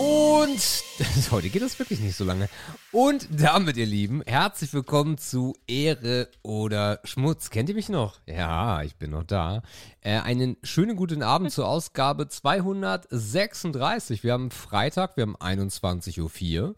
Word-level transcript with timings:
Und 0.00 0.82
heute 1.30 1.50
geht 1.50 1.60
das 1.60 1.78
wirklich 1.78 2.00
nicht 2.00 2.16
so 2.16 2.24
lange. 2.24 2.48
Und 2.90 3.28
damit, 3.30 3.76
ihr 3.76 3.84
Lieben, 3.84 4.22
herzlich 4.24 4.72
willkommen 4.72 5.18
zu 5.18 5.54
Ehre 5.66 6.30
oder 6.40 7.00
Schmutz. 7.04 7.50
Kennt 7.50 7.68
ihr 7.68 7.74
mich 7.74 7.90
noch? 7.90 8.18
Ja, 8.24 8.82
ich 8.82 8.96
bin 8.96 9.10
noch 9.10 9.24
da. 9.24 9.60
Äh, 10.00 10.20
einen 10.20 10.56
schönen 10.62 10.96
guten 10.96 11.22
Abend 11.22 11.52
zur 11.52 11.68
Ausgabe 11.68 12.28
236. 12.28 14.24
Wir 14.24 14.32
haben 14.32 14.50
Freitag, 14.50 15.18
wir 15.18 15.22
haben 15.22 15.36
21.04 15.36 16.62
Uhr. 16.62 16.74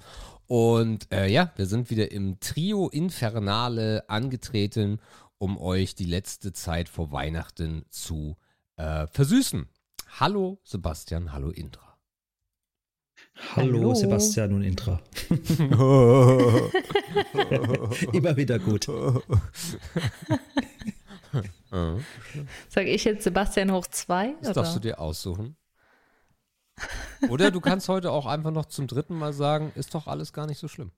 Und 0.48 1.06
äh, 1.12 1.28
ja, 1.28 1.52
wir 1.54 1.66
sind 1.66 1.90
wieder 1.90 2.10
im 2.10 2.40
Trio 2.40 2.88
Infernale 2.88 4.02
angetreten, 4.08 4.98
um 5.38 5.58
euch 5.58 5.94
die 5.94 6.06
letzte 6.06 6.52
Zeit 6.52 6.88
vor 6.88 7.12
Weihnachten 7.12 7.84
zu 7.88 8.36
äh, 8.74 9.06
versüßen. 9.06 9.68
Hallo 10.18 10.58
Sebastian, 10.64 11.32
hallo 11.32 11.50
Indra. 11.50 11.91
Hallo, 13.34 13.78
Hallo, 13.78 13.94
Sebastian 13.94 14.54
und 14.54 14.62
Intra. 14.62 15.00
Immer 18.12 18.36
wieder 18.36 18.58
gut. 18.58 18.86
Sag 22.68 22.86
ich 22.86 23.04
jetzt 23.04 23.24
Sebastian 23.24 23.72
hoch 23.72 23.86
zwei? 23.86 24.34
Das 24.40 24.50
oder? 24.50 24.54
darfst 24.54 24.76
du 24.76 24.80
dir 24.80 24.98
aussuchen. 25.00 25.56
Oder 27.28 27.50
du 27.50 27.60
kannst 27.60 27.88
heute 27.88 28.10
auch 28.10 28.26
einfach 28.26 28.50
noch 28.50 28.66
zum 28.66 28.86
dritten 28.86 29.16
Mal 29.16 29.32
sagen, 29.32 29.72
ist 29.74 29.94
doch 29.94 30.06
alles 30.06 30.32
gar 30.32 30.46
nicht 30.46 30.58
so 30.58 30.68
schlimm. 30.68 30.92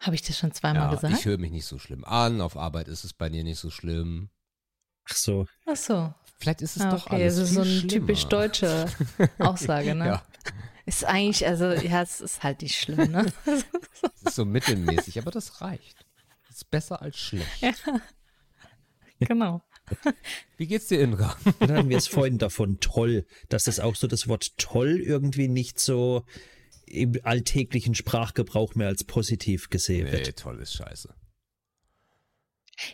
Habe 0.00 0.14
ich 0.14 0.22
das 0.22 0.38
schon 0.38 0.52
zweimal 0.52 0.84
ja, 0.84 0.94
gesagt? 0.94 1.14
Ich 1.14 1.24
höre 1.24 1.38
mich 1.38 1.50
nicht 1.50 1.66
so 1.66 1.78
schlimm 1.78 2.04
an. 2.04 2.40
Auf 2.40 2.56
Arbeit 2.56 2.86
ist 2.86 3.02
es 3.04 3.12
bei 3.12 3.28
dir 3.28 3.42
nicht 3.42 3.58
so 3.58 3.70
schlimm. 3.70 4.30
Ach 5.08 5.16
so. 5.16 5.46
Ach 5.66 5.76
so. 5.76 6.14
Vielleicht 6.38 6.62
ist 6.62 6.76
es 6.76 6.82
ah, 6.82 6.90
doch 6.90 7.06
okay, 7.06 7.16
alles 7.16 7.36
das 7.36 7.48
ist 7.48 7.54
so 7.54 7.60
eine 7.62 7.70
schlimmer. 7.70 7.88
typisch 7.88 8.26
deutsche 8.26 8.86
Aussage, 9.38 9.94
ne? 9.94 10.06
ja. 10.06 10.22
Ist 10.84 11.04
eigentlich, 11.04 11.46
also 11.46 11.72
ja, 11.72 12.02
es 12.02 12.20
ist 12.20 12.42
halt 12.42 12.62
nicht 12.62 12.76
schlimm, 12.76 13.10
ne? 13.10 13.26
Es 13.44 13.64
ist 14.24 14.36
so 14.36 14.44
mittelmäßig, 14.44 15.18
aber 15.18 15.32
das 15.32 15.60
reicht. 15.60 16.06
Das 16.46 16.58
ist 16.58 16.70
besser 16.70 17.02
als 17.02 17.18
schlecht. 17.18 17.46
Ja. 17.60 17.72
Genau. 19.18 19.62
Wie 20.56 20.66
geht's 20.66 20.88
dir, 20.88 21.00
Indra? 21.00 21.36
Dann 21.60 21.72
hatten 21.72 21.88
wir 21.88 21.96
es 21.96 22.06
vorhin 22.06 22.38
davon, 22.38 22.80
toll, 22.80 23.26
dass 23.48 23.64
das 23.64 23.80
auch 23.80 23.96
so 23.96 24.06
das 24.06 24.28
Wort 24.28 24.58
toll 24.58 25.00
irgendwie 25.00 25.48
nicht 25.48 25.80
so 25.80 26.24
im 26.86 27.18
alltäglichen 27.22 27.94
Sprachgebrauch 27.94 28.74
mehr 28.74 28.88
als 28.88 29.04
positiv 29.04 29.70
gesehen 29.70 30.10
wird. 30.10 30.26
Nee, 30.26 30.32
toll 30.32 30.60
ist 30.60 30.74
scheiße. 30.74 31.14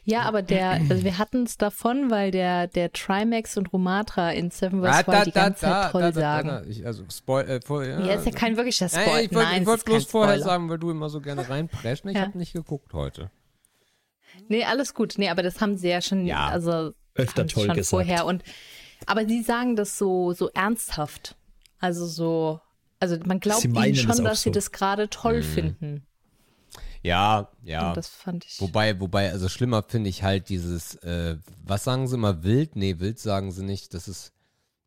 Ja, 0.05 0.23
aber 0.23 0.43
der, 0.43 0.81
also 0.89 1.03
wir 1.03 1.19
hatten 1.19 1.45
es 1.45 1.57
davon, 1.57 2.11
weil 2.11 2.31
der, 2.31 2.69
der 2.69 2.93
Trimax 2.93 3.57
und 3.57 3.73
Romatra 3.73 4.31
in 4.31 4.51
Seven 4.51 4.81
vs. 4.81 5.07
Wild 5.07 5.27
die 5.27 5.33
ganze 5.33 5.67
da, 5.67 5.83
Zeit 5.83 5.93
toll 5.93 6.15
sagen. 6.15 6.71
Ich, 6.71 6.87
also 6.87 7.05
Spoil, 7.11 7.49
äh, 7.49 7.61
vor, 7.61 7.85
ja, 7.85 8.01
ja, 8.01 8.15
ist 8.15 8.27
ja 8.27 8.33
kein 8.33 8.57
wirklicher 8.57 8.89
Spoiler. 8.89 9.07
Nein, 9.07 9.25
ich 9.25 9.35
wollte 9.35 9.67
wollt 9.67 9.85
bloß 9.85 10.07
vorher 10.07 10.41
sagen, 10.41 10.69
weil 10.71 10.79
du 10.79 10.91
immer 10.91 11.09
so 11.09 11.21
gerne 11.21 11.49
reinpreschen. 11.49 12.11
Ich 12.11 12.17
ja. 12.17 12.23
habe 12.23 12.39
nicht 12.39 12.53
geguckt 12.53 12.93
heute. 12.93 13.31
Nee, 14.49 14.65
alles 14.65 14.95
gut. 14.95 15.15
Nee, 15.17 15.31
aber 15.31 15.43
das 15.43 15.61
haben 15.61 15.77
sie 15.77 15.89
ja 15.89 16.01
schon, 16.01 16.27
ja. 16.27 16.49
also 16.49 16.93
öfter 17.15 17.47
toll 17.47 17.67
schon 17.67 17.77
gesagt. 17.77 17.91
vorher. 17.91 18.27
Und, 18.27 18.43
aber 19.07 19.27
sie 19.27 19.43
sagen 19.43 19.77
das 19.77 19.99
so, 19.99 20.33
so 20.33 20.51
ernsthaft. 20.51 21.37
Also 21.81 22.07
so, 22.07 22.61
also 23.01 23.17
man 23.25 23.41
glaubt 23.41 23.65
ihnen 23.65 23.95
schon, 23.97 24.25
dass 24.25 24.43
so. 24.43 24.51
sie 24.51 24.53
das 24.53 24.71
gerade 24.71 25.11
toll 25.11 25.39
mhm. 25.39 25.43
finden. 25.43 26.07
Ja, 27.03 27.51
ja. 27.63 27.89
Und 27.89 27.97
das 27.97 28.09
fand 28.09 28.45
ich. 28.45 28.61
Wobei, 28.61 29.01
wobei, 29.01 29.31
also 29.33 29.49
schlimmer 29.49 29.83
finde 29.83 30.09
ich 30.09 30.23
halt 30.23 30.49
dieses, 30.49 30.95
äh, 30.97 31.37
was 31.65 31.85
sagen 31.85 32.07
sie 32.07 32.15
immer, 32.15 32.45
wild? 32.45 32.77
Nee, 32.77 33.01
wild 33.01 33.19
sagen 33.19 33.51
sie 33.51 33.65
nicht. 33.65 33.93
Das 33.95 34.07
ist, 34.07 34.33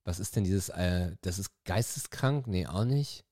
was 0.05 0.19
ist 0.19 0.35
denn 0.35 0.45
dieses, 0.45 0.69
äh, 0.69 1.16
das 1.22 1.40
ist 1.40 1.50
geisteskrank? 1.66 2.47
Nee, 2.47 2.67
auch 2.67 2.85
nicht. 2.85 3.25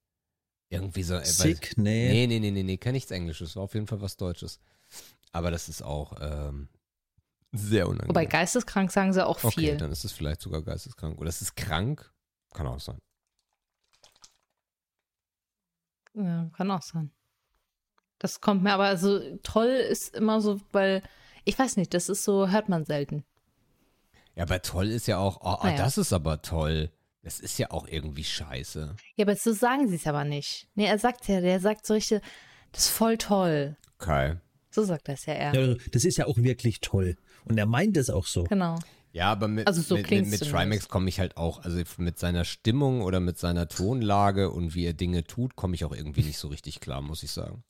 Irgendwie 0.69 1.03
so. 1.03 1.15
Äh, 1.15 1.25
Sick? 1.25 1.77
nee. 1.77 2.09
Nee, 2.09 2.27
nee, 2.27 2.39
nee, 2.39 2.51
nee, 2.51 2.63
nee, 2.63 2.77
kein 2.77 2.93
nichts 2.93 3.11
Englisches. 3.11 3.55
War 3.55 3.63
auf 3.63 3.73
jeden 3.73 3.87
Fall 3.87 4.01
was 4.01 4.17
Deutsches. 4.17 4.59
Aber 5.31 5.49
das 5.49 5.69
ist 5.69 5.81
auch, 5.81 6.17
ähm, 6.19 6.67
sehr 7.53 7.87
unangenehm. 7.87 8.09
Wobei 8.09 8.25
geisteskrank 8.25 8.91
sagen 8.91 9.13
sie 9.13 9.25
auch 9.25 9.37
viel. 9.39 9.69
Okay, 9.69 9.77
dann 9.77 9.91
ist 9.91 10.03
es 10.03 10.11
vielleicht 10.11 10.41
sogar 10.41 10.63
geisteskrank. 10.63 11.19
Oder 11.19 11.29
es 11.29 11.41
ist 11.41 11.55
krank. 11.55 12.11
Kann 12.53 12.67
auch 12.67 12.79
sein. 12.79 12.97
Ja, 16.15 16.49
kann 16.55 16.69
auch 16.71 16.81
sein. 16.81 17.11
Das 18.23 18.39
kommt 18.39 18.63
mir 18.63 18.71
aber, 18.71 18.85
also 18.85 19.19
toll 19.43 19.67
ist 19.67 20.15
immer 20.15 20.39
so, 20.39 20.61
weil, 20.71 21.03
ich 21.43 21.59
weiß 21.59 21.75
nicht, 21.75 21.93
das 21.93 22.07
ist 22.07 22.23
so, 22.23 22.47
hört 22.47 22.69
man 22.69 22.85
selten. 22.85 23.25
Ja, 24.33 24.43
aber 24.43 24.61
toll 24.61 24.87
ist 24.87 25.07
ja 25.07 25.17
auch, 25.17 25.41
oh, 25.41 25.61
naja. 25.61 25.75
das 25.75 25.97
ist 25.97 26.13
aber 26.13 26.41
toll. 26.41 26.89
Das 27.21 27.41
ist 27.41 27.59
ja 27.59 27.69
auch 27.71 27.85
irgendwie 27.85 28.23
scheiße. 28.23 28.95
Ja, 29.17 29.25
aber 29.25 29.35
so 29.35 29.51
sagen 29.51 29.89
sie 29.89 29.97
es 29.97 30.07
aber 30.07 30.23
nicht. 30.23 30.69
Nee, 30.73 30.85
er 30.85 30.99
sagt 30.99 31.27
ja, 31.27 31.41
der 31.41 31.59
sagt 31.59 31.85
so 31.85 31.95
richtig, 31.95 32.21
das 32.71 32.85
ist 32.85 32.91
voll 32.91 33.17
toll. 33.17 33.75
Okay. 33.99 34.37
So 34.71 34.85
sagt 34.85 35.09
das 35.09 35.25
ja 35.25 35.33
er. 35.33 35.53
Ja, 35.53 35.75
das 35.91 36.05
ist 36.05 36.15
ja 36.15 36.25
auch 36.25 36.37
wirklich 36.37 36.79
toll. 36.79 37.17
Und 37.43 37.57
er 37.57 37.65
meint 37.65 37.97
es 37.97 38.09
auch 38.09 38.25
so. 38.25 38.45
Genau. 38.45 38.79
Ja, 39.11 39.33
aber 39.33 39.49
mit, 39.49 39.67
also 39.67 39.81
so 39.81 39.97
mit, 39.97 40.09
mit, 40.09 40.27
mit 40.27 40.49
Trimax 40.49 40.87
komme 40.87 41.09
ich 41.09 41.19
halt 41.19 41.35
auch, 41.35 41.61
also 41.61 41.83
mit 41.97 42.19
seiner 42.19 42.45
Stimmung 42.45 43.01
oder 43.01 43.19
mit 43.19 43.37
seiner 43.37 43.67
Tonlage 43.67 44.49
und 44.49 44.75
wie 44.75 44.85
er 44.85 44.93
Dinge 44.93 45.25
tut, 45.25 45.57
komme 45.57 45.75
ich 45.75 45.83
auch 45.83 45.93
irgendwie 45.93 46.23
nicht 46.23 46.37
so 46.37 46.47
richtig 46.47 46.79
klar, 46.79 47.01
muss 47.01 47.21
ich 47.21 47.31
sagen. 47.31 47.65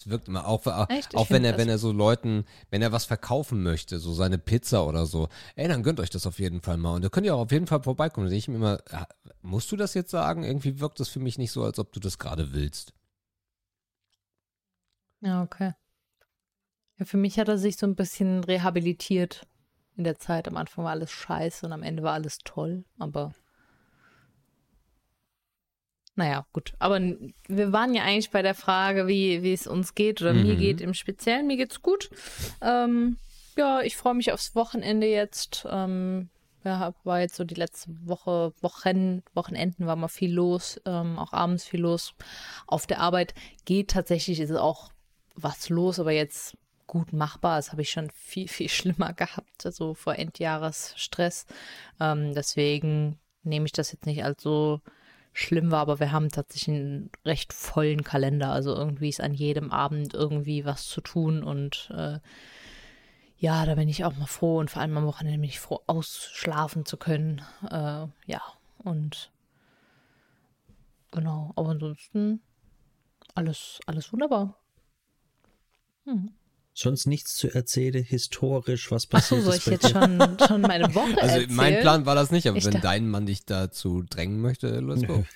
Es 0.00 0.08
wirkt 0.08 0.28
immer, 0.28 0.46
auch, 0.46 0.64
Echt? 0.88 1.14
auch 1.14 1.28
wenn 1.28 1.44
er, 1.44 1.58
wenn 1.58 1.68
er 1.68 1.76
so 1.76 1.92
Leuten, 1.92 2.46
wenn 2.70 2.80
er 2.80 2.90
was 2.90 3.04
verkaufen 3.04 3.62
möchte, 3.62 3.98
so 3.98 4.14
seine 4.14 4.38
Pizza 4.38 4.86
oder 4.86 5.04
so, 5.04 5.28
ey, 5.56 5.68
dann 5.68 5.82
gönnt 5.82 6.00
euch 6.00 6.08
das 6.08 6.26
auf 6.26 6.38
jeden 6.38 6.62
Fall 6.62 6.78
mal. 6.78 6.94
Und 6.94 7.04
da 7.04 7.10
könnt 7.10 7.26
ihr 7.26 7.34
auch 7.34 7.40
auf 7.40 7.52
jeden 7.52 7.66
Fall 7.66 7.82
vorbeikommen. 7.82 8.26
Da 8.26 8.30
denke 8.30 8.38
ich 8.38 8.48
mir 8.48 8.54
immer, 8.54 8.78
musst 9.42 9.70
du 9.70 9.76
das 9.76 9.92
jetzt 9.92 10.10
sagen? 10.10 10.42
Irgendwie 10.42 10.80
wirkt 10.80 11.00
das 11.00 11.10
für 11.10 11.20
mich 11.20 11.36
nicht 11.36 11.52
so, 11.52 11.62
als 11.62 11.78
ob 11.78 11.92
du 11.92 12.00
das 12.00 12.18
gerade 12.18 12.54
willst. 12.54 12.94
Ja, 15.20 15.42
okay. 15.42 15.74
Ja, 16.98 17.04
für 17.04 17.18
mich 17.18 17.38
hat 17.38 17.48
er 17.48 17.58
sich 17.58 17.76
so 17.76 17.84
ein 17.84 17.94
bisschen 17.94 18.42
rehabilitiert 18.42 19.46
in 19.98 20.04
der 20.04 20.18
Zeit. 20.18 20.48
Am 20.48 20.56
Anfang 20.56 20.84
war 20.84 20.92
alles 20.92 21.10
scheiße 21.10 21.66
und 21.66 21.74
am 21.74 21.82
Ende 21.82 22.02
war 22.02 22.14
alles 22.14 22.38
toll, 22.38 22.84
aber 22.98 23.34
naja, 26.20 26.44
gut. 26.52 26.74
Aber 26.78 27.00
wir 27.48 27.72
waren 27.72 27.94
ja 27.94 28.02
eigentlich 28.02 28.30
bei 28.30 28.42
der 28.42 28.54
Frage, 28.54 29.06
wie, 29.06 29.42
wie 29.42 29.54
es 29.54 29.66
uns 29.66 29.94
geht 29.94 30.20
oder 30.20 30.34
mhm. 30.34 30.42
mir 30.42 30.56
geht 30.56 30.82
im 30.82 30.92
Speziellen. 30.92 31.46
Mir 31.46 31.56
geht's 31.56 31.80
gut. 31.80 32.10
Ähm, 32.60 33.16
ja, 33.56 33.80
ich 33.80 33.96
freue 33.96 34.12
mich 34.12 34.30
aufs 34.30 34.54
Wochenende 34.54 35.06
jetzt. 35.06 35.66
Ähm, 35.70 36.28
ja, 36.62 36.92
war 37.04 37.20
jetzt 37.20 37.36
so 37.36 37.44
die 37.44 37.54
letzte 37.54 37.90
Woche, 38.06 38.52
Wochen, 38.60 39.22
Wochenenden 39.32 39.86
war 39.86 39.96
mal 39.96 40.08
viel 40.08 40.30
los, 40.30 40.78
ähm, 40.84 41.18
auch 41.18 41.32
abends 41.32 41.64
viel 41.64 41.80
los. 41.80 42.12
Auf 42.66 42.86
der 42.86 43.00
Arbeit 43.00 43.32
geht 43.64 43.92
tatsächlich, 43.92 44.40
ist 44.40 44.52
auch 44.52 44.90
was 45.34 45.70
los, 45.70 45.98
aber 45.98 46.12
jetzt 46.12 46.54
gut 46.86 47.14
machbar. 47.14 47.56
Das 47.56 47.72
habe 47.72 47.80
ich 47.80 47.88
schon 47.88 48.10
viel, 48.10 48.46
viel 48.46 48.68
schlimmer 48.68 49.14
gehabt, 49.14 49.64
also 49.64 49.94
vor 49.94 50.16
Endjahresstress. 50.16 51.46
Ähm, 51.98 52.34
deswegen 52.34 53.18
nehme 53.42 53.64
ich 53.64 53.72
das 53.72 53.90
jetzt 53.90 54.04
nicht 54.04 54.22
als 54.22 54.42
so 54.42 54.82
schlimm 55.32 55.70
war, 55.70 55.80
aber 55.80 56.00
wir 56.00 56.12
haben 56.12 56.28
tatsächlich 56.28 56.76
einen 56.76 57.10
recht 57.24 57.52
vollen 57.52 58.04
Kalender. 58.04 58.50
Also 58.52 58.74
irgendwie 58.74 59.08
ist 59.08 59.20
an 59.20 59.34
jedem 59.34 59.70
Abend 59.70 60.14
irgendwie 60.14 60.64
was 60.64 60.86
zu 60.86 61.00
tun 61.00 61.42
und 61.42 61.90
äh, 61.94 62.18
ja, 63.38 63.64
da 63.64 63.74
bin 63.74 63.88
ich 63.88 64.04
auch 64.04 64.16
mal 64.16 64.26
froh 64.26 64.58
und 64.58 64.70
vor 64.70 64.82
allem 64.82 64.96
am 64.98 65.06
Wochenende 65.06 65.38
bin 65.38 65.48
ich 65.48 65.60
froh, 65.60 65.80
ausschlafen 65.86 66.84
zu 66.84 66.96
können. 66.96 67.40
Äh, 67.70 68.06
ja, 68.26 68.42
und 68.78 69.30
genau, 71.10 71.52
aber 71.56 71.70
ansonsten 71.70 72.40
alles, 73.34 73.80
alles 73.86 74.12
wunderbar. 74.12 74.56
Hm 76.04 76.34
sonst 76.72 77.06
nichts 77.06 77.34
zu 77.34 77.52
erzählen, 77.52 78.02
historisch, 78.02 78.90
was 78.90 79.06
passiert 79.06 79.40
Ach 79.40 79.44
so, 79.44 79.50
soll 79.50 79.58
ich 79.58 79.66
jetzt 79.66 79.90
schon, 79.90 80.38
schon 80.46 80.60
meine 80.62 80.94
Woche 80.94 81.16
Also 81.20 81.34
erzählen? 81.34 81.54
mein 81.54 81.80
Plan 81.80 82.06
war 82.06 82.14
das 82.14 82.30
nicht, 82.30 82.48
aber 82.48 82.58
ich 82.58 82.64
wenn 82.64 82.80
dein 82.80 83.08
Mann 83.08 83.26
dich 83.26 83.44
dazu 83.44 84.02
drängen 84.08 84.40
möchte, 84.40 84.80
los 84.80 85.02
go. 85.06 85.24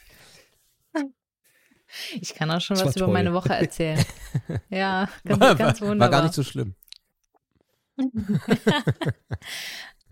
Ich 2.20 2.34
kann 2.34 2.50
auch 2.50 2.60
schon 2.60 2.76
das 2.76 2.86
was 2.86 2.96
über 2.96 3.06
meine 3.06 3.32
Woche 3.32 3.54
erzählen. 3.54 4.04
ja, 4.68 5.08
ganz, 5.24 5.40
war, 5.40 5.54
ganz 5.54 5.80
wunderbar. 5.80 6.00
War 6.00 6.10
gar 6.10 6.22
nicht 6.24 6.34
so 6.34 6.42
schlimm. 6.42 6.74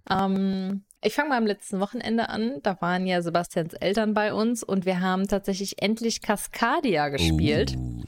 ähm, 0.08 0.84
ich 1.02 1.14
fange 1.14 1.30
mal 1.30 1.38
am 1.38 1.46
letzten 1.46 1.80
Wochenende 1.80 2.28
an. 2.28 2.60
Da 2.62 2.80
waren 2.80 3.04
ja 3.08 3.20
Sebastians 3.20 3.74
Eltern 3.74 4.14
bei 4.14 4.32
uns 4.32 4.62
und 4.62 4.86
wir 4.86 5.00
haben 5.00 5.26
tatsächlich 5.26 5.82
endlich 5.82 6.22
Cascadia 6.22 7.08
gespielt. 7.08 7.74
Uh. 7.76 8.04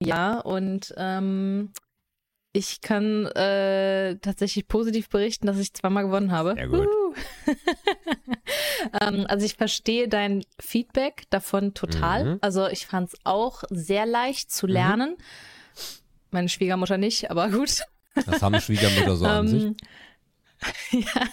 Ja, 0.00 0.40
und 0.40 0.92
ähm, 0.96 1.70
ich 2.56 2.80
kann 2.80 3.26
äh, 3.26 4.16
tatsächlich 4.18 4.68
positiv 4.68 5.08
berichten, 5.08 5.48
dass 5.48 5.58
ich 5.58 5.74
zweimal 5.74 6.04
gewonnen 6.04 6.30
habe. 6.30 6.54
Sehr 6.54 6.68
gut. 6.68 6.88
ähm, 9.00 9.26
also 9.28 9.44
ich 9.44 9.56
verstehe 9.56 10.08
dein 10.08 10.44
Feedback 10.60 11.24
davon 11.30 11.74
total. 11.74 12.24
Mhm. 12.24 12.38
Also 12.42 12.68
ich 12.68 12.86
fand 12.86 13.08
es 13.08 13.18
auch 13.24 13.64
sehr 13.70 14.06
leicht 14.06 14.52
zu 14.52 14.66
mhm. 14.66 14.72
lernen. 14.72 15.10
Mhm. 15.10 15.16
Meine 16.30 16.48
Schwiegermutter 16.48 16.96
nicht, 16.96 17.28
aber 17.28 17.50
gut. 17.50 17.80
Das 18.24 18.40
haben 18.40 18.60
Schwiegermutter 18.60 19.16
so 19.16 19.26
an 19.26 19.48
sich. 19.48 19.72
ja, 20.92 21.28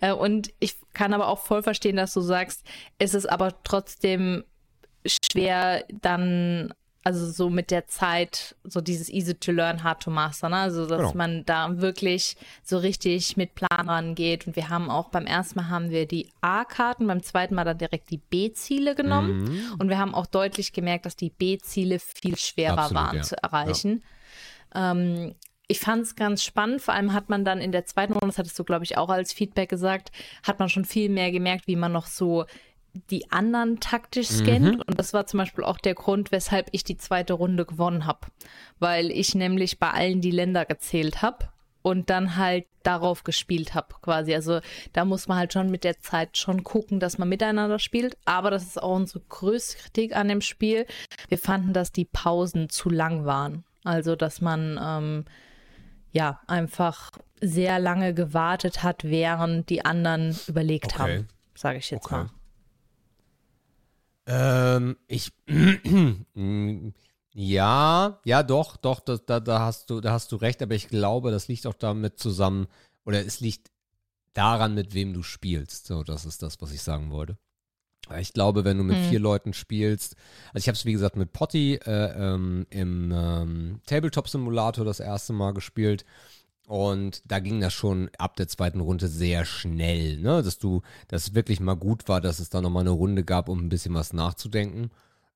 äh, 0.00 0.12
und 0.12 0.50
ich 0.58 0.74
kann 0.92 1.14
aber 1.14 1.28
auch 1.28 1.38
voll 1.38 1.62
verstehen, 1.62 1.94
dass 1.94 2.12
du 2.12 2.20
sagst, 2.20 2.66
es 2.98 3.14
ist 3.14 3.26
aber 3.26 3.62
trotzdem 3.62 4.42
schwer, 5.06 5.84
dann 5.92 6.74
also 7.06 7.30
so 7.30 7.50
mit 7.50 7.70
der 7.70 7.86
Zeit, 7.86 8.56
so 8.64 8.80
dieses 8.80 9.08
easy 9.08 9.36
to 9.36 9.52
learn, 9.52 9.84
hard 9.84 10.02
to 10.02 10.10
master, 10.10 10.48
ne? 10.48 10.56
Also 10.56 10.86
dass 10.86 10.98
genau. 10.98 11.14
man 11.14 11.44
da 11.44 11.80
wirklich 11.80 12.36
so 12.64 12.78
richtig 12.78 13.36
mit 13.36 13.54
Plan 13.54 13.88
rangeht. 13.88 14.48
Und 14.48 14.56
wir 14.56 14.70
haben 14.70 14.90
auch 14.90 15.10
beim 15.10 15.24
ersten 15.24 15.60
Mal 15.60 15.68
haben 15.68 15.90
wir 15.90 16.06
die 16.06 16.32
A-Karten, 16.40 17.06
beim 17.06 17.22
zweiten 17.22 17.54
Mal 17.54 17.62
dann 17.62 17.78
direkt 17.78 18.10
die 18.10 18.18
B-Ziele 18.18 18.96
genommen. 18.96 19.44
Mhm. 19.44 19.76
Und 19.78 19.88
wir 19.88 19.98
haben 19.98 20.16
auch 20.16 20.26
deutlich 20.26 20.72
gemerkt, 20.72 21.06
dass 21.06 21.14
die 21.14 21.30
B-Ziele 21.30 22.00
viel 22.00 22.36
schwerer 22.36 22.78
Absolut, 22.78 23.04
waren 23.04 23.16
ja. 23.18 23.22
zu 23.22 23.40
erreichen. 23.40 24.02
Ja. 24.74 24.90
Ähm, 24.90 25.36
ich 25.68 25.78
fand 25.78 26.02
es 26.02 26.16
ganz 26.16 26.42
spannend. 26.42 26.82
Vor 26.82 26.94
allem 26.94 27.12
hat 27.12 27.28
man 27.28 27.44
dann 27.44 27.60
in 27.60 27.70
der 27.70 27.86
zweiten 27.86 28.14
Runde, 28.14 28.26
das 28.26 28.38
hattest 28.38 28.58
du, 28.58 28.64
glaube 28.64 28.82
ich, 28.82 28.98
auch 28.98 29.10
als 29.10 29.32
Feedback 29.32 29.68
gesagt, 29.68 30.10
hat 30.42 30.58
man 30.58 30.68
schon 30.68 30.84
viel 30.84 31.08
mehr 31.08 31.30
gemerkt, 31.30 31.68
wie 31.68 31.76
man 31.76 31.92
noch 31.92 32.06
so 32.06 32.46
die 33.10 33.30
anderen 33.30 33.80
taktisch 33.80 34.28
scannt. 34.28 34.76
Mhm. 34.76 34.82
Und 34.86 34.98
das 34.98 35.12
war 35.12 35.26
zum 35.26 35.38
Beispiel 35.38 35.64
auch 35.64 35.78
der 35.78 35.94
Grund, 35.94 36.32
weshalb 36.32 36.68
ich 36.72 36.84
die 36.84 36.96
zweite 36.96 37.34
Runde 37.34 37.64
gewonnen 37.64 38.06
habe. 38.06 38.26
Weil 38.78 39.10
ich 39.10 39.34
nämlich 39.34 39.78
bei 39.78 39.90
allen 39.90 40.20
die 40.20 40.30
Länder 40.30 40.64
gezählt 40.64 41.22
habe 41.22 41.48
und 41.82 42.10
dann 42.10 42.36
halt 42.36 42.66
darauf 42.82 43.24
gespielt 43.24 43.74
habe, 43.74 43.94
quasi. 44.02 44.34
Also 44.34 44.60
da 44.92 45.04
muss 45.04 45.28
man 45.28 45.38
halt 45.38 45.52
schon 45.52 45.70
mit 45.70 45.84
der 45.84 46.00
Zeit 46.00 46.36
schon 46.36 46.64
gucken, 46.64 47.00
dass 47.00 47.18
man 47.18 47.28
miteinander 47.28 47.78
spielt. 47.78 48.16
Aber 48.24 48.50
das 48.50 48.64
ist 48.64 48.82
auch 48.82 48.96
unsere 48.96 49.20
größte 49.28 49.78
Kritik 49.78 50.16
an 50.16 50.28
dem 50.28 50.40
Spiel. 50.40 50.86
Wir 51.28 51.38
fanden, 51.38 51.72
dass 51.72 51.92
die 51.92 52.04
Pausen 52.04 52.68
zu 52.70 52.90
lang 52.90 53.24
waren. 53.24 53.64
Also, 53.84 54.16
dass 54.16 54.40
man 54.40 54.80
ähm, 54.82 55.24
ja 56.10 56.40
einfach 56.48 57.12
sehr 57.40 57.78
lange 57.78 58.14
gewartet 58.14 58.82
hat, 58.82 59.04
während 59.04 59.70
die 59.70 59.84
anderen 59.84 60.36
überlegt 60.48 60.94
okay. 60.94 61.02
haben, 61.02 61.28
sage 61.54 61.78
ich 61.78 61.90
jetzt 61.90 62.06
okay. 62.06 62.14
mal. 62.16 62.30
Ähm, 64.26 64.96
ich. 65.06 65.32
ja, 67.34 68.20
ja, 68.24 68.42
doch, 68.42 68.76
doch, 68.76 69.00
da, 69.00 69.16
da, 69.18 69.40
da, 69.40 69.60
hast 69.60 69.90
du, 69.90 70.00
da 70.00 70.12
hast 70.12 70.32
du 70.32 70.36
recht, 70.36 70.62
aber 70.62 70.74
ich 70.74 70.88
glaube, 70.88 71.30
das 71.30 71.48
liegt 71.48 71.66
auch 71.66 71.74
damit 71.74 72.18
zusammen, 72.18 72.66
oder 73.04 73.24
es 73.24 73.40
liegt 73.40 73.70
daran, 74.34 74.74
mit 74.74 74.94
wem 74.94 75.14
du 75.14 75.22
spielst. 75.22 75.86
So, 75.86 76.02
das 76.02 76.24
ist 76.24 76.42
das, 76.42 76.60
was 76.60 76.72
ich 76.72 76.82
sagen 76.82 77.10
wollte. 77.10 77.38
Ich 78.20 78.32
glaube, 78.32 78.64
wenn 78.64 78.78
du 78.78 78.84
mit 78.84 78.96
hm. 78.96 79.08
vier 79.08 79.18
Leuten 79.18 79.52
spielst, 79.52 80.14
also 80.52 80.58
ich 80.58 80.68
habe 80.68 80.76
es 80.76 80.84
wie 80.84 80.92
gesagt 80.92 81.16
mit 81.16 81.32
Potty 81.32 81.74
äh, 81.74 82.34
ähm, 82.34 82.66
im 82.70 83.12
ähm, 83.12 83.80
Tabletop-Simulator 83.86 84.84
das 84.84 85.00
erste 85.00 85.32
Mal 85.32 85.52
gespielt 85.54 86.04
und 86.66 87.22
da 87.24 87.38
ging 87.38 87.60
das 87.60 87.72
schon 87.72 88.10
ab 88.18 88.36
der 88.36 88.48
zweiten 88.48 88.80
Runde 88.80 89.06
sehr 89.06 89.44
schnell, 89.44 90.18
ne? 90.18 90.42
Dass 90.42 90.58
du, 90.58 90.82
dass 91.06 91.28
es 91.28 91.34
wirklich 91.34 91.60
mal 91.60 91.76
gut 91.76 92.08
war, 92.08 92.20
dass 92.20 92.40
es 92.40 92.50
da 92.50 92.60
nochmal 92.60 92.82
eine 92.82 92.90
Runde 92.90 93.24
gab, 93.24 93.48
um 93.48 93.60
ein 93.60 93.68
bisschen 93.68 93.94
was 93.94 94.12
nachzudenken. 94.12 94.90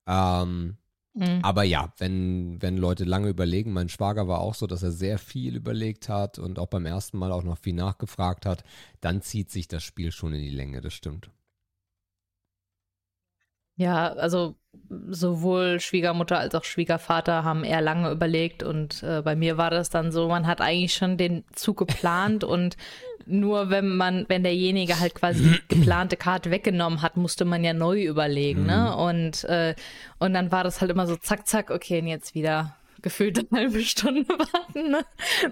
Ähm, 0.09 0.77
mhm. 1.15 1.39
Aber 1.43 1.63
ja, 1.63 1.93
wenn, 1.99 2.61
wenn 2.61 2.77
Leute 2.77 3.05
lange 3.05 3.29
überlegen, 3.29 3.73
mein 3.73 3.89
Schwager 3.89 4.27
war 4.27 4.41
auch 4.41 4.55
so, 4.57 4.67
dass 4.67 4.83
er 4.83 4.91
sehr 4.91 5.19
viel 5.19 5.55
überlegt 5.55 6.09
hat 6.09 6.41
und 6.41 6.59
auch 6.59 6.67
beim 6.67 6.85
ersten 6.85 7.17
Mal 7.19 7.31
auch 7.31 7.45
noch 7.45 7.59
viel 7.59 7.75
nachgefragt 7.75 8.45
hat, 8.45 8.65
dann 9.01 9.23
zieht 9.23 9.53
sich 9.53 9.69
das 9.69 9.85
Spiel 9.85 10.11
schon 10.11 10.35
in 10.35 10.43
die 10.43 10.51
Länge, 10.51 10.81
das 10.81 10.95
stimmt. 10.95 11.31
Ja, 13.81 14.13
also 14.13 14.57
sowohl 15.09 15.81
Schwiegermutter 15.81 16.39
als 16.39 16.55
auch 16.55 16.65
Schwiegervater 16.65 17.45
haben 17.45 17.65
eher 17.65 17.81
lange 17.81 18.11
überlegt 18.11 18.63
und 18.63 19.03
äh, 19.03 19.23
bei 19.23 19.35
mir 19.35 19.57
war 19.57 19.71
das 19.71 19.89
dann 19.89 20.13
so, 20.13 20.29
man 20.29 20.47
hat 20.47 20.61
eigentlich 20.61 20.93
schon 20.93 21.17
den 21.17 21.45
Zug 21.55 21.79
geplant 21.79 22.45
und 22.45 22.77
nur 23.25 23.71
wenn 23.71 23.97
man, 23.97 24.27
wenn 24.29 24.43
derjenige 24.43 25.01
halt 25.01 25.15
quasi 25.15 25.45
die 25.45 25.77
geplante 25.77 26.19
Karte 26.19 26.51
weggenommen 26.51 27.01
hat, 27.01 27.17
musste 27.17 27.47
man 27.47 27.65
ja 27.65 27.73
neu 27.73 28.03
überlegen, 28.03 28.67
ne? 28.67 28.93
Mhm. 28.93 29.01
Und, 29.01 29.45
äh, 29.45 29.75
und 30.19 30.35
dann 30.35 30.53
war 30.53 30.63
das 30.63 30.83
halt 30.83 30.91
immer 30.91 31.07
so 31.07 31.17
zack, 31.17 31.47
zack, 31.47 31.71
okay, 31.71 32.01
und 32.01 32.07
jetzt 32.07 32.35
wieder 32.35 32.77
gefühlt 33.03 33.39
eine 33.39 33.61
halbe 33.61 33.83
Stunde 33.83 34.29
warten. 34.29 34.91
Ne? 34.91 35.05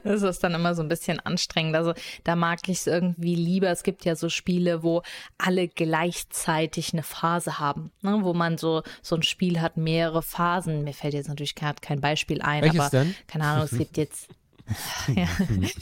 Das 0.05 0.23
ist 0.23 0.43
dann 0.43 0.55
immer 0.55 0.75
so 0.75 0.83
ein 0.83 0.89
bisschen 0.89 1.21
anstrengend. 1.21 1.77
Also 1.77 1.95
da 2.25 2.37
mag 2.37 2.61
ich 2.69 2.79
es 2.79 2.87
irgendwie 2.87 3.35
lieber. 3.35 3.69
Es 3.69 3.83
gibt 3.83 4.05
ja 4.05 4.17
so 4.17 4.29
Spiele, 4.29 4.83
wo 4.83 5.03
alle 5.39 5.69
gleichzeitig 5.69 6.93
eine 6.93 7.03
Phase 7.03 7.59
haben, 7.59 7.91
ne? 8.03 8.19
wo 8.23 8.35
man 8.35 8.59
so 8.59 8.83
so 9.03 9.17
ein 9.17 9.23
Spiel 9.23 9.61
hat, 9.61 9.77
mehrere 9.77 10.23
Phasen. 10.23 10.85
Mir 10.85 10.95
fällt 10.95 11.15
jetzt 11.15 11.29
natürlich 11.29 11.55
gerade 11.55 11.81
kein 11.81 12.01
Beispiel 12.01 12.43
ein, 12.43 12.63
Welches 12.63 12.81
aber 12.81 12.91
denn? 12.91 13.15
keine 13.27 13.45
Ahnung, 13.45 13.65
es 13.65 13.77
gibt 13.77 13.97
jetzt 13.97 14.29
ja. 15.15 15.29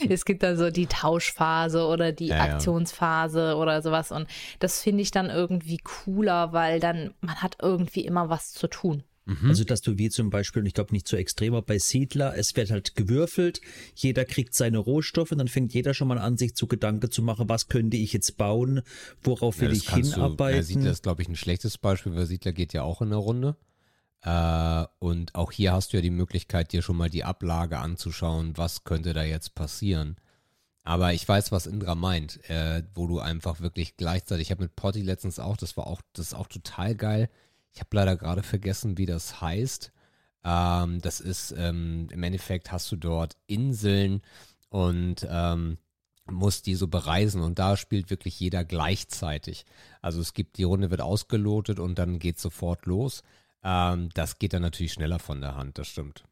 Es 0.09 0.25
gibt 0.25 0.43
dann 0.43 0.57
so 0.57 0.69
die 0.69 0.87
Tauschphase 0.87 1.85
oder 1.85 2.11
die 2.11 2.27
ja, 2.27 2.41
Aktionsphase 2.41 3.39
ja. 3.39 3.55
oder 3.55 3.81
sowas. 3.81 4.11
Und 4.11 4.27
das 4.59 4.81
finde 4.81 5.01
ich 5.01 5.11
dann 5.11 5.29
irgendwie 5.29 5.77
cooler, 5.77 6.53
weil 6.53 6.79
dann 6.79 7.13
man 7.21 7.35
hat 7.41 7.57
irgendwie 7.61 8.05
immer 8.05 8.29
was 8.29 8.53
zu 8.53 8.67
tun. 8.67 9.03
Mhm. 9.27 9.49
Also, 9.49 9.65
dass 9.65 9.81
du 9.81 9.97
wie 9.97 10.09
zum 10.09 10.29
Beispiel, 10.29 10.61
und 10.61 10.67
ich 10.67 10.73
glaube 10.73 10.93
nicht 10.93 11.07
so 11.07 11.17
extrem, 11.17 11.53
aber 11.53 11.65
bei 11.65 11.79
Siedler, 11.79 12.37
es 12.37 12.55
wird 12.55 12.71
halt 12.71 12.95
gewürfelt, 12.95 13.59
jeder 13.93 14.23
kriegt 14.23 14.55
seine 14.55 14.77
Rohstoffe, 14.77 15.33
dann 15.37 15.49
fängt 15.49 15.73
jeder 15.73 15.93
schon 15.93 16.07
mal 16.07 16.17
an, 16.17 16.37
sich 16.37 16.55
zu 16.55 16.65
Gedanken 16.65 17.11
zu 17.11 17.21
machen, 17.21 17.49
was 17.49 17.67
könnte 17.67 17.97
ich 17.97 18.13
jetzt 18.13 18.37
bauen, 18.37 18.81
worauf 19.21 19.59
will 19.59 19.71
ja, 19.71 19.75
ich 19.75 19.93
hinarbeiten. 19.93 20.53
Du, 20.53 20.57
ja, 20.57 20.63
Siedler 20.63 20.91
ist, 20.91 21.03
glaube 21.03 21.21
ich, 21.21 21.27
ein 21.27 21.35
schlechtes 21.35 21.77
Beispiel, 21.77 22.15
weil 22.15 22.25
Siedler 22.25 22.53
geht 22.53 22.71
ja 22.71 22.83
auch 22.83 23.01
in 23.01 23.09
der 23.09 23.19
Runde. 23.19 23.57
Äh, 24.21 24.85
und 24.99 25.35
auch 25.35 25.51
hier 25.51 25.73
hast 25.73 25.91
du 25.91 25.97
ja 25.97 26.01
die 26.01 26.09
Möglichkeit, 26.09 26.71
dir 26.71 26.81
schon 26.81 26.95
mal 26.95 27.09
die 27.09 27.25
Ablage 27.25 27.79
anzuschauen, 27.79 28.53
was 28.55 28.85
könnte 28.85 29.11
da 29.11 29.23
jetzt 29.23 29.55
passieren. 29.55 30.15
Aber 30.83 31.11
ich 31.11 31.27
weiß, 31.27 31.51
was 31.51 31.67
Indra 31.67 31.95
meint, 31.95 32.49
äh, 32.49 32.81
wo 32.95 33.07
du 33.07 33.19
einfach 33.19 33.59
wirklich 33.59 33.97
gleichzeitig, 33.97 34.47
ich 34.47 34.51
habe 34.51 34.63
mit 34.63 34.77
Potty 34.77 35.01
letztens 35.01 35.37
auch, 35.37 35.57
das 35.57 35.75
war 35.75 35.85
auch, 35.85 36.01
das 36.13 36.27
ist 36.27 36.33
auch 36.33 36.47
total 36.47 36.95
geil 36.95 37.29
ich 37.77 37.81
habe 37.81 37.95
leider 37.95 38.17
gerade 38.17 38.41
vergessen, 38.41 38.97
wie 38.97 39.05
das 39.05 39.39
heißt. 39.39 39.91
Ähm, 40.43 40.99
das 40.99 41.19
ist 41.19 41.53
ähm, 41.55 42.07
im 42.11 42.23
Endeffekt 42.23 42.71
hast 42.71 42.91
du 42.91 42.95
dort 42.95 43.37
Inseln 43.45 44.23
und 44.69 45.27
ähm, 45.29 45.77
musst 46.25 46.65
die 46.65 46.73
so 46.73 46.87
bereisen 46.87 47.39
und 47.43 47.59
da 47.59 47.77
spielt 47.77 48.09
wirklich 48.09 48.39
jeder 48.39 48.65
gleichzeitig. 48.65 49.63
Also 50.01 50.21
es 50.21 50.33
gibt, 50.33 50.57
die 50.57 50.63
Runde 50.63 50.89
wird 50.89 51.01
ausgelotet 51.01 51.79
und 51.79 51.99
dann 51.99 52.17
geht 52.17 52.39
sofort 52.39 52.87
los. 52.87 53.21
Ähm, 53.63 54.09
das 54.15 54.39
geht 54.39 54.53
dann 54.53 54.63
natürlich 54.63 54.93
schneller 54.93 55.19
von 55.19 55.39
der 55.39 55.55
Hand, 55.55 55.77
das 55.77 55.87
stimmt. 55.87 56.23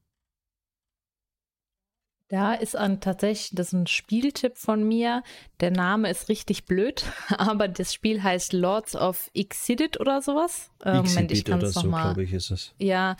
Da 2.27 2.56
ist 2.56 2.75
ein, 2.75 3.01
tatsächlich, 3.01 3.51
das 3.53 3.67
ist 3.67 3.74
ein 3.74 3.88
Spieltipp 3.88 4.58
von 4.58 4.88
mir. 4.88 5.22
Der 5.60 5.70
Name 5.70 6.10
ist 6.10 6.27
richtig 6.27 6.65
blöd, 6.65 7.03
aber 7.38 7.67
das 7.67 7.94
Spiel 7.94 8.24
heißt 8.24 8.53
Lords 8.53 8.96
of 8.96 9.29
Exidit 9.36 10.00
oder 10.00 10.22
sowas. 10.22 10.72
Äh, 10.84 10.96
Moment, 10.96 11.32
ich 11.32 11.46
kann 11.46 11.62
es 11.62 11.74
so, 11.75 11.89
glaube 11.89 12.24
ich, 12.24 12.34
ist 12.34 12.50
es. 12.50 12.74
Ja, 12.79 13.15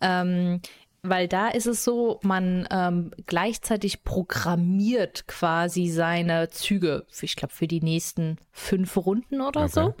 ähm, 0.00 0.60
weil 1.02 1.28
da 1.28 1.48
ist 1.48 1.66
es 1.66 1.84
so, 1.84 2.18
man 2.22 2.66
ähm, 2.70 3.12
gleichzeitig 3.26 4.02
programmiert 4.02 5.26
quasi 5.28 5.88
seine 5.88 6.48
Züge, 6.48 7.06
ich 7.20 7.36
glaube, 7.36 7.54
für 7.54 7.68
die 7.68 7.80
nächsten 7.80 8.36
fünf 8.50 8.96
Runden 8.96 9.40
oder 9.40 9.62
okay. 9.62 9.70
so. 9.70 9.94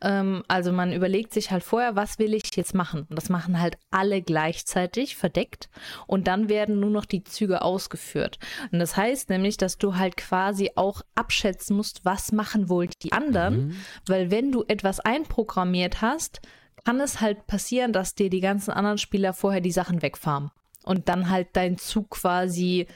Ähm, 0.00 0.42
also 0.48 0.72
man 0.72 0.92
überlegt 0.92 1.34
sich 1.34 1.50
halt 1.50 1.62
vorher, 1.62 1.94
was 1.94 2.18
will 2.18 2.32
ich 2.32 2.56
jetzt 2.56 2.74
machen? 2.74 3.06
Und 3.10 3.16
das 3.16 3.28
machen 3.28 3.60
halt 3.60 3.76
alle 3.90 4.22
gleichzeitig, 4.22 5.16
verdeckt. 5.16 5.68
Und 6.06 6.26
dann 6.26 6.48
werden 6.48 6.80
nur 6.80 6.90
noch 6.90 7.04
die 7.04 7.22
Züge 7.22 7.62
ausgeführt. 7.62 8.38
Und 8.72 8.78
das 8.78 8.96
heißt 8.96 9.28
nämlich, 9.28 9.58
dass 9.58 9.76
du 9.76 9.96
halt 9.96 10.16
quasi 10.16 10.70
auch 10.74 11.02
abschätzen 11.14 11.76
musst, 11.76 12.04
was 12.04 12.32
machen 12.32 12.68
wohl 12.68 12.88
die 13.02 13.12
anderen. 13.12 13.68
Mhm. 13.68 13.76
Weil 14.06 14.30
wenn 14.30 14.52
du 14.52 14.64
etwas 14.66 15.00
einprogrammiert 15.00 16.00
hast, 16.00 16.40
kann 16.84 17.00
es 17.00 17.20
halt 17.20 17.46
passieren, 17.46 17.92
dass 17.92 18.14
dir 18.14 18.30
die 18.30 18.40
ganzen 18.40 18.70
anderen 18.70 18.98
Spieler 18.98 19.32
vorher 19.32 19.60
die 19.60 19.72
Sachen 19.72 20.02
wegfarmen 20.02 20.50
und 20.84 21.08
dann 21.08 21.30
halt 21.30 21.48
dein 21.54 21.78
Zug 21.78 22.10
quasi 22.10 22.86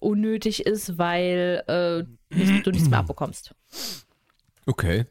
unnötig 0.00 0.66
ist, 0.66 0.98
weil 0.98 1.62
äh, 1.68 2.34
nicht, 2.34 2.66
du 2.66 2.70
nichts 2.70 2.88
mehr 2.88 2.98
abbekommst. 3.00 3.54
Okay. 4.66 5.06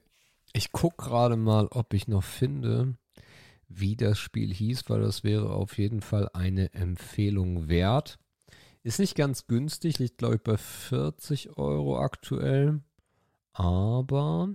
Ich 0.52 0.72
gucke 0.72 1.06
gerade 1.06 1.38
mal, 1.38 1.68
ob 1.68 1.94
ich 1.94 2.08
noch 2.08 2.24
finde, 2.24 2.96
wie 3.68 3.96
das 3.96 4.18
Spiel 4.18 4.52
hieß, 4.52 4.90
weil 4.90 5.02
das 5.02 5.24
wäre 5.24 5.54
auf 5.54 5.78
jeden 5.78 6.02
Fall 6.02 6.28
eine 6.34 6.74
Empfehlung 6.74 7.70
wert. 7.70 8.18
Ist 8.82 9.00
nicht 9.00 9.16
ganz 9.16 9.46
günstig, 9.46 10.00
liegt 10.00 10.18
glaube 10.18 10.36
ich 10.36 10.42
bei 10.42 10.58
40 10.58 11.58
Euro 11.58 12.00
aktuell. 12.00 12.82
Aber 13.54 14.50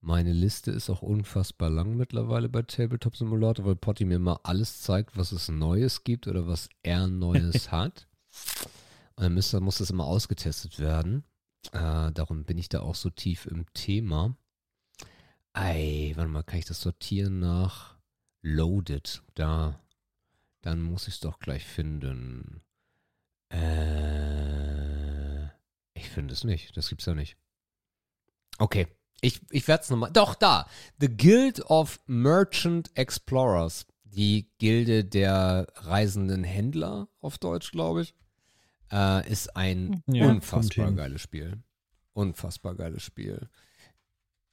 meine 0.00 0.32
Liste 0.32 0.70
ist 0.70 0.88
auch 0.88 1.02
unfassbar 1.02 1.68
lang 1.68 1.96
mittlerweile 1.96 2.48
bei 2.48 2.62
Tabletop 2.62 3.16
Simulator, 3.16 3.66
weil 3.66 3.76
Potty 3.76 4.06
mir 4.06 4.18
mal 4.18 4.40
alles 4.44 4.80
zeigt, 4.80 5.16
was 5.16 5.32
es 5.32 5.48
Neues 5.48 6.04
gibt 6.04 6.26
oder 6.26 6.46
was 6.46 6.70
er 6.82 7.06
Neues 7.06 7.70
hat. 7.72 8.08
Und 9.16 9.24
dann 9.24 9.34
müsste, 9.34 9.60
muss 9.60 9.78
das 9.78 9.90
immer 9.90 10.04
ausgetestet 10.06 10.78
werden. 10.78 11.24
Äh, 11.72 12.12
darum 12.12 12.44
bin 12.44 12.56
ich 12.56 12.70
da 12.70 12.80
auch 12.80 12.94
so 12.94 13.10
tief 13.10 13.44
im 13.46 13.66
Thema. 13.74 14.34
Ei, 15.52 16.12
warte 16.16 16.30
mal, 16.30 16.44
kann 16.44 16.58
ich 16.58 16.64
das 16.64 16.80
sortieren 16.80 17.40
nach 17.40 17.98
Loaded? 18.40 19.22
Da, 19.34 19.78
dann 20.62 20.80
muss 20.80 21.08
ich 21.08 21.14
es 21.14 21.20
doch 21.20 21.38
gleich 21.40 21.66
finden. 21.66 22.62
Äh, 23.50 25.44
ich 25.92 26.08
finde 26.08 26.32
es 26.32 26.44
nicht. 26.44 26.74
Das 26.76 26.88
gibt's 26.88 27.04
ja 27.04 27.14
nicht. 27.14 27.36
Okay. 28.58 28.86
Ich, 29.20 29.40
ich 29.50 29.68
werde 29.68 29.82
es 29.82 29.90
nochmal. 29.90 30.10
Doch, 30.12 30.34
da. 30.34 30.66
The 30.98 31.08
Guild 31.08 31.60
of 31.70 32.00
Merchant 32.06 32.90
Explorers. 32.94 33.86
Die 34.04 34.48
Gilde 34.58 35.04
der 35.04 35.68
reisenden 35.76 36.42
Händler, 36.42 37.08
auf 37.20 37.38
Deutsch, 37.38 37.70
glaube 37.70 38.02
ich. 38.02 38.14
Äh, 38.90 39.30
ist 39.30 39.56
ein 39.56 40.02
ja, 40.06 40.26
unfassbar 40.28 40.90
geiles 40.92 41.22
Spiel. 41.22 41.62
Unfassbar 42.12 42.74
geiles 42.74 43.02
Spiel. 43.02 43.48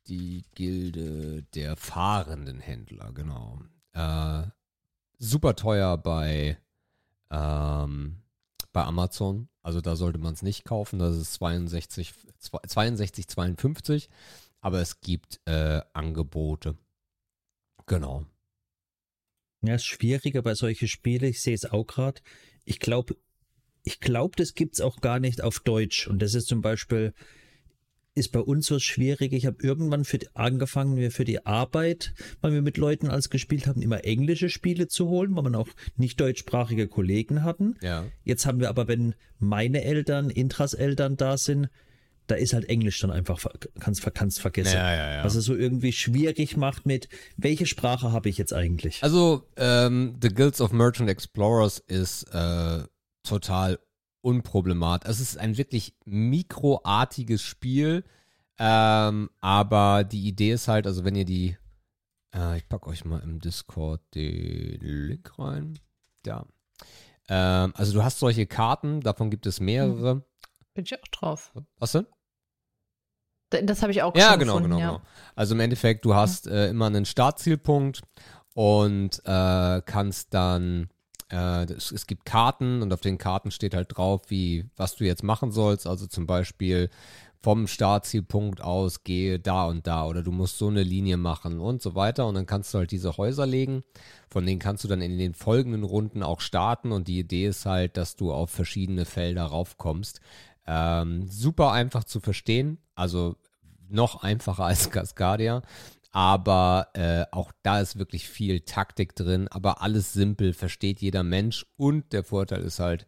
Die 0.07 0.45
Gilde 0.53 1.43
der 1.55 1.75
fahrenden 1.75 2.59
Händler, 2.59 3.11
genau. 3.13 3.59
Äh, 3.93 4.43
super 5.17 5.55
teuer 5.55 5.97
bei, 5.97 6.57
ähm, 7.31 8.21
bei 8.71 8.83
Amazon. 8.83 9.49
Also 9.63 9.81
da 9.81 9.95
sollte 9.95 10.19
man 10.19 10.33
es 10.33 10.43
nicht 10.43 10.65
kaufen. 10.65 10.99
Das 10.99 11.15
ist 11.15 11.33
62, 11.33 12.13
62 12.39 13.27
52. 13.27 14.09
Aber 14.67 14.81
es 14.81 14.99
gibt 14.99 15.39
äh, 15.45 15.79
Angebote. 15.93 16.77
Genau. 17.85 18.25
Ja, 19.61 19.75
ist 19.75 19.85
schwieriger 19.85 20.41
bei 20.41 20.55
solchen 20.55 20.89
Spielen. 20.89 21.23
Ich 21.23 21.41
sehe 21.41 21.55
es 21.55 21.63
auch 21.63 21.87
gerade. 21.87 22.19
Ich 22.65 22.81
glaube, 22.81 23.15
ich 23.83 24.01
glaube, 24.01 24.35
das 24.35 24.55
gibt 24.55 24.73
es 24.73 24.81
auch 24.81 24.99
gar 24.99 25.21
nicht 25.21 25.41
auf 25.41 25.61
Deutsch. 25.61 26.09
Und 26.09 26.21
das 26.21 26.33
ist 26.33 26.49
zum 26.49 26.59
Beispiel, 26.59 27.13
ist 28.13 28.33
bei 28.33 28.41
uns 28.41 28.65
so 28.67 28.77
schwierig. 28.77 29.31
Ich 29.31 29.45
habe 29.45 29.55
irgendwann 29.63 30.03
für 30.03 30.17
die, 30.17 30.35
angefangen, 30.35 30.97
wir 30.97 31.11
für 31.11 31.23
die 31.23 31.45
Arbeit, 31.45 32.13
weil 32.41 32.51
wir 32.51 32.61
mit 32.61 32.75
Leuten 32.75 33.07
als 33.07 33.29
gespielt 33.29 33.67
haben, 33.67 33.81
immer 33.81 34.03
englische 34.03 34.49
Spiele 34.49 34.89
zu 34.89 35.07
holen, 35.07 35.33
weil 35.33 35.43
man 35.43 35.55
auch 35.55 35.69
nicht 35.95 36.19
deutschsprachige 36.19 36.89
Kollegen 36.89 37.45
hatten. 37.45 37.77
Ja. 37.81 38.05
Jetzt 38.25 38.45
haben 38.45 38.59
wir 38.59 38.67
aber, 38.67 38.89
wenn 38.89 39.15
meine 39.39 39.85
Eltern, 39.85 40.29
Intras 40.29 40.73
Eltern 40.73 41.15
da 41.15 41.37
sind, 41.37 41.69
da 42.27 42.35
ist 42.35 42.53
halt 42.53 42.65
Englisch 42.69 42.99
dann 42.99 43.11
einfach, 43.11 43.43
kannst, 43.79 44.03
kannst 44.13 44.39
vergessen. 44.39 44.75
Ja, 44.75 44.93
ja, 44.93 45.13
ja. 45.15 45.23
Was 45.23 45.35
es 45.35 45.45
so 45.45 45.55
irgendwie 45.55 45.93
schwierig 45.93 46.57
macht 46.57 46.85
mit, 46.85 47.07
welche 47.37 47.65
Sprache 47.65 48.11
habe 48.11 48.29
ich 48.29 48.37
jetzt 48.37 48.53
eigentlich? 48.53 49.03
Also, 49.03 49.47
ähm, 49.55 50.17
The 50.21 50.29
Guilds 50.29 50.61
of 50.61 50.71
Merchant 50.71 51.09
Explorers 51.09 51.79
ist 51.79 52.23
äh, 52.33 52.83
total 53.23 53.79
unproblematisch. 54.21 55.09
Es 55.09 55.19
ist 55.21 55.37
ein 55.37 55.57
wirklich 55.57 55.95
mikroartiges 56.05 57.41
Spiel, 57.41 58.03
ähm, 58.59 59.29
aber 59.39 60.03
die 60.03 60.27
Idee 60.27 60.51
ist 60.51 60.67
halt, 60.67 60.85
also 60.85 61.05
wenn 61.05 61.15
ihr 61.15 61.25
die, 61.25 61.57
äh, 62.33 62.57
ich 62.57 62.67
packe 62.67 62.87
euch 62.87 63.05
mal 63.05 63.21
im 63.21 63.39
Discord 63.39 64.01
den 64.15 64.81
Link 64.81 65.39
rein. 65.39 65.79
Ja. 66.25 66.45
Ähm, 67.29 67.73
also 67.75 67.93
du 67.93 68.03
hast 68.03 68.19
solche 68.19 68.47
Karten, 68.47 69.01
davon 69.01 69.29
gibt 69.29 69.45
es 69.45 69.59
mehrere. 69.59 70.25
Bin 70.73 70.83
ich 70.83 70.93
auch 70.93 71.07
drauf. 71.07 71.53
Was 71.77 71.93
denn? 71.93 72.05
Das 73.49 73.81
habe 73.81 73.91
ich 73.91 74.01
auch 74.03 74.15
Ja, 74.15 74.35
genau, 74.35 74.53
gefunden, 74.55 74.77
genau, 74.77 74.79
ja. 74.79 74.89
genau. 74.97 75.01
Also 75.35 75.55
im 75.55 75.61
Endeffekt, 75.61 76.05
du 76.05 76.15
hast 76.15 76.47
äh, 76.47 76.69
immer 76.69 76.87
einen 76.87 77.05
Startzielpunkt 77.05 78.01
und 78.53 79.21
äh, 79.25 79.81
kannst 79.85 80.33
dann 80.33 80.89
äh, 81.31 81.65
es, 81.65 81.91
es, 81.91 82.07
gibt 82.07 82.25
Karten 82.25 82.81
und 82.81 82.93
auf 82.93 83.01
den 83.01 83.17
Karten 83.17 83.51
steht 83.51 83.73
halt 83.73 83.97
drauf, 83.97 84.23
wie, 84.29 84.69
was 84.75 84.95
du 84.95 85.03
jetzt 85.03 85.23
machen 85.23 85.51
sollst. 85.51 85.87
Also 85.87 86.07
zum 86.07 86.25
Beispiel 86.25 86.89
vom 87.41 87.67
Startzielpunkt 87.67 88.61
aus 88.61 89.03
gehe 89.03 89.39
da 89.39 89.67
und 89.67 89.85
da 89.87 90.05
oder 90.05 90.23
du 90.23 90.31
musst 90.31 90.57
so 90.57 90.67
eine 90.67 90.83
Linie 90.83 91.17
machen 91.17 91.59
und 91.59 91.81
so 91.81 91.95
weiter. 91.95 92.27
Und 92.27 92.35
dann 92.35 92.45
kannst 92.45 92.73
du 92.73 92.79
halt 92.79 92.91
diese 92.91 93.17
Häuser 93.17 93.45
legen. 93.45 93.83
Von 94.29 94.45
denen 94.45 94.59
kannst 94.59 94.83
du 94.83 94.87
dann 94.87 95.01
in 95.01 95.17
den 95.17 95.33
folgenden 95.33 95.83
Runden 95.83 96.23
auch 96.23 96.41
starten. 96.41 96.91
Und 96.91 97.07
die 97.07 97.19
Idee 97.19 97.47
ist 97.47 97.65
halt, 97.65 97.95
dass 97.95 98.15
du 98.15 98.31
auf 98.31 98.49
verschiedene 98.49 99.05
Felder 99.05 99.43
raufkommst. 99.43 100.19
Ähm, 100.67 101.27
super 101.27 101.71
einfach 101.71 102.03
zu 102.03 102.19
verstehen. 102.19 102.79
Also 102.95 103.37
noch 103.89 104.23
einfacher 104.23 104.65
als 104.65 104.89
Cascadia. 104.91 105.61
Aber 106.11 106.89
äh, 106.93 107.25
auch 107.31 107.51
da 107.63 107.79
ist 107.79 107.99
wirklich 107.99 108.27
viel 108.27 108.61
Taktik 108.61 109.15
drin, 109.15 109.47
aber 109.49 109.81
alles 109.81 110.13
simpel, 110.13 110.53
versteht 110.53 111.01
jeder 111.01 111.23
Mensch. 111.23 111.65
Und 111.75 112.11
der 112.13 112.23
Vorteil 112.23 112.61
ist 112.61 112.79
halt, 112.79 113.05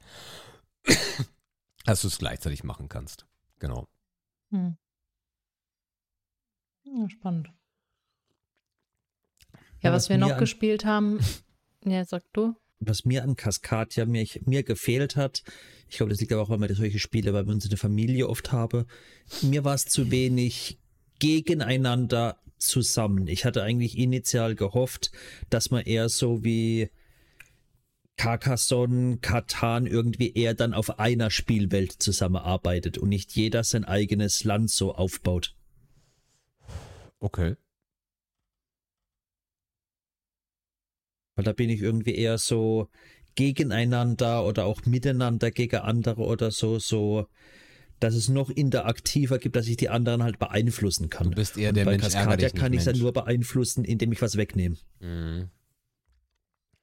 dass 1.85 2.01
du 2.01 2.07
es 2.07 2.19
gleichzeitig 2.19 2.63
machen 2.63 2.87
kannst. 2.87 3.25
Genau. 3.57 3.87
Hm. 4.51 4.77
Ja, 6.83 7.09
spannend. 7.09 7.51
Ja, 9.81 9.91
was, 9.91 10.03
was 10.03 10.09
wir 10.09 10.17
noch 10.17 10.37
gespielt 10.37 10.85
haben, 10.85 11.19
ja, 11.85 12.03
sag 12.03 12.23
du. 12.33 12.55
Was 12.79 13.03
mir 13.05 13.23
an 13.23 13.35
Cascadia 13.35 14.05
mir, 14.05 14.25
mir 14.45 14.63
gefehlt 14.63 15.15
hat, 15.15 15.43
ich 15.89 15.97
glaube, 15.97 16.11
das 16.11 16.19
liegt 16.21 16.31
aber 16.31 16.41
auch, 16.41 16.49
weil 16.49 16.61
wir 16.61 16.73
solche 16.75 16.99
Spiele 16.99 17.31
bei 17.31 17.41
uns 17.41 17.65
in 17.65 17.69
der 17.69 17.77
Familie 17.77 18.29
oft 18.29 18.51
habe, 18.51 18.85
mir 19.41 19.63
war 19.63 19.75
es 19.75 19.85
zu 19.85 20.11
wenig 20.11 20.79
gegeneinander 21.19 22.37
zusammen. 22.57 23.27
Ich 23.27 23.45
hatte 23.45 23.63
eigentlich 23.63 23.97
initial 23.97 24.55
gehofft, 24.55 25.11
dass 25.49 25.71
man 25.71 25.83
eher 25.83 26.09
so 26.09 26.43
wie 26.43 26.89
Carcassonne, 28.17 29.17
Katan 29.19 29.85
irgendwie 29.85 30.33
eher 30.33 30.53
dann 30.53 30.73
auf 30.73 30.99
einer 30.99 31.31
Spielwelt 31.31 31.93
zusammenarbeitet 31.93 32.97
und 32.97 33.09
nicht 33.09 33.31
jeder 33.31 33.63
sein 33.63 33.85
eigenes 33.85 34.43
Land 34.43 34.69
so 34.71 34.93
aufbaut. 34.93 35.55
Okay. 37.19 37.55
Weil 41.39 41.45
da 41.45 41.53
bin 41.53 41.69
ich 41.69 41.81
irgendwie 41.81 42.15
eher 42.15 42.37
so 42.37 42.89
gegeneinander 43.35 44.45
oder 44.45 44.65
auch 44.65 44.85
miteinander 44.85 45.51
gegen 45.51 45.77
andere 45.77 46.23
oder 46.23 46.51
so, 46.51 46.79
so 46.79 47.27
dass 48.01 48.13
es 48.13 48.27
noch 48.27 48.49
interaktiver 48.49 49.39
gibt, 49.39 49.55
dass 49.55 49.67
ich 49.67 49.77
die 49.77 49.87
anderen 49.87 50.21
halt 50.21 50.37
beeinflussen 50.37 51.09
kann. 51.09 51.29
Du 51.29 51.35
bist 51.35 51.57
eher 51.57 51.71
der 51.71 51.85
bei 51.85 51.91
Mensch. 51.91 52.03
Bei 52.03 52.09
Cascadia 52.09 52.49
kann 52.49 52.73
ich 52.73 52.79
es 52.79 52.85
dann 52.85 52.97
nur 52.97 53.13
beeinflussen, 53.13 53.85
indem 53.85 54.11
ich 54.11 54.21
was 54.21 54.35
wegnehme. 54.35 54.75
Mhm. 54.99 55.49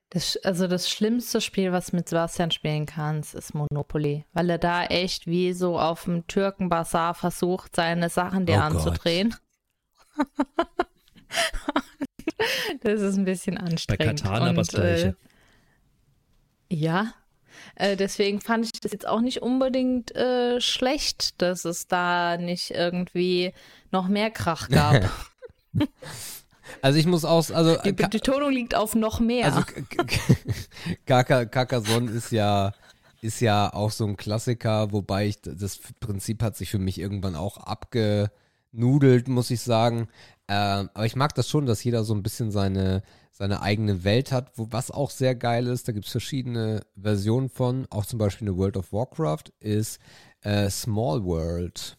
Das, 0.08 0.38
also 0.38 0.68
das 0.68 0.88
schlimmste 0.88 1.42
Spiel, 1.42 1.72
was 1.72 1.92
mit 1.92 2.08
Sebastian 2.08 2.50
spielen 2.50 2.86
kannst, 2.86 3.34
ist 3.34 3.52
Monopoly, 3.52 4.24
weil 4.32 4.48
er 4.48 4.56
da 4.56 4.86
echt 4.86 5.26
wie 5.26 5.52
so 5.52 5.78
auf 5.78 6.04
dem 6.04 6.26
Türkenbazar 6.28 7.12
versucht, 7.12 7.76
seine 7.76 8.08
Sachen 8.08 8.46
dir 8.46 8.56
oh 8.56 8.60
anzudrehen. 8.60 9.34
das 12.82 13.00
ist 13.00 13.16
ein 13.16 13.24
bisschen 13.24 13.58
anstrengend. 13.58 13.98
Bei 13.98 14.06
Katana 14.06 14.56
was 14.56 14.68
gleiche. 14.68 15.16
Äh, 16.68 16.74
ja, 16.74 17.14
äh, 17.74 17.96
deswegen 17.96 18.40
fand 18.40 18.64
ich 18.64 18.80
das 18.80 18.92
jetzt 18.92 19.06
auch 19.06 19.20
nicht 19.20 19.42
unbedingt 19.42 20.14
äh, 20.14 20.60
schlecht, 20.60 21.40
dass 21.42 21.64
es 21.64 21.86
da 21.86 22.36
nicht 22.36 22.70
irgendwie 22.70 23.52
noch 23.90 24.08
mehr 24.08 24.30
Krach 24.30 24.68
gab. 24.68 25.10
Also 26.82 26.98
ich 26.98 27.06
muss 27.06 27.24
auch, 27.24 27.48
also 27.50 27.76
die 27.84 27.92
Betonung 27.92 28.50
liegt 28.50 28.74
auf 28.74 28.94
noch 28.94 29.20
mehr. 29.20 29.46
Also 29.46 29.62
Carcassonne 31.06 32.10
ist 32.12 32.32
ja 32.32 32.72
ist 33.20 33.40
ja 33.40 33.72
auch 33.72 33.90
so 33.90 34.04
ein 34.04 34.16
Klassiker, 34.16 34.92
wobei 34.92 35.26
ich 35.26 35.40
das 35.40 35.78
Prinzip 36.00 36.42
hat 36.42 36.56
sich 36.56 36.70
für 36.70 36.78
mich 36.78 36.98
irgendwann 36.98 37.34
auch 37.34 37.56
abgenudelt, 37.56 39.28
muss 39.28 39.50
ich 39.50 39.60
sagen. 39.60 40.08
Ähm, 40.48 40.90
aber 40.94 41.06
ich 41.06 41.16
mag 41.16 41.34
das 41.34 41.48
schon, 41.48 41.66
dass 41.66 41.82
jeder 41.82 42.04
so 42.04 42.14
ein 42.14 42.22
bisschen 42.22 42.50
seine 42.50 43.02
seine 43.36 43.60
eigene 43.60 44.02
Welt 44.02 44.32
hat, 44.32 44.56
wo, 44.56 44.68
was 44.70 44.90
auch 44.90 45.10
sehr 45.10 45.34
geil 45.34 45.66
ist, 45.66 45.86
da 45.86 45.92
gibt 45.92 46.06
es 46.06 46.12
verschiedene 46.12 46.86
Versionen 46.98 47.50
von, 47.50 47.86
auch 47.90 48.06
zum 48.06 48.18
Beispiel 48.18 48.48
eine 48.48 48.56
World 48.56 48.78
of 48.78 48.94
Warcraft, 48.94 49.52
ist 49.60 49.98
äh, 50.40 50.70
Small 50.70 51.22
World. 51.22 51.98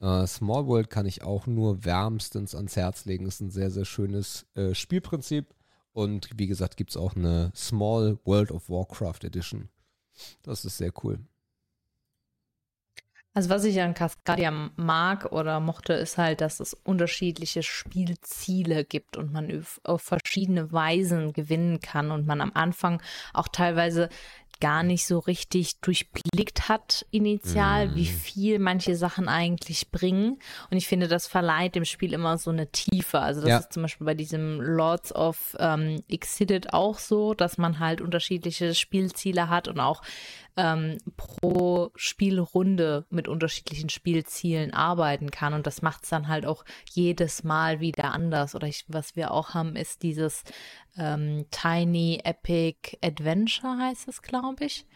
Äh, 0.00 0.26
Small 0.26 0.66
World 0.66 0.90
kann 0.90 1.06
ich 1.06 1.22
auch 1.22 1.46
nur 1.46 1.84
wärmstens 1.84 2.56
ans 2.56 2.74
Herz 2.74 3.04
legen, 3.04 3.26
ist 3.26 3.40
ein 3.40 3.50
sehr, 3.50 3.70
sehr 3.70 3.84
schönes 3.84 4.44
äh, 4.54 4.74
Spielprinzip. 4.74 5.54
Und 5.92 6.28
wie 6.36 6.48
gesagt, 6.48 6.76
gibt 6.76 6.90
es 6.90 6.96
auch 6.96 7.14
eine 7.14 7.52
Small 7.54 8.18
World 8.24 8.50
of 8.50 8.68
Warcraft 8.68 9.22
Edition. 9.22 9.68
Das 10.42 10.64
ist 10.64 10.78
sehr 10.78 10.92
cool. 11.04 11.20
Also 13.32 13.48
was 13.48 13.62
ich 13.64 13.80
an 13.80 13.94
Cascadia 13.94 14.50
mag 14.74 15.30
oder 15.30 15.60
mochte, 15.60 15.92
ist 15.92 16.18
halt, 16.18 16.40
dass 16.40 16.58
es 16.58 16.74
unterschiedliche 16.74 17.62
Spielziele 17.62 18.84
gibt 18.84 19.16
und 19.16 19.32
man 19.32 19.64
auf 19.84 20.02
verschiedene 20.02 20.72
Weisen 20.72 21.32
gewinnen 21.32 21.80
kann 21.80 22.10
und 22.10 22.26
man 22.26 22.40
am 22.40 22.50
Anfang 22.54 23.00
auch 23.32 23.46
teilweise 23.46 24.08
gar 24.60 24.82
nicht 24.82 25.06
so 25.06 25.18
richtig 25.18 25.80
durchblickt 25.80 26.68
hat 26.68 27.06
initial, 27.10 27.88
mm. 27.88 27.94
wie 27.94 28.08
mhm. 28.08 28.14
viel 28.14 28.58
manche 28.58 28.94
Sachen 28.94 29.28
eigentlich 29.28 29.90
bringen. 29.90 30.38
Und 30.70 30.76
ich 30.76 30.86
finde, 30.86 31.08
das 31.08 31.26
verleiht 31.26 31.74
dem 31.74 31.86
Spiel 31.86 32.12
immer 32.12 32.36
so 32.36 32.50
eine 32.50 32.70
Tiefe. 32.70 33.20
Also 33.20 33.40
das 33.40 33.48
ja. 33.48 33.58
ist 33.58 33.72
zum 33.72 33.82
Beispiel 33.82 34.04
bei 34.04 34.14
diesem 34.14 34.60
Lords 34.60 35.14
of 35.14 35.56
ähm, 35.58 36.02
Excited 36.08 36.74
auch 36.74 36.98
so, 36.98 37.32
dass 37.34 37.58
man 37.58 37.78
halt 37.78 38.00
unterschiedliche 38.00 38.74
Spielziele 38.74 39.48
hat 39.48 39.66
und 39.66 39.80
auch 39.80 40.02
ähm, 40.56 40.98
pro 41.16 41.90
Spielrunde 41.94 43.06
mit 43.10 43.28
unterschiedlichen 43.28 43.88
Spielzielen 43.88 44.72
arbeiten 44.72 45.30
kann. 45.30 45.54
Und 45.54 45.66
das 45.66 45.82
macht 45.82 46.04
es 46.04 46.10
dann 46.10 46.28
halt 46.28 46.46
auch 46.46 46.64
jedes 46.90 47.44
Mal 47.44 47.80
wieder 47.80 48.12
anders. 48.12 48.54
Oder 48.54 48.66
ich, 48.66 48.84
was 48.88 49.16
wir 49.16 49.30
auch 49.32 49.54
haben, 49.54 49.76
ist 49.76 50.02
dieses 50.02 50.42
ähm, 50.96 51.46
Tiny 51.50 52.20
Epic 52.24 52.98
Adventure, 53.02 53.78
heißt 53.78 54.08
es, 54.08 54.22
glaube 54.22 54.64
ich. 54.64 54.86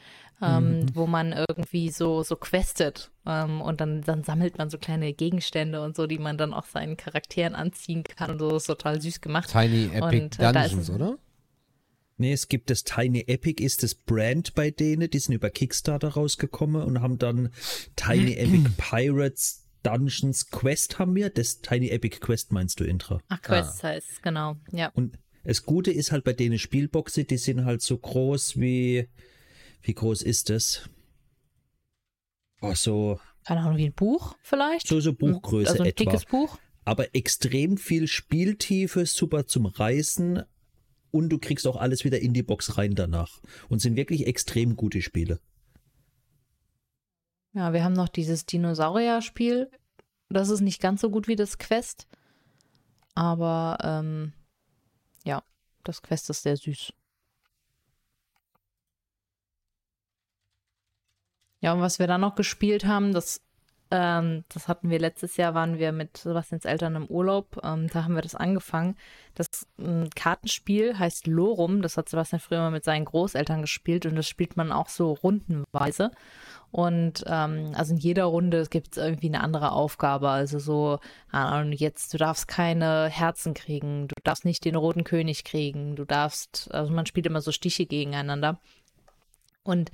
Ähm, 0.43 0.81
mhm. 0.81 0.97
wo 0.97 1.07
man 1.07 1.33
irgendwie 1.33 1.91
so, 1.91 2.25
so 2.25 2.35
questet 2.35 3.13
ähm, 3.25 3.61
und 3.61 3.81
dann, 3.81 4.03
dann 4.03 4.25
sammelt 4.25 4.59
man 4.59 4.69
so 4.69 4.79
kleine 4.79 5.13
Gegenstände 5.13 5.81
und 5.81 5.95
so, 5.95 6.09
die 6.09 6.19
man 6.19 6.37
dann 6.37 6.53
auch 6.53 6.65
seinen 6.65 6.97
Charakteren 6.97 7.55
anziehen 7.55 8.03
kann 8.03 8.33
und 8.33 8.41
so, 8.41 8.57
ist 8.57 8.67
total 8.67 9.01
süß 9.01 9.21
gemacht. 9.21 9.49
Tiny 9.49 9.91
Epic 9.95 10.23
und, 10.25 10.41
äh, 10.41 10.53
Dungeons, 10.53 10.91
oder? 10.91 11.19
Nee, 12.17 12.33
es 12.33 12.49
gibt 12.49 12.71
das 12.71 12.85
Tiny 12.85 13.25
Epic, 13.27 13.63
ist 13.63 13.83
das 13.83 13.95
Brand 13.95 14.55
bei 14.55 14.71
denen, 14.71 15.11
die 15.11 15.19
sind 15.19 15.35
über 15.35 15.51
Kickstarter 15.51 16.09
rausgekommen 16.09 16.83
und 16.83 17.01
haben 17.01 17.19
dann 17.19 17.51
Tiny 17.97 18.35
Epic 18.39 18.71
Pirates 18.77 19.65
Dungeons 19.83 20.51
Quest 20.51 20.99
haben 20.99 21.15
wir. 21.15 21.31
Das 21.31 21.61
Tiny 21.61 21.91
Epic 21.91 22.19
Quest 22.21 22.53
meinst 22.53 22.81
du, 22.81 22.85
Intra? 22.85 23.21
Ach, 23.29 23.43
Quest 23.43 23.85
ah. 23.85 23.89
heißt 23.89 24.23
genau, 24.23 24.57
ja. 24.73 24.91
Und 24.95 25.19
das 25.45 25.65
Gute 25.65 25.93
ist 25.93 26.11
halt 26.11 26.25
bei 26.25 26.33
denen 26.33 26.59
Spielboxen, 26.59 27.27
die 27.27 27.37
sind 27.37 27.65
halt 27.65 27.83
so 27.83 27.99
groß 27.99 28.59
wie, 28.59 29.09
wie 29.83 29.95
groß 29.95 30.23
ist 30.23 30.51
das? 30.51 30.89
Oh, 32.61 32.75
so. 32.75 33.21
Keine 33.47 33.61
Ahnung, 33.61 33.77
wie 33.77 33.85
ein 33.85 33.93
Buch 33.93 34.37
vielleicht? 34.43 34.87
So, 34.87 35.01
so 35.01 35.13
Buchgröße 35.13 35.71
also 35.71 35.83
ein 35.83 35.91
etwa. 35.91 36.05
dickes 36.05 36.25
Buch. 36.25 36.59
Aber 36.87 37.15
extrem 37.15 37.77
viel 37.77 38.07
Spieltiefe, 38.09 39.05
super 39.05 39.47
zum 39.47 39.67
Reißen, 39.67 40.43
und 41.15 41.29
du 41.29 41.39
kriegst 41.39 41.65
auch 41.69 41.77
alles 41.77 42.05
wieder 42.05 42.19
in 42.19 42.33
die 42.33 42.43
Box 42.43 42.77
rein 42.77 42.97
danach. 42.97 43.41
Und 43.69 43.79
sind 43.79 43.95
wirklich 43.95 44.27
extrem 44.27 44.75
gute 44.75 45.01
Spiele. 45.01 45.39
Ja, 47.53 47.73
wir 47.73 47.85
haben 47.85 47.93
noch 47.93 48.09
dieses 48.09 48.47
Dinosaurier-Spiel. 48.47 49.71
Das 50.29 50.49
ist 50.49 50.61
nicht 50.61 50.83
ganz 50.83 51.01
so 51.01 51.11
gut 51.11 51.29
wie 51.29 51.37
das 51.37 51.59
Quest. 51.59 52.09
Aber 53.15 53.79
ähm, 53.81 54.33
ja, 55.25 55.45
das 55.85 56.03
Quest 56.03 56.31
ist 56.31 56.43
sehr 56.43 56.57
süß. 56.57 56.93
Ja, 61.61 61.75
und 61.75 61.81
was 61.81 62.01
wir 62.01 62.09
dann 62.09 62.23
noch 62.23 62.35
gespielt 62.35 62.87
haben, 62.87 63.13
das 63.13 63.41
ähm, 63.95 64.45
das 64.49 64.67
hatten 64.67 64.91
wir 64.91 64.99
letztes 64.99 65.37
Jahr, 65.37 65.55
waren 65.55 65.79
wir 65.79 65.93
mit 65.93 66.17
Sebastians 66.17 66.65
Eltern 66.65 66.97
im 66.97 67.07
Urlaub. 67.07 67.61
Ähm, 67.63 67.89
da 67.89 68.05
haben 68.05 68.15
wir 68.15 68.23
das 68.23 68.35
angefangen. 68.35 68.97
Das 69.35 69.67
ähm, 69.79 70.11
Kartenspiel 70.15 70.99
heißt 70.99 71.27
Lorum. 71.27 71.81
Das 71.81 71.97
hat 71.97 72.09
Sebastian 72.09 72.41
früher 72.41 72.59
mal 72.59 72.71
mit 72.71 72.85
seinen 72.85 73.05
Großeltern 73.05 73.61
gespielt 73.63 74.05
und 74.07 74.17
das 74.17 74.27
spielt 74.27 74.57
man 74.57 74.73
auch 74.73 74.89
so 74.89 75.13
rundenweise. 75.13 76.11
Und 76.73 77.23
ähm, 77.29 77.71
also 77.75 77.95
in 77.95 78.01
jeder 78.01 78.25
Runde 78.25 78.67
gibt 78.69 78.97
es 78.97 78.97
irgendwie 78.97 79.29
eine 79.29 79.43
andere 79.43 79.71
Aufgabe. 79.71 80.29
Also 80.29 80.59
so, 80.59 80.99
jetzt, 81.71 82.13
du 82.13 82.19
darfst 82.19 82.49
keine 82.49 83.09
Herzen 83.09 83.55
kriegen, 83.55 84.09
du 84.09 84.15
darfst 84.25 84.45
nicht 84.45 84.65
den 84.65 84.75
roten 84.75 85.05
König 85.05 85.45
kriegen, 85.45 85.95
du 85.95 86.05
darfst, 86.05 86.69
also 86.75 86.93
man 86.93 87.07
spielt 87.07 87.27
immer 87.27 87.41
so 87.41 87.53
Stiche 87.53 87.87
gegeneinander. 87.87 88.59
Und 89.63 89.91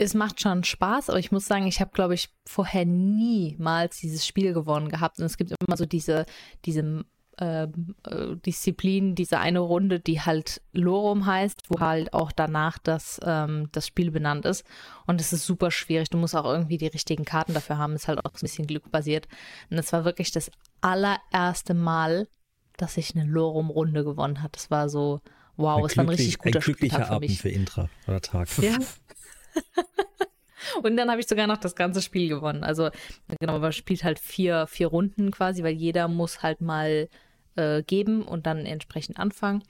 es 0.00 0.14
macht 0.14 0.40
schon 0.40 0.64
Spaß, 0.64 1.10
aber 1.10 1.18
ich 1.18 1.30
muss 1.30 1.44
sagen, 1.44 1.66
ich 1.66 1.80
habe, 1.80 1.90
glaube 1.92 2.14
ich, 2.14 2.30
vorher 2.46 2.86
niemals 2.86 3.98
dieses 3.98 4.26
Spiel 4.26 4.54
gewonnen 4.54 4.88
gehabt. 4.88 5.18
Und 5.18 5.26
es 5.26 5.36
gibt 5.36 5.50
immer 5.50 5.76
so 5.76 5.84
diese, 5.84 6.24
diese 6.64 7.04
ähm, 7.38 7.94
äh, 8.06 8.34
Disziplin, 8.36 9.14
diese 9.14 9.40
eine 9.40 9.58
Runde, 9.58 10.00
die 10.00 10.22
halt 10.22 10.62
Lorum 10.72 11.26
heißt, 11.26 11.64
wo 11.68 11.80
halt 11.80 12.14
auch 12.14 12.32
danach 12.32 12.78
das, 12.78 13.20
ähm, 13.24 13.68
das 13.72 13.86
Spiel 13.86 14.10
benannt 14.10 14.46
ist. 14.46 14.64
Und 15.06 15.20
es 15.20 15.34
ist 15.34 15.44
super 15.44 15.70
schwierig. 15.70 16.08
Du 16.08 16.16
musst 16.16 16.34
auch 16.34 16.46
irgendwie 16.46 16.78
die 16.78 16.86
richtigen 16.86 17.26
Karten 17.26 17.52
dafür 17.52 17.76
haben. 17.76 17.94
Ist 17.94 18.08
halt 18.08 18.24
auch 18.24 18.32
ein 18.32 18.40
bisschen 18.40 18.66
glückbasiert. 18.66 19.28
Und 19.68 19.76
es 19.76 19.92
war 19.92 20.06
wirklich 20.06 20.32
das 20.32 20.50
allererste 20.80 21.74
Mal, 21.74 22.26
dass 22.78 22.96
ich 22.96 23.14
eine 23.14 23.26
Lorum-Runde 23.26 24.02
gewonnen 24.02 24.42
habe. 24.42 24.52
Das 24.52 24.70
war 24.70 24.88
so, 24.88 25.20
wow, 25.58 25.84
es 25.84 25.94
war 25.98 26.04
ein 26.04 26.08
richtig 26.08 26.38
guter 26.38 26.58
ein 26.58 26.62
glücklicher 26.62 27.04
für 27.04 27.10
Abend 27.10 27.32
für 27.32 27.50
Intra 27.50 27.90
oder 28.06 28.22
Tag. 28.22 28.48
Ja. 28.62 28.78
Und 30.82 30.96
dann 30.96 31.10
habe 31.10 31.20
ich 31.20 31.26
sogar 31.26 31.46
noch 31.46 31.56
das 31.56 31.74
ganze 31.74 32.02
Spiel 32.02 32.28
gewonnen. 32.28 32.64
Also 32.64 32.90
genau, 33.40 33.58
man 33.58 33.72
spielt 33.72 34.04
halt 34.04 34.18
vier, 34.18 34.66
vier 34.66 34.88
Runden 34.88 35.30
quasi, 35.30 35.62
weil 35.62 35.74
jeder 35.74 36.06
muss 36.08 36.42
halt 36.42 36.60
mal 36.60 37.08
äh, 37.56 37.82
geben 37.82 38.22
und 38.22 38.46
dann 38.46 38.66
entsprechend 38.66 39.18
anfangen. 39.18 39.62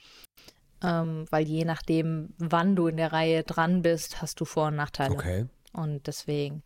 Ähm, 0.82 1.26
weil 1.30 1.46
je 1.46 1.64
nachdem, 1.64 2.34
wann 2.38 2.74
du 2.74 2.86
in 2.86 2.96
der 2.96 3.12
Reihe 3.12 3.42
dran 3.42 3.82
bist, 3.82 4.22
hast 4.22 4.40
du 4.40 4.44
Vor- 4.44 4.68
und 4.68 4.76
Nachteile. 4.76 5.14
Okay. 5.14 5.46
Und 5.72 6.06
deswegen. 6.06 6.62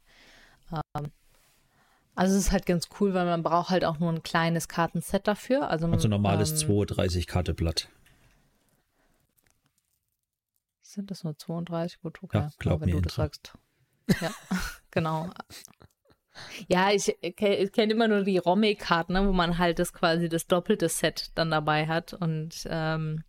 Ähm, 0.72 1.10
also 2.14 2.36
es 2.36 2.46
ist 2.46 2.52
halt 2.52 2.64
ganz 2.64 2.88
cool, 3.00 3.12
weil 3.12 3.26
man 3.26 3.42
braucht 3.42 3.70
halt 3.70 3.84
auch 3.84 3.98
nur 3.98 4.12
ein 4.12 4.22
kleines 4.22 4.68
Kartenset 4.68 5.26
dafür. 5.26 5.68
Also, 5.68 5.86
also 5.88 6.06
normales 6.06 6.52
ähm, 6.52 6.68
32 6.68 7.26
Karteblatt. 7.26 7.88
Sind 10.94 11.10
das 11.10 11.24
nur 11.24 11.36
32? 11.36 12.00
Gut, 12.00 12.22
okay. 12.22 12.38
Ja, 12.38 12.50
glaub 12.58 12.80
wenn 12.80 12.86
mir 12.86 12.94
du 12.94 13.00
das 13.00 13.16
sagst. 13.16 13.52
Ja, 14.20 14.32
genau. 14.92 15.28
Ja, 16.68 16.92
ich, 16.92 17.16
ich 17.20 17.36
kenne 17.36 17.92
immer 17.92 18.06
nur 18.06 18.22
die 18.22 18.38
Romme-Karten, 18.38 19.14
ne, 19.14 19.26
wo 19.26 19.32
man 19.32 19.58
halt 19.58 19.80
das 19.80 19.92
quasi 19.92 20.28
das 20.28 20.46
doppelte 20.46 20.88
Set 20.88 21.32
dann 21.34 21.50
dabei 21.50 21.88
hat. 21.88 22.12
Und 22.12 22.64
ähm, 22.70 23.24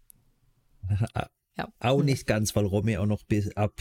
ja. 1.57 1.73
Auch 1.79 2.03
nicht 2.03 2.27
ganz, 2.27 2.55
weil 2.55 2.65
Romme 2.65 2.99
auch 3.01 3.07
noch 3.07 3.23
bis 3.23 3.55
ab 3.57 3.73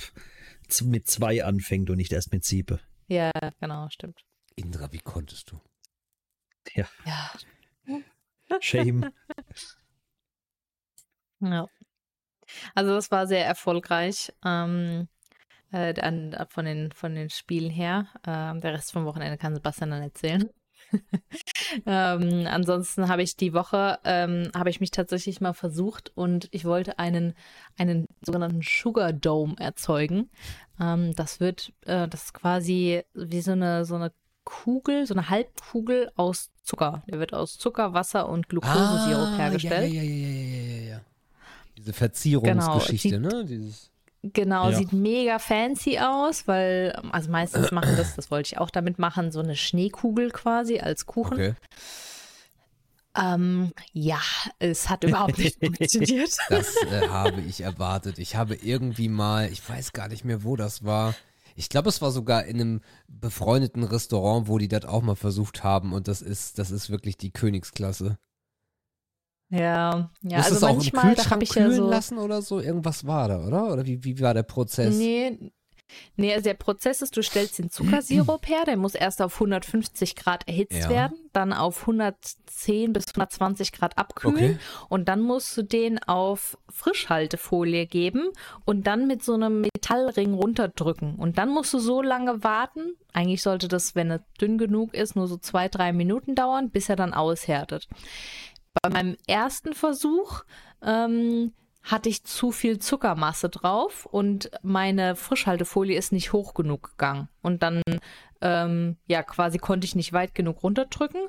mit 0.82 1.06
zwei 1.06 1.44
anfängt 1.44 1.90
und 1.90 1.98
nicht 1.98 2.12
erst 2.12 2.32
mit 2.32 2.44
sieben. 2.44 2.80
Ja, 3.06 3.32
genau, 3.60 3.90
stimmt. 3.90 4.24
Indra, 4.56 4.90
wie 4.92 4.98
konntest 4.98 5.50
du? 5.50 5.60
Ja. 6.74 6.88
Ja. 7.04 8.00
Shame. 8.60 9.10
Ja. 11.40 11.68
Also 12.74 12.94
das 12.94 13.10
war 13.10 13.26
sehr 13.26 13.46
erfolgreich. 13.46 14.32
Ähm, 14.44 15.08
äh, 15.74 16.00
an, 16.00 16.36
von, 16.48 16.64
den, 16.64 16.92
von 16.92 17.14
den 17.14 17.30
Spielen 17.30 17.70
her. 17.70 18.06
Ähm, 18.26 18.60
der 18.60 18.74
Rest 18.74 18.92
vom 18.92 19.04
Wochenende 19.04 19.36
kann 19.36 19.54
Sebastian 19.54 19.90
dann 19.90 20.02
erzählen. 20.02 20.48
ähm, 21.86 22.46
ansonsten 22.46 23.08
habe 23.08 23.22
ich 23.22 23.36
die 23.36 23.52
Woche, 23.52 23.98
ähm, 24.04 24.50
habe 24.54 24.70
ich 24.70 24.80
mich 24.80 24.92
tatsächlich 24.92 25.40
mal 25.40 25.54
versucht 25.54 26.12
und 26.14 26.48
ich 26.52 26.64
wollte 26.64 26.98
einen, 26.98 27.34
einen 27.76 28.06
sogenannten 28.20 28.62
Sugar 28.62 29.12
Dome 29.12 29.56
erzeugen. 29.58 30.30
Ähm, 30.80 31.14
das 31.16 31.40
wird, 31.40 31.72
äh, 31.86 32.06
das 32.06 32.24
ist 32.24 32.34
quasi 32.34 33.02
wie 33.14 33.40
so 33.40 33.52
eine, 33.52 33.84
so 33.84 33.96
eine 33.96 34.12
Kugel, 34.44 35.06
so 35.06 35.14
eine 35.14 35.30
Halbkugel 35.30 36.12
aus 36.16 36.50
Zucker. 36.62 37.02
Der 37.08 37.18
wird 37.18 37.34
aus 37.34 37.58
Zucker, 37.58 37.94
Wasser 37.94 38.28
und 38.28 38.48
Glukosesirup 38.48 39.28
ah, 39.28 39.36
hergestellt. 39.36 39.92
Ja, 39.92 40.02
ja, 40.02 40.08
ja, 40.08 40.16
ja, 40.16 40.26
ja, 40.26 40.38
ja. 40.38 40.43
Diese 41.76 41.92
Verzierungsgeschichte, 41.92 43.10
genau, 43.10 43.28
ne? 43.28 43.44
Dieses 43.44 43.90
Genau, 44.32 44.70
ja. 44.70 44.78
sieht 44.78 44.92
mega 44.94 45.38
fancy 45.38 45.98
aus, 45.98 46.48
weil, 46.48 46.92
also 47.12 47.30
meistens 47.30 47.72
machen 47.72 47.94
das, 47.96 48.16
das 48.16 48.30
wollte 48.30 48.46
ich 48.54 48.58
auch 48.58 48.70
damit 48.70 48.98
machen, 48.98 49.30
so 49.30 49.40
eine 49.40 49.54
Schneekugel 49.54 50.30
quasi 50.30 50.78
als 50.78 51.04
Kuchen. 51.04 51.34
Okay. 51.34 51.54
Ähm, 53.16 53.72
ja, 53.92 54.20
es 54.58 54.88
hat 54.88 55.04
überhaupt 55.04 55.38
nicht 55.38 55.58
funktioniert. 55.64 56.36
Das 56.48 56.74
äh, 56.90 57.08
habe 57.08 57.42
ich 57.42 57.60
erwartet. 57.60 58.18
Ich 58.18 58.34
habe 58.34 58.54
irgendwie 58.54 59.08
mal, 59.08 59.50
ich 59.52 59.68
weiß 59.68 59.92
gar 59.92 60.08
nicht 60.08 60.24
mehr, 60.24 60.42
wo 60.42 60.56
das 60.56 60.84
war. 60.84 61.14
Ich 61.54 61.68
glaube, 61.68 61.90
es 61.90 62.00
war 62.00 62.10
sogar 62.10 62.46
in 62.46 62.60
einem 62.60 62.80
befreundeten 63.06 63.84
Restaurant, 63.84 64.48
wo 64.48 64.56
die 64.58 64.68
das 64.68 64.86
auch 64.86 65.02
mal 65.02 65.16
versucht 65.16 65.62
haben. 65.62 65.92
Und 65.92 66.08
das 66.08 66.22
ist, 66.22 66.58
das 66.58 66.70
ist 66.70 66.88
wirklich 66.88 67.18
die 67.18 67.30
Königsklasse. 67.30 68.16
Ja, 69.54 70.10
ja, 70.22 70.38
Musst 70.38 70.52
also 70.52 70.66
auch 70.66 70.72
manchmal, 70.74 71.10
im 71.10 71.14
Kühlschrank 71.14 71.40
da 71.40 71.44
ich 71.44 71.50
kühlen 71.50 71.70
ja 71.70 71.76
so, 71.76 71.88
lassen 71.88 72.18
oder 72.18 72.42
so? 72.42 72.60
Irgendwas 72.60 73.06
war 73.06 73.28
da, 73.28 73.46
oder? 73.46 73.72
Oder 73.72 73.86
wie, 73.86 74.02
wie 74.02 74.20
war 74.20 74.34
der 74.34 74.42
Prozess? 74.42 74.96
Nee, 74.96 75.52
nee, 76.16 76.32
also 76.32 76.44
der 76.44 76.54
Prozess 76.54 77.02
ist, 77.02 77.16
du 77.16 77.22
stellst 77.22 77.58
den 77.60 77.70
Zuckersirup 77.70 78.48
her, 78.48 78.64
der 78.66 78.76
muss 78.76 78.96
erst 78.96 79.22
auf 79.22 79.34
150 79.34 80.16
Grad 80.16 80.48
erhitzt 80.48 80.84
ja. 80.84 80.88
werden, 80.88 81.18
dann 81.32 81.52
auf 81.52 81.82
110 81.82 82.92
bis 82.92 83.06
120 83.08 83.70
Grad 83.70 83.96
abkühlen 83.96 84.34
okay. 84.54 84.58
und 84.88 85.08
dann 85.08 85.20
musst 85.20 85.56
du 85.56 85.62
den 85.62 86.02
auf 86.02 86.58
Frischhaltefolie 86.68 87.86
geben 87.86 88.30
und 88.64 88.88
dann 88.88 89.06
mit 89.06 89.22
so 89.22 89.34
einem 89.34 89.60
Metallring 89.60 90.34
runterdrücken 90.34 91.14
und 91.14 91.38
dann 91.38 91.50
musst 91.50 91.72
du 91.72 91.78
so 91.78 92.02
lange 92.02 92.42
warten, 92.42 92.96
eigentlich 93.12 93.42
sollte 93.42 93.68
das, 93.68 93.94
wenn 93.94 94.10
er 94.10 94.24
dünn 94.40 94.58
genug 94.58 94.94
ist, 94.94 95.14
nur 95.14 95.28
so 95.28 95.36
zwei, 95.36 95.68
drei 95.68 95.92
Minuten 95.92 96.34
dauern, 96.34 96.70
bis 96.70 96.88
er 96.88 96.96
dann 96.96 97.14
aushärtet. 97.14 97.88
Bei 98.82 98.90
meinem 98.90 99.16
ersten 99.26 99.72
Versuch 99.72 100.44
ähm, 100.82 101.52
hatte 101.82 102.08
ich 102.08 102.24
zu 102.24 102.50
viel 102.50 102.78
Zuckermasse 102.78 103.48
drauf 103.48 104.06
und 104.06 104.50
meine 104.62 105.16
Frischhaltefolie 105.16 105.98
ist 105.98 106.12
nicht 106.12 106.32
hoch 106.32 106.54
genug 106.54 106.90
gegangen. 106.90 107.28
Und 107.42 107.62
dann, 107.62 107.82
ähm, 108.40 108.96
ja, 109.06 109.22
quasi 109.22 109.58
konnte 109.58 109.84
ich 109.84 109.94
nicht 109.94 110.12
weit 110.12 110.34
genug 110.34 110.62
runterdrücken. 110.62 111.28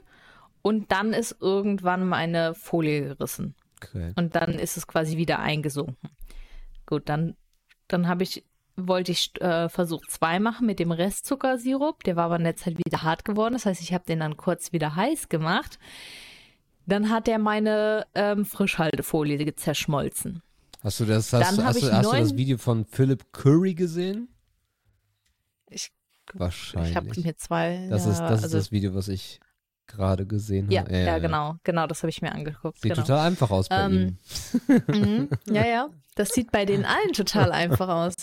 Und 0.62 0.92
dann 0.92 1.14
ist 1.14 1.38
irgendwann 1.42 2.08
meine 2.08 2.56
Folie 2.56 3.10
gerissen. 3.10 3.54
Okay. 3.84 4.14
Und 4.16 4.36
dann 4.36 4.54
ist 4.54 4.78
es 4.78 4.88
quasi 4.88 5.18
wieder 5.18 5.40
eingesunken. 5.40 6.10
Gut, 6.88 7.10
dann, 7.10 7.36
dann 7.88 8.08
habe 8.08 8.24
ich 8.24 8.44
wollte 8.78 9.12
ich 9.12 9.40
äh, 9.42 9.70
Versuch 9.70 10.02
2 10.08 10.40
machen 10.40 10.68
mit 10.68 10.80
dem 10.80 10.92
Restzuckersirup. 10.92 12.04
Der 12.04 12.16
war 12.16 12.26
aber 12.26 12.38
in 12.38 12.44
der 12.44 12.58
Zeit 12.58 12.78
wieder 12.78 13.04
hart 13.04 13.24
geworden. 13.24 13.54
Das 13.54 13.66
heißt, 13.66 13.82
ich 13.82 13.94
habe 13.94 14.06
den 14.06 14.20
dann 14.20 14.38
kurz 14.38 14.74
wieder 14.74 14.96
heiß 14.96 15.30
gemacht. 15.30 15.80
Dann 16.88 17.10
hat 17.10 17.28
er 17.28 17.40
meine 17.40 18.06
ähm, 18.14 18.46
Frischhaltefolie 18.46 19.56
zerschmolzen. 19.56 20.42
Hast 20.84 21.00
du 21.00 21.06
das, 21.06 21.34
hast, 21.34 21.44
hast, 21.46 21.58
du, 21.58 21.92
hast 21.92 22.12
du 22.14 22.18
das 22.18 22.38
Video 22.38 22.58
von 22.60 22.86
Philip 22.86 23.34
Curry 23.34 23.74
gesehen? 23.74 24.28
Ich, 25.70 25.92
Wahrscheinlich. 26.34 26.92
ich 26.92 26.96
habe 26.96 27.08
mir 27.08 27.38
zwei. 27.38 27.88
das 27.90 28.06
ja, 28.06 28.12
ist, 28.12 28.20
das 28.20 28.32
also, 28.32 28.46
ist 28.46 28.54
das 28.54 28.72
Video, 28.72 28.94
was 28.94 29.08
ich 29.08 29.40
gerade 29.88 30.26
gesehen 30.28 30.70
ja, 30.70 30.82
habe. 30.82 30.96
ja, 30.96 31.18
genau, 31.20 31.56
genau, 31.64 31.88
das 31.88 32.04
habe 32.04 32.10
ich 32.10 32.22
mir 32.22 32.32
angeguckt. 32.32 32.82
Sieht 32.82 32.94
genau. 32.94 33.02
total 33.06 33.26
einfach 33.28 33.50
aus 33.50 33.68
bei 33.68 33.82
Ähm, 33.84 34.18
ihm. 34.68 34.84
Mhm. 34.88 35.30
Ja, 35.50 35.66
ja, 35.66 35.90
das 36.16 36.30
sieht 36.30 36.52
bei 36.52 36.66
den 36.66 36.86
allen 36.86 37.14
total 37.14 37.52
einfach 37.52 37.90
aus. 37.90 38.14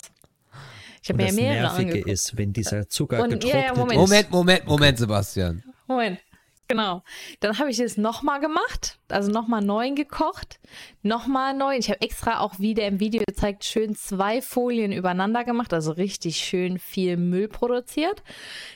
Ich 1.01 1.09
habe 1.09 1.17
mir 1.17 1.27
das 1.27 1.35
mehrere 1.35 1.61
Nervige 1.63 1.89
angeguckt. 1.91 2.13
ist, 2.13 2.37
wenn 2.37 2.53
dieser 2.53 2.87
Zucker 2.87 3.21
Und- 3.23 3.31
ja, 3.31 3.37
getrocknet 3.37 3.65
ja, 3.65 3.75
Moment. 3.75 3.91
ist. 3.91 3.97
Moment, 3.97 4.31
Moment, 4.31 4.67
Moment, 4.67 4.97
Sebastian. 4.99 5.63
Moment. 5.87 6.19
Genau. 6.67 7.03
Dann 7.39 7.59
habe 7.59 7.69
ich 7.69 7.79
es 7.79 7.97
nochmal 7.97 8.39
gemacht, 8.39 8.99
also 9.09 9.29
nochmal 9.31 9.61
neu 9.61 9.91
gekocht, 9.91 10.59
nochmal 11.01 11.53
neu. 11.53 11.75
Ich 11.77 11.89
habe 11.89 12.01
extra 12.01 12.39
auch 12.39 12.57
wieder 12.59 12.87
im 12.87 12.99
Video 12.99 13.21
gezeigt, 13.27 13.65
schön 13.65 13.95
zwei 13.95 14.41
Folien 14.41 14.91
übereinander 14.91 15.43
gemacht, 15.43 15.73
also 15.73 15.91
richtig 15.91 16.37
schön 16.37 16.79
viel 16.79 17.17
Müll 17.17 17.49
produziert. 17.49 18.23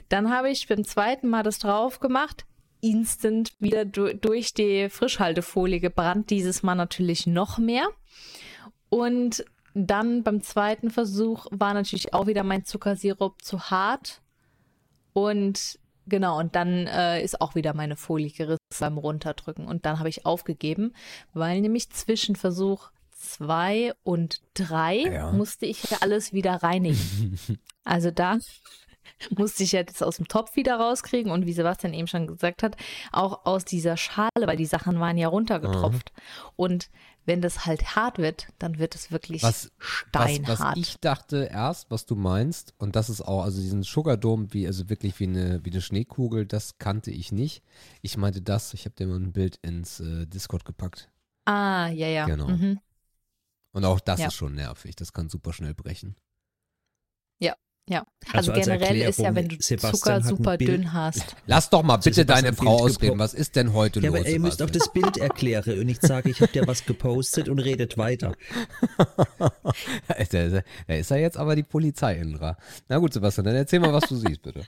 Dann 0.10 0.30
habe 0.30 0.50
ich 0.50 0.68
beim 0.68 0.84
zweiten 0.84 1.30
Mal 1.30 1.44
das 1.44 1.60
drauf 1.60 2.00
gemacht, 2.00 2.46
instant 2.82 3.54
wieder 3.60 3.86
du 3.86 4.14
durch 4.14 4.54
die 4.54 4.90
Frischhaltefolie 4.90 5.80
gebrannt, 5.80 6.30
dieses 6.30 6.64
Mal 6.64 6.76
natürlich 6.76 7.26
noch 7.26 7.58
mehr. 7.58 7.88
Und 8.90 9.46
dann 9.74 10.24
beim 10.24 10.42
zweiten 10.42 10.90
Versuch 10.90 11.46
war 11.52 11.74
natürlich 11.74 12.14
auch 12.14 12.28
wieder 12.28 12.44
mein 12.44 12.66
Zuckersirup 12.66 13.42
zu 13.42 13.70
hart. 13.70 14.22
Und 15.14 15.80
genau, 16.08 16.40
und 16.40 16.56
dann 16.56 16.88
äh, 16.88 17.22
ist 17.24 17.42
auch 17.42 17.56
wieder 17.56 17.74
meine 17.74 17.96
Folie 17.96 18.32
gerissen 18.32 18.58
beim 18.80 18.98
Runterdrücken. 18.98 19.68
Und 19.68 19.86
dann 19.86 20.00
habe 20.00 20.10
ich 20.10 20.26
aufgegeben, 20.26 20.94
weil 21.34 21.62
nämlich 21.62 21.90
zwischen 21.92 22.36
Versuch 22.36 22.90
zwei 23.12 23.94
und 24.04 24.42
drei 24.54 24.98
Ja. 24.98 25.32
musste 25.32 25.66
ich 25.66 25.84
ja 25.90 25.98
alles 26.02 26.34
wieder 26.34 26.56
reinigen. 26.64 27.40
also 27.84 28.12
da 28.12 28.38
musste 29.36 29.64
ich 29.64 29.72
ja 29.72 29.84
das 29.84 30.02
aus 30.04 30.18
dem 30.18 30.28
Topf 30.28 30.56
wieder 30.56 30.76
rauskriegen 30.76 31.32
und 31.32 31.46
wie 31.46 31.54
Sebastian 31.54 31.94
eben 31.94 32.08
schon 32.08 32.28
gesagt 32.28 32.62
hat, 32.62 32.76
auch 33.12 33.46
aus 33.46 33.66
dieser 33.66 33.98
Schale, 33.98 34.30
weil 34.46 34.58
die 34.58 34.66
Sachen 34.66 35.00
waren 35.00 35.18
ja 35.18 35.28
runtergetropft. 35.28 36.12
Und 36.56 36.90
wenn 37.28 37.42
das 37.42 37.66
halt 37.66 37.96
hart 37.96 38.18
wird, 38.18 38.48
dann 38.58 38.80
wird 38.80 38.96
es 38.96 39.12
wirklich 39.12 39.44
Was, 39.44 39.66
was, 39.78 39.88
steinhart. 39.88 40.60
was 40.60 40.78
ich 40.78 40.98
dachte 41.00 41.44
erst, 41.52 41.92
was 41.92 42.06
du 42.06 42.16
meinst, 42.16 42.74
und 42.78 42.96
das 42.96 43.10
ist 43.10 43.22
auch, 43.22 43.44
also 43.44 43.62
diesen 43.62 43.84
Sugar 43.84 44.18
Dome, 44.18 44.48
wie, 44.54 44.66
also 44.66 44.90
wirklich 44.90 45.20
wie 45.20 45.26
eine, 45.26 45.64
wie 45.64 45.72
eine 45.72 45.82
Schneekugel, 45.82 46.46
das 46.46 46.78
kannte 46.80 47.12
ich 47.12 47.32
nicht. 47.32 47.62
Ich 48.02 48.18
meinte 48.18 48.42
das, 48.42 48.74
ich 48.74 48.86
habe 48.86 48.96
dir 48.96 49.06
mal 49.08 49.20
ein 49.20 49.34
Bild 49.34 49.58
ins 49.62 50.00
äh, 50.00 50.26
Discord 50.26 50.66
gepackt. 50.66 51.10
ah, 51.46 51.88
ja, 51.90 52.08
ja. 52.08 52.26
Genau. 52.26 52.48
Mhm. 52.48 52.80
Und 53.74 53.86
auch 53.86 54.00
das 54.00 54.20
Ja. 54.22 54.28
ist 54.28 54.34
schon 54.36 54.56
nervig, 54.56 54.96
das 54.96 55.14
kann 55.14 55.30
super 55.30 55.54
schnell 55.54 55.76
brechen. 55.76 56.16
Ja, 57.90 58.06
also, 58.34 58.52
Also 58.52 58.52
als 58.52 58.66
generell 58.66 58.96
ist 58.98 59.18
ja, 59.20 59.26
Erklärung, 59.28 59.36
wenn 59.36 59.48
du 59.48 59.56
Sebastian 59.64 59.94
Zucker 60.22 60.22
super 60.24 60.58
Bild- 60.58 60.70
dünn 60.70 60.92
hast. 60.94 61.38
Lass 61.46 61.70
doch 61.70 61.84
mal 61.84 61.96
bitte 61.96 62.16
Sebastian 62.16 62.28
deine 62.44 62.48
ein 62.50 62.56
Frau 62.56 62.78
Bild 62.84 62.92
ausreden, 62.96 63.20
was 63.20 63.34
ist 63.34 63.56
denn 63.56 63.72
heute 63.74 64.02
Ja, 64.02 64.10
los? 64.10 64.20
aber 64.20 64.30
ihr 64.30 64.40
müsst 64.42 64.62
auf 64.62 64.72
das 64.72 64.92
Bild 64.92 65.16
erklären 65.18 65.80
und 65.80 65.86
nicht 65.86 66.02
sagen, 66.02 66.30
ich 66.30 66.42
habe 66.42 66.52
dir 66.52 66.68
was 66.68 66.86
gepostet 66.86 67.48
und 67.48 67.60
redet 67.60 67.98
weiter. 67.98 68.34
da, 70.08 70.14
ist 70.16 70.34
er, 70.34 70.64
er 70.88 71.18
jetzt 71.18 71.38
aber 71.38 71.56
die 71.56 71.64
Polizei, 71.64 72.16
Indra. 72.18 72.58
Na 72.90 72.98
gut, 72.98 73.14
Sebastian, 73.14 73.46
dann 73.46 73.56
erzähl 73.56 73.80
mal, 73.80 73.94
was 73.94 74.10
du 74.10 74.18
siehst, 74.18 74.42
bitte. 74.42 74.66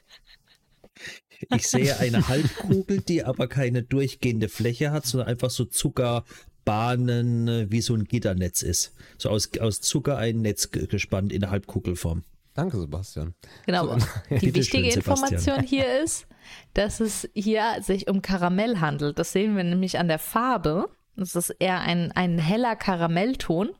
Ich 1.55 1.67
sehe 1.67 1.97
eine 1.99 2.27
Halbkugel, 2.27 3.01
die 3.01 3.23
aber 3.23 3.47
keine 3.47 3.84
durchgehende 3.84 4.47
Fläche 4.49 4.91
hat, 4.91 5.05
sondern 5.05 5.27
einfach 5.29 5.49
so 5.49 5.65
Zuckerbahnen, 5.65 7.47
äh, 7.47 7.67
wie 7.69 7.82
so 7.82 7.95
ein 7.95 8.05
Gitternetz 8.05 8.62
ist. 8.62 8.93
So 9.17 9.29
aus, 9.29 9.49
aus 9.60 9.82
Zucker 9.82 10.17
ein 10.17 10.41
Netz 10.41 10.71
ge- 10.71 10.88
gespannt 10.88 11.32
in 11.34 11.41
der 11.41 11.51
Halbkugelform. 11.51 12.23
Danke, 12.53 12.79
Sebastian. 12.79 13.35
Genau. 13.65 13.88
So, 13.88 14.05
die 14.29 14.53
wichtige 14.53 14.91
Sebastian. 14.91 15.33
Information 15.33 15.63
hier 15.63 16.01
ist, 16.03 16.27
dass 16.73 16.99
es 16.99 17.29
hier 17.33 17.77
sich 17.81 18.07
um 18.07 18.21
Karamell 18.21 18.79
handelt. 18.79 19.19
Das 19.19 19.31
sehen 19.31 19.55
wir 19.55 19.63
nämlich 19.63 19.99
an 19.99 20.07
der 20.07 20.19
Farbe. 20.19 20.89
Das 21.19 21.35
ist 21.35 21.49
eher 21.59 21.81
ein, 21.81 22.13
ein 22.13 22.39
heller 22.39 22.77
Karamellton. 22.77 23.71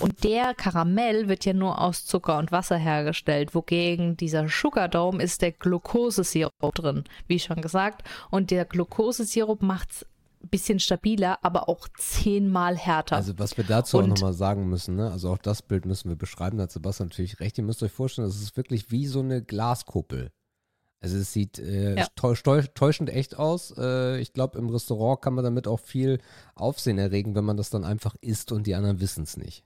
Und 0.00 0.24
der 0.24 0.52
Karamell 0.54 1.28
wird 1.28 1.44
ja 1.44 1.52
nur 1.52 1.80
aus 1.80 2.06
Zucker 2.06 2.38
und 2.38 2.50
Wasser 2.50 2.76
hergestellt, 2.76 3.54
wogegen 3.54 4.16
dieser 4.16 4.48
Sugar 4.48 4.88
Dome 4.88 5.22
ist 5.22 5.42
der 5.42 5.52
Glukosesirup 5.52 6.74
drin, 6.74 7.04
wie 7.28 7.38
schon 7.38 7.60
gesagt. 7.60 8.02
Und 8.30 8.50
der 8.50 8.64
Glukosesirup 8.64 9.62
macht 9.62 9.92
es 9.92 10.06
bisschen 10.48 10.78
stabiler, 10.80 11.38
aber 11.42 11.68
auch 11.68 11.88
zehnmal 11.98 12.76
härter. 12.76 13.16
Also 13.16 13.38
was 13.38 13.56
wir 13.56 13.64
dazu 13.64 13.98
auch 13.98 14.02
Und- 14.02 14.10
nochmal 14.10 14.32
sagen 14.34 14.68
müssen, 14.68 14.96
ne? 14.96 15.10
also 15.10 15.30
auch 15.30 15.38
das 15.38 15.62
Bild 15.62 15.86
müssen 15.86 16.08
wir 16.08 16.16
beschreiben, 16.16 16.56
da 16.58 16.64
hat 16.64 16.72
Sebastian 16.72 17.08
natürlich 17.08 17.40
recht. 17.40 17.58
Ihr 17.58 17.64
müsst 17.64 17.82
euch 17.82 17.92
vorstellen, 17.92 18.28
das 18.28 18.36
ist 18.40 18.56
wirklich 18.56 18.90
wie 18.90 19.06
so 19.06 19.20
eine 19.20 19.42
Glaskuppel. 19.42 20.30
Also 21.00 21.16
es 21.16 21.32
sieht 21.32 21.58
äh, 21.58 21.96
Ja. 21.96 22.06
täu- 22.16 22.34
täu- 22.40 22.68
täuschend 22.74 23.10
echt 23.10 23.36
aus. 23.36 23.74
Äh, 23.76 24.18
ich 24.20 24.32
glaube, 24.32 24.56
im 24.58 24.68
Restaurant 24.68 25.20
kann 25.20 25.34
man 25.34 25.42
damit 25.44 25.66
auch 25.66 25.80
viel 25.80 26.20
Aufsehen 26.54 26.98
erregen, 26.98 27.34
wenn 27.34 27.44
man 27.44 27.56
das 27.56 27.70
dann 27.70 27.84
einfach 27.84 28.14
isst 28.20 28.52
und 28.52 28.66
die 28.68 28.74
anderen 28.76 29.00
wissen 29.00 29.24
es 29.24 29.36
nicht. 29.36 29.64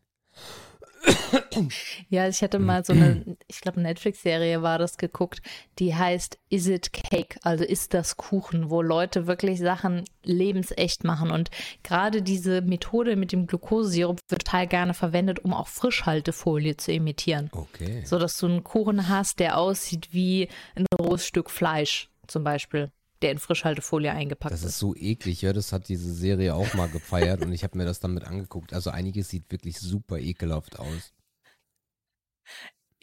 Ja, 2.08 2.28
ich 2.28 2.42
hatte 2.42 2.58
mal 2.58 2.84
so 2.84 2.92
eine, 2.92 3.36
ich 3.46 3.60
glaube, 3.60 3.80
Netflix-Serie 3.80 4.62
war 4.62 4.78
das 4.78 4.98
geguckt, 4.98 5.40
die 5.78 5.94
heißt 5.94 6.38
Is 6.50 6.66
It 6.66 6.92
Cake? 6.92 7.38
Also 7.42 7.64
ist 7.64 7.94
das 7.94 8.16
Kuchen, 8.16 8.70
wo 8.70 8.82
Leute 8.82 9.26
wirklich 9.26 9.58
Sachen 9.58 10.04
lebensecht 10.22 11.04
machen. 11.04 11.30
Und 11.30 11.50
gerade 11.82 12.22
diese 12.22 12.60
Methode 12.62 13.16
mit 13.16 13.32
dem 13.32 13.46
Glukosesirup 13.46 14.18
wird 14.28 14.44
total 14.44 14.66
gerne 14.66 14.94
verwendet, 14.94 15.40
um 15.40 15.54
auch 15.54 15.68
Frischhaltefolie 15.68 16.76
zu 16.76 16.92
imitieren. 16.92 17.50
Okay. 17.52 18.02
So 18.04 18.18
dass 18.18 18.36
du 18.36 18.46
einen 18.46 18.64
Kuchen 18.64 19.08
hast, 19.08 19.38
der 19.38 19.58
aussieht 19.58 20.08
wie 20.12 20.48
ein 20.74 20.86
rohes 21.00 21.26
Stück 21.26 21.50
Fleisch, 21.50 22.08
zum 22.26 22.44
Beispiel, 22.44 22.90
der 23.22 23.32
in 23.32 23.38
Frischhaltefolie 23.38 24.10
eingepackt 24.12 24.52
Das 24.52 24.60
ist. 24.62 24.70
ist 24.70 24.78
so 24.78 24.94
eklig, 24.94 25.42
ja, 25.42 25.52
das 25.52 25.72
hat 25.72 25.88
diese 25.88 26.12
Serie 26.12 26.54
auch 26.54 26.74
mal 26.74 26.88
gefeiert 26.88 27.42
und 27.42 27.52
ich 27.52 27.64
habe 27.64 27.76
mir 27.78 27.84
das 27.84 28.00
dann 28.00 28.12
mit 28.14 28.24
angeguckt. 28.24 28.72
Also 28.72 28.90
einiges 28.90 29.28
sieht 29.28 29.50
wirklich 29.50 29.78
super 29.78 30.18
ekelhaft 30.18 30.78
aus. 30.78 31.12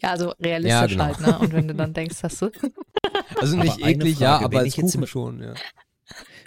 Ja, 0.02 0.12
also 0.12 0.30
realistisch 0.39 0.71
Ja, 0.71 0.86
genau. 0.88 1.04
halt, 1.06 1.19
ne? 1.21 1.39
Und 1.39 1.54
wenn 1.54 1.67
du 1.67 1.76
dann 1.76 1.93
denkst, 1.93 2.17
hast 2.23 2.41
du. 2.41 2.52
Also 3.36 3.56
Aber 3.56 3.63
nicht 3.63 3.84
eine 3.84 3.93
eklig, 3.93 4.19
ja, 4.19 4.32
Frage, 4.34 4.45
aber 4.45 4.52
wenn 4.54 4.60
als 4.62 4.67
ich 4.69 4.78
jetzt 4.78 4.86
Kuchen 4.91 5.02
im- 5.04 5.08
schon, 5.08 5.41
ja. 5.41 5.54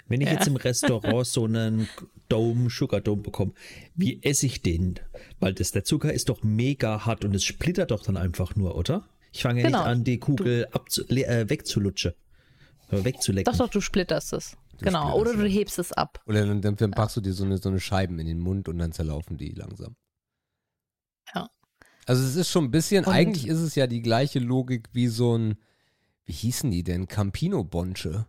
Wenn 0.07 0.21
ich 0.21 0.27
Ja. 0.27 0.33
jetzt 0.35 0.47
im 0.47 0.55
Restaurant 0.55 1.25
so 1.27 1.45
einen 1.45 1.87
Dome, 2.29 2.69
Sugar 2.69 3.01
Dome 3.01 3.21
bekomme, 3.23 3.53
wie 3.95 4.21
esse 4.23 4.45
ich 4.45 4.61
den? 4.61 4.95
Weil 5.39 5.53
das, 5.53 5.71
der 5.71 5.83
Zucker 5.83 6.13
ist 6.13 6.29
doch 6.29 6.43
mega 6.43 7.05
hart 7.05 7.25
und 7.25 7.33
es 7.35 7.43
splittert 7.43 7.91
doch 7.91 8.03
dann 8.03 8.15
einfach 8.17 8.55
nur, 8.55 8.75
oder? 8.75 9.07
Ich 9.33 9.41
fange 9.43 9.61
ja 9.61 9.67
Genau. 9.67 9.79
nicht 9.79 9.87
an, 9.87 10.03
die 10.03 10.19
Kugel 10.19 10.67
äh, 11.09 11.49
wegzulutschen. 11.49 12.13
Oder 12.89 13.03
wegzulecken. 13.03 13.51
Doch, 13.51 13.57
doch, 13.57 13.69
du 13.69 13.81
splitterst 13.81 14.33
es. 14.33 14.57
genau. 14.79 15.09
splitterst, 15.09 15.15
Oder 15.15 15.33
du 15.43 15.49
hebst 15.49 15.79
es 15.79 15.91
ab. 15.93 16.21
Oder 16.25 16.45
dann, 16.45 16.61
dann, 16.61 16.75
dann 16.75 16.91
packst 16.91 17.17
du 17.17 17.21
dir 17.21 17.33
so 17.33 17.43
eine, 17.43 17.57
so 17.57 17.69
eine 17.69 17.79
Scheiben 17.79 18.17
in 18.19 18.27
den 18.27 18.39
Mund 18.39 18.69
und 18.69 18.77
dann 18.79 18.91
zerlaufen 18.93 19.37
die 19.37 19.51
langsam. 19.51 19.95
Ja. 21.35 21.49
Also 22.05 22.23
es 22.23 22.35
ist 22.35 22.49
schon 22.49 22.65
ein 22.65 22.71
bisschen, 22.71 23.03
Und- 23.05 23.13
eigentlich 23.13 23.47
ist 23.47 23.59
es 23.59 23.75
ja 23.75 23.87
die 23.87 24.01
gleiche 24.01 24.39
Logik 24.39 24.87
wie 24.93 25.07
so 25.07 25.37
ein, 25.37 25.57
wie 26.25 26.31
hießen 26.33 26.71
die 26.71 26.83
denn? 26.83 27.07
Campino 27.07 27.63
Bonche. 27.63 28.25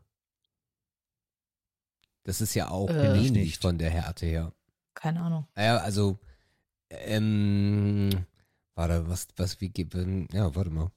Das 2.25 2.41
ist 2.41 2.55
ja 2.55 2.69
auch 2.71 2.91
Äh, 2.91 3.07
ähnlich 3.17 3.31
nicht. 3.33 3.63
von 3.63 3.79
der 3.79 3.91
Härte 3.91 4.27
her. 4.27 4.53
Keine 4.95 5.21
Ahnung. 5.21 5.47
Naja, 5.55 5.79
also, 5.79 6.19
ähm, 6.91 8.11
warte, 8.75 9.09
was, 9.09 9.29
was, 9.37 9.61
wie 9.61 9.69
geht, 9.71 9.95
ja, 9.95 10.55
warte 10.55 10.71
mal. 10.71 10.91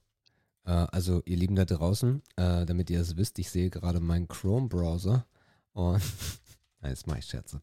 Äh, 0.64 0.70
also, 0.70 1.22
ihr 1.24 1.36
Lieben 1.36 1.56
da 1.56 1.64
draußen, 1.64 2.22
äh, 2.36 2.64
damit 2.66 2.90
ihr 2.90 2.98
das 2.98 3.16
wisst, 3.16 3.38
ich 3.38 3.50
sehe 3.50 3.70
gerade 3.70 4.00
meinen 4.00 4.28
Chrome-Browser 4.28 5.26
und, 5.72 6.00
jetzt 6.84 7.06
mache 7.06 7.18
ich 7.20 7.24
Scherze. 7.26 7.60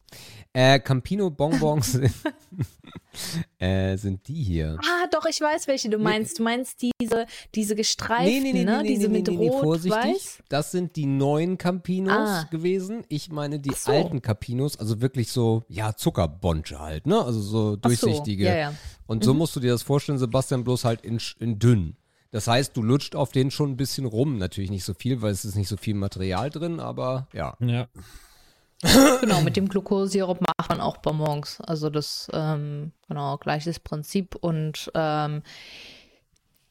Äh, 0.54 0.80
Campino 0.80 1.30
Bonbons 1.30 1.94
sind, 1.94 2.12
äh, 3.60 3.98
sind 3.98 4.28
die 4.28 4.44
hier. 4.44 4.78
Ah, 4.82 5.08
doch, 5.12 5.26
ich 5.26 5.40
weiß, 5.40 5.68
welche 5.68 5.90
du 5.90 5.98
Nee. 5.98 6.04
meinst. 6.04 6.40
Du 6.40 6.44
meinst 6.44 6.82
diese, 6.82 7.26
diese 7.56 7.76
gestreiften, 7.76 8.66
ne? 8.66 8.84
diese 8.86 9.10
mit 9.10 9.30
rot, 9.30 9.62
vorsichtig. 9.62 9.92
weiß. 10.04 10.44
Das 10.50 10.72
sind 10.72 10.96
die 10.96 11.06
neuen 11.06 11.58
Campinos 11.58 12.14
Ah. 12.30 12.48
gewesen. 12.52 13.04
Ich 13.10 13.32
meine 13.32 13.60
die 13.60 13.74
so. 13.76 13.92
alten 13.92 14.22
Campinos, 14.22 14.78
also 14.78 15.02
wirklich 15.02 15.32
so, 15.32 15.64
ja, 15.68 15.96
Zuckerbonche 15.96 16.80
halt, 16.80 17.08
ne? 17.08 17.22
Also 17.24 17.42
so 17.42 17.58
Ach 17.82 17.90
so, 17.90 18.08
durchsichtige. 18.08 18.46
Ja, 18.46 18.56
ja. 18.56 18.74
Und 19.08 19.24
so 19.24 19.34
Mhm. 19.34 19.40
musst 19.40 19.56
du 19.56 19.60
dir 19.60 19.72
das 19.72 19.84
vorstellen, 19.84 20.18
Sebastian, 20.18 20.64
bloß 20.64 20.86
halt 20.86 21.02
in, 21.02 21.20
in 21.40 21.60
dünn. 21.60 21.96
Das 22.32 22.48
heißt, 22.48 22.78
du 22.78 22.84
lutscht 22.84 23.16
auf 23.16 23.32
den 23.32 23.50
schon 23.52 23.72
ein 23.72 23.78
bisschen 23.78 24.06
rum. 24.06 24.38
Natürlich 24.38 24.70
nicht 24.70 24.84
so 24.84 24.94
viel, 24.94 25.22
weil 25.22 25.32
es 25.32 25.46
ist 25.46 25.56
nicht 25.56 25.68
so 25.68 25.78
viel 25.78 25.96
Material 25.96 26.50
drin, 26.50 26.80
aber 26.80 27.28
ja. 27.34 27.56
Ja. 27.60 27.88
Genau, 29.20 29.42
mit 29.42 29.58
dem 29.58 29.68
Glukosesirup 29.68 30.40
macht 30.40 30.70
man 30.70 30.80
auch 30.80 30.98
Bonbons. 30.98 31.60
Also 31.60 31.90
das, 31.90 32.30
ähm, 32.32 32.94
genau, 33.10 33.38
gleiches 33.38 33.78
Prinzip. 33.78 34.36
Und 34.36 34.90
ähm, 34.96 35.44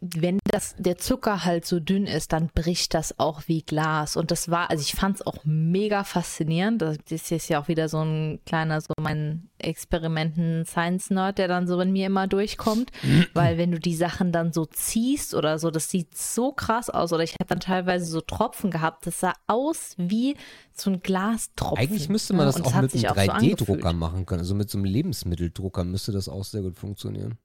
wenn 0.01 0.39
das, 0.45 0.77
der 0.79 0.97
Zucker 0.97 1.45
halt 1.45 1.67
so 1.67 1.81
dünn 1.81 2.07
ist, 2.07 2.33
dann 2.33 2.51
bricht 2.55 2.95
das 2.95 3.19
auch 3.19 3.43
wie 3.47 3.63
Glas. 3.63 4.17
Und 4.17 4.31
das 4.31 4.49
war, 4.49 4.71
also 4.71 4.81
ich 4.81 4.93
fand 4.93 5.17
es 5.17 5.27
auch 5.27 5.45
mega 5.45 6.05
faszinierend. 6.05 6.81
Das 6.83 7.31
ist 7.31 7.49
ja 7.49 7.61
auch 7.61 7.67
wieder 7.67 7.89
so 7.89 8.03
ein 8.03 8.39
kleiner, 8.47 8.81
so 8.81 8.93
mein 9.01 9.51
Experimenten-Science-Nerd, 9.59 11.39
der 11.39 11.49
dann 11.49 11.67
so 11.67 11.81
in 11.81 11.91
mir 11.91 12.07
immer 12.07 12.29
durchkommt. 12.29 12.93
Weil 13.35 13.59
wenn 13.59 13.73
du 13.73 13.81
die 13.81 13.97
Sachen 13.97 14.31
dann 14.31 14.53
so 14.53 14.67
ziehst 14.67 15.35
oder 15.35 15.59
so, 15.59 15.73
das 15.73 15.91
sieht 15.91 16.17
so 16.17 16.53
krass 16.53 16.91
aus. 16.91 17.13
Oder 17.13 17.25
ich 17.25 17.33
habe 17.33 17.49
dann 17.49 17.61
teilweise 17.61 18.07
so 18.07 18.21
Tropfen 18.21 18.71
gehabt, 18.71 19.05
das 19.05 19.19
sah 19.19 19.33
aus 19.49 19.95
wie 19.97 20.37
so 20.73 20.91
ein 20.91 21.03
Glastropfen. 21.03 21.79
Eigentlich 21.79 22.09
müsste 22.09 22.35
man 22.35 22.47
das 22.47 22.59
ja, 22.59 22.65
auch 22.65 22.73
das 22.73 22.95
mit 22.95 23.05
einem 23.05 23.31
3D-Drucker 23.31 23.91
so 23.91 23.97
machen 23.97 24.27
können. 24.27 24.41
Also 24.41 24.55
mit 24.55 24.71
so 24.71 24.79
einem 24.79 24.85
Lebensmitteldrucker 24.85 25.83
müsste 25.83 26.13
das 26.13 26.29
auch 26.29 26.45
sehr 26.45 26.63
gut 26.63 26.77
funktionieren. 26.77 27.37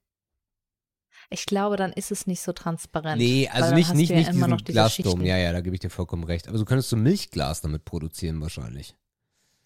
Ich 1.30 1.46
glaube, 1.46 1.78
dann 1.78 1.94
ist 1.94 2.12
es 2.12 2.28
nicht 2.28 2.42
so 2.42 2.52
transparent. 2.52 3.18
Nee, 3.18 3.50
also 3.50 3.74
nicht, 3.74 3.94
nicht, 3.94 4.12
nicht 4.12 4.28
ja 4.28 4.32
diesen 4.32 4.58
Glasdom. 4.58 5.22
Ja, 5.24 5.38
ja, 5.38 5.52
da 5.52 5.62
gebe 5.62 5.76
ich 5.76 5.80
dir 5.80 5.90
vollkommen 5.90 6.24
recht. 6.24 6.48
Aber 6.48 6.58
du 6.58 6.66
könntest 6.66 6.90
so 6.90 6.96
Milchglas 6.96 7.62
damit 7.62 7.86
produzieren 7.86 8.42
wahrscheinlich. 8.42 8.96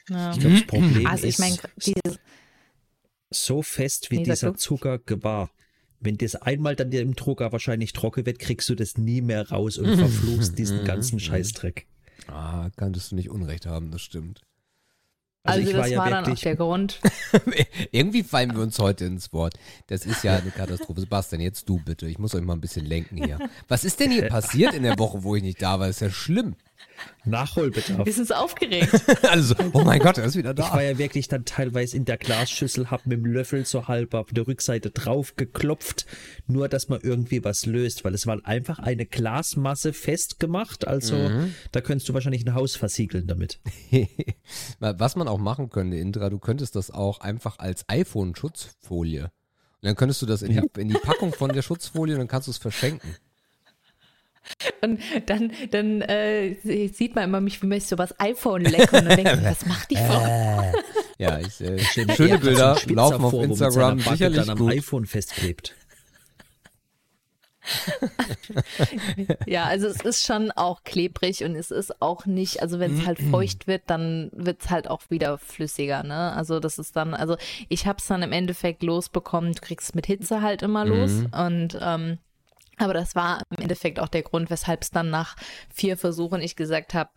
Ja. 0.10 0.32
Ich 0.32 0.40
glaube, 0.40 0.56
das 0.56 0.68
Problem 0.68 1.08
also, 1.08 1.28
ich 1.28 1.40
mein, 1.40 1.58
ist 1.76 2.20
so 3.30 3.62
fest 3.62 4.12
wie 4.12 4.24
dieser 4.24 4.56
Zucker 4.56 5.00
war. 5.22 5.52
Wenn 6.00 6.18
das 6.18 6.36
einmal 6.36 6.76
dann 6.76 6.92
im 6.92 7.16
Drucker 7.16 7.52
wahrscheinlich 7.52 7.92
trocken 7.92 8.26
wird, 8.26 8.40
kriegst 8.40 8.70
du 8.70 8.76
das 8.76 8.98
nie 8.98 9.22
mehr 9.22 9.50
raus 9.50 9.78
und 9.78 9.98
verfluchst 9.98 10.58
diesen 10.58 10.86
ganzen 10.86 11.20
Scheißdreck. 11.20 11.88
Ah, 12.28 12.70
könntest 12.76 13.12
du 13.12 13.16
nicht 13.16 13.30
Unrecht 13.30 13.66
haben, 13.66 13.92
das 13.92 14.02
stimmt. 14.02 14.42
Also, 15.48 15.60
also 15.60 15.72
das 15.72 15.82
war, 15.82 15.88
ja 15.88 15.98
war 16.00 16.10
dann 16.10 16.26
auch 16.26 16.40
der 16.40 16.56
Grund. 16.56 17.00
Irgendwie 17.92 18.24
fallen 18.24 18.56
wir 18.56 18.62
uns 18.62 18.80
heute 18.80 19.06
ins 19.06 19.34
Wort. 19.34 19.56
Das 19.88 20.06
ist 20.06 20.24
ja 20.24 20.38
eine 20.38 20.52
Katastrophe. 20.52 21.02
Sebastian, 21.02 21.42
jetzt 21.42 21.68
du 21.70 21.80
bitte. 21.80 22.08
Ich 22.08 22.20
muss 22.20 22.36
euch 22.36 22.44
mal 22.44 22.54
ein 22.54 22.62
bisschen 22.62 22.86
lenken 22.86 23.24
hier. 23.24 23.40
Was 23.68 23.84
ist 23.84 24.00
denn 24.00 24.12
hier 24.12 24.28
passiert 24.30 24.74
in 24.74 24.84
der 24.84 25.00
Woche, 25.00 25.24
wo 25.24 25.36
ich 25.36 25.44
nicht 25.44 25.62
da 25.62 25.80
war? 25.80 25.88
Das 25.88 25.98
ist 25.98 26.02
ja 26.02 26.10
schlimm. 26.10 26.56
Nachholbedarf. 27.26 28.06
Wir 28.06 28.14
sind 28.14 28.34
aufgeregt. 28.34 29.02
also, 29.30 29.56
oh 29.74 29.84
mein 29.84 30.00
Gott, 30.00 30.18
er 30.18 30.26
ist 30.26 30.36
wieder 30.36 30.54
da. 30.54 30.66
Ich 30.66 30.74
war 30.74 30.84
ja 30.84 30.98
wirklich 30.98 31.28
dann 31.28 31.46
teilweise 31.46 31.98
in 31.98 32.06
der 32.06 32.18
Glasschüssel, 32.18 32.90
hab 32.90 33.06
mit 33.06 33.20
dem 33.20 33.26
Löffel 33.26 33.66
so 33.66 33.88
halb 33.88 34.14
auf 34.14 34.32
der 34.32 34.48
Rückseite 34.48 34.92
drauf 34.92 35.36
geklopft, 35.36 36.06
nur 36.48 36.70
dass 36.70 36.88
man 36.88 37.02
irgendwie 37.02 37.44
was 37.44 37.66
löst, 37.66 38.04
weil 38.04 38.14
es 38.14 38.26
war 38.26 38.40
einfach 38.46 38.80
eine 38.80 39.06
Glasmasse 39.06 39.94
festgemacht, 39.94 40.88
also 40.88 41.16
mhm. 41.16 41.54
da 41.72 41.82
könntest 41.82 42.10
du 42.10 42.14
wahrscheinlich 42.14 42.46
ein 42.46 42.54
Haus 42.54 42.76
versiegeln 42.76 43.28
damit. 43.28 43.60
was 44.80 45.16
man 45.16 45.28
auch 45.28 45.40
machen 45.40 45.70
könnte, 45.70 45.98
Indra, 45.98 46.30
du 46.30 46.40
könntest 46.40 46.76
das 46.76 46.92
auch 46.92 47.20
einfach 47.20 47.60
als 47.60 47.86
iPhone-Schutzfolie. 47.88 49.24
Und 49.24 49.86
dann 49.86 49.96
könntest 49.96 50.22
du 50.22 50.26
das 50.26 50.42
in 50.42 50.54
die, 50.54 50.82
in 50.82 50.88
die 50.88 50.96
Packung 50.96 51.34
von 51.34 51.52
der 51.54 51.62
Schutzfolie 51.62 52.16
und 52.16 52.20
dann 52.20 52.28
kannst 52.28 52.48
du 52.48 52.52
es 52.52 52.58
verschenken. 52.58 53.16
Und 54.82 55.00
dann, 55.26 55.52
dann 55.72 56.02
äh, 56.02 56.56
sieht 56.64 57.16
man 57.16 57.26
immer 57.26 57.42
mich, 57.42 57.62
wie 57.62 57.68
mich 57.68 57.88
so 57.88 57.98
was 57.98 58.20
iPhone 58.20 58.62
lecken 58.62 59.08
und 59.08 59.18
ich, 59.20 59.26
was 59.44 59.66
macht 59.66 59.92
die 59.92 59.96
Frau? 59.96 60.26
Äh. 60.26 60.74
ja, 61.18 61.40
ich, 61.40 61.62
äh, 61.62 61.80
schöne 62.16 62.40
Bilder 62.40 62.78
laufen 62.88 63.24
auf 63.24 63.34
Instagram 63.34 64.00
sicherlich 64.00 64.40
dann 64.40 64.50
am 64.52 64.58
gut. 64.58 64.74
iPhone 64.74 65.06
festklebt. 65.06 65.76
ja, 69.46 69.66
also 69.66 69.88
es 69.88 70.02
ist 70.02 70.26
schon 70.26 70.52
auch 70.52 70.84
klebrig 70.84 71.44
und 71.44 71.56
es 71.56 71.72
ist 71.72 72.02
auch 72.02 72.26
nicht, 72.26 72.62
also 72.62 72.80
wenn 72.80 72.98
es 72.98 73.06
halt 73.06 73.20
feucht 73.20 73.68
wird, 73.68 73.84
dann 73.88 74.32
wird 74.34 74.62
es 74.62 74.70
halt 74.70 74.90
auch 74.90 75.02
wieder 75.10 75.38
flüssiger, 75.38 76.04
ne? 76.04 76.34
Also 76.34 76.60
das 76.60 76.80
ist 76.80 76.96
dann, 76.96 77.14
also 77.14 77.36
ich 77.70 77.86
habe 77.86 77.98
es 78.00 78.08
dann 78.08 78.24
im 78.24 78.32
Endeffekt 78.32 78.84
losbekommen, 78.84 79.54
du 79.54 79.62
kriegst 79.62 79.96
mit 79.96 80.06
Hitze 80.06 80.42
halt 80.42 80.62
immer 80.62 80.86
los 80.86 81.12
mhm. 81.12 81.30
und 81.34 81.78
ähm, 81.82 82.18
aber 82.78 82.94
das 82.94 83.16
war 83.16 83.42
im 83.50 83.64
Endeffekt 83.64 84.00
auch 84.00 84.08
der 84.08 84.24
Grund, 84.24 84.50
weshalb 84.50 84.84
es 84.84 84.92
dann 84.92 85.10
nach 85.10 85.36
vier 85.74 85.98
Versuchen 85.98 86.42
ich 86.42 86.56
gesagt 86.56 86.94
habe, 86.94 87.10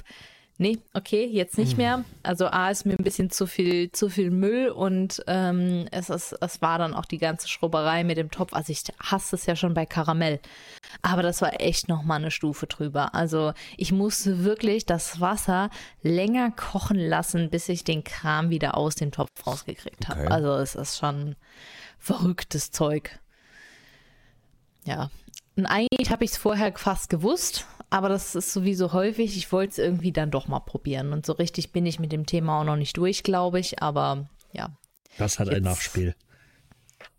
nee, 0.61 0.79
okay, 0.93 1.25
jetzt 1.25 1.57
nicht 1.57 1.79
mehr. 1.79 2.05
Also 2.23 2.47
A 2.47 2.71
ist 2.71 2.85
mir 2.85 2.93
ein 2.93 3.03
bisschen 3.03 3.31
zu 3.31 3.47
viel, 3.47 3.91
zu 3.93 4.11
viel 4.11 4.31
Müll 4.31 4.69
und 4.69 5.23
ähm, 5.27 5.87
es, 5.91 6.11
ist, 6.11 6.37
es 6.41 6.61
war 6.61 6.79
dann 6.79 6.93
auch 6.93 7.07
die 7.07 7.19
ganze 7.19 7.49
Schrubberei 7.49 8.05
mit 8.05 8.19
dem 8.19 8.31
Topf. 8.31 8.53
Also 8.53 8.71
ich 8.71 8.83
hasse 9.03 9.37
es 9.37 9.47
ja 9.47 9.57
schon 9.57 9.73
bei 9.73 9.87
Karamell. 9.87 10.39
Aber 11.01 11.23
das 11.23 11.41
war 11.41 11.61
echt 11.61 11.89
nochmal 11.89 12.19
eine 12.19 12.31
Stufe 12.31 12.67
drüber. 12.67 13.15
Also 13.15 13.55
ich 13.79 13.91
musste 13.91 14.45
wirklich 14.45 14.85
das 14.85 15.21
Wasser 15.21 15.71
länger 16.03 16.51
kochen 16.51 16.99
lassen, 16.99 17.49
bis 17.49 17.69
ich 17.71 17.83
den 17.83 18.05
Kram 18.05 18.51
wieder 18.51 18.77
aus 18.77 18.97
dem 18.97 19.13
Topf 19.13 19.31
rausgekriegt 19.47 20.09
habe. 20.09 20.25
Okay. 20.25 20.31
Also 20.33 20.55
es 20.57 20.75
ist 20.75 20.99
schon 20.99 21.37
verrücktes 21.99 22.71
Zeug. 22.71 23.19
Ja, 24.85 25.11
und 25.57 25.67
eigentlich 25.67 26.11
habe 26.11 26.25
ich 26.25 26.31
es 26.31 26.39
vorher 26.39 26.73
fast 26.77 27.11
gewusst, 27.11 27.67
aber 27.91 28.09
das 28.09 28.35
ist 28.35 28.53
sowieso 28.53 28.95
häufig. 28.95 29.37
Ich 29.37 29.53
wollte 29.53 29.73
es 29.73 29.79
irgendwie 29.79 30.11
dann 30.11 30.31
doch 30.31 30.49
mal 30.49 30.61
probieren. 30.61 31.13
Und 31.13 31.27
so 31.27 31.35
richtig 31.35 31.73
bin 31.73 31.85
ich 31.85 31.99
mit 31.99 32.13
dem 32.13 32.25
Thema 32.25 32.61
auch 32.61 32.65
noch 32.65 32.77
nicht 32.77 32.97
durch, 32.97 33.23
glaube 33.23 33.61
ich. 33.61 33.83
Aber 33.83 34.27
ja. 34.53 34.75
Das 35.19 35.39
hat 35.39 35.49
Jetzt, 35.49 35.57
ein 35.57 35.65
Nachspiel. 35.65 36.17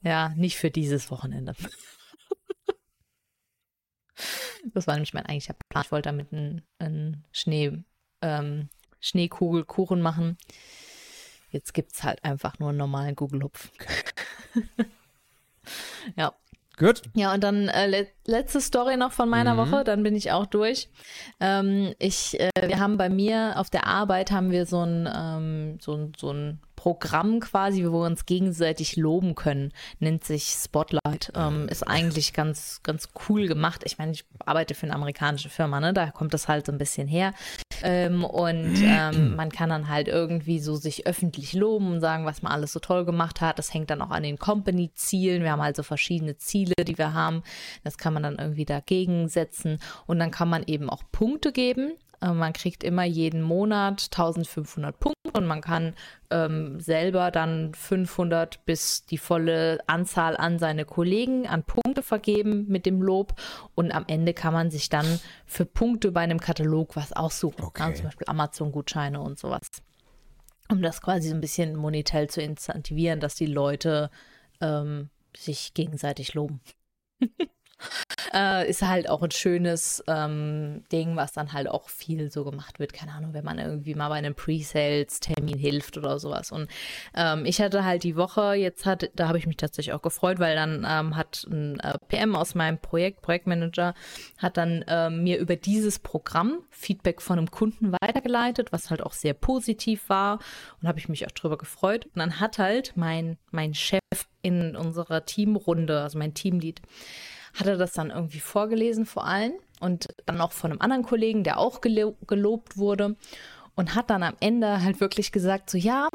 Ja, 0.01 0.29
nicht 0.29 0.57
für 0.57 0.71
dieses 0.71 1.11
Wochenende. 1.11 1.53
das 4.73 4.87
war 4.87 4.95
nämlich 4.95 5.13
mein 5.13 5.27
eigentlicher 5.27 5.55
Plan. 5.69 5.83
Ich 5.85 5.91
wollte 5.91 6.09
damit 6.09 6.33
einen, 6.33 6.63
einen 6.79 7.25
Schnee, 7.31 7.83
ähm, 8.21 8.69
Schneekugelkuchen 9.01 10.01
machen. 10.01 10.37
Jetzt 11.51 11.73
gibt 11.73 11.93
es 11.93 12.03
halt 12.03 12.23
einfach 12.23 12.59
nur 12.59 12.69
einen 12.69 12.77
normalen 12.77 13.15
Gugelhupf. 13.15 13.71
ja. 16.15 16.33
Gut. 16.81 17.03
Ja, 17.13 17.31
und 17.33 17.43
dann 17.43 17.67
äh, 17.67 17.85
le 17.85 18.07
letzte 18.25 18.59
Story 18.59 18.97
noch 18.97 19.11
von 19.11 19.29
meiner 19.29 19.53
mhm. 19.53 19.57
Woche, 19.57 19.83
dann 19.83 20.01
bin 20.01 20.15
ich 20.15 20.31
auch 20.31 20.47
durch. 20.47 20.89
Ähm, 21.39 21.93
ich, 21.99 22.39
äh, 22.39 22.49
wir 22.65 22.79
haben 22.79 22.97
bei 22.97 23.07
mir 23.07 23.53
auf 23.57 23.69
der 23.69 23.85
Arbeit 23.85 24.31
haben 24.31 24.49
wir 24.49 24.65
so 24.65 24.83
ein, 24.83 25.07
ähm, 25.15 25.77
so, 25.79 26.09
so 26.17 26.33
ein 26.33 26.59
Programm 26.81 27.41
quasi, 27.41 27.85
wo 27.85 27.91
wir 27.91 28.07
uns 28.07 28.25
gegenseitig 28.25 28.95
loben 28.95 29.35
können, 29.35 29.71
nennt 29.99 30.23
sich 30.23 30.45
Spotlight. 30.45 31.31
Ähm, 31.35 31.67
ist 31.69 31.83
eigentlich 31.83 32.33
ganz, 32.33 32.79
ganz 32.81 33.09
cool 33.29 33.45
gemacht. 33.45 33.83
Ich 33.85 33.99
meine, 33.99 34.13
ich 34.13 34.25
arbeite 34.43 34.73
für 34.73 34.87
eine 34.87 34.95
amerikanische 34.95 35.49
Firma, 35.49 35.79
ne? 35.79 35.93
Da 35.93 36.09
kommt 36.09 36.33
das 36.33 36.47
halt 36.47 36.65
so 36.65 36.71
ein 36.71 36.79
bisschen 36.79 37.07
her. 37.07 37.35
Ähm, 37.83 38.23
und 38.23 38.81
ähm, 38.81 39.35
man 39.35 39.51
kann 39.51 39.69
dann 39.69 39.89
halt 39.89 40.07
irgendwie 40.07 40.59
so 40.59 40.75
sich 40.75 41.05
öffentlich 41.05 41.53
loben 41.53 41.91
und 41.91 42.01
sagen, 42.01 42.25
was 42.25 42.41
man 42.41 42.51
alles 42.51 42.73
so 42.73 42.79
toll 42.79 43.05
gemacht 43.05 43.41
hat. 43.41 43.59
Das 43.59 43.71
hängt 43.75 43.91
dann 43.91 44.01
auch 44.01 44.09
an 44.09 44.23
den 44.23 44.39
Company-Zielen. 44.39 45.43
Wir 45.43 45.51
haben 45.51 45.61
halt 45.61 45.75
so 45.75 45.83
verschiedene 45.83 46.37
Ziele, 46.37 46.73
die 46.83 46.97
wir 46.97 47.13
haben. 47.13 47.43
Das 47.83 47.99
kann 47.99 48.15
man 48.15 48.23
dann 48.23 48.39
irgendwie 48.39 48.65
dagegen 48.65 49.29
setzen. 49.29 49.77
Und 50.07 50.17
dann 50.17 50.31
kann 50.31 50.49
man 50.49 50.63
eben 50.63 50.89
auch 50.89 51.03
Punkte 51.11 51.51
geben. 51.51 51.91
Äh, 52.21 52.31
man 52.31 52.53
kriegt 52.53 52.83
immer 52.83 53.03
jeden 53.03 53.41
Monat 53.41 54.09
1500 54.11 54.99
Punkte 54.99 55.31
und 55.33 55.45
man 55.45 55.61
kann 55.61 55.95
ähm, 56.29 56.79
selber 56.79 57.31
dann 57.31 57.73
500 57.73 58.65
bis 58.65 59.05
die 59.05 59.17
volle 59.17 59.79
Anzahl 59.87 60.37
an 60.37 60.59
seine 60.59 60.85
Kollegen 60.85 61.47
an 61.47 61.63
Punkte 61.63 62.03
vergeben 62.03 62.67
mit 62.67 62.85
dem 62.85 63.01
Lob 63.01 63.33
und 63.75 63.91
am 63.91 64.05
Ende 64.07 64.33
kann 64.33 64.53
man 64.53 64.71
sich 64.71 64.89
dann 64.89 65.19
für 65.45 65.65
Punkte 65.65 66.11
bei 66.11 66.21
einem 66.21 66.39
Katalog 66.39 66.95
was 66.95 67.13
aussuchen, 67.13 67.63
okay. 67.63 67.89
ja, 67.89 67.93
zum 67.93 68.05
Beispiel 68.05 68.27
Amazon-Gutscheine 68.27 69.19
und 69.19 69.39
sowas, 69.39 69.67
um 70.69 70.81
das 70.81 71.01
quasi 71.01 71.29
so 71.29 71.35
ein 71.35 71.41
bisschen 71.41 71.75
monetär 71.75 72.27
zu 72.27 72.41
incentivieren, 72.41 73.19
dass 73.19 73.35
die 73.35 73.47
Leute 73.47 74.09
ähm, 74.61 75.09
sich 75.35 75.73
gegenseitig 75.73 76.33
loben. 76.33 76.61
äh, 78.33 78.69
ist 78.69 78.81
halt 78.81 79.09
auch 79.09 79.21
ein 79.21 79.31
schönes 79.31 80.03
ähm, 80.07 80.83
Ding, 80.91 81.15
was 81.15 81.33
dann 81.33 81.53
halt 81.53 81.67
auch 81.67 81.89
viel 81.89 82.31
so 82.31 82.43
gemacht 82.43 82.79
wird. 82.79 82.93
Keine 82.93 83.13
Ahnung, 83.13 83.33
wenn 83.33 83.43
man 83.43 83.59
irgendwie 83.59 83.95
mal 83.95 84.09
bei 84.09 84.15
einem 84.15 84.35
Pre-Sales-Termin 84.35 85.57
hilft 85.57 85.97
oder 85.97 86.19
sowas. 86.19 86.51
Und 86.51 86.69
ähm, 87.15 87.45
ich 87.45 87.61
hatte 87.61 87.83
halt 87.83 88.03
die 88.03 88.15
Woche, 88.15 88.53
jetzt 88.53 88.85
hat, 88.85 89.09
da 89.15 89.27
habe 89.27 89.37
ich 89.37 89.47
mich 89.47 89.57
tatsächlich 89.57 89.93
auch 89.93 90.01
gefreut, 90.01 90.39
weil 90.39 90.55
dann 90.55 90.85
ähm, 90.87 91.15
hat 91.15 91.45
ein 91.49 91.79
äh, 91.79 91.97
PM 92.07 92.35
aus 92.35 92.55
meinem 92.55 92.79
Projekt, 92.79 93.21
Projektmanager, 93.21 93.93
hat 94.37 94.57
dann 94.57 94.83
äh, 94.83 95.09
mir 95.09 95.39
über 95.39 95.55
dieses 95.55 95.99
Programm 95.99 96.59
Feedback 96.69 97.21
von 97.21 97.37
einem 97.37 97.51
Kunden 97.51 97.91
weitergeleitet, 97.93 98.71
was 98.71 98.89
halt 98.89 99.01
auch 99.03 99.13
sehr 99.13 99.33
positiv 99.33 100.09
war. 100.09 100.39
Und 100.81 100.87
habe 100.87 100.99
ich 100.99 101.09
mich 101.09 101.25
auch 101.25 101.31
drüber 101.31 101.57
gefreut. 101.57 102.05
Und 102.05 102.17
dann 102.17 102.39
hat 102.39 102.57
halt 102.57 102.93
mein, 102.95 103.37
mein 103.51 103.73
Chef 103.73 103.99
in 104.41 104.75
unserer 104.75 105.25
Teamrunde, 105.25 106.01
also 106.01 106.17
mein 106.17 106.33
Teamlead, 106.33 106.81
hat 107.53 107.67
er 107.67 107.77
das 107.77 107.93
dann 107.93 108.09
irgendwie 108.09 108.39
vorgelesen 108.39 109.05
vor 109.05 109.25
allen 109.25 109.53
und 109.79 110.07
dann 110.25 110.41
auch 110.41 110.51
von 110.51 110.71
einem 110.71 110.81
anderen 110.81 111.03
Kollegen, 111.03 111.43
der 111.43 111.57
auch 111.57 111.81
gelo 111.81 112.15
gelobt 112.27 112.77
wurde 112.77 113.15
und 113.75 113.95
hat 113.95 114.09
dann 114.09 114.23
am 114.23 114.35
Ende 114.39 114.83
halt 114.83 114.99
wirklich 114.99 115.31
gesagt, 115.31 115.69
so 115.69 115.77
ja, 115.77 116.07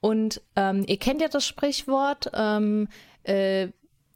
und 0.00 0.40
ähm, 0.56 0.84
ihr 0.86 0.98
kennt 0.98 1.20
ja 1.20 1.28
das 1.28 1.46
Sprichwort, 1.46 2.30
ähm, 2.34 2.88
äh, 3.24 3.68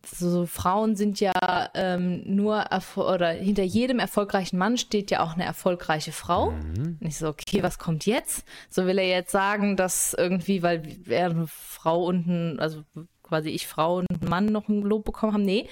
so 0.08 0.46
Frauen 0.46 0.96
sind 0.96 1.20
ja 1.20 1.32
ähm, 1.74 2.22
nur 2.24 2.64
oder 2.96 3.30
hinter 3.30 3.62
jedem 3.62 3.98
erfolgreichen 3.98 4.58
Mann 4.58 4.78
steht 4.78 5.10
ja 5.10 5.22
auch 5.22 5.34
eine 5.34 5.44
erfolgreiche 5.44 6.12
Frau. 6.12 6.52
Mhm. 6.52 6.98
Und 7.00 7.06
ich 7.06 7.16
so, 7.16 7.28
okay, 7.28 7.62
was 7.62 7.78
kommt 7.78 8.06
jetzt? 8.06 8.44
So 8.70 8.86
will 8.86 8.98
er 8.98 9.08
jetzt 9.08 9.32
sagen, 9.32 9.76
dass 9.76 10.14
irgendwie, 10.14 10.62
weil 10.62 10.82
er 11.08 11.30
eine 11.30 11.46
Frau 11.48 12.04
unten, 12.04 12.58
also 12.60 12.84
quasi 13.26 13.50
ich 13.50 13.66
Frau 13.66 13.98
und 13.98 14.28
Mann 14.28 14.46
noch 14.46 14.68
ein 14.68 14.82
Lob 14.82 15.04
bekommen 15.04 15.32
haben. 15.32 15.42
Nee, 15.42 15.68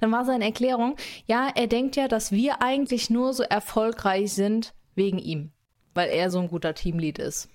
dann 0.00 0.12
war 0.12 0.24
seine 0.24 0.44
Erklärung, 0.44 0.96
ja, 1.26 1.50
er 1.54 1.66
denkt 1.66 1.96
ja, 1.96 2.08
dass 2.08 2.32
wir 2.32 2.62
eigentlich 2.62 3.10
nur 3.10 3.32
so 3.32 3.42
erfolgreich 3.42 4.32
sind 4.32 4.74
wegen 4.94 5.18
ihm, 5.18 5.52
weil 5.94 6.10
er 6.10 6.30
so 6.30 6.40
ein 6.40 6.48
guter 6.48 6.74
Teamlead 6.74 7.18
ist. 7.18 7.48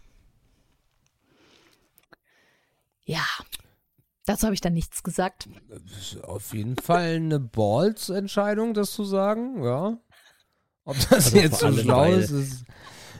Ja, 3.03 3.25
dazu 4.25 4.45
habe 4.45 4.53
ich 4.53 4.61
dann 4.61 4.73
nichts 4.73 5.03
gesagt. 5.03 5.49
Auf 6.23 6.53
jeden 6.53 6.77
Fall 6.77 7.15
eine 7.15 7.39
Balls-Entscheidung, 7.39 8.73
das 8.73 8.91
zu 8.91 9.03
sagen, 9.03 9.63
ja. 9.63 9.97
Ob 10.83 10.95
das 10.95 11.11
also 11.11 11.37
jetzt 11.37 11.59
so 11.59 11.71
schlau 11.73 12.11
ist, 12.11 12.31
ist. 12.31 12.65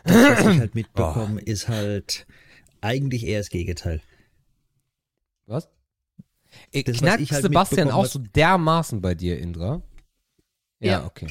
Das, 0.03 0.15
was 0.15 0.53
ich 0.53 0.59
halt 0.59 0.75
mitbekomme, 0.75 1.41
oh. 1.41 1.43
ist 1.45 1.67
halt 1.67 2.25
eigentlich 2.81 3.25
eher 3.25 3.39
das 3.39 3.49
Gegenteil. 3.49 4.01
Was? 5.45 5.69
Das, 6.73 6.97
knackt 6.97 7.31
halt 7.31 7.41
Sebastian 7.43 7.91
auch 7.91 8.05
so 8.05 8.19
dermaßen 8.19 9.01
bei 9.01 9.13
dir, 9.13 9.38
Indra? 9.39 9.81
Ja, 10.79 10.91
ja, 10.91 11.05
okay. 11.05 11.27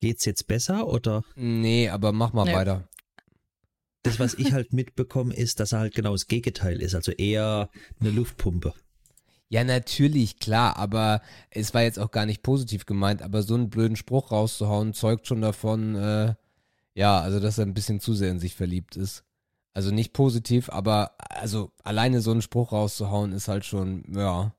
Geht's 0.00 0.24
jetzt 0.24 0.46
besser 0.46 0.86
oder? 0.86 1.24
Nee, 1.36 1.88
aber 1.88 2.12
mach 2.12 2.32
mal 2.32 2.44
nee. 2.44 2.54
weiter. 2.54 2.88
Das, 4.02 4.20
was 4.20 4.34
ich 4.34 4.52
halt 4.52 4.72
mitbekomme, 4.72 5.34
ist, 5.34 5.58
dass 5.58 5.72
er 5.72 5.80
halt 5.80 5.94
genau 5.94 6.12
das 6.12 6.28
Gegenteil 6.28 6.80
ist, 6.80 6.94
also 6.94 7.12
eher 7.12 7.70
eine 7.98 8.10
Luftpumpe. 8.10 8.72
Ja, 9.48 9.64
natürlich, 9.64 10.38
klar, 10.38 10.76
aber 10.76 11.22
es 11.50 11.72
war 11.72 11.82
jetzt 11.82 11.98
auch 11.98 12.10
gar 12.10 12.26
nicht 12.26 12.42
positiv 12.42 12.86
gemeint, 12.86 13.22
aber 13.22 13.42
so 13.42 13.54
einen 13.54 13.70
blöden 13.70 13.96
Spruch 13.96 14.32
rauszuhauen, 14.32 14.92
zeugt 14.92 15.26
schon 15.26 15.40
davon, 15.40 15.94
äh, 15.94 16.34
ja, 16.94 17.20
also 17.20 17.40
dass 17.40 17.58
er 17.58 17.66
ein 17.66 17.74
bisschen 17.74 18.00
zu 18.00 18.14
sehr 18.14 18.30
in 18.30 18.40
sich 18.40 18.54
verliebt 18.54 18.96
ist. 18.96 19.25
Also 19.76 19.90
nicht 19.90 20.14
positiv, 20.14 20.70
aber 20.70 21.12
also 21.18 21.70
alleine 21.84 22.22
so 22.22 22.30
einen 22.30 22.40
Spruch 22.40 22.72
rauszuhauen 22.72 23.32
ist 23.32 23.48
halt 23.48 23.66
schon, 23.66 24.04
ja, 24.08 24.54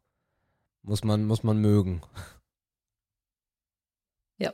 muss 0.84 1.04
man, 1.04 1.26
muss 1.26 1.42
man 1.42 1.58
mögen. 1.58 2.02
Ja. 4.40 4.54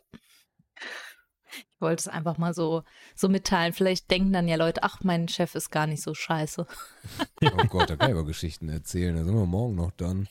Ich 1.52 1.82
wollte 1.82 2.00
es 2.00 2.08
einfach 2.08 2.38
mal 2.38 2.54
so, 2.54 2.84
so 3.18 3.28
mitteilen. 3.28 3.74
Vielleicht 3.74 4.10
denken 4.10 4.32
dann 4.32 4.48
ja 4.48 4.56
Leute, 4.56 4.82
ach, 4.84 5.04
mein 5.04 5.28
Chef 5.28 5.56
ist 5.56 5.72
gar 5.72 5.88
nicht 5.88 6.02
so 6.02 6.14
scheiße. 6.14 6.66
Oh 7.44 7.66
Gott, 7.66 7.90
da 7.90 7.98
kann 7.98 8.12
ich 8.12 8.16
aber 8.18 8.26
Geschichten 8.26 8.70
erzählen. 8.70 9.18
Da 9.18 9.26
sind 9.26 9.36
wir 9.36 9.46
morgen 9.46 9.76
noch 9.76 9.92
dann. 9.98 10.30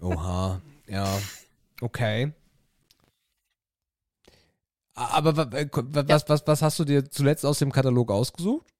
Oha, 0.00 0.60
ja, 0.86 1.18
okay. 1.80 2.32
Aber 4.94 5.36
was, 5.36 6.28
was, 6.28 6.46
was 6.46 6.62
hast 6.62 6.78
du 6.78 6.84
dir 6.84 7.10
zuletzt 7.10 7.44
aus 7.44 7.58
dem 7.58 7.72
Katalog 7.72 8.12
ausgesucht? 8.12 8.70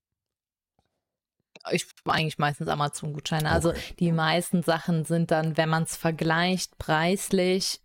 Ich 1.73 1.87
eigentlich 2.07 2.39
meistens 2.39 2.69
Amazon-Gutscheine. 2.69 3.51
Also 3.51 3.73
die 3.99 4.13
meisten 4.13 4.63
Sachen 4.63 5.05
sind 5.05 5.31
dann, 5.31 5.57
wenn 5.57 5.69
man 5.69 5.83
es 5.83 5.97
vergleicht, 5.97 6.79
preislich 6.79 7.81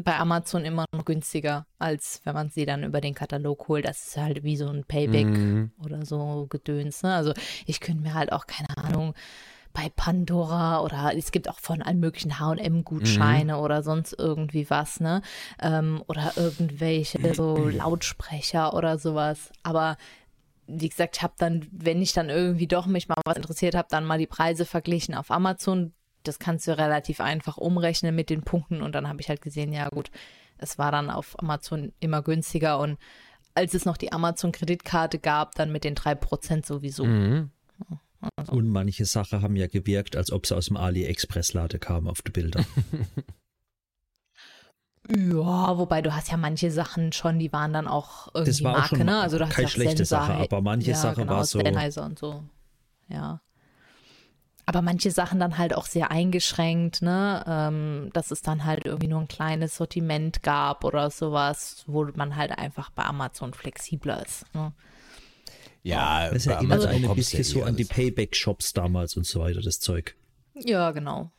bei 0.00 0.16
Amazon 0.18 0.64
immer 0.64 0.84
noch 0.92 1.04
günstiger, 1.04 1.66
als 1.78 2.20
wenn 2.24 2.34
man 2.34 2.50
sie 2.50 2.66
dann 2.66 2.84
über 2.84 3.00
den 3.00 3.14
Katalog 3.14 3.68
holt. 3.68 3.84
Das 3.84 4.08
ist 4.08 4.16
halt 4.16 4.42
wie 4.42 4.56
so 4.56 4.68
ein 4.68 4.84
Payback 4.84 5.26
mhm. 5.26 5.70
oder 5.84 6.04
so 6.04 6.46
Gedöns. 6.48 7.02
Ne? 7.02 7.14
Also 7.14 7.32
ich 7.66 7.80
könnte 7.80 8.02
mir 8.02 8.14
halt 8.14 8.32
auch, 8.32 8.46
keine 8.46 8.76
Ahnung, 8.76 9.14
bei 9.72 9.90
Pandora 9.94 10.80
oder 10.82 11.12
es 11.16 11.30
gibt 11.30 11.48
auch 11.48 11.60
von 11.60 11.82
allen 11.82 12.00
möglichen 12.00 12.40
H&M-Gutscheine 12.40 13.54
mhm. 13.54 13.60
oder 13.60 13.82
sonst 13.82 14.14
irgendwie 14.18 14.68
was, 14.70 14.98
ne? 14.98 15.22
Ähm, 15.62 16.02
oder 16.08 16.32
irgendwelche 16.36 17.34
so 17.34 17.68
Lautsprecher 17.68 18.74
oder 18.74 18.98
sowas. 18.98 19.52
Aber 19.62 19.96
wie 20.68 20.88
gesagt, 20.88 21.16
ich 21.16 21.22
habe 21.22 21.34
dann, 21.38 21.66
wenn 21.72 22.02
ich 22.02 22.12
dann 22.12 22.28
irgendwie 22.28 22.66
doch 22.66 22.86
mich 22.86 23.08
mal 23.08 23.16
was 23.24 23.36
interessiert 23.36 23.74
habe, 23.74 23.88
dann 23.90 24.04
mal 24.04 24.18
die 24.18 24.26
Preise 24.26 24.64
verglichen 24.64 25.14
auf 25.14 25.30
Amazon. 25.30 25.92
Das 26.22 26.38
kannst 26.38 26.68
du 26.68 26.76
relativ 26.76 27.20
einfach 27.20 27.56
umrechnen 27.56 28.14
mit 28.14 28.28
den 28.28 28.42
Punkten 28.42 28.82
und 28.82 28.94
dann 28.94 29.08
habe 29.08 29.20
ich 29.20 29.28
halt 29.28 29.40
gesehen, 29.40 29.72
ja 29.72 29.88
gut, 29.88 30.10
es 30.58 30.78
war 30.78 30.92
dann 30.92 31.10
auf 31.10 31.38
Amazon 31.38 31.92
immer 32.00 32.22
günstiger 32.22 32.78
und 32.78 32.98
als 33.54 33.74
es 33.74 33.84
noch 33.84 33.96
die 33.96 34.12
Amazon-Kreditkarte 34.12 35.18
gab, 35.18 35.54
dann 35.54 35.72
mit 35.72 35.84
den 35.84 35.94
3% 35.94 36.66
sowieso. 36.66 37.04
Mhm. 37.04 37.50
Also. 38.36 38.52
Und 38.52 38.68
manche 38.68 39.04
Sachen 39.04 39.42
haben 39.42 39.56
ja 39.56 39.68
gewirkt, 39.68 40.16
als 40.16 40.30
ob 40.32 40.46
sie 40.46 40.56
aus 40.56 40.66
dem 40.66 40.76
AliExpress-Lade 40.76 41.78
kamen 41.78 42.08
auf 42.08 42.22
die 42.22 42.32
Bilder. 42.32 42.64
Ja, 45.16 45.78
wobei 45.78 46.02
du 46.02 46.14
hast 46.14 46.30
ja 46.30 46.36
manche 46.36 46.70
Sachen 46.70 47.12
schon, 47.12 47.38
die 47.38 47.52
waren 47.52 47.72
dann 47.72 47.88
auch 47.88 48.28
irgendwie 48.34 48.50
das 48.50 48.62
war 48.62 48.72
Marke, 48.72 48.84
auch 48.84 48.98
schon 48.98 49.06
ne? 49.06 49.20
Also 49.20 49.38
du 49.38 49.46
hast 49.46 49.54
keine 49.54 49.68
schlechte 49.68 50.04
Sache, 50.04 50.34
aber 50.34 50.60
manche 50.60 50.90
ja, 50.90 50.96
Sache 50.96 51.22
genau, 51.22 51.32
war 51.32 51.44
so. 51.44 51.60
Sennheiser 51.60 52.04
und 52.04 52.18
so. 52.18 52.44
Ja. 53.08 53.40
Aber 54.66 54.82
manche 54.82 55.10
Sachen 55.10 55.40
dann 55.40 55.56
halt 55.56 55.74
auch 55.74 55.86
sehr 55.86 56.10
eingeschränkt, 56.10 57.00
ne? 57.00 57.42
Ähm, 57.46 58.10
dass 58.12 58.30
es 58.30 58.42
dann 58.42 58.66
halt 58.66 58.84
irgendwie 58.84 59.08
nur 59.08 59.20
ein 59.20 59.28
kleines 59.28 59.76
Sortiment 59.76 60.42
gab 60.42 60.84
oder 60.84 61.08
sowas, 61.08 61.84
wo 61.86 62.04
man 62.14 62.36
halt 62.36 62.50
einfach 62.50 62.90
bei 62.90 63.04
Amazon 63.04 63.54
flexibler 63.54 64.22
ist. 64.26 64.44
Ne? 64.54 64.74
Ja, 65.82 66.28
das 66.28 66.46
erinnert 66.46 66.84
also, 66.84 66.88
ein 66.88 67.14
bisschen 67.14 67.44
so 67.44 67.62
an 67.62 67.76
die 67.76 67.86
Payback-Shops 67.86 68.74
damals 68.74 69.16
und 69.16 69.24
so 69.24 69.40
weiter, 69.40 69.62
das 69.62 69.80
Zeug. 69.80 70.16
Ja, 70.54 70.90
genau. 70.90 71.30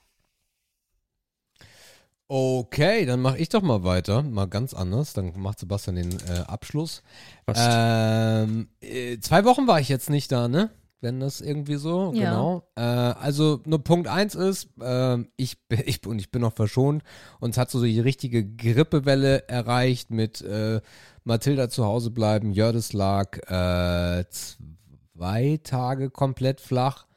Okay, 2.31 3.07
dann 3.07 3.21
mache 3.21 3.39
ich 3.39 3.49
doch 3.49 3.63
mal 3.63 3.83
weiter, 3.83 4.21
mal 4.21 4.45
ganz 4.45 4.75
anders. 4.75 5.13
Dann 5.13 5.33
macht 5.35 5.57
Sebastian 5.57 5.95
den 5.95 6.11
äh, 6.11 6.41
Abschluss. 6.45 7.01
Ähm, 7.55 8.69
äh, 8.81 9.17
zwei 9.17 9.45
Wochen 9.45 9.65
war 9.65 9.79
ich 9.79 9.89
jetzt 9.89 10.11
nicht 10.11 10.31
da, 10.31 10.47
ne? 10.47 10.69
Wenn 11.01 11.19
das 11.19 11.41
irgendwie 11.41 11.77
so, 11.77 12.13
ja. 12.13 12.29
genau. 12.29 12.69
Äh, 12.75 12.81
also 12.81 13.61
nur 13.65 13.83
Punkt 13.83 14.07
eins 14.07 14.35
ist, 14.35 14.69
äh, 14.79 15.17
ich, 15.37 15.57
ich, 15.85 16.05
und 16.05 16.19
ich 16.19 16.29
bin 16.29 16.43
noch 16.43 16.53
verschont, 16.53 17.01
uns 17.39 17.57
hat 17.57 17.71
so 17.71 17.83
die 17.83 17.99
richtige 17.99 18.45
Grippewelle 18.45 19.49
erreicht 19.49 20.11
mit 20.11 20.41
äh, 20.41 20.81
Mathilda 21.23 21.69
zu 21.69 21.83
Hause 21.83 22.11
bleiben, 22.11 22.51
Jördis 22.51 22.93
lag 22.93 23.39
äh, 23.49 24.23
zwei 24.29 25.59
Tage 25.63 26.11
komplett 26.11 26.61
flach. 26.61 27.07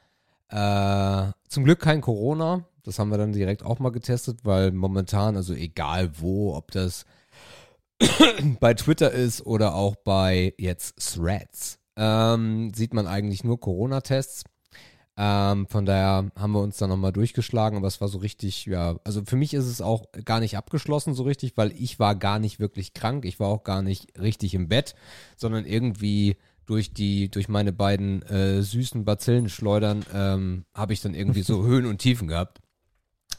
Äh, 0.48 1.33
zum 1.48 1.64
Glück 1.64 1.81
kein 1.81 2.01
Corona, 2.01 2.64
das 2.83 2.99
haben 2.99 3.11
wir 3.11 3.18
dann 3.18 3.33
direkt 3.33 3.64
auch 3.64 3.79
mal 3.79 3.90
getestet, 3.90 4.40
weil 4.45 4.73
momentan, 4.73 5.37
also 5.37 5.55
egal 5.55 6.11
wo, 6.18 6.55
ob 6.55 6.71
das 6.71 7.05
bei 8.61 8.75
Twitter 8.75 9.11
ist 9.12 9.47
oder 9.47 9.75
auch 9.75 9.97
bei 9.97 10.55
jetzt 10.59 11.14
Threads, 11.14 11.79
ähm, 11.97 12.73
sieht 12.75 12.95
man 12.95 13.07
eigentlich 13.07 13.45
nur 13.45 13.61
Corona-Tests. 13.61 14.45
Ähm, 15.14 15.66
von 15.68 15.85
daher 15.85 16.31
haben 16.37 16.53
wir 16.53 16.62
uns 16.62 16.79
dann 16.79 16.88
nochmal 16.88 17.12
durchgeschlagen, 17.12 17.77
aber 17.77 17.87
es 17.87 18.01
war 18.01 18.09
so 18.09 18.18
richtig, 18.18 18.64
ja, 18.64 18.97
also 19.05 19.23
für 19.27 19.37
mich 19.37 19.53
ist 19.53 19.66
es 19.66 19.83
auch 19.83 20.07
gar 20.25 20.40
nicht 20.40 20.57
abgeschlossen 20.57 21.14
so 21.14 21.25
richtig, 21.25 21.57
weil 21.59 21.71
ich 21.73 21.99
war 21.99 22.14
gar 22.14 22.38
nicht 22.38 22.61
wirklich 22.61 22.95
krank, 22.95 23.27
ich 23.27 23.38
war 23.38 23.49
auch 23.49 23.62
gar 23.62 23.83
nicht 23.83 24.18
richtig 24.18 24.55
im 24.55 24.68
Bett, 24.68 24.95
sondern 25.37 25.66
irgendwie 25.66 26.38
durch 26.64 26.95
die, 26.95 27.31
durch 27.31 27.49
meine 27.49 27.75
beiden 27.75 28.23
äh, 28.23 28.62
süßen 28.62 29.05
Bazillenschleudern 29.05 30.07
ähm, 30.14 30.64
habe 30.73 30.95
ich 30.95 31.03
dann 31.03 31.14
irgendwie 31.14 31.42
so 31.42 31.62
Höhen 31.66 31.85
und 31.85 31.99
Tiefen 31.99 32.29
gehabt. 32.29 32.62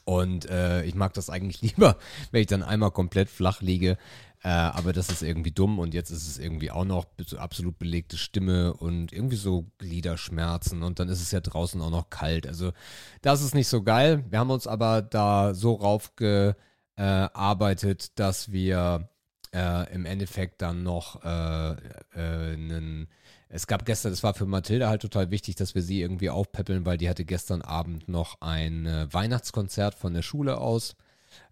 Und 0.06 0.50
äh, 0.50 0.84
ich 0.84 0.96
mag 0.96 1.13
das 1.13 1.30
eigentlich 1.30 1.62
lieber, 1.76 1.98
wenn 2.32 2.42
ich 2.42 2.48
dann 2.48 2.63
einmal 2.63 2.92
komplett 2.92 3.30
flach 3.30 3.62
liege. 3.62 3.98
Äh, 4.44 4.50
aber 4.50 4.92
das 4.92 5.10
ist 5.10 5.24
irgendwie 5.24 5.52
dumm 5.52 5.80
und 5.80 5.94
jetzt 5.94 6.10
ist 6.10 6.28
es 6.28 6.38
irgendwie 6.38 6.70
auch 6.70 6.84
noch 6.84 7.06
so 7.26 7.38
absolut 7.38 7.80
belegte 7.80 8.18
Stimme 8.18 8.74
und 8.74 9.13
irgendwie 9.13 9.38
so 9.38 9.72
Gliederschmerzen 9.78 10.84
und 10.84 11.00
dann 11.00 11.08
ist 11.08 11.22
es 11.22 11.32
ja 11.32 11.39
draußen 11.39 11.82
auch 11.82 11.89
noch 11.89 12.10
kalt. 12.10 12.46
Also 12.46 12.74
das 13.22 13.42
ist 13.42 13.56
nicht 13.56 13.70
so 13.70 13.84
geil. 13.84 14.26
Wir 14.30 14.39
haben 14.39 14.52
uns 14.52 14.68
aber 14.68 15.02
da 15.02 15.54
so 15.54 15.76
raufgearbeitet, 15.76 18.04
äh, 18.04 18.08
dass 18.16 18.52
wir 18.52 19.08
äh, 19.54 19.94
im 19.94 20.06
Endeffekt 20.06 20.62
dann 20.62 20.84
noch 20.84 21.24
äh, 21.24 21.72
äh, 21.72 22.54
einen 22.54 23.08
es 23.56 23.68
gab 23.68 23.86
gestern, 23.86 24.12
es 24.12 24.24
war 24.24 24.34
für 24.34 24.48
Mathilda 24.48 24.89
halt 24.89 25.04
total 25.04 25.30
wichtig, 25.30 25.56
dass 25.56 25.76
wir 25.76 25.84
sie 25.84 26.02
irgendwie 26.02 26.32
aufpäppeln, 26.32 26.88
weil 26.88 26.98
die 26.98 27.08
hatte 27.08 27.24
gestern 27.24 27.62
Abend 27.62 28.10
noch 28.10 28.42
ein 28.42 28.88
äh, 28.88 29.13
Weihnachtskonzert 29.13 29.94
von 29.94 30.16
der 30.16 30.24
Schule 30.24 30.58
aus. 30.58 30.96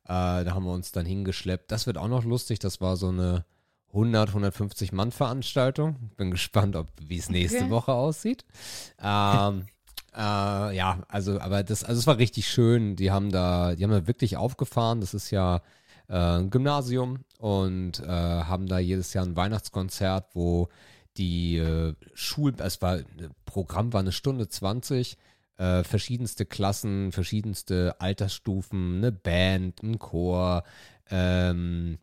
Äh, 0.06 0.44
da 0.44 0.48
haben 0.56 0.66
wir 0.66 0.74
uns 0.74 0.92
dann 0.92 1.06
hingeschleppt. 1.06 1.72
Das 1.72 1.86
wird 1.86 2.00
auch 2.00 2.08
noch 2.08 2.24
lustig. 2.24 2.58
Das 2.58 2.82
war 2.82 2.98
so 2.98 3.10
eine 3.10 3.46
100, 3.90 4.30
150 4.30 4.94
Mann 4.94 5.12
Veranstaltung. 5.12 6.10
Bin 6.18 6.32
gespannt, 6.32 6.76
ob 6.76 6.88
wie 7.00 7.20
es 7.20 7.30
nächste 7.30 7.60
okay. 7.60 7.70
Woche 7.70 7.94
aussieht. 7.94 8.46
Ähm, 9.00 9.68
äh, 10.16 10.76
ja, 10.76 11.04
also, 11.08 11.40
aber 11.40 11.62
das, 11.62 11.84
also 11.84 12.00
es 12.00 12.08
war 12.08 12.18
richtig 12.18 12.48
schön. 12.50 12.96
Die 12.96 13.12
haben 13.12 13.32
da, 13.32 13.76
die 13.76 13.84
haben 13.84 13.92
da 13.92 14.08
wirklich 14.08 14.38
aufgefahren. 14.38 15.02
Das 15.02 15.14
ist 15.14 15.30
ja 15.30 15.62
äh, 16.10 16.16
ein 16.16 16.50
Gymnasium 16.50 17.20
und 17.38 18.00
äh, 18.00 18.08
haben 18.08 18.66
da 18.66 18.80
jedes 18.80 19.14
Jahr 19.14 19.24
ein 19.24 19.36
Weihnachtskonzert, 19.36 20.30
wo 20.34 20.68
die 21.18 21.58
äh, 21.58 21.94
Schul, 22.14 22.54
es 22.60 22.82
war, 22.82 23.00
Programm 23.46 23.94
war 23.94 24.00
eine 24.02 24.12
Stunde 24.12 24.48
20, 24.48 25.18
äh, 25.58 25.84
verschiedenste 25.84 26.46
Klassen, 26.46 27.12
verschiedenste 27.12 28.00
Altersstufen, 28.00 28.98
eine 28.98 29.12
Band, 29.12 29.84
ein 29.84 30.00
Chor, 30.00 30.64
ähm, 31.10 32.00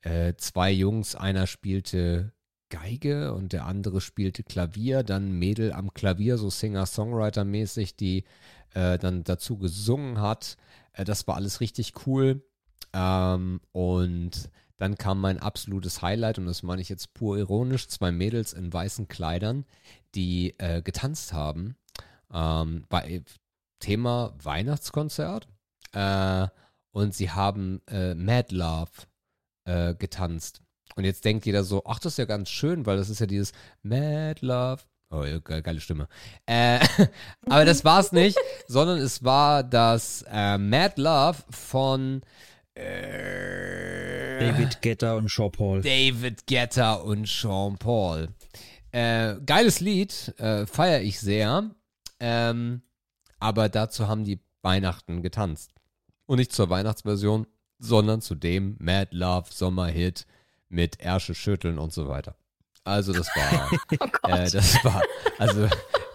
äh, 0.00 0.34
zwei 0.36 0.70
Jungs, 0.70 1.14
einer 1.14 1.46
spielte 1.46 2.32
Geige 2.70 3.34
und 3.34 3.52
der 3.52 3.66
andere 3.66 4.00
spielte 4.00 4.42
Klavier, 4.42 5.02
dann 5.02 5.38
Mädel 5.38 5.72
am 5.72 5.92
Klavier, 5.92 6.38
so 6.38 6.48
Singer-Songwriter-mäßig, 6.48 7.96
die 7.96 8.24
äh, 8.72 8.98
dann 8.98 9.24
dazu 9.24 9.58
gesungen 9.58 10.20
hat. 10.20 10.56
Äh, 10.92 11.04
das 11.04 11.26
war 11.26 11.36
alles 11.36 11.60
richtig 11.60 11.92
cool. 12.06 12.42
Ähm, 12.94 13.60
und 13.72 14.50
dann 14.82 14.98
kam 14.98 15.20
mein 15.20 15.38
absolutes 15.38 16.02
Highlight, 16.02 16.38
und 16.38 16.46
das 16.46 16.64
meine 16.64 16.82
ich 16.82 16.88
jetzt 16.88 17.14
pur 17.14 17.38
ironisch, 17.38 17.86
zwei 17.86 18.10
Mädels 18.10 18.52
in 18.52 18.72
weißen 18.72 19.06
Kleidern, 19.06 19.64
die 20.16 20.56
äh, 20.58 20.82
getanzt 20.82 21.32
haben. 21.32 21.76
Ähm, 22.34 22.84
bei 22.88 23.22
Thema 23.78 24.34
Weihnachtskonzert. 24.42 25.46
Äh, 25.92 26.48
und 26.90 27.14
sie 27.14 27.30
haben 27.30 27.80
äh, 27.86 28.16
Mad 28.16 28.52
Love 28.52 28.90
äh, 29.66 29.94
getanzt. 29.94 30.62
Und 30.96 31.04
jetzt 31.04 31.24
denkt 31.24 31.46
jeder 31.46 31.62
so, 31.62 31.84
ach, 31.86 32.00
das 32.00 32.14
ist 32.14 32.18
ja 32.18 32.24
ganz 32.24 32.50
schön, 32.50 32.84
weil 32.84 32.96
das 32.96 33.08
ist 33.08 33.20
ja 33.20 33.26
dieses 33.26 33.52
Mad 33.84 34.44
Love. 34.44 34.82
Oh, 35.10 35.24
geile 35.44 35.78
Stimme. 35.78 36.08
Äh, 36.46 36.80
aber 37.46 37.64
das 37.64 37.84
war 37.84 38.00
es 38.00 38.10
nicht, 38.10 38.36
sondern 38.66 38.98
es 38.98 39.22
war 39.22 39.62
das 39.62 40.24
äh, 40.28 40.58
Mad 40.58 41.00
Love 41.00 41.38
von 41.50 42.22
äh, 42.74 44.01
David 44.50 44.82
Guetta 44.82 45.14
und 45.14 45.30
Sean 45.30 45.52
Paul. 45.52 45.82
David 45.82 46.46
Guetta 46.46 46.94
und 46.94 47.28
Sean 47.28 47.78
Paul. 47.78 48.28
Äh, 48.90 49.36
geiles 49.46 49.80
Lied, 49.80 50.34
äh, 50.38 50.66
feiere 50.66 51.00
ich 51.00 51.20
sehr. 51.20 51.70
Ähm, 52.20 52.82
aber 53.38 53.68
dazu 53.68 54.08
haben 54.08 54.24
die 54.24 54.40
Weihnachten 54.62 55.22
getanzt. 55.22 55.72
Und 56.26 56.38
nicht 56.38 56.52
zur 56.52 56.70
Weihnachtsversion, 56.70 57.46
sondern 57.78 58.20
zu 58.20 58.34
dem 58.34 58.76
Mad 58.78 59.08
Love 59.12 59.48
Sommerhit 59.50 60.26
mit 60.68 61.00
Ärsche 61.00 61.34
schütteln 61.34 61.78
und 61.78 61.92
so 61.92 62.08
weiter. 62.08 62.36
Also 62.84 63.12
das 63.12 63.28
war, 63.28 63.70
oh 64.22 64.28
äh, 64.28 64.50
das 64.50 64.84
war, 64.84 65.02
also 65.38 65.68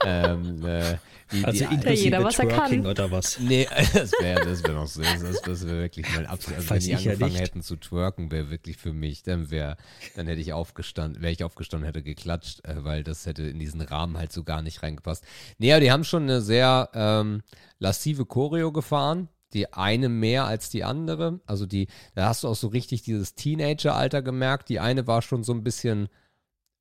ähm, 0.08 0.66
äh, 0.66 0.98
die, 1.32 1.44
also 1.44 1.66
die, 1.66 1.74
inklusive 1.74 2.04
jeder, 2.04 2.24
was 2.24 2.36
Twerking 2.36 2.86
oder 2.86 3.12
was? 3.12 3.40
Nee, 3.40 3.68
das 3.94 4.12
wäre 4.14 4.46
das 4.46 4.64
wär 4.64 4.74
noch 4.74 4.88
so, 4.88 5.02
das, 5.02 5.42
das 5.42 5.68
wäre 5.68 5.82
wirklich 5.82 6.06
mein 6.16 6.26
absolut, 6.26 6.60
also 6.60 6.70
wenn 6.70 6.80
die 6.80 6.96
angefangen 6.96 7.34
ja 7.34 7.40
hätten 7.40 7.62
zu 7.62 7.76
twerken, 7.76 8.32
wäre 8.32 8.50
wirklich 8.50 8.78
für 8.78 8.94
mich, 8.94 9.24
dann 9.24 9.52
wäre, 9.52 9.76
dann 10.16 10.28
hätte 10.28 10.40
ich 10.40 10.54
aufgestanden, 10.54 11.22
wäre 11.22 11.34
ich 11.34 11.44
aufgestanden, 11.44 11.86
hätte 11.86 12.02
geklatscht, 12.02 12.66
äh, 12.66 12.84
weil 12.84 13.04
das 13.04 13.26
hätte 13.26 13.44
in 13.44 13.60
diesen 13.60 13.82
Rahmen 13.82 14.18
halt 14.18 14.32
so 14.32 14.44
gar 14.44 14.62
nicht 14.62 14.84
reingepasst. 14.84 15.26
Nee, 15.58 15.74
aber 15.74 15.82
die 15.82 15.92
haben 15.92 16.06
schon 16.06 16.24
eine 16.24 16.42
sehr 16.42 16.90
ähm, 16.94 17.42
lassive 17.80 18.26
Choreo 18.26 18.72
gefahren, 18.72 19.28
die 19.54 19.74
eine 19.74 20.08
mehr 20.08 20.46
als 20.46 20.70
die 20.70 20.84
andere. 20.84 21.42
Also 21.46 21.66
die, 21.66 21.88
da 22.16 22.30
hast 22.30 22.44
du 22.44 22.48
auch 22.48 22.56
so 22.56 22.68
richtig 22.68 23.02
dieses 23.02 23.36
Teenager-Alter 23.36 24.22
gemerkt. 24.22 24.70
Die 24.70 24.80
eine 24.80 25.08
war 25.08 25.22
schon 25.22 25.44
so 25.44 25.54
ein 25.54 25.64
bisschen 25.64 26.08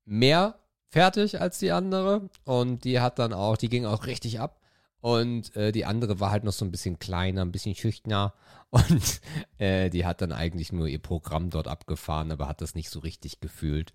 mehr 0.05 0.59
fertig 0.89 1.41
als 1.41 1.59
die 1.59 1.71
andere 1.71 2.29
und 2.45 2.83
die 2.83 2.99
hat 2.99 3.19
dann 3.19 3.33
auch, 3.33 3.57
die 3.57 3.69
ging 3.69 3.85
auch 3.85 4.05
richtig 4.05 4.39
ab. 4.39 4.61
Und 4.99 5.55
äh, 5.55 5.71
die 5.71 5.85
andere 5.85 6.19
war 6.19 6.31
halt 6.31 6.43
noch 6.43 6.53
so 6.53 6.65
ein 6.65 6.71
bisschen 6.71 6.99
kleiner, 6.99 7.43
ein 7.43 7.51
bisschen 7.51 7.75
schüchterner. 7.75 8.33
Und 8.71 9.21
äh, 9.59 9.89
die 9.89 10.05
hat 10.05 10.19
dann 10.19 10.33
eigentlich 10.33 10.73
nur 10.73 10.87
ihr 10.87 11.01
Programm 11.01 11.49
dort 11.49 11.69
abgefahren, 11.69 12.31
aber 12.33 12.49
hat 12.49 12.59
das 12.59 12.75
nicht 12.75 12.89
so 12.89 12.99
richtig 12.99 13.39
gefühlt. 13.39 13.93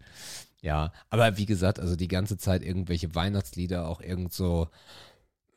Ja, 0.62 0.93
aber 1.11 1.36
wie 1.36 1.45
gesagt, 1.45 1.78
also 1.78 1.95
die 1.95 2.09
ganze 2.09 2.38
Zeit 2.38 2.62
irgendwelche 2.62 3.14
Weihnachtslieder, 3.14 3.86
auch 3.86 4.01
irgend 4.01 4.32
so 4.32 4.68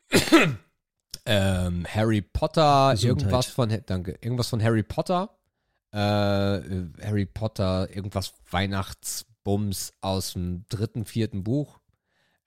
ähm, 1.25 1.85
Harry 1.87 2.21
Potter, 2.21 2.91
Gesundheit. 2.91 3.21
irgendwas 3.21 3.45
von, 3.45 3.81
danke, 3.85 4.17
irgendwas 4.19 4.49
von 4.49 4.61
Harry 4.61 4.83
Potter. 4.83 5.29
Äh, 5.91 5.97
Harry 5.97 7.25
Potter, 7.25 7.87
irgendwas 7.95 8.33
Weihnachtsbums 9.45 9.93
aus 10.01 10.33
dem 10.33 10.65
dritten, 10.69 11.05
vierten 11.05 11.43
Buch. 11.43 11.79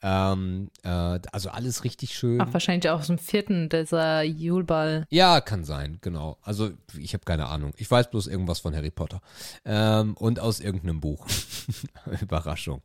Ähm, 0.00 0.70
äh, 0.84 0.88
also 1.32 1.50
alles 1.50 1.84
richtig 1.84 2.14
schön. 2.14 2.40
Ach, 2.40 2.52
wahrscheinlich 2.52 2.88
auch 2.90 3.00
aus 3.00 3.08
dem 3.08 3.18
vierten, 3.18 3.68
dieser 3.68 4.22
Julball. 4.22 5.06
Ja, 5.10 5.40
kann 5.40 5.64
sein, 5.64 5.98
genau. 6.00 6.38
Also 6.42 6.70
ich 6.96 7.14
habe 7.14 7.24
keine 7.24 7.46
Ahnung. 7.46 7.72
Ich 7.76 7.90
weiß 7.90 8.10
bloß 8.10 8.28
irgendwas 8.28 8.60
von 8.60 8.74
Harry 8.76 8.90
Potter. 8.90 9.20
Ähm, 9.64 10.14
und 10.14 10.40
aus 10.40 10.60
irgendeinem 10.60 11.00
Buch. 11.00 11.26
Überraschung. 12.20 12.82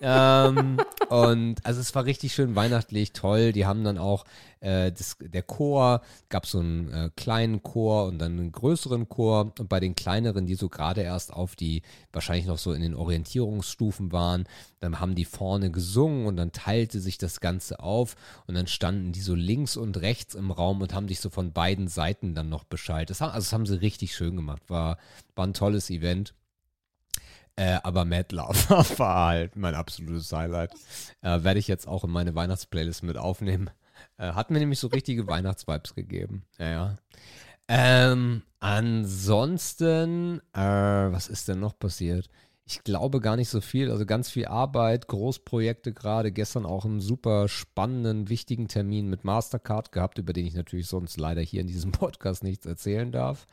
ähm, 0.00 0.78
und 1.08 1.56
also 1.64 1.80
es 1.80 1.94
war 1.94 2.04
richtig 2.04 2.34
schön 2.34 2.54
weihnachtlich, 2.54 3.12
toll. 3.12 3.52
Die 3.52 3.66
haben 3.66 3.84
dann 3.84 3.98
auch 3.98 4.24
äh, 4.60 4.92
das, 4.92 5.16
der 5.20 5.42
Chor, 5.42 6.00
gab 6.28 6.46
so 6.46 6.58
einen 6.60 6.90
äh, 6.90 7.10
kleinen 7.16 7.62
Chor 7.62 8.06
und 8.06 8.18
dann 8.18 8.38
einen 8.38 8.52
größeren 8.52 9.08
Chor. 9.08 9.52
Und 9.58 9.68
bei 9.68 9.80
den 9.80 9.94
kleineren, 9.94 10.46
die 10.46 10.54
so 10.54 10.68
gerade 10.68 11.02
erst 11.02 11.32
auf 11.32 11.56
die, 11.56 11.82
wahrscheinlich 12.12 12.46
noch 12.46 12.58
so 12.58 12.72
in 12.72 12.82
den 12.82 12.94
Orientierungsstufen 12.94 14.12
waren, 14.12 14.44
dann 14.84 15.00
haben 15.00 15.14
die 15.14 15.24
vorne 15.24 15.70
gesungen 15.70 16.26
und 16.26 16.36
dann 16.36 16.52
teilte 16.52 17.00
sich 17.00 17.16
das 17.16 17.40
Ganze 17.40 17.80
auf 17.80 18.16
und 18.46 18.54
dann 18.54 18.66
standen 18.66 19.12
die 19.12 19.22
so 19.22 19.34
links 19.34 19.76
und 19.76 19.96
rechts 19.96 20.34
im 20.34 20.50
Raum 20.50 20.82
und 20.82 20.94
haben 20.94 21.08
sich 21.08 21.20
so 21.20 21.30
von 21.30 21.52
beiden 21.52 21.88
Seiten 21.88 22.34
dann 22.34 22.50
noch 22.50 22.64
Bescheid. 22.64 23.08
Das, 23.08 23.22
also 23.22 23.34
das 23.34 23.52
haben 23.52 23.66
sie 23.66 23.80
richtig 23.80 24.14
schön 24.14 24.36
gemacht. 24.36 24.62
War, 24.68 24.98
war 25.34 25.46
ein 25.46 25.54
tolles 25.54 25.88
Event. 25.88 26.34
Äh, 27.56 27.78
aber 27.82 28.04
Mad 28.04 28.34
Love 28.34 28.68
war 28.98 29.26
halt 29.28 29.56
mein 29.56 29.74
absolutes 29.74 30.30
Highlight. 30.32 30.72
Äh, 31.22 31.42
Werde 31.42 31.60
ich 31.60 31.68
jetzt 31.68 31.88
auch 31.88 32.04
in 32.04 32.10
meine 32.10 32.34
Weihnachtsplaylist 32.34 33.04
mit 33.04 33.16
aufnehmen. 33.16 33.70
Äh, 34.18 34.32
hat 34.32 34.50
mir 34.50 34.58
nämlich 34.58 34.80
so 34.80 34.88
richtige 34.88 35.26
Weihnachtsvibes 35.28 35.94
gegeben. 35.94 36.44
Ja, 36.58 36.70
ja. 36.70 36.96
Ähm, 37.68 38.42
ansonsten, 38.60 40.40
äh, 40.52 40.60
was 40.60 41.28
ist 41.28 41.48
denn 41.48 41.60
noch 41.60 41.78
passiert? 41.78 42.28
Ich 42.66 42.82
glaube 42.82 43.20
gar 43.20 43.36
nicht 43.36 43.50
so 43.50 43.60
viel. 43.60 43.90
Also 43.90 44.06
ganz 44.06 44.30
viel 44.30 44.46
Arbeit, 44.46 45.06
Großprojekte 45.06 45.92
gerade. 45.92 46.32
Gestern 46.32 46.64
auch 46.64 46.86
einen 46.86 47.00
super 47.00 47.46
spannenden, 47.48 48.30
wichtigen 48.30 48.68
Termin 48.68 49.08
mit 49.08 49.22
Mastercard 49.22 49.92
gehabt, 49.92 50.18
über 50.18 50.32
den 50.32 50.46
ich 50.46 50.54
natürlich 50.54 50.86
sonst 50.86 51.18
leider 51.18 51.42
hier 51.42 51.60
in 51.60 51.66
diesem 51.66 51.92
Podcast 51.92 52.42
nichts 52.42 52.64
erzählen 52.64 53.12
darf. 53.12 53.46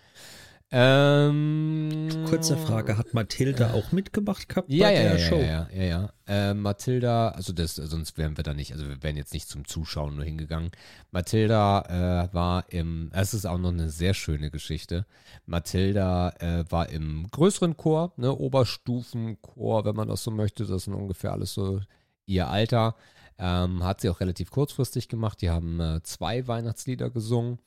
Ähm, 0.73 2.07
Kurze 2.29 2.55
Frage, 2.55 2.97
hat 2.97 3.13
Mathilda 3.13 3.73
auch 3.73 3.91
mitgemacht 3.91 4.47
gehabt 4.47 4.69
ja, 4.69 4.87
bei 4.87 4.93
ja, 4.95 5.01
der 5.01 5.19
ja, 5.19 5.19
Show? 5.19 5.35
Ja, 5.35 5.67
ja, 5.73 5.83
ja. 5.83 6.09
Äh, 6.27 6.53
Mathilda, 6.53 7.29
also 7.29 7.51
das, 7.51 7.75
sonst 7.75 8.17
wären 8.17 8.37
wir 8.37 8.45
da 8.45 8.53
nicht, 8.53 8.71
also 8.71 8.87
wir 8.87 9.03
wären 9.03 9.17
jetzt 9.17 9.33
nicht 9.33 9.49
zum 9.49 9.65
Zuschauen 9.65 10.15
nur 10.15 10.23
hingegangen. 10.23 10.71
Mathilda 11.11 12.29
äh, 12.29 12.33
war 12.33 12.71
im, 12.71 13.09
es 13.13 13.33
ist 13.33 13.45
auch 13.45 13.57
noch 13.57 13.71
eine 13.71 13.89
sehr 13.89 14.13
schöne 14.13 14.49
Geschichte. 14.49 15.05
Mathilda 15.45 16.29
äh, 16.39 16.63
war 16.69 16.87
im 16.87 17.27
größeren 17.29 17.75
Chor, 17.75 18.13
ne, 18.15 18.33
Oberstufenchor, 18.33 19.83
wenn 19.83 19.95
man 19.97 20.07
das 20.07 20.23
so 20.23 20.31
möchte. 20.31 20.65
Das 20.65 20.85
sind 20.85 20.93
ungefähr 20.93 21.33
alles 21.33 21.53
so 21.53 21.81
ihr 22.25 22.47
Alter. 22.47 22.95
Ähm, 23.37 23.83
hat 23.83 24.01
sie 24.01 24.09
auch 24.09 24.19
relativ 24.19 24.51
kurzfristig 24.51 25.09
gemacht. 25.09 25.41
Die 25.41 25.49
haben 25.49 25.79
äh, 25.79 26.03
zwei 26.03 26.47
Weihnachtslieder 26.47 27.09
gesungen. 27.09 27.57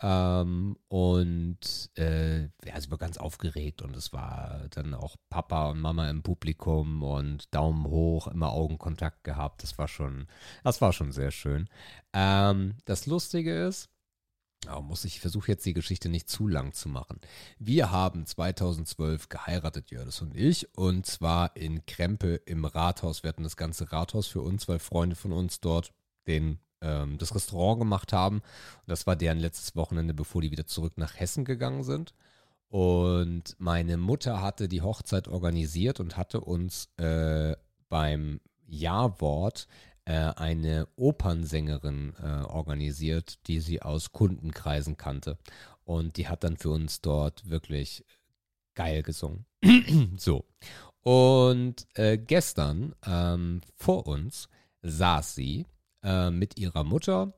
Ähm, 0.00 0.76
und 0.88 1.90
äh, 1.96 2.42
ja, 2.42 2.80
sie 2.80 2.90
war 2.90 2.98
ganz 2.98 3.18
aufgeregt 3.18 3.82
und 3.82 3.96
es 3.96 4.12
war 4.12 4.66
dann 4.70 4.94
auch 4.94 5.16
Papa 5.28 5.70
und 5.70 5.80
Mama 5.80 6.08
im 6.08 6.22
Publikum 6.22 7.02
und 7.02 7.52
Daumen 7.54 7.86
hoch, 7.86 8.28
immer 8.28 8.52
Augenkontakt 8.52 9.24
gehabt. 9.24 9.62
Das 9.62 9.76
war 9.78 9.88
schon, 9.88 10.28
das 10.62 10.80
war 10.80 10.92
schon 10.92 11.10
sehr 11.10 11.32
schön. 11.32 11.68
Ähm, 12.12 12.74
das 12.84 13.06
Lustige 13.06 13.66
ist, 13.66 13.90
Oh, 14.66 14.82
muss 14.82 15.04
ich 15.04 15.20
versuche 15.20 15.52
jetzt 15.52 15.64
die 15.66 15.72
Geschichte 15.72 16.08
nicht 16.08 16.28
zu 16.28 16.48
lang 16.48 16.72
zu 16.72 16.88
machen. 16.88 17.20
Wir 17.58 17.92
haben 17.92 18.26
2012 18.26 19.28
geheiratet, 19.28 19.90
Jördis 19.90 20.20
und 20.20 20.34
ich, 20.36 20.76
und 20.76 21.06
zwar 21.06 21.54
in 21.56 21.86
Krempe 21.86 22.34
im 22.44 22.64
Rathaus. 22.64 23.22
Wir 23.22 23.28
hatten 23.28 23.44
das 23.44 23.56
ganze 23.56 23.92
Rathaus 23.92 24.26
für 24.26 24.42
uns, 24.42 24.68
weil 24.68 24.80
Freunde 24.80 25.14
von 25.14 25.32
uns 25.32 25.60
dort 25.60 25.94
den, 26.26 26.58
ähm, 26.80 27.18
das 27.18 27.34
Restaurant 27.34 27.80
gemacht 27.80 28.12
haben. 28.12 28.42
Das 28.86 29.06
war 29.06 29.16
deren 29.16 29.38
letztes 29.38 29.76
Wochenende, 29.76 30.14
bevor 30.14 30.42
die 30.42 30.50
wieder 30.50 30.66
zurück 30.66 30.94
nach 30.96 31.18
Hessen 31.18 31.44
gegangen 31.44 31.84
sind. 31.84 32.14
Und 32.68 33.56
meine 33.58 33.96
Mutter 33.96 34.42
hatte 34.42 34.68
die 34.68 34.82
Hochzeit 34.82 35.28
organisiert 35.28 36.00
und 36.00 36.16
hatte 36.16 36.40
uns 36.40 36.90
äh, 36.98 37.56
beim 37.88 38.40
Ja-Wort 38.66 39.66
äh, 40.04 40.32
eine 40.36 40.88
Opernsängerin 40.96 42.14
äh, 42.22 42.42
organisiert, 42.44 43.46
die 43.46 43.60
sie 43.60 43.80
aus 43.82 44.12
Kundenkreisen 44.12 44.96
kannte. 44.96 45.38
Und 45.84 46.18
die 46.18 46.28
hat 46.28 46.44
dann 46.44 46.58
für 46.58 46.70
uns 46.70 47.00
dort 47.00 47.48
wirklich 47.48 48.04
geil 48.74 49.02
gesungen. 49.02 49.46
so. 50.18 50.44
Und 51.02 51.86
äh, 51.94 52.18
gestern 52.18 52.94
ähm, 53.06 53.62
vor 53.74 54.06
uns 54.06 54.48
saß 54.82 55.34
sie 55.34 55.66
äh, 56.02 56.30
mit 56.30 56.58
ihrer 56.58 56.84
Mutter, 56.84 57.34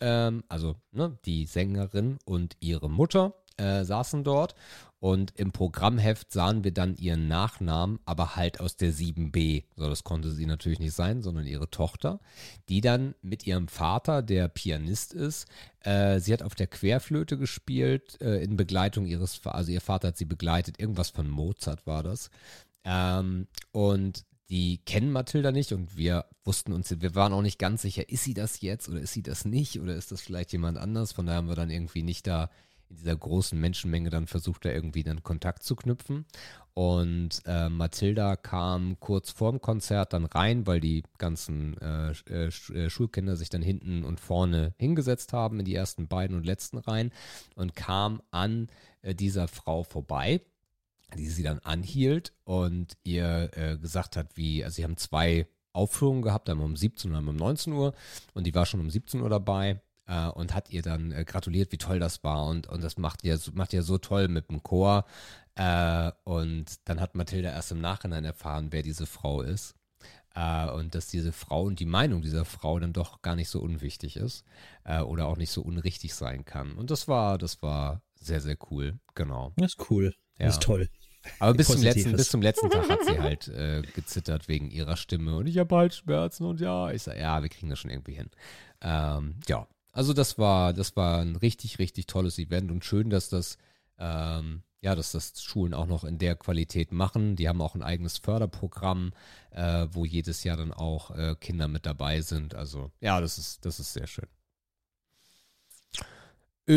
ähm, 0.00 0.44
also 0.48 0.76
ne, 0.92 1.18
die 1.24 1.46
Sängerin 1.46 2.18
und 2.24 2.56
ihre 2.60 2.90
Mutter 2.90 3.34
äh, 3.56 3.84
saßen 3.84 4.24
dort 4.24 4.54
und 5.00 5.32
im 5.36 5.52
Programmheft 5.52 6.32
sahen 6.32 6.64
wir 6.64 6.72
dann 6.72 6.96
ihren 6.96 7.28
Nachnamen, 7.28 8.00
aber 8.04 8.34
halt 8.34 8.58
aus 8.58 8.76
der 8.76 8.92
7b. 8.92 9.64
So, 9.76 9.88
das 9.88 10.02
konnte 10.02 10.32
sie 10.32 10.46
natürlich 10.46 10.80
nicht 10.80 10.94
sein, 10.94 11.22
sondern 11.22 11.46
ihre 11.46 11.70
Tochter, 11.70 12.18
die 12.68 12.80
dann 12.80 13.14
mit 13.22 13.46
ihrem 13.46 13.68
Vater, 13.68 14.22
der 14.22 14.48
Pianist 14.48 15.14
ist, 15.14 15.46
äh, 15.80 16.18
sie 16.18 16.32
hat 16.32 16.42
auf 16.42 16.56
der 16.56 16.66
Querflöte 16.66 17.38
gespielt, 17.38 18.20
äh, 18.20 18.42
in 18.42 18.56
Begleitung 18.56 19.06
ihres, 19.06 19.40
also 19.46 19.70
ihr 19.70 19.80
Vater 19.80 20.08
hat 20.08 20.16
sie 20.16 20.24
begleitet, 20.24 20.80
irgendwas 20.80 21.10
von 21.10 21.28
Mozart 21.28 21.86
war 21.86 22.02
das. 22.02 22.30
Ähm, 22.84 23.46
und 23.70 24.24
die 24.50 24.78
kennen 24.78 25.12
Mathilda 25.12 25.52
nicht 25.52 25.72
und 25.72 25.96
wir 25.96 26.24
wussten 26.44 26.72
uns, 26.72 26.94
wir 27.00 27.14
waren 27.14 27.32
auch 27.32 27.42
nicht 27.42 27.58
ganz 27.58 27.82
sicher, 27.82 28.08
ist 28.08 28.24
sie 28.24 28.34
das 28.34 28.60
jetzt 28.60 28.88
oder 28.88 29.00
ist 29.00 29.12
sie 29.12 29.22
das 29.22 29.44
nicht 29.44 29.80
oder 29.80 29.94
ist 29.94 30.10
das 30.10 30.22
vielleicht 30.22 30.52
jemand 30.52 30.78
anders? 30.78 31.12
Von 31.12 31.26
daher 31.26 31.38
haben 31.38 31.48
wir 31.48 31.56
dann 31.56 31.70
irgendwie 31.70 32.02
nicht 32.02 32.26
da 32.26 32.50
in 32.88 32.96
dieser 32.96 33.16
großen 33.16 33.60
Menschenmenge 33.60 34.08
dann 34.08 34.26
versucht, 34.26 34.64
da 34.64 34.70
irgendwie 34.70 35.02
dann 35.02 35.22
Kontakt 35.22 35.62
zu 35.62 35.76
knüpfen. 35.76 36.24
Und 36.72 37.40
äh, 37.44 37.68
Mathilda 37.68 38.36
kam 38.36 38.98
kurz 39.00 39.30
vorm 39.30 39.60
Konzert 39.60 40.12
dann 40.12 40.24
rein, 40.24 40.66
weil 40.66 40.80
die 40.80 41.02
ganzen 41.18 41.76
äh, 41.78 42.12
äh, 42.30 42.46
äh, 42.46 42.88
Schulkinder 42.88 43.36
sich 43.36 43.50
dann 43.50 43.62
hinten 43.62 44.04
und 44.04 44.20
vorne 44.20 44.74
hingesetzt 44.78 45.32
haben 45.32 45.58
in 45.58 45.66
die 45.66 45.74
ersten 45.74 46.08
beiden 46.08 46.36
und 46.36 46.46
letzten 46.46 46.78
Reihen 46.78 47.12
und 47.56 47.74
kam 47.74 48.22
an 48.30 48.68
äh, 49.02 49.14
dieser 49.14 49.48
Frau 49.48 49.82
vorbei 49.82 50.40
die 51.16 51.28
sie 51.28 51.42
dann 51.42 51.58
anhielt 51.60 52.32
und 52.44 52.96
ihr 53.02 53.50
äh, 53.54 53.78
gesagt 53.78 54.16
hat, 54.16 54.36
wie, 54.36 54.64
also 54.64 54.76
sie 54.76 54.84
haben 54.84 54.96
zwei 54.96 55.46
Aufführungen 55.72 56.22
gehabt, 56.22 56.50
einmal 56.50 56.66
um 56.66 56.76
17 56.76 57.10
und 57.10 57.16
einmal 57.16 57.34
um 57.34 57.38
19 57.38 57.72
Uhr. 57.72 57.94
Und 58.34 58.46
die 58.46 58.54
war 58.54 58.66
schon 58.66 58.80
um 58.80 58.90
17 58.90 59.20
Uhr 59.20 59.30
dabei 59.30 59.80
äh, 60.06 60.26
und 60.28 60.54
hat 60.54 60.70
ihr 60.70 60.82
dann 60.82 61.12
äh, 61.12 61.24
gratuliert, 61.24 61.72
wie 61.72 61.78
toll 61.78 61.98
das 61.98 62.24
war. 62.24 62.46
Und, 62.46 62.66
und 62.66 62.82
das 62.82 62.98
macht 62.98 63.24
ihr, 63.24 63.38
macht 63.52 63.72
ihr 63.72 63.82
so 63.82 63.98
toll 63.98 64.28
mit 64.28 64.50
dem 64.50 64.62
Chor. 64.62 65.04
Äh, 65.54 66.12
und 66.24 66.88
dann 66.88 67.00
hat 67.00 67.14
Mathilda 67.14 67.50
erst 67.50 67.72
im 67.72 67.80
Nachhinein 67.80 68.24
erfahren, 68.24 68.68
wer 68.70 68.82
diese 68.82 69.06
Frau 69.06 69.42
ist. 69.42 69.74
Äh, 70.34 70.70
und 70.70 70.94
dass 70.94 71.06
diese 71.06 71.32
Frau 71.32 71.62
und 71.62 71.80
die 71.80 71.86
Meinung 71.86 72.22
dieser 72.22 72.44
Frau 72.44 72.78
dann 72.78 72.92
doch 72.92 73.22
gar 73.22 73.36
nicht 73.36 73.48
so 73.48 73.60
unwichtig 73.60 74.16
ist 74.16 74.44
äh, 74.84 75.00
oder 75.00 75.26
auch 75.26 75.36
nicht 75.36 75.50
so 75.50 75.62
unrichtig 75.62 76.14
sein 76.14 76.44
kann. 76.44 76.72
Und 76.72 76.90
das 76.90 77.08
war, 77.08 77.38
das 77.38 77.62
war 77.62 78.02
sehr, 78.20 78.40
sehr 78.40 78.56
cool, 78.70 78.98
genau. 79.14 79.52
Das 79.56 79.72
ist 79.72 79.90
cool. 79.90 80.14
Ja. 80.38 80.46
Das 80.46 80.54
ist 80.54 80.62
toll. 80.62 80.88
Aber 81.40 81.54
bis 81.54 81.66
zum, 81.68 81.82
letzten, 81.82 82.12
bis 82.16 82.30
zum 82.30 82.42
letzten 82.42 82.70
Tag 82.70 82.88
hat 82.88 83.04
sie 83.04 83.18
halt 83.18 83.48
äh, 83.48 83.82
gezittert 83.94 84.48
wegen 84.48 84.70
ihrer 84.70 84.96
Stimme 84.96 85.36
und 85.36 85.46
ich 85.46 85.58
habe 85.58 85.76
halt 85.76 85.94
Schmerzen 85.94 86.44
und 86.44 86.60
ja, 86.60 86.90
ich 86.90 87.02
sage, 87.02 87.20
ja, 87.20 87.42
wir 87.42 87.48
kriegen 87.48 87.68
das 87.68 87.78
schon 87.78 87.90
irgendwie 87.90 88.14
hin. 88.14 88.30
Ähm, 88.80 89.34
ja, 89.46 89.66
also 89.92 90.12
das 90.12 90.38
war, 90.38 90.72
das 90.72 90.96
war 90.96 91.20
ein 91.20 91.36
richtig, 91.36 91.78
richtig 91.78 92.06
tolles 92.06 92.38
Event 92.38 92.70
und 92.70 92.84
schön, 92.84 93.10
dass 93.10 93.28
das, 93.28 93.58
ähm, 93.98 94.62
ja, 94.80 94.94
dass 94.94 95.12
das 95.12 95.42
Schulen 95.42 95.74
auch 95.74 95.86
noch 95.86 96.04
in 96.04 96.18
der 96.18 96.36
Qualität 96.36 96.92
machen. 96.92 97.34
Die 97.34 97.48
haben 97.48 97.60
auch 97.60 97.74
ein 97.74 97.82
eigenes 97.82 98.18
Förderprogramm, 98.18 99.12
äh, 99.50 99.88
wo 99.90 100.04
jedes 100.04 100.44
Jahr 100.44 100.56
dann 100.56 100.72
auch 100.72 101.10
äh, 101.10 101.34
Kinder 101.40 101.66
mit 101.66 101.84
dabei 101.84 102.20
sind. 102.20 102.54
Also 102.54 102.92
ja, 103.00 103.20
das 103.20 103.38
ist, 103.38 103.64
das 103.64 103.80
ist 103.80 103.92
sehr 103.92 104.06
schön. 104.06 104.28
Äh, 106.68 106.74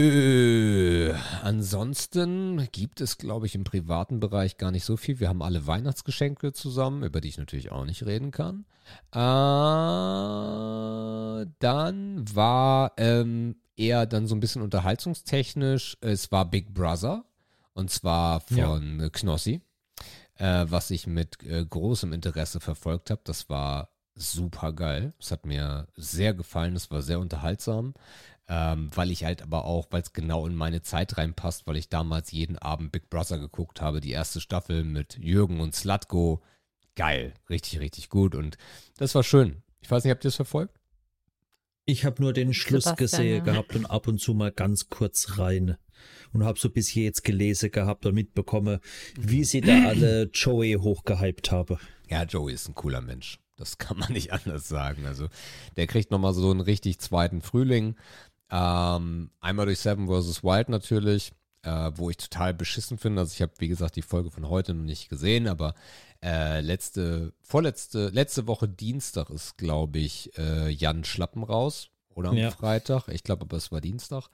ansonsten 1.51 2.69
gibt 2.71 3.01
es, 3.01 3.17
glaube 3.17 3.45
ich, 3.45 3.55
im 3.55 3.65
privaten 3.65 4.21
Bereich 4.21 4.55
gar 4.57 4.71
nicht 4.71 4.85
so 4.85 4.95
viel. 4.95 5.19
Wir 5.19 5.27
haben 5.27 5.41
alle 5.41 5.67
Weihnachtsgeschenke 5.67 6.53
zusammen, 6.53 7.03
über 7.03 7.19
die 7.19 7.27
ich 7.27 7.37
natürlich 7.37 7.73
auch 7.73 7.83
nicht 7.83 8.05
reden 8.05 8.31
kann. 8.31 8.65
Äh, 9.11 9.17
dann 11.59 12.23
war 12.33 12.93
ähm, 12.95 13.57
eher 13.75 14.05
dann 14.05 14.27
so 14.27 14.35
ein 14.35 14.39
bisschen 14.39 14.61
unterhaltungstechnisch. 14.61 15.97
Es 15.99 16.31
war 16.31 16.49
Big 16.49 16.73
Brother 16.73 17.25
und 17.73 17.91
zwar 17.91 18.39
von 18.39 19.01
ja. 19.01 19.09
Knossi, 19.09 19.59
äh, 20.35 20.65
was 20.69 20.89
ich 20.89 21.05
mit 21.05 21.43
äh, 21.43 21.65
großem 21.65 22.13
Interesse 22.13 22.61
verfolgt 22.61 23.09
habe. 23.09 23.19
Das 23.25 23.49
war 23.49 23.89
super 24.15 24.71
geil. 24.71 25.13
Es 25.19 25.31
hat 25.31 25.45
mir 25.45 25.87
sehr 25.97 26.33
gefallen. 26.33 26.77
Es 26.77 26.91
war 26.91 27.01
sehr 27.01 27.19
unterhaltsam 27.19 27.93
ähm, 28.51 28.89
weil 28.93 29.11
ich 29.11 29.23
halt 29.23 29.41
aber 29.41 29.63
auch, 29.63 29.87
weil 29.91 30.01
es 30.01 30.11
genau 30.11 30.45
in 30.45 30.55
meine 30.55 30.81
Zeit 30.81 31.17
reinpasst, 31.17 31.67
weil 31.67 31.77
ich 31.77 31.87
damals 31.87 32.33
jeden 32.33 32.57
Abend 32.57 32.91
Big 32.91 33.09
Brother 33.09 33.39
geguckt 33.39 33.79
habe, 33.79 34.01
die 34.01 34.11
erste 34.11 34.41
Staffel 34.41 34.83
mit 34.83 35.17
Jürgen 35.17 35.61
und 35.61 35.73
Slatko. 35.73 36.43
Geil, 36.95 37.33
richtig, 37.49 37.79
richtig 37.79 38.09
gut 38.09 38.35
und 38.35 38.57
das 38.97 39.15
war 39.15 39.23
schön. 39.23 39.63
Ich 39.79 39.89
weiß 39.89 40.03
nicht, 40.03 40.11
habt 40.11 40.25
ihr 40.25 40.29
es 40.29 40.35
verfolgt? 40.35 40.77
Ich 41.85 42.03
habe 42.03 42.21
nur 42.21 42.33
den 42.33 42.53
Schluss 42.53 42.83
Sebastian, 42.83 43.09
gesehen 43.09 43.45
ja. 43.45 43.53
gehabt 43.53 43.73
und 43.73 43.85
ab 43.85 44.09
und 44.09 44.19
zu 44.19 44.33
mal 44.33 44.51
ganz 44.51 44.89
kurz 44.89 45.37
rein 45.37 45.77
und 46.33 46.43
habe 46.43 46.59
so 46.59 46.69
bis 46.69 46.89
hier 46.89 47.05
jetzt 47.05 47.23
gelesen 47.23 47.71
gehabt 47.71 48.05
und 48.05 48.15
mitbekommen, 48.15 48.79
wie 49.17 49.45
sie 49.45 49.61
da 49.61 49.71
alle 49.87 50.29
Joey 50.33 50.73
hochgehypt 50.73 51.51
habe. 51.51 51.79
Ja, 52.09 52.23
Joey 52.23 52.53
ist 52.53 52.67
ein 52.67 52.75
cooler 52.75 53.01
Mensch. 53.01 53.39
Das 53.55 53.77
kann 53.77 53.97
man 53.97 54.11
nicht 54.11 54.33
anders 54.33 54.67
sagen. 54.67 55.05
Also, 55.05 55.29
der 55.77 55.87
kriegt 55.87 56.11
nochmal 56.11 56.33
so 56.33 56.51
einen 56.51 56.61
richtig 56.61 56.99
zweiten 56.99 57.41
Frühling. 57.41 57.95
Ähm, 58.51 59.31
einmal 59.39 59.65
durch 59.65 59.79
Seven 59.79 60.07
vs. 60.07 60.43
Wild 60.43 60.69
natürlich, 60.69 61.31
äh, 61.63 61.91
wo 61.95 62.09
ich 62.09 62.17
total 62.17 62.53
beschissen 62.53 62.97
finde. 62.97 63.21
Also 63.21 63.33
ich 63.33 63.41
habe, 63.41 63.53
wie 63.59 63.67
gesagt, 63.67 63.95
die 63.95 64.01
Folge 64.01 64.29
von 64.29 64.49
heute 64.49 64.73
noch 64.73 64.83
nicht 64.83 65.09
gesehen, 65.09 65.47
aber 65.47 65.73
äh, 66.23 66.61
letzte, 66.61 67.33
vorletzte, 67.41 68.09
letzte 68.09 68.47
Woche 68.47 68.67
Dienstag 68.67 69.29
ist, 69.29 69.57
glaube 69.57 69.99
ich, 69.99 70.37
äh, 70.37 70.69
Jan 70.69 71.03
Schlappen 71.03 71.43
raus. 71.43 71.89
Oder 72.13 72.29
am 72.29 72.37
ja. 72.37 72.51
Freitag. 72.51 73.07
Ich 73.07 73.23
glaube 73.23 73.43
aber, 73.43 73.57
es 73.57 73.71
war 73.71 73.81
Dienstag. 73.81 74.27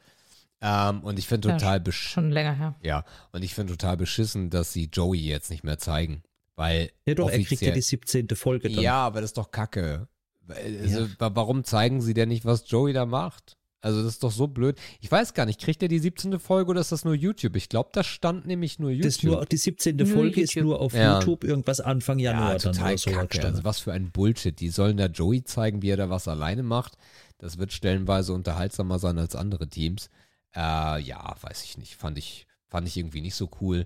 Ähm, 0.62 1.02
und 1.04 1.20
ich 1.20 1.28
finde 1.28 1.50
total 1.50 1.76
ja, 1.76 1.80
beschissen. 1.80 2.14
Schon 2.14 2.32
länger 2.32 2.54
her. 2.54 2.76
Ja, 2.82 3.06
und 3.32 3.44
ich 3.44 3.54
finde 3.54 3.74
total 3.74 3.98
beschissen, 3.98 4.50
dass 4.50 4.74
sie 4.74 4.90
Joey 4.92 5.20
jetzt 5.20 5.52
nicht 5.52 5.64
mehr 5.64 5.78
zeigen. 5.78 6.24
Weil. 6.56 6.92
Ja, 7.06 7.14
doch, 7.14 7.30
er 7.30 7.42
kriegt 7.44 7.62
ja 7.62 7.72
die 7.72 7.82
17. 7.82 8.28
Folge 8.30 8.70
dann. 8.70 8.84
Ja, 8.84 9.06
aber 9.06 9.22
das 9.22 9.30
ist 9.30 9.38
doch 9.38 9.52
kacke. 9.52 10.08
Also, 10.48 11.02
ja. 11.02 11.36
warum 11.36 11.64
zeigen 11.64 12.02
sie 12.02 12.14
denn 12.14 12.30
nicht, 12.30 12.46
was 12.46 12.70
Joey 12.70 12.94
da 12.94 13.06
macht? 13.06 13.58
Also 13.82 14.02
das 14.02 14.14
ist 14.14 14.24
doch 14.24 14.32
so 14.32 14.48
blöd. 14.48 14.78
Ich 15.02 15.12
weiß 15.12 15.34
gar 15.34 15.46
nicht, 15.46 15.62
kriegt 15.62 15.84
er 15.84 15.88
die 15.88 16.00
17. 16.00 16.40
Folge 16.40 16.72
oder 16.72 16.82
ist 16.82 16.92
das 16.92 17.06
nur 17.06 17.14
YouTube? 17.14 17.56
Ich 17.56 17.70
glaube, 17.70 17.90
das 17.94 18.08
stand 18.08 18.48
nämlich 18.48 18.80
nur 18.80 18.90
YouTube. 18.90 19.14
Das 19.14 19.24
nur, 19.24 19.46
die 19.46 19.58
17. 19.58 19.96
Nur 19.96 20.08
Folge 20.08 20.42
YouTube. 20.42 20.44
ist 20.44 20.56
nur 20.58 20.82
auf 20.82 20.94
ja. 20.94 21.20
YouTube 21.20 21.44
irgendwas 21.44 21.80
Anfang 21.80 22.18
Januar 22.18 22.54
ja, 22.54 22.58
total 22.58 22.96
dann 22.96 23.14
oder 23.16 23.28
so. 23.32 23.48
Also 23.48 23.64
was 23.64 23.80
für 23.80 23.94
ein 23.94 24.12
Bullshit. 24.12 24.60
Die 24.60 24.70
sollen 24.70 24.98
da 24.98 25.06
Joey 25.06 25.44
zeigen, 25.44 25.82
wie 25.84 25.90
er 25.90 25.98
da 25.98 26.10
was 26.10 26.28
alleine 26.28 26.64
macht. 26.64 26.98
Das 27.38 27.60
wird 27.60 27.72
stellenweise 27.72 28.34
unterhaltsamer 28.34 28.98
sein 28.98 29.20
als 29.20 29.36
andere 29.36 29.68
Teams. 29.68 30.10
Äh, 30.56 31.00
ja, 31.02 31.36
weiß 31.40 31.64
ich 31.64 31.78
nicht. 31.78 31.96
Fand 31.96 32.18
ich, 32.18 32.48
fand 32.68 32.88
ich 32.88 32.98
irgendwie 32.98 33.22
nicht 33.22 33.36
so 33.36 33.50
cool. 33.62 33.86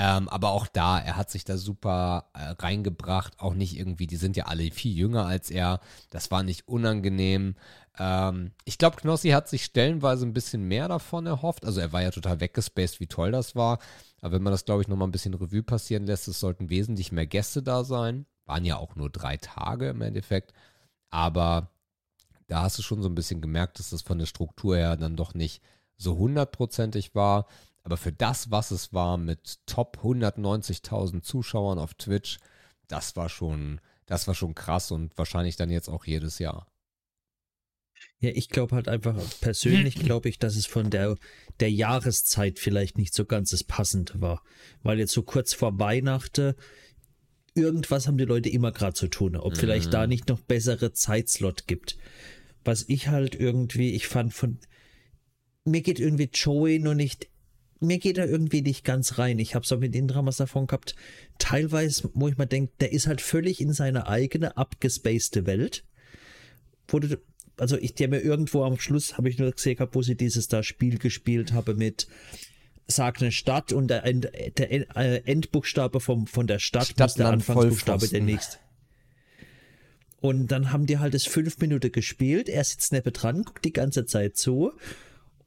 Ähm, 0.00 0.28
aber 0.28 0.50
auch 0.52 0.68
da, 0.68 1.00
er 1.00 1.16
hat 1.16 1.28
sich 1.28 1.44
da 1.44 1.56
super 1.56 2.30
äh, 2.32 2.50
reingebracht. 2.62 3.40
Auch 3.40 3.54
nicht 3.54 3.76
irgendwie, 3.76 4.06
die 4.06 4.14
sind 4.14 4.36
ja 4.36 4.44
alle 4.44 4.70
viel 4.70 4.96
jünger 4.96 5.26
als 5.26 5.50
er. 5.50 5.80
Das 6.10 6.30
war 6.30 6.44
nicht 6.44 6.68
unangenehm. 6.68 7.56
Ähm, 7.98 8.52
ich 8.64 8.78
glaube, 8.78 8.96
Knossi 8.98 9.30
hat 9.30 9.48
sich 9.48 9.64
stellenweise 9.64 10.24
ein 10.24 10.34
bisschen 10.34 10.62
mehr 10.68 10.86
davon 10.86 11.26
erhofft. 11.26 11.64
Also 11.64 11.80
er 11.80 11.92
war 11.92 12.00
ja 12.00 12.12
total 12.12 12.38
weggespaced, 12.38 13.00
wie 13.00 13.08
toll 13.08 13.32
das 13.32 13.56
war. 13.56 13.80
Aber 14.20 14.36
wenn 14.36 14.42
man 14.44 14.52
das, 14.52 14.64
glaube 14.64 14.82
ich, 14.82 14.88
nochmal 14.88 15.08
ein 15.08 15.12
bisschen 15.12 15.34
Revue 15.34 15.64
passieren 15.64 16.06
lässt, 16.06 16.28
es 16.28 16.38
sollten 16.38 16.70
wesentlich 16.70 17.10
mehr 17.10 17.26
Gäste 17.26 17.64
da 17.64 17.82
sein. 17.82 18.24
Waren 18.46 18.64
ja 18.64 18.76
auch 18.76 18.94
nur 18.94 19.10
drei 19.10 19.36
Tage 19.36 19.88
im 19.88 20.02
Endeffekt. 20.02 20.52
Aber 21.10 21.72
da 22.46 22.62
hast 22.62 22.78
du 22.78 22.82
schon 22.82 23.02
so 23.02 23.08
ein 23.08 23.16
bisschen 23.16 23.40
gemerkt, 23.40 23.80
dass 23.80 23.90
das 23.90 24.02
von 24.02 24.18
der 24.18 24.26
Struktur 24.26 24.76
her 24.76 24.96
dann 24.96 25.16
doch 25.16 25.34
nicht 25.34 25.60
so 25.96 26.16
hundertprozentig 26.16 27.16
war. 27.16 27.46
Aber 27.88 27.96
für 27.96 28.12
das, 28.12 28.50
was 28.50 28.70
es 28.70 28.92
war 28.92 29.16
mit 29.16 29.60
Top 29.64 30.00
190.000 30.02 31.22
Zuschauern 31.22 31.78
auf 31.78 31.94
Twitch, 31.94 32.36
das 32.86 33.16
war 33.16 33.30
schon, 33.30 33.80
das 34.04 34.28
war 34.28 34.34
schon 34.34 34.54
krass 34.54 34.90
und 34.90 35.16
wahrscheinlich 35.16 35.56
dann 35.56 35.70
jetzt 35.70 35.88
auch 35.88 36.04
jedes 36.04 36.38
Jahr. 36.38 36.70
Ja, 38.20 38.28
ich 38.34 38.50
glaube 38.50 38.76
halt 38.76 38.88
einfach, 38.88 39.16
persönlich 39.40 39.94
glaube 39.94 40.28
ich, 40.28 40.38
dass 40.38 40.56
es 40.56 40.66
von 40.66 40.90
der, 40.90 41.16
der 41.60 41.70
Jahreszeit 41.70 42.58
vielleicht 42.58 42.98
nicht 42.98 43.14
so 43.14 43.24
ganz 43.24 43.52
das 43.52 43.64
passend 43.64 44.20
war. 44.20 44.42
Weil 44.82 44.98
jetzt 44.98 45.14
so 45.14 45.22
kurz 45.22 45.54
vor 45.54 45.78
Weihnachten, 45.78 46.56
irgendwas 47.54 48.06
haben 48.06 48.18
die 48.18 48.26
Leute 48.26 48.50
immer 48.50 48.70
gerade 48.70 48.92
zu 48.92 49.08
tun. 49.08 49.34
Ob 49.34 49.54
mhm. 49.54 49.60
vielleicht 49.60 49.94
da 49.94 50.06
nicht 50.06 50.28
noch 50.28 50.40
bessere 50.40 50.92
Zeitslot 50.92 51.66
gibt. 51.66 51.96
Was 52.64 52.84
ich 52.86 53.08
halt 53.08 53.34
irgendwie, 53.34 53.94
ich 53.94 54.08
fand 54.08 54.34
von, 54.34 54.58
mir 55.64 55.80
geht 55.80 55.98
irgendwie 55.98 56.28
Joey 56.30 56.80
nur 56.80 56.94
nicht 56.94 57.30
mir 57.80 57.98
geht 57.98 58.18
er 58.18 58.28
irgendwie 58.28 58.62
nicht 58.62 58.84
ganz 58.84 59.18
rein. 59.18 59.38
Ich 59.38 59.54
habe 59.54 59.64
es 59.64 59.72
auch 59.72 59.78
mit 59.78 59.94
den 59.94 60.08
Dramas 60.08 60.36
davon 60.36 60.66
gehabt. 60.66 60.94
Teilweise, 61.38 62.10
wo 62.14 62.28
ich 62.28 62.36
mal 62.36 62.46
denke, 62.46 62.72
der 62.80 62.92
ist 62.92 63.06
halt 63.06 63.20
völlig 63.20 63.60
in 63.60 63.72
seine 63.72 64.08
eigene 64.08 64.56
abgespacede 64.56 65.46
Welt. 65.46 65.84
Du, 66.88 67.18
also 67.56 67.76
ich 67.76 67.94
der 67.94 68.08
mir 68.08 68.20
irgendwo 68.20 68.64
am 68.64 68.78
Schluss 68.78 69.16
habe 69.16 69.28
ich 69.28 69.38
nur 69.38 69.50
gesehen 69.52 69.76
gehabt, 69.76 69.94
wo 69.94 70.02
sie 70.02 70.16
dieses 70.16 70.48
da 70.48 70.62
Spiel 70.62 70.98
gespielt 70.98 71.52
habe 71.52 71.74
mit 71.74 72.08
sag 72.86 73.20
eine 73.20 73.32
Stadt 73.32 73.72
und 73.72 73.88
der, 73.88 74.04
End, 74.04 74.30
der 74.56 74.96
äh, 74.96 75.22
Endbuchstabe 75.24 76.00
vom, 76.00 76.26
von 76.26 76.46
der 76.46 76.58
Stadt 76.58 76.86
Stadt 76.86 77.08
muss 77.08 77.14
der 77.14 77.28
Anfangsbuchstabe 77.28 78.08
der 78.08 78.22
nächste. 78.22 78.58
Und 80.20 80.48
dann 80.48 80.72
haben 80.72 80.86
die 80.86 80.98
halt 80.98 81.14
das 81.14 81.26
fünf 81.26 81.58
Minuten 81.58 81.92
gespielt. 81.92 82.48
Er 82.48 82.64
sitzt 82.64 82.92
neben 82.92 83.12
dran, 83.12 83.44
guckt 83.44 83.64
die 83.64 83.72
ganze 83.72 84.04
Zeit 84.06 84.36
zu. 84.36 84.72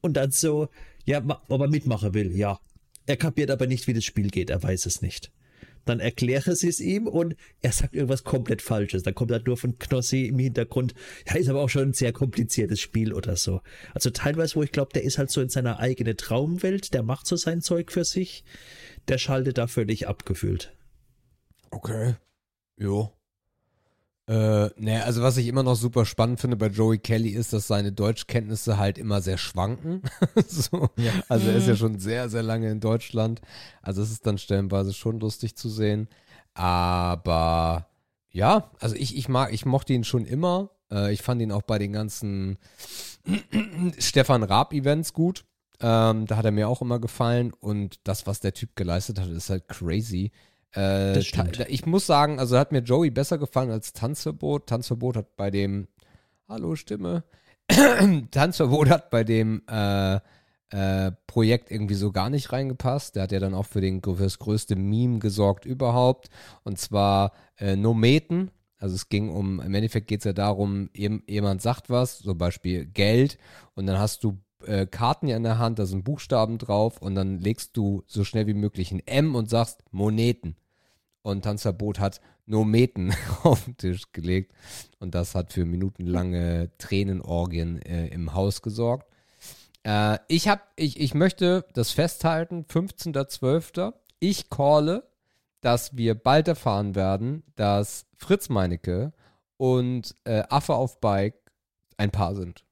Und 0.02 0.14
dann 0.14 0.32
so, 0.32 0.70
ja, 1.06 1.24
ob 1.48 1.62
er 1.62 1.68
mitmachen 1.68 2.14
will, 2.14 2.36
ja. 2.36 2.60
Er 3.06 3.18
kapiert 3.18 3.52
aber 3.52 3.68
nicht, 3.68 3.88
wie 3.88 3.94
das 3.94 4.04
Spiel 4.06 4.30
geht, 4.30 4.50
er 4.50 4.62
weiß 4.62 4.86
es 4.86 5.02
nicht. 5.02 5.32
Dann 5.86 6.00
erkläre 6.00 6.56
sie 6.56 6.68
es 6.68 6.80
ihm 6.80 7.08
und 7.08 7.36
er 7.62 7.72
sagt 7.72 7.96
irgendwas 7.96 8.24
komplett 8.24 8.62
Falsches. 8.62 9.02
Dann 9.04 9.16
kommt 9.16 9.32
halt 9.32 9.48
nur 9.48 9.58
von 9.58 9.80
Knossi 9.80 10.26
im 10.28 10.38
Hintergrund, 10.38 10.94
ja, 11.28 11.36
ist 11.36 11.50
aber 11.50 11.62
auch 11.62 11.70
schon 11.70 11.90
ein 11.90 11.94
sehr 11.94 12.14
kompliziertes 12.14 12.80
Spiel 12.80 13.14
oder 13.14 13.36
so. 13.36 13.62
Also 13.94 14.12
teilweise, 14.12 14.56
wo 14.56 14.64
ich 14.64 14.72
glaube, 14.72 14.92
der 14.94 15.04
ist 15.04 15.18
halt 15.18 15.32
so 15.32 15.42
in 15.42 15.50
seiner 15.50 15.80
eigenen 15.80 16.18
Traumwelt, 16.18 16.94
der 16.94 17.04
macht 17.04 17.26
so 17.26 17.36
sein 17.36 17.62
Zeug 17.62 17.92
für 17.92 18.06
sich, 18.06 18.44
der 19.08 19.18
schaltet 19.18 19.58
da 19.58 19.68
völlig 19.68 20.08
abgefühlt. 20.08 20.76
Okay. 21.72 22.16
Jo. 22.78 23.12
Äh, 24.32 24.70
ne, 24.78 25.04
also 25.04 25.22
was 25.22 25.36
ich 25.36 25.48
immer 25.48 25.62
noch 25.62 25.76
super 25.76 26.06
spannend 26.06 26.40
finde 26.40 26.56
bei 26.56 26.68
Joey 26.68 27.00
Kelly 27.00 27.32
ist, 27.32 27.52
dass 27.52 27.68
seine 27.68 27.92
Deutschkenntnisse 27.92 28.78
halt 28.78 28.98
immer 28.98 29.20
sehr 29.20 29.38
schwanken. 29.38 30.04
so. 30.48 30.88
ja. 30.96 31.12
Also 31.28 31.50
er 31.50 31.58
ist 31.58 31.68
ja 31.68 31.74
mhm. 31.74 31.78
schon 31.78 32.00
sehr, 32.00 32.30
sehr 32.30 32.42
lange 32.42 32.72
in 32.72 32.80
Deutschland. 32.80 33.42
Also 33.82 34.02
es 34.02 34.10
ist 34.10 34.26
dann 34.26 34.38
stellenweise 34.38 34.94
schon 34.94 35.20
lustig 35.20 35.58
zu 35.58 35.68
sehen. 35.68 36.08
Aber 36.54 37.90
ja, 38.30 38.72
also 38.80 38.96
ich, 38.96 39.18
ich 39.18 39.28
mag, 39.28 39.52
ich 39.52 39.66
mochte 39.66 39.92
ihn 39.92 40.06
schon 40.06 40.24
immer. 40.24 40.70
Äh, 40.90 41.12
ich 41.12 41.22
fand 41.24 41.42
ihn 41.42 41.52
auch 41.52 41.64
bei 41.64 41.78
den 41.78 41.92
ganzen 41.92 42.58
Stefan 44.00 44.44
Raab-Events 44.44 45.12
gut. 45.12 45.44
Ähm, 45.82 46.26
da 46.26 46.38
hat 46.38 46.46
er 46.46 46.52
mir 46.52 46.70
auch 46.70 46.82
immer 46.82 47.00
gefallen. 47.00 47.52
Und 47.60 48.00
das, 48.06 48.28
was 48.28 48.40
der 48.40 48.54
Typ 48.54 48.78
geleistet 48.78 49.20
hat, 49.20 49.28
ist 49.28 49.50
halt 49.50 49.68
crazy. 49.68 50.32
Äh, 50.76 51.20
ich 51.20 51.86
muss 51.86 52.06
sagen, 52.06 52.40
also 52.40 52.58
hat 52.58 52.72
mir 52.72 52.80
Joey 52.80 53.10
besser 53.10 53.38
gefallen 53.38 53.72
als 53.72 53.94
Tanzverbot. 53.94 54.68
Tanzverbot 54.68 55.18
hat 55.18 55.36
bei 55.36 55.52
dem, 55.52 55.88
hallo 56.48 56.76
Stimme, 56.76 57.24
Tanzverbot 58.32 58.90
hat 58.90 59.10
bei 59.10 59.24
dem 59.24 59.62
äh, 59.70 60.20
äh, 60.70 61.12
Projekt 61.28 61.72
irgendwie 61.72 61.96
so 61.96 62.12
gar 62.12 62.30
nicht 62.30 62.52
reingepasst. 62.52 63.16
Der 63.16 63.24
hat 63.24 63.32
ja 63.32 63.40
dann 63.40 63.54
auch 63.54 63.66
für, 63.66 63.82
den, 63.82 64.02
für 64.02 64.16
das 64.16 64.40
größte 64.40 64.76
Meme 64.76 65.20
gesorgt 65.20 65.66
überhaupt. 65.66 66.30
Und 66.64 66.80
zwar 66.80 67.34
äh, 67.58 67.76
Nometen. 67.76 68.52
Also 68.78 68.96
es 68.96 69.10
ging 69.10 69.30
um, 69.30 69.60
im 69.60 69.74
Endeffekt 69.76 70.08
geht 70.08 70.22
es 70.22 70.26
ja 70.26 70.34
darum, 70.34 70.90
jemand 70.96 71.62
sagt 71.62 71.92
was, 71.92 72.20
zum 72.20 72.40
Beispiel 72.40 72.88
Geld, 72.88 73.38
und 73.76 73.86
dann 73.86 74.00
hast 74.00 74.24
du 74.24 74.40
äh, 74.66 74.88
Karten 74.88 75.28
ja 75.28 75.38
in 75.38 75.44
der 75.44 75.60
Hand, 75.60 75.78
da 75.78 75.86
sind 75.86 76.04
Buchstaben 76.04 76.58
drauf 76.58 77.00
und 77.00 77.14
dann 77.14 77.38
legst 77.38 77.78
du 77.78 78.04
so 78.08 78.24
schnell 78.24 78.48
wie 78.48 78.56
möglich 78.56 78.92
ein 78.92 79.06
M 79.06 79.36
und 79.36 79.52
sagst 79.52 79.84
Moneten. 79.92 80.56
Und 81.22 81.44
Tanzverbot 81.44 82.00
hat 82.00 82.22
Nometen 82.46 83.14
auf 83.44 83.64
den 83.66 83.78
Tisch 83.78 84.12
gelegt 84.12 84.54
und 85.00 85.14
das 85.14 85.36
hat 85.36 85.54
für 85.54 85.66
minutenlange 85.66 86.72
Tränenorgien 86.78 87.82
äh, 87.82 88.08
im 88.08 88.34
Haus 88.34 88.62
gesorgt. 88.62 89.08
Äh, 89.84 90.18
ich, 90.28 90.48
hab, 90.48 90.72
ich, 90.76 91.00
ich 91.00 91.14
möchte 91.14 91.66
das 91.74 91.92
festhalten, 91.92 92.66
15.12. 92.66 93.94
Ich 94.20 94.50
calle, 94.50 95.08
dass 95.62 95.96
wir 95.96 96.16
bald 96.16 96.48
erfahren 96.48 96.96
werden, 96.96 97.44
dass 97.56 98.08
Fritz 98.18 98.50
Meinecke 98.50 99.14
und 99.58 100.16
äh, 100.24 100.44
Affe 100.50 100.74
auf 100.74 101.00
Bike 101.00 101.36
ein 101.98 102.12
Paar 102.12 102.36
sind. 102.36 102.66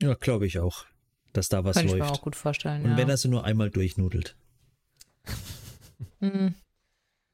Ja, 0.00 0.14
glaube 0.14 0.46
ich 0.46 0.58
auch 0.58 0.86
dass 1.32 1.48
da 1.48 1.64
was 1.64 1.76
Kann 1.76 1.86
läuft. 1.86 1.98
Kann 1.98 2.06
ich 2.06 2.12
mir 2.12 2.18
auch 2.18 2.22
gut 2.22 2.36
vorstellen. 2.36 2.84
Und 2.84 2.90
ja. 2.92 2.96
wenn 2.96 3.08
er 3.08 3.16
sie 3.16 3.28
nur 3.28 3.44
einmal 3.44 3.70
durchnudelt. 3.70 4.36
Hm, 6.20 6.54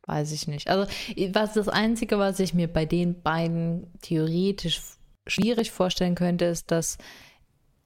weiß 0.08 0.32
ich 0.32 0.48
nicht. 0.48 0.68
Also, 0.68 0.90
was 1.32 1.52
das 1.52 1.68
Einzige, 1.68 2.18
was 2.18 2.40
ich 2.40 2.54
mir 2.54 2.68
bei 2.68 2.86
den 2.86 3.20
beiden 3.20 3.86
theoretisch 4.00 4.80
schwierig 5.26 5.70
vorstellen 5.70 6.14
könnte, 6.14 6.46
ist, 6.46 6.70
dass 6.70 6.98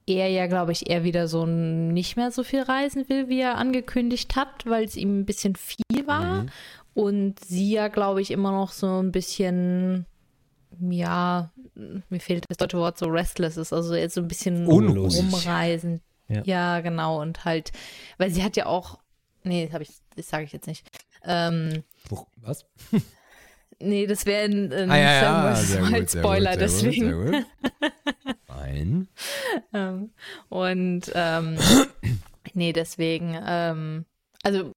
er 0.05 0.29
ja, 0.29 0.47
glaube 0.47 0.71
ich, 0.71 0.89
eher 0.89 1.03
wieder 1.03 1.27
so 1.27 1.45
nicht 1.45 2.15
mehr 2.15 2.31
so 2.31 2.43
viel 2.43 2.61
reisen 2.61 3.07
will, 3.09 3.29
wie 3.29 3.41
er 3.41 3.57
angekündigt 3.57 4.35
hat, 4.35 4.65
weil 4.65 4.85
es 4.85 4.95
ihm 4.95 5.19
ein 5.19 5.25
bisschen 5.25 5.55
viel 5.55 6.05
war. 6.07 6.43
Mhm. 6.43 6.49
Und 6.93 7.39
sie 7.39 7.71
ja, 7.71 7.87
glaube 7.87 8.21
ich, 8.21 8.31
immer 8.31 8.51
noch 8.51 8.71
so 8.71 9.01
ein 9.01 9.11
bisschen, 9.11 10.05
ja, 10.79 11.51
mir 12.09 12.19
fehlt 12.19 12.45
das 12.49 12.57
deutsche 12.57 12.77
Wort 12.77 12.97
so 12.97 13.07
restless 13.07 13.57
ist, 13.57 13.73
also 13.73 13.95
jetzt 13.95 14.15
so 14.15 14.21
ein 14.21 14.27
bisschen 14.27 14.67
Unruhig. 14.67 15.17
rumreisen. 15.17 16.01
Ja. 16.27 16.41
ja. 16.45 16.79
genau. 16.81 17.21
Und 17.21 17.45
halt, 17.45 17.71
weil 18.17 18.29
sie 18.29 18.43
hat 18.43 18.57
ja 18.57 18.67
auch, 18.67 18.99
nee, 19.43 19.67
das, 19.71 19.81
ich, 19.81 19.89
das 20.15 20.29
sage 20.29 20.43
ich 20.43 20.53
jetzt 20.53 20.67
nicht. 20.67 20.85
Ähm, 21.25 21.83
Was? 22.37 22.65
Nee, 23.79 24.07
das 24.07 24.25
wäre 24.25 24.45
ein, 24.45 24.71
ein 24.71 24.91
ah, 24.91 24.97
ja, 24.97 25.21
ja. 25.21 25.89
Gut, 25.89 26.09
Spoiler, 26.09 26.09
sehr 26.09 26.11
gut, 26.11 26.11
sehr 26.11 26.57
deswegen. 26.57 27.31
Gut, 27.31 27.45
Nein. 28.47 29.07
ähm, 29.73 30.11
und 30.49 31.11
ähm, 31.13 31.57
nee, 32.53 32.71
deswegen, 32.71 33.37
ähm, 33.45 34.05
also 34.43 34.71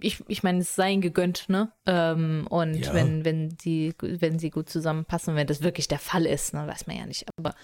ich, 0.00 0.24
ich 0.28 0.42
meine, 0.42 0.60
es 0.60 0.74
sei 0.74 0.92
ihnen 0.92 1.02
gegönnt, 1.02 1.48
ne? 1.48 1.72
Ähm, 1.86 2.46
und 2.48 2.74
ja. 2.74 2.94
wenn, 2.94 3.24
wenn 3.24 3.56
sie, 3.60 3.94
wenn 4.00 4.38
sie 4.38 4.50
gut 4.50 4.68
zusammenpassen, 4.68 5.36
wenn 5.36 5.46
das 5.46 5.62
wirklich 5.62 5.88
der 5.88 5.98
Fall 5.98 6.26
ist, 6.26 6.54
ne, 6.54 6.66
weiß 6.66 6.86
man 6.86 6.96
ja 6.96 7.06
nicht. 7.06 7.26
Aber 7.36 7.54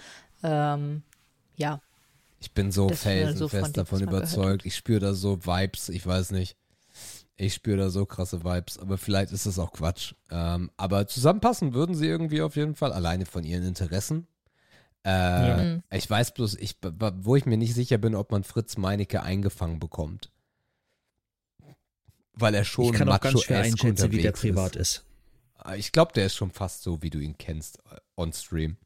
ähm, 0.43 1.03
ja. 1.55 1.81
Ich 2.39 2.51
bin 2.51 2.71
so 2.71 2.89
felsenfest 2.89 3.65
so 3.67 3.71
davon 3.73 4.01
überzeugt. 4.01 4.65
Ich 4.65 4.75
spüre 4.75 4.99
da 4.99 5.13
so 5.13 5.43
Vibes, 5.45 5.89
ich 5.89 6.05
weiß 6.05 6.31
nicht. 6.31 6.55
Ich 7.37 7.53
spüre 7.53 7.77
da 7.77 7.89
so 7.89 8.05
krasse 8.05 8.43
Vibes, 8.43 8.77
aber 8.79 8.97
vielleicht 8.97 9.31
ist 9.31 9.45
das 9.45 9.59
auch 9.59 9.71
Quatsch. 9.71 10.13
Ähm, 10.31 10.71
aber 10.75 11.07
zusammenpassen 11.07 11.73
würden 11.73 11.95
sie 11.95 12.07
irgendwie 12.07 12.41
auf 12.41 12.55
jeden 12.55 12.75
Fall, 12.75 12.91
alleine 12.91 13.25
von 13.25 13.43
ihren 13.43 13.63
Interessen. 13.63 14.27
Äh, 15.05 15.09
ja. 15.09 15.57
Mhm. 15.57 15.83
Ich 15.91 16.09
weiß 16.09 16.33
bloß, 16.33 16.55
ich, 16.55 16.77
wo 16.81 17.35
ich 17.35 17.45
mir 17.45 17.57
nicht 17.57 17.75
sicher 17.75 17.97
bin, 17.97 18.15
ob 18.15 18.31
man 18.31 18.43
Fritz 18.43 18.77
Meinecke 18.77 19.21
eingefangen 19.21 19.79
bekommt 19.79 20.31
weil 22.39 22.53
er 22.53 22.63
schon 22.63 22.85
ich 22.85 22.93
kann 22.93 23.09
auch 23.09 23.19
ganz 23.19 23.41
schwer 23.41 23.61
einschätzen, 23.61 24.11
wie 24.11 24.21
der 24.21 24.31
privat 24.31 24.75
ist. 24.75 24.97
ist. 24.97 25.03
Ah, 25.57 25.75
ich 25.75 25.91
glaube, 25.91 26.13
der 26.13 26.27
ist 26.27 26.35
schon 26.35 26.51
fast 26.51 26.83
so, 26.83 27.01
wie 27.01 27.09
du 27.09 27.19
ihn 27.19 27.37
kennst, 27.37 27.79
äh, 27.91 27.97
on 28.15 28.31
stream. 28.31 28.77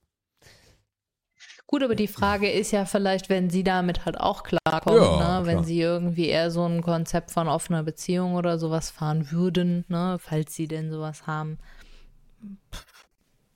Gut, 1.72 1.84
aber 1.84 1.96
die 1.96 2.10
Frage 2.10 2.52
ist 2.52 2.72
ja 2.72 2.84
vielleicht, 2.84 3.30
wenn 3.30 3.50
sie 3.50 3.64
damit 3.64 4.04
halt 4.04 4.20
auch 4.20 4.44
klarkommen, 4.44 5.02
ja, 5.02 5.40
ne? 5.40 5.46
wenn 5.46 5.64
sie 5.64 5.80
irgendwie 5.80 6.28
eher 6.28 6.52
so 6.52 6.66
ein 6.66 6.82
Konzept 6.82 7.32
von 7.32 7.48
offener 7.48 7.82
Beziehung 7.82 8.36
oder 8.36 8.60
sowas 8.60 8.90
fahren 8.90 9.32
würden, 9.32 9.86
ne? 9.88 10.18
falls 10.20 10.54
sie 10.54 10.68
denn 10.68 10.92
sowas 10.92 11.28
haben. 11.28 11.60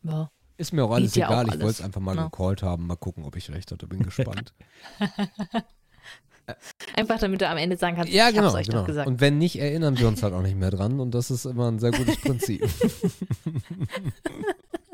Ja. 0.03 0.32
Ist 0.55 0.72
mir 0.72 0.86
auch 0.86 0.91
alles 0.91 1.13
Liegt 1.13 1.28
egal, 1.28 1.47
ja 1.47 1.55
ich 1.55 1.59
wollte 1.59 1.66
es 1.66 1.82
einfach 1.82 1.99
mal 1.99 2.16
ne? 2.16 2.24
gecallt 2.32 2.63
haben, 2.63 2.88
mal 2.88 2.95
gucken, 2.95 3.26
ob 3.26 3.36
ich 3.36 3.51
recht 3.51 3.70
hatte, 3.74 3.86
bin 3.86 4.01
gespannt. 4.01 4.53
Einfach 6.95 7.20
damit 7.20 7.41
du 7.41 7.49
am 7.49 7.57
Ende 7.57 7.76
sagen 7.76 7.97
kannst, 7.97 8.13
ja, 8.13 8.30
ich 8.30 8.36
genau, 8.36 8.53
euch 8.53 8.68
genau. 8.68 8.80
doch 8.82 8.88
gesagt. 8.88 9.07
Und 9.07 9.20
wenn 9.20 9.39
nicht, 9.39 9.59
erinnern 9.59 9.97
wir 9.97 10.07
uns 10.07 10.24
halt 10.24 10.34
auch 10.34 10.43
nicht 10.43 10.55
mehr 10.55 10.72
dran 10.72 11.01
und 11.01 11.11
das 11.11 11.32
ist 11.32 11.43
immer 11.43 11.70
ein 11.70 11.80
sehr 11.80 11.91
gutes 11.91 12.22
Prinzip. 12.22 12.61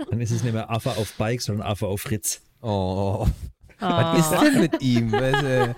Dann 0.09 0.21
ist 0.21 0.31
es 0.31 0.43
nicht 0.43 0.53
mehr 0.53 0.71
Affe 0.71 0.91
auf 0.91 1.13
Bike, 1.17 1.41
sondern 1.41 1.67
Affe 1.67 1.85
auf 1.85 2.01
Fritz. 2.01 2.41
Oh. 2.61 3.27
Oh. 3.83 3.87
Was 3.87 4.31
ist 4.31 4.41
denn 4.41 4.59
mit 4.59 4.81
ihm? 4.81 5.11
Was, 5.11 5.43
äh, 5.43 5.73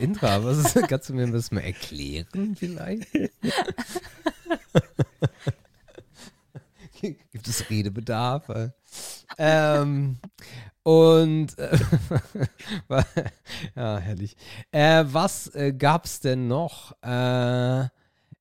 Indra, 0.00 0.42
was 0.42 0.58
ist, 0.58 0.74
kannst 0.88 1.08
du 1.08 1.14
mir 1.14 1.30
das 1.30 1.52
mal 1.52 1.60
erklären 1.60 2.56
vielleicht? 2.56 3.06
Gibt 7.00 7.46
es 7.46 7.70
Redebedarf? 7.70 8.50
Ähm, 9.38 10.16
und 10.82 11.56
äh, 11.58 11.78
ja, 13.76 13.98
herrlich. 13.98 14.36
Äh, 14.72 15.04
was 15.06 15.54
äh, 15.54 15.72
gab 15.72 16.06
es 16.06 16.18
denn 16.18 16.48
noch? 16.48 17.00
Äh, 17.02 17.86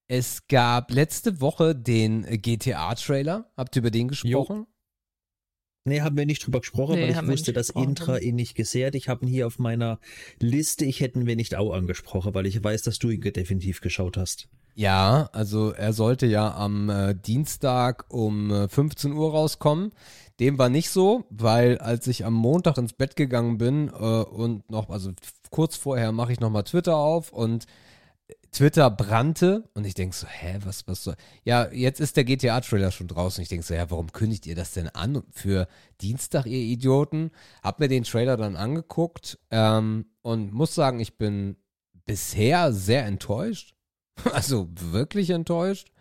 es 0.07 0.47
gab 0.47 0.89
letzte 0.89 1.39
Woche 1.39 1.75
den 1.75 2.23
GTA-Trailer. 2.23 3.51
Habt 3.57 3.75
ihr 3.75 3.81
über 3.81 3.91
den 3.91 4.07
gesprochen? 4.07 4.59
Jo. 4.59 4.67
Nee, 5.87 6.01
haben 6.01 6.17
wir 6.17 6.25
nicht 6.25 6.45
drüber 6.45 6.59
gesprochen, 6.59 6.95
nee, 6.95 7.03
weil 7.03 7.11
ich 7.11 7.27
wusste, 7.27 7.53
dass 7.53 7.69
Intra 7.69 8.17
ihn 8.17 8.35
nicht 8.35 8.55
gesehrt. 8.55 8.95
Ich 8.95 9.09
habe 9.09 9.25
ihn 9.25 9.31
hier 9.31 9.47
auf 9.47 9.57
meiner 9.57 9.99
Liste. 10.39 10.85
Ich 10.85 10.99
hätten 10.99 11.25
wir 11.25 11.35
nicht 11.35 11.55
auch 11.55 11.73
angesprochen, 11.73 12.33
weil 12.33 12.45
ich 12.45 12.63
weiß, 12.63 12.83
dass 12.83 12.99
du 12.99 13.09
ihn 13.09 13.21
definitiv 13.21 13.81
geschaut 13.81 14.17
hast. 14.17 14.49
Ja, 14.75 15.29
also 15.33 15.71
er 15.71 15.91
sollte 15.91 16.27
ja 16.27 16.53
am 16.53 16.89
äh, 16.89 17.15
Dienstag 17.15 18.05
um 18.09 18.69
15 18.69 19.11
äh, 19.11 19.15
Uhr 19.15 19.31
rauskommen. 19.31 19.91
Dem 20.39 20.59
war 20.59 20.69
nicht 20.69 20.91
so, 20.91 21.25
weil 21.31 21.79
als 21.79 22.05
ich 22.05 22.25
am 22.25 22.35
Montag 22.35 22.77
ins 22.77 22.93
Bett 22.93 23.15
gegangen 23.15 23.57
bin 23.57 23.87
äh, 23.87 23.91
und 23.91 24.69
noch, 24.69 24.91
also 24.91 25.13
kurz 25.49 25.77
vorher 25.77 26.11
mache 26.11 26.31
ich 26.31 26.39
nochmal 26.39 26.63
Twitter 26.63 26.95
auf 26.95 27.33
und 27.33 27.65
Twitter 28.57 28.89
brannte 28.89 29.69
und 29.75 29.85
ich 29.85 29.93
denke 29.93 30.15
so, 30.15 30.25
hä, 30.25 30.57
was, 30.63 30.87
was 30.87 31.03
soll. 31.03 31.15
Ja, 31.43 31.71
jetzt 31.71 31.99
ist 31.99 32.17
der 32.17 32.23
GTA-Trailer 32.23 32.89
schon 32.89 33.07
draußen. 33.07 33.39
Ich 33.43 33.49
denke 33.49 33.63
so, 33.63 33.75
ja, 33.75 33.91
warum 33.91 34.11
kündigt 34.11 34.47
ihr 34.47 34.55
das 34.55 34.71
denn 34.71 34.89
an 34.89 35.21
für 35.29 35.67
Dienstag, 36.01 36.47
ihr 36.47 36.57
Idioten? 36.57 37.29
Hab 37.61 37.79
mir 37.79 37.87
den 37.87 38.03
Trailer 38.03 38.35
dann 38.35 38.55
angeguckt 38.55 39.37
ähm, 39.51 40.07
und 40.23 40.53
muss 40.53 40.73
sagen, 40.73 40.99
ich 40.99 41.17
bin 41.17 41.57
bisher 42.05 42.73
sehr 42.73 43.05
enttäuscht. 43.05 43.75
Also 44.33 44.67
wirklich 44.73 45.29
enttäuscht. 45.29 45.91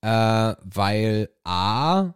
Äh, 0.00 0.08
weil 0.08 1.28
A, 1.44 2.14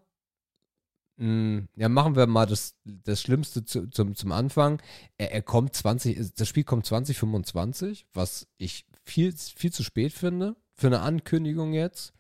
hm, 1.19 1.69
ja, 1.77 1.91
machen 1.91 2.17
wir 2.17 2.27
mal 2.27 2.47
das, 2.47 2.77
das 2.85 3.21
Schlimmste 3.21 3.67
zu, 3.67 3.91
zum, 3.91 4.15
zum 4.15 4.33
Anfang. 4.33 4.81
Er, 5.19 5.33
er 5.33 5.43
kommt 5.43 5.77
20, 5.77 6.33
das 6.35 6.49
Spiel 6.49 6.65
kommt 6.65 6.87
2025, 6.87 8.07
was 8.15 8.47
ich 8.57 8.87
viel, 9.05 9.35
viel 9.35 9.73
zu 9.73 9.83
spät 9.83 10.13
finde 10.13 10.57
für 10.75 10.89
eine 10.89 11.01
Ankündigung 11.01 11.73
jetzt. 11.73 12.13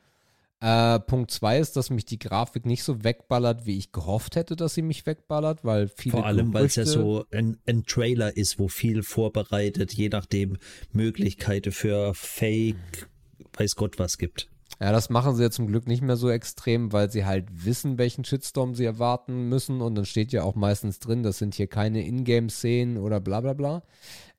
Äh, 0.61 1.01
Punkt 1.01 1.30
2 1.30 1.59
ist, 1.59 1.76
dass 1.76 1.91
mich 1.91 2.07
die 2.07 2.18
Grafik 2.18 2.64
nicht 2.64 2.85
so 2.85 3.05
wegballert, 3.05 3.66
wie 3.66 3.76
ich 3.76 3.93
gehofft 3.93 4.37
hätte, 4.37 4.57
dass 4.57 4.72
sie 4.72 4.82
mich 4.82 5.05
wegballert, 5.05 5.64
weil 5.64 5.89
viele. 5.89 6.12
Vor 6.12 6.26
allem, 6.26 6.55
weil 6.55 6.64
es 6.64 6.76
ja 6.76 6.87
so 6.87 7.26
ein, 7.32 7.59
ein, 7.66 7.85
Trailer 7.85 8.35
ist, 8.35 8.59
wo 8.59 8.68
viel 8.68 9.03
vorbereitet, 9.03 9.93
je 9.93 10.09
nachdem 10.09 10.57
Möglichkeiten 10.93 11.70
für 11.70 12.14
Fake, 12.14 13.11
weiß 13.59 13.76
Gott 13.76 13.99
was 13.99 14.16
gibt. 14.16 14.49
Ja, 14.80 14.91
das 14.91 15.11
machen 15.11 15.37
sie 15.37 15.43
ja 15.43 15.51
zum 15.51 15.66
Glück 15.66 15.87
nicht 15.87 16.03
mehr 16.03 16.16
so 16.16 16.30
extrem, 16.30 16.93
weil 16.93 17.11
sie 17.11 17.24
halt 17.24 17.47
wissen, 17.64 17.99
welchen 17.99 18.24
Shitstorm 18.24 18.74
sie 18.74 18.85
erwarten 18.85 19.49
müssen. 19.49 19.80
Und 19.80 19.95
dann 19.95 20.07
steht 20.07 20.32
ja 20.32 20.43
auch 20.43 20.55
meistens 20.55 20.99
drin, 20.99 21.22
das 21.22 21.39
sind 21.39 21.55
hier 21.55 21.66
keine 21.66 22.07
Ingame-Szenen 22.07 22.97
oder 22.97 23.20
bla 23.20 23.41
bla 23.41 23.53
bla. 23.53 23.82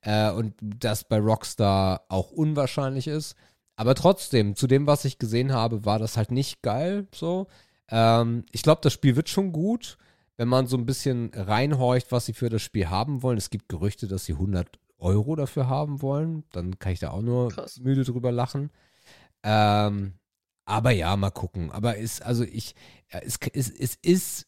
Äh, 0.06 0.32
und 0.32 0.54
das 0.62 1.04
bei 1.04 1.20
Rockstar 1.20 2.06
auch 2.10 2.32
unwahrscheinlich 2.32 3.08
ist. 3.08 3.36
Aber 3.76 3.96
trotzdem, 3.96 4.56
zu 4.56 4.68
dem, 4.68 4.88
was 4.88 5.04
ich 5.04 5.18
gesehen 5.20 5.52
habe, 5.52 5.84
war 5.84 6.00
das 6.00 6.16
halt 6.16 6.32
nicht 6.32 6.62
geil. 6.62 7.08
So. 7.14 7.48
Ähm, 7.90 8.46
ich 8.52 8.62
glaube, 8.62 8.82
das 8.82 8.94
Spiel 8.94 9.16
wird 9.16 9.30
schon 9.30 9.52
gut, 9.52 9.98
wenn 10.38 10.48
man 10.48 10.68
so 10.68 10.78
ein 10.78 10.86
bisschen 10.86 11.32
reinhorcht, 11.34 12.12
was 12.12 12.26
sie 12.28 12.34
für 12.34 12.50
das 12.50 12.62
Spiel 12.62 12.90
haben 12.90 13.24
wollen. 13.24 13.38
Es 13.38 13.50
gibt 13.50 13.68
Gerüchte, 13.68 14.08
dass 14.08 14.26
sie 14.26 14.34
100 14.34 14.80
Euro 15.00 15.36
dafür 15.36 15.68
haben 15.68 16.02
wollen. 16.02 16.44
Dann 16.52 16.80
kann 16.80 16.94
ich 16.94 17.00
da 17.00 17.10
auch 17.10 17.22
nur 17.22 17.50
Krass. 17.50 17.80
müde 17.80 18.04
drüber 18.04 18.32
lachen. 18.32 18.70
Ähm, 19.44 20.14
aber 20.66 20.92
ja, 20.92 21.16
mal 21.18 21.32
gucken. 21.32 21.72
Aber 21.72 21.98
ist, 21.98 22.22
also 22.22 22.44
ich, 22.44 22.76
es, 23.10 23.38
es, 23.54 23.70
es 23.70 23.96
ist, 24.02 24.48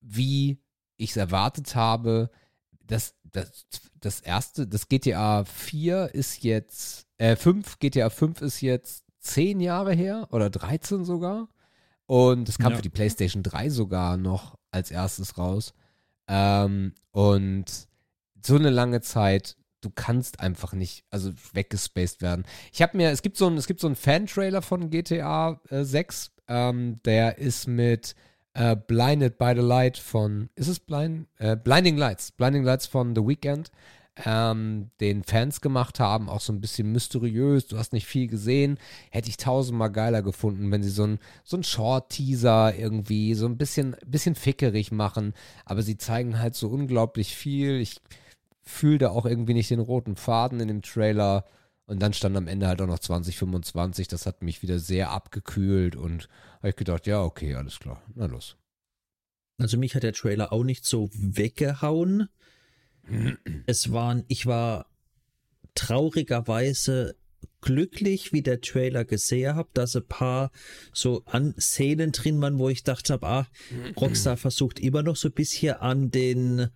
wie 0.00 0.58
ich 0.96 1.10
es 1.10 1.16
erwartet 1.16 1.74
habe, 1.74 2.30
das, 2.86 3.14
das, 3.34 3.66
das 4.00 4.20
erste, 4.20 4.66
das 4.66 4.88
GTA 4.88 5.44
4 5.44 6.14
ist 6.14 6.42
jetzt, 6.42 7.06
äh, 7.18 7.36
5, 7.36 7.78
GTA 7.78 8.10
5 8.10 8.40
ist 8.42 8.60
jetzt 8.60 9.04
10 9.20 9.60
Jahre 9.60 9.92
her 9.94 10.28
oder 10.30 10.50
13 10.50 11.04
sogar. 11.04 11.48
Und 12.06 12.48
es 12.48 12.58
kam 12.58 12.72
ja. 12.72 12.76
für 12.76 12.82
die 12.82 12.90
PlayStation 12.90 13.42
3 13.42 13.70
sogar 13.70 14.16
noch 14.16 14.56
als 14.70 14.90
erstes 14.90 15.38
raus. 15.38 15.74
Ähm, 16.28 16.94
und 17.10 17.64
so 18.44 18.56
eine 18.56 18.70
lange 18.70 19.00
Zeit, 19.00 19.56
du 19.80 19.90
kannst 19.90 20.40
einfach 20.40 20.74
nicht, 20.74 21.04
also 21.10 21.32
weggespaced 21.52 22.22
werden. 22.22 22.44
Ich 22.72 22.82
habe 22.82 22.96
mir, 22.96 23.10
es 23.10 23.22
gibt 23.22 23.36
so 23.36 23.46
ein, 23.46 23.56
es 23.56 23.66
gibt 23.66 23.80
so 23.80 23.86
einen 23.86 23.96
Fan-Trailer 23.96 24.62
von 24.62 24.90
GTA 24.90 25.60
äh, 25.70 25.84
6, 25.84 26.32
ähm, 26.48 27.00
der 27.04 27.38
ist 27.38 27.66
mit 27.66 28.14
äh, 28.54 28.76
Blinded 28.76 29.38
by 29.38 29.52
the 29.54 29.62
Light 29.62 29.98
von, 29.98 30.48
ist 30.54 30.68
es 30.68 30.80
Blind? 30.80 31.26
Äh, 31.38 31.56
Blinding 31.56 31.96
Lights, 31.96 32.32
Blinding 32.32 32.64
Lights 32.64 32.86
von 32.86 33.14
The 33.14 33.26
Weeknd, 33.26 33.70
ähm, 34.24 34.90
den 35.00 35.24
Fans 35.24 35.60
gemacht 35.60 35.98
haben, 35.98 36.28
auch 36.28 36.40
so 36.40 36.52
ein 36.52 36.60
bisschen 36.60 36.92
mysteriös, 36.92 37.66
du 37.66 37.78
hast 37.78 37.92
nicht 37.92 38.06
viel 38.06 38.28
gesehen, 38.28 38.78
hätte 39.10 39.28
ich 39.28 39.36
tausendmal 39.36 39.90
geiler 39.90 40.22
gefunden, 40.22 40.70
wenn 40.70 40.84
sie 40.84 40.90
so 40.90 41.04
ein, 41.04 41.18
so 41.42 41.56
ein 41.56 41.64
Short-Teaser 41.64 42.76
irgendwie, 42.78 43.34
so 43.34 43.46
ein 43.46 43.58
bisschen, 43.58 43.96
bisschen 44.06 44.36
fickerig 44.36 44.92
machen, 44.92 45.34
aber 45.64 45.82
sie 45.82 45.98
zeigen 45.98 46.38
halt 46.38 46.54
so 46.54 46.68
unglaublich 46.68 47.34
viel, 47.34 47.80
ich 47.80 48.00
fühle 48.62 48.98
da 48.98 49.10
auch 49.10 49.26
irgendwie 49.26 49.54
nicht 49.54 49.70
den 49.70 49.80
roten 49.80 50.14
Faden 50.14 50.60
in 50.60 50.68
dem 50.68 50.82
Trailer, 50.82 51.44
und 51.86 52.00
dann 52.00 52.12
stand 52.12 52.36
am 52.36 52.48
Ende 52.48 52.66
halt 52.66 52.80
auch 52.80 52.86
noch 52.86 52.98
2025. 52.98 54.08
Das 54.08 54.26
hat 54.26 54.42
mich 54.42 54.62
wieder 54.62 54.78
sehr 54.78 55.10
abgekühlt 55.10 55.96
und 55.96 56.28
habe 56.58 56.70
ich 56.70 56.76
gedacht, 56.76 57.06
ja, 57.06 57.22
okay, 57.22 57.54
alles 57.54 57.78
klar. 57.78 58.02
Na 58.14 58.26
los. 58.26 58.56
Also 59.58 59.78
mich 59.78 59.94
hat 59.94 60.02
der 60.02 60.14
Trailer 60.14 60.52
auch 60.52 60.64
nicht 60.64 60.86
so 60.86 61.10
weggehauen. 61.12 62.28
es 63.66 63.92
waren, 63.92 64.24
ich 64.28 64.46
war 64.46 64.86
traurigerweise 65.74 67.16
glücklich, 67.60 68.32
wie 68.32 68.42
der 68.42 68.60
Trailer 68.60 69.04
gesehen 69.04 69.54
habe, 69.54 69.68
dass 69.74 69.96
ein 69.96 70.06
paar 70.06 70.50
so 70.92 71.22
an 71.26 71.54
Szenen 71.58 72.12
drin 72.12 72.40
waren, 72.40 72.58
wo 72.58 72.68
ich 72.68 72.82
dachte 72.82 73.14
habe, 73.14 73.26
ah, 73.26 73.46
Rockstar 73.96 74.36
versucht 74.36 74.80
immer 74.80 75.02
noch 75.02 75.16
so 75.16 75.28
ein 75.28 75.34
bisschen 75.34 75.74
an 75.74 76.10
den 76.10 76.68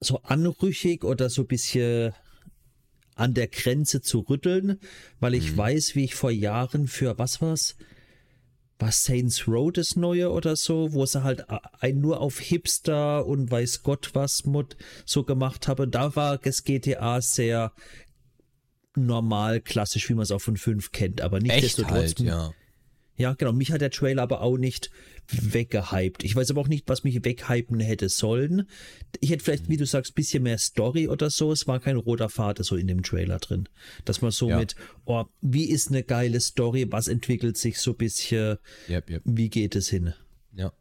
so 0.00 0.22
anrüchig 0.22 1.04
oder 1.04 1.28
so 1.28 1.42
ein 1.42 1.48
bisschen 1.48 2.14
an 3.14 3.34
der 3.34 3.48
Grenze 3.48 4.00
zu 4.00 4.20
rütteln, 4.20 4.78
weil 5.18 5.34
ich 5.34 5.52
mhm. 5.52 5.56
weiß, 5.58 5.94
wie 5.94 6.04
ich 6.04 6.14
vor 6.14 6.30
Jahren 6.30 6.86
für 6.86 7.18
was 7.18 7.40
war's? 7.40 7.76
Was 8.78 9.04
Saints 9.04 9.46
Row 9.46 9.70
das 9.70 9.94
neue 9.96 10.30
oder 10.30 10.56
so, 10.56 10.94
wo 10.94 11.04
sie 11.04 11.22
halt 11.22 11.44
ein 11.80 12.00
nur 12.00 12.20
auf 12.20 12.38
Hipster 12.38 13.26
und 13.26 13.50
weiß 13.50 13.82
Gott 13.82 14.10
was 14.14 14.46
Mod 14.46 14.76
so 15.04 15.22
gemacht 15.22 15.68
habe. 15.68 15.86
Da 15.86 16.16
war 16.16 16.38
das 16.38 16.64
GTA 16.64 17.20
sehr 17.20 17.72
normal, 18.96 19.60
klassisch, 19.60 20.08
wie 20.08 20.14
man 20.14 20.22
es 20.22 20.30
auch 20.30 20.40
von 20.40 20.56
5 20.56 20.92
kennt, 20.92 21.20
aber 21.20 21.40
nicht 21.40 21.62
desto 21.62 21.86
halt, 21.86 22.20
ja. 22.20 22.52
Ja, 23.20 23.34
genau. 23.34 23.52
Mich 23.52 23.70
hat 23.70 23.82
der 23.82 23.90
Trailer 23.90 24.22
aber 24.22 24.40
auch 24.40 24.56
nicht 24.56 24.90
weggehypt. 25.32 26.24
Ich 26.24 26.34
weiß 26.34 26.50
aber 26.50 26.60
auch 26.60 26.68
nicht, 26.68 26.88
was 26.88 27.04
mich 27.04 27.24
weghypen 27.24 27.80
hätte 27.80 28.08
sollen. 28.08 28.68
Ich 29.20 29.30
hätte 29.30 29.44
vielleicht, 29.44 29.68
wie 29.68 29.76
du 29.76 29.86
sagst, 29.86 30.14
bisschen 30.14 30.42
mehr 30.42 30.58
Story 30.58 31.08
oder 31.08 31.30
so. 31.30 31.52
Es 31.52 31.66
war 31.66 31.80
kein 31.80 31.96
roter 31.96 32.28
Faden 32.28 32.64
so 32.64 32.76
in 32.76 32.86
dem 32.86 33.02
Trailer 33.02 33.38
drin. 33.38 33.68
Dass 34.04 34.22
man 34.22 34.30
so 34.30 34.48
ja. 34.48 34.58
mit, 34.58 34.76
oh, 35.04 35.24
wie 35.40 35.68
ist 35.68 35.88
eine 35.88 36.02
geile 36.02 36.40
Story? 36.40 36.86
Was 36.90 37.08
entwickelt 37.08 37.56
sich 37.56 37.78
so 37.78 37.92
ein 37.92 37.96
bisschen? 37.96 38.58
Yep, 38.88 39.10
yep. 39.10 39.22
Wie 39.24 39.50
geht 39.50 39.76
es 39.76 39.88
hin? 39.88 40.14
Ja. 40.52 40.72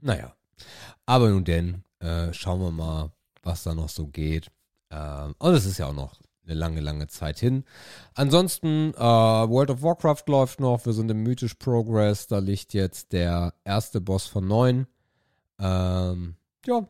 Naja. 0.00 0.36
Aber 1.06 1.30
nun 1.30 1.44
denn, 1.44 1.84
äh, 2.00 2.32
schauen 2.32 2.60
wir 2.60 2.70
mal, 2.70 3.12
was 3.42 3.62
da 3.62 3.74
noch 3.74 3.88
so 3.88 4.06
geht. 4.08 4.50
Ähm, 4.90 5.34
und 5.38 5.54
es 5.54 5.64
ist 5.66 5.78
ja 5.78 5.86
auch 5.86 5.94
noch 5.94 6.20
eine 6.48 6.58
lange, 6.58 6.80
lange 6.80 7.06
Zeit 7.08 7.38
hin. 7.38 7.64
Ansonsten, 8.14 8.94
äh, 8.94 8.98
World 8.98 9.70
of 9.70 9.82
Warcraft 9.82 10.24
läuft 10.26 10.60
noch. 10.60 10.84
Wir 10.86 10.92
sind 10.92 11.10
im 11.10 11.22
Mythisch 11.22 11.54
Progress. 11.54 12.26
Da 12.26 12.38
liegt 12.38 12.74
jetzt 12.74 13.12
der 13.12 13.54
erste 13.64 14.00
Boss 14.00 14.26
von 14.26 14.46
neun. 14.46 14.86
Ähm, 15.58 16.36
ja. 16.66 16.88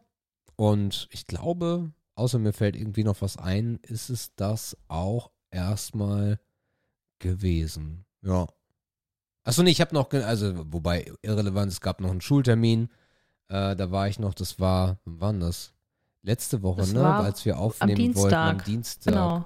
Und 0.57 1.09
ich 1.11 1.27
glaube, 1.27 1.93
außer 2.15 2.39
mir 2.39 2.53
fällt 2.53 2.77
irgendwie 2.77 3.05
noch 3.05 3.23
was 3.23 3.37
ein, 3.37 3.79
ist 3.83 4.11
es 4.11 4.35
das 4.35 4.77
auch 4.89 5.31
erstmal 5.51 6.41
gewesen. 7.19 8.05
Ja. 8.23 8.47
Achso, 9.45 9.63
nee, 9.63 9.71
ich 9.71 9.81
habe 9.81 9.95
noch, 9.95 10.13
also, 10.13 10.53
wobei 10.73 11.11
irrelevant, 11.23 11.73
es 11.73 11.81
gab 11.81 12.01
noch 12.01 12.11
einen 12.11 12.21
Schultermin. 12.21 12.91
Äh, 13.49 13.77
da 13.77 13.91
war 13.91 14.09
ich 14.09 14.19
noch, 14.19 14.35
das 14.35 14.61
war, 14.61 14.99
wann 15.05 15.41
war 15.41 15.47
das? 15.49 15.73
Letzte 16.23 16.63
Woche, 16.63 16.81
das 16.81 16.93
ne? 16.93 17.05
Als 17.05 17.45
wir 17.45 17.59
aufnehmen 17.59 18.15
wollten 18.15 18.35
am 18.35 18.65
Dienstag. 18.65 19.13
Genau. 19.13 19.45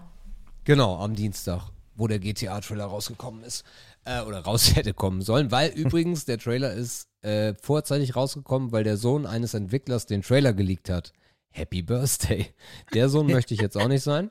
Genau, 0.64 1.02
am 1.02 1.14
Dienstag, 1.14 1.70
wo 1.96 2.06
der 2.06 2.18
GTA-Trailer 2.18 2.84
rausgekommen 2.84 3.42
ist. 3.42 3.64
Äh, 4.04 4.22
oder 4.22 4.40
raus 4.40 4.74
hätte 4.76 4.94
kommen 4.94 5.22
sollen, 5.22 5.50
weil 5.50 5.70
übrigens 5.70 6.24
der 6.24 6.38
Trailer 6.38 6.72
ist 6.72 7.08
äh, 7.22 7.54
vorzeitig 7.54 8.16
rausgekommen, 8.16 8.72
weil 8.72 8.84
der 8.84 8.96
Sohn 8.96 9.26
eines 9.26 9.54
Entwicklers 9.54 10.06
den 10.06 10.22
Trailer 10.22 10.52
geleakt 10.52 10.88
hat. 10.88 11.12
Happy 11.50 11.82
Birthday. 11.82 12.46
Der 12.94 13.08
Sohn 13.08 13.26
möchte 13.26 13.54
ich 13.54 13.60
jetzt 13.60 13.76
auch 13.76 13.88
nicht 13.88 14.02
sein. 14.02 14.30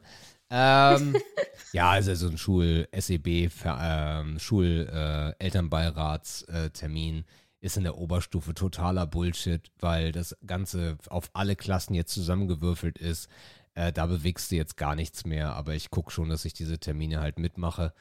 Ähm, 0.49 1.15
ja, 1.71 1.91
also 1.91 2.13
so 2.15 2.27
ein 2.27 2.37
Schul-SEB, 2.37 3.49
ähm, 3.65 4.39
Schul-Elternbeiratstermin. 4.39 7.19
Äh, 7.19 7.23
ist 7.61 7.77
in 7.77 7.83
der 7.83 7.97
Oberstufe 7.97 8.53
totaler 8.53 9.05
Bullshit, 9.05 9.71
weil 9.79 10.11
das 10.11 10.35
Ganze 10.45 10.97
auf 11.07 11.29
alle 11.33 11.55
Klassen 11.55 11.93
jetzt 11.93 12.13
zusammengewürfelt 12.13 12.97
ist. 12.97 13.29
Äh, 13.75 13.93
da 13.93 14.07
bewegst 14.07 14.51
du 14.51 14.55
jetzt 14.55 14.75
gar 14.77 14.95
nichts 14.95 15.25
mehr, 15.25 15.55
aber 15.55 15.75
ich 15.75 15.91
gucke 15.91 16.11
schon, 16.11 16.29
dass 16.29 16.43
ich 16.43 16.53
diese 16.53 16.79
Termine 16.79 17.21
halt 17.21 17.39
mitmache, 17.39 17.93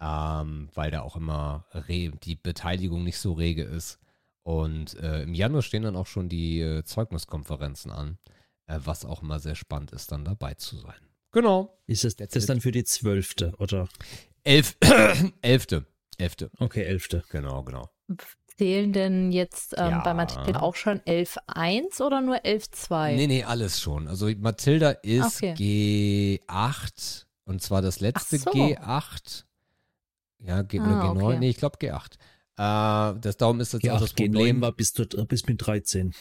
ähm, 0.00 0.68
weil 0.74 0.90
da 0.90 1.00
auch 1.00 1.16
immer 1.16 1.66
die 1.74 2.36
Beteiligung 2.36 3.02
nicht 3.02 3.18
so 3.18 3.32
rege 3.32 3.64
ist. 3.64 3.98
Und 4.42 4.94
äh, 4.94 5.22
im 5.22 5.34
Januar 5.34 5.62
stehen 5.62 5.82
dann 5.82 5.96
auch 5.96 6.06
schon 6.06 6.28
die 6.28 6.60
äh, 6.60 6.84
Zeugniskonferenzen 6.84 7.90
an, 7.90 8.18
äh, 8.66 8.78
was 8.84 9.04
auch 9.04 9.22
immer 9.22 9.40
sehr 9.40 9.54
spannend 9.54 9.90
ist, 9.92 10.12
dann 10.12 10.24
dabei 10.24 10.54
zu 10.54 10.76
sein. 10.76 11.00
Genau. 11.32 11.78
Ist 11.86 12.04
das, 12.04 12.16
das 12.16 12.46
dann 12.46 12.60
für 12.60 12.72
die 12.72 12.84
zwölfte, 12.84 13.54
oder? 13.58 13.88
Elf, 14.44 14.76
elfte. 15.42 15.86
Elfte. 16.16 16.50
Okay, 16.58 16.82
elfte. 16.82 17.24
Genau, 17.30 17.62
genau. 17.62 17.90
Zählen 18.58 18.92
denn 18.92 19.30
jetzt 19.30 19.74
ähm, 19.78 19.90
ja. 19.90 20.00
bei 20.00 20.14
Mathilda 20.14 20.60
auch 20.60 20.74
schon 20.74 20.98
11.1 21.00 22.02
oder 22.02 22.20
nur 22.20 22.36
11.2? 22.38 23.14
Nee, 23.14 23.26
nee, 23.28 23.44
alles 23.44 23.80
schon. 23.80 24.08
Also 24.08 24.28
Mathilda 24.36 24.90
ist 24.90 25.36
okay. 25.36 26.40
G8 26.48 27.26
und 27.44 27.62
zwar 27.62 27.82
das 27.82 28.00
letzte 28.00 28.38
so. 28.38 28.50
G8. 28.50 29.44
Ja, 30.40 30.62
G, 30.62 30.80
ah, 30.80 30.82
G9, 30.82 31.22
okay. 31.22 31.38
nee, 31.38 31.50
ich 31.50 31.58
glaube 31.58 31.78
G8. 31.78 32.14
Äh, 32.56 33.20
das 33.20 33.36
darum 33.36 33.60
ist 33.60 33.72
jetzt 33.74 33.84
G8, 33.84 33.92
auch 33.92 34.00
das 34.00 34.12
Problem. 34.12 34.58
G9 34.58 34.60
war 34.60 34.72
bis, 34.72 34.92
bis 34.92 35.46
mit 35.46 35.64
13. 35.64 36.12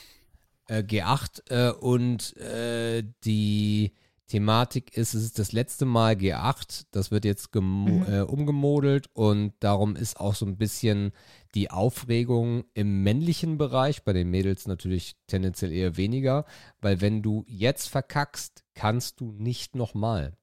Äh, 0.67 0.83
G8 0.83 1.51
äh, 1.51 1.71
und 1.71 2.37
äh, 2.37 3.03
die 3.25 3.93
Thematik 4.27 4.95
ist, 4.97 5.13
es 5.13 5.23
ist 5.23 5.39
das 5.39 5.53
letzte 5.53 5.85
Mal 5.85 6.15
G8, 6.15 6.85
das 6.91 7.11
wird 7.11 7.23
jetzt 7.23 7.55
mhm. 7.55 8.05
äh, 8.07 8.21
umgemodelt 8.21 9.07
und 9.13 9.53
darum 9.61 9.95
ist 9.95 10.19
auch 10.19 10.35
so 10.35 10.45
ein 10.45 10.57
bisschen 10.57 11.13
die 11.55 11.71
Aufregung 11.71 12.65
im 12.73 13.03
männlichen 13.03 13.57
Bereich, 13.57 14.03
bei 14.03 14.11
den 14.11 14.29
Mädels 14.29 14.67
natürlich 14.67 15.15
tendenziell 15.27 15.71
eher 15.71 15.95
weniger, 15.95 16.45
weil 16.81 16.99
wenn 16.99 17.23
du 17.23 17.45
jetzt 17.47 17.87
verkackst, 17.87 18.65
kannst 18.73 19.21
du 19.21 19.31
nicht 19.31 19.75
nochmal. 19.75 20.37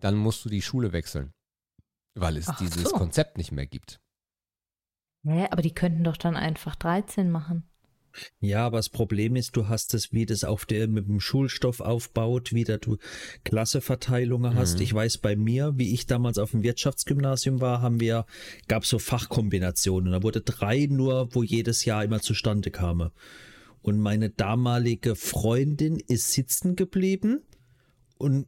Dann 0.00 0.16
musst 0.16 0.44
du 0.44 0.48
die 0.48 0.62
Schule 0.62 0.92
wechseln, 0.92 1.34
weil 2.14 2.38
es 2.38 2.48
Ach 2.48 2.56
dieses 2.58 2.90
so. 2.90 2.96
Konzept 2.96 3.36
nicht 3.36 3.52
mehr 3.52 3.66
gibt. 3.66 4.00
Naja, 5.22 5.48
aber 5.50 5.60
die 5.60 5.74
könnten 5.74 6.04
doch 6.04 6.16
dann 6.16 6.36
einfach 6.36 6.76
13 6.76 7.30
machen. 7.30 7.68
Ja, 8.40 8.66
aber 8.66 8.78
das 8.78 8.88
Problem 8.88 9.36
ist, 9.36 9.56
du 9.56 9.68
hast 9.68 9.94
es, 9.94 10.12
wie 10.12 10.26
das 10.26 10.44
auf 10.44 10.66
der 10.66 10.88
mit 10.88 11.06
dem 11.08 11.20
Schulstoff 11.20 11.80
aufbaut, 11.80 12.52
wie 12.52 12.64
da 12.64 12.76
du 12.76 12.96
Klasseverteilungen 13.44 14.54
hast. 14.54 14.76
Mhm. 14.76 14.82
Ich 14.82 14.94
weiß 14.94 15.18
bei 15.18 15.36
mir, 15.36 15.74
wie 15.76 15.92
ich 15.92 16.06
damals 16.06 16.38
auf 16.38 16.52
dem 16.52 16.62
Wirtschaftsgymnasium 16.62 17.60
war, 17.60 17.82
haben 17.82 18.00
wir, 18.00 18.26
gab 18.68 18.84
so 18.84 18.98
Fachkombinationen. 18.98 20.12
Da 20.12 20.22
wurde 20.22 20.40
drei 20.40 20.86
nur, 20.86 21.34
wo 21.34 21.42
jedes 21.42 21.84
Jahr 21.84 22.04
immer 22.04 22.20
zustande 22.20 22.70
kam. 22.70 23.10
Und 23.82 24.00
meine 24.00 24.30
damalige 24.30 25.14
Freundin 25.14 25.96
ist 25.96 26.32
sitzen 26.32 26.74
geblieben 26.74 27.42
und 28.18 28.46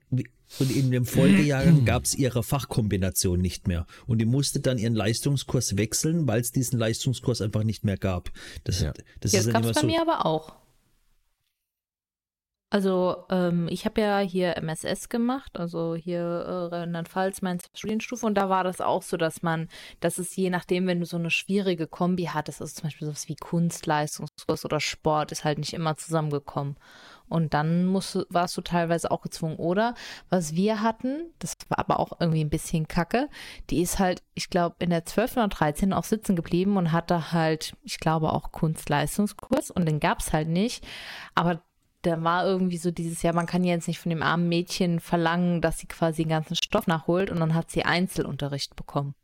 und 0.58 0.74
in 0.74 0.90
dem 0.90 1.04
Folgejahrgang 1.04 1.84
gab 1.84 2.04
es 2.04 2.14
ihre 2.14 2.42
Fachkombination 2.42 3.40
nicht 3.40 3.68
mehr. 3.68 3.86
Und 4.06 4.18
die 4.18 4.24
musste 4.24 4.60
dann 4.60 4.78
ihren 4.78 4.94
Leistungskurs 4.94 5.76
wechseln, 5.76 6.26
weil 6.26 6.40
es 6.40 6.52
diesen 6.52 6.78
Leistungskurs 6.78 7.40
einfach 7.40 7.64
nicht 7.64 7.84
mehr 7.84 7.96
gab. 7.96 8.30
Das, 8.64 8.80
ja. 8.80 8.92
das, 9.20 9.32
das 9.32 9.48
gab 9.48 9.64
es 9.64 9.72
bei 9.72 9.80
so 9.80 9.86
mir 9.86 10.00
aber 10.00 10.26
auch. 10.26 10.54
Also 12.70 13.24
ähm, 13.30 13.66
ich 13.70 13.86
habe 13.86 14.02
ja 14.02 14.18
hier 14.18 14.58
MSS 14.58 15.08
gemacht, 15.08 15.58
also 15.58 15.94
hier 15.94 16.20
äh, 16.20 16.74
Rheinland-Pfalz, 16.74 17.40
meine 17.40 17.60
Studienstufe 17.74 18.26
und 18.26 18.34
da 18.34 18.50
war 18.50 18.62
das 18.62 18.82
auch 18.82 19.02
so, 19.02 19.16
dass 19.16 19.42
man, 19.42 19.68
dass 20.00 20.18
es 20.18 20.36
je 20.36 20.50
nachdem, 20.50 20.86
wenn 20.86 21.00
du 21.00 21.06
so 21.06 21.16
eine 21.16 21.30
schwierige 21.30 21.86
Kombi 21.86 22.24
hattest, 22.24 22.60
also 22.60 22.74
zum 22.74 22.82
Beispiel 22.84 23.06
sowas 23.06 23.26
wie 23.26 23.36
Kunstleistungskurs 23.36 24.66
oder 24.66 24.80
Sport, 24.80 25.32
ist 25.32 25.44
halt 25.44 25.58
nicht 25.58 25.72
immer 25.72 25.96
zusammengekommen. 25.96 26.76
Und 27.28 27.54
dann 27.54 27.86
musst, 27.86 28.18
warst 28.30 28.56
du 28.56 28.60
teilweise 28.60 29.10
auch 29.10 29.20
gezwungen. 29.20 29.56
Oder 29.56 29.94
was 30.28 30.54
wir 30.54 30.82
hatten, 30.82 31.32
das 31.38 31.56
war 31.68 31.78
aber 31.78 32.00
auch 32.00 32.12
irgendwie 32.20 32.44
ein 32.44 32.50
bisschen 32.50 32.88
kacke, 32.88 33.28
die 33.70 33.80
ist 33.82 33.98
halt, 33.98 34.22
ich 34.34 34.50
glaube, 34.50 34.76
in 34.78 34.90
der 34.90 35.04
12. 35.04 35.38
oder 35.38 35.48
13. 35.48 35.92
auch 35.92 36.04
sitzen 36.04 36.36
geblieben 36.36 36.76
und 36.76 36.92
hatte 36.92 37.32
halt, 37.32 37.74
ich 37.82 38.00
glaube, 38.00 38.32
auch 38.32 38.52
Kunstleistungskurs 38.52 39.70
und 39.70 39.86
den 39.86 40.00
gab 40.00 40.20
es 40.20 40.32
halt 40.32 40.48
nicht. 40.48 40.86
Aber 41.34 41.62
da 42.02 42.22
war 42.22 42.46
irgendwie 42.46 42.76
so 42.78 42.90
dieses 42.90 43.22
Jahr, 43.22 43.34
man 43.34 43.46
kann 43.46 43.64
jetzt 43.64 43.88
nicht 43.88 43.98
von 43.98 44.10
dem 44.10 44.22
armen 44.22 44.48
Mädchen 44.48 45.00
verlangen, 45.00 45.60
dass 45.60 45.78
sie 45.78 45.86
quasi 45.86 46.22
den 46.22 46.30
ganzen 46.30 46.54
Stoff 46.54 46.86
nachholt 46.86 47.30
und 47.30 47.40
dann 47.40 47.54
hat 47.54 47.70
sie 47.70 47.84
Einzelunterricht 47.84 48.76
bekommen. 48.76 49.14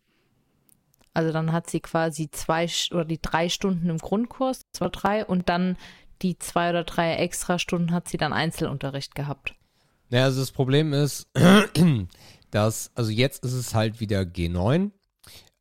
Also 1.14 1.32
dann 1.32 1.52
hat 1.52 1.70
sie 1.70 1.78
quasi 1.78 2.28
zwei 2.30 2.68
oder 2.90 3.04
die 3.04 3.20
drei 3.20 3.48
Stunden 3.48 3.88
im 3.88 3.98
Grundkurs, 3.98 4.62
zwei, 4.72 4.88
drei 4.88 5.24
und 5.24 5.48
dann 5.48 5.76
die 6.24 6.38
zwei 6.38 6.70
oder 6.70 6.84
drei 6.84 7.14
Extrastunden 7.16 7.92
hat 7.92 8.08
sie 8.08 8.16
dann 8.16 8.32
Einzelunterricht 8.32 9.14
gehabt. 9.14 9.54
Naja, 10.08 10.24
also 10.24 10.40
das 10.40 10.52
Problem 10.52 10.92
ist, 10.92 11.28
dass, 12.50 12.90
also 12.94 13.10
jetzt 13.10 13.44
ist 13.44 13.52
es 13.52 13.74
halt 13.74 14.00
wieder 14.00 14.22
G9 14.22 14.90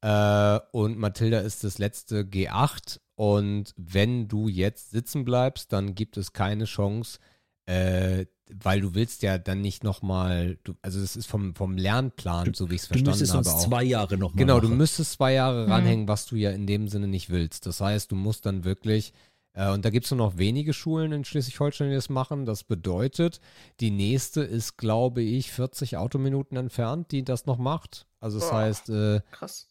äh, 0.02 0.60
und 0.72 0.98
Mathilda 0.98 1.40
ist 1.40 1.64
das 1.64 1.78
letzte 1.78 2.22
G8 2.22 3.00
und 3.16 3.74
wenn 3.78 4.28
du 4.28 4.48
jetzt 4.48 4.92
sitzen 4.92 5.26
bleibst, 5.26 5.74
dann 5.74 5.96
gibt 5.96 6.18
es 6.18 6.34
keine 6.34 6.66
Chance, 6.66 7.20
äh, 7.66 8.26
weil 8.50 8.82
du 8.82 8.94
willst 8.94 9.24
ja 9.24 9.38
dann 9.38 9.62
nicht 9.62 9.84
nochmal, 9.84 10.58
also 10.82 11.00
das 11.00 11.16
ist 11.16 11.28
vom, 11.28 11.56
vom 11.56 11.78
Lernplan, 11.78 12.54
so 12.54 12.70
wie 12.70 12.76
ich 12.76 12.82
es 12.82 12.88
verstanden 12.88 13.12
habe. 13.12 13.18
Du 13.18 13.24
müsstest 13.34 13.56
uns 13.56 13.64
zwei 13.64 13.84
Jahre 13.84 14.18
nochmal 14.18 14.38
Genau, 14.38 14.56
machen. 14.58 14.70
du 14.70 14.76
müsstest 14.76 15.14
zwei 15.14 15.34
Jahre 15.34 15.66
mhm. 15.66 15.72
ranhängen, 15.72 16.08
was 16.08 16.26
du 16.26 16.36
ja 16.36 16.52
in 16.52 16.68
dem 16.68 16.88
Sinne 16.88 17.08
nicht 17.08 17.30
willst. 17.30 17.66
Das 17.66 17.82
heißt, 17.82 18.12
du 18.12 18.16
musst 18.16 18.46
dann 18.46 18.64
wirklich 18.64 19.14
und 19.56 19.86
da 19.86 19.90
gibt 19.92 20.06
es 20.06 20.12
nur 20.12 20.18
noch 20.18 20.38
wenige 20.38 20.74
Schulen 20.74 21.12
in 21.12 21.26
Schleswig-Holstein, 21.26 21.90
die 21.90 21.96
das 21.96 22.10
machen. 22.10 22.46
Das 22.46 22.64
bedeutet, 22.64 23.40
die 23.80 23.92
nächste 23.92 24.42
ist, 24.42 24.78
glaube 24.78 25.22
ich, 25.22 25.52
40 25.52 25.98
Autominuten 25.98 26.58
entfernt, 26.58 27.12
die 27.12 27.24
das 27.24 27.46
noch 27.46 27.60
macht. 27.60 28.08
Also 28.20 28.40
das 28.40 28.50
oh, 28.50 28.54
heißt, 28.54 28.90
äh, 28.90 29.22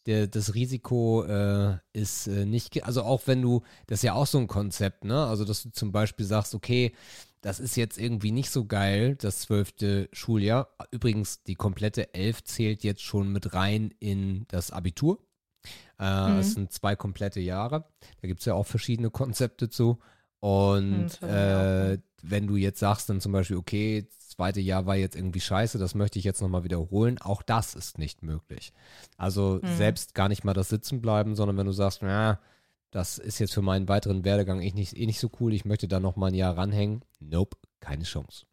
der, 0.05 0.27
das 0.27 0.53
Risiko 0.53 1.23
äh, 1.23 1.77
ist 1.91 2.27
äh, 2.27 2.45
nicht, 2.45 2.83
also 2.85 3.01
auch 3.01 3.23
wenn 3.25 3.41
du, 3.41 3.63
das 3.87 3.99
ist 3.99 4.03
ja 4.03 4.13
auch 4.13 4.27
so 4.27 4.37
ein 4.37 4.47
Konzept, 4.47 5.05
ne? 5.05 5.25
Also 5.25 5.43
dass 5.43 5.63
du 5.63 5.71
zum 5.71 5.91
Beispiel 5.91 6.25
sagst, 6.25 6.53
okay, 6.53 6.93
das 7.41 7.59
ist 7.59 7.75
jetzt 7.75 7.97
irgendwie 7.97 8.31
nicht 8.31 8.51
so 8.51 8.65
geil, 8.65 9.15
das 9.15 9.39
zwölfte 9.39 10.07
Schuljahr. 10.13 10.69
Übrigens, 10.91 11.43
die 11.43 11.55
komplette 11.55 12.13
Elf 12.13 12.43
zählt 12.43 12.83
jetzt 12.83 13.01
schon 13.01 13.31
mit 13.31 13.53
rein 13.53 13.93
in 13.99 14.45
das 14.47 14.71
Abitur. 14.71 15.19
Äh, 16.03 16.29
mhm. 16.29 16.39
Es 16.39 16.53
sind 16.53 16.71
zwei 16.71 16.95
komplette 16.95 17.39
Jahre. 17.39 17.85
Da 18.21 18.27
gibt 18.27 18.41
es 18.41 18.45
ja 18.45 18.53
auch 18.53 18.65
verschiedene 18.65 19.09
Konzepte 19.09 19.69
zu. 19.69 19.99
Und 20.39 21.21
mhm, 21.21 21.27
äh, 21.29 21.97
wenn 22.21 22.47
du 22.47 22.57
jetzt 22.57 22.79
sagst 22.79 23.09
dann 23.09 23.21
zum 23.21 23.31
Beispiel, 23.31 23.55
okay, 23.55 24.05
das 24.09 24.29
zweite 24.29 24.59
Jahr 24.59 24.85
war 24.85 24.97
jetzt 24.97 25.15
irgendwie 25.15 25.39
scheiße, 25.39 25.77
das 25.77 25.95
möchte 25.95 26.19
ich 26.19 26.25
jetzt 26.25 26.41
nochmal 26.41 26.65
wiederholen, 26.65 27.17
auch 27.19 27.41
das 27.41 27.75
ist 27.75 27.97
nicht 27.97 28.23
möglich. 28.23 28.73
Also 29.17 29.61
mhm. 29.63 29.75
selbst 29.77 30.13
gar 30.13 30.27
nicht 30.27 30.43
mal 30.43 30.53
das 30.53 30.67
Sitzen 30.67 31.01
bleiben, 31.01 31.35
sondern 31.35 31.55
wenn 31.55 31.65
du 31.65 31.71
sagst, 31.71 32.01
na, 32.01 32.39
das 32.91 33.17
ist 33.17 33.39
jetzt 33.39 33.53
für 33.53 33.61
meinen 33.61 33.87
weiteren 33.87 34.25
Werdegang 34.25 34.61
eh 34.61 34.71
nicht, 34.71 34.97
eh 34.97 35.05
nicht 35.05 35.19
so 35.19 35.29
cool, 35.39 35.53
ich 35.53 35.63
möchte 35.63 35.87
da 35.87 36.01
nochmal 36.01 36.31
ein 36.31 36.35
Jahr 36.35 36.57
ranhängen. 36.57 37.03
Nope, 37.21 37.57
keine 37.79 38.03
Chance. 38.03 38.45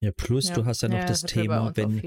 Ja, 0.00 0.12
plus 0.12 0.48
ja. 0.48 0.54
du 0.54 0.64
hast 0.64 0.82
ja 0.82 0.88
noch 0.88 0.98
ja, 0.98 1.06
das 1.06 1.22
Thema, 1.22 1.76
wenn, 1.76 2.00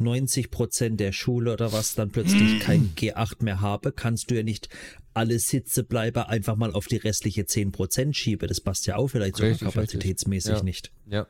90 0.00 0.50
Prozent 0.50 1.00
der 1.00 1.12
Schule 1.12 1.52
oder 1.52 1.72
was 1.72 1.94
dann 1.94 2.10
plötzlich 2.10 2.60
kein 2.60 2.94
G8 2.96 3.44
mehr 3.44 3.60
habe, 3.60 3.92
kannst 3.92 4.30
du 4.30 4.36
ja 4.36 4.42
nicht 4.42 4.68
alle 5.14 5.38
Sitzebleiber 5.38 6.28
einfach 6.28 6.56
mal 6.56 6.72
auf 6.72 6.86
die 6.86 6.96
restliche 6.96 7.46
10 7.46 7.72
Prozent 7.72 8.16
schieben. 8.16 8.48
Das 8.48 8.60
passt 8.60 8.86
ja 8.86 8.96
auch 8.96 9.08
vielleicht 9.08 9.36
sogar 9.36 9.54
kapazitätsmäßig 9.54 10.56
ja. 10.56 10.62
nicht. 10.62 10.92
Ja. 11.06 11.26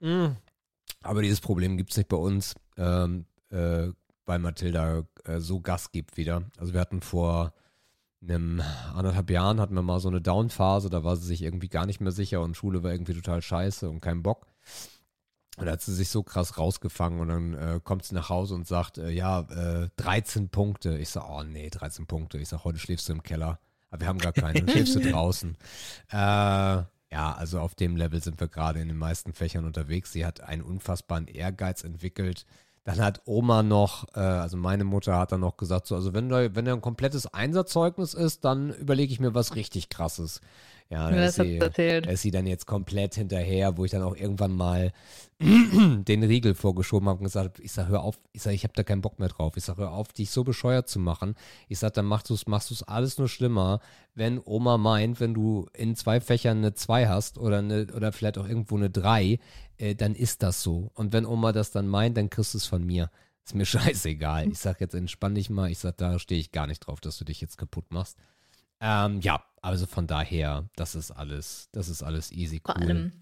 Mhm. 0.00 0.36
Aber 1.02 1.22
dieses 1.22 1.40
Problem 1.40 1.76
gibt 1.76 1.90
es 1.90 1.96
nicht 1.96 2.08
bei 2.08 2.16
uns, 2.16 2.54
ähm, 2.76 3.26
äh, 3.50 3.88
weil 4.26 4.38
Mathilda 4.38 5.04
äh, 5.24 5.38
so 5.38 5.60
Gas 5.60 5.92
gibt 5.92 6.16
wieder. 6.16 6.50
Also 6.56 6.72
wir 6.72 6.80
hatten 6.80 7.00
vor 7.00 7.54
einem 8.22 8.62
anderthalb 8.94 9.30
Jahren 9.30 9.60
hatten 9.60 9.74
wir 9.74 9.82
mal 9.82 10.00
so 10.00 10.08
eine 10.08 10.20
Down-Phase, 10.20 10.88
da 10.88 11.04
war 11.04 11.16
sie 11.16 11.26
sich 11.26 11.42
irgendwie 11.42 11.68
gar 11.68 11.86
nicht 11.86 12.00
mehr 12.00 12.12
sicher 12.12 12.40
und 12.40 12.56
Schule 12.56 12.82
war 12.82 12.90
irgendwie 12.90 13.14
total 13.14 13.42
scheiße 13.42 13.88
und 13.88 14.00
kein 14.00 14.22
Bock. 14.22 14.46
Und 15.56 15.66
da 15.66 15.72
hat 15.72 15.82
sie 15.82 15.94
sich 15.94 16.08
so 16.08 16.22
krass 16.22 16.58
rausgefangen 16.58 17.20
und 17.20 17.28
dann 17.28 17.54
äh, 17.54 17.80
kommt 17.82 18.04
sie 18.04 18.14
nach 18.14 18.28
Hause 18.28 18.54
und 18.54 18.66
sagt, 18.66 18.98
äh, 18.98 19.10
ja, 19.10 19.40
äh, 19.40 19.88
13 19.96 20.48
Punkte. 20.48 20.98
Ich 20.98 21.10
sage, 21.10 21.26
oh 21.30 21.42
nee, 21.44 21.70
13 21.70 22.06
Punkte. 22.06 22.38
Ich 22.38 22.48
sage, 22.48 22.64
heute 22.64 22.78
schläfst 22.78 23.08
du 23.08 23.12
im 23.12 23.22
Keller. 23.22 23.60
Aber 23.90 24.00
wir 24.00 24.08
haben 24.08 24.18
gar 24.18 24.32
keine, 24.32 24.60
dann 24.60 24.68
schläfst 24.68 24.96
du 24.96 25.00
draußen. 25.10 25.56
Äh, 26.10 26.16
ja, 26.16 27.32
also 27.36 27.60
auf 27.60 27.76
dem 27.76 27.96
Level 27.96 28.20
sind 28.20 28.40
wir 28.40 28.48
gerade 28.48 28.80
in 28.80 28.88
den 28.88 28.96
meisten 28.96 29.32
Fächern 29.32 29.64
unterwegs. 29.64 30.10
Sie 30.10 30.26
hat 30.26 30.40
einen 30.40 30.62
unfassbaren 30.62 31.28
Ehrgeiz 31.28 31.84
entwickelt. 31.84 32.44
Dann 32.82 32.98
hat 32.98 33.22
Oma 33.24 33.62
noch, 33.62 34.08
äh, 34.16 34.20
also 34.20 34.56
meine 34.56 34.82
Mutter 34.82 35.16
hat 35.16 35.30
dann 35.30 35.40
noch 35.40 35.56
gesagt, 35.56 35.86
so, 35.86 35.94
also 35.94 36.12
wenn 36.12 36.28
da, 36.28 36.54
wenn 36.56 36.64
da 36.64 36.72
ein 36.72 36.80
komplettes 36.80 37.32
Einserzeugnis 37.32 38.14
ist, 38.14 38.44
dann 38.44 38.74
überlege 38.74 39.12
ich 39.12 39.20
mir 39.20 39.32
was 39.32 39.54
richtig 39.54 39.88
krasses. 39.88 40.40
Ja, 40.90 41.10
da 41.10 41.24
ist, 41.24 41.36
sie, 41.36 41.56
ist 41.56 42.22
sie 42.22 42.30
dann 42.30 42.46
jetzt 42.46 42.66
komplett 42.66 43.14
hinterher, 43.14 43.76
wo 43.76 43.84
ich 43.84 43.90
dann 43.90 44.02
auch 44.02 44.14
irgendwann 44.14 44.52
mal 44.52 44.92
den 45.40 46.22
Riegel 46.22 46.54
vorgeschoben 46.54 47.08
habe 47.08 47.18
und 47.18 47.24
gesagt 47.24 47.58
ich 47.58 47.72
sag, 47.72 47.88
hör 47.88 48.02
auf, 48.02 48.18
ich 48.32 48.42
sag, 48.42 48.52
ich 48.52 48.64
habe 48.64 48.74
da 48.76 48.82
keinen 48.82 49.00
Bock 49.00 49.18
mehr 49.18 49.28
drauf. 49.28 49.56
Ich 49.56 49.64
sag, 49.64 49.78
hör 49.78 49.92
auf, 49.92 50.12
dich 50.12 50.30
so 50.30 50.44
bescheuert 50.44 50.88
zu 50.88 50.98
machen. 50.98 51.34
Ich 51.68 51.78
sag, 51.78 51.94
dann 51.94 52.04
machst 52.04 52.30
du 52.30 52.34
es 52.34 52.46
machst 52.46 52.70
du's 52.70 52.82
alles 52.82 53.18
nur 53.18 53.28
schlimmer, 53.28 53.80
wenn 54.14 54.40
Oma 54.44 54.78
meint, 54.78 55.20
wenn 55.20 55.34
du 55.34 55.66
in 55.72 55.96
zwei 55.96 56.20
Fächern 56.20 56.58
eine 56.58 56.74
2 56.74 57.08
hast 57.08 57.38
oder, 57.38 57.58
eine, 57.58 57.86
oder 57.94 58.12
vielleicht 58.12 58.38
auch 58.38 58.46
irgendwo 58.46 58.76
eine 58.76 58.90
3, 58.90 59.38
äh, 59.78 59.94
dann 59.94 60.14
ist 60.14 60.42
das 60.42 60.62
so. 60.62 60.90
Und 60.94 61.12
wenn 61.12 61.26
Oma 61.26 61.52
das 61.52 61.70
dann 61.70 61.88
meint, 61.88 62.16
dann 62.16 62.30
kriegst 62.30 62.54
du 62.54 62.58
es 62.58 62.66
von 62.66 62.84
mir. 62.84 63.10
Ist 63.44 63.54
mir 63.54 63.66
scheißegal. 63.66 64.48
Ich 64.48 64.58
sag 64.58 64.80
jetzt, 64.80 64.94
entspann 64.94 65.34
dich 65.34 65.50
mal. 65.50 65.70
Ich 65.70 65.78
sag, 65.78 65.96
da 65.96 66.18
stehe 66.18 66.40
ich 66.40 66.52
gar 66.52 66.66
nicht 66.66 66.80
drauf, 66.80 67.00
dass 67.00 67.18
du 67.18 67.24
dich 67.24 67.40
jetzt 67.40 67.58
kaputt 67.58 67.90
machst. 67.90 68.18
Ähm, 68.84 69.20
ja, 69.22 69.42
also 69.62 69.86
von 69.86 70.06
daher, 70.06 70.68
das 70.76 70.94
ist 70.94 71.10
alles, 71.10 71.70
das 71.72 71.88
ist 71.88 72.02
alles 72.02 72.30
easy 72.30 72.60
cool. 72.68 72.74
Vor 72.74 72.76
allem, 72.76 73.12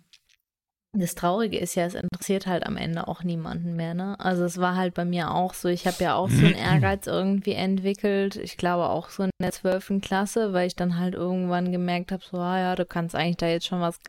das 0.92 1.14
Traurige 1.14 1.56
ist 1.56 1.76
ja, 1.76 1.86
es 1.86 1.94
interessiert 1.94 2.48
halt 2.48 2.66
am 2.66 2.76
Ende 2.76 3.06
auch 3.06 3.22
niemanden 3.22 3.76
mehr, 3.76 3.94
ne? 3.94 4.18
Also 4.18 4.44
es 4.44 4.58
war 4.58 4.74
halt 4.74 4.92
bei 4.92 5.04
mir 5.04 5.30
auch 5.30 5.54
so, 5.54 5.68
ich 5.68 5.86
habe 5.86 6.02
ja 6.02 6.16
auch 6.16 6.28
so 6.28 6.44
einen 6.44 6.54
Ehrgeiz 6.56 7.06
irgendwie 7.06 7.52
entwickelt. 7.52 8.34
Ich 8.34 8.56
glaube 8.56 8.88
auch 8.88 9.08
so 9.08 9.22
in 9.22 9.30
der 9.40 9.52
zwölften 9.52 10.00
Klasse, 10.00 10.52
weil 10.52 10.66
ich 10.66 10.74
dann 10.74 10.98
halt 10.98 11.14
irgendwann 11.14 11.70
gemerkt 11.70 12.10
habe, 12.10 12.24
so, 12.28 12.38
ah 12.38 12.58
ja, 12.58 12.74
du 12.74 12.84
kannst 12.84 13.14
eigentlich 13.14 13.36
da 13.36 13.46
jetzt 13.46 13.66
schon 13.66 13.80
was 13.80 14.00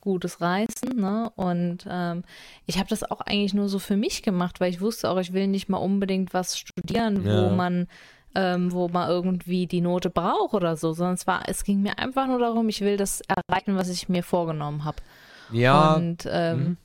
Gutes 0.00 0.40
reißen, 0.40 0.96
ne? 0.96 1.30
Und 1.36 1.86
ähm, 1.88 2.24
ich 2.66 2.78
habe 2.78 2.88
das 2.88 3.08
auch 3.08 3.20
eigentlich 3.20 3.54
nur 3.54 3.68
so 3.68 3.78
für 3.78 3.96
mich 3.96 4.22
gemacht, 4.22 4.58
weil 4.58 4.70
ich 4.70 4.80
wusste 4.80 5.08
auch, 5.08 5.18
ich 5.18 5.32
will 5.32 5.46
nicht 5.46 5.68
mal 5.68 5.78
unbedingt 5.78 6.34
was 6.34 6.58
studieren, 6.58 7.24
ja. 7.24 7.50
wo 7.50 7.54
man 7.54 7.86
ähm, 8.38 8.70
wo 8.72 8.88
man 8.88 9.10
irgendwie 9.10 9.66
die 9.66 9.80
Note 9.80 10.10
braucht 10.10 10.54
oder 10.54 10.76
so, 10.76 10.92
sondern 10.92 11.14
es 11.14 11.26
war, 11.26 11.42
es 11.48 11.64
ging 11.64 11.82
mir 11.82 11.98
einfach 11.98 12.28
nur 12.28 12.38
darum, 12.38 12.68
ich 12.68 12.80
will 12.82 12.96
das 12.96 13.20
erreichen, 13.22 13.74
was 13.74 13.88
ich 13.88 14.08
mir 14.08 14.22
vorgenommen 14.22 14.84
habe. 14.84 14.98
Ja. 15.50 15.94
Und 15.94 16.28
ähm, 16.30 16.58
mhm. 16.58 16.76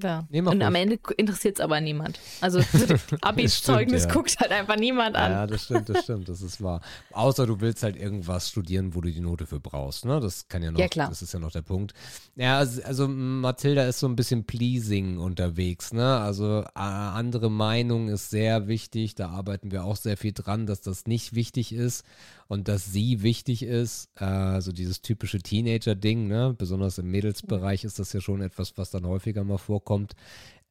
Ja. 0.00 0.26
Nee, 0.30 0.40
und 0.40 0.62
am 0.62 0.74
Ende 0.74 0.98
interessiert 1.18 1.56
es 1.56 1.60
aber 1.60 1.80
niemand. 1.80 2.18
Also 2.40 2.60
Abi-Zeugnis 3.20 4.04
ja. 4.04 4.10
guckt 4.10 4.38
halt 4.40 4.50
einfach 4.50 4.76
niemand 4.76 5.16
an. 5.16 5.32
Ja, 5.32 5.46
das 5.46 5.64
stimmt, 5.64 5.88
das 5.90 6.04
stimmt, 6.04 6.28
das 6.30 6.40
ist 6.40 6.62
wahr. 6.62 6.80
Außer 7.12 7.46
du 7.46 7.60
willst 7.60 7.82
halt 7.82 7.96
irgendwas 7.96 8.48
studieren, 8.48 8.94
wo 8.94 9.02
du 9.02 9.10
die 9.10 9.20
Note 9.20 9.46
für 9.46 9.60
brauchst. 9.60 10.06
Ne? 10.06 10.18
Das 10.20 10.48
kann 10.48 10.62
ja 10.62 10.70
noch, 10.70 10.80
ja, 10.80 10.88
klar. 10.88 11.10
das 11.10 11.20
ist 11.20 11.34
ja 11.34 11.40
noch 11.40 11.52
der 11.52 11.60
Punkt. 11.60 11.92
Ja, 12.36 12.58
also, 12.58 12.82
also 12.82 13.06
Mathilda 13.06 13.84
ist 13.84 13.98
so 13.98 14.06
ein 14.06 14.16
bisschen 14.16 14.44
pleasing 14.44 15.18
unterwegs. 15.18 15.92
Ne? 15.92 16.18
Also 16.18 16.64
andere 16.74 17.50
Meinung 17.50 18.08
ist 18.08 18.30
sehr 18.30 18.68
wichtig. 18.68 19.14
Da 19.14 19.28
arbeiten 19.28 19.72
wir 19.72 19.84
auch 19.84 19.96
sehr 19.96 20.16
viel 20.16 20.32
dran, 20.32 20.66
dass 20.66 20.80
das 20.80 21.06
nicht 21.06 21.34
wichtig 21.34 21.74
ist 21.74 22.04
und 22.48 22.68
dass 22.68 22.92
sie 22.92 23.22
wichtig 23.22 23.62
ist. 23.62 24.08
Äh, 24.20 24.60
so 24.60 24.72
dieses 24.72 25.02
typische 25.02 25.38
Teenager-Ding, 25.38 26.26
ne? 26.26 26.54
besonders 26.56 26.98
im 26.98 27.10
Mädelsbereich 27.10 27.84
ist 27.84 27.98
das 27.98 28.12
ja 28.12 28.20
schon 28.20 28.40
etwas, 28.40 28.76
was 28.76 28.90
dann 28.90 29.06
häufiger 29.06 29.44
mal 29.44 29.58
vorkommt. 29.58 30.14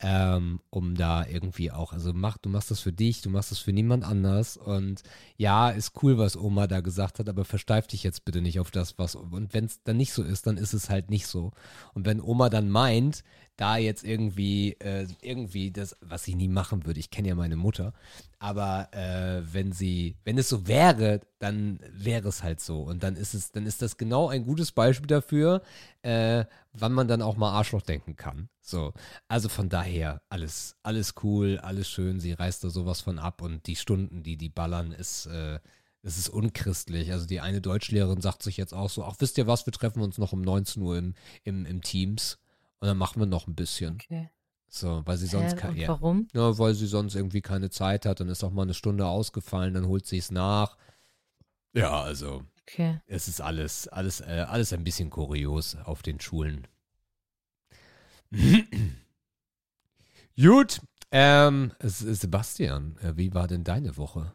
Ähm, 0.03 0.61
um 0.71 0.95
da 0.95 1.27
irgendwie 1.27 1.69
auch, 1.69 1.93
also 1.93 2.11
mach, 2.11 2.39
du 2.39 2.49
machst 2.49 2.71
das 2.71 2.79
für 2.79 2.91
dich, 2.91 3.21
du 3.21 3.29
machst 3.29 3.51
das 3.51 3.59
für 3.59 3.71
niemand 3.71 4.03
anders 4.03 4.57
und 4.57 5.03
ja, 5.37 5.69
ist 5.69 6.01
cool, 6.01 6.17
was 6.17 6.35
Oma 6.35 6.65
da 6.65 6.79
gesagt 6.79 7.19
hat, 7.19 7.29
aber 7.29 7.45
versteif 7.45 7.85
dich 7.85 8.01
jetzt 8.01 8.25
bitte 8.25 8.41
nicht 8.41 8.59
auf 8.59 8.71
das, 8.71 8.97
was, 8.97 9.13
und 9.13 9.53
wenn 9.53 9.65
es 9.65 9.83
dann 9.83 9.97
nicht 9.97 10.11
so 10.11 10.23
ist, 10.23 10.47
dann 10.47 10.57
ist 10.57 10.73
es 10.73 10.89
halt 10.89 11.11
nicht 11.11 11.27
so. 11.27 11.51
Und 11.93 12.07
wenn 12.07 12.19
Oma 12.19 12.49
dann 12.49 12.71
meint, 12.71 13.23
da 13.61 13.77
jetzt 13.77 14.03
irgendwie, 14.03 14.71
äh, 14.79 15.05
irgendwie 15.21 15.69
das, 15.69 15.95
was 16.01 16.27
ich 16.27 16.35
nie 16.35 16.47
machen 16.47 16.83
würde, 16.87 16.99
ich 16.99 17.11
kenne 17.11 17.27
ja 17.27 17.35
meine 17.35 17.55
Mutter, 17.55 17.93
aber 18.39 18.89
äh, 18.91 19.43
wenn 19.53 19.71
sie, 19.71 20.15
wenn 20.23 20.39
es 20.39 20.49
so 20.49 20.67
wäre, 20.67 21.21
dann 21.37 21.79
wäre 21.91 22.29
es 22.29 22.41
halt 22.41 22.59
so. 22.59 22.81
Und 22.81 23.03
dann 23.03 23.15
ist 23.15 23.35
es, 23.35 23.51
dann 23.51 23.67
ist 23.67 23.83
das 23.83 23.97
genau 23.97 24.29
ein 24.29 24.45
gutes 24.45 24.71
Beispiel 24.71 25.05
dafür, 25.05 25.61
äh, 26.01 26.45
wann 26.73 26.91
man 26.91 27.07
dann 27.07 27.21
auch 27.21 27.37
mal 27.37 27.51
Arschloch 27.51 27.83
denken 27.83 28.15
kann. 28.15 28.49
So. 28.61 28.93
Also 29.27 29.47
von 29.47 29.69
daher, 29.69 30.23
alles, 30.29 30.75
alles 30.81 31.13
cool, 31.21 31.59
alles 31.59 31.87
schön, 31.87 32.19
sie 32.19 32.33
reißt 32.33 32.63
da 32.63 32.71
sowas 32.71 33.01
von 33.01 33.19
ab 33.19 33.43
und 33.43 33.67
die 33.67 33.75
Stunden, 33.75 34.23
die 34.23 34.37
die 34.37 34.49
ballern, 34.49 34.91
ist, 34.91 35.27
äh, 35.27 35.59
es 36.01 36.17
ist 36.17 36.29
unchristlich. 36.29 37.11
Also 37.11 37.27
die 37.27 37.41
eine 37.41 37.61
Deutschlehrerin 37.61 38.21
sagt 38.21 38.41
sich 38.41 38.57
jetzt 38.57 38.73
auch 38.73 38.89
so, 38.89 39.05
ach 39.05 39.17
wisst 39.19 39.37
ihr 39.37 39.45
was, 39.45 39.67
wir 39.67 39.73
treffen 39.73 40.01
uns 40.01 40.17
noch 40.17 40.33
um 40.33 40.41
19 40.41 40.81
Uhr 40.81 40.97
im, 40.97 41.13
im, 41.43 41.67
im 41.67 41.83
Teams 41.83 42.39
und 42.81 42.87
dann 42.87 42.97
machen 42.97 43.21
wir 43.21 43.27
noch 43.27 43.47
ein 43.47 43.55
bisschen. 43.55 43.93
Okay. 43.93 44.29
So, 44.67 45.01
weil 45.05 45.17
sie 45.17 45.27
sonst 45.27 45.55
keine. 45.55 45.77
Ja, 45.77 45.89
warum? 45.89 46.27
Ja, 46.33 46.57
weil 46.57 46.73
sie 46.73 46.87
sonst 46.87 47.15
irgendwie 47.15 47.41
keine 47.41 47.69
Zeit 47.69 48.05
hat. 48.05 48.19
Dann 48.19 48.29
ist 48.29 48.43
auch 48.43 48.51
mal 48.51 48.63
eine 48.63 48.73
Stunde 48.73 49.05
ausgefallen, 49.05 49.73
dann 49.73 49.87
holt 49.87 50.05
sie 50.05 50.17
es 50.17 50.31
nach. 50.31 50.77
Ja, 51.73 52.01
also. 52.01 52.43
Okay. 52.63 52.99
Es 53.05 53.27
ist 53.27 53.41
alles, 53.41 53.87
alles, 53.87 54.21
äh, 54.21 54.45
alles 54.47 54.73
ein 54.73 54.83
bisschen 54.83 55.09
kurios 55.09 55.75
auf 55.75 56.01
den 56.01 56.19
Schulen. 56.19 56.67
Gut, 60.37 60.81
ähm, 61.11 61.73
Sebastian, 61.81 62.97
äh, 63.03 63.17
wie 63.17 63.33
war 63.33 63.47
denn 63.47 63.63
deine 63.63 63.97
Woche? 63.97 64.33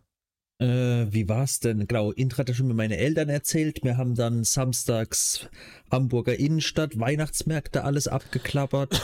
Äh, 0.59 1.13
wie 1.13 1.29
war's 1.29 1.61
denn? 1.61 1.87
Genau, 1.87 2.13
Intra 2.13 2.39
hat 2.39 2.49
ja 2.49 2.55
schon 2.55 2.69
mit 2.69 2.77
meinen 2.77 2.93
Eltern 2.93 3.29
erzählt. 3.29 3.81
Wir 3.83 3.99
haben 3.99 4.15
dann 4.15 4.45
samstags 4.45 5.49
Hamburger 5.91 6.39
Innenstadt, 6.39 6.99
Weihnachtsmärkte, 6.99 7.85
alles 7.85 8.09
abgeklappert. 8.09 9.03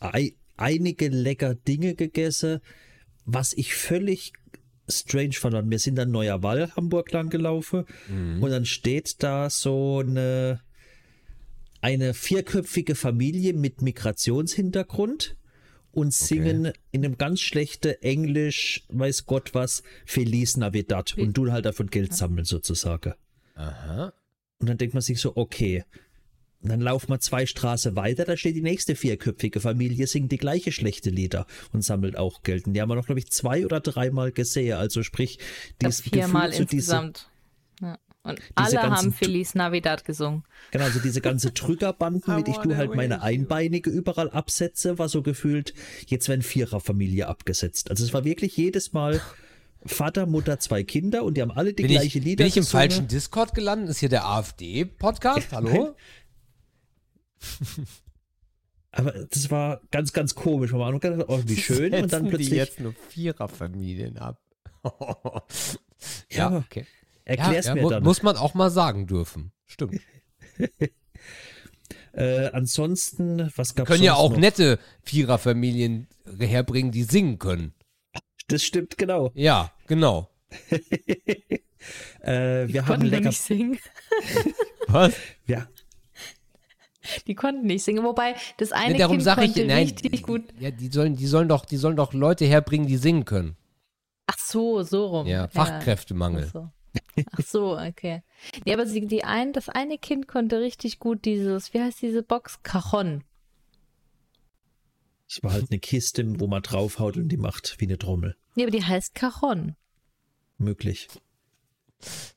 einige 0.56 1.08
lecker 1.08 1.54
Dinge 1.54 1.94
gegessen. 1.94 2.60
Was 3.26 3.52
ich 3.52 3.74
völlig 3.74 4.32
strange 4.88 5.32
fand, 5.32 5.70
wir 5.70 5.78
sind 5.78 5.96
dann 5.96 6.10
Neuer 6.10 6.42
Wall 6.42 6.70
Hamburg 6.76 7.10
lang 7.12 7.30
gelaufen 7.30 7.84
mhm. 8.08 8.42
und 8.42 8.50
dann 8.50 8.64
steht 8.64 9.22
da 9.22 9.48
so 9.48 10.00
eine, 10.00 10.60
eine 11.80 12.14
vierköpfige 12.14 12.94
Familie 12.94 13.54
mit 13.54 13.82
Migrationshintergrund 13.82 15.36
und 15.94 16.12
singen 16.12 16.66
okay. 16.66 16.78
in 16.92 17.04
einem 17.04 17.18
ganz 17.18 17.40
schlechten 17.40 17.94
Englisch, 18.02 18.84
weiß 18.88 19.26
Gott 19.26 19.54
was, 19.54 19.82
Feliz 20.04 20.56
Navidad 20.56 21.16
und 21.16 21.36
du 21.36 21.50
halt 21.50 21.64
davon 21.64 21.88
Geld 21.88 22.14
sammeln 22.14 22.44
sozusagen. 22.44 23.14
Aha. 23.54 24.12
Und 24.58 24.68
dann 24.68 24.78
denkt 24.78 24.94
man 24.94 25.02
sich 25.02 25.20
so, 25.20 25.36
okay. 25.36 25.84
Und 26.62 26.70
dann 26.70 26.80
laufen 26.80 27.10
wir 27.10 27.20
zwei 27.20 27.44
Straßen 27.44 27.94
weiter, 27.94 28.24
da 28.24 28.38
steht 28.38 28.56
die 28.56 28.62
nächste 28.62 28.96
vierköpfige 28.96 29.60
Familie, 29.60 30.06
singt 30.06 30.32
die 30.32 30.38
gleiche 30.38 30.72
schlechte 30.72 31.10
Lieder 31.10 31.46
und 31.72 31.84
sammelt 31.84 32.16
auch 32.16 32.42
Geld. 32.42 32.66
Und 32.66 32.72
die 32.72 32.80
haben 32.80 32.88
wir 32.88 32.94
noch, 32.94 33.04
glaube 33.04 33.18
ich, 33.18 33.30
zwei 33.30 33.66
oder 33.66 33.80
dreimal 33.80 34.32
gesehen. 34.32 34.78
Also 34.78 35.02
sprich, 35.02 35.38
dieses 35.82 36.00
viermal 36.00 36.48
Gefühl, 36.48 36.62
insgesamt. 36.62 37.16
Diese, 37.16 37.26
ja. 37.26 37.33
Und 38.24 38.40
alle 38.54 38.80
haben 38.82 39.12
Feliz 39.12 39.54
Navidad 39.54 40.04
gesungen. 40.06 40.44
Genau, 40.70 40.84
also 40.84 40.98
diese 40.98 41.20
ganze 41.20 41.52
Trügerbanden, 41.52 42.34
mit 42.36 42.48
ich 42.48 42.56
du 42.56 42.74
halt 42.74 42.94
meine 42.94 43.20
Einbeinige 43.20 43.90
überall 43.90 44.30
absetze, 44.30 44.98
war 44.98 45.10
so 45.10 45.22
gefühlt, 45.22 45.74
jetzt 46.06 46.28
werden 46.28 46.40
Viererfamilie 46.40 47.28
abgesetzt. 47.28 47.90
Also 47.90 48.02
es 48.02 48.14
war 48.14 48.24
wirklich 48.24 48.56
jedes 48.56 48.94
Mal 48.94 49.20
Vater, 49.84 50.24
Mutter, 50.24 50.58
zwei 50.58 50.82
Kinder 50.82 51.22
und 51.22 51.36
die 51.36 51.42
haben 51.42 51.50
alle 51.50 51.74
die 51.74 51.82
bin 51.82 51.92
gleiche 51.92 52.18
ich, 52.18 52.24
Lieder. 52.24 52.44
Bin 52.44 52.48
ich 52.48 52.56
im 52.56 52.64
falschen 52.64 53.08
Discord 53.08 53.54
gelandet? 53.54 53.90
Ist 53.90 53.98
hier 53.98 54.08
der 54.08 54.24
AfD-Podcast? 54.24 55.48
Hallo? 55.52 55.94
Aber 58.90 59.12
das 59.12 59.50
war 59.50 59.82
ganz, 59.90 60.14
ganz 60.14 60.34
komisch. 60.34 60.72
Man 60.72 60.80
war 60.80 60.98
gedacht, 60.98 61.26
oh, 61.28 61.42
wie 61.44 61.56
schön. 61.56 61.92
und 61.92 62.10
dann 62.10 62.28
plötzlich. 62.28 62.48
Die 62.48 62.56
jetzt 62.56 62.80
nur 62.80 62.94
Viererfamilien 63.10 64.16
ab. 64.16 64.40
ja, 66.30 66.56
okay. 66.56 66.86
Erklär's 67.24 67.66
ja, 67.66 67.74
mir 67.74 67.88
dann. 67.88 68.02
Muss 68.02 68.22
man 68.22 68.36
auch 68.36 68.54
mal 68.54 68.70
sagen 68.70 69.06
dürfen. 69.06 69.52
Stimmt. 69.66 70.00
äh, 72.12 72.46
ansonsten, 72.48 73.50
was 73.56 73.74
gab's 73.74 73.88
Können 73.88 74.02
ja 74.02 74.14
auch 74.14 74.32
noch? 74.32 74.38
nette 74.38 74.78
Viererfamilien 75.02 76.08
herbringen, 76.38 76.92
die 76.92 77.04
singen 77.04 77.38
können. 77.38 77.74
Das 78.48 78.62
stimmt, 78.62 78.98
genau. 78.98 79.30
Ja, 79.34 79.72
genau. 79.86 80.28
äh, 82.20 82.68
wir 82.68 82.86
haben 82.86 83.02
lecker. 83.02 83.28
nicht 83.28 83.40
singen. 83.40 83.78
was? 84.88 85.14
Ja. 85.46 85.66
Die 87.26 87.34
konnten 87.34 87.66
nicht 87.66 87.84
singen, 87.84 88.04
wobei 88.04 88.34
das 88.56 88.72
eine 88.72 88.92
nee, 88.92 88.98
darum 88.98 89.16
Kind 89.16 89.24
sag 89.24 89.42
ich, 89.42 89.56
nein, 89.56 89.88
richtig 89.88 90.22
gut. 90.22 90.42
Ja, 90.58 90.70
die 90.70 90.88
sollen, 90.88 91.16
die 91.16 91.26
sollen 91.26 91.48
doch, 91.48 91.64
die 91.64 91.76
sollen 91.76 91.96
doch 91.96 92.12
Leute 92.12 92.46
herbringen, 92.46 92.86
die 92.86 92.96
singen 92.96 93.24
können. 93.24 93.56
Ach 94.26 94.38
so, 94.38 94.82
so 94.82 95.06
rum. 95.06 95.26
Ja, 95.26 95.48
Fachkräftemangel. 95.48 96.44
Ja. 96.44 96.50
So. 96.50 96.70
Ach 97.32 97.40
so, 97.44 97.78
okay. 97.78 98.22
Nee, 98.64 98.74
aber 98.74 98.86
sie, 98.86 99.06
die 99.06 99.24
ein, 99.24 99.52
das 99.52 99.68
eine 99.68 99.98
Kind 99.98 100.28
konnte 100.28 100.60
richtig 100.60 100.98
gut 100.98 101.24
dieses, 101.24 101.72
wie 101.74 101.80
heißt 101.80 102.02
diese 102.02 102.22
Box? 102.22 102.62
Cajon. 102.62 103.24
Es 105.28 105.42
war 105.42 105.52
halt 105.52 105.70
eine 105.70 105.80
Kiste, 105.80 106.24
wo 106.38 106.46
man 106.46 106.62
draufhaut 106.62 107.16
und 107.16 107.28
die 107.28 107.36
macht 107.36 107.76
wie 107.78 107.86
eine 107.86 107.98
Trommel. 107.98 108.36
Nee, 108.54 108.64
aber 108.64 108.70
die 108.70 108.84
heißt 108.84 109.14
Cajon. 109.14 109.76
Möglich. 110.58 111.08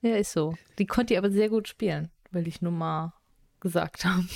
Ja, 0.02 0.16
ist 0.16 0.32
so. 0.32 0.56
Die 0.80 0.86
konnte 0.86 1.14
ich 1.14 1.18
aber 1.18 1.32
sehr 1.32 1.50
gut 1.50 1.68
spielen, 1.68 2.10
will 2.32 2.48
ich 2.48 2.62
nur 2.62 2.72
mal 2.72 3.14
gesagt 3.60 4.06
haben. 4.06 4.30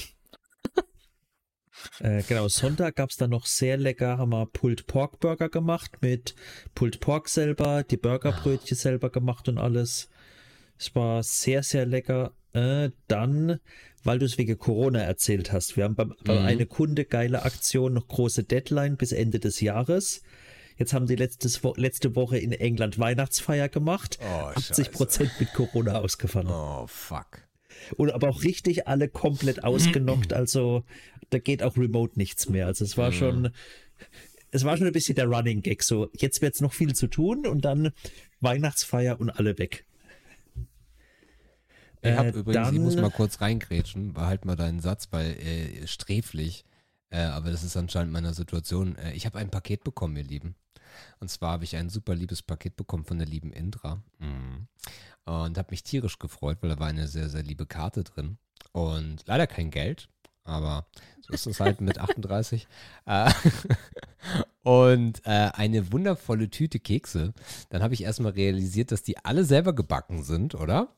Äh, 2.00 2.22
genau, 2.28 2.48
Sonntag 2.48 2.96
gab 2.96 3.10
es 3.10 3.18
dann 3.18 3.32
noch 3.32 3.46
sehr 3.46 3.78
lecker, 3.78 4.18
haben 4.18 4.32
wir 4.32 4.46
Pulled 4.46 4.86
Pork 4.88 5.20
Burger 5.20 5.50
gemacht 5.50 5.98
mit 6.02 6.36
Pulled 6.76 7.00
Pork 7.00 7.28
selber, 7.28 7.84
die 7.84 7.98
Burgerbrötchen 7.98 8.78
selber 8.78 9.10
gemacht 9.10 9.50
und 9.50 9.58
alles. 9.58 10.10
Es 10.82 10.96
war 10.96 11.22
sehr, 11.22 11.62
sehr 11.62 11.86
lecker. 11.86 12.34
Äh, 12.54 12.90
dann, 13.08 13.60
weil 14.04 14.18
du 14.18 14.26
es 14.26 14.40
wegen 14.40 14.58
Corona 14.58 15.00
erzählt 15.00 15.54
hast, 15.54 15.78
wir 15.78 15.84
haben 15.84 15.94
beim, 15.94 16.08
mhm. 16.08 16.16
bei 16.26 16.40
einer 16.42 16.66
Kunde 16.66 17.06
geile 17.06 17.44
Aktion 17.44 17.94
noch 17.94 18.08
große 18.08 18.44
Deadline 18.44 18.98
bis 18.98 19.12
Ende 19.12 19.40
des 19.40 19.62
Jahres. 19.62 20.24
Jetzt 20.78 20.94
haben 20.94 21.06
sie 21.06 21.16
letztes, 21.16 21.62
letzte 21.76 22.16
Woche 22.16 22.40
in 22.40 22.52
England 22.52 22.98
Weihnachtsfeier 22.98 23.70
gemacht. 23.70 24.18
Oh, 24.24 24.48
80 24.56 24.92
Prozent 24.92 25.32
mit 25.40 25.54
Corona 25.54 26.00
ausgefallen. 26.00 26.48
Oh, 26.50 26.88
fuck. 26.88 27.48
Und 27.96 28.12
aber 28.12 28.30
auch 28.30 28.44
richtig 28.44 28.88
alle 28.88 29.08
komplett 29.08 29.64
ausgenockt. 29.64 30.34
Also 30.34 30.84
da 31.30 31.38
geht 31.38 31.62
auch 31.62 31.78
remote 31.78 32.18
nichts 32.18 32.50
mehr. 32.50 32.66
Also 32.66 32.86
es 32.86 32.98
war 32.98 33.12
mhm. 33.12 33.16
schon, 33.16 33.50
es 34.50 34.64
war 34.64 34.76
schon 34.78 34.88
ein 34.88 34.94
bisschen 34.94 35.16
der 35.16 35.28
Running 35.28 35.62
Gag. 35.62 35.84
So, 35.84 36.10
jetzt 36.18 36.42
wird 36.42 36.56
es 36.56 36.62
noch 36.62 36.74
viel 36.74 36.96
zu 36.96 37.06
tun 37.06 37.46
und 37.46 37.66
dann 37.66 37.92
Weihnachtsfeier 38.40 39.20
und 39.20 39.30
alle 39.30 39.60
weg. 39.60 39.86
Ich 42.02 42.12
habe 42.12 42.30
äh, 42.30 42.40
übrigens, 42.40 42.72
ich 42.72 42.80
muss 42.80 42.96
mal 42.96 43.12
kurz 43.12 43.42
reingrätschen, 43.42 44.14
behalt 44.14 44.46
mal 44.46 44.56
deinen 44.56 44.80
Satz, 44.80 45.08
weil 45.12 45.32
äh, 45.32 45.88
sträflich, 45.88 46.66
äh, 47.10 47.22
aber 47.22 47.52
das 47.52 47.64
ist 47.64 47.78
anscheinend 47.78 48.12
meiner 48.12 48.34
Situation. 48.34 48.96
Äh, 48.96 49.14
ich 49.14 49.26
habe 49.26 49.38
ein 49.38 49.50
Paket 49.50 49.84
bekommen, 49.84 50.16
ihr 50.18 50.24
Lieben. 50.24 50.56
Und 51.20 51.30
zwar 51.30 51.54
habe 51.54 51.64
ich 51.64 51.76
ein 51.76 51.90
super 51.90 52.16
liebes 52.16 52.42
Paket 52.42 52.76
bekommen 52.76 53.06
von 53.06 53.18
der 53.18 53.28
lieben 53.28 53.54
Indra. 53.54 54.02
Mhm. 54.20 54.68
Und 55.26 55.58
habe 55.58 55.72
mich 55.72 55.84
tierisch 55.84 56.20
gefreut, 56.20 56.58
weil 56.62 56.72
da 56.72 56.80
war 56.80 56.88
eine 56.88 57.08
sehr, 57.08 57.30
sehr 57.30 57.44
liebe 57.44 57.66
Karte 57.66 58.04
drin. 58.04 58.38
Und 58.72 59.24
leider 59.28 59.48
kein 59.48 59.70
Geld, 59.70 60.10
aber 60.44 60.88
so 61.22 61.34
ist 61.34 61.46
es 61.46 61.60
halt 61.60 61.82
mit 61.82 62.00
38. 62.00 62.68
Äh, 63.06 63.32
und 64.64 65.26
äh, 65.26 65.50
eine 65.54 65.92
wundervolle 65.92 66.50
Tüte 66.52 66.80
Kekse. 66.80 67.34
Dann 67.70 67.82
habe 67.82 67.96
ich 67.96 68.04
erstmal 68.04 68.34
realisiert, 68.34 68.92
dass 68.92 69.02
die 69.02 69.18
alle 69.18 69.44
selber 69.44 69.74
gebacken 69.74 70.22
sind, 70.24 70.54
oder? 70.54 70.90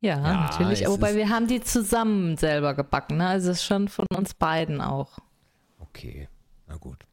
Ja, 0.00 0.16
ja 0.16 0.40
natürlich. 0.42 0.86
Wobei 0.86 1.14
wir 1.14 1.28
haben 1.28 1.46
die 1.46 1.60
zusammen 1.60 2.36
selber 2.36 2.74
gebacken. 2.74 3.18
Ne? 3.18 3.26
Also 3.26 3.50
es 3.50 3.58
ist 3.58 3.64
schon 3.64 3.88
von 3.88 4.06
uns 4.16 4.34
beiden 4.34 4.80
auch. 4.80 5.18
Okay. 5.78 6.28
Na 6.66 6.76
gut. 6.76 7.04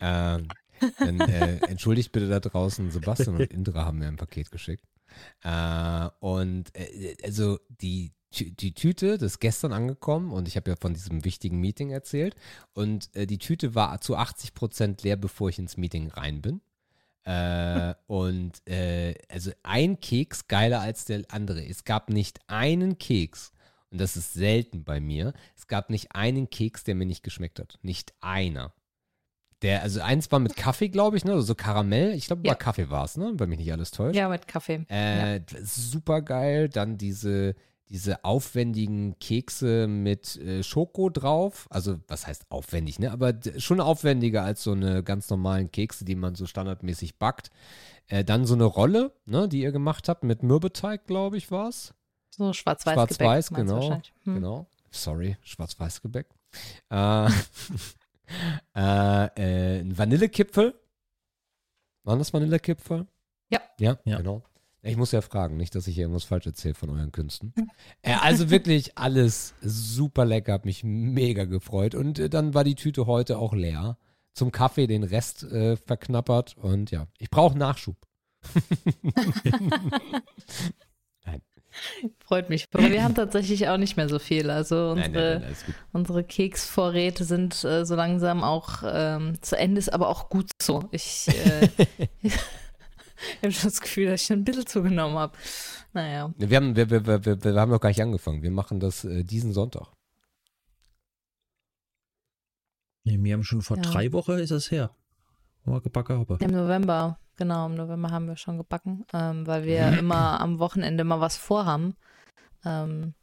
Ähm, 0.00 0.48
dann 0.98 1.20
äh, 1.20 1.56
entschuldigt 1.68 2.12
bitte 2.12 2.28
da 2.28 2.40
draußen, 2.40 2.90
Sebastian 2.90 3.36
und 3.36 3.40
Indra 3.52 3.84
haben 3.84 3.98
mir 3.98 4.08
ein 4.08 4.16
Paket 4.16 4.50
geschickt. 4.50 4.84
Äh, 5.42 6.08
und 6.20 6.74
äh, 6.74 7.16
also 7.22 7.58
die, 7.68 8.12
die 8.32 8.74
Tüte, 8.74 9.18
das 9.18 9.32
ist 9.32 9.38
gestern 9.38 9.72
angekommen 9.72 10.32
und 10.32 10.48
ich 10.48 10.56
habe 10.56 10.70
ja 10.70 10.76
von 10.76 10.94
diesem 10.94 11.24
wichtigen 11.24 11.60
Meeting 11.60 11.90
erzählt. 11.90 12.34
Und 12.72 13.14
äh, 13.14 13.26
die 13.26 13.38
Tüte 13.38 13.74
war 13.74 14.00
zu 14.00 14.16
80 14.16 14.54
Prozent 14.54 15.02
leer, 15.02 15.16
bevor 15.16 15.48
ich 15.48 15.58
ins 15.58 15.76
Meeting 15.76 16.08
rein 16.10 16.42
bin. 16.42 16.60
Äh, 17.24 17.94
und 18.06 18.66
äh, 18.68 19.14
also 19.30 19.50
ein 19.62 19.98
Keks 20.00 20.46
geiler 20.46 20.80
als 20.80 21.04
der 21.06 21.22
andere. 21.28 21.64
Es 21.66 21.84
gab 21.84 22.10
nicht 22.10 22.38
einen 22.48 22.98
Keks, 22.98 23.52
und 23.90 24.00
das 24.00 24.16
ist 24.16 24.34
selten 24.34 24.84
bei 24.84 25.00
mir, 25.00 25.32
es 25.56 25.66
gab 25.66 25.88
nicht 25.88 26.14
einen 26.14 26.50
Keks, 26.50 26.84
der 26.84 26.94
mir 26.94 27.06
nicht 27.06 27.22
geschmeckt 27.22 27.58
hat. 27.60 27.78
Nicht 27.82 28.12
einer. 28.20 28.72
Der, 29.62 29.82
also 29.82 30.02
eins 30.02 30.30
war 30.30 30.40
mit 30.40 30.56
Kaffee, 30.56 30.88
glaube 30.90 31.16
ich, 31.16 31.24
ne? 31.24 31.32
Also 31.32 31.42
so 31.46 31.54
Karamell. 31.54 32.12
Ich 32.12 32.26
glaube, 32.26 32.42
Ja. 32.44 32.52
bei 32.52 32.58
Kaffee 32.58 32.90
war 32.90 33.04
es, 33.04 33.16
ne? 33.16 33.32
Wenn 33.36 33.48
mich 33.48 33.58
nicht 33.58 33.72
alles 33.72 33.90
täuscht. 33.92 34.14
Ja, 34.16 34.28
mit 34.28 34.46
Kaffee. 34.46 34.84
Äh, 34.88 35.40
Super 35.62 36.20
geil. 36.20 36.68
Dann 36.68 36.98
diese, 36.98 37.54
diese 37.88 38.24
aufwendigen 38.24 39.18
Kekse 39.18 39.86
mit 39.86 40.36
äh, 40.36 40.62
Schoko 40.62 41.10
drauf. 41.10 41.66
Also, 41.70 42.00
was 42.08 42.26
heißt 42.26 42.46
aufwendig, 42.50 42.98
ne? 42.98 43.12
Aber 43.12 43.34
schon 43.58 43.80
aufwendiger 43.80 44.42
als 44.42 44.62
so 44.62 44.72
eine 44.72 45.02
ganz 45.02 45.28
normalen 45.28 45.70
Kekse, 45.70 46.04
die 46.04 46.14
man 46.16 46.34
so 46.34 46.46
standardmäßig 46.46 47.18
backt. 47.18 47.50
Äh, 48.08 48.24
dann 48.24 48.46
so 48.46 48.54
eine 48.54 48.64
Rolle, 48.64 49.12
ne, 49.26 49.48
die 49.48 49.60
ihr 49.60 49.72
gemacht 49.72 50.08
habt 50.08 50.24
mit 50.24 50.42
Mürbeteig, 50.42 51.06
glaube 51.06 51.36
ich, 51.36 51.50
war 51.50 51.68
es. 51.68 51.94
So 52.30 52.52
schwarz-weiß 52.52 52.94
Schwarz-Weiß, 52.94 53.48
Gebäck, 53.48 53.66
du 53.66 53.74
genau. 53.74 54.02
Hm. 54.24 54.34
Genau. 54.34 54.66
Sorry, 54.90 55.36
Schwarz-Weiß-Gebäck. 55.42 56.26
Äh, 56.90 57.26
äh, 58.76 59.26
äh, 59.36 59.80
ein 59.80 59.96
Vanillekipfel. 59.96 60.74
Waren 62.04 62.18
das 62.18 62.32
Vanillekipfel? 62.32 63.06
Ja. 63.50 63.60
Ja, 63.78 63.98
Ja. 64.04 64.18
genau. 64.18 64.42
Ich 64.86 64.96
muss 64.98 65.12
ja 65.12 65.22
fragen, 65.22 65.56
nicht, 65.56 65.74
dass 65.74 65.86
ich 65.86 65.94
hier 65.94 66.02
irgendwas 66.02 66.24
falsch 66.24 66.46
erzähle 66.46 66.74
von 66.74 66.90
euren 66.90 67.10
Künsten. 67.10 67.54
äh, 68.02 68.14
also 68.20 68.50
wirklich 68.50 68.98
alles 68.98 69.54
super 69.62 70.26
lecker, 70.26 70.52
hat 70.52 70.66
mich 70.66 70.84
mega 70.84 71.46
gefreut. 71.46 71.94
Und 71.94 72.18
äh, 72.18 72.28
dann 72.28 72.52
war 72.52 72.64
die 72.64 72.74
Tüte 72.74 73.06
heute 73.06 73.38
auch 73.38 73.54
leer. 73.54 73.96
Zum 74.34 74.52
Kaffee 74.52 74.86
den 74.86 75.04
Rest 75.04 75.44
äh, 75.44 75.76
verknappert 75.76 76.56
und 76.58 76.90
ja, 76.90 77.06
ich 77.18 77.30
brauche 77.30 77.56
Nachschub. 77.56 77.96
Freut 82.18 82.50
mich. 82.50 82.66
Aber 82.72 82.90
wir 82.90 83.02
haben 83.02 83.14
tatsächlich 83.14 83.68
auch 83.68 83.76
nicht 83.76 83.96
mehr 83.96 84.08
so 84.08 84.18
viel. 84.18 84.50
Also 84.50 84.90
unsere, 84.90 85.10
Nein, 85.10 85.42
nein, 85.42 85.54
nein, 85.66 85.74
unsere 85.92 86.24
Keksvorräte 86.24 87.24
sind 87.24 87.64
äh, 87.64 87.84
so 87.84 87.94
langsam 87.94 88.44
auch 88.44 88.82
ähm, 88.84 89.40
zu 89.42 89.56
Ende, 89.56 89.78
ist 89.78 89.92
aber 89.92 90.08
auch 90.08 90.28
gut 90.28 90.50
so. 90.60 90.84
Ich, 90.92 91.28
äh, 91.28 91.68
ich 93.32 93.42
habe 93.42 93.52
schon 93.52 93.70
das 93.70 93.80
Gefühl, 93.80 94.06
dass 94.10 94.22
ich 94.22 94.32
ein 94.32 94.44
bisschen 94.44 94.66
zugenommen 94.66 95.16
habe. 95.16 95.36
Naja. 95.92 96.32
Wir 96.36 96.56
haben, 96.56 96.76
wir, 96.76 96.90
wir, 96.90 97.06
wir, 97.06 97.44
wir, 97.44 97.54
haben 97.60 97.70
noch 97.70 97.80
gar 97.80 97.88
nicht 97.88 98.02
angefangen. 98.02 98.42
Wir 98.42 98.50
machen 98.50 98.80
das 98.80 99.04
äh, 99.04 99.24
diesen 99.24 99.52
Sonntag. 99.52 99.88
Nee, 103.04 103.18
wir 103.22 103.34
haben 103.34 103.44
schon 103.44 103.62
vor 103.62 103.76
Ja. 103.76 103.82
drei 103.82 104.12
Wochen 104.12 104.32
ist 104.32 104.50
es 104.50 104.70
her. 104.70 104.90
Wo 105.64 105.72
wir 105.72 105.80
gebacken 105.80 106.18
haben. 106.18 106.38
Im 106.40 106.50
November, 106.50 107.18
genau, 107.36 107.66
im 107.66 107.74
November 107.74 108.10
haben 108.10 108.26
wir 108.26 108.36
schon 108.36 108.58
gebacken, 108.58 109.04
ähm, 109.12 109.46
weil 109.46 109.64
wir 109.64 109.98
immer 109.98 110.40
am 110.40 110.58
Wochenende 110.58 111.04
mal 111.04 111.20
was 111.20 111.36
vorhaben. 111.36 111.94
Ähm, 112.64 113.14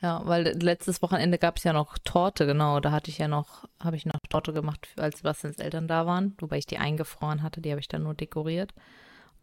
ja, 0.00 0.22
weil 0.24 0.56
letztes 0.62 1.02
Wochenende 1.02 1.38
gab 1.38 1.56
es 1.56 1.64
ja 1.64 1.72
noch 1.72 1.98
Torte, 1.98 2.46
genau. 2.46 2.80
Da 2.80 2.92
hatte 2.92 3.10
ich 3.10 3.18
ja 3.18 3.28
noch, 3.28 3.68
habe 3.80 3.96
ich 3.96 4.06
noch 4.06 4.20
Torte 4.28 4.52
gemacht, 4.52 4.88
als 4.96 5.18
Sebastians 5.18 5.58
Eltern 5.58 5.88
da 5.88 6.06
waren, 6.06 6.34
wobei 6.38 6.58
ich 6.58 6.66
die 6.66 6.78
eingefroren 6.78 7.42
hatte, 7.42 7.60
die 7.60 7.70
habe 7.70 7.80
ich 7.80 7.88
dann 7.88 8.04
nur 8.04 8.14
dekoriert. 8.14 8.72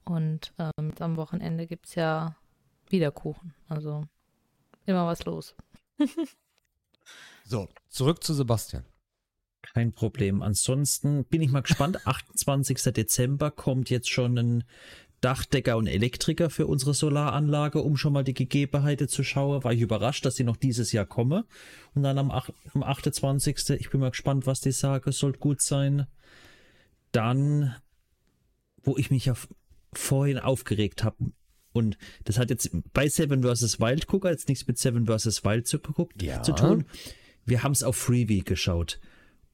Und 0.06 0.54
ähm, 0.60 0.90
jetzt 0.90 1.02
am 1.02 1.18
Wochenende 1.18 1.68
gibt 1.68 1.88
es 1.88 1.96
ja 1.96 2.36
wieder 2.90 3.12
Kuchen. 3.12 3.54
Also 3.68 4.06
immer 4.86 5.08
was 5.08 5.26
los. 5.26 5.56
So, 7.48 7.70
zurück 7.90 8.24
zu 8.24 8.34
Sebastian. 8.34 8.86
Kein 9.62 9.94
Problem. 9.94 10.42
Ansonsten 10.42 11.26
bin 11.26 11.42
ich 11.42 11.52
mal 11.52 11.62
gespannt. 11.62 12.00
28. 12.08 12.82
Dezember 12.94 13.52
kommt 13.52 13.90
jetzt 13.90 14.10
schon 14.10 14.38
ein 14.38 14.64
Dachdecker 15.26 15.76
und 15.78 15.88
Elektriker 15.88 16.52
für 16.52 16.68
unsere 16.68 16.94
Solaranlage, 16.94 17.82
um 17.82 17.98
schon 17.98 18.14
mal 18.14 18.24
die 18.24 18.36
Gegebenheiten 18.36 19.08
zu 19.08 19.24
schauen. 19.24 19.64
War 19.64 19.74
ich 19.74 19.82
überrascht, 19.82 20.24
dass 20.24 20.36
sie 20.36 20.44
noch 20.44 20.56
dieses 20.56 20.92
Jahr 20.92 21.08
komme. 21.08 21.46
Und 21.96 22.04
dann 22.04 22.20
am, 22.20 22.30
ach- 22.30 22.52
am 22.76 22.84
28. 22.84 23.72
Ich 23.80 23.90
bin 23.90 24.02
mal 24.02 24.12
gespannt, 24.12 24.46
was 24.46 24.62
die 24.62 24.72
sagen. 24.72 25.12
Sollte 25.12 25.40
gut 25.40 25.64
sein. 25.64 26.06
Dann, 27.12 27.76
wo 28.84 28.98
ich 28.98 29.10
mich 29.10 29.26
ja 29.26 29.34
vorhin 29.94 30.38
aufgeregt 30.38 31.04
habe. 31.04 31.16
Und 31.74 31.98
das 32.24 32.38
hat 32.38 32.50
jetzt 32.52 32.70
bei 32.94 33.08
Seven 33.10 33.42
vs. 33.44 33.80
Wild 33.80 34.08
Gucker 34.08 34.30
jetzt 34.30 34.48
nichts 34.48 34.68
mit 34.68 34.78
Seven 34.78 35.08
vs. 35.08 35.44
Wild 35.44 35.68
zu, 35.68 35.80
geguckt, 35.80 36.22
Ja. 36.22 36.42
zu 36.44 36.54
tun. 36.54 36.86
Wir 37.46 37.64
haben 37.64 37.72
es 37.72 37.84
auf 37.84 37.96
Freebie 37.98 38.44
geschaut. 38.44 39.00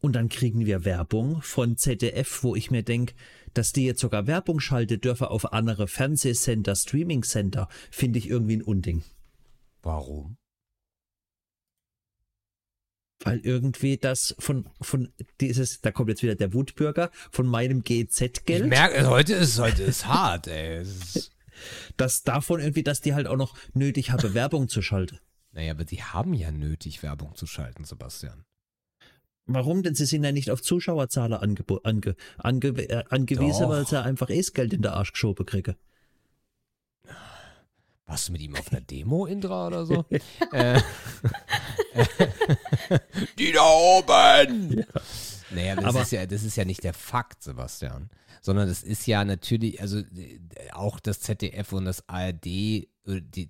Und 0.01 0.13
dann 0.13 0.29
kriegen 0.29 0.65
wir 0.65 0.83
Werbung 0.83 1.41
von 1.43 1.77
ZDF, 1.77 2.41
wo 2.41 2.55
ich 2.55 2.71
mir 2.71 2.81
denke, 2.81 3.13
dass 3.53 3.71
die 3.71 3.85
jetzt 3.85 4.01
sogar 4.01 4.25
Werbung 4.25 4.59
schalten 4.59 4.99
dürfen 4.99 5.27
auf 5.27 5.53
andere 5.53 5.87
Fernsehcenter, 5.87 6.75
Streaming-Center, 6.75 7.69
finde 7.91 8.17
ich 8.17 8.27
irgendwie 8.27 8.57
ein 8.57 8.63
Unding. 8.63 9.03
Warum? 9.83 10.37
Weil 13.23 13.39
irgendwie 13.41 13.97
das 13.97 14.35
von, 14.39 14.67
von 14.81 15.13
dieses, 15.39 15.81
da 15.81 15.91
kommt 15.91 16.09
jetzt 16.09 16.23
wieder 16.23 16.33
der 16.33 16.53
Wutbürger, 16.55 17.11
von 17.31 17.45
meinem 17.45 17.83
Ich 17.85 18.07
GZ-Geld, 18.09 18.67
merke, 18.67 19.07
heute 19.07 19.35
ist, 19.35 19.59
heute 19.59 19.83
ist 19.83 20.07
hart, 20.07 20.47
ey. 20.47 20.83
Dass 21.97 22.23
davon 22.23 22.59
irgendwie, 22.59 22.81
dass 22.81 23.01
die 23.01 23.13
halt 23.13 23.27
auch 23.27 23.37
noch 23.37 23.55
nötig 23.75 24.09
habe, 24.09 24.33
Werbung 24.33 24.67
zu 24.67 24.81
schalten. 24.81 25.19
naja, 25.51 25.73
aber 25.73 25.85
die 25.85 26.01
haben 26.01 26.33
ja 26.33 26.51
nötig, 26.51 27.03
Werbung 27.03 27.35
zu 27.35 27.45
schalten, 27.45 27.83
Sebastian. 27.83 28.43
Warum? 29.53 29.83
Denn 29.83 29.95
sie 29.95 30.05
sind 30.05 30.23
ja 30.23 30.31
nicht 30.31 30.49
auf 30.51 30.61
Zuschauerzahlen 30.61 31.33
angebo- 31.33 31.81
ange, 31.83 32.15
ange, 32.37 32.67
äh, 32.67 33.03
angewiesen, 33.09 33.63
Doch. 33.63 33.69
weil 33.69 33.87
sie 33.87 34.01
einfach 34.01 34.29
eh 34.29 34.37
das 34.37 34.53
Geld 34.53 34.73
in 34.73 34.81
der 34.81 34.93
Arsch 34.93 35.11
geschoben 35.13 35.45
kriegen. 35.45 35.75
Warst 38.05 38.27
du 38.27 38.33
mit 38.33 38.41
ihm 38.41 38.55
auf 38.55 38.71
einer 38.71 38.81
Demo, 38.81 39.25
Indra, 39.25 39.67
oder 39.67 39.85
so? 39.85 40.05
äh, 40.51 40.81
die 43.37 43.51
da 43.51 43.63
oben! 43.63 44.85
Naja, 45.51 45.73
aber 45.73 45.81
das, 45.81 45.89
Aber- 45.95 46.01
ist 46.03 46.11
ja, 46.11 46.25
das 46.25 46.43
ist 46.43 46.55
ja 46.55 46.65
nicht 46.65 46.83
der 46.83 46.93
Fakt, 46.93 47.43
Sebastian. 47.43 48.09
Sondern 48.41 48.67
das 48.67 48.81
ist 48.83 49.05
ja 49.05 49.23
natürlich, 49.23 49.81
also 49.81 49.99
äh, 49.99 50.39
auch 50.73 50.99
das 50.99 51.19
ZDF 51.21 51.73
und 51.73 51.85
das 51.85 52.07
ARD, 52.09 52.45
äh, 52.47 52.87
die, 53.05 53.47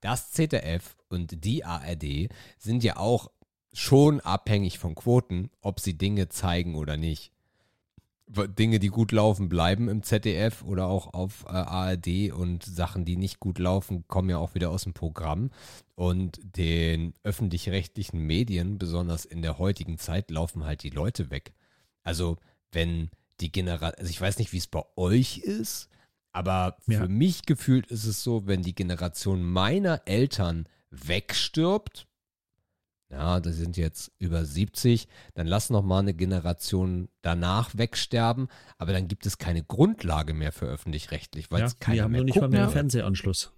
das 0.00 0.30
ZDF 0.30 0.96
und 1.08 1.44
die 1.44 1.64
ARD 1.64 2.28
sind 2.58 2.84
ja 2.84 2.96
auch 2.96 3.30
schon 3.78 4.20
abhängig 4.20 4.80
von 4.80 4.96
Quoten, 4.96 5.50
ob 5.60 5.78
sie 5.78 5.96
Dinge 5.96 6.28
zeigen 6.28 6.74
oder 6.74 6.96
nicht. 6.96 7.30
Dinge, 8.26 8.80
die 8.80 8.88
gut 8.88 9.12
laufen, 9.12 9.48
bleiben 9.48 9.88
im 9.88 10.02
ZDF 10.02 10.62
oder 10.64 10.88
auch 10.88 11.14
auf 11.14 11.44
äh, 11.46 11.52
ARD 11.52 12.32
und 12.32 12.64
Sachen, 12.64 13.04
die 13.04 13.16
nicht 13.16 13.38
gut 13.38 13.58
laufen, 13.60 14.04
kommen 14.08 14.30
ja 14.30 14.38
auch 14.38 14.54
wieder 14.56 14.70
aus 14.70 14.82
dem 14.82 14.94
Programm. 14.94 15.50
Und 15.94 16.40
den 16.42 17.14
öffentlich-rechtlichen 17.22 18.18
Medien, 18.18 18.78
besonders 18.78 19.24
in 19.24 19.42
der 19.42 19.58
heutigen 19.58 19.96
Zeit, 19.96 20.30
laufen 20.32 20.64
halt 20.64 20.82
die 20.82 20.90
Leute 20.90 21.30
weg. 21.30 21.52
Also, 22.02 22.36
wenn 22.72 23.10
die 23.40 23.52
Generation, 23.52 23.98
also 23.98 24.10
ich 24.10 24.20
weiß 24.20 24.38
nicht, 24.38 24.52
wie 24.52 24.58
es 24.58 24.66
bei 24.66 24.82
euch 24.96 25.38
ist, 25.38 25.88
aber 26.32 26.76
Ja. 26.88 26.98
für 26.98 27.08
mich 27.08 27.46
gefühlt 27.46 27.86
ist 27.86 28.04
es 28.04 28.24
so, 28.24 28.46
wenn 28.48 28.62
die 28.62 28.74
Generation 28.74 29.42
meiner 29.42 30.02
Eltern 30.04 30.68
wegstirbt, 30.90 32.07
ja, 33.10 33.40
das 33.40 33.56
sind 33.56 33.76
jetzt 33.76 34.12
über 34.18 34.44
70, 34.44 35.08
dann 35.34 35.46
lass 35.46 35.70
noch 35.70 35.82
mal 35.82 36.00
eine 36.00 36.14
Generation 36.14 37.08
danach 37.22 37.76
wegsterben, 37.76 38.48
aber 38.76 38.92
dann 38.92 39.08
gibt 39.08 39.24
es 39.26 39.38
keine 39.38 39.62
Grundlage 39.64 40.34
mehr 40.34 40.52
für 40.52 40.66
öffentlich-rechtlich, 40.66 41.50
weil 41.50 41.60
Ja, 41.60 41.66
es 41.66 41.78
keiner 41.78 41.94
wir 41.96 42.02
haben 42.04 42.12
mehr 42.12 42.20
nur 42.20 42.24
nicht 42.26 42.40
mal 42.40 42.48
mehr. 42.48 42.68
Fernsehanschluss. 42.68 43.52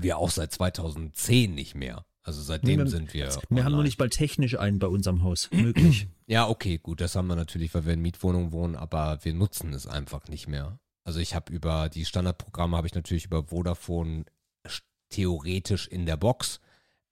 Wir 0.00 0.18
auch 0.18 0.30
seit 0.30 0.52
2010 0.52 1.54
nicht 1.54 1.74
mehr. 1.74 2.04
Also 2.22 2.42
seitdem 2.42 2.80
Wir- 2.80 2.86
sind 2.86 3.14
wir. 3.14 3.26
Wir 3.26 3.32
haben 3.32 3.48
online. 3.56 3.70
nur 3.76 3.82
nicht 3.84 3.98
mal 3.98 4.10
technisch 4.10 4.58
einen 4.58 4.78
bei 4.78 4.86
unserem 4.86 5.22
Haus. 5.22 5.48
Möglich. 5.52 6.06
Ja, 6.26 6.46
okay, 6.48 6.78
gut, 6.78 7.00
das 7.00 7.16
haben 7.16 7.26
wir 7.26 7.34
natürlich, 7.34 7.74
weil 7.74 7.86
wir 7.86 7.92
in 7.94 8.02
Mietwohnungen 8.02 8.52
wohnen, 8.52 8.76
aber 8.76 9.18
wir 9.24 9.34
nutzen 9.34 9.72
es 9.72 9.88
einfach 9.88 10.28
nicht 10.28 10.46
mehr. 10.46 10.78
Also 11.02 11.18
ich 11.18 11.34
habe 11.34 11.52
über 11.52 11.88
die 11.88 12.04
Standardprogramme 12.04 12.76
habe 12.76 12.86
ich 12.86 12.94
natürlich 12.94 13.24
über 13.24 13.42
Vodafone 13.48 14.26
sch- 14.64 14.82
theoretisch 15.08 15.88
in 15.88 16.06
der 16.06 16.16
Box. 16.16 16.60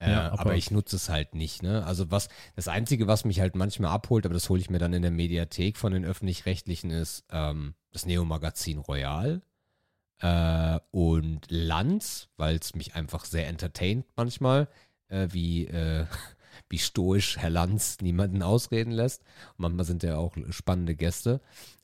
Äh, 0.00 0.10
Ja, 0.12 0.28
aber, 0.30 0.40
aber- 0.40 0.54
ich 0.56 0.70
nutze 0.70 0.96
es 0.96 1.08
halt 1.08 1.34
nicht, 1.34 1.62
ne? 1.62 1.84
Also 1.84 2.10
was, 2.10 2.28
das 2.56 2.68
Einzige, 2.68 3.06
was 3.06 3.24
mich 3.24 3.40
halt 3.40 3.54
manchmal 3.56 3.90
abholt, 3.90 4.24
aber 4.24 4.34
das 4.34 4.48
hole 4.48 4.60
ich 4.60 4.70
mir 4.70 4.78
dann 4.78 4.92
in 4.92 5.02
der 5.02 5.10
Mediathek 5.10 5.76
von 5.76 5.92
den 5.92 6.04
öffentlich-rechtlichen, 6.04 6.90
ist 6.90 7.24
ähm, 7.30 7.74
das 7.92 8.06
Neo-Magazin 8.06 8.78
Royal 8.78 9.42
äh, 10.20 10.78
und 10.90 11.46
Lanz, 11.50 12.28
weil 12.36 12.56
es 12.56 12.74
mich 12.74 12.94
einfach 12.94 13.24
sehr 13.24 13.48
entertaint 13.48 14.06
manchmal, 14.16 14.68
äh, 15.08 15.28
wie, 15.30 15.66
äh, 15.66 16.06
wie 16.68 16.78
stoisch 16.78 17.36
Herr 17.38 17.50
Lanz 17.50 17.98
niemanden 18.00 18.42
ausreden 18.42 18.90
lässt. 18.92 19.22
Und 19.56 19.62
manchmal 19.62 19.84
sind 19.86 20.02
ja 20.02 20.16
auch 20.16 20.36
spannende 20.50 20.94
Gäste. 20.96 21.40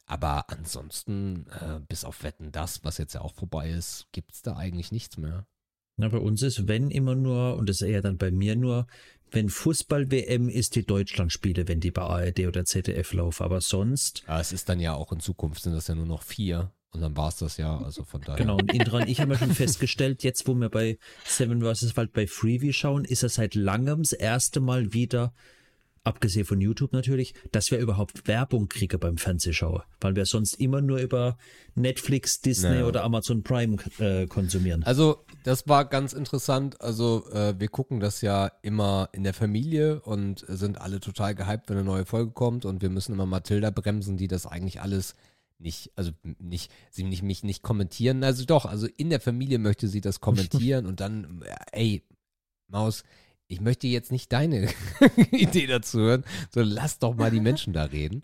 Aber 0.07 0.51
ansonsten, 0.51 1.47
äh, 1.61 1.81
bis 1.89 2.05
auf 2.05 2.23
Wetten 2.25 2.53
das, 2.53 2.85
was 2.85 2.99
jetzt 2.99 3.15
ja 3.15 3.23
auch 3.23 3.35
vorbei 3.35 3.71
ist, 3.71 4.07
gibt 4.13 4.33
es 4.35 4.43
da 4.43 4.57
eigentlich 4.57 4.93
nichts 4.93 5.17
mehr. 5.17 5.47
Na, 5.97 6.09
bei 6.09 6.19
uns 6.19 6.43
ist, 6.43 6.67
wenn 6.67 6.91
immer 6.91 7.15
nur, 7.15 7.57
und 7.57 7.69
das 7.69 7.81
ist 7.81 7.89
eher 7.89 8.03
dann 8.03 8.19
bei 8.19 8.31
mir 8.31 8.57
nur, 8.57 8.87
wenn 9.31 9.49
Fußball-WM 9.49 10.49
ist, 10.49 10.77
die 10.77 10.87
Deutschlandspiele, 10.87 11.69
wenn 11.69 11.81
die 11.81 11.91
bei 11.91 12.03
ARD 12.03 12.47
oder 12.47 12.65
ZDF 12.65 13.13
laufen. 13.13 13.43
Aber 13.43 13.61
sonst. 13.61 14.25
Ja, 14.27 14.41
es 14.41 14.53
ist 14.53 14.69
dann 14.69 14.81
ja 14.81 14.95
auch 14.95 15.13
in 15.13 15.21
Zukunft, 15.21 15.63
sind 15.63 15.75
das 15.75 15.89
ja 15.89 15.95
nur 15.95 16.07
noch 16.07 16.23
vier. 16.23 16.73
Und 16.93 17.01
dann 17.01 17.17
war 17.17 17.29
es 17.29 17.37
das 17.37 17.57
ja, 17.57 17.77
also 17.79 18.05
von 18.05 18.21
daher. 18.21 18.39
Genau, 18.39 18.57
und 18.57 18.73
Indra 18.73 18.99
und 18.99 19.09
ich 19.09 19.21
haben 19.21 19.31
ja 19.33 19.39
schon 19.39 19.53
festgestellt, 19.53 20.23
jetzt 20.23 20.47
wo 20.47 20.55
wir 20.55 20.69
bei 20.69 20.99
Seven 21.25 21.61
vs. 21.61 21.97
Wild 21.97 22.13
bei 22.13 22.29
Freeview 22.29 22.73
schauen, 22.73 23.05
ist 23.05 23.25
er 23.25 23.29
seit 23.29 23.57
langem 23.57 24.03
das 24.03 24.13
erste 24.13 24.61
Mal 24.61 24.93
wieder 24.93 25.35
abgesehen 26.05 26.45
von 26.45 26.61
YouTube 26.61 26.93
natürlich, 26.93 27.35
dass 27.51 27.71
wir 27.71 27.79
überhaupt 27.79 28.29
Werbung 28.29 28.69
kriegen 28.69 29.01
beim 29.01 29.17
Fernsehschauen, 29.17 29.83
weil 30.01 30.15
wir 30.15 30.27
sonst 30.27 30.61
immer 30.61 30.83
nur 30.83 30.99
über 30.99 31.39
Netflix, 31.75 32.41
Disney 32.41 32.71
naja. 32.71 32.87
oder 32.87 33.03
Amazon 33.05 33.43
Prime 33.43 33.79
äh, 33.99 34.27
konsumieren. 34.27 34.85
Also 34.85 35.25
das 35.45 35.67
war 35.67 35.87
ganz 35.87 36.13
interessant. 36.13 36.81
Also 36.81 37.27
äh, 37.33 37.59
wir 37.59 37.69
gucken 37.69 38.01
das 38.01 38.21
ja 38.21 38.53
immer 38.63 39.09
in 39.13 39.25
der 39.25 39.35
Familie 39.35 40.01
und 40.01 40.45
sind 40.47 40.81
alle 40.81 41.01
total 41.01 41.35
gehypt, 41.35 41.71
wenn 41.71 41.79
eine 41.79 41.87
neue 41.87 42.05
Folge 42.05 42.33
kommt 42.33 42.67
und 42.67 42.83
wir 42.83 42.91
müssen 42.91 43.13
immer 43.13 43.27
Mathilda 43.27 43.71
bremsen, 43.71 44.19
die 44.19 44.29
das 44.29 44.47
eigentlich 44.47 44.83
alles 44.83 45.15
nicht, 45.59 45.93
also 45.97 46.11
nicht, 46.39 46.71
sie 46.91 47.05
nicht, 47.05 47.23
mich 47.23 47.43
nicht 47.45 47.63
kommentieren. 47.63 48.23
Also 48.25 48.45
doch, 48.45 48.67
also 48.67 48.87
in 48.99 49.09
der 49.09 49.21
Familie 49.21 49.59
möchte 49.59 49.89
sie 49.89 50.03
das 50.03 50.21
kommentieren 50.21 50.85
und 50.87 51.01
dann, 51.01 51.43
ey, 51.73 52.03
Maus, 52.69 53.05
ich 53.55 53.61
möchte 53.61 53.87
jetzt 53.87 54.11
nicht 54.11 54.33
deine 54.33 54.69
Idee 55.31 55.69
dazu 55.69 56.01
hören, 56.01 56.25
sondern 56.51 56.75
lass 56.75 56.99
doch 56.99 57.15
mal 57.15 57.31
die 57.31 57.41
Menschen 57.41 57.73
da 57.73 57.85
reden. 57.85 58.23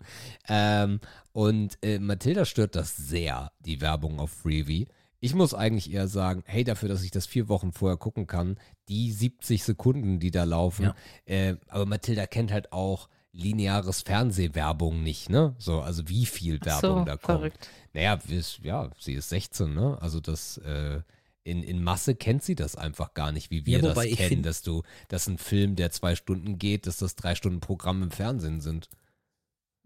Ähm, 0.49 0.99
und 1.31 1.77
äh, 1.81 1.99
Mathilda 1.99 2.43
stört 2.43 2.75
das 2.75 2.97
sehr, 2.97 3.51
die 3.59 3.79
Werbung 3.79 4.19
auf 4.19 4.31
Freebie. 4.31 4.87
Ich 5.21 5.33
muss 5.33 5.53
eigentlich 5.53 5.93
eher 5.93 6.09
sagen, 6.09 6.43
hey, 6.45 6.65
dafür, 6.65 6.89
dass 6.89 7.03
ich 7.03 7.11
das 7.11 7.27
vier 7.27 7.47
Wochen 7.47 7.71
vorher 7.71 7.97
gucken 7.97 8.27
kann, 8.27 8.57
die 8.89 9.11
70 9.11 9.63
Sekunden, 9.63 10.19
die 10.19 10.31
da 10.31 10.43
laufen. 10.43 10.85
Ja. 10.85 10.95
Äh, 11.25 11.55
aber 11.69 11.85
Mathilda 11.85 12.27
kennt 12.27 12.51
halt 12.51 12.73
auch 12.73 13.07
lineares 13.31 14.01
Fernsehwerbung 14.01 15.01
nicht, 15.01 15.29
ne? 15.29 15.55
So, 15.57 15.79
also 15.79 16.09
wie 16.09 16.25
viel 16.25 16.59
Werbung 16.65 16.99
so, 16.99 17.05
da 17.05 17.11
kommt. 17.13 17.21
Verrückt. 17.23 17.69
Naja, 17.93 18.19
ja, 18.63 18.89
sie 18.99 19.13
ist 19.13 19.29
16, 19.29 19.73
ne? 19.73 19.97
Also 20.01 20.19
das, 20.19 20.57
äh, 20.57 20.99
in, 21.43 21.63
in 21.63 21.83
Masse 21.83 22.15
kennt 22.15 22.43
sie 22.43 22.55
das 22.55 22.75
einfach 22.75 23.13
gar 23.13 23.31
nicht, 23.31 23.49
wie 23.49 23.65
wir 23.65 23.79
ja, 23.79 23.93
das 23.93 24.05
kennen, 24.15 24.43
dass 24.43 24.61
du, 24.61 24.83
dass 25.07 25.27
ein 25.27 25.37
Film, 25.37 25.75
der 25.75 25.91
zwei 25.91 26.15
Stunden 26.15 26.57
geht, 26.57 26.87
dass 26.87 26.97
das 26.97 27.15
drei 27.15 27.35
Stunden 27.35 27.59
Programm 27.59 28.03
im 28.03 28.11
Fernsehen 28.11 28.61
sind. 28.61 28.89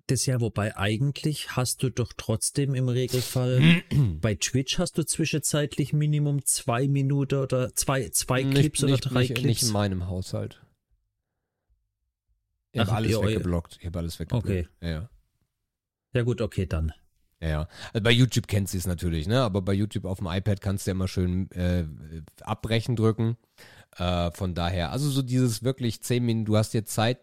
Das 0.08 0.28
ja, 0.28 0.40
wobei 0.40 0.78
eigentlich 0.78 1.56
hast 1.56 1.82
du 1.82 1.90
doch 1.90 2.14
trotzdem 2.16 2.76
im 2.76 2.90
Regelfall 2.90 3.84
bei 4.22 4.36
Twitch 4.36 4.78
hast 4.78 4.98
du 4.98 5.04
zwischenzeitlich 5.04 5.94
Minimum 5.94 6.46
zwei 6.46 6.88
Minuten 6.88 7.40
oder 7.40 7.74
zwei, 7.74 8.10
zwei 8.10 8.44
Clips 8.44 8.84
nicht, 8.84 9.06
oder 9.06 9.10
drei 9.10 9.22
nicht, 9.22 9.36
Clips. 9.36 9.46
Nicht 9.46 9.64
in 9.64 9.72
meinem 9.72 10.08
Haushalt. 10.08 10.62
Ich 12.72 12.82
habe 12.82 12.92
alles 12.92 13.20
weggeblockt. 13.20 13.78
Ich 13.80 13.86
habe 13.86 14.00
alles 14.00 14.20
weggeblockt. 14.20 14.46
Okay. 14.46 14.68
Ja. 14.82 15.10
Ja 16.14 16.22
gut, 16.22 16.42
okay, 16.42 16.66
dann. 16.66 16.94
Ja. 17.48 17.68
Also 17.94 18.04
bei 18.04 18.12
YouTube 18.12 18.48
kennt 18.48 18.70
sie 18.70 18.78
es 18.78 18.88
natürlich, 18.88 19.28
ne? 19.28 19.42
Aber 19.42 19.62
bei 19.62 19.74
YouTube 19.74 20.06
auf 20.06 20.18
dem 20.20 20.28
iPad 20.28 20.62
kannst 20.62 20.86
du 20.86 20.92
ja 20.92 20.96
immer 20.96 21.08
schön 21.08 21.50
äh, 21.52 21.86
abbrechen 22.42 22.96
drücken. 22.96 23.38
Äh, 23.98 24.32
von 24.32 24.54
daher, 24.54 24.92
also 24.92 25.10
so 25.10 25.22
dieses 25.22 25.64
wirklich 25.64 26.02
10 26.02 26.24
Minuten, 26.26 26.46
du 26.46 26.58
hast 26.58 26.74
dir 26.74 26.86
Zeit, 26.86 27.20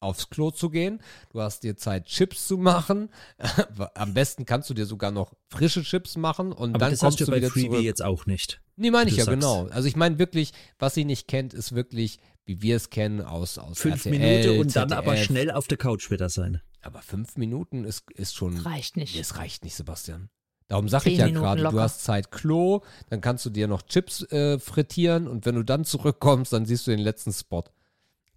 aufs 0.00 0.30
Klo 0.30 0.50
zu 0.52 0.70
gehen, 0.70 1.00
du 1.32 1.40
hast 1.40 1.64
dir 1.64 1.76
Zeit, 1.76 2.06
Chips 2.06 2.46
zu 2.46 2.56
machen. 2.56 3.10
Am 3.94 4.14
besten 4.14 4.44
kannst 4.44 4.70
du 4.70 4.74
dir 4.74 4.86
sogar 4.86 5.10
noch 5.10 5.34
frische 5.48 5.82
Chips 5.82 6.16
machen 6.16 6.52
und 6.52 6.70
Aber 6.70 6.78
dann 6.78 6.90
das 6.92 7.00
kommst 7.00 7.20
hast 7.20 7.26
du, 7.26 7.30
bei 7.32 7.38
wieder 7.38 7.50
Freebie 7.50 7.68
zurück. 7.70 7.82
jetzt 7.84 8.04
auch 8.04 8.26
nicht. 8.26 8.60
Nee, 8.76 8.90
meine 8.90 9.10
ich 9.10 9.16
ja, 9.16 9.24
sagst. 9.24 9.34
genau. 9.34 9.66
Also 9.68 9.88
ich 9.88 9.96
meine 9.96 10.18
wirklich, 10.18 10.52
was 10.78 10.94
sie 10.94 11.04
nicht 11.04 11.26
kennt, 11.26 11.52
ist 11.52 11.74
wirklich, 11.74 12.20
wie 12.48 12.62
wir 12.62 12.76
es 12.76 12.90
kennen, 12.90 13.20
aus, 13.20 13.58
aus 13.58 13.78
Fünf 13.78 14.06
RTL, 14.06 14.18
Minuten 14.18 14.60
und 14.60 14.70
ZDF. 14.70 14.88
dann 14.88 14.92
aber 14.92 15.16
schnell 15.16 15.50
auf 15.50 15.68
der 15.68 15.76
Couch 15.76 16.10
wieder 16.10 16.30
sein. 16.30 16.60
Aber 16.80 17.02
fünf 17.02 17.36
Minuten 17.36 17.84
ist, 17.84 18.10
ist 18.12 18.34
schon. 18.34 18.56
Reicht 18.56 18.96
nicht. 18.96 19.18
Es 19.20 19.36
reicht 19.36 19.64
nicht, 19.64 19.74
Sebastian. 19.74 20.30
Darum 20.66 20.88
sage 20.88 21.10
ich 21.10 21.18
ja 21.18 21.28
gerade, 21.28 21.62
du 21.62 21.80
hast 21.80 22.04
Zeit 22.04 22.30
Klo, 22.30 22.82
dann 23.08 23.20
kannst 23.20 23.44
du 23.46 23.50
dir 23.50 23.68
noch 23.68 23.82
Chips 23.82 24.22
äh, 24.32 24.58
frittieren 24.58 25.26
und 25.26 25.46
wenn 25.46 25.54
du 25.54 25.62
dann 25.62 25.84
zurückkommst, 25.84 26.52
dann 26.52 26.66
siehst 26.66 26.86
du 26.86 26.90
den 26.90 27.00
letzten 27.00 27.32
Spot. 27.32 27.64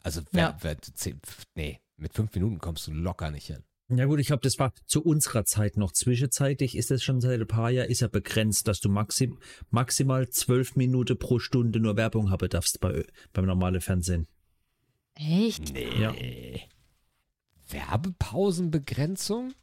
Also, 0.04 0.22
wer, 0.32 0.42
ja. 0.42 0.58
wer, 0.62 0.82
zehn, 0.82 1.20
nee, 1.56 1.80
mit 1.98 2.14
fünf 2.14 2.34
Minuten 2.34 2.60
kommst 2.60 2.88
du 2.88 2.92
locker 2.92 3.32
nicht 3.32 3.48
hin. 3.48 3.64
Ja 3.94 4.06
gut, 4.06 4.20
ich 4.20 4.28
glaube, 4.28 4.42
das 4.42 4.58
war 4.58 4.74
zu 4.86 5.04
unserer 5.04 5.44
Zeit 5.44 5.76
noch. 5.76 5.92
Zwischenzeitlich 5.92 6.78
ist 6.78 6.92
es 6.92 7.04
schon 7.04 7.20
seit 7.20 7.42
ein 7.42 7.48
paar 7.48 7.72
Jahren, 7.72 7.90
ist 7.90 8.02
ja 8.02 8.08
begrenzt, 8.08 8.68
dass 8.68 8.80
du 8.80 8.90
maxim, 8.90 9.40
maximal 9.70 10.30
zwölf 10.30 10.76
Minuten 10.76 11.18
pro 11.18 11.40
Stunde 11.40 11.80
nur 11.80 11.98
Werbung 11.98 12.32
haben 12.32 12.50
darfst 12.50 12.80
bei, 12.80 13.06
beim 13.34 13.46
normalen 13.46 13.82
Fernsehen. 13.82 14.28
Echt? 15.16 15.74
Nee. 15.74 15.90
Ja. 16.00 16.16
Werbepausenbegrenzung? 17.70 19.54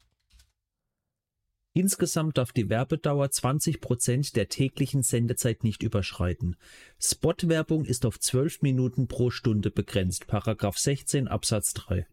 Insgesamt 1.72 2.38
darf 2.38 2.52
die 2.52 2.68
Werbedauer 2.68 3.30
20 3.30 3.80
Prozent 3.80 4.34
der 4.36 4.48
täglichen 4.48 5.02
Sendezeit 5.02 5.62
nicht 5.62 5.82
überschreiten. 5.82 6.56
Spotwerbung 7.00 7.84
ist 7.84 8.04
auf 8.04 8.18
12 8.18 8.62
Minuten 8.62 9.06
pro 9.06 9.30
Stunde 9.30 9.70
begrenzt. 9.70 10.26
Paragraph 10.26 10.76
16 10.76 11.28
Absatz 11.28 11.74
3. 11.74 12.06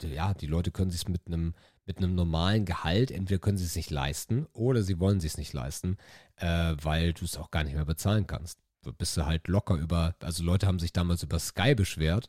die, 0.00 0.08
ja, 0.08 0.34
die 0.34 0.46
Leute 0.46 0.70
können 0.70 0.90
sich 0.90 1.08
mit 1.08 1.26
einem 1.26 1.54
mit 1.84 1.98
einem 1.98 2.14
normalen 2.14 2.64
Gehalt, 2.64 3.10
entweder 3.10 3.40
können 3.40 3.58
sie 3.58 3.64
es 3.64 3.74
nicht 3.74 3.90
leisten 3.90 4.46
oder 4.52 4.82
sie 4.84 5.00
wollen 5.00 5.18
es 5.18 5.36
nicht 5.36 5.52
leisten, 5.52 5.96
äh, 6.36 6.76
weil 6.80 7.12
du 7.12 7.24
es 7.24 7.36
auch 7.36 7.50
gar 7.50 7.64
nicht 7.64 7.74
mehr 7.74 7.84
bezahlen 7.84 8.28
kannst 8.28 8.60
bist 8.90 9.16
du 9.16 9.26
halt 9.26 9.46
locker 9.48 9.76
über, 9.76 10.14
also 10.20 10.42
Leute 10.42 10.66
haben 10.66 10.80
sich 10.80 10.92
damals 10.92 11.22
über 11.22 11.38
Sky 11.38 11.74
beschwert. 11.74 12.28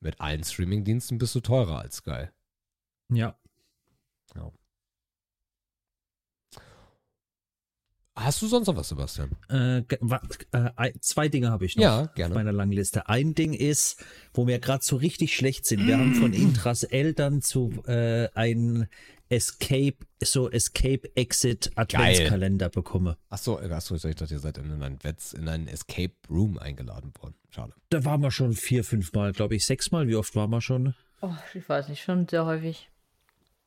Mit 0.00 0.20
allen 0.20 0.42
Streamingdiensten 0.42 1.18
bist 1.18 1.34
du 1.34 1.40
teurer 1.40 1.78
als 1.78 1.96
Sky. 1.96 2.28
Ja. 3.10 3.36
ja. 4.34 4.50
Hast 8.16 8.40
du 8.42 8.46
sonst 8.46 8.68
noch 8.68 8.76
was, 8.76 8.88
Sebastian? 8.88 9.30
Äh, 9.50 9.78
äh, 9.78 10.92
zwei 11.00 11.28
Dinge 11.28 11.50
habe 11.50 11.64
ich 11.64 11.76
noch 11.76 11.82
ja, 11.82 12.06
gerne. 12.14 12.32
auf 12.32 12.36
meiner 12.36 12.52
langen 12.52 12.72
Liste. 12.72 13.08
Ein 13.08 13.34
Ding 13.34 13.52
ist, 13.52 14.04
wo 14.32 14.46
wir 14.46 14.60
gerade 14.60 14.84
so 14.84 14.96
richtig 14.96 15.34
schlecht 15.36 15.66
sind. 15.66 15.86
Wir 15.86 15.98
haben 15.98 16.14
von 16.14 16.32
Intras 16.32 16.84
Eltern 16.84 17.42
zu 17.42 17.82
äh, 17.86 18.28
ein 18.34 18.88
Escape, 19.28 19.96
so 20.22 20.48
Escape 20.48 21.10
Exit 21.16 21.72
Adventskalender 21.74 22.68
bekommen. 22.68 23.16
Achso, 23.30 23.58
achso, 23.58 23.94
ich 23.96 24.14
dachte, 24.14 24.34
ihr 24.34 24.40
seid 24.40 24.58
in 24.58 24.70
einen, 24.70 24.98
in 25.32 25.48
einen 25.48 25.66
Escape 25.66 26.14
Room 26.30 26.58
eingeladen 26.58 27.12
worden. 27.20 27.34
Schade. 27.50 27.72
Da 27.90 28.04
waren 28.04 28.20
wir 28.20 28.30
schon 28.30 28.52
vier, 28.52 28.84
fünf 28.84 29.12
Mal, 29.12 29.32
glaube 29.32 29.56
ich, 29.56 29.66
sechs 29.66 29.90
Mal. 29.90 30.06
Wie 30.06 30.14
oft 30.14 30.36
waren 30.36 30.50
wir 30.50 30.60
schon? 30.60 30.94
Oh, 31.20 31.34
ich 31.52 31.68
weiß 31.68 31.88
nicht, 31.88 32.02
schon 32.02 32.28
sehr 32.28 32.44
häufig. 32.46 32.88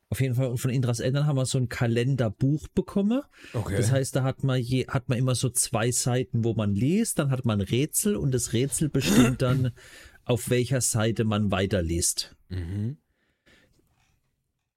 Auf 0.10 0.22
jeden 0.22 0.36
Fall, 0.36 0.56
von 0.56 0.72
Indras 0.72 1.02
Eltern 1.02 1.26
haben 1.26 1.36
wir 1.36 1.46
so 1.46 1.58
ein 1.58 1.68
Kalenderbuch 1.68 2.70
bekommen. 2.70 3.24
Okay. 3.54 3.76
Das 3.76 3.92
heißt, 3.92 4.16
da 4.16 4.24
hat 4.24 4.44
man, 4.44 4.60
je, 4.62 4.88
hat 4.88 5.10
man 5.10 5.18
immer 5.18 5.36
so 5.36 5.50
zwei 5.50 5.92
Seiten, 5.92 6.46
wo 6.46 6.54
man 6.54 6.74
liest, 6.74 7.20
dann 7.20 7.30
hat 7.30 7.44
man 7.44 7.60
ein 7.60 7.68
Rätsel 7.68 8.16
und 8.16 8.34
das 8.34 8.54
Rätsel 8.54 8.88
bestimmt 8.88 9.42
dann, 9.42 9.72
auf 10.26 10.50
welcher 10.50 10.80
Seite 10.80 11.26
man 11.26 11.52
weiterliest. 11.52 12.36
Mhm. 12.50 12.98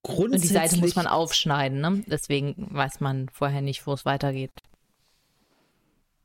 Und 0.03 0.43
die 0.43 0.49
Seite 0.49 0.79
muss 0.79 0.97
man 0.97 1.07
aufschneiden, 1.07 1.81
ne? 1.81 2.03
Deswegen 2.07 2.69
weiß 2.71 3.01
man 3.01 3.29
vorher 3.29 3.61
nicht, 3.61 3.87
wo 3.87 3.93
es 3.93 4.05
weitergeht. 4.05 4.51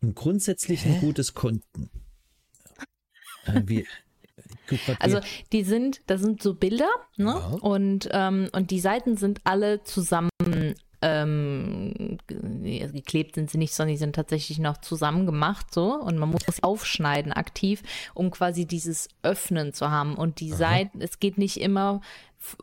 Und 0.01 0.15
grundsätzlich 0.15 0.85
ein 0.85 0.99
gutes 0.99 1.33
Konten. 1.33 1.89
Äh, 3.47 3.61
wie, 3.67 3.85
also 4.99 5.19
die 5.51 5.63
sind, 5.63 6.01
das 6.07 6.21
sind 6.21 6.41
so 6.41 6.55
Bilder, 6.55 6.89
ne? 7.17 7.25
Ja. 7.25 7.57
Und, 7.61 8.09
ähm, 8.11 8.49
und 8.51 8.71
die 8.71 8.79
Seiten 8.79 9.17
sind 9.17 9.41
alle 9.43 9.83
zusammen 9.83 10.29
ähm, 11.05 12.17
geklebt 12.27 13.35
sind 13.35 13.51
sie 13.51 13.57
nicht, 13.57 13.73
sondern 13.73 13.93
die 13.93 13.99
sind 13.99 14.15
tatsächlich 14.15 14.59
noch 14.59 14.77
zusammen 14.77 15.25
gemacht 15.25 15.73
so 15.73 15.93
und 15.93 16.17
man 16.17 16.29
muss 16.29 16.63
aufschneiden 16.63 17.31
aktiv, 17.31 17.83
um 18.13 18.31
quasi 18.31 18.65
dieses 18.65 19.09
Öffnen 19.21 19.73
zu 19.73 19.91
haben 19.91 20.15
und 20.15 20.39
die 20.39 20.51
Seiten, 20.51 21.01
es 21.01 21.19
geht 21.19 21.37
nicht 21.37 21.59
immer 21.61 22.01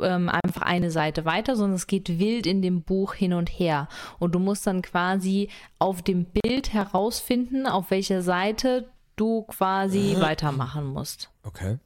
ähm, 0.01 0.29
einfach 0.29 0.63
eine 0.63 0.91
Seite 0.91 1.25
weiter, 1.25 1.57
sondern 1.57 1.77
es 1.77 1.87
geht 1.87 2.19
wild 2.19 2.47
in 2.47 2.63
dem 2.63 2.83
Buch 2.83 3.15
hin 3.15 3.33
und 3.33 3.49
her 3.49 3.89
und 4.19 4.35
du 4.35 4.39
musst 4.39 4.67
dann 4.67 4.83
quasi 4.83 5.49
auf 5.79 6.03
dem 6.03 6.25
Bild 6.25 6.73
herausfinden, 6.73 7.67
auf 7.67 7.91
welcher 7.91 8.23
Seite 8.23 8.89
du 9.17 9.43
quasi 9.43 10.15
Aha. 10.17 10.23
weitermachen 10.23 10.87
musst. 10.87 11.31
Okay. 11.45 11.79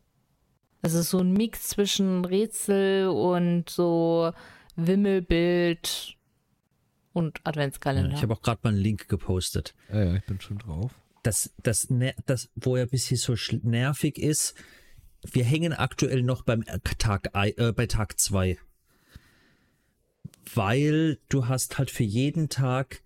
Es 0.83 0.95
ist 0.95 1.11
so 1.11 1.19
ein 1.19 1.33
Mix 1.33 1.69
zwischen 1.69 2.25
Rätsel 2.25 3.09
und 3.09 3.69
so 3.69 4.33
Wimmelbild 4.77 6.17
und 7.13 7.41
Adventskalender. 7.45 8.11
Ja, 8.11 8.17
ich 8.17 8.23
habe 8.23 8.35
auch 8.35 8.43
gerade 8.43 8.61
mal 8.63 8.71
einen 8.71 8.79
Link 8.79 9.09
gepostet. 9.09 9.75
Ja, 9.91 10.05
ja, 10.05 10.15
ich 10.17 10.25
bin 10.25 10.41
schon 10.41 10.59
drauf. 10.59 10.93
Das, 11.23 11.53
das, 11.63 11.89
das, 12.27 12.51
wo 12.55 12.77
er 12.77 12.83
ein 12.83 12.91
bisschen 12.91 13.17
so 13.17 13.35
nervig 13.63 14.19
ist, 14.19 14.55
wir 15.33 15.45
hängen 15.45 15.73
aktuell 15.73 16.23
noch 16.23 16.43
beim 16.43 16.65
Tag, 16.99 17.31
äh, 17.33 17.73
bei 17.73 17.87
Tag 17.87 18.21
2. 18.21 18.59
Weil 20.55 21.19
du 21.29 21.49
hast 21.49 21.79
halt 21.79 21.91
für 21.91 22.05
jeden 22.05 22.49
Tag 22.49 23.03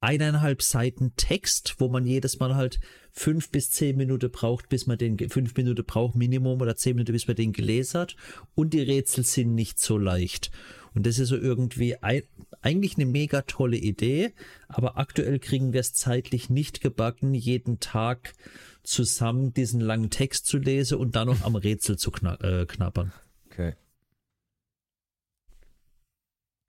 eineinhalb 0.00 0.62
Seiten 0.62 1.12
Text, 1.16 1.76
wo 1.78 1.88
man 1.88 2.06
jedes 2.06 2.38
Mal 2.38 2.54
halt 2.54 2.80
fünf 3.10 3.50
bis 3.50 3.70
zehn 3.70 3.96
Minuten 3.96 4.30
braucht, 4.30 4.68
bis 4.68 4.86
man 4.86 4.98
den, 4.98 5.18
fünf 5.28 5.56
Minuten 5.56 5.84
braucht 5.84 6.14
Minimum 6.14 6.60
oder 6.60 6.76
zehn 6.76 6.94
Minuten, 6.94 7.12
bis 7.12 7.26
man 7.26 7.36
den 7.36 7.52
gelesen 7.52 8.00
hat. 8.00 8.16
Und 8.54 8.74
die 8.74 8.82
Rätsel 8.82 9.24
sind 9.24 9.54
nicht 9.54 9.78
so 9.78 9.98
leicht. 9.98 10.50
Und 10.94 11.06
das 11.06 11.18
ist 11.18 11.28
so 11.28 11.36
irgendwie 11.36 11.96
ein, 12.02 12.22
eigentlich 12.60 12.96
eine 12.96 13.06
mega 13.06 13.42
tolle 13.42 13.76
Idee, 13.76 14.32
aber 14.68 14.98
aktuell 14.98 15.38
kriegen 15.38 15.72
wir 15.72 15.80
es 15.80 15.92
zeitlich 15.92 16.50
nicht 16.50 16.80
gebacken, 16.80 17.34
jeden 17.34 17.78
Tag 17.80 18.34
zusammen 18.82 19.52
diesen 19.52 19.80
langen 19.80 20.10
Text 20.10 20.46
zu 20.46 20.58
lesen 20.58 20.98
und 20.98 21.14
dann 21.14 21.28
noch 21.28 21.42
am 21.42 21.56
Rätsel 21.56 21.98
zu 21.98 22.10
äh, 22.10 22.66
knabbern. 22.66 23.12
Okay. 23.46 23.74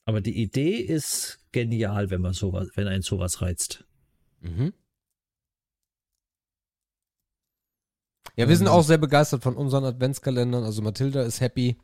Aber 0.09 0.21
die 0.21 0.41
Idee 0.41 0.77
ist 0.77 1.37
genial, 1.51 2.09
wenn 2.09 2.21
man 2.21 2.33
sowas, 2.33 2.69
wenn 2.73 2.87
ein 2.87 3.03
sowas 3.03 3.43
reizt. 3.43 3.85
Mhm. 4.41 4.73
Ja, 8.35 8.49
wir 8.49 8.57
sind 8.57 8.69
auch 8.69 8.81
sehr 8.81 8.97
begeistert 8.97 9.43
von 9.43 9.55
unseren 9.55 9.85
Adventskalendern. 9.85 10.63
Also 10.63 10.81
Mathilda 10.81 11.21
ist 11.21 11.41
happy 11.41 11.77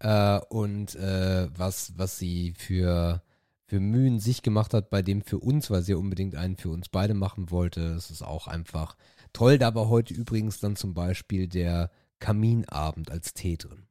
äh, 0.00 0.40
und 0.48 0.96
äh, 0.96 1.48
was, 1.56 1.92
was 1.96 2.18
sie 2.18 2.54
für, 2.58 3.22
für 3.66 3.78
Mühen 3.78 4.18
sich 4.18 4.42
gemacht 4.42 4.74
hat 4.74 4.90
bei 4.90 5.02
dem 5.02 5.22
für 5.22 5.38
uns, 5.38 5.70
weil 5.70 5.82
sie 5.82 5.92
ja 5.92 5.98
unbedingt 5.98 6.34
einen 6.34 6.56
für 6.56 6.70
uns 6.70 6.88
beide 6.88 7.14
machen 7.14 7.52
wollte. 7.52 7.94
Das 7.94 8.10
ist 8.10 8.22
auch 8.22 8.48
einfach 8.48 8.96
toll. 9.32 9.58
Da 9.58 9.76
war 9.76 9.88
heute 9.88 10.12
übrigens 10.12 10.58
dann 10.58 10.74
zum 10.74 10.92
Beispiel 10.92 11.46
der 11.46 11.92
Kaminabend 12.18 13.12
als 13.12 13.32
Tee 13.32 13.58
drin. 13.58 13.86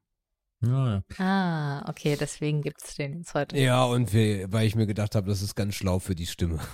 Ja, 0.61 0.95
ja. 0.95 1.03
Ah, 1.17 1.89
okay, 1.89 2.17
deswegen 2.19 2.61
gibt 2.61 2.83
es 2.83 2.95
den 2.95 3.19
jetzt 3.19 3.33
heute. 3.33 3.57
Ja, 3.57 3.85
und 3.85 4.11
wir, 4.11 4.51
weil 4.51 4.67
ich 4.67 4.75
mir 4.75 4.87
gedacht 4.87 5.15
habe, 5.15 5.29
das 5.29 5.41
ist 5.41 5.55
ganz 5.55 5.75
schlau 5.75 5.99
für 5.99 6.15
die 6.15 6.27
Stimme. 6.27 6.59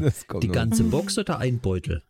Ja. 0.00 0.40
die 0.40 0.48
ganze 0.48 0.84
Box 0.84 1.18
oder 1.18 1.38
ein 1.38 1.60
Beutel? 1.60 2.02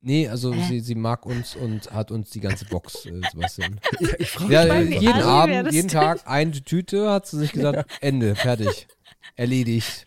Nee, 0.00 0.28
also 0.28 0.52
äh? 0.52 0.62
sie, 0.64 0.80
sie 0.80 0.94
mag 0.94 1.24
uns 1.24 1.56
und 1.56 1.90
hat 1.90 2.10
uns 2.10 2.30
die 2.30 2.40
ganze 2.40 2.66
Box, 2.66 3.06
äh, 3.06 3.20
Sebastian. 3.32 3.80
ja, 4.48 4.80
jeden 4.80 5.12
alle, 5.12 5.24
Abend, 5.24 5.72
jeden 5.72 5.88
Tag 5.88 6.26
eine 6.26 6.52
Tüte, 6.52 7.10
hat 7.10 7.26
sie 7.26 7.38
sich 7.38 7.52
gesagt, 7.52 7.90
Ende, 8.00 8.34
fertig, 8.34 8.86
erledigt. 9.34 10.04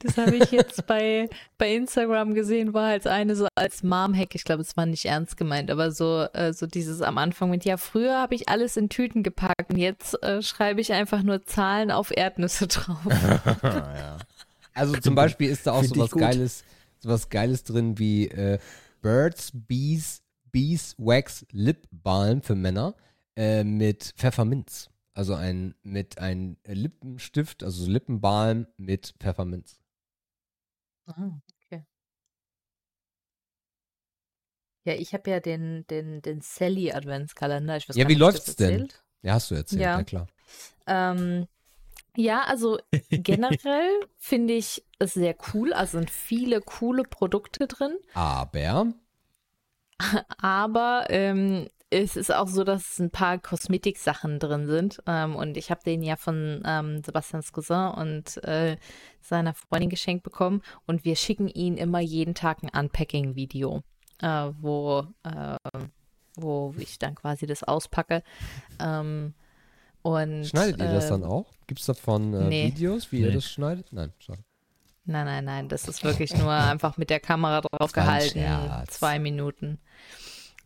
Das 0.00 0.16
habe 0.16 0.36
ich 0.36 0.52
jetzt 0.52 0.86
bei, 0.86 1.28
bei 1.56 1.74
Instagram 1.74 2.34
gesehen, 2.34 2.72
war 2.72 2.88
als 2.88 3.06
eine 3.06 3.34
so 3.34 3.48
als 3.56 3.82
Mom-Hack. 3.82 4.34
Ich 4.34 4.44
glaube, 4.44 4.62
es 4.62 4.76
war 4.76 4.86
nicht 4.86 5.04
ernst 5.04 5.36
gemeint, 5.36 5.70
aber 5.70 5.90
so, 5.90 6.26
äh, 6.34 6.52
so 6.52 6.66
dieses 6.66 7.02
am 7.02 7.18
Anfang 7.18 7.50
mit, 7.50 7.64
ja, 7.64 7.76
früher 7.76 8.20
habe 8.20 8.34
ich 8.34 8.48
alles 8.48 8.76
in 8.76 8.88
Tüten 8.88 9.24
gepackt 9.24 9.70
und 9.70 9.76
jetzt 9.76 10.22
äh, 10.22 10.40
schreibe 10.42 10.80
ich 10.80 10.92
einfach 10.92 11.22
nur 11.22 11.44
Zahlen 11.44 11.90
auf 11.90 12.16
Erdnüsse 12.16 12.68
drauf. 12.68 12.98
ja. 13.62 14.18
Also 14.72 14.96
zum 14.98 15.16
Beispiel 15.16 15.50
ist 15.50 15.66
da 15.66 15.72
auch 15.72 15.82
so 15.82 15.96
was 15.96 16.12
Geiles, 16.12 16.64
so 17.00 17.08
was 17.08 17.28
Geiles 17.28 17.64
drin 17.64 17.98
wie 17.98 18.28
äh, 18.28 18.58
Birds, 19.02 19.50
Bees, 19.52 20.22
Bees 20.52 20.94
Wax 20.98 21.44
Lip 21.50 21.88
Balm 21.90 22.42
für 22.42 22.54
Männer 22.54 22.94
äh, 23.34 23.64
mit 23.64 24.14
Pfefferminz. 24.16 24.90
Also 25.14 25.34
ein 25.34 25.74
mit 25.82 26.18
ein 26.18 26.58
Lippenstift, 26.64 27.64
also 27.64 27.90
Lippenbalm 27.90 28.68
mit 28.76 29.16
Pfefferminz. 29.18 29.80
Ah, 31.08 31.40
okay. 31.64 31.84
Ja, 34.84 34.94
ich 34.94 35.12
habe 35.12 35.30
ja 35.30 35.40
den, 35.40 35.86
den, 35.88 36.22
den 36.22 36.40
Sally 36.40 36.92
Adventskalender. 36.92 37.76
Ich 37.76 37.88
weiß 37.88 37.96
ja, 37.96 38.08
wie 38.08 38.14
läuft's 38.14 38.56
denn? 38.56 38.88
Ja, 39.22 39.34
hast 39.34 39.50
du 39.50 39.54
erzählt, 39.54 39.80
ja, 39.82 39.98
ja 39.98 40.04
klar. 40.04 40.26
Ähm, 40.86 41.46
ja, 42.16 42.42
also 42.44 42.78
generell 43.10 44.00
finde 44.16 44.54
ich 44.54 44.84
es 44.98 45.14
sehr 45.14 45.36
cool. 45.52 45.72
Also 45.72 45.98
sind 45.98 46.10
viele 46.10 46.60
coole 46.60 47.02
Produkte 47.02 47.66
drin. 47.66 47.96
Aber. 48.14 48.92
Aber 50.38 51.06
ähm, 51.08 51.68
es 51.90 52.16
ist 52.16 52.34
auch 52.34 52.48
so, 52.48 52.64
dass 52.64 52.98
ein 52.98 53.10
paar 53.10 53.38
Kosmetiksachen 53.38 54.38
drin 54.38 54.66
sind. 54.66 55.02
Ähm, 55.06 55.36
und 55.36 55.56
ich 55.56 55.70
habe 55.70 55.80
den 55.84 56.02
ja 56.02 56.16
von 56.16 56.62
ähm, 56.64 57.02
Sebastians 57.02 57.52
Cousin 57.52 57.90
und 57.92 58.42
äh, 58.44 58.76
seiner 59.20 59.54
Freundin 59.54 59.88
geschenkt 59.88 60.22
bekommen. 60.22 60.62
Und 60.86 61.04
wir 61.04 61.16
schicken 61.16 61.48
ihn 61.48 61.76
immer 61.76 62.00
jeden 62.00 62.34
Tag 62.34 62.62
ein 62.62 62.70
Unpacking-Video, 62.78 63.82
äh, 64.20 64.50
wo, 64.60 65.06
äh, 65.24 65.56
wo 66.36 66.74
ich 66.78 66.98
dann 66.98 67.14
quasi 67.14 67.46
das 67.46 67.62
auspacke. 67.64 68.22
Ähm, 68.80 69.34
und, 70.02 70.46
Schneidet 70.46 70.78
ihr 70.78 70.92
das 70.92 71.08
dann 71.08 71.22
ähm, 71.22 71.28
auch? 71.28 71.46
Gibt 71.66 71.80
es 71.80 71.86
davon 71.86 72.34
äh, 72.34 72.48
nee. 72.48 72.66
Videos, 72.66 73.10
wie 73.12 73.20
nee. 73.20 73.28
ihr 73.28 73.32
das 73.32 73.44
schneidet? 73.44 73.92
Nein, 73.92 74.12
schade. 74.18 74.44
Nein, 75.04 75.24
nein, 75.24 75.44
nein, 75.46 75.68
das 75.70 75.88
ist 75.88 76.04
wirklich 76.04 76.36
nur 76.36 76.52
einfach 76.52 76.98
mit 76.98 77.08
der 77.08 77.18
Kamera 77.18 77.62
drauf 77.62 77.92
gehalten. 77.92 78.44
Zwei 78.88 79.18
Minuten. 79.18 79.78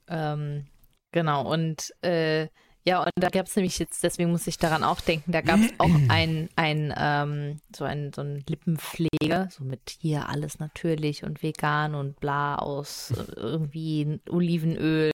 Ähm, 0.09 0.66
Genau, 1.12 1.51
und 1.51 1.94
äh, 2.02 2.48
ja, 2.84 3.01
und 3.01 3.12
da 3.14 3.28
gab 3.28 3.47
es 3.47 3.55
nämlich 3.55 3.78
jetzt, 3.78 4.02
deswegen 4.02 4.32
muss 4.32 4.47
ich 4.48 4.59
daran 4.59 4.82
auch 4.82 5.01
denken, 5.01 5.30
da 5.30 5.40
gab 5.40 5.60
es 5.60 5.70
auch 5.78 5.90
ein, 6.09 6.48
ein, 6.56 6.93
ähm, 6.97 7.60
so 7.74 7.84
ein, 7.84 8.12
so 8.12 8.22
ein 8.22 8.43
Lippenpflege, 8.48 9.48
so 9.51 9.62
mit 9.62 9.98
hier 10.01 10.28
alles 10.28 10.59
natürlich 10.59 11.22
und 11.22 11.43
vegan 11.43 11.94
und 11.94 12.18
bla 12.18 12.56
aus 12.56 13.12
äh, 13.12 13.34
irgendwie 13.36 14.20
Olivenöl 14.28 15.12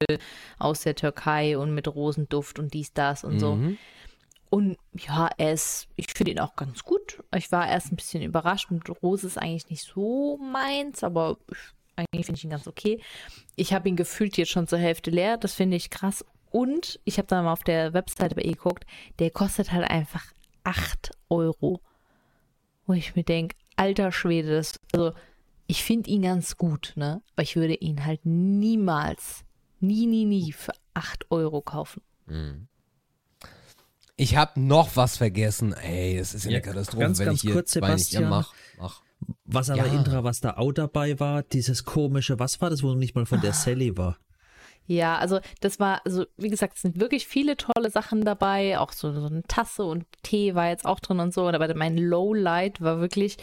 aus 0.58 0.80
der 0.80 0.94
Türkei 0.94 1.58
und 1.58 1.74
mit 1.74 1.88
Rosenduft 1.88 2.58
und 2.58 2.72
dies, 2.72 2.94
das 2.94 3.22
und 3.22 3.38
so. 3.38 3.56
Mhm. 3.56 3.76
Und 4.50 4.78
ja, 4.94 5.28
er 5.36 5.52
ist, 5.52 5.88
ich 5.96 6.06
finde 6.14 6.32
ihn 6.32 6.40
auch 6.40 6.56
ganz 6.56 6.82
gut. 6.82 7.22
Ich 7.36 7.52
war 7.52 7.68
erst 7.68 7.92
ein 7.92 7.96
bisschen 7.96 8.22
überrascht 8.22 8.70
und 8.70 8.88
Rose 9.02 9.26
ist 9.26 9.36
eigentlich 9.36 9.68
nicht 9.68 9.82
so 9.82 10.38
meins, 10.38 11.04
aber 11.04 11.36
eigentlich 11.98 12.26
finde 12.26 12.38
ich 12.38 12.44
ihn 12.44 12.50
ganz 12.50 12.66
okay. 12.66 13.00
Ich 13.56 13.72
habe 13.72 13.88
ihn 13.88 13.96
gefühlt 13.96 14.36
jetzt 14.36 14.50
schon 14.50 14.66
zur 14.66 14.78
Hälfte 14.78 15.10
leer. 15.10 15.36
Das 15.36 15.54
finde 15.54 15.76
ich 15.76 15.90
krass. 15.90 16.24
Und 16.50 17.00
ich 17.04 17.18
habe 17.18 17.28
dann 17.28 17.44
mal 17.44 17.52
auf 17.52 17.64
der 17.64 17.92
Webseite 17.92 18.34
bei 18.34 18.42
ihr 18.42 18.52
geguckt, 18.52 18.84
der 19.18 19.30
kostet 19.30 19.72
halt 19.72 19.90
einfach 19.90 20.24
8 20.64 21.10
Euro. 21.28 21.80
Wo 22.86 22.94
ich 22.94 23.16
mir 23.16 23.24
denke, 23.24 23.56
alter 23.76 24.12
Schwede, 24.12 24.56
das, 24.56 24.76
also 24.92 25.12
ich 25.66 25.84
finde 25.84 26.10
ihn 26.10 26.22
ganz 26.22 26.56
gut, 26.56 26.92
ne? 26.96 27.20
Aber 27.34 27.42
ich 27.42 27.56
würde 27.56 27.74
ihn 27.74 28.06
halt 28.06 28.24
niemals, 28.24 29.44
nie, 29.80 30.06
nie, 30.06 30.24
nie 30.24 30.52
für 30.52 30.72
8 30.94 31.30
Euro 31.30 31.60
kaufen. 31.60 32.02
Mhm. 32.26 32.68
Ich 34.16 34.36
habe 34.36 34.60
noch 34.60 34.96
was 34.96 35.16
vergessen. 35.16 35.74
Ey, 35.74 36.16
es 36.16 36.34
ist 36.34 36.44
ja, 36.44 36.50
eine 36.50 36.62
Katastrophe, 36.62 37.00
ganz, 37.00 37.18
wenn 37.18 37.26
ganz 37.26 37.36
ich 37.36 37.42
hier 37.42 37.52
kurz, 37.52 37.72
Sebastian, 37.72 38.22
ja, 38.24 38.28
mach, 38.30 38.54
mach. 38.78 39.02
Was 39.50 39.70
aber 39.70 39.86
ja. 39.86 39.92
Indra, 39.92 40.24
was 40.24 40.40
da 40.40 40.58
auch 40.58 40.72
dabei 40.72 41.18
war, 41.18 41.42
dieses 41.42 41.84
komische, 41.84 42.38
was 42.38 42.60
war 42.60 42.68
das, 42.68 42.82
wo 42.82 42.94
nicht 42.94 43.14
mal 43.14 43.24
von 43.24 43.40
der 43.40 43.50
ah. 43.50 43.54
Sally 43.54 43.96
war? 43.96 44.18
Ja, 44.86 45.18
also 45.18 45.40
das 45.60 45.80
war, 45.80 46.00
also 46.04 46.24
wie 46.36 46.48
gesagt, 46.48 46.76
es 46.76 46.82
sind 46.82 46.98
wirklich 46.98 47.26
viele 47.26 47.56
tolle 47.56 47.90
Sachen 47.90 48.24
dabei. 48.24 48.78
Auch 48.78 48.92
so, 48.92 49.12
so 49.12 49.26
eine 49.26 49.42
Tasse 49.42 49.84
und 49.84 50.06
Tee 50.22 50.54
war 50.54 50.68
jetzt 50.68 50.86
auch 50.86 51.00
drin 51.00 51.20
und 51.20 51.32
so. 51.32 51.46
Aber 51.46 51.74
mein 51.74 51.98
Lowlight 51.98 52.80
war 52.80 52.98
wirklich, 52.98 53.36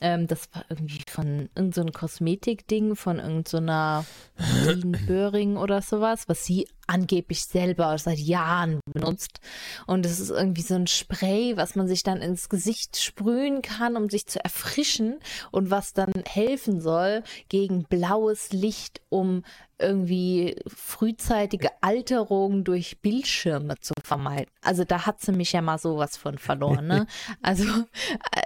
ähm, 0.00 0.26
das 0.28 0.48
war 0.52 0.64
irgendwie 0.68 1.02
von 1.08 1.48
irgendeinem 1.56 1.88
so 1.88 1.98
Kosmetikding, 1.98 2.94
von 2.94 3.18
irgendeiner 3.18 4.04
so 4.64 4.72
Böhring 5.06 5.56
oder 5.56 5.82
sowas, 5.82 6.28
was 6.28 6.44
sie 6.44 6.68
angeblich 6.86 7.44
selber 7.44 7.96
seit 7.98 8.18
Jahren 8.18 8.80
benutzt. 8.92 9.40
Und 9.86 10.06
es 10.06 10.20
ist 10.20 10.30
irgendwie 10.30 10.62
so 10.62 10.74
ein 10.74 10.86
Spray, 10.86 11.56
was 11.56 11.74
man 11.76 11.88
sich 11.88 12.02
dann 12.02 12.20
ins 12.20 12.48
Gesicht 12.48 12.96
sprühen 12.96 13.62
kann, 13.62 13.96
um 13.96 14.08
sich 14.10 14.26
zu 14.26 14.42
erfrischen 14.42 15.18
und 15.50 15.70
was 15.70 15.92
dann 15.92 16.12
helfen 16.26 16.80
soll 16.80 17.22
gegen 17.48 17.84
blaues 17.84 18.52
Licht, 18.52 19.00
um 19.08 19.42
irgendwie 19.78 20.56
frühzeitige 20.66 21.70
Alterung 21.80 22.64
durch 22.64 23.00
Bildschirme 23.00 23.74
zu 23.80 23.92
vermeiden. 24.04 24.50
Also 24.62 24.84
da 24.84 25.04
hat 25.04 25.20
sie 25.20 25.32
mich 25.32 25.52
ja 25.52 25.62
mal 25.62 25.78
sowas 25.78 26.16
von 26.16 26.38
verloren. 26.38 26.86
Ne? 26.86 27.06
Also, 27.42 27.64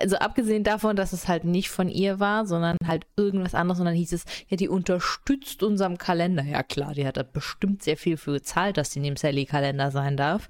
also 0.00 0.16
abgesehen 0.16 0.64
davon, 0.64 0.96
dass 0.96 1.12
es 1.12 1.28
halt 1.28 1.44
nicht 1.44 1.68
von 1.68 1.88
ihr 1.88 2.18
war, 2.20 2.46
sondern 2.46 2.76
halt 2.84 3.06
irgendwas 3.16 3.54
anderes. 3.54 3.78
Und 3.78 3.86
dann 3.86 3.94
hieß 3.94 4.12
es, 4.12 4.24
ja, 4.48 4.56
die 4.56 4.68
unterstützt 4.68 5.62
unserem 5.62 5.98
Kalender. 5.98 6.42
Ja 6.42 6.62
klar, 6.62 6.94
die 6.94 7.06
hat 7.06 7.16
da 7.16 7.22
bestimmt 7.22 7.82
sehr 7.82 7.96
viel 7.96 8.16
für 8.16 8.27
gezahlt, 8.32 8.76
dass 8.76 8.90
die 8.90 8.98
in 8.98 9.04
dem 9.04 9.16
Sally-Kalender 9.16 9.90
sein 9.90 10.16
darf. 10.16 10.48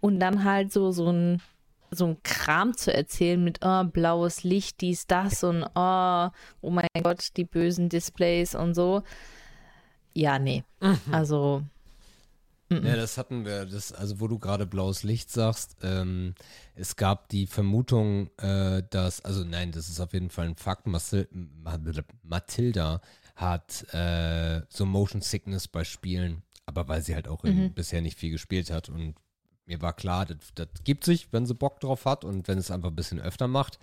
Und 0.00 0.20
dann 0.20 0.44
halt 0.44 0.72
so, 0.72 0.90
so 0.90 1.10
ein 1.10 1.40
so 1.90 2.06
ein 2.06 2.22
Kram 2.22 2.76
zu 2.76 2.94
erzählen 2.94 3.42
mit 3.42 3.58
oh, 3.64 3.84
blaues 3.84 4.44
Licht, 4.44 4.80
dies, 4.80 5.06
das 5.06 5.42
und 5.42 5.64
oh, 5.74 6.28
oh 6.60 6.70
mein 6.70 6.86
Gott, 7.02 7.36
die 7.36 7.44
bösen 7.44 7.88
Displays 7.88 8.54
und 8.54 8.74
so. 8.74 9.02
Ja, 10.14 10.38
nee. 10.38 10.64
Mhm. 10.80 10.98
Also. 11.10 11.64
M 12.68 12.86
Ja, 12.86 12.94
das 12.94 13.18
hatten 13.18 13.44
wir, 13.44 13.66
das, 13.66 13.92
also 13.92 14.20
wo 14.20 14.28
du 14.28 14.38
gerade 14.38 14.66
blaues 14.66 15.02
Licht 15.02 15.30
sagst, 15.30 15.78
ähm, 15.82 16.34
es 16.76 16.94
gab 16.94 17.28
die 17.28 17.48
Vermutung, 17.48 18.30
äh, 18.38 18.84
dass, 18.90 19.24
also 19.24 19.42
nein, 19.42 19.72
das 19.72 19.88
ist 19.88 19.98
auf 19.98 20.12
jeden 20.12 20.30
Fall 20.30 20.46
ein 20.46 20.56
Fakt, 20.56 20.86
Mathilda 20.86 23.00
hat 23.34 23.92
äh, 23.92 24.62
so 24.68 24.86
Motion 24.86 25.20
Sickness 25.20 25.66
bei 25.66 25.82
Spielen, 25.82 26.42
aber 26.70 26.88
weil 26.88 27.02
sie 27.02 27.14
halt 27.14 27.28
auch 27.28 27.42
mhm. 27.42 27.72
bisher 27.74 28.00
nicht 28.00 28.18
viel 28.18 28.30
gespielt 28.30 28.70
hat 28.70 28.88
und 28.88 29.14
mir 29.66 29.82
war 29.82 29.92
klar, 29.92 30.26
das, 30.26 30.38
das, 30.54 30.68
gibt 30.84 31.04
sich, 31.04 31.32
wenn 31.32 31.46
sie 31.46 31.54
Bock 31.54 31.80
drauf 31.80 32.04
hat 32.04 32.24
und 32.24 32.48
wenn 32.48 32.58
es 32.58 32.70
einfach 32.70 32.88
ein 32.88 32.96
bisschen 32.96 33.20
öfter 33.20 33.46
macht. 33.46 33.78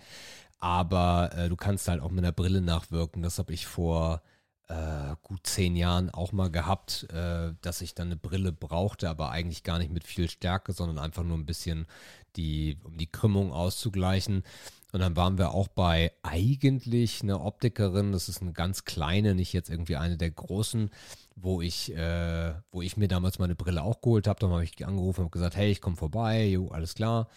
Aber 0.58 1.30
äh, 1.34 1.48
du 1.48 1.56
kannst 1.56 1.88
halt 1.88 2.02
auch 2.02 2.10
mit 2.10 2.24
einer 2.24 2.32
Brille 2.32 2.60
nachwirken. 2.60 3.22
Das 3.22 3.38
habe 3.38 3.54
ich 3.54 3.66
vor 3.66 4.22
äh, 4.68 5.14
gut 5.22 5.46
zehn 5.46 5.76
Jahren 5.76 6.10
auch 6.10 6.32
mal 6.32 6.50
gehabt, 6.50 7.06
äh, 7.10 7.54
dass 7.62 7.80
ich 7.80 7.94
dann 7.94 8.08
eine 8.08 8.16
Brille 8.16 8.52
brauchte, 8.52 9.08
aber 9.08 9.30
eigentlich 9.30 9.62
gar 9.62 9.78
nicht 9.78 9.90
mit 9.90 10.04
viel 10.04 10.28
Stärke, 10.28 10.72
sondern 10.72 10.98
einfach 10.98 11.22
nur 11.22 11.38
ein 11.38 11.46
bisschen 11.46 11.86
die, 12.36 12.78
um 12.84 12.98
die 12.98 13.10
Krümmung 13.10 13.52
auszugleichen. 13.52 14.42
Und 14.92 15.00
dann 15.00 15.16
waren 15.16 15.36
wir 15.36 15.52
auch 15.52 15.68
bei 15.68 16.12
eigentlich 16.22 17.22
einer 17.22 17.44
Optikerin, 17.44 18.12
das 18.12 18.28
ist 18.28 18.40
eine 18.40 18.52
ganz 18.52 18.84
kleine, 18.84 19.34
nicht 19.34 19.52
jetzt 19.52 19.68
irgendwie 19.68 19.96
eine 19.96 20.16
der 20.16 20.30
großen, 20.30 20.90
wo 21.36 21.60
ich, 21.60 21.94
äh, 21.94 22.54
wo 22.72 22.80
ich 22.80 22.96
mir 22.96 23.08
damals 23.08 23.38
meine 23.38 23.54
Brille 23.54 23.82
auch 23.82 24.00
geholt 24.00 24.26
habe. 24.26 24.40
Dann 24.40 24.50
habe 24.50 24.64
ich 24.64 24.86
angerufen 24.86 25.24
und 25.24 25.32
gesagt, 25.32 25.56
hey, 25.56 25.70
ich 25.70 25.80
komme 25.80 25.96
vorbei, 25.96 26.46
jo, 26.46 26.68
alles 26.68 26.94
klar. 26.94 27.28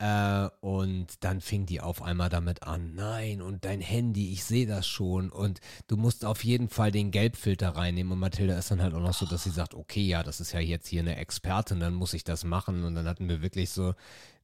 Äh, 0.00 0.48
und 0.60 1.24
dann 1.24 1.40
fing 1.40 1.66
die 1.66 1.80
auf 1.80 2.02
einmal 2.02 2.28
damit 2.28 2.62
an, 2.62 2.94
nein, 2.94 3.42
und 3.42 3.64
dein 3.64 3.80
Handy, 3.80 4.32
ich 4.32 4.44
sehe 4.44 4.66
das 4.66 4.86
schon 4.86 5.28
und 5.30 5.60
du 5.88 5.96
musst 5.96 6.24
auf 6.24 6.44
jeden 6.44 6.68
Fall 6.68 6.92
den 6.92 7.10
Gelbfilter 7.10 7.70
reinnehmen. 7.70 8.12
Und 8.12 8.20
Mathilda 8.20 8.56
ist 8.56 8.70
dann 8.70 8.80
halt 8.80 8.94
auch 8.94 9.00
noch 9.00 9.14
so, 9.14 9.26
dass 9.26 9.42
sie 9.42 9.50
sagt, 9.50 9.74
okay, 9.74 10.02
ja, 10.02 10.22
das 10.22 10.40
ist 10.40 10.52
ja 10.52 10.60
jetzt 10.60 10.86
hier 10.86 11.02
eine 11.02 11.16
Expertin, 11.16 11.80
dann 11.80 11.94
muss 11.94 12.14
ich 12.14 12.22
das 12.22 12.44
machen. 12.44 12.84
Und 12.84 12.94
dann 12.94 13.08
hatten 13.08 13.28
wir 13.28 13.42
wirklich 13.42 13.70
so 13.70 13.94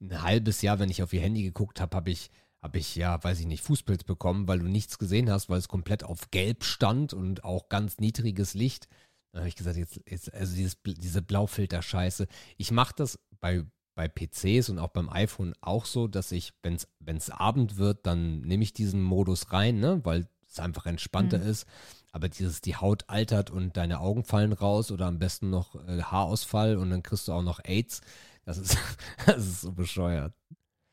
ein 0.01 0.23
halbes 0.23 0.61
Jahr, 0.63 0.81
wenn 0.81 0.91
ich 0.91 1.03
auf 1.05 1.13
ihr 1.13 1.21
Handy 1.21 1.45
geguckt 1.45 1.81
habe, 1.81 1.97
habe 1.97 2.11
ich 2.11 2.31
habe 2.65 2.79
ich 2.79 2.97
ja, 2.97 3.23
weiß 3.23 3.41
ich 3.41 3.47
nicht, 3.47 3.63
Fußpilz 3.63 4.05
bekommen, 4.05 4.49
weil 4.49 4.59
du 4.59 4.69
nichts 4.69 4.99
gesehen 4.99 5.31
hast, 5.31 5.51
weil 5.51 5.59
es 5.59 5.69
komplett 5.69 6.03
auf 6.03 6.31
Gelb 6.31 6.65
stand 6.65 7.13
und 7.13 7.45
auch 7.45 7.69
ganz 7.69 7.99
niedriges 7.99 8.55
Licht. 8.55 8.89
Dann 9.33 9.41
habe 9.41 9.49
ich 9.51 9.55
gesagt, 9.55 9.77
jetzt, 9.77 10.01
jetzt 10.09 10.33
also 10.33 10.57
dieses, 10.57 10.79
diese 10.83 11.21
Blaufilter-Scheiße. 11.21 12.27
Ich 12.57 12.71
mache 12.71 12.95
das 12.97 13.19
bei 13.39 13.65
bei 13.95 14.09
PCs 14.09 14.71
und 14.71 14.81
auch 14.81 14.89
beim 14.89 15.09
iPhone 15.09 15.55
auch 15.61 15.85
so, 15.85 16.09
dass 16.09 16.33
ich, 16.33 16.53
wenn 16.63 16.77
es 17.17 17.31
Abend 17.31 17.77
wird, 17.77 18.07
dann 18.07 18.41
nehme 18.41 18.65
ich 18.65 18.73
diesen 18.73 19.01
Modus 19.01 19.53
rein, 19.53 19.79
ne, 19.79 20.01
weil 20.03 20.27
es 20.49 20.59
einfach 20.59 20.87
entspannter 20.87 21.39
mhm. 21.39 21.47
ist. 21.47 21.67
Aber 22.11 22.29
dieses, 22.29 22.61
die 22.61 22.75
Haut 22.75 23.05
altert 23.09 23.51
und 23.51 23.77
deine 23.77 24.01
Augen 24.01 24.25
fallen 24.25 24.53
raus 24.53 24.91
oder 24.91 25.07
am 25.07 25.21
besten 25.21 25.51
noch 25.51 25.77
äh, 25.87 26.03
Haarausfall 26.03 26.77
und 26.77 26.91
dann 26.91 27.05
kriegst 27.05 27.29
du 27.29 27.33
auch 27.33 27.43
noch 27.43 27.61
AIDS. 27.63 28.01
Das 28.45 28.59
ist, 28.59 28.77
das 29.27 29.47
ist 29.47 29.61
so 29.61 29.71
bescheuert. 29.71 30.33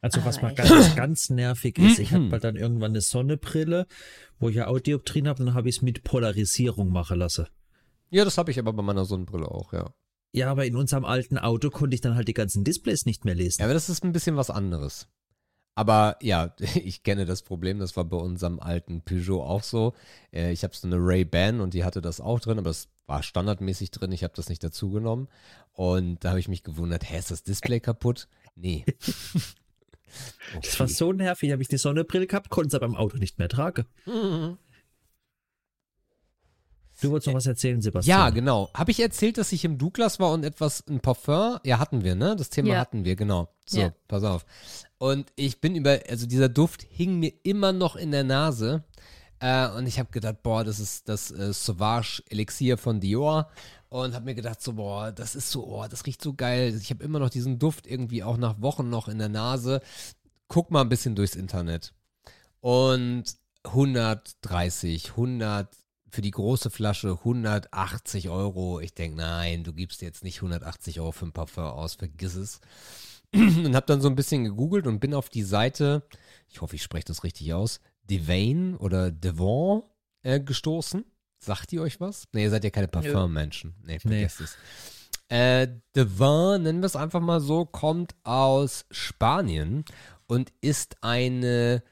Also 0.02 0.26
was 0.26 0.42
mal 0.42 0.54
ganz, 0.56 0.96
ganz 0.96 1.30
nervig 1.30 1.78
ist, 1.80 2.00
ich 2.00 2.12
habe 2.12 2.30
halt 2.32 2.44
dann 2.44 2.56
irgendwann 2.56 2.92
eine 2.92 3.02
Sonnenbrille, 3.02 3.86
wo 4.40 4.50
ich 4.50 4.56
ja 4.56 4.68
Audioptrin 4.68 5.28
habe, 5.28 5.46
dann 5.46 5.54
habe 5.54 5.70
ich 5.70 5.78
es 5.78 5.82
mit 5.82 6.04
Polarisierung 6.04 6.90
machen 6.90 7.20
lassen. 7.20 7.46
Ja, 8.10 8.26
das 8.26 8.38
habe 8.38 8.52
ich 8.52 8.60
aber 8.60 8.74
bei 8.74 8.82
meiner 8.82 9.06
Sonnenbrille 9.06 9.50
auch, 9.50 9.74
ja. 9.74 9.94
Ja, 10.34 10.50
aber 10.50 10.66
in 10.66 10.76
unserem 10.76 11.06
alten 11.06 11.38
Auto 11.38 11.70
konnte 11.70 11.94
ich 11.94 12.02
dann 12.02 12.16
halt 12.16 12.28
die 12.28 12.34
ganzen 12.34 12.64
Displays 12.64 13.06
nicht 13.06 13.26
mehr 13.26 13.36
lesen. 13.36 13.62
Ja, 13.62 13.66
aber 13.66 13.74
das 13.74 13.90
ist 13.90 14.04
ein 14.04 14.12
bisschen 14.12 14.38
was 14.38 14.50
anderes. 14.50 15.08
Aber 15.76 16.18
ja, 16.22 16.56
ich 16.84 17.04
kenne 17.04 17.26
das 17.26 17.44
Problem, 17.44 17.80
das 17.80 17.96
war 17.96 18.06
bei 18.06 18.18
unserem 18.18 18.60
alten 18.60 19.02
Peugeot 19.02 19.44
auch 19.44 19.64
so. 19.64 19.94
Äh, 20.34 20.52
ich 20.52 20.64
habe 20.64 20.76
so 20.76 20.88
eine 20.88 20.98
Ray-Ban 20.98 21.62
und 21.62 21.74
die 21.74 21.84
hatte 21.84 22.02
das 22.02 22.22
auch 22.22 22.40
drin, 22.40 22.60
aber 22.60 22.70
es 22.70 22.90
war 23.08 23.24
standardmäßig 23.24 23.92
drin, 23.92 24.12
ich 24.12 24.24
habe 24.24 24.34
das 24.36 24.50
nicht 24.50 24.64
dazu 24.64 24.90
genommen. 24.90 25.28
Und 25.74 26.24
da 26.24 26.30
habe 26.30 26.40
ich 26.40 26.48
mich 26.48 26.64
gewundert, 26.64 27.10
hä, 27.10 27.18
ist 27.18 27.32
das 27.32 27.44
Display 27.44 27.80
kaputt? 27.80 28.28
Nee. 28.56 28.86
okay. 30.56 30.60
Das 30.64 30.80
war 30.80 30.88
so 30.88 31.14
nervig, 31.14 31.52
habe 31.52 31.62
ich 31.62 31.68
die 31.68 31.78
Sonnenbrille 31.78 32.28
gehabt, 32.28 32.50
konnte 32.50 32.70
es 32.70 32.76
aber 32.76 32.86
im 32.86 32.96
Auto 32.96 33.18
nicht 33.18 33.40
mehr 33.40 33.50
tragen. 33.50 33.86
Mhm. 34.06 34.58
Du 37.02 37.10
wolltest 37.10 37.28
noch 37.28 37.34
was 37.34 37.48
erzählen, 37.48 37.82
Sebastian. 37.82 38.20
Ja, 38.20 38.30
genau. 38.30 38.70
Habe 38.76 38.92
ich 38.92 39.00
erzählt, 39.00 39.40
dass 39.40 39.52
ich 39.52 39.66
im 39.66 39.80
Douglas 39.80 40.20
war 40.20 40.32
und 40.32 40.44
etwas, 40.44 40.86
ein 40.88 41.00
Parfum? 41.00 41.58
Ja, 41.64 41.80
hatten 41.80 42.04
wir, 42.04 42.14
ne? 42.14 42.36
Das 42.36 42.52
Thema 42.52 42.70
ja. 42.70 42.80
hatten 42.80 43.06
wir, 43.06 43.16
genau. 43.16 43.50
So, 43.66 43.82
ja. 43.82 43.94
pass 44.08 44.24
auf. 44.24 44.46
Und 45.00 45.32
ich 45.36 45.60
bin 45.62 45.76
über, 45.76 46.00
also 46.08 46.28
dieser 46.28 46.48
Duft 46.48 46.84
hing 46.84 47.20
mir 47.20 47.34
immer 47.42 47.74
noch 47.74 47.96
in 47.96 48.12
der 48.12 48.24
Nase. 48.24 48.84
Äh, 49.42 49.70
und 49.70 49.88
ich 49.88 49.98
habe 49.98 50.12
gedacht, 50.12 50.44
boah, 50.44 50.64
das 50.64 50.80
ist 50.80 51.10
das 51.10 51.32
äh, 51.32 51.52
Sauvage 51.52 52.24
Elixier 52.30 52.78
von 52.78 53.00
Dior. 53.00 53.50
Und 53.90 54.14
habe 54.14 54.26
mir 54.26 54.36
gedacht, 54.36 54.62
so, 54.62 54.74
boah, 54.74 55.12
das 55.12 55.36
ist 55.36 55.50
so, 55.50 55.66
oh, 55.66 55.86
das 55.90 56.06
riecht 56.06 56.22
so 56.22 56.34
geil. 56.34 56.78
Ich 56.80 56.92
habe 56.92 57.04
immer 57.04 57.20
noch 57.20 57.30
diesen 57.30 57.60
Duft 57.60 57.88
irgendwie 57.88 58.24
auch 58.24 58.38
nach 58.38 58.62
Wochen 58.62 58.90
noch 58.90 59.08
in 59.08 59.18
der 59.18 59.30
Nase. 59.30 59.82
Guck 60.48 60.72
mal 60.72 60.82
ein 60.82 60.90
bisschen 60.90 61.16
durchs 61.16 61.36
Internet. 61.36 61.94
Und 62.62 63.24
130, 63.64 65.10
100, 65.12 65.76
für 66.12 66.22
die 66.22 66.32
große 66.32 66.70
Flasche 66.70 67.18
180 67.20 68.30
Euro. 68.30 68.80
Ich 68.80 68.94
denke, 68.94 69.18
nein, 69.18 69.64
du 69.64 69.74
gibst 69.74 70.02
jetzt 70.04 70.24
nicht 70.24 70.38
180 70.38 71.00
Euro 71.00 71.12
für 71.12 71.26
ein 71.26 71.34
Parfum 71.34 71.64
aus, 71.64 71.96
vergiss 71.96 72.36
es. 72.36 72.62
und 73.34 73.76
habe 73.76 73.86
dann 73.88 74.02
so 74.02 74.08
ein 74.10 74.16
bisschen 74.16 74.44
gegoogelt 74.44 74.86
und 74.86 75.00
bin 75.00 75.14
auf 75.16 75.30
die 75.30 75.44
Seite, 75.44 76.04
ich 76.48 76.62
hoffe, 76.62 76.76
ich 76.76 76.84
spreche 76.84 77.06
das 77.06 77.24
richtig 77.24 77.54
aus, 77.54 77.80
Devane 78.10 78.78
oder 78.78 79.12
Devon 79.12 79.84
äh, 80.24 80.40
gestoßen. 80.40 81.06
Sagt 81.40 81.74
ihr 81.74 81.82
euch 81.82 82.00
was? 82.00 82.28
Nee, 82.34 82.44
ihr 82.44 82.50
seid 82.50 82.64
ja 82.64 82.70
keine 82.70 82.88
Parfum-Menschen. 82.88 83.76
Nee, 83.84 84.00
vergesst 84.00 84.40
nee. 84.40 84.46
es. 84.46 84.58
Äh, 85.30 85.68
Devon, 85.96 86.64
nennen 86.64 86.82
wir 86.82 86.88
es 86.88 86.96
einfach 86.96 87.22
mal 87.22 87.40
so, 87.40 87.66
kommt 87.66 88.16
aus 88.24 88.86
Spanien 88.92 89.86
und 90.28 90.52
ist 90.62 90.98
eine 91.02 91.84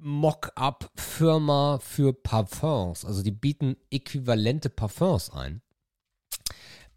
Mock-up-Firma 0.00 1.78
für 1.78 2.12
Parfums. 2.12 3.04
Also 3.04 3.22
die 3.22 3.30
bieten 3.30 3.76
äquivalente 3.90 4.70
Parfums 4.70 5.30
ein. 5.30 5.62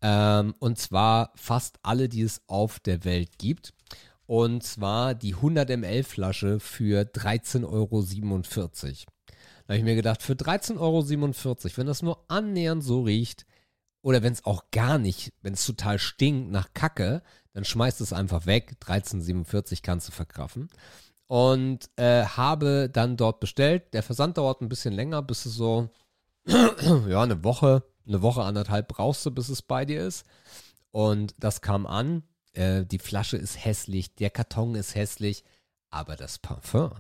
Ähm, 0.02 0.54
und 0.60 0.80
zwar 0.80 1.32
fast 1.36 1.80
alle, 1.84 2.10
die 2.10 2.22
es 2.22 2.42
auf 2.48 2.80
der 2.80 3.04
Welt 3.06 3.38
gibt. 3.38 3.74
Und 4.26 4.64
zwar 4.64 5.16
die 5.16 5.36
100 5.36 5.70
ml 5.70 6.04
Flasche 6.04 6.60
für 6.60 7.02
13,47 7.02 7.66
Euro. 7.66 8.04
Da 9.66 9.74
habe 9.74 9.78
ich 9.78 9.84
mir 9.84 9.96
gedacht, 9.96 10.22
für 10.22 10.34
13,47 10.34 10.78
Euro, 10.80 11.78
wenn 11.78 11.88
das 11.88 12.02
nur 12.02 12.24
annähernd 12.30 12.84
so 12.84 13.04
riecht, 13.04 13.46
oder 14.02 14.22
wenn 14.22 14.34
es 14.34 14.46
auch 14.46 14.66
gar 14.72 14.98
nicht, 14.98 15.34
wenn 15.42 15.54
es 15.54 15.66
total 15.66 15.98
stinkt 15.98 16.52
nach 16.52 16.74
Kacke, 16.74 17.24
dann 17.54 17.64
schmeißt 17.64 18.02
es 18.02 18.12
einfach 18.14 18.46
weg. 18.46 18.76
13,47 18.82 19.80
kannst 19.82 20.10
du 20.10 20.12
verkraffen. 20.12 20.70
und 21.28 21.90
äh, 21.96 22.26
habe 22.26 22.90
dann 22.92 23.18
dort 23.18 23.40
bestellt. 23.40 23.94
Der 23.94 24.04
Versand 24.04 24.38
dauert 24.38 24.62
ein 24.62 24.70
bisschen 24.70 24.94
länger, 24.94 25.22
bis 25.22 25.46
es 25.46 25.56
so, 25.56 25.90
ja, 26.46 27.24
eine 27.24 27.44
Woche, 27.44 27.84
eine 28.06 28.22
Woche, 28.22 28.44
anderthalb 28.44 28.90
brauchst 28.90 29.26
du, 29.26 29.32
bis 29.32 29.50
es 29.50 29.62
bei 29.62 29.86
dir 29.86 30.06
ist. 30.06 30.26
Und 30.92 31.34
das 31.40 31.62
kam 31.62 31.88
an. 31.88 32.24
Äh, 32.54 32.86
die 32.86 33.00
Flasche 33.00 33.38
ist 33.38 33.64
hässlich, 33.64 34.16
der 34.16 34.30
Karton 34.30 34.76
ist 34.76 34.96
hässlich, 34.96 35.44
aber 35.90 36.16
das 36.16 36.40
Parfum 36.40 36.92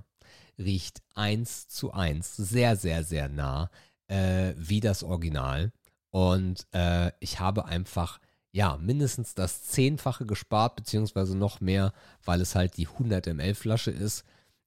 riecht 0.58 1.02
eins 1.16 1.68
zu 1.68 1.94
eins, 1.94 2.36
sehr, 2.36 2.76
sehr, 2.76 3.04
sehr 3.04 3.30
nah 3.30 3.70
äh, 4.08 4.54
wie 4.58 4.80
das 4.80 5.04
Original. 5.04 5.72
Und 6.12 6.68
äh, 6.74 7.12
ich 7.20 7.40
habe 7.40 7.66
einfach, 7.66 8.20
ja, 8.52 8.78
mindestens 8.78 9.34
das 9.34 9.64
Zehnfache 9.64 10.26
gespart, 10.26 10.76
beziehungsweise 10.76 11.36
noch 11.36 11.60
mehr, 11.60 11.94
weil 12.24 12.42
es 12.42 12.56
halt 12.56 12.78
die 12.78 12.88
100 12.88 13.28
ml 13.28 13.56
Flasche 13.56 13.92
ist. 13.92 14.22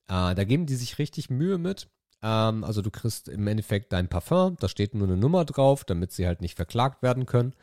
Äh, 0.08 0.34
da 0.34 0.44
geben 0.44 0.66
die 0.66 0.74
sich 0.74 0.98
richtig 0.98 1.30
Mühe 1.30 1.58
mit. 1.58 1.88
Ähm, 2.22 2.64
also 2.64 2.82
du 2.82 2.90
kriegst 2.90 3.28
im 3.28 3.46
Endeffekt 3.46 3.92
dein 3.92 4.08
Parfum, 4.08 4.56
da 4.58 4.68
steht 4.68 4.94
nur 4.94 5.06
eine 5.06 5.16
Nummer 5.16 5.44
drauf, 5.44 5.84
damit 5.84 6.12
sie 6.12 6.26
halt 6.26 6.40
nicht 6.40 6.56
verklagt 6.56 7.02
werden 7.02 7.26
können. 7.26 7.54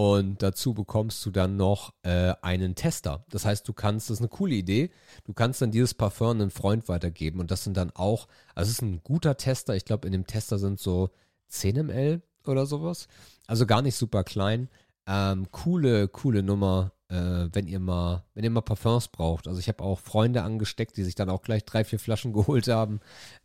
Und 0.00 0.42
dazu 0.42 0.72
bekommst 0.72 1.26
du 1.26 1.30
dann 1.30 1.58
noch 1.58 1.92
äh, 2.04 2.32
einen 2.40 2.74
Tester. 2.74 3.26
Das 3.28 3.44
heißt, 3.44 3.68
du 3.68 3.74
kannst, 3.74 4.08
das 4.08 4.14
ist 4.14 4.20
eine 4.22 4.30
coole 4.30 4.54
Idee, 4.54 4.90
du 5.24 5.34
kannst 5.34 5.60
dann 5.60 5.72
dieses 5.72 5.92
Parfum 5.92 6.40
einem 6.40 6.50
Freund 6.50 6.88
weitergeben. 6.88 7.38
Und 7.38 7.50
das 7.50 7.64
sind 7.64 7.76
dann 7.76 7.90
auch, 7.90 8.26
also 8.54 8.70
es 8.70 8.76
ist 8.76 8.82
ein 8.82 9.02
guter 9.04 9.36
Tester. 9.36 9.76
Ich 9.76 9.84
glaube, 9.84 10.06
in 10.06 10.12
dem 10.12 10.26
Tester 10.26 10.58
sind 10.58 10.80
so 10.80 11.10
10 11.48 11.84
ml 11.84 12.22
oder 12.46 12.64
sowas. 12.64 13.08
Also 13.46 13.66
gar 13.66 13.82
nicht 13.82 13.94
super 13.94 14.24
klein. 14.24 14.70
Ähm, 15.06 15.48
coole, 15.50 16.08
coole 16.08 16.42
Nummer, 16.42 16.92
äh, 17.08 17.50
wenn 17.52 17.66
ihr 17.66 17.78
mal, 17.78 18.24
wenn 18.32 18.44
ihr 18.44 18.50
mal 18.50 18.62
Parfums 18.62 19.08
braucht. 19.08 19.48
Also 19.48 19.60
ich 19.60 19.68
habe 19.68 19.84
auch 19.84 20.00
Freunde 20.00 20.44
angesteckt, 20.44 20.96
die 20.96 21.04
sich 21.04 21.14
dann 21.14 21.28
auch 21.28 21.42
gleich 21.42 21.66
drei, 21.66 21.84
vier 21.84 21.98
Flaschen 21.98 22.32
geholt 22.32 22.68
haben. 22.68 23.00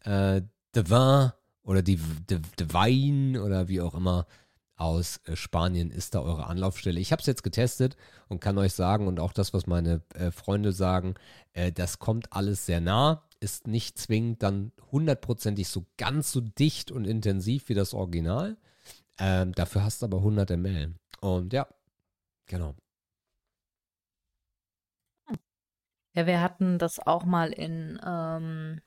Äh, 0.05 0.41
De 0.73 0.83
oder 1.63 1.81
die 1.81 1.99
De, 2.29 3.39
oder 3.39 3.67
wie 3.67 3.81
auch 3.81 3.95
immer 3.95 4.25
aus 4.75 5.21
äh, 5.25 5.35
Spanien 5.35 5.91
ist 5.91 6.15
da 6.15 6.21
eure 6.21 6.47
Anlaufstelle. 6.47 6.99
Ich 6.99 7.11
habe 7.11 7.21
es 7.21 7.25
jetzt 7.25 7.43
getestet 7.43 7.95
und 8.27 8.41
kann 8.41 8.57
euch 8.57 8.73
sagen 8.73 9.07
und 9.07 9.19
auch 9.19 9.33
das, 9.33 9.53
was 9.53 9.67
meine 9.67 10.01
äh, 10.13 10.31
Freunde 10.31 10.71
sagen, 10.71 11.15
äh, 11.53 11.71
das 11.71 11.99
kommt 11.99 12.33
alles 12.33 12.65
sehr 12.65 12.81
nah, 12.81 13.23
ist 13.39 13.67
nicht 13.67 13.97
zwingend 13.97 14.43
dann 14.43 14.71
hundertprozentig 14.91 15.67
so 15.67 15.85
ganz 15.97 16.31
so 16.31 16.41
dicht 16.41 16.91
und 16.91 17.05
intensiv 17.05 17.69
wie 17.69 17.73
das 17.73 17.93
Original. 17.93 18.57
Ähm, 19.17 19.53
dafür 19.53 19.83
hast 19.83 20.01
du 20.01 20.07
aber 20.07 20.17
100 20.17 20.49
ml. 20.51 20.95
Und 21.21 21.53
ja, 21.53 21.67
genau. 22.47 22.75
Ja, 26.13 26.25
wir 26.27 26.41
hatten 26.41 26.79
das 26.79 26.99
auch 26.99 27.25
mal 27.25 27.51
in 27.51 27.99
ähm, 28.05 28.81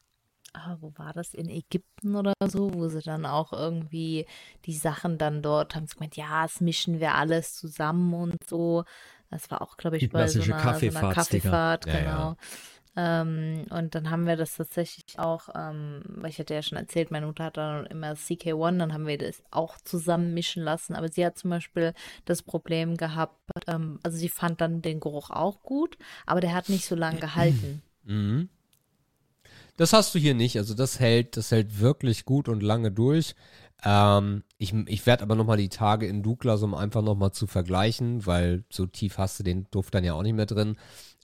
ah, 0.58 0.76
wo 0.80 0.92
war 0.96 1.12
das, 1.12 1.34
in 1.34 1.48
Ägypten 1.48 2.16
oder 2.16 2.34
so, 2.46 2.72
wo 2.74 2.88
sie 2.88 3.00
dann 3.00 3.26
auch 3.26 3.52
irgendwie 3.52 4.26
die 4.64 4.74
Sachen 4.74 5.18
dann 5.18 5.42
dort 5.42 5.74
haben 5.74 5.86
sie 5.86 5.94
gemeint, 5.94 6.16
ja, 6.16 6.42
das 6.42 6.60
mischen 6.60 7.00
wir 7.00 7.14
alles 7.14 7.54
zusammen 7.54 8.14
und 8.14 8.44
so. 8.44 8.84
Das 9.30 9.50
war 9.50 9.62
auch, 9.62 9.76
glaube 9.76 9.98
ich, 9.98 10.10
bei 10.10 10.26
so 10.26 10.38
einer, 10.38 10.46
so 10.46 10.52
einer 10.52 10.62
Kaffeefahrt, 10.62 11.14
Kaffeefahrt, 11.14 11.86
Ja, 11.86 11.92
ja. 11.92 12.00
genau. 12.00 12.36
Ähm, 12.96 13.64
und 13.70 13.94
dann 13.94 14.10
haben 14.10 14.26
wir 14.26 14.36
das 14.36 14.56
tatsächlich 14.56 15.20
auch, 15.20 15.50
ähm, 15.54 16.02
weil 16.08 16.30
ich 16.30 16.40
hatte 16.40 16.54
ja 16.54 16.62
schon 16.62 16.78
erzählt, 16.78 17.12
meine 17.12 17.26
Mutter 17.26 17.44
hat 17.44 17.56
dann 17.56 17.86
immer 17.86 18.12
CK1, 18.14 18.78
dann 18.78 18.92
haben 18.92 19.06
wir 19.06 19.18
das 19.18 19.40
auch 19.52 19.76
zusammen 19.78 20.34
mischen 20.34 20.64
lassen. 20.64 20.96
Aber 20.96 21.08
sie 21.08 21.24
hat 21.24 21.38
zum 21.38 21.50
Beispiel 21.50 21.94
das 22.24 22.42
Problem 22.42 22.96
gehabt, 22.96 23.38
ähm, 23.68 24.00
also 24.02 24.18
sie 24.18 24.28
fand 24.28 24.60
dann 24.60 24.82
den 24.82 24.98
Geruch 24.98 25.30
auch 25.30 25.62
gut, 25.62 25.96
aber 26.26 26.40
der 26.40 26.54
hat 26.54 26.68
nicht 26.68 26.86
so 26.86 26.96
lange 26.96 27.20
gehalten. 27.20 27.82
Mhm. 28.02 28.48
Das 29.78 29.92
hast 29.92 30.12
du 30.12 30.18
hier 30.18 30.34
nicht. 30.34 30.58
Also 30.58 30.74
das 30.74 30.98
hält, 30.98 31.36
das 31.36 31.52
hält 31.52 31.78
wirklich 31.78 32.24
gut 32.24 32.48
und 32.48 32.64
lange 32.64 32.90
durch. 32.90 33.36
Ähm, 33.84 34.42
ich 34.58 34.74
ich 34.74 35.06
werde 35.06 35.22
aber 35.22 35.36
nochmal 35.36 35.56
die 35.56 35.68
Tage 35.68 36.08
in 36.08 36.24
Douglas, 36.24 36.62
um 36.64 36.74
einfach 36.74 37.00
nochmal 37.00 37.30
zu 37.30 37.46
vergleichen, 37.46 38.26
weil 38.26 38.64
so 38.70 38.86
tief 38.86 39.18
hast 39.18 39.38
du 39.38 39.44
den 39.44 39.68
Duft 39.70 39.94
dann 39.94 40.02
ja 40.02 40.14
auch 40.14 40.22
nicht 40.24 40.34
mehr 40.34 40.46
drin. 40.46 40.76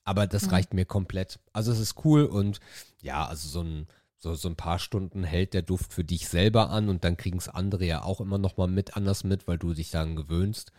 Aber 0.04 0.28
das 0.28 0.52
reicht 0.52 0.72
mir 0.72 0.84
komplett. 0.84 1.40
Also 1.52 1.72
es 1.72 1.80
ist 1.80 2.04
cool 2.04 2.24
und 2.26 2.60
ja, 3.02 3.26
also 3.26 3.48
so 3.48 3.60
ein, 3.62 3.88
so, 4.18 4.34
so 4.34 4.48
ein 4.48 4.56
paar 4.56 4.78
Stunden 4.78 5.24
hält 5.24 5.52
der 5.52 5.62
Duft 5.62 5.92
für 5.92 6.04
dich 6.04 6.28
selber 6.28 6.70
an 6.70 6.88
und 6.88 7.02
dann 7.02 7.16
kriegen 7.16 7.38
es 7.38 7.48
andere 7.48 7.84
ja 7.84 8.04
auch 8.04 8.20
immer 8.20 8.38
nochmal 8.38 8.68
mit 8.68 8.96
anders 8.96 9.24
mit, 9.24 9.48
weil 9.48 9.58
du 9.58 9.74
dich 9.74 9.90
daran 9.90 10.14
gewöhnst. 10.14 10.70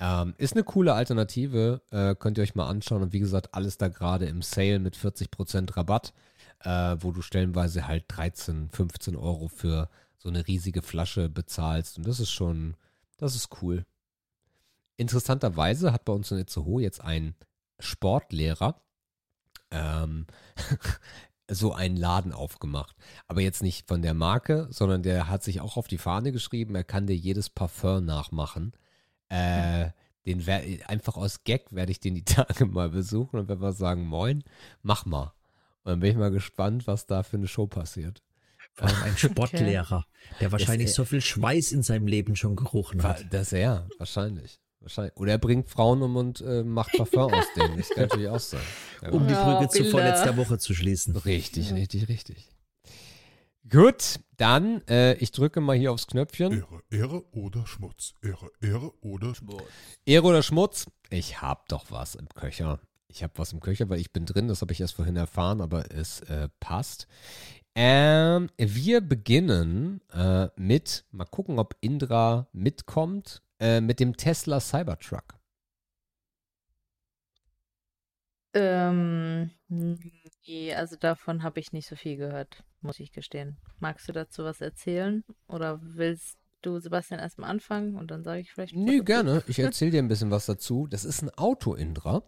Ähm, 0.00 0.34
ist 0.36 0.54
eine 0.54 0.64
coole 0.64 0.92
Alternative, 0.94 1.80
äh, 1.90 2.14
könnt 2.14 2.36
ihr 2.36 2.42
euch 2.42 2.56
mal 2.56 2.68
anschauen. 2.68 3.02
Und 3.02 3.12
wie 3.14 3.20
gesagt, 3.20 3.54
alles 3.54 3.78
da 3.78 3.88
gerade 3.88 4.26
im 4.26 4.42
Sale 4.42 4.80
mit 4.80 4.96
40% 4.96 5.76
Rabatt, 5.76 6.12
äh, 6.64 6.96
wo 7.00 7.12
du 7.12 7.22
stellenweise 7.22 7.86
halt 7.86 8.04
13, 8.08 8.70
15 8.70 9.16
Euro 9.16 9.48
für 9.48 9.88
so 10.18 10.28
eine 10.28 10.46
riesige 10.46 10.82
Flasche 10.82 11.28
bezahlst. 11.28 11.98
Und 11.98 12.06
das 12.06 12.20
ist 12.20 12.30
schon, 12.30 12.76
das 13.18 13.34
ist 13.34 13.62
cool. 13.62 13.84
Interessanterweise 14.96 15.92
hat 15.92 16.04
bei 16.04 16.12
uns 16.12 16.30
in 16.30 16.38
Itzehoe 16.38 16.82
jetzt 16.82 17.00
ein 17.00 17.34
Sportlehrer 17.80 18.80
ähm, 19.70 20.26
so 21.50 21.72
einen 21.72 21.96
Laden 21.96 22.32
aufgemacht. 22.32 22.96
Aber 23.26 23.40
jetzt 23.40 23.62
nicht 23.62 23.88
von 23.88 24.02
der 24.02 24.14
Marke, 24.14 24.68
sondern 24.70 25.02
der 25.02 25.28
hat 25.28 25.42
sich 25.42 25.60
auch 25.60 25.76
auf 25.76 25.88
die 25.88 25.98
Fahne 25.98 26.32
geschrieben, 26.32 26.74
er 26.74 26.84
kann 26.84 27.06
dir 27.06 27.16
jedes 27.16 27.50
Parfum 27.50 28.04
nachmachen. 28.04 28.72
Äh, 29.28 29.90
den 30.26 30.46
wer 30.46 30.62
einfach 30.88 31.16
aus 31.16 31.42
Gag 31.42 31.72
werde 31.72 31.90
ich 31.90 32.00
den 32.00 32.14
die 32.14 32.24
Tage 32.24 32.66
mal 32.66 32.90
besuchen 32.90 33.40
und 33.40 33.48
wenn 33.48 33.60
wir 33.60 33.72
sagen, 33.72 34.06
moin, 34.06 34.44
mach 34.82 35.04
mal. 35.04 35.32
Und 35.84 35.90
dann 35.90 36.00
bin 36.00 36.10
ich 36.12 36.16
mal 36.16 36.30
gespannt, 36.30 36.86
was 36.86 37.06
da 37.06 37.22
für 37.22 37.36
eine 37.36 37.48
Show 37.48 37.66
passiert. 37.66 38.22
Vor 38.74 38.88
allem 38.88 39.02
ein 39.02 39.16
Sportlehrer, 39.16 40.06
der 40.40 40.52
wahrscheinlich 40.52 40.86
Das, 40.88 40.94
äh, 40.94 40.96
so 40.96 41.04
viel 41.04 41.20
Schweiß 41.20 41.72
in 41.72 41.82
seinem 41.82 42.06
Leben 42.06 42.36
schon 42.36 42.56
gerochen 42.56 43.02
hat. 43.02 43.26
Das 43.30 43.52
er, 43.52 43.86
wahrscheinlich. 43.98 44.60
wahrscheinlich. 44.80 45.16
Oder 45.16 45.32
er 45.32 45.38
bringt 45.38 45.68
Frauen 45.68 46.00
um 46.02 46.16
und 46.16 46.40
äh, 46.40 46.62
macht 46.62 46.92
Parfum 46.92 47.34
aus 47.34 47.44
denen. 47.56 47.76
Das 47.78 47.88
kann 47.90 48.04
natürlich 48.04 48.28
auch 48.28 48.40
sein. 48.40 48.60
Ja, 49.02 49.10
Um 49.10 49.26
die 49.26 49.34
Ja, 49.34 49.44
Brücke 49.58 49.68
zu 49.70 49.78
Bilder. 49.78 49.90
vorletzter 49.90 50.36
Woche 50.36 50.58
zu 50.58 50.74
schließen. 50.74 51.16
Richtig, 51.16 51.72
richtig, 51.74 52.08
richtig. 52.08 52.48
Gut, 53.68 54.18
dann, 54.38 54.82
äh, 54.88 55.14
ich 55.14 55.30
drücke 55.30 55.60
mal 55.60 55.76
hier 55.76 55.92
aufs 55.92 56.06
Knöpfchen. 56.08 56.52
Ehre, 56.52 56.82
Ehre 56.90 57.24
oder 57.32 57.64
Schmutz. 57.66 58.14
Ehre, 58.22 58.50
Ehre 58.60 58.92
oder 59.02 59.34
Schmutz. 59.34 59.62
Ehre 60.04 60.26
oder 60.26 60.42
Schmutz? 60.42 60.86
Ich 61.10 61.40
hab 61.40 61.68
doch 61.68 61.86
was 61.90 62.14
im 62.16 62.28
Köcher. 62.28 62.80
Ich 63.12 63.22
hab 63.22 63.38
was 63.38 63.52
im 63.52 63.60
Köcher, 63.60 63.90
weil 63.90 64.00
ich 64.00 64.10
bin 64.10 64.24
drin, 64.24 64.48
das 64.48 64.62
habe 64.62 64.72
ich 64.72 64.80
erst 64.80 64.94
vorhin 64.94 65.16
erfahren, 65.16 65.60
aber 65.60 65.92
es 65.92 66.20
äh, 66.22 66.48
passt. 66.60 67.06
Ähm, 67.74 68.48
wir 68.56 69.02
beginnen 69.02 70.00
äh, 70.12 70.48
mit, 70.56 71.04
mal 71.10 71.26
gucken, 71.26 71.58
ob 71.58 71.76
Indra 71.80 72.48
mitkommt, 72.52 73.42
äh, 73.60 73.82
mit 73.82 74.00
dem 74.00 74.16
Tesla 74.16 74.60
Cybertruck. 74.60 75.34
Ähm, 78.54 79.50
nee, 79.68 80.74
also 80.74 80.96
davon 80.96 81.42
habe 81.42 81.60
ich 81.60 81.72
nicht 81.72 81.88
so 81.88 81.96
viel 81.96 82.16
gehört, 82.16 82.64
muss 82.80 82.98
ich 82.98 83.12
gestehen. 83.12 83.58
Magst 83.78 84.08
du 84.08 84.12
dazu 84.12 84.44
was 84.44 84.62
erzählen? 84.62 85.22
Oder 85.48 85.80
willst 85.82 86.38
du, 86.62 86.78
Sebastian, 86.78 87.20
erstmal 87.20 87.50
anfangen 87.50 87.94
und 87.94 88.10
dann 88.10 88.24
sage 88.24 88.40
ich 88.40 88.52
vielleicht. 88.52 88.74
Nö, 88.74 88.98
dazu? 88.98 89.04
gerne. 89.04 89.44
Ich 89.48 89.58
erzähle 89.58 89.90
dir 89.90 90.02
ein 90.02 90.08
bisschen 90.08 90.30
was 90.30 90.46
dazu. 90.46 90.86
Das 90.86 91.04
ist 91.04 91.22
ein 91.22 91.30
Auto, 91.30 91.74
Indra. 91.74 92.22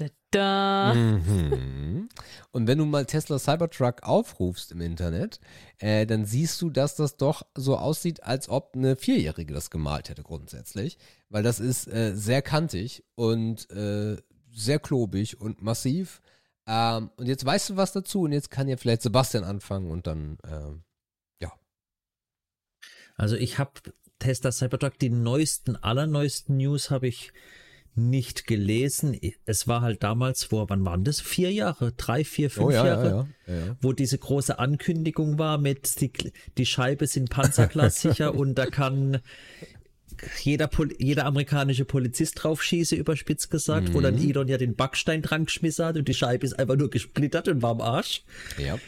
Da, 0.00 0.06
da. 0.30 0.94
Mhm. 0.94 2.08
Und 2.52 2.66
wenn 2.66 2.78
du 2.78 2.86
mal 2.86 3.04
Tesla 3.04 3.38
Cybertruck 3.38 4.02
aufrufst 4.02 4.72
im 4.72 4.80
Internet, 4.80 5.40
äh, 5.78 6.06
dann 6.06 6.24
siehst 6.24 6.60
du, 6.62 6.70
dass 6.70 6.96
das 6.96 7.16
doch 7.16 7.42
so 7.54 7.76
aussieht, 7.76 8.22
als 8.22 8.48
ob 8.48 8.74
eine 8.74 8.96
Vierjährige 8.96 9.52
das 9.52 9.70
gemalt 9.70 10.08
hätte 10.08 10.22
grundsätzlich. 10.22 10.96
Weil 11.28 11.42
das 11.42 11.60
ist 11.60 11.86
äh, 11.88 12.14
sehr 12.14 12.40
kantig 12.40 13.04
und 13.14 13.70
äh, 13.70 14.16
sehr 14.50 14.78
klobig 14.78 15.38
und 15.40 15.60
massiv. 15.62 16.22
Ähm, 16.66 17.10
und 17.16 17.26
jetzt 17.26 17.44
weißt 17.44 17.70
du 17.70 17.76
was 17.76 17.92
dazu 17.92 18.22
und 18.22 18.32
jetzt 18.32 18.50
kann 18.50 18.68
ja 18.68 18.78
vielleicht 18.78 19.02
Sebastian 19.02 19.44
anfangen 19.44 19.90
und 19.90 20.06
dann, 20.06 20.38
ähm, 20.48 20.84
ja. 21.40 21.52
Also 23.16 23.36
ich 23.36 23.58
habe 23.58 23.72
Tesla 24.18 24.50
Cybertruck, 24.50 24.98
die 24.98 25.10
neuesten, 25.10 25.76
allerneuesten 25.76 26.56
News 26.56 26.90
habe 26.90 27.08
ich 27.08 27.32
nicht 28.08 28.46
gelesen. 28.46 29.18
Es 29.44 29.68
war 29.68 29.82
halt 29.82 30.02
damals 30.02 30.44
vor, 30.44 30.70
wann 30.70 30.84
waren 30.84 31.04
das? 31.04 31.20
Vier 31.20 31.52
Jahre, 31.52 31.92
drei, 31.92 32.24
vier, 32.24 32.50
fünf 32.50 32.66
Oh 32.66 32.70
ja, 32.70 32.86
ja, 32.86 32.92
Jahre, 32.94 33.28
ja, 33.46 33.54
ja, 33.54 33.76
wo 33.80 33.92
diese 33.92 34.18
große 34.18 34.58
Ankündigung 34.58 35.38
war 35.38 35.58
mit 35.58 36.00
die, 36.00 36.12
die 36.58 36.66
Scheibe 36.66 37.06
sind 37.06 37.30
panzerglassicher 37.30 38.34
und 38.40 38.54
da 38.56 38.66
kann 38.66 39.20
jeder, 40.42 40.66
Pol 40.66 40.90
jeder 40.98 41.24
amerikanische 41.24 41.84
Polizist 41.84 42.42
drauf 42.42 42.62
schießen, 42.62 42.98
überspitzt 42.98 43.50
gesagt, 43.50 43.94
wo 43.94 44.00
dann 44.00 44.16
Mhm. 44.16 44.28
Elon 44.28 44.48
ja 44.48 44.58
den 44.58 44.76
Backstein 44.76 45.22
dran 45.22 45.46
geschmissen 45.46 45.84
hat 45.84 45.96
und 45.96 46.08
die 46.08 46.14
Scheibe 46.14 46.44
ist 46.44 46.58
einfach 46.58 46.76
nur 46.76 46.90
gesplittert 46.90 47.48
und 47.48 47.62
war 47.62 47.70
am 47.70 47.80
Arsch. 47.80 48.22
ja. 48.58 48.78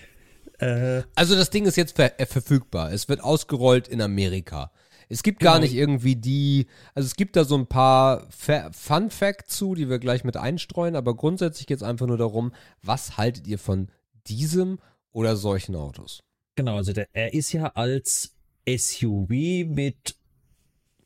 Äh, 0.58 1.02
Also 1.14 1.34
das 1.34 1.50
Ding 1.50 1.64
ist 1.66 1.76
jetzt 1.76 1.96
ver 1.96 2.20
äh, 2.20 2.26
verfügbar. 2.26 2.92
Es 2.92 3.08
wird 3.08 3.20
ausgerollt 3.22 3.88
in 3.88 4.00
Amerika. 4.02 4.70
Es 5.12 5.22
gibt 5.22 5.40
gar 5.40 5.56
Genau. 5.56 5.64
nicht 5.64 5.74
irgendwie 5.74 6.16
die, 6.16 6.66
also 6.94 7.06
es 7.06 7.16
gibt 7.16 7.36
da 7.36 7.44
so 7.44 7.54
ein 7.54 7.66
paar 7.66 8.26
Fa 8.30 8.70
Fun 8.72 9.10
Facts 9.10 9.58
zu, 9.58 9.74
die 9.74 9.90
wir 9.90 9.98
gleich 9.98 10.24
mit 10.24 10.38
einstreuen, 10.38 10.96
aber 10.96 11.14
grundsätzlich 11.14 11.66
geht 11.66 11.76
es 11.76 11.82
einfach 11.82 12.06
nur 12.06 12.16
darum, 12.16 12.52
was 12.82 13.18
haltet 13.18 13.46
ihr 13.46 13.58
von 13.58 13.90
diesem 14.26 14.78
oder 15.12 15.36
solchen 15.36 15.76
Autos? 15.76 16.22
Genau, 16.56 16.76
also 16.76 16.94
der, 16.94 17.08
er 17.12 17.34
ist 17.34 17.52
ja 17.52 17.66
als 17.74 18.34
SUV 18.66 19.28
mit 19.66 20.16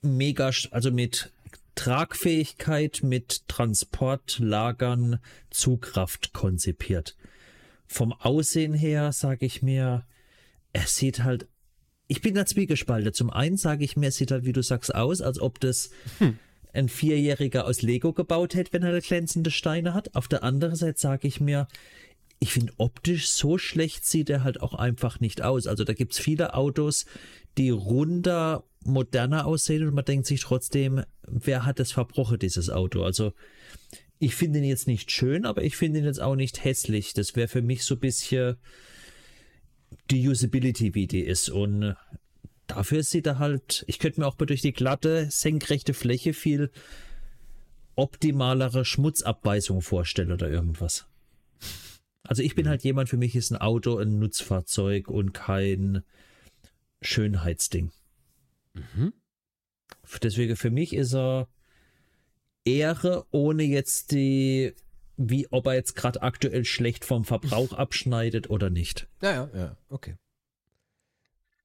mega, 0.03 0.51
also 0.71 0.93
mit 0.93 1.33
Tragfähigkeit, 1.75 3.01
mit 3.03 3.49
Transportlagern, 3.49 5.19
Zugkraft 5.51 6.33
konzipiert. 6.33 7.17
Vom 7.89 8.13
Aussehen 8.13 8.75
her 8.75 9.13
sage 9.13 9.47
ich 9.47 9.63
mir, 9.63 10.07
er 10.73 10.87
sieht 10.87 11.25
halt, 11.25 11.49
ich 12.09 12.21
bin 12.21 12.35
da 12.35 12.47
zwiegespalten. 12.47 13.13
Zum 13.13 13.31
einen 13.31 13.57
sage 13.57 13.85
ich 13.85 13.97
mir, 13.97 14.09
es 14.09 14.17
sieht 14.17 14.31
halt, 14.31 14.45
wie 14.45 14.53
du 14.53 14.63
sagst, 14.63 14.95
aus, 14.95 15.21
als 15.21 15.41
ob 15.41 15.61
das 15.61 15.91
hm. 16.19 16.39
ein 16.73 16.89
Vierjähriger 16.89 17.67
aus 17.67 17.83
Lego 17.83 18.13
gebaut 18.13 18.55
hätte, 18.55 18.73
wenn 18.73 18.83
er 18.83 19.01
glänzende 19.01 19.51
Steine 19.51 19.95
hat. 19.95 20.15
Auf 20.15 20.29
der 20.29 20.43
anderen 20.43 20.77
Seite 20.77 20.99
sage 20.99 21.27
ich 21.27 21.41
mir, 21.41 21.67
ich 22.39 22.53
finde 22.53 22.73
optisch 22.77 23.31
so 23.31 23.59
schlecht 23.59 24.05
sieht 24.05 24.31
er 24.31 24.45
halt 24.45 24.61
auch 24.61 24.75
einfach 24.75 25.21
nicht 25.21 25.43
aus. 25.43 25.67
Also 25.67 25.85
da 25.85 25.95
gibt 25.95 26.13
es 26.13 26.19
viele 26.19 26.55
Autos, 26.55 27.07
die 27.57 27.71
runder, 27.71 28.65
moderner 28.85 29.47
aussehen 29.47 29.87
und 29.87 29.95
man 29.95 30.05
denkt 30.05 30.27
sich 30.27 30.43
trotzdem, 30.43 31.03
wer 31.27 31.65
hat 31.65 31.81
das 31.81 31.93
verbrochen, 31.93 32.39
dieses 32.39 32.71
Auto? 32.71 33.03
Also 33.03 33.33
ich 34.19 34.35
finde 34.35 34.59
ihn 34.61 34.65
jetzt 34.65 34.87
nicht 34.87 35.11
schön, 35.11 35.45
aber 35.45 35.63
ich 35.63 35.77
finde 35.77 36.01
ihn 36.01 36.05
jetzt 36.05 36.21
auch 36.21 36.37
nicht 36.37 36.65
hässlich. 36.65 37.15
Das 37.15 37.37
wäre 37.37 37.49
für 37.49 37.63
mich 37.63 37.85
so 37.85 37.95
ein 37.95 38.01
bisschen 38.01 38.57
die 40.11 40.29
Usability, 40.29 40.95
wie 40.95 41.07
die 41.07 41.21
ist. 41.21 41.49
Und 41.49 41.97
dafür 42.67 43.03
sieht 43.03 43.27
er 43.27 43.39
halt, 43.39 43.85
ich 43.87 43.99
könnte 43.99 44.21
mir 44.21 44.27
auch 44.27 44.37
durch 44.37 44.63
die 44.63 44.73
glatte, 44.73 45.29
senkrechte 45.31 45.95
Fläche 45.95 46.33
viel 46.33 46.71
optimalere 47.95 48.85
Schmutzabweisung 48.85 49.81
vorstellen 49.83 50.33
oder 50.33 50.51
irgendwas. 50.51 51.07
Also 52.23 52.43
ich 52.43 52.55
bin 52.55 52.67
mhm. 52.67 52.71
halt 52.71 52.85
jemand, 52.85 53.09
für 53.09 53.17
mich 53.17 53.35
ist 53.37 53.51
ein 53.51 53.57
Auto 53.57 53.99
ein 53.99 54.19
Nutzfahrzeug 54.19 55.09
und 55.09 55.33
kein 55.33 56.03
Schönheitsding. 57.01 57.93
Mhm. 58.75 59.13
Deswegen 60.23 60.57
für 60.57 60.71
mich 60.71 60.93
ist 60.93 61.15
er 61.15 61.49
Ehre, 62.65 63.27
ohne 63.31 63.63
jetzt 63.63 64.13
die, 64.13 64.75
wie 65.17 65.47
ob 65.51 65.67
er 65.67 65.75
jetzt 65.75 65.95
gerade 65.97 66.23
aktuell 66.23 66.65
schlecht 66.65 67.05
vom 67.05 67.25
Verbrauch 67.25 67.73
abschneidet 67.73 68.51
oder 68.51 68.71
nicht. 68.71 69.09
Ja, 69.23 69.33
ja, 69.33 69.51
ja, 69.55 69.77
okay. 69.89 70.17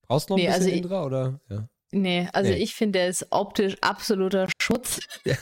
Brauchst 0.08 0.30
du 0.30 0.34
noch 0.34 0.40
ein 0.40 0.44
nee, 0.44 0.48
bisschen 0.48 0.64
also 0.64 0.76
Indra, 0.76 1.06
oder? 1.06 1.40
Ja. 1.50 1.68
Nee, 1.92 2.30
also 2.34 2.52
nee. 2.52 2.58
ich 2.58 2.74
finde, 2.74 3.00
er 3.00 3.08
ist 3.08 3.28
optisch 3.32 3.76
absoluter 3.82 4.48
Schutz. 4.62 5.00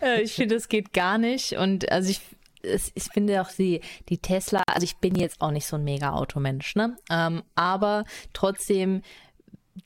Äh, 0.00 0.22
ich 0.22 0.32
finde, 0.32 0.54
es 0.54 0.70
geht 0.70 0.94
gar 0.94 1.18
nicht. 1.18 1.52
Und 1.52 1.92
also 1.92 2.08
ich 2.08 2.22
es, 2.62 2.92
ich 2.94 3.04
finde 3.04 3.40
auch 3.40 3.50
die, 3.50 3.80
die 4.08 4.18
Tesla, 4.18 4.62
also 4.66 4.84
ich 4.84 4.96
bin 4.96 5.14
jetzt 5.14 5.40
auch 5.40 5.50
nicht 5.50 5.66
so 5.66 5.76
ein 5.76 5.84
mega 5.84 6.12
Automensch, 6.12 6.74
ne? 6.76 6.96
Ähm, 7.10 7.42
aber 7.54 8.04
trotzdem 8.32 9.02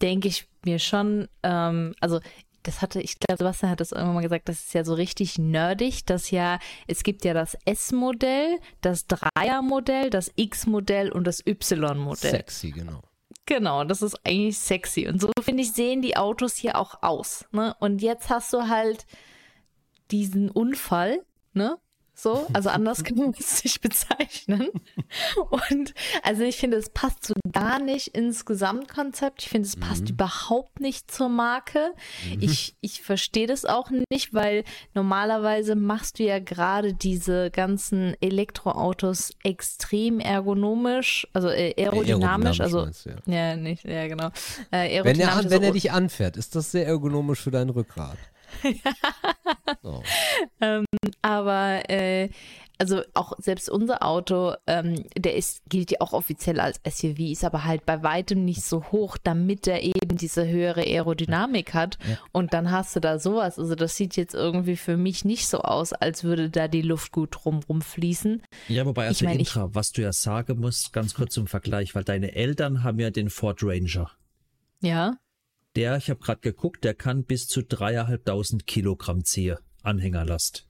denke 0.02 0.28
ich 0.28 0.46
mir 0.64 0.78
schon, 0.78 1.28
ähm, 1.42 1.94
also 2.00 2.20
das 2.64 2.82
hatte, 2.82 3.00
ich 3.00 3.18
glaube, 3.18 3.38
Sebastian 3.38 3.70
hat 3.70 3.80
das 3.80 3.92
irgendwann 3.92 4.14
mal 4.14 4.22
gesagt, 4.22 4.48
das 4.48 4.64
ist 4.64 4.74
ja 4.74 4.84
so 4.84 4.94
richtig 4.94 5.38
nerdig, 5.38 6.04
dass 6.04 6.30
ja, 6.30 6.58
es 6.86 7.02
gibt 7.02 7.24
ja 7.24 7.34
das 7.34 7.56
S-Modell, 7.64 8.58
das 8.80 9.06
Dreier-Modell, 9.06 10.10
das 10.10 10.32
X-Modell 10.34 11.12
und 11.12 11.26
das 11.26 11.46
Y-Modell. 11.46 12.30
Sexy, 12.30 12.70
genau. 12.70 13.00
Genau, 13.46 13.84
das 13.84 14.00
ist 14.00 14.18
eigentlich 14.26 14.58
sexy. 14.58 15.06
Und 15.06 15.20
so, 15.20 15.30
finde 15.42 15.62
ich, 15.62 15.72
sehen 15.72 16.00
die 16.00 16.16
Autos 16.16 16.56
hier 16.56 16.76
auch 16.78 17.02
aus. 17.02 17.44
Ne? 17.52 17.76
Und 17.78 18.00
jetzt 18.00 18.30
hast 18.30 18.52
du 18.52 18.68
halt 18.68 19.06
diesen 20.10 20.50
Unfall, 20.50 21.22
ne? 21.52 21.78
So, 22.14 22.46
also 22.52 22.70
anders 22.70 23.02
man 23.14 23.34
es 23.38 23.64
nicht 23.64 23.80
bezeichnen. 23.80 24.68
Und 25.50 25.94
also 26.22 26.42
ich 26.42 26.56
finde, 26.56 26.76
es 26.76 26.88
passt 26.90 27.26
so 27.26 27.34
gar 27.52 27.80
nicht 27.80 28.08
ins 28.08 28.44
Gesamtkonzept. 28.44 29.42
Ich 29.42 29.48
finde, 29.48 29.66
es 29.66 29.76
passt 29.76 30.04
mhm. 30.04 30.10
überhaupt 30.10 30.80
nicht 30.80 31.10
zur 31.10 31.28
Marke. 31.28 31.92
Mhm. 32.32 32.40
Ich, 32.40 32.76
ich 32.80 33.02
verstehe 33.02 33.46
das 33.46 33.64
auch 33.64 33.90
nicht, 34.10 34.32
weil 34.32 34.64
normalerweise 34.94 35.74
machst 35.74 36.18
du 36.18 36.24
ja 36.24 36.38
gerade 36.38 36.94
diese 36.94 37.50
ganzen 37.50 38.14
Elektroautos 38.20 39.32
extrem 39.42 40.20
ergonomisch, 40.20 41.26
also 41.32 41.48
äh, 41.48 41.74
aerodynamisch, 41.76 42.60
also 42.60 42.82
meinst, 42.82 43.06
ja. 43.06 43.16
ja. 43.26 43.56
nicht, 43.56 43.84
ja 43.84 44.06
genau. 44.06 44.30
Äh, 44.70 45.02
wenn 45.04 45.18
er, 45.18 45.50
wenn 45.50 45.62
er 45.62 45.72
dich 45.72 45.90
anfährt, 45.90 46.36
ist 46.36 46.54
das 46.54 46.70
sehr 46.70 46.86
ergonomisch 46.86 47.40
für 47.40 47.50
dein 47.50 47.70
Rückgrat. 47.70 48.18
ähm, 50.60 50.85
aber 51.22 51.89
äh, 51.90 52.28
also 52.78 53.02
auch 53.14 53.32
selbst 53.39 53.70
unser 53.70 54.02
Auto, 54.02 54.55
ähm, 54.66 55.05
der 55.16 55.36
ist, 55.36 55.62
gilt 55.68 55.93
ja 55.93 56.01
auch 56.01 56.12
offiziell 56.12 56.60
als 56.60 56.81
SUV, 56.86 57.18
ist 57.20 57.44
aber 57.44 57.64
halt 57.64 57.86
bei 57.86 58.02
weitem 58.02 58.44
nicht 58.44 58.62
so 58.62 58.85
hoch, 58.90 59.16
damit 59.22 59.66
er 59.66 59.82
eben 59.82 60.16
diese 60.16 60.47
höhere 60.47 60.82
Aerodynamik 60.82 61.72
hat. 61.72 61.98
Ja. 62.09 62.18
Und 62.32 62.52
dann 62.52 62.70
hast 62.70 62.97
du 62.97 63.01
da 63.01 63.18
sowas. 63.18 63.59
Also 63.59 63.74
das 63.74 63.97
sieht 63.97 64.16
jetzt 64.16 64.35
irgendwie 64.35 64.76
für 64.76 64.97
mich 64.97 65.24
nicht 65.24 65.47
so 65.48 65.60
aus, 65.60 65.93
als 65.93 66.24
würde 66.24 66.51
da 66.51 66.68
die 66.68 66.82
Luft 66.82 67.12
gut 67.12 67.31
drumrum 67.32 67.81
fließen. 67.81 68.43
Ja, 68.68 68.85
wobei 68.86 69.06
also 69.06 69.24
ich 69.24 69.31
mein, 69.31 69.39
Intra, 69.39 69.66
ich, 69.66 69.74
was 69.74 69.90
du 69.93 70.02
ja 70.02 70.12
sagen 70.12 70.59
musst, 70.59 70.93
ganz 70.93 71.14
kurz 71.14 71.35
zum 71.35 71.47
Vergleich, 71.47 71.94
weil 71.94 72.05
deine 72.05 72.35
Eltern 72.35 72.82
haben 72.82 72.98
ja 72.98 73.10
den 73.10 73.31
Ford 73.31 73.60
Ranger. 73.62 74.10
Ja. 74.81 75.16
Der, 75.76 75.96
ich 75.96 76.10
habe 76.10 76.20
gerade 76.20 76.40
geguckt, 76.40 76.84
der 76.84 76.94
kann 76.94 77.24
bis 77.24 77.48
zu 77.48 77.62
dreieinhalbtausend 77.62 78.66
Kilogramm 78.66 79.24
ziehen, 79.24 79.59
Anhängerlast. 79.82 80.68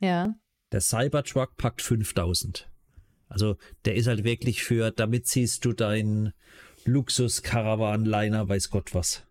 Ja. 0.00 0.34
Der 0.72 0.80
Cybertruck 0.80 1.56
packt 1.56 1.82
5000. 1.82 2.70
Also 3.28 3.56
der 3.84 3.96
ist 3.96 4.06
halt 4.06 4.24
wirklich 4.24 4.62
für, 4.62 4.90
damit 4.90 5.26
ziehst 5.26 5.64
du 5.64 5.72
deinen 5.72 6.32
Luxus-Caravan-Liner, 6.84 8.48
weiß 8.48 8.70
Gott 8.70 8.94
was. 8.94 9.24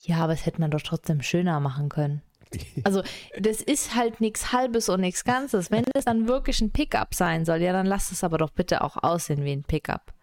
Ja, 0.00 0.18
aber 0.18 0.32
es 0.32 0.46
hätte 0.46 0.60
man 0.60 0.70
doch 0.70 0.80
trotzdem 0.80 1.22
schöner 1.22 1.60
machen 1.60 1.88
können. 1.88 2.22
Also, 2.84 3.02
das 3.38 3.60
ist 3.60 3.94
halt 3.94 4.22
nichts 4.22 4.52
Halbes 4.52 4.88
und 4.88 5.02
nichts 5.02 5.24
Ganzes. 5.24 5.70
Wenn 5.70 5.84
es 5.94 6.06
dann 6.06 6.28
wirklich 6.28 6.62
ein 6.62 6.70
Pickup 6.70 7.14
sein 7.14 7.44
soll, 7.44 7.60
ja, 7.60 7.72
dann 7.72 7.84
lass 7.84 8.10
es 8.10 8.24
aber 8.24 8.38
doch 8.38 8.50
bitte 8.50 8.80
auch 8.82 8.96
aussehen 8.96 9.44
wie 9.44 9.52
ein 9.52 9.64
Pickup. 9.64 10.14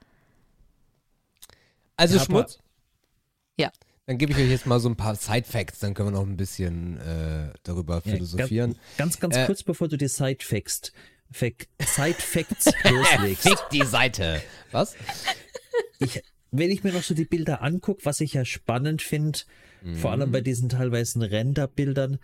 Also 1.97 2.17
ja, 2.17 2.23
Schmutz? 2.23 2.59
Ja. 3.57 3.71
Dann 4.07 4.17
gebe 4.19 4.33
ich 4.33 4.37
euch 4.37 4.49
jetzt 4.49 4.67
mal 4.67 4.79
so 4.79 4.87
ein 4.87 4.95
paar 4.95 5.15
Side-Facts, 5.15 5.79
dann 5.79 5.95
können 5.95 6.09
wir 6.09 6.19
noch 6.19 6.27
ein 6.27 6.37
bisschen 6.37 6.99
äh, 6.99 7.51
darüber 7.63 8.01
philosophieren. 8.01 8.71
Ja, 8.73 8.77
ganz, 8.97 9.19
ganz 9.19 9.35
äh, 9.35 9.45
kurz, 9.47 9.63
bevor 9.63 9.87
du 9.87 9.97
die 9.97 10.07
Side-Facts 10.07 10.91
Side 11.33 12.15
Facts 12.19 12.65
loslegst. 12.83 13.43
Fick 13.43 13.59
die 13.71 13.83
Seite. 13.83 14.41
Was? 14.71 14.95
Ich, 15.99 16.21
wenn 16.51 16.71
ich 16.71 16.83
mir 16.83 16.93
noch 16.93 17.03
so 17.03 17.13
die 17.13 17.25
Bilder 17.25 17.61
angucke, 17.61 18.05
was 18.05 18.21
ich 18.21 18.33
ja 18.33 18.45
spannend 18.45 19.01
finde, 19.01 19.39
mhm. 19.81 19.95
vor 19.95 20.11
allem 20.11 20.31
bei 20.31 20.41
diesen 20.41 20.69
teilweise 20.69 21.29
Renderbildern, 21.31 22.19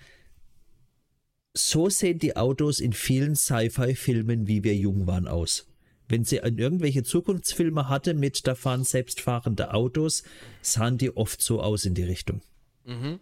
so 1.53 1.89
sehen 1.89 2.19
die 2.19 2.37
Autos 2.37 2.79
in 2.79 2.93
vielen 2.93 3.35
Sci-Fi-Filmen, 3.35 4.47
wie 4.47 4.63
wir 4.63 4.75
jung 4.75 5.07
waren, 5.07 5.27
aus 5.27 5.67
wenn 6.11 6.25
sie 6.25 6.37
irgendwelche 6.37 7.03
Zukunftsfilme 7.03 7.89
hatte 7.89 8.13
mit, 8.13 8.45
da 8.45 8.55
fahren 8.55 8.83
selbstfahrende 8.83 9.73
Autos, 9.73 10.23
sahen 10.61 10.97
die 10.97 11.15
oft 11.15 11.41
so 11.41 11.61
aus 11.61 11.85
in 11.85 11.95
die 11.95 12.03
Richtung. 12.03 12.41
Mhm. 12.83 13.19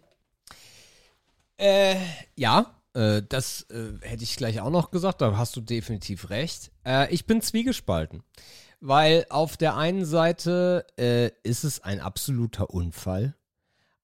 Äh, 1.56 1.96
ja, 2.36 2.74
äh, 2.94 3.22
das 3.28 3.62
äh, 3.70 3.92
hätte 4.02 4.24
ich 4.24 4.36
gleich 4.36 4.60
auch 4.60 4.70
noch 4.70 4.90
gesagt, 4.90 5.20
da 5.20 5.36
hast 5.36 5.56
du 5.56 5.60
definitiv 5.60 6.30
recht. 6.30 6.72
Äh, 6.84 7.12
ich 7.12 7.26
bin 7.26 7.42
zwiegespalten, 7.42 8.22
weil 8.80 9.26
auf 9.30 9.56
der 9.56 9.76
einen 9.76 10.04
Seite 10.04 10.86
äh, 10.98 11.30
ist 11.42 11.64
es 11.64 11.80
ein 11.80 12.00
absoluter 12.00 12.70
Unfall. 12.70 13.34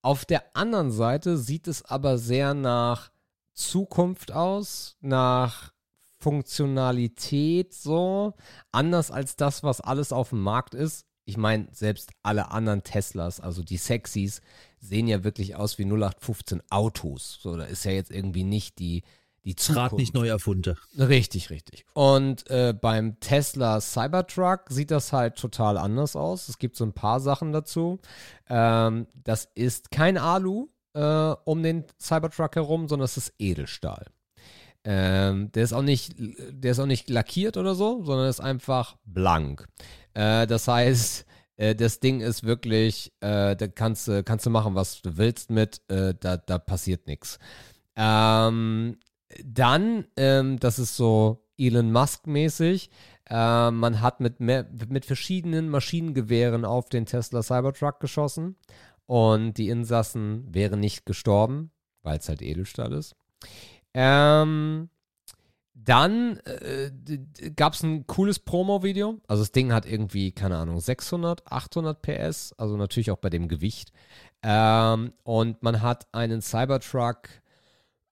Auf 0.02 0.24
der 0.24 0.56
anderen 0.56 0.92
Seite 0.92 1.36
sieht 1.36 1.66
es 1.66 1.82
aber 1.84 2.18
sehr 2.18 2.54
nach 2.54 3.10
Zukunft 3.54 4.32
aus, 4.32 4.96
nach 5.00 5.72
Funktionalität 6.18 7.74
so, 7.74 8.34
anders 8.72 9.10
als 9.10 9.36
das, 9.36 9.62
was 9.62 9.80
alles 9.80 10.12
auf 10.12 10.30
dem 10.30 10.42
Markt 10.42 10.74
ist. 10.74 11.06
Ich 11.24 11.36
meine, 11.36 11.68
selbst 11.72 12.12
alle 12.22 12.50
anderen 12.52 12.84
Teslas, 12.84 13.40
also 13.40 13.62
die 13.62 13.78
Sexys, 13.78 14.40
sehen 14.78 15.08
ja 15.08 15.24
wirklich 15.24 15.56
aus 15.56 15.78
wie 15.78 15.84
0815 15.84 16.62
Autos. 16.70 17.38
So, 17.42 17.56
da 17.56 17.64
ist 17.64 17.84
ja 17.84 17.90
jetzt 17.90 18.10
irgendwie 18.10 18.44
nicht 18.44 18.78
die, 18.78 19.02
die 19.44 19.56
Zukunft. 19.56 19.92
Rad 19.92 19.98
nicht 19.98 20.14
neu 20.14 20.28
erfunden. 20.28 20.76
Richtig, 20.96 21.50
richtig. 21.50 21.84
Und 21.94 22.48
äh, 22.50 22.72
beim 22.72 23.18
Tesla 23.20 23.80
Cybertruck 23.80 24.66
sieht 24.68 24.90
das 24.90 25.12
halt 25.12 25.36
total 25.36 25.78
anders 25.78 26.16
aus. 26.16 26.48
Es 26.48 26.58
gibt 26.58 26.76
so 26.76 26.84
ein 26.84 26.92
paar 26.92 27.20
Sachen 27.20 27.52
dazu. 27.52 27.98
Ähm, 28.48 29.06
das 29.14 29.48
ist 29.54 29.90
kein 29.90 30.18
Alu 30.18 30.68
äh, 30.94 31.34
um 31.44 31.62
den 31.62 31.84
Cybertruck 32.00 32.56
herum, 32.56 32.88
sondern 32.88 33.04
es 33.04 33.16
ist 33.16 33.34
Edelstahl. 33.38 34.06
Ähm, 34.88 35.50
der 35.50 35.64
ist 35.64 35.72
auch 35.72 35.82
nicht, 35.82 36.14
der 36.16 36.70
ist 36.70 36.78
auch 36.78 36.86
nicht 36.86 37.10
lackiert 37.10 37.56
oder 37.56 37.74
so, 37.74 38.04
sondern 38.04 38.28
ist 38.28 38.38
einfach 38.38 38.96
blank. 39.04 39.66
Äh, 40.14 40.46
das 40.46 40.68
heißt, 40.68 41.26
äh, 41.56 41.74
das 41.74 41.98
Ding 41.98 42.20
ist 42.20 42.44
wirklich, 42.44 43.12
äh, 43.20 43.56
da 43.56 43.66
kannst, 43.66 44.08
kannst 44.24 44.46
du 44.46 44.50
machen, 44.50 44.76
was 44.76 45.02
du 45.02 45.16
willst 45.16 45.50
mit, 45.50 45.82
äh, 45.88 46.14
da, 46.18 46.36
da 46.36 46.58
passiert 46.58 47.08
nichts. 47.08 47.40
Ähm, 47.96 48.98
dann, 49.44 50.06
ähm, 50.16 50.60
das 50.60 50.78
ist 50.78 50.96
so 50.96 51.44
Elon 51.58 51.90
Musk-mäßig, 51.90 52.90
äh, 53.28 53.70
man 53.72 54.00
hat 54.00 54.20
mit, 54.20 54.38
mit 54.38 55.04
verschiedenen 55.04 55.68
Maschinengewehren 55.68 56.64
auf 56.64 56.88
den 56.90 57.06
Tesla 57.06 57.42
Cybertruck 57.42 57.98
geschossen 57.98 58.54
und 59.06 59.54
die 59.54 59.68
Insassen 59.68 60.46
wären 60.54 60.78
nicht 60.78 61.06
gestorben, 61.06 61.72
weil 62.04 62.18
es 62.18 62.28
halt 62.28 62.40
Edelstahl 62.40 62.92
ist. 62.92 63.16
Ähm, 63.98 64.90
dann 65.72 66.38
äh, 66.44 66.90
gab 67.56 67.72
es 67.72 67.82
ein 67.82 68.06
cooles 68.06 68.38
Promo-Video. 68.40 69.20
Also 69.26 69.42
das 69.42 69.52
Ding 69.52 69.72
hat 69.72 69.86
irgendwie, 69.86 70.32
keine 70.32 70.58
Ahnung, 70.58 70.80
600, 70.80 71.50
800 71.50 72.02
PS, 72.02 72.52
also 72.58 72.76
natürlich 72.76 73.10
auch 73.10 73.18
bei 73.18 73.30
dem 73.30 73.48
Gewicht. 73.48 73.92
Ähm, 74.42 75.14
und 75.22 75.62
man 75.62 75.80
hat 75.80 76.08
einen 76.12 76.42
Cybertruck 76.42 77.28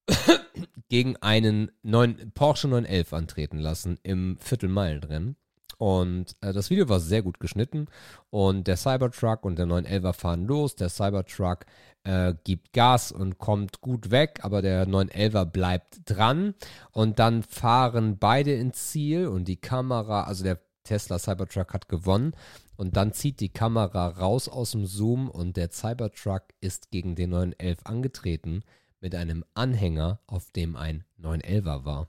gegen 0.89 1.17
einen 1.19 1.71
neuen 1.83 2.33
Porsche 2.33 2.69
911 2.69 3.13
antreten 3.13 3.59
lassen 3.59 3.99
im 4.03 4.39
Viertelmeilenrennen. 4.39 5.37
Und 5.79 6.37
äh, 6.41 6.53
das 6.53 6.71
Video 6.71 6.89
war 6.89 7.01
sehr 7.01 7.23
gut 7.23 7.41
geschnitten. 7.41 7.87
Und 8.31 8.67
der 8.67 8.77
Cybertruck 8.77 9.45
und 9.45 9.59
der 9.59 9.67
911er 9.67 10.13
fahren 10.13 10.47
los. 10.47 10.77
Der 10.77 10.89
Cybertruck 10.89 11.67
äh, 12.05 12.35
gibt 12.45 12.73
Gas 12.73 13.13
und 13.13 13.39
kommt 13.39 13.81
gut 13.81 14.11
weg, 14.11 14.41
aber 14.43 14.63
der 14.63 14.87
911er 14.87 15.45
bleibt 15.45 16.01
dran. 16.05 16.55
Und 16.93 17.19
dann 17.19 17.43
fahren 17.43 18.19
beide 18.19 18.55
ins 18.55 18.91
Ziel 18.91 19.27
und 19.27 19.47
die 19.49 19.57
Kamera, 19.57 20.25
also 20.25 20.45
der 20.45 20.61
Tesla 20.85 21.19
Cybertruck 21.19 21.73
hat 21.73 21.89
gewonnen. 21.89 22.35
Und 22.77 22.97
dann 22.97 23.13
zieht 23.13 23.41
die 23.41 23.53
Kamera 23.53 24.09
raus 24.09 24.49
aus 24.49 24.73
dem 24.73 24.87
Zoom 24.87 25.31
und 25.31 25.57
der 25.57 25.71
Cybertruck 25.71 26.43
ist 26.61 26.91
gegen 26.91 27.15
den 27.15 27.31
911 27.31 27.79
angetreten 27.85 28.63
mit 29.01 29.15
einem 29.15 29.45
Anhänger, 29.55 30.21
auf 30.27 30.51
dem 30.51 30.77
ein 30.77 31.05
911er 31.21 31.85
war. 31.85 32.09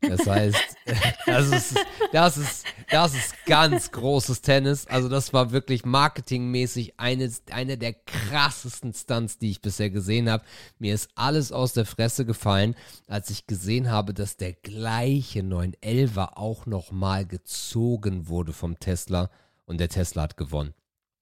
Das 0.00 0.26
heißt, 0.26 0.56
das 1.26 1.48
ist, 1.48 1.78
das 2.12 2.36
ist, 2.38 2.64
das 2.90 3.14
ist 3.14 3.34
ganz 3.44 3.92
großes 3.92 4.40
Tennis. 4.40 4.86
Also 4.86 5.08
das 5.08 5.32
war 5.32 5.52
wirklich 5.52 5.84
marketingmäßig 5.84 6.98
eine, 6.98 7.30
eine 7.50 7.76
der 7.76 7.92
krassesten 7.92 8.94
Stunts, 8.94 9.38
die 9.38 9.50
ich 9.50 9.60
bisher 9.60 9.90
gesehen 9.90 10.30
habe. 10.30 10.44
Mir 10.78 10.94
ist 10.94 11.10
alles 11.14 11.52
aus 11.52 11.74
der 11.74 11.84
Fresse 11.84 12.24
gefallen, 12.24 12.74
als 13.06 13.30
ich 13.30 13.46
gesehen 13.46 13.90
habe, 13.90 14.14
dass 14.14 14.36
der 14.36 14.54
gleiche 14.54 15.40
911er 15.40 16.36
auch 16.36 16.66
nochmal 16.66 17.26
gezogen 17.26 18.28
wurde 18.28 18.52
vom 18.52 18.78
Tesla 18.78 19.30
und 19.66 19.78
der 19.78 19.88
Tesla 19.88 20.22
hat 20.22 20.36
gewonnen. 20.36 20.74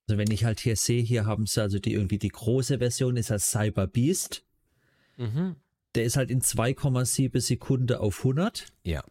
Also 0.09 0.19
wenn 0.19 0.31
ich 0.31 0.45
halt 0.45 0.61
hier 0.61 0.77
sehe, 0.77 1.03
hier 1.03 1.27
haben 1.27 1.47
sie 1.47 1.61
also 1.61 1.79
die 1.79 1.93
irgendwie 1.93 2.19
die 2.19 2.29
große 2.29 2.79
Version 2.79 3.17
ist 3.17 3.31
als 3.31 3.51
Cyber 3.51 3.87
Beast. 3.87 4.43
Mhm. 5.17 5.57
Der 5.95 6.05
ist 6.05 6.17
halt 6.17 6.31
in 6.31 6.41
2,7 6.41 7.41
Sekunden 7.41 7.97
auf 7.97 8.19
100. 8.19 8.67
Ja. 8.85 9.03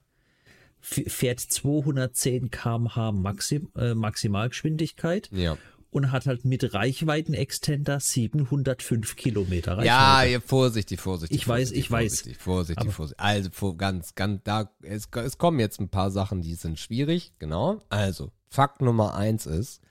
Fährt 0.80 1.40
210 1.40 2.52
km/h 2.52 3.12
Maxim, 3.12 3.72
äh, 3.76 3.94
Maximalgeschwindigkeit. 3.94 5.30
Ja. 5.32 5.58
Und 5.90 6.12
hat 6.12 6.28
halt 6.28 6.46
mit 6.46 6.74
Reichweiten-Extender 6.74 8.00
705 8.00 9.16
Kilometer 9.16 9.72
Reichweite. 9.72 9.88
Ja, 9.88 10.24
ja 10.24 10.40
vorsichtig, 10.40 11.00
vorsichtig. 11.00 11.38
Ich 11.38 11.48
weiß, 11.48 11.70
vorsichtig, 11.70 11.80
ich 11.80 11.92
weiß. 11.92 12.14
Vorsichtig, 12.14 12.38
vorsichtig, 12.38 12.94
vorsichtig. 12.94 13.24
Also 13.24 13.76
ganz, 13.76 14.14
ganz, 14.14 14.42
da, 14.44 14.70
es, 14.84 15.08
es 15.12 15.38
kommen 15.38 15.60
jetzt 15.60 15.80
ein 15.80 15.90
paar 15.90 16.12
Sachen, 16.12 16.42
die 16.42 16.56
sind 16.56 16.78
schwierig, 16.78 17.34
genau. 17.40 17.82
Also, 17.90 18.32
Fakt 18.50 18.82
Nummer 18.82 19.16
eins 19.16 19.46
ist, 19.46 19.82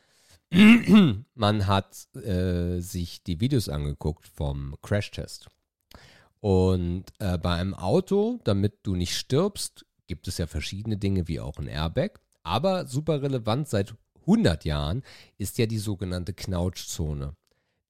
man 1.35 1.67
hat 1.67 2.07
äh, 2.15 2.79
sich 2.81 3.23
die 3.23 3.41
Videos 3.41 3.69
angeguckt 3.69 4.29
vom 4.29 4.77
Crashtest. 4.83 5.49
Und 6.41 7.05
äh, 7.19 7.39
bei 7.39 7.55
einem 7.55 7.75
Auto, 7.75 8.39
damit 8.45 8.81
du 8.83 8.95
nicht 8.95 9.17
stirbst, 9.17 9.87
gibt 10.07 10.29
es 10.29 10.39
ja 10.39 10.47
verschiedene 10.47 10.97
Dinge 10.97 11.29
wie 11.29 11.41
auch 11.41 11.59
ein 11.59 11.67
Airbag. 11.67 12.21
Aber 12.43 12.87
super 12.87 13.23
relevant 13.23 13.69
seit 13.69 13.95
100 14.21 14.65
Jahren 14.65 15.03
ist 15.39 15.59
ja 15.59 15.67
die 15.67 15.79
sogenannte 15.79 16.33
Knautschzone. 16.33 17.35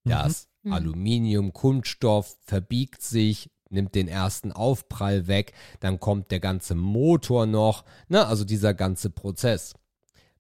Das 0.05 0.49
mhm. 0.63 0.73
Aluminium, 0.73 1.53
Kunststoff 1.53 2.37
verbiegt 2.43 3.03
sich, 3.03 3.51
nimmt 3.71 3.95
den 3.95 4.09
ersten 4.09 4.53
Aufprall 4.53 5.27
weg, 5.27 5.53
dann 5.81 5.99
kommt 5.99 6.31
der 6.31 6.41
ganze 6.41 6.75
Motor 6.75 7.47
noch, 7.47 7.85
ne, 8.09 8.27
also 8.27 8.45
dieser 8.45 8.75
ganze 8.75 9.11
Prozess. 9.11 9.75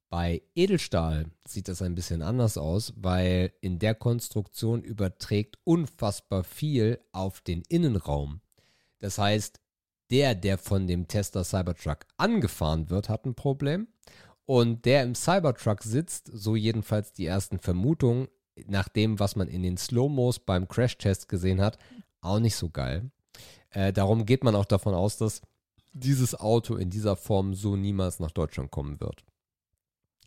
Bei 0.08 0.42
Edelstahl 0.54 1.26
sieht 1.46 1.68
das 1.68 1.82
ein 1.82 1.94
bisschen 1.94 2.22
anders 2.22 2.58
aus, 2.58 2.92
weil 2.96 3.52
in 3.60 3.78
der 3.78 3.94
Konstruktion 3.94 4.82
überträgt 4.82 5.58
unfassbar 5.64 6.44
viel 6.44 7.00
auf 7.12 7.40
den 7.40 7.62
Innenraum. 7.68 8.40
Das 9.00 9.18
heißt, 9.18 9.60
der, 10.10 10.34
der 10.36 10.58
von 10.58 10.86
dem 10.86 11.08
Tesla 11.08 11.42
Cybertruck 11.42 12.06
angefahren 12.16 12.90
wird, 12.90 13.08
hat 13.08 13.26
ein 13.26 13.34
Problem. 13.34 13.88
Und 14.44 14.84
der 14.84 15.02
im 15.02 15.16
Cybertruck 15.16 15.82
sitzt, 15.82 16.30
so 16.32 16.54
jedenfalls 16.54 17.12
die 17.12 17.26
ersten 17.26 17.58
Vermutungen, 17.58 18.28
nach 18.68 18.88
dem, 18.88 19.18
was 19.18 19.36
man 19.36 19.48
in 19.48 19.62
den 19.62 19.76
Slow-Mos 19.76 20.38
beim 20.38 20.68
Crash-Test 20.68 21.28
gesehen 21.28 21.60
hat, 21.60 21.78
auch 22.20 22.38
nicht 22.38 22.56
so 22.56 22.70
geil. 22.70 23.10
Äh, 23.70 23.92
darum 23.92 24.24
geht 24.24 24.44
man 24.44 24.54
auch 24.54 24.64
davon 24.64 24.94
aus, 24.94 25.18
dass 25.18 25.42
dieses 25.92 26.38
Auto 26.38 26.76
in 26.76 26.90
dieser 26.90 27.16
Form 27.16 27.54
so 27.54 27.76
niemals 27.76 28.20
nach 28.20 28.30
Deutschland 28.30 28.70
kommen 28.70 29.00
wird. 29.00 29.24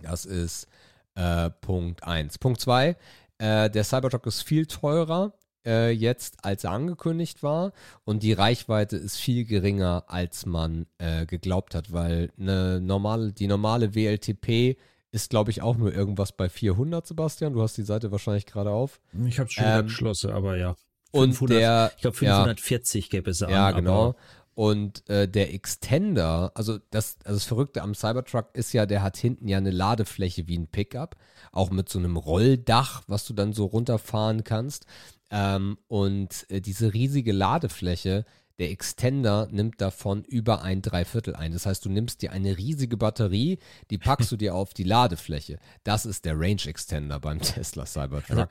Das 0.01 0.25
ist 0.25 0.67
äh, 1.15 1.49
Punkt 1.49 2.03
1. 2.03 2.37
Punkt 2.37 2.61
2, 2.61 2.95
äh, 3.37 3.69
der 3.69 3.83
Cybertruck 3.83 4.25
ist 4.25 4.43
viel 4.43 4.65
teurer 4.65 5.33
äh, 5.65 5.91
jetzt, 5.91 6.43
als 6.43 6.63
er 6.63 6.71
angekündigt 6.71 7.43
war. 7.43 7.73
Und 8.05 8.23
die 8.23 8.33
Reichweite 8.33 8.97
ist 8.97 9.17
viel 9.17 9.45
geringer, 9.45 10.05
als 10.07 10.45
man 10.45 10.87
äh, 10.97 11.25
geglaubt 11.25 11.75
hat, 11.75 11.91
weil 11.91 12.31
eine 12.39 12.79
normale, 12.81 13.31
die 13.31 13.47
normale 13.47 13.95
WLTP 13.95 14.77
ist, 15.11 15.29
glaube 15.29 15.51
ich, 15.51 15.61
auch 15.61 15.75
nur 15.75 15.93
irgendwas 15.93 16.31
bei 16.31 16.49
400, 16.49 17.07
Sebastian. 17.07 17.53
Du 17.53 17.61
hast 17.61 17.77
die 17.77 17.83
Seite 17.83 18.11
wahrscheinlich 18.11 18.45
gerade 18.45 18.71
auf. 18.71 19.01
Ich 19.25 19.39
habe 19.39 19.47
es 19.47 19.53
schon 19.53 19.65
ähm, 19.65 19.85
geschlossen, 19.85 20.31
aber 20.31 20.57
ja. 20.57 20.75
500, 21.11 21.41
und 21.41 21.49
der, 21.49 21.91
ich 21.95 22.01
glaube 22.01 22.17
540 22.17 23.05
ja, 23.05 23.09
gäbe 23.09 23.31
es 23.31 23.41
an. 23.41 23.49
Ja, 23.49 23.71
genau. 23.71 24.15
Und 24.55 25.09
äh, 25.09 25.27
der 25.27 25.53
Extender, 25.53 26.51
also 26.55 26.79
das, 26.89 27.17
also 27.23 27.37
das 27.37 27.45
Verrückte 27.45 27.81
am 27.81 27.95
Cybertruck 27.95 28.49
ist 28.53 28.73
ja, 28.73 28.85
der 28.85 29.01
hat 29.01 29.15
hinten 29.15 29.47
ja 29.47 29.57
eine 29.57 29.71
Ladefläche 29.71 30.47
wie 30.47 30.57
ein 30.57 30.67
Pickup, 30.67 31.15
auch 31.51 31.71
mit 31.71 31.87
so 31.87 31.97
einem 31.97 32.17
Rolldach, 32.17 33.03
was 33.07 33.25
du 33.25 33.33
dann 33.33 33.53
so 33.53 33.65
runterfahren 33.65 34.43
kannst. 34.43 34.85
Ähm, 35.31 35.77
und 35.87 36.45
äh, 36.49 36.59
diese 36.59 36.93
riesige 36.93 37.31
Ladefläche, 37.31 38.25
der 38.59 38.71
Extender 38.71 39.47
nimmt 39.51 39.79
davon 39.79 40.25
über 40.25 40.61
ein 40.61 40.81
Dreiviertel 40.81 41.35
ein. 41.35 41.53
Das 41.53 41.65
heißt, 41.65 41.85
du 41.85 41.89
nimmst 41.89 42.21
dir 42.21 42.33
eine 42.33 42.57
riesige 42.57 42.97
Batterie, 42.97 43.57
die 43.89 43.97
packst 43.97 44.31
du 44.31 44.35
dir 44.35 44.53
auf 44.53 44.73
die 44.73 44.83
Ladefläche. 44.83 45.59
Das 45.83 46.05
ist 46.05 46.25
der 46.25 46.37
Range 46.37 46.61
Extender 46.65 47.19
beim 47.19 47.39
Tesla 47.41 47.85
Cybertruck. 47.85 48.37
Also, 48.37 48.47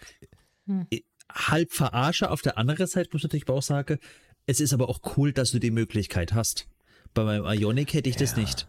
hm. 0.66 0.86
Halb 1.30 1.72
verarsche, 1.72 2.30
auf 2.30 2.40
der 2.40 2.56
anderen 2.56 2.86
Seite 2.86 3.10
muss 3.12 3.20
ich 3.20 3.24
natürlich 3.24 3.48
auch 3.50 3.62
sagen, 3.62 3.98
es 4.48 4.60
ist 4.60 4.72
aber 4.72 4.88
auch 4.88 5.00
cool, 5.16 5.32
dass 5.32 5.50
du 5.50 5.58
die 5.58 5.70
Möglichkeit 5.70 6.32
hast. 6.32 6.68
Bei 7.12 7.22
meinem 7.22 7.44
Ionic 7.44 7.92
hätte 7.92 8.08
ich 8.08 8.16
ja. 8.16 8.20
das 8.22 8.34
nicht. 8.34 8.66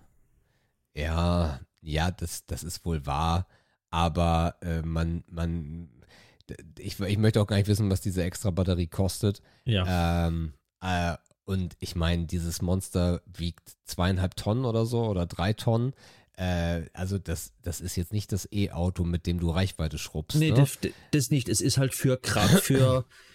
Ja, 0.94 1.62
ja, 1.82 2.12
das, 2.12 2.46
das 2.46 2.64
ist 2.64 2.84
wohl 2.86 3.06
wahr. 3.06 3.48
Aber 3.90 4.56
äh, 4.62 4.82
man, 4.82 5.24
man, 5.30 5.90
ich, 6.78 7.00
ich 7.00 7.18
möchte 7.18 7.42
auch 7.42 7.48
gar 7.48 7.56
nicht 7.56 7.70
wissen, 7.70 7.90
was 7.90 8.02
diese 8.02 8.24
extra 8.24 8.52
Batterie 8.52 8.88
kostet. 8.88 9.42
Ja. 9.64 10.28
Ähm, 10.28 10.54
äh, 10.82 11.16
und 11.46 11.78
ich 11.80 11.96
meine, 11.96 12.26
dieses 12.26 12.62
Monster 12.62 13.22
wiegt 13.26 13.72
zweieinhalb 13.86 14.36
Tonnen 14.36 14.66
oder 14.66 14.86
so 14.86 15.06
oder 15.06 15.26
drei 15.26 15.54
Tonnen. 15.54 15.94
Äh, 16.36 16.90
also 16.92 17.20
das, 17.20 17.54
das 17.62 17.80
ist 17.80 17.96
jetzt 17.96 18.12
nicht 18.12 18.34
das 18.34 18.50
E-Auto, 18.52 19.06
mit 19.06 19.26
dem 19.26 19.40
du 19.40 19.50
Reichweite 19.50 19.98
schrubbst. 19.98 20.38
Nee, 20.40 20.52
ne? 20.52 20.58
das, 20.58 20.78
das 21.12 21.32
nicht. 21.32 21.48
Es 21.48 21.62
ist 21.62 21.78
halt 21.78 21.96
für 21.96 22.18
Kraft, 22.18 22.66
für 22.66 23.06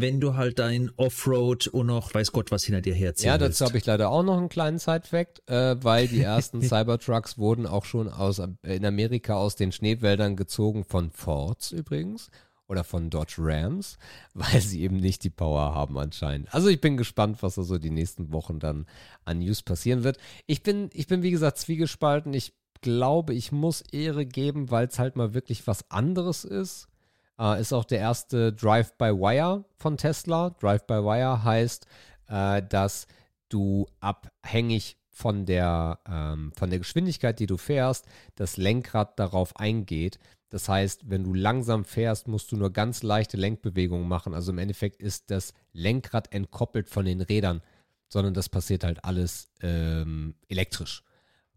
wenn 0.00 0.20
du 0.20 0.34
halt 0.34 0.58
dein 0.58 0.90
Offroad 0.96 1.66
und 1.68 1.86
noch 1.86 2.14
weiß 2.14 2.32
Gott 2.32 2.50
was 2.50 2.64
hinter 2.64 2.80
dir 2.80 2.94
herziehen 2.94 3.28
Ja, 3.28 3.38
dazu 3.38 3.64
habe 3.66 3.76
ich 3.76 3.84
leider 3.84 4.08
auch 4.08 4.22
noch 4.22 4.38
einen 4.38 4.48
kleinen 4.48 4.78
Side-Fact, 4.78 5.48
äh, 5.50 5.76
weil 5.82 6.08
die 6.08 6.22
ersten 6.22 6.62
Cybertrucks 6.62 7.36
wurden 7.36 7.66
auch 7.66 7.84
schon 7.84 8.08
aus, 8.08 8.38
äh, 8.38 8.48
in 8.62 8.86
Amerika 8.86 9.34
aus 9.34 9.54
den 9.54 9.70
Schneewäldern 9.70 10.34
gezogen 10.36 10.84
von 10.84 11.10
Fords 11.10 11.72
übrigens 11.72 12.30
oder 12.68 12.84
von 12.84 13.10
Dodge 13.10 13.34
Rams, 13.38 13.98
weil 14.34 14.60
sie 14.60 14.80
eben 14.82 14.96
nicht 14.96 15.24
die 15.24 15.30
Power 15.30 15.74
haben 15.74 15.98
anscheinend. 15.98 16.52
Also 16.54 16.68
ich 16.68 16.80
bin 16.80 16.96
gespannt, 16.96 17.42
was 17.42 17.56
da 17.56 17.62
so 17.62 17.78
die 17.78 17.90
nächsten 17.90 18.32
Wochen 18.32 18.58
dann 18.58 18.86
an 19.24 19.40
News 19.40 19.62
passieren 19.62 20.04
wird. 20.04 20.16
Ich 20.46 20.62
bin, 20.62 20.88
ich 20.94 21.06
bin 21.06 21.22
wie 21.22 21.30
gesagt 21.30 21.58
zwiegespalten. 21.58 22.32
Ich 22.32 22.54
glaube, 22.80 23.34
ich 23.34 23.52
muss 23.52 23.82
Ehre 23.92 24.26
geben, 24.26 24.70
weil 24.70 24.86
es 24.86 24.98
halt 24.98 25.16
mal 25.16 25.34
wirklich 25.34 25.66
was 25.66 25.90
anderes 25.90 26.44
ist. 26.44 26.88
Äh, 27.42 27.60
ist 27.60 27.72
auch 27.72 27.84
der 27.84 27.98
erste 27.98 28.52
Drive-by-Wire 28.52 29.64
von 29.76 29.96
Tesla. 29.96 30.50
Drive-by-Wire 30.60 31.42
heißt, 31.42 31.86
äh, 32.28 32.62
dass 32.62 33.08
du 33.48 33.86
abhängig 33.98 34.96
von 35.10 35.44
der, 35.44 35.98
ähm, 36.08 36.52
von 36.56 36.70
der 36.70 36.78
Geschwindigkeit, 36.78 37.40
die 37.40 37.46
du 37.46 37.56
fährst, 37.56 38.06
das 38.36 38.56
Lenkrad 38.56 39.18
darauf 39.18 39.56
eingeht. 39.56 40.20
Das 40.50 40.68
heißt, 40.68 41.10
wenn 41.10 41.24
du 41.24 41.34
langsam 41.34 41.84
fährst, 41.84 42.28
musst 42.28 42.52
du 42.52 42.56
nur 42.56 42.72
ganz 42.72 43.02
leichte 43.02 43.36
Lenkbewegungen 43.36 44.06
machen. 44.06 44.34
Also 44.34 44.52
im 44.52 44.58
Endeffekt 44.58 45.00
ist 45.00 45.30
das 45.30 45.52
Lenkrad 45.72 46.32
entkoppelt 46.32 46.88
von 46.88 47.04
den 47.04 47.20
Rädern. 47.20 47.60
sondern 48.08 48.34
das 48.34 48.50
passiert 48.50 48.84
halt 48.84 49.04
alles 49.06 49.48
ähm, 49.62 50.34
elektrisch. 50.46 51.02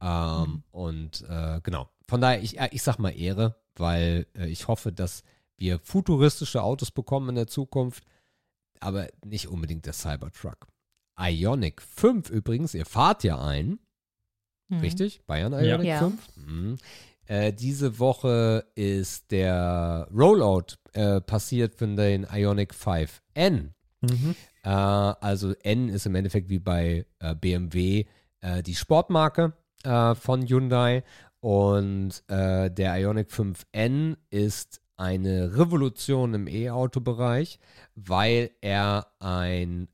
Ähm, 0.01 0.39
mhm. 0.39 0.63
Und 0.71 1.25
äh, 1.27 1.59
genau, 1.61 1.89
von 2.07 2.21
daher, 2.21 2.41
ich, 2.41 2.57
ich 2.71 2.81
sag 2.81 2.97
mal 2.97 3.09
Ehre, 3.09 3.57
weil 3.75 4.25
äh, 4.37 4.47
ich 4.47 4.69
hoffe, 4.69 4.93
dass 4.93 5.23
wir 5.57 5.79
futuristische 5.79 6.63
Autos 6.63 6.91
bekommen 6.91 7.29
in 7.29 7.35
der 7.35 7.47
Zukunft, 7.47 8.03
aber 8.79 9.07
nicht 9.25 9.47
unbedingt 9.47 9.85
der 9.85 9.93
Cybertruck. 9.93 10.67
Ionic 11.19 11.81
5 11.81 12.29
übrigens, 12.29 12.73
ihr 12.73 12.85
fahrt 12.85 13.23
ja 13.23 13.41
ein, 13.41 13.79
mhm. 14.67 14.79
richtig? 14.79 15.21
Bayern 15.25 15.53
Ionic 15.53 15.87
ja. 15.87 15.99
5. 15.99 16.37
Mhm. 16.37 16.77
Äh, 17.27 17.53
diese 17.53 17.99
Woche 17.99 18.65
ist 18.75 19.31
der 19.31 20.07
Rollout 20.13 20.75
äh, 20.93 21.21
passiert 21.21 21.75
von 21.75 21.95
den 21.95 22.27
Ionic 22.31 22.73
5N. 22.73 23.71
Mhm. 24.01 24.35
Äh, 24.63 24.69
also 24.69 25.53
N 25.63 25.89
ist 25.89 26.05
im 26.05 26.15
Endeffekt 26.15 26.49
wie 26.49 26.59
bei 26.59 27.05
äh, 27.19 27.35
BMW 27.35 28.05
äh, 28.41 28.61
die 28.61 28.75
Sportmarke 28.75 29.53
äh, 29.83 30.13
von 30.15 30.45
Hyundai 30.47 31.03
und 31.39 32.23
der 32.27 32.99
Ionic 32.99 33.29
5N 33.29 34.17
ist 34.31 34.81
eine 34.97 35.57
Revolution 35.57 36.33
im 36.33 36.47
E-Auto-Bereich, 36.47 37.59
weil 37.95 38.51
er 38.61 39.07
ein, 39.19 39.87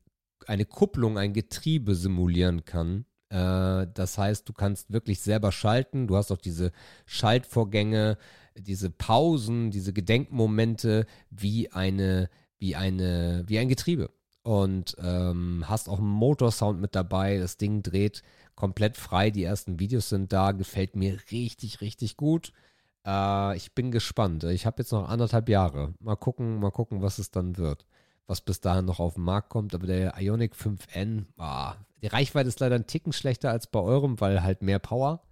eine 0.46 0.64
Kupplung, 0.64 1.18
ein 1.18 1.32
Getriebe 1.32 1.94
simulieren 1.94 2.64
kann, 2.64 3.06
äh, 3.32 3.86
das 3.94 4.18
heißt, 4.18 4.48
du 4.48 4.52
kannst 4.52 4.92
wirklich 4.92 5.20
selber 5.20 5.52
schalten. 5.52 6.06
Du 6.06 6.16
hast 6.16 6.30
auch 6.30 6.38
diese 6.38 6.70
Schaltvorgänge, 7.06 8.18
diese 8.56 8.90
Pausen, 8.90 9.70
diese 9.70 9.92
Gedenkmomente 9.92 11.06
wie 11.30 11.72
eine, 11.72 12.28
wie 12.58 12.76
eine, 12.76 13.44
wie 13.46 13.58
ein 13.58 13.68
Getriebe. 13.68 14.10
Und 14.42 14.96
ähm, 14.98 15.64
hast 15.66 15.88
auch 15.88 15.98
einen 15.98 16.08
Motorsound 16.08 16.80
mit 16.80 16.94
dabei. 16.94 17.38
Das 17.38 17.56
Ding 17.56 17.82
dreht 17.82 18.22
komplett 18.54 18.96
frei. 18.96 19.30
Die 19.30 19.44
ersten 19.44 19.78
Videos 19.78 20.08
sind 20.10 20.32
da. 20.32 20.52
Gefällt 20.52 20.96
mir 20.96 21.18
richtig, 21.30 21.80
richtig 21.80 22.16
gut. 22.16 22.52
Äh, 23.06 23.56
ich 23.56 23.74
bin 23.74 23.90
gespannt. 23.90 24.44
Ich 24.44 24.66
habe 24.66 24.82
jetzt 24.82 24.92
noch 24.92 25.08
anderthalb 25.08 25.48
Jahre. 25.48 25.94
Mal 26.00 26.16
gucken, 26.16 26.58
mal 26.60 26.70
gucken, 26.70 27.02
was 27.02 27.18
es 27.18 27.30
dann 27.30 27.56
wird 27.56 27.86
was 28.26 28.40
bis 28.40 28.60
dahin 28.60 28.84
noch 28.84 29.00
auf 29.00 29.14
den 29.14 29.24
Markt 29.24 29.50
kommt. 29.50 29.74
Aber 29.74 29.86
der 29.86 30.14
Ionic 30.18 30.54
5N, 30.54 31.26
ah, 31.38 31.74
die 32.02 32.06
Reichweite 32.06 32.48
ist 32.48 32.60
leider 32.60 32.76
ein 32.76 32.86
Ticken 32.86 33.12
schlechter 33.12 33.50
als 33.50 33.66
bei 33.66 33.80
eurem, 33.80 34.20
weil 34.20 34.42
halt 34.42 34.62
mehr 34.62 34.78
Power. 34.78 35.22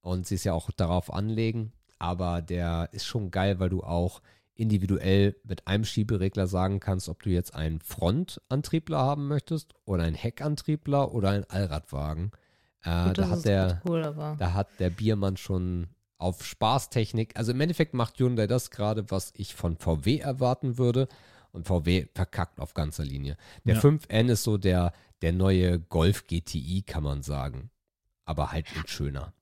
Und 0.00 0.26
sie 0.26 0.36
ist 0.36 0.44
ja 0.44 0.52
auch 0.52 0.70
darauf 0.70 1.12
anlegen. 1.12 1.72
Aber 1.98 2.40
der 2.42 2.88
ist 2.92 3.04
schon 3.04 3.30
geil, 3.30 3.58
weil 3.60 3.68
du 3.68 3.82
auch 3.82 4.22
individuell 4.54 5.36
mit 5.44 5.66
einem 5.68 5.84
Schieberegler 5.84 6.46
sagen 6.46 6.80
kannst, 6.80 7.08
ob 7.08 7.22
du 7.22 7.30
jetzt 7.30 7.54
einen 7.54 7.80
Frontantriebler 7.80 8.98
haben 8.98 9.28
möchtest 9.28 9.74
oder 9.84 10.04
einen 10.04 10.16
Heckantriebler 10.16 11.12
oder 11.12 11.30
einen 11.30 11.44
Allradwagen. 11.44 12.32
Äh, 12.82 13.08
Gut, 13.08 13.18
da, 13.18 13.28
hat 13.28 13.44
der, 13.44 13.82
cool, 13.86 14.14
da 14.38 14.52
hat 14.54 14.68
der 14.78 14.90
Biermann 14.90 15.36
schon 15.36 15.88
auf 16.18 16.44
Spaßtechnik, 16.44 17.36
also 17.36 17.52
im 17.52 17.60
Endeffekt 17.60 17.94
macht 17.94 18.18
Hyundai 18.18 18.46
das 18.46 18.70
gerade, 18.70 19.10
was 19.10 19.32
ich 19.36 19.54
von 19.54 19.76
VW 19.76 20.18
erwarten 20.18 20.76
würde 20.76 21.08
und 21.52 21.66
VW 21.66 22.06
verkackt 22.14 22.60
auf 22.60 22.74
ganzer 22.74 23.04
Linie. 23.04 23.36
Der 23.64 23.76
ja. 23.76 23.80
5N 23.80 24.28
ist 24.30 24.42
so 24.42 24.58
der, 24.58 24.92
der 25.22 25.32
neue 25.32 25.78
Golf 25.78 26.26
GTI, 26.26 26.82
kann 26.82 27.04
man 27.04 27.22
sagen. 27.22 27.70
Aber 28.24 28.52
halt 28.52 28.66
in 28.76 28.86
schöner. 28.86 29.32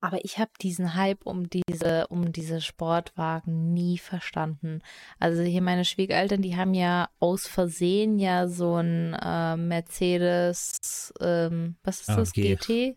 Aber 0.00 0.24
ich 0.24 0.38
habe 0.38 0.50
diesen 0.60 0.94
Hype 0.94 1.24
um 1.24 1.48
diese, 1.48 2.06
um 2.08 2.30
diese 2.30 2.60
Sportwagen 2.60 3.72
nie 3.72 3.98
verstanden. 3.98 4.80
Also 5.18 5.42
hier 5.42 5.62
meine 5.62 5.84
Schwiegereltern, 5.84 6.42
die 6.42 6.56
haben 6.56 6.74
ja 6.74 7.08
aus 7.18 7.46
Versehen 7.46 8.18
ja 8.18 8.46
so 8.46 8.76
ein 8.76 9.14
äh, 9.14 9.56
Mercedes, 9.56 11.12
ähm, 11.20 11.76
was 11.82 12.00
ist 12.00 12.10
das, 12.10 12.32
AMG. 12.36 12.56
GT? 12.56 12.96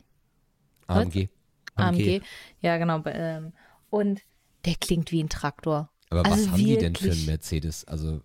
AMG. 1.80 2.16
AMG. 2.16 2.22
Ja, 2.62 2.78
genau. 2.78 3.02
Ähm, 3.06 3.54
und 3.90 4.22
der 4.66 4.76
klingt 4.76 5.12
wie 5.12 5.24
ein 5.24 5.30
Traktor. 5.30 5.90
Aber 6.10 6.26
also 6.26 6.32
was 6.32 6.52
haben 6.52 6.60
wirklich? 6.60 6.78
die 6.78 6.84
denn 6.84 6.96
für 6.96 7.12
ein 7.12 7.26
Mercedes? 7.26 7.86
Also 7.86 8.22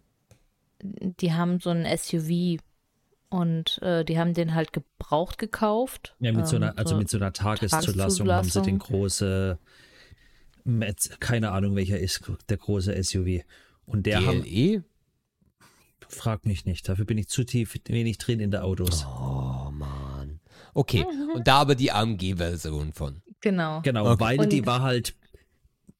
die 0.83 1.33
haben 1.33 1.61
so 1.61 1.71
ein 1.71 1.87
SUV 1.97 2.61
und 3.31 3.83
äh, 3.83 4.05
die 4.05 4.19
haben 4.19 4.35
den 4.35 4.55
halt 4.55 4.73
gebraucht 4.73 5.39
gekauft. 5.39 6.15
Ja, 6.21 6.33
mit 6.33 6.47
so 6.47 6.57
einer, 6.57 6.71
ähm, 6.71 6.79
also 6.79 6.97
mit 6.97 7.09
so 7.09 7.17
einer 7.17 7.33
Tageszulassung 7.33 8.31
haben 8.31 8.49
sie 8.49 8.63
den 8.63 8.79
große, 8.79 9.59
keine 11.21 11.51
Ahnung 11.53 11.75
welcher 11.75 11.99
ist, 11.99 12.23
der 12.49 12.57
große 12.57 13.03
SUV. 13.03 13.45
Und 13.87 14.07
der 14.07 14.21
GLE? 14.21 14.77
Haben, 14.77 14.85
frag 16.09 16.47
mich 16.47 16.65
nicht, 16.65 16.89
dafür 16.89 17.05
bin 17.05 17.19
ich 17.19 17.29
zu 17.29 17.45
tief 17.45 17.79
wenig 17.87 18.19
drin 18.19 18.41
in 18.41 18.51
der 18.51 18.65
Autos. 18.65 19.05
Oh 19.05 19.71
man. 19.73 20.41
Okay, 20.73 21.05
und 21.35 21.47
da 21.47 21.57
aber 21.57 21.75
die 21.75 21.93
AMG-Version 21.93 22.93
von. 22.93 23.23
Genau. 23.45 23.83
Genau, 23.83 24.11
okay. 24.11 24.25
weil 24.25 24.41
und 24.41 24.53
die 24.53 24.65
war 24.65 24.81
halt 24.81 25.15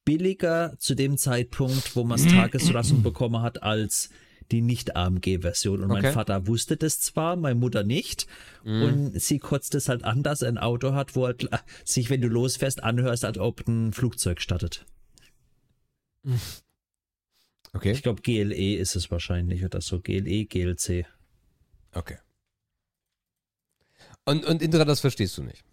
billiger 0.03 0.75
zu 0.79 0.95
dem 0.95 1.15
Zeitpunkt, 1.15 1.95
wo 1.95 2.03
man 2.03 2.17
Tageszulassung 2.17 3.03
bekommen 3.03 3.43
hat, 3.43 3.61
als 3.61 4.09
die 4.51 4.61
Nicht-AMG-Version. 4.61 5.83
Und 5.83 5.91
okay. 5.91 6.01
mein 6.01 6.13
Vater 6.13 6.47
wusste 6.47 6.75
das 6.75 7.01
zwar, 7.01 7.35
meine 7.35 7.53
Mutter 7.53 7.83
nicht. 7.83 8.25
Mm. 8.63 8.81
Und 8.81 9.21
sie 9.21 9.37
kotzt 9.37 9.75
es 9.75 9.89
halt 9.89 10.03
an, 10.03 10.23
dass 10.23 10.41
er 10.41 10.47
ein 10.47 10.57
Auto 10.57 10.93
hat, 10.93 11.15
wo 11.15 11.27
halt 11.27 11.47
sich, 11.83 12.09
wenn 12.09 12.21
du 12.21 12.29
losfährst, 12.29 12.83
anhörst, 12.83 13.23
als 13.23 13.37
ob 13.37 13.67
ein 13.67 13.93
Flugzeug 13.93 14.41
startet. 14.41 14.85
Okay. 17.73 17.91
Ich 17.91 18.03
glaube, 18.03 18.21
GLE 18.21 18.77
ist 18.77 18.95
es 18.95 19.11
wahrscheinlich 19.11 19.65
oder 19.65 19.81
so. 19.81 19.99
GLE, 19.99 20.45
GLC. 20.45 21.05
Okay. 21.91 22.17
Und, 24.23 24.45
und 24.45 24.61
Indra, 24.61 24.85
das 24.85 25.01
verstehst 25.01 25.37
du 25.37 25.43
nicht? 25.43 25.65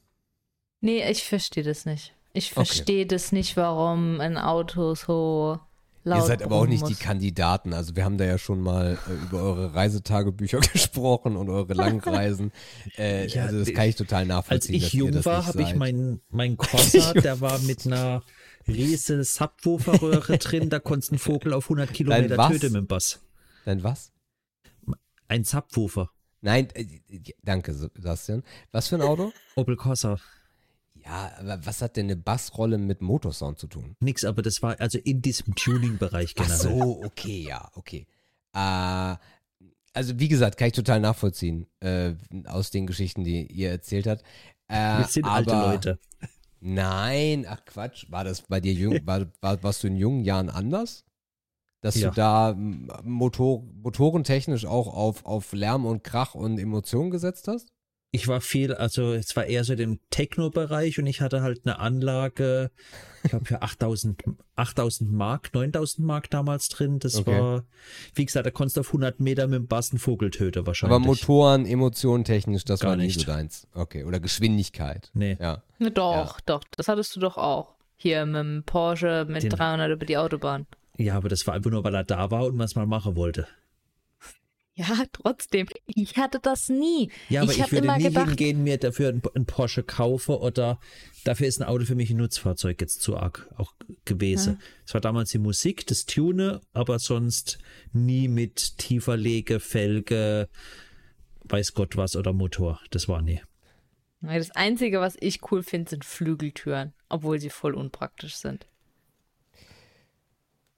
Nee, 0.82 1.09
ich 1.10 1.24
verstehe 1.24 1.64
das 1.64 1.86
nicht. 1.86 2.12
Ich 2.34 2.52
verstehe 2.52 3.04
okay. 3.04 3.06
das 3.06 3.32
nicht, 3.32 3.56
warum 3.56 4.20
ein 4.20 4.36
Auto 4.36 4.94
so 4.94 5.59
Laut 6.04 6.22
Ihr 6.22 6.26
seid 6.26 6.42
aber 6.42 6.56
auch 6.56 6.66
nicht 6.66 6.80
muss. 6.80 6.90
die 6.90 6.96
Kandidaten. 6.96 7.72
Also 7.72 7.94
wir 7.94 8.04
haben 8.04 8.18
da 8.18 8.24
ja 8.24 8.36
schon 8.36 8.60
mal 8.60 8.98
äh, 9.09 9.24
über 9.24 9.40
eure 9.40 9.74
Reisetagebücher 9.74 10.59
gesprochen 10.72 11.36
und 11.36 11.48
eure 11.48 11.74
Langreisen. 11.74 12.52
Äh, 12.98 13.26
ja, 13.28 13.44
also 13.44 13.60
das 13.60 13.72
kann 13.72 13.88
ich 13.88 13.96
total 13.96 14.26
nachvollziehen. 14.26 14.74
Als 14.74 14.86
ich 14.86 14.92
jung 14.92 15.24
war, 15.24 15.46
habe 15.46 15.62
ich 15.62 15.74
meinen 15.74 16.20
mein 16.30 16.56
Corsa, 16.59 17.12
der 17.14 17.40
war 17.40 17.59
mit 17.60 17.86
einer 17.86 18.22
riesen 18.66 19.22
Subwooferröhre 19.22 20.36
drin. 20.38 20.68
Da 20.68 20.78
konntest 20.78 21.10
du 21.10 21.14
einen 21.14 21.18
Vogel 21.20 21.54
auf 21.54 21.66
100 21.66 21.92
Kilometer 21.92 22.36
töten 22.48 22.72
mit 22.72 22.82
dem 22.82 22.86
Bass. 22.86 23.20
Dein 23.64 23.82
was? 23.82 24.12
Ein 25.28 25.44
Subwoofer. 25.44 26.10
Nein, 26.40 26.68
äh, 26.74 26.86
danke 27.42 27.72
Sebastian. 27.72 28.42
Was 28.72 28.88
für 28.88 28.96
ein 28.96 29.02
Auto? 29.02 29.32
Opel 29.54 29.76
Corsa. 29.76 30.18
Ja, 31.04 31.32
aber 31.38 31.66
was 31.66 31.82
hat 31.82 31.96
denn 31.96 32.06
eine 32.06 32.16
Bassrolle 32.16 32.78
mit 32.78 33.02
Motorsound 33.02 33.58
zu 33.58 33.66
tun? 33.66 33.96
Nix, 34.00 34.24
aber 34.24 34.42
das 34.42 34.62
war 34.62 34.80
also 34.80 34.98
in 34.98 35.20
diesem 35.20 35.54
Tuning-Bereich 35.54 36.34
generell. 36.34 36.54
Ach 36.54 36.60
so, 36.60 37.02
okay, 37.04 37.44
ja, 37.48 37.70
okay. 37.74 38.06
Äh, 38.54 39.16
also 39.94 40.18
wie 40.18 40.28
gesagt, 40.28 40.56
kann 40.56 40.68
ich 40.68 40.74
total 40.74 41.00
nachvollziehen 41.00 41.66
äh, 41.80 42.14
aus 42.46 42.70
den 42.70 42.86
Geschichten, 42.86 43.24
die 43.24 43.46
ihr 43.46 43.70
erzählt 43.70 44.06
habt. 44.06 44.22
Äh, 44.68 44.98
Wir 44.98 45.06
sind 45.08 45.24
aber, 45.24 45.34
alte 45.34 45.52
Leute. 45.52 45.98
Nein, 46.60 47.44
ach 47.48 47.64
Quatsch, 47.64 48.06
war 48.08 48.22
das 48.24 48.42
bei 48.42 48.60
dir 48.60 48.72
jung, 48.72 49.00
war, 49.06 49.26
war, 49.40 49.62
warst 49.62 49.82
du 49.82 49.88
in 49.88 49.96
jungen 49.96 50.24
Jahren 50.24 50.48
anders? 50.48 51.04
Dass 51.80 51.96
ja. 51.96 52.10
du 52.10 52.14
da 52.14 52.54
Motor, 52.54 53.64
motorentechnisch 53.82 54.66
auch 54.66 54.86
auf, 54.94 55.26
auf 55.26 55.52
Lärm 55.52 55.84
und 55.84 56.04
Krach 56.04 56.36
und 56.36 56.58
Emotionen 56.58 57.10
gesetzt 57.10 57.48
hast? 57.48 57.72
Ich 58.14 58.28
war 58.28 58.43
viel, 58.43 58.74
also 58.74 59.14
es 59.14 59.34
war 59.36 59.47
eher 59.47 59.64
so 59.64 59.72
im 59.72 59.98
Techno-Bereich 60.10 60.98
und 60.98 61.06
ich 61.06 61.22
hatte 61.22 61.40
halt 61.40 61.62
eine 61.64 61.78
Anlage, 61.78 62.70
ich 63.24 63.30
glaube 63.30 63.47
für 63.47 63.62
8000, 63.62 64.22
8000 64.55 65.10
Mark, 65.10 65.55
9000 65.55 66.06
Mark 66.06 66.28
damals 66.28 66.68
drin. 66.68 66.98
Das 66.98 67.16
okay. 67.16 67.40
war, 67.40 67.64
wie 68.14 68.26
gesagt, 68.26 68.44
da 68.44 68.51
konntest 68.51 68.76
du 68.76 68.82
auf 68.82 68.89
100 68.89 69.18
Meter 69.18 69.47
mit 69.47 69.60
dem 69.60 69.66
Bass 69.66 69.93
einen 69.93 69.98
Vogeltöter 69.98 70.66
wahrscheinlich. 70.66 70.94
Aber 70.94 71.06
Motoren, 71.06 71.64
Emotionen 71.64 72.24
technisch, 72.24 72.66
das 72.66 72.80
Gar 72.80 72.90
war 72.90 72.97
nicht 72.97 73.18
so 73.18 73.26
deins. 73.26 73.66
Okay, 73.72 74.05
oder 74.05 74.20
Geschwindigkeit. 74.20 75.10
Nee. 75.14 75.39
Ja. 75.40 75.62
Doch, 75.78 76.36
ja. 76.36 76.43
doch, 76.44 76.64
das 76.76 76.89
hattest 76.89 77.16
du 77.16 77.20
doch 77.20 77.39
auch. 77.39 77.74
Hier 77.97 78.26
mit 78.26 78.36
dem 78.36 78.62
Porsche 78.66 79.24
mit 79.26 79.44
Den, 79.44 79.51
300 79.51 79.90
über 79.90 80.05
die 80.05 80.18
Autobahn. 80.18 80.66
Ja, 80.98 81.16
aber 81.16 81.30
das 81.30 81.47
war 81.47 81.55
einfach 81.55 81.70
nur, 81.70 81.82
weil 81.82 81.94
er 81.94 82.05
da 82.05 82.30
war 82.30 82.44
und 82.44 82.56
man 82.56 82.66
es 82.66 82.74
mal 82.74 82.86
machen 82.86 83.16
wollte. 83.16 83.47
Ja, 84.74 84.86
trotzdem. 85.12 85.66
Ich 85.86 86.16
hatte 86.16 86.39
das 86.40 86.69
nie. 86.69 87.11
Ja, 87.28 87.43
aber 87.43 87.53
ich, 87.53 87.59
ich 87.59 87.73
würde 87.73 87.93
nie 87.97 88.05
gedacht, 88.05 88.28
hingehen, 88.28 88.62
mir 88.62 88.78
dafür 88.78 89.11
ein, 89.11 89.23
ein, 89.35 89.44
Porsche 89.44 89.82
kaufe 89.82 90.39
oder 90.39 90.81
dafür 91.24 91.47
ist 91.47 91.61
ein 91.61 91.69
Auto 91.69 91.85
für 91.85 91.94
mich 91.94 92.11
ein 92.11 92.16
Nutzfahrzeug 92.16 92.81
jetzt 92.81 93.03
zu 93.03 93.16
arg 93.16 93.49
auch 93.57 93.74
gewesen. 94.05 94.61
Es 94.85 94.90
ja. 94.90 94.94
war 94.94 95.01
damals 95.01 95.31
die 95.31 95.39
Musik, 95.39 95.86
das 95.86 96.07
Tune, 96.07 96.61
aber 96.73 96.99
sonst 96.99 97.59
nie 97.93 98.28
mit 98.28 98.78
tiefer 98.78 99.16
Lege, 99.16 99.61
Felge, 99.61 100.49
weiß 101.44 101.74
Gott 101.74 101.97
was 101.97 102.16
oder 102.16 102.32
Motor. 102.32 102.81
Das 102.90 103.09
war 103.09 103.20
nie. 103.20 103.43
Das 104.23 104.53
Einzige, 104.53 105.01
was 105.01 105.16
ich 105.20 105.51
cool 105.51 105.65
finde, 105.65 105.90
sind 105.90 106.05
Flügeltüren, 106.05 106.94
obwohl 107.09 107.40
sie 107.40 107.51
voll 107.51 107.74
unpraktisch 107.74 108.36
sind. 108.36 108.69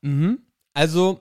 Mhm. 0.01 0.39
Also 0.73 1.21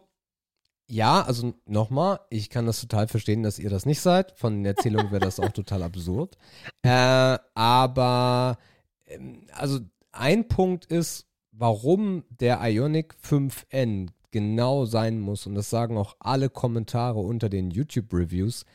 ja, 0.93 1.23
also 1.23 1.55
nochmal, 1.65 2.19
ich 2.29 2.51
kann 2.51 2.67
das 2.67 2.79
total 2.79 3.07
verstehen, 3.07 3.41
dass 3.41 3.57
ihr 3.57 3.71
das 3.71 3.87
nicht 3.87 3.99
seid. 3.99 4.31
Von 4.37 4.57
den 4.57 4.65
Erzählungen 4.65 5.11
wäre 5.11 5.25
das 5.25 5.39
auch 5.39 5.51
total 5.51 5.83
absurd. 5.83 6.37
Äh, 6.85 7.39
aber, 7.53 8.57
ähm, 9.05 9.47
also 9.53 9.79
ein 10.11 10.49
Punkt 10.49 10.85
ist, 10.85 11.25
warum 11.53 12.25
der 12.29 12.59
Ionic 12.61 13.15
5N 13.25 14.09
genau 14.31 14.83
sein 14.83 15.21
muss, 15.21 15.47
und 15.47 15.55
das 15.55 15.69
sagen 15.69 15.97
auch 15.97 16.17
alle 16.19 16.49
Kommentare 16.49 17.19
unter 17.19 17.47
den 17.47 17.71
YouTube-Reviews, 17.71 18.65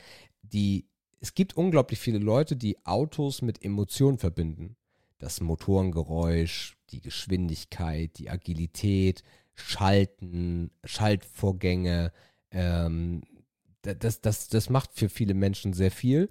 die, 0.41 0.87
es 1.21 1.35
gibt 1.35 1.55
unglaublich 1.55 1.99
viele 1.99 2.19
Leute, 2.19 2.57
die 2.57 2.79
Autos 2.87 3.43
mit 3.43 3.63
Emotionen 3.63 4.17
verbinden. 4.17 4.77
Das 5.19 5.43
Motorengeräusch, 5.43 6.79
die 6.91 7.03
Geschwindigkeit, 7.03 8.19
die 8.19 8.31
Agilität, 8.31 9.23
Schalten, 9.59 10.71
Schaltvorgänge, 10.85 12.13
ähm, 12.51 13.23
das, 13.83 14.21
das, 14.21 14.49
das 14.49 14.71
macht 14.71 14.93
für 14.95 15.09
viele 15.09 15.35
Menschen 15.35 15.73
sehr 15.73 15.91
viel. 15.91 16.29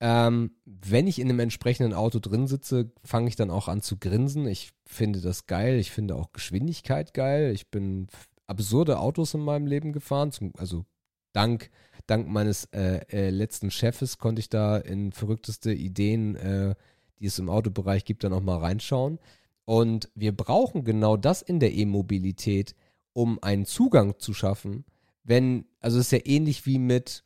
Ähm, 0.00 0.52
wenn 0.64 1.06
ich 1.06 1.18
in 1.18 1.28
einem 1.28 1.40
entsprechenden 1.40 1.94
Auto 1.94 2.18
drin 2.18 2.46
sitze, 2.46 2.90
fange 3.04 3.28
ich 3.28 3.36
dann 3.36 3.50
auch 3.50 3.68
an 3.68 3.80
zu 3.80 3.96
grinsen. 3.96 4.46
Ich 4.46 4.72
finde 4.84 5.20
das 5.20 5.46
geil. 5.46 5.78
Ich 5.78 5.90
finde 5.90 6.16
auch 6.16 6.32
Geschwindigkeit 6.32 7.14
geil. 7.14 7.52
Ich 7.54 7.70
bin 7.70 8.08
absurde 8.46 8.98
Autos 8.98 9.34
in 9.34 9.40
meinem 9.40 9.66
Leben 9.66 9.92
gefahren. 9.92 10.32
Zum, 10.32 10.52
also 10.58 10.84
dank, 11.32 11.70
dank 12.06 12.28
meines 12.28 12.66
äh, 12.66 13.00
äh, 13.10 13.30
letzten 13.30 13.70
Chefes 13.70 14.18
konnte 14.18 14.40
ich 14.40 14.48
da 14.48 14.76
in 14.76 15.12
verrückteste 15.12 15.72
Ideen, 15.72 16.36
äh, 16.36 16.74
die 17.18 17.26
es 17.26 17.38
im 17.38 17.48
Autobereich 17.48 18.04
gibt, 18.04 18.24
dann 18.24 18.32
auch 18.32 18.42
mal 18.42 18.58
reinschauen. 18.58 19.18
Und 19.64 20.10
wir 20.14 20.36
brauchen 20.36 20.84
genau 20.84 21.16
das 21.16 21.42
in 21.42 21.60
der 21.60 21.72
E-Mobilität, 21.72 22.74
um 23.12 23.42
einen 23.42 23.64
Zugang 23.64 24.18
zu 24.18 24.34
schaffen. 24.34 24.84
Wenn, 25.22 25.66
also 25.80 25.98
es 25.98 26.06
ist 26.06 26.12
ja 26.12 26.26
ähnlich 26.26 26.66
wie 26.66 26.78
mit, 26.78 27.24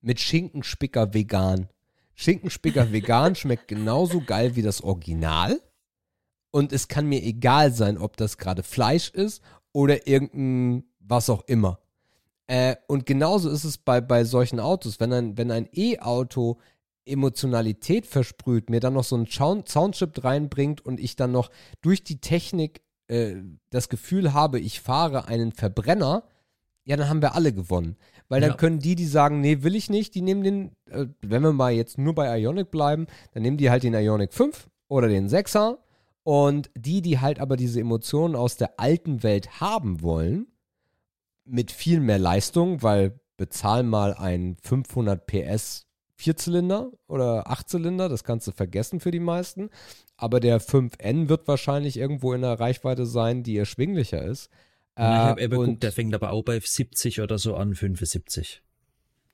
mit 0.00 0.20
Schinkenspicker 0.20 1.14
vegan. 1.14 1.68
Schinkenspicker 2.14 2.92
vegan 2.92 3.34
schmeckt 3.34 3.68
genauso 3.68 4.20
geil 4.20 4.54
wie 4.54 4.62
das 4.62 4.82
Original. 4.82 5.60
Und 6.50 6.72
es 6.72 6.86
kann 6.86 7.06
mir 7.06 7.22
egal 7.22 7.72
sein, 7.72 7.98
ob 7.98 8.16
das 8.16 8.36
gerade 8.36 8.62
Fleisch 8.62 9.10
ist 9.10 9.42
oder 9.72 10.06
irgendein 10.06 10.84
was 11.00 11.30
auch 11.30 11.42
immer. 11.46 11.80
Äh, 12.46 12.76
und 12.86 13.06
genauso 13.06 13.50
ist 13.50 13.64
es 13.64 13.78
bei, 13.78 14.00
bei 14.00 14.24
solchen 14.24 14.60
Autos. 14.60 15.00
Wenn 15.00 15.12
ein, 15.12 15.38
wenn 15.38 15.50
ein 15.50 15.68
E-Auto 15.72 16.58
Emotionalität 17.04 18.06
versprüht, 18.06 18.70
mir 18.70 18.80
dann 18.80 18.94
noch 18.94 19.04
so 19.04 19.16
einen 19.16 19.26
Soundchip 19.26 20.22
reinbringt 20.24 20.84
und 20.84 21.00
ich 21.00 21.16
dann 21.16 21.32
noch 21.32 21.50
durch 21.80 22.04
die 22.04 22.20
Technik 22.20 22.82
äh, 23.08 23.36
das 23.70 23.88
Gefühl 23.88 24.32
habe, 24.32 24.60
ich 24.60 24.80
fahre 24.80 25.26
einen 25.26 25.52
Verbrenner, 25.52 26.24
ja, 26.84 26.96
dann 26.96 27.08
haben 27.08 27.22
wir 27.22 27.34
alle 27.34 27.52
gewonnen. 27.52 27.96
Weil 28.28 28.40
dann 28.40 28.50
ja. 28.50 28.56
können 28.56 28.78
die, 28.78 28.94
die 28.94 29.06
sagen, 29.06 29.40
nee, 29.40 29.62
will 29.62 29.76
ich 29.76 29.90
nicht, 29.90 30.14
die 30.14 30.22
nehmen 30.22 30.42
den, 30.42 30.76
äh, 30.90 31.06
wenn 31.20 31.42
wir 31.42 31.52
mal 31.52 31.72
jetzt 31.72 31.98
nur 31.98 32.14
bei 32.14 32.40
Ionic 32.40 32.70
bleiben, 32.70 33.06
dann 33.32 33.42
nehmen 33.42 33.56
die 33.56 33.70
halt 33.70 33.82
den 33.82 33.94
Ionic 33.94 34.32
5 34.32 34.68
oder 34.88 35.08
den 35.08 35.28
6er. 35.28 35.78
Und 36.24 36.70
die, 36.76 37.02
die 37.02 37.18
halt 37.18 37.40
aber 37.40 37.56
diese 37.56 37.80
Emotionen 37.80 38.36
aus 38.36 38.56
der 38.56 38.78
alten 38.78 39.22
Welt 39.22 39.60
haben 39.60 40.02
wollen, 40.02 40.46
mit 41.44 41.72
viel 41.72 42.00
mehr 42.00 42.18
Leistung, 42.18 42.82
weil 42.82 43.20
bezahl 43.36 43.82
mal 43.82 44.14
ein 44.14 44.56
500 44.62 45.26
PS 45.26 45.86
Vierzylinder 46.22 46.92
oder 47.08 47.50
Achtzylinder, 47.50 48.08
das 48.08 48.22
kannst 48.22 48.46
du 48.46 48.52
vergessen 48.52 49.00
für 49.00 49.10
die 49.10 49.20
meisten. 49.20 49.70
Aber 50.16 50.38
der 50.38 50.60
5N 50.60 51.28
wird 51.28 51.48
wahrscheinlich 51.48 51.96
irgendwo 51.96 52.32
in 52.32 52.44
einer 52.44 52.60
Reichweite 52.60 53.06
sein, 53.06 53.42
die 53.42 53.56
erschwinglicher 53.56 54.22
ist. 54.22 54.50
ich 54.96 55.02
habe 55.02 55.40
äh, 55.40 55.48
geguckt, 55.48 55.82
der 55.82 55.90
fängt 55.90 56.14
aber 56.14 56.30
auch 56.30 56.42
bei 56.42 56.60
70 56.60 57.20
oder 57.20 57.38
so 57.38 57.56
an, 57.56 57.74
75. 57.74 58.62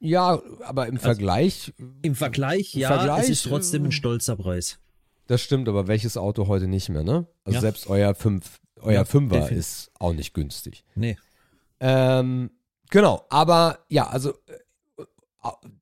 Ja, 0.01 0.41
aber 0.63 0.87
im 0.87 0.95
also, 0.95 1.05
Vergleich. 1.05 1.75
Im 2.03 2.15
Vergleich, 2.15 2.73
ja, 2.75 2.89
Vergleich, 2.89 3.25
es 3.25 3.29
ist 3.29 3.47
trotzdem 3.47 3.85
ein 3.85 3.93
stolzer 3.93 4.37
Preis. 4.37 4.79
Das 5.27 5.43
stimmt, 5.43 5.69
aber 5.69 5.89
welches 5.89 6.17
Auto 6.17 6.47
heute 6.47 6.69
nicht 6.69 6.89
mehr, 6.89 7.05
ne? 7.05 7.27
Also 7.45 7.57
ja. 7.57 7.61
selbst 7.61 7.87
euer 7.89 8.15
5, 8.15 8.61
euer 8.81 8.93
ja, 8.95 9.03
5er 9.03 9.51
ist 9.51 9.91
auch 9.99 10.15
nicht 10.15 10.33
günstig. 10.33 10.85
Nee. 10.95 11.19
Ähm, 11.81 12.51
genau, 12.89 13.27
aber 13.29 13.81
ja, 13.89 14.09
also 14.09 14.33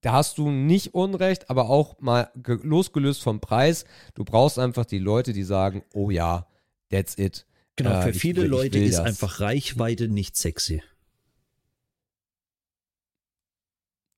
da 0.03 0.13
hast 0.13 0.39
du 0.39 0.51
nicht 0.51 0.95
Unrecht, 0.95 1.51
aber 1.51 1.69
auch 1.71 2.01
mal 2.01 2.31
losgelöst 2.63 3.23
vom 3.23 3.41
Preis. 3.41 3.85
Du 4.15 4.25
brauchst 4.25 4.59
einfach 4.59 4.85
die 4.85 4.99
Leute, 4.99 5.33
die 5.33 5.45
sagen, 5.45 5.83
oh 5.95 6.11
ja, 6.11 6.47
that's 6.91 7.17
it. 7.19 7.47
Genau, 7.77 8.03
für 8.03 8.11
äh, 8.11 8.15
viele 8.15 8.45
ich, 8.45 8.51
Leute 8.51 8.79
ist 8.79 8.99
das. 8.99 9.07
einfach 9.07 9.41
Reichweite 9.41 10.09
nicht 10.09 10.37
sexy. 10.37 10.83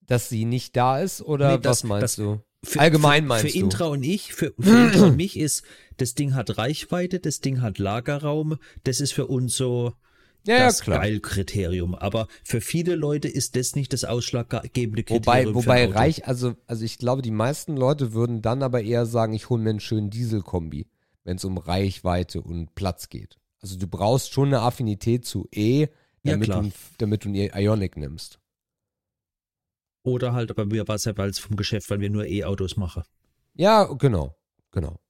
Dass 0.07 0.29
sie 0.29 0.45
nicht 0.45 0.77
da 0.77 1.01
ist 1.01 1.23
oder 1.23 1.53
nee, 1.53 1.63
das, 1.63 1.83
was 1.83 1.85
meinst 1.85 2.03
das, 2.03 2.17
du? 2.17 2.41
Für, 2.65 2.81
Allgemein 2.81 3.27
meinst 3.27 3.47
für, 3.47 3.53
für 3.53 3.59
du? 3.59 3.59
Für 3.59 3.65
Intra 3.65 3.87
und 3.87 4.03
ich, 4.03 4.33
für, 4.35 4.55
für 4.59 4.87
Intra 4.87 5.07
und 5.07 5.17
mich 5.17 5.39
ist, 5.39 5.63
das 5.97 6.15
Ding 6.15 6.35
hat 6.35 6.59
Reichweite, 6.59 7.21
das 7.21 7.41
Ding 7.41 7.61
hat 7.61 7.79
Lagerraum, 7.79 8.59
das 8.85 9.01
ist 9.01 9.13
für 9.13 9.27
uns 9.27 9.57
so, 9.57 9.93
ja, 10.47 10.59
das 10.61 10.85
ja, 10.87 10.99
Geil-Kriterium. 10.99 11.95
Aber 11.95 12.29
für 12.45 12.61
viele 12.61 12.95
Leute 12.95 13.29
ist 13.29 13.57
das 13.57 13.75
nicht 13.75 13.93
das 13.93 14.05
ausschlaggebende 14.05 15.05
Kriterium. 15.05 15.55
Wobei, 15.55 15.87
wobei 15.87 15.87
reich, 15.87 16.27
also, 16.27 16.55
also 16.67 16.85
ich 16.85 16.99
glaube, 16.99 17.23
die 17.23 17.31
meisten 17.31 17.77
Leute 17.77 18.13
würden 18.13 18.43
dann 18.43 18.63
aber 18.63 18.83
eher 18.83 19.07
sagen, 19.07 19.33
ich 19.33 19.49
hole 19.51 19.63
mir 19.63 19.71
einen 19.71 19.81
schönen 19.81 20.11
Dieselkombi, 20.11 20.89
wenn 21.25 21.37
es 21.37 21.45
um 21.45 21.59
Reichweite 21.59 22.41
und 22.41 22.75
Platz 22.75 23.09
geht. 23.09 23.39
Also 23.61 23.77
du 23.77 23.87
brauchst 23.87 24.33
schon 24.33 24.49
eine 24.49 24.61
Affinität 24.61 25.25
zu 25.25 25.49
E, 25.53 25.89
damit, 26.23 26.49
ja, 26.49 26.61
du, 26.61 26.71
damit 26.99 27.25
du 27.25 27.29
einen 27.29 27.51
Ionic 27.55 27.97
nimmst. 27.97 28.39
Oder 30.05 30.33
halt 30.33 30.57
mir 30.57 30.89
war 30.89 30.95
es 30.95 31.05
ja, 31.05 31.13
es 31.13 31.39
vom 31.39 31.57
Geschäft, 31.57 31.91
weil 31.91 32.01
wir 32.01 32.09
nur 32.09 32.25
E-Autos 32.27 32.77
machen. 32.77 33.03
Ja, 33.55 33.85
genau, 33.85 34.37
genau. 34.71 35.01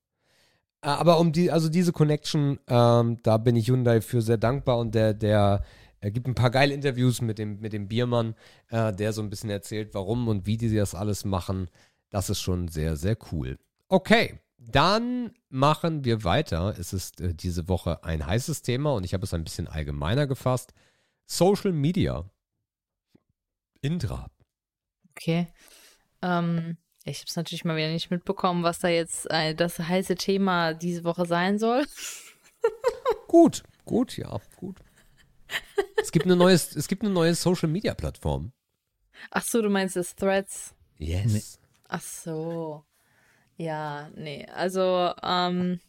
Äh, 0.83 0.89
aber 0.89 1.19
um 1.19 1.33
die, 1.33 1.51
also 1.51 1.69
diese 1.69 1.93
Connection, 1.93 2.59
ähm, 2.69 3.19
da 3.23 3.39
bin 3.39 3.57
ich 3.57 3.69
Hyundai 3.69 4.01
für 4.01 4.23
sehr 4.23 4.39
dankbar 4.39 4.79
und 4.79 4.95
der, 4.95 5.15
der 5.15 5.65
er 6.01 6.11
gibt 6.11 6.29
ein 6.29 6.35
paar 6.35 6.51
geile 6.51 6.75
Interviews 6.75 7.21
mit 7.21 7.39
dem, 7.39 7.59
mit 7.61 7.73
dem 7.73 7.89
Biermann, 7.89 8.35
äh, 8.69 8.93
der 8.93 9.13
so 9.13 9.23
ein 9.23 9.31
bisschen 9.31 9.51
erzählt, 9.51 9.95
warum 9.95 10.29
und 10.29 10.47
wie 10.47 10.57
die 10.57 10.75
das 10.75 10.95
alles 10.95 11.25
machen. 11.25 11.69
Das 12.11 12.31
ist 12.31 12.41
schon 12.41 12.69
sehr, 12.69 12.97
sehr 12.97 13.17
cool. 13.33 13.59
Okay, 13.89 14.39
dann 14.59 15.33
machen 15.49 16.05
wir 16.05 16.25
weiter. 16.25 16.75
Es 16.79 16.93
ist 16.93 17.21
äh, 17.21 17.35
diese 17.35 17.69
Woche 17.69 18.05
ein 18.05 18.25
heißes 18.25 18.63
Thema 18.63 18.93
und 18.93 19.05
ich 19.05 19.15
habe 19.15 19.25
es 19.25 19.35
ein 19.35 19.45
bisschen 19.45 19.67
allgemeiner 19.67 20.27
gefasst. 20.27 20.73
Social 21.27 21.73
Media. 21.73 22.25
Indra. 23.81 24.31
Okay. 25.11 25.49
Ähm, 26.23 26.77
ich 27.05 27.19
habe 27.19 27.27
es 27.29 27.37
natürlich 27.37 27.65
mal 27.65 27.77
wieder 27.77 27.91
nicht 27.91 28.11
mitbekommen, 28.11 28.63
was 28.63 28.81
da 28.81 28.89
jetzt 28.89 29.31
äh, 29.31 29.55
das 29.55 29.79
heiße 29.79 30.17
Thema 30.17 30.75
diese 30.75 31.05
Woche 31.05 31.27
sein 31.27 31.59
soll. 31.59 31.87
gut, 33.29 33.63
gut, 33.85 34.17
ja, 34.17 34.41
gut. 34.57 34.77
Es 35.97 36.13
gibt 36.13 36.27
eine 36.27 36.37
neue, 36.37 36.55
es 36.55 36.89
gibt 36.89 37.03
eine 37.03 37.13
neue 37.13 37.35
Social 37.35 37.69
Media 37.69 37.95
Plattform. 37.95 38.53
Ach 39.31 39.43
so, 39.43 39.63
du 39.63 39.71
meinst 39.71 39.97
das 39.97 40.15
Threads? 40.15 40.75
Yes. 40.99 41.33
Nee. 41.33 41.43
Ach 41.89 42.03
so. 42.03 42.85
Ja, 43.57 44.11
nee. 44.15 44.47
Also, 44.55 45.13
ähm, 45.23 45.81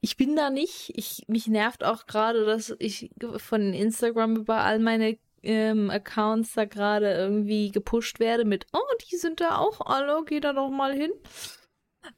ich 0.00 0.16
bin 0.16 0.36
da 0.36 0.50
nicht. 0.50 0.92
Ich, 0.94 1.24
mich 1.28 1.46
nervt 1.48 1.84
auch 1.84 2.06
gerade, 2.06 2.46
dass 2.46 2.74
ich 2.78 3.10
von 3.36 3.72
Instagram 3.72 4.36
über 4.36 4.62
all 4.62 4.78
meine 4.78 5.18
ähm, 5.46 5.90
Accounts 5.90 6.54
da 6.54 6.64
gerade 6.64 7.12
irgendwie 7.12 7.70
gepusht 7.70 8.20
werde 8.20 8.44
mit, 8.44 8.66
oh, 8.72 8.80
die 9.10 9.16
sind 9.16 9.40
da 9.40 9.58
auch 9.58 9.80
alle, 9.80 10.24
geh 10.24 10.40
da 10.40 10.52
doch 10.52 10.70
mal 10.70 10.92
hin. 10.92 11.12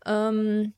Ähm, 0.07 0.75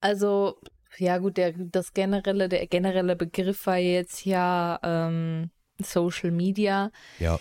also, 0.00 0.58
ja 0.98 1.18
gut, 1.18 1.36
der, 1.36 1.52
das 1.52 1.92
generelle, 1.94 2.48
der 2.48 2.66
generelle 2.66 3.16
Begriff 3.16 3.66
war 3.66 3.78
jetzt 3.78 4.24
ja 4.24 4.78
ähm, 4.82 5.50
Social 5.82 6.30
Media. 6.30 6.90
Ja. 7.18 7.38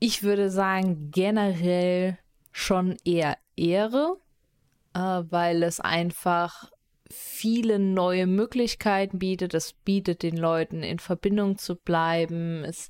Ich 0.00 0.22
würde 0.22 0.50
sagen, 0.50 1.10
generell 1.10 2.18
schon 2.52 2.96
eher 3.04 3.38
Ehre, 3.56 4.16
äh, 4.94 4.98
weil 4.98 5.62
es 5.62 5.80
einfach 5.80 6.70
viele 7.10 7.78
neue 7.78 8.26
Möglichkeiten 8.26 9.18
bietet. 9.18 9.54
Es 9.54 9.72
bietet 9.72 10.22
den 10.22 10.36
Leuten 10.36 10.82
in 10.82 10.98
Verbindung 10.98 11.58
zu 11.58 11.76
bleiben. 11.76 12.64
Es 12.64 12.88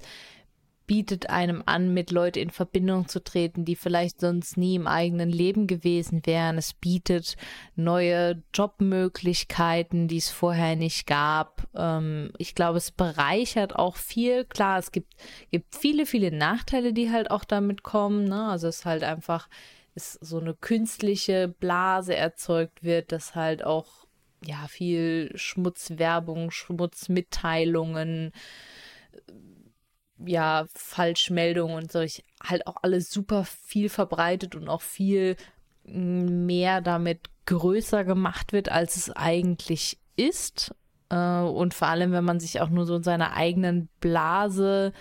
bietet 0.86 1.30
einem 1.30 1.62
an, 1.64 1.94
mit 1.94 2.10
Leuten 2.10 2.38
in 2.38 2.50
Verbindung 2.50 3.08
zu 3.08 3.22
treten, 3.22 3.64
die 3.64 3.76
vielleicht 3.76 4.20
sonst 4.20 4.56
nie 4.56 4.74
im 4.74 4.86
eigenen 4.86 5.30
Leben 5.30 5.66
gewesen 5.66 6.20
wären. 6.24 6.58
Es 6.58 6.74
bietet 6.74 7.36
neue 7.74 8.42
Jobmöglichkeiten, 8.52 10.08
die 10.08 10.18
es 10.18 10.30
vorher 10.30 10.76
nicht 10.76 11.06
gab. 11.06 11.66
Ähm, 11.74 12.32
ich 12.38 12.54
glaube, 12.54 12.78
es 12.78 12.90
bereichert 12.90 13.76
auch 13.76 13.96
viel. 13.96 14.44
Klar, 14.44 14.78
es 14.78 14.92
gibt, 14.92 15.14
gibt 15.50 15.74
viele, 15.74 16.06
viele 16.06 16.30
Nachteile, 16.30 16.92
die 16.92 17.10
halt 17.10 17.30
auch 17.30 17.44
damit 17.44 17.82
kommen. 17.82 18.24
Ne? 18.24 18.48
Also 18.48 18.68
es 18.68 18.80
ist 18.80 18.84
halt 18.84 19.04
einfach 19.04 19.48
ist 19.94 20.18
so 20.24 20.40
eine 20.40 20.54
künstliche 20.54 21.46
Blase 21.48 22.16
erzeugt 22.16 22.82
wird, 22.82 23.12
dass 23.12 23.36
halt 23.36 23.64
auch 23.64 24.03
ja, 24.46 24.66
viel 24.68 25.32
Schmutzwerbung, 25.34 26.50
Schmutzmitteilungen, 26.50 28.32
ja, 30.24 30.66
Falschmeldungen 30.74 31.76
und 31.76 31.92
solch 31.92 32.22
halt 32.42 32.66
auch 32.66 32.76
alles 32.82 33.10
super 33.10 33.44
viel 33.44 33.88
verbreitet 33.88 34.54
und 34.54 34.68
auch 34.68 34.82
viel 34.82 35.36
mehr 35.84 36.80
damit 36.80 37.28
größer 37.46 38.04
gemacht 38.04 38.52
wird, 38.52 38.70
als 38.70 38.96
es 38.96 39.10
eigentlich 39.10 39.98
ist. 40.16 40.74
Äh, 41.10 41.40
und 41.40 41.74
vor 41.74 41.88
allem, 41.88 42.12
wenn 42.12 42.24
man 42.24 42.40
sich 42.40 42.60
auch 42.60 42.70
nur 42.70 42.86
so 42.86 42.96
in 42.96 43.02
seiner 43.02 43.34
eigenen 43.34 43.88
Blase 44.00 44.92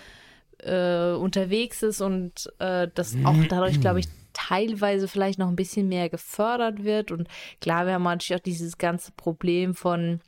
äh, 0.58 1.12
unterwegs 1.12 1.82
ist 1.82 2.00
und 2.00 2.50
äh, 2.58 2.88
das 2.94 3.16
auch 3.24 3.36
dadurch, 3.48 3.80
glaube 3.80 4.00
ich, 4.00 4.08
teilweise 4.34 5.08
vielleicht 5.08 5.38
noch 5.38 5.48
ein 5.48 5.56
bisschen 5.56 5.88
mehr 5.88 6.10
gefördert 6.10 6.84
wird. 6.84 7.10
Und 7.10 7.28
klar, 7.60 7.86
wir 7.86 7.94
haben 7.94 8.02
natürlich 8.02 8.38
auch 8.38 8.44
dieses 8.44 8.76
ganze 8.76 9.12
Problem 9.12 9.74
von 9.74 10.20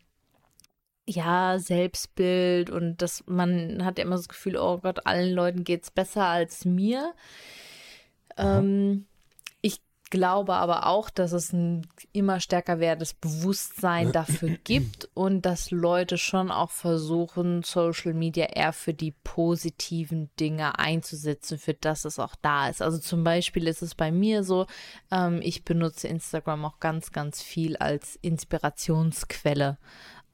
ja, 1.08 1.58
Selbstbild 1.58 2.70
und 2.70 3.00
dass 3.00 3.24
man 3.26 3.84
hat 3.84 3.98
ja 3.98 4.04
immer 4.04 4.16
das 4.16 4.28
Gefühl, 4.28 4.56
oh 4.56 4.78
Gott, 4.78 5.06
allen 5.06 5.32
Leuten 5.32 5.62
geht's 5.62 5.90
besser 5.90 6.24
als 6.24 6.64
mir. 6.64 7.14
Ähm, 8.36 9.06
glaube 10.10 10.54
aber 10.54 10.86
auch, 10.86 11.10
dass 11.10 11.32
es 11.32 11.52
ein 11.52 11.86
immer 12.12 12.40
stärker 12.40 12.78
werdendes 12.80 13.14
Bewusstsein 13.14 14.12
dafür 14.12 14.50
gibt 14.64 15.08
und 15.14 15.42
dass 15.42 15.70
Leute 15.70 16.18
schon 16.18 16.50
auch 16.50 16.70
versuchen, 16.70 17.62
Social 17.62 18.14
Media 18.14 18.46
eher 18.46 18.72
für 18.72 18.94
die 18.94 19.12
positiven 19.24 20.30
Dinge 20.38 20.78
einzusetzen, 20.78 21.58
für 21.58 21.74
das 21.74 22.04
es 22.04 22.18
auch 22.18 22.34
da 22.40 22.68
ist. 22.68 22.82
Also 22.82 22.98
zum 22.98 23.24
Beispiel 23.24 23.66
ist 23.66 23.82
es 23.82 23.94
bei 23.94 24.12
mir 24.12 24.44
so, 24.44 24.66
ähm, 25.10 25.40
ich 25.42 25.64
benutze 25.64 26.08
Instagram 26.08 26.64
auch 26.64 26.80
ganz, 26.80 27.12
ganz 27.12 27.42
viel 27.42 27.76
als 27.76 28.16
Inspirationsquelle. 28.16 29.78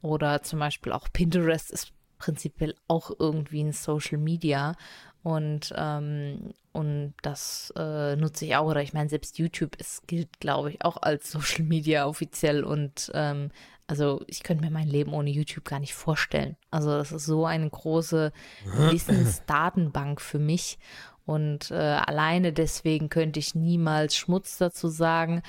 Oder 0.03 0.43
zum 0.43 0.59
Beispiel 0.59 0.93
auch 0.93 1.09
Pinterest 1.13 1.71
ist 1.71 1.93
prinzipiell 2.19 2.75
auch 2.89 3.11
irgendwie 3.19 3.63
ein 3.63 3.73
Social 3.73 4.19
Media. 4.19 4.77
Und, 5.23 5.73
ähm, 5.77 6.53
und 6.73 7.15
das 7.23 7.73
äh, 7.77 8.17
nutze 8.17 8.45
ich 8.45 8.57
auch. 8.57 8.67
Oder 8.67 8.83
ich 8.83 8.93
meine, 8.93 9.09
selbst 9.09 9.39
YouTube 9.39 9.77
ist, 9.77 10.07
gilt, 10.09 10.41
glaube 10.41 10.71
ich, 10.71 10.85
auch 10.85 10.97
als 11.01 11.31
Social 11.33 11.65
Media 11.65 12.07
offiziell. 12.07 12.65
Und 12.65 13.11
ähm, 13.15 13.51
also 13.87 14.23
ich 14.27 14.43
könnte 14.43 14.65
mir 14.65 14.71
mein 14.71 14.89
Leben 14.89 15.13
ohne 15.13 15.31
YouTube 15.31 15.65
gar 15.65 15.79
nicht 15.79 15.95
vorstellen. 15.95 16.57
Also 16.71 16.91
das 16.91 17.13
ist 17.13 17.27
so 17.27 17.47
eine 17.47 17.69
große 17.69 18.33
Wissensdatenbank 18.65 20.21
für 20.21 20.39
mich. 20.39 20.79
Und 21.25 21.71
äh, 21.71 21.75
alleine 21.75 22.53
deswegen 22.53 23.09
könnte 23.09 23.39
ich 23.39 23.55
niemals 23.55 24.17
Schmutz 24.17 24.59
dazu 24.59 24.89
sagen. 24.89 25.43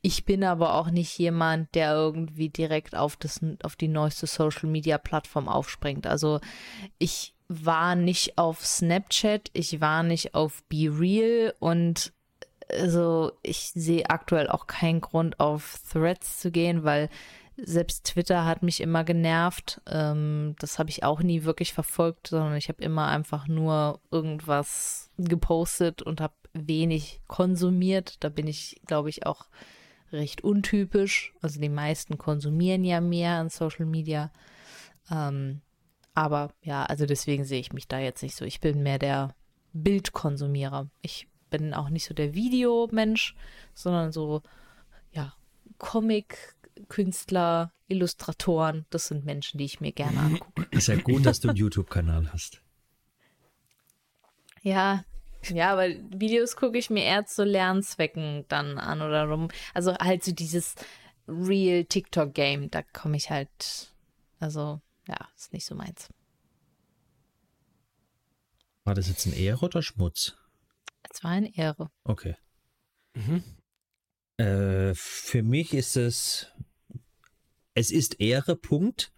Ich 0.00 0.24
bin 0.24 0.42
aber 0.42 0.74
auch 0.74 0.90
nicht 0.90 1.18
jemand, 1.18 1.74
der 1.74 1.92
irgendwie 1.92 2.48
direkt 2.48 2.94
auf, 2.94 3.16
das, 3.16 3.40
auf 3.62 3.76
die 3.76 3.88
neueste 3.88 4.26
Social 4.26 4.70
Media 4.70 4.96
Plattform 4.96 5.48
aufspringt. 5.48 6.06
Also 6.06 6.40
ich 6.98 7.34
war 7.48 7.94
nicht 7.94 8.38
auf 8.38 8.64
Snapchat, 8.64 9.50
ich 9.54 9.80
war 9.80 10.02
nicht 10.02 10.34
auf 10.34 10.62
Be 10.64 10.90
Real 10.90 11.54
und 11.58 12.12
also 12.70 13.32
ich 13.42 13.72
sehe 13.74 14.10
aktuell 14.10 14.48
auch 14.48 14.66
keinen 14.66 15.00
Grund 15.00 15.40
auf 15.40 15.80
Threads 15.90 16.38
zu 16.38 16.50
gehen, 16.50 16.84
weil 16.84 17.08
selbst 17.56 18.04
Twitter 18.04 18.44
hat 18.44 18.62
mich 18.62 18.80
immer 18.80 19.04
genervt. 19.04 19.80
Ähm, 19.86 20.54
das 20.60 20.78
habe 20.78 20.90
ich 20.90 21.02
auch 21.02 21.20
nie 21.20 21.44
wirklich 21.44 21.72
verfolgt, 21.72 22.28
sondern 22.28 22.56
ich 22.56 22.68
habe 22.68 22.82
immer 22.82 23.08
einfach 23.08 23.48
nur 23.48 24.00
irgendwas 24.10 25.10
gepostet 25.18 26.02
und 26.02 26.20
habe 26.20 26.34
wenig 26.52 27.20
konsumiert. 27.26 28.22
Da 28.22 28.28
bin 28.28 28.46
ich, 28.46 28.80
glaube 28.86 29.08
ich, 29.08 29.26
auch 29.26 29.46
recht 30.12 30.44
untypisch. 30.44 31.34
Also 31.42 31.60
die 31.60 31.68
meisten 31.68 32.16
konsumieren 32.16 32.84
ja 32.84 33.00
mehr 33.00 33.32
an 33.32 33.48
Social 33.48 33.86
Media. 33.86 34.30
Ähm, 35.10 35.62
aber 36.14 36.52
ja, 36.62 36.84
also 36.84 37.06
deswegen 37.06 37.44
sehe 37.44 37.60
ich 37.60 37.72
mich 37.72 37.88
da 37.88 37.98
jetzt 37.98 38.22
nicht 38.22 38.36
so. 38.36 38.44
Ich 38.44 38.60
bin 38.60 38.82
mehr 38.82 38.98
der 38.98 39.34
Bildkonsumierer. 39.72 40.88
Ich 41.02 41.28
bin 41.50 41.74
auch 41.74 41.88
nicht 41.90 42.04
so 42.04 42.14
der 42.14 42.34
Videomensch, 42.34 43.34
sondern 43.74 44.12
so, 44.12 44.42
ja, 45.12 45.34
Comic-Künstler, 45.78 47.72
Illustratoren. 47.86 48.86
Das 48.90 49.08
sind 49.08 49.24
Menschen, 49.24 49.58
die 49.58 49.64
ich 49.64 49.80
mir 49.80 49.92
gerne 49.92 50.18
angucke. 50.18 50.66
Ist 50.70 50.88
ja 50.88 50.96
gut, 50.96 51.24
dass 51.24 51.40
du 51.40 51.48
einen 51.48 51.56
YouTube-Kanal 51.56 52.32
hast. 52.32 52.60
Ja, 54.62 55.04
ja, 55.44 55.72
aber 55.72 55.88
Videos 56.10 56.56
gucke 56.56 56.78
ich 56.78 56.90
mir 56.90 57.04
eher 57.04 57.24
zu 57.24 57.44
Lernzwecken 57.44 58.44
dann 58.48 58.76
an 58.76 59.02
oder 59.02 59.24
rum. 59.24 59.48
Also 59.72 59.96
halt 59.96 60.24
so 60.24 60.32
dieses 60.32 60.74
Real 61.28 61.84
TikTok-Game, 61.84 62.70
da 62.70 62.82
komme 62.82 63.16
ich 63.16 63.30
halt, 63.30 63.92
also 64.40 64.80
ja, 65.08 65.28
ist 65.36 65.52
nicht 65.52 65.66
so 65.66 65.74
meins. 65.74 66.08
War 68.84 68.94
das 68.94 69.08
jetzt 69.08 69.26
ein 69.26 69.32
Ehre 69.32 69.66
oder 69.66 69.82
Schmutz? 69.82 70.36
Es 71.10 71.22
war 71.24 71.32
eine 71.32 71.54
Ehre. 71.54 71.90
Okay. 72.04 72.36
Mhm. 73.14 73.42
Äh, 74.36 74.94
für 74.94 75.42
mich 75.42 75.74
ist 75.74 75.96
es, 75.96 76.52
es 77.74 77.90
ist 77.90 78.20
Ehre, 78.20 78.56
Punkt. 78.56 79.12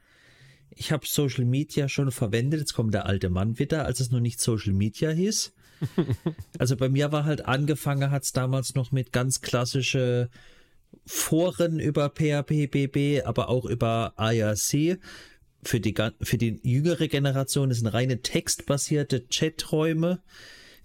Ich 0.71 0.93
habe 0.93 1.07
Social 1.07 1.45
Media 1.45 1.89
schon 1.89 2.11
verwendet. 2.11 2.61
Jetzt 2.61 2.75
kommt 2.75 2.95
der 2.95 3.07
alte 3.07 3.29
Mann 3.29 3.59
wieder, 3.59 3.85
als 3.85 4.01
es 4.01 4.11
noch 4.11 4.21
nicht 4.21 4.41
Social 4.41 4.73
Media 4.73 5.11
hieß. 5.11 5.53
Also 6.59 6.77
bei 6.77 6.91
mir 6.91 7.11
war 7.11 7.25
halt 7.25 7.47
angefangen, 7.47 8.11
hat 8.11 8.25
es 8.25 8.33
damals 8.33 8.75
noch 8.75 8.93
mit 8.93 9.13
ganz 9.13 9.41
klassische 9.41 10.29
Foren 11.07 11.81
über 11.81 12.11
PHP, 12.11 13.23
aber 13.25 13.49
auch 13.49 13.65
über 13.65 14.15
IRC. 14.19 15.01
Für 15.63 15.81
die, 15.81 15.95
für 16.23 16.39
die 16.39 16.61
jüngere 16.63 17.09
Generation 17.09 17.73
sind 17.73 17.87
reine 17.89 18.23
textbasierte 18.23 19.27
Chaträume, 19.31 20.23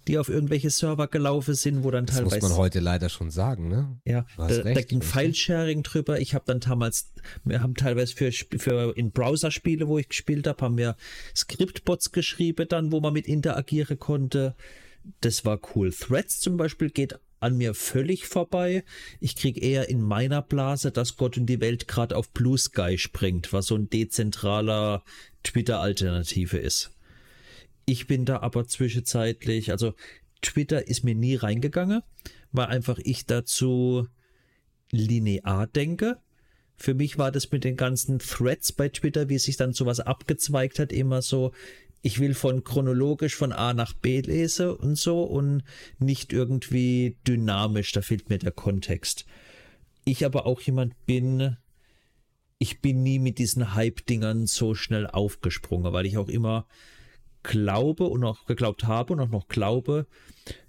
die 0.06 0.18
auf 0.18 0.28
irgendwelche 0.28 0.70
Server 0.70 1.08
gelaufen 1.08 1.54
sind, 1.54 1.82
wo 1.82 1.90
dann 1.90 2.06
teilweise. 2.06 2.36
Das 2.36 2.42
muss 2.42 2.50
man 2.50 2.58
heute 2.58 2.80
leider 2.80 3.08
schon 3.08 3.30
sagen, 3.30 3.68
ne? 3.68 3.98
Ja, 4.04 4.26
da, 4.36 4.44
recht, 4.46 4.76
da 4.76 4.82
ging 4.82 5.02
File-Sharing 5.02 5.82
drüber. 5.82 6.20
Ich 6.20 6.34
habe 6.34 6.44
dann 6.46 6.60
damals, 6.60 7.12
wir 7.44 7.62
haben 7.62 7.74
teilweise 7.74 8.14
für, 8.14 8.30
für 8.32 8.96
in 8.96 9.10
Browser-Spiele, 9.10 9.88
wo 9.88 9.98
ich 9.98 10.08
gespielt 10.08 10.46
habe, 10.46 10.64
haben 10.64 10.76
wir 10.76 10.96
Scriptbots 11.34 12.12
geschrieben, 12.12 12.68
dann, 12.68 12.92
wo 12.92 13.00
man 13.00 13.14
mit 13.14 13.26
interagieren 13.26 13.98
konnte 13.98 14.54
das 15.20 15.44
war 15.44 15.60
cool. 15.74 15.92
Threads 15.92 16.40
zum 16.40 16.56
Beispiel 16.56 16.90
geht 16.90 17.18
an 17.40 17.56
mir 17.56 17.74
völlig 17.74 18.26
vorbei. 18.26 18.84
Ich 19.20 19.36
kriege 19.36 19.60
eher 19.60 19.88
in 19.88 20.00
meiner 20.00 20.42
Blase, 20.42 20.90
dass 20.90 21.16
Gott 21.16 21.36
und 21.36 21.46
die 21.46 21.60
Welt 21.60 21.88
gerade 21.88 22.16
auf 22.16 22.30
Blue 22.30 22.58
Sky 22.58 22.98
springt, 22.98 23.52
was 23.52 23.66
so 23.66 23.76
ein 23.76 23.90
dezentraler 23.90 25.04
Twitter-Alternative 25.42 26.58
ist. 26.58 26.92
Ich 27.84 28.06
bin 28.06 28.24
da 28.24 28.40
aber 28.40 28.66
zwischenzeitlich, 28.66 29.70
also 29.70 29.94
Twitter 30.42 30.88
ist 30.88 31.04
mir 31.04 31.14
nie 31.14 31.36
reingegangen, 31.36 32.02
weil 32.52 32.66
einfach 32.66 32.98
ich 33.02 33.26
dazu 33.26 34.08
linear 34.90 35.66
denke. 35.66 36.18
Für 36.76 36.94
mich 36.94 37.16
war 37.16 37.32
das 37.32 37.50
mit 37.50 37.64
den 37.64 37.76
ganzen 37.76 38.18
Threads 38.18 38.72
bei 38.72 38.88
Twitter, 38.88 39.28
wie 39.28 39.38
sich 39.38 39.56
dann 39.56 39.72
sowas 39.72 40.00
abgezweigt 40.00 40.78
hat, 40.78 40.92
immer 40.92 41.22
so, 41.22 41.52
ich 42.06 42.20
will 42.20 42.34
von 42.34 42.62
chronologisch 42.62 43.34
von 43.34 43.52
A 43.52 43.74
nach 43.74 43.92
B 43.92 44.20
lesen 44.20 44.70
und 44.70 44.96
so 44.96 45.24
und 45.24 45.64
nicht 45.98 46.32
irgendwie 46.32 47.16
dynamisch, 47.26 47.90
da 47.90 48.00
fehlt 48.00 48.30
mir 48.30 48.38
der 48.38 48.52
Kontext. 48.52 49.26
Ich 50.04 50.24
aber 50.24 50.46
auch 50.46 50.60
jemand 50.60 50.94
bin, 51.06 51.56
ich 52.58 52.80
bin 52.80 53.02
nie 53.02 53.18
mit 53.18 53.40
diesen 53.40 53.74
Hype-Dingern 53.74 54.46
so 54.46 54.76
schnell 54.76 55.08
aufgesprungen, 55.08 55.92
weil 55.92 56.06
ich 56.06 56.16
auch 56.16 56.28
immer 56.28 56.68
glaube 57.42 58.04
und 58.04 58.22
auch 58.22 58.44
geglaubt 58.44 58.84
habe 58.84 59.14
und 59.14 59.18
auch 59.18 59.30
noch 59.30 59.48
glaube, 59.48 60.06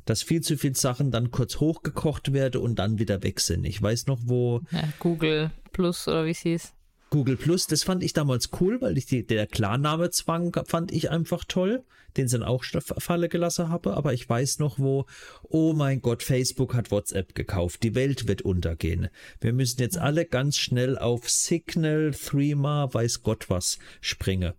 dass 0.05 0.23
viel 0.23 0.41
zu 0.41 0.57
viele 0.57 0.73
Sachen 0.73 1.11
dann 1.11 1.29
kurz 1.29 1.59
hochgekocht 1.59 2.33
werden 2.33 2.61
und 2.61 2.79
dann 2.79 2.97
wieder 2.97 3.21
weg 3.21 3.41
sind. 3.41 3.63
Ich 3.63 3.79
weiß 3.79 4.07
noch, 4.07 4.17
wo. 4.23 4.61
Ja, 4.71 4.89
Google 4.97 5.51
Plus 5.71 6.07
oder 6.07 6.25
wie 6.25 6.31
es 6.31 6.39
hieß. 6.39 6.73
Google 7.17 7.35
Plus, 7.35 7.65
das 7.65 7.81
fand 7.81 8.03
ich 8.03 8.13
damals 8.13 8.51
cool, 8.61 8.79
weil 8.79 8.95
ich 8.95 9.07
die, 9.07 9.25
der 9.25 9.47
Klarnamezwang 9.47 10.55
fand 10.67 10.91
ich 10.91 11.09
einfach 11.09 11.45
toll, 11.45 11.83
den 12.15 12.27
sie 12.27 12.37
dann 12.37 12.47
auch 12.47 12.63
Falle 12.63 13.27
gelassen 13.27 13.69
habe. 13.69 13.97
Aber 13.97 14.13
ich 14.13 14.29
weiß 14.29 14.59
noch, 14.59 14.77
wo, 14.77 15.07
oh 15.41 15.73
mein 15.73 16.03
Gott, 16.03 16.21
Facebook 16.21 16.75
hat 16.75 16.91
WhatsApp 16.91 17.33
gekauft. 17.33 17.81
Die 17.81 17.95
Welt 17.95 18.27
wird 18.27 18.43
untergehen. 18.43 19.07
Wir 19.41 19.51
müssen 19.51 19.81
jetzt 19.81 19.97
alle 19.97 20.25
ganz 20.25 20.57
schnell 20.57 20.95
auf 20.95 21.27
Signal, 21.27 22.11
Threema, 22.11 22.93
weiß 22.93 23.23
Gott 23.23 23.49
was 23.49 23.79
springen. 23.99 24.53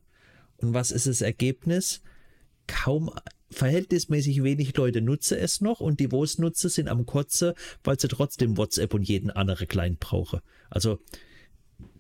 Und 0.57 0.75
was 0.75 0.91
ist 0.91 1.07
das 1.07 1.21
Ergebnis? 1.21 2.03
Kaum 2.67 3.09
verhältnismäßig 3.53 4.43
wenig 4.43 4.77
Leute 4.77 5.01
nutzen 5.01 5.39
es 5.39 5.61
noch 5.61 5.79
und 5.79 6.01
die, 6.01 6.11
wo 6.11 6.25
es 6.25 6.39
nutzen, 6.39 6.71
sind 6.71 6.89
am 6.89 7.07
Kotze, 7.07 7.55
weil 7.85 8.01
sie 8.01 8.09
trotzdem 8.09 8.57
WhatsApp 8.57 8.95
und 8.95 9.05
jeden 9.05 9.31
anderen 9.31 9.69
Client 9.69 10.01
brauchen. 10.01 10.41
Also 10.71 10.99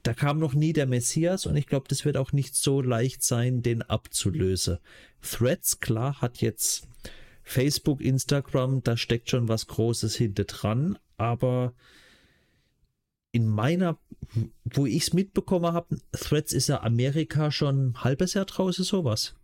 da 0.09 0.15
kam 0.15 0.39
noch 0.39 0.55
nie 0.55 0.73
der 0.73 0.87
Messias 0.87 1.45
und 1.45 1.55
ich 1.55 1.67
glaube, 1.67 1.85
das 1.87 2.07
wird 2.07 2.17
auch 2.17 2.33
nicht 2.33 2.57
so 2.57 2.81
leicht 2.81 3.23
sein, 3.23 3.61
den 3.61 3.83
abzulösen. 3.83 4.79
Threads, 5.21 5.81
klar, 5.81 6.23
hat 6.23 6.41
jetzt 6.41 6.89
Facebook, 7.43 8.01
Instagram, 8.01 8.83
da 8.83 8.97
steckt 8.97 9.29
schon 9.29 9.49
was 9.49 9.67
Großes 9.67 10.17
hinter 10.17 10.45
dran, 10.45 10.99
aber 11.19 11.75
in 13.33 13.47
meiner, 13.47 13.99
wo 14.65 14.87
ich 14.87 15.03
es 15.03 15.13
mitbekommen 15.13 15.75
habe, 15.75 15.99
Threads 16.13 16.55
ist 16.55 16.71
ja 16.71 16.81
Amerika 16.83 17.51
schon 17.51 17.89
ein 17.89 18.03
halbes 18.03 18.33
Jahr 18.33 18.47
draußen, 18.47 18.87
sowas. 18.87 19.35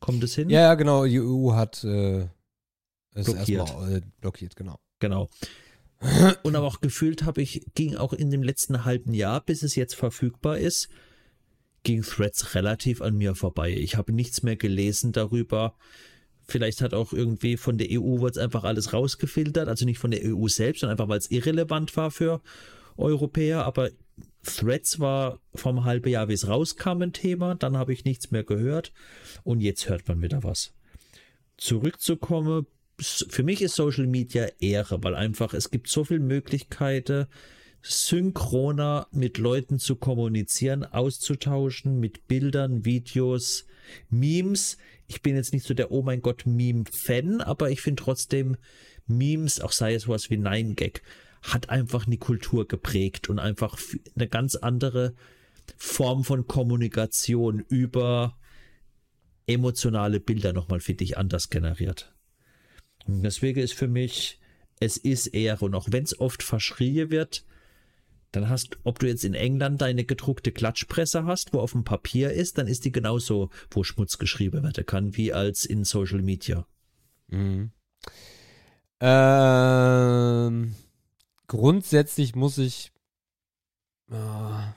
Kommt 0.00 0.24
es 0.24 0.34
hin? 0.34 0.50
Ja, 0.50 0.62
ja, 0.62 0.74
genau. 0.74 1.04
Die 1.04 1.20
EU 1.20 1.52
hat 1.52 1.84
äh, 1.84 2.26
es 3.14 3.26
Blockiert. 3.26 3.68
erstmal 3.68 3.98
äh, 3.98 4.02
blockiert, 4.20 4.56
genau. 4.56 4.80
Genau. 4.98 5.30
Und 6.42 6.56
aber 6.56 6.66
auch 6.66 6.80
gefühlt 6.80 7.22
habe 7.22 7.42
ich, 7.42 7.64
ging 7.74 7.96
auch 7.96 8.12
in 8.12 8.30
dem 8.30 8.42
letzten 8.42 8.84
halben 8.84 9.14
Jahr, 9.14 9.40
bis 9.40 9.62
es 9.62 9.76
jetzt 9.76 9.94
verfügbar 9.94 10.58
ist, 10.58 10.88
ging 11.84 12.02
Threads 12.02 12.54
relativ 12.54 13.00
an 13.02 13.16
mir 13.16 13.34
vorbei. 13.34 13.72
Ich 13.72 13.96
habe 13.96 14.12
nichts 14.12 14.42
mehr 14.42 14.56
gelesen 14.56 15.12
darüber. 15.12 15.76
Vielleicht 16.46 16.80
hat 16.80 16.94
auch 16.94 17.12
irgendwie 17.12 17.56
von 17.56 17.78
der 17.78 17.88
EU 17.90 18.20
wird 18.20 18.36
es 18.36 18.42
einfach 18.42 18.64
alles 18.64 18.92
rausgefiltert, 18.92 19.68
also 19.68 19.84
nicht 19.84 19.98
von 19.98 20.10
der 20.10 20.22
EU 20.24 20.48
selbst, 20.48 20.80
sondern 20.80 20.98
einfach 20.98 21.08
weil 21.08 21.18
es 21.18 21.30
irrelevant 21.30 21.96
war 21.96 22.10
für 22.10 22.42
Europäer. 22.96 23.64
Aber 23.64 23.90
Threads 24.44 24.98
war 24.98 25.40
vom 25.54 25.84
halben 25.84 26.10
Jahr, 26.10 26.28
wie 26.28 26.34
es 26.34 26.48
rauskam, 26.48 27.02
ein 27.02 27.12
Thema. 27.12 27.54
Dann 27.54 27.76
habe 27.76 27.92
ich 27.92 28.04
nichts 28.04 28.30
mehr 28.30 28.44
gehört 28.44 28.92
und 29.44 29.60
jetzt 29.60 29.88
hört 29.88 30.08
man 30.08 30.20
wieder 30.20 30.42
was. 30.42 30.74
Zurückzukommen, 31.56 32.66
für 33.02 33.42
mich 33.42 33.62
ist 33.62 33.74
Social 33.74 34.06
Media 34.06 34.48
Ehre, 34.60 35.02
weil 35.02 35.14
einfach 35.14 35.54
es 35.54 35.70
gibt 35.70 35.88
so 35.88 36.04
viele 36.04 36.20
Möglichkeiten, 36.20 37.26
synchroner 37.82 39.08
mit 39.10 39.38
Leuten 39.38 39.78
zu 39.78 39.96
kommunizieren, 39.96 40.84
auszutauschen, 40.84 41.98
mit 41.98 42.28
Bildern, 42.28 42.84
Videos, 42.84 43.66
Memes. 44.08 44.78
Ich 45.08 45.22
bin 45.22 45.34
jetzt 45.34 45.52
nicht 45.52 45.66
so 45.66 45.74
der 45.74 45.90
Oh 45.90 46.02
mein 46.02 46.22
Gott 46.22 46.46
Meme-Fan, 46.46 47.40
aber 47.40 47.70
ich 47.70 47.80
finde 47.80 48.02
trotzdem 48.02 48.56
Memes, 49.06 49.60
auch 49.60 49.72
sei 49.72 49.94
es 49.94 50.06
was 50.06 50.30
wie 50.30 50.36
Nine 50.36 50.74
Gag, 50.74 51.02
hat 51.42 51.70
einfach 51.70 52.06
eine 52.06 52.18
Kultur 52.18 52.68
geprägt 52.68 53.28
und 53.28 53.40
einfach 53.40 53.76
eine 54.14 54.28
ganz 54.28 54.54
andere 54.54 55.14
Form 55.76 56.22
von 56.22 56.46
Kommunikation 56.46 57.64
über 57.68 58.38
emotionale 59.46 60.20
Bilder 60.20 60.52
nochmal, 60.52 60.80
finde 60.80 61.02
ich, 61.02 61.18
anders 61.18 61.50
generiert. 61.50 62.11
Und 63.06 63.22
deswegen 63.22 63.60
ist 63.60 63.74
für 63.74 63.88
mich, 63.88 64.38
es 64.80 64.96
ist 64.96 65.28
Ehre. 65.28 65.64
Und 65.64 65.74
auch 65.74 65.88
wenn 65.90 66.04
es 66.04 66.18
oft 66.18 66.42
verschrien 66.42 67.10
wird, 67.10 67.44
dann 68.32 68.48
hast, 68.48 68.78
ob 68.84 68.98
du 68.98 69.06
jetzt 69.06 69.24
in 69.24 69.34
England 69.34 69.80
deine 69.80 70.04
gedruckte 70.04 70.52
Klatschpresse 70.52 71.24
hast, 71.24 71.52
wo 71.52 71.60
auf 71.60 71.72
dem 71.72 71.84
Papier 71.84 72.32
ist, 72.32 72.58
dann 72.58 72.66
ist 72.66 72.84
die 72.84 72.92
genauso, 72.92 73.50
wo 73.70 73.84
Schmutz 73.84 74.18
geschrieben 74.18 74.62
werden 74.62 74.86
kann, 74.86 75.16
wie 75.16 75.32
als 75.32 75.64
in 75.64 75.84
Social 75.84 76.22
Media. 76.22 76.66
Mhm. 77.28 77.70
Ähm, 79.00 80.74
grundsätzlich 81.46 82.34
muss 82.34 82.58
ich. 82.58 82.92
ah, 84.10 84.74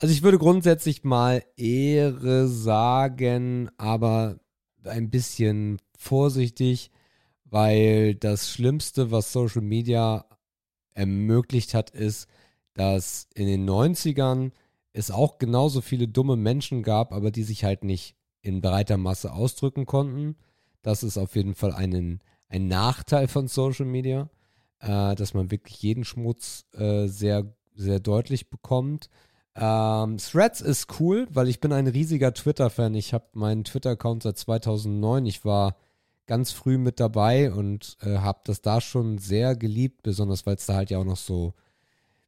also 0.00 0.12
ich 0.12 0.22
würde 0.22 0.38
grundsätzlich 0.38 1.04
mal 1.04 1.44
Ehre 1.56 2.48
sagen, 2.48 3.70
aber 3.78 4.40
ein 4.82 5.10
bisschen 5.10 5.80
vorsichtig, 5.96 6.90
weil 7.54 8.16
das 8.16 8.50
Schlimmste, 8.50 9.12
was 9.12 9.32
Social 9.32 9.62
Media 9.62 10.24
ermöglicht 10.94 11.72
hat, 11.72 11.90
ist, 11.90 12.26
dass 12.72 13.28
in 13.32 13.46
den 13.46 13.64
90ern 13.64 14.50
es 14.92 15.12
auch 15.12 15.38
genauso 15.38 15.80
viele 15.80 16.08
dumme 16.08 16.34
Menschen 16.34 16.82
gab, 16.82 17.12
aber 17.12 17.30
die 17.30 17.44
sich 17.44 17.62
halt 17.62 17.84
nicht 17.84 18.16
in 18.42 18.60
breiter 18.60 18.96
Masse 18.96 19.32
ausdrücken 19.32 19.86
konnten. 19.86 20.34
Das 20.82 21.04
ist 21.04 21.16
auf 21.16 21.36
jeden 21.36 21.54
Fall 21.54 21.72
einen, 21.72 22.18
ein 22.48 22.66
Nachteil 22.66 23.28
von 23.28 23.46
Social 23.46 23.86
Media, 23.86 24.28
äh, 24.80 25.14
dass 25.14 25.32
man 25.32 25.52
wirklich 25.52 25.80
jeden 25.80 26.02
Schmutz 26.04 26.66
äh, 26.72 27.06
sehr, 27.06 27.54
sehr 27.76 28.00
deutlich 28.00 28.50
bekommt. 28.50 29.10
Ähm, 29.54 30.16
Threads 30.16 30.60
ist 30.60 30.98
cool, 30.98 31.28
weil 31.30 31.48
ich 31.48 31.60
bin 31.60 31.72
ein 31.72 31.86
riesiger 31.86 32.34
Twitter-Fan. 32.34 32.96
Ich 32.96 33.14
habe 33.14 33.26
meinen 33.32 33.62
Twitter-Account 33.62 34.24
seit 34.24 34.38
2009. 34.38 35.26
Ich 35.26 35.44
war 35.44 35.76
ganz 36.26 36.52
früh 36.52 36.78
mit 36.78 37.00
dabei 37.00 37.52
und 37.52 37.96
äh, 38.02 38.18
habe 38.18 38.40
das 38.44 38.62
da 38.62 38.80
schon 38.80 39.18
sehr 39.18 39.56
geliebt, 39.56 40.02
besonders 40.02 40.46
weil 40.46 40.56
es 40.56 40.66
da 40.66 40.74
halt 40.74 40.90
ja 40.90 40.98
auch 40.98 41.04
noch 41.04 41.16
so 41.16 41.54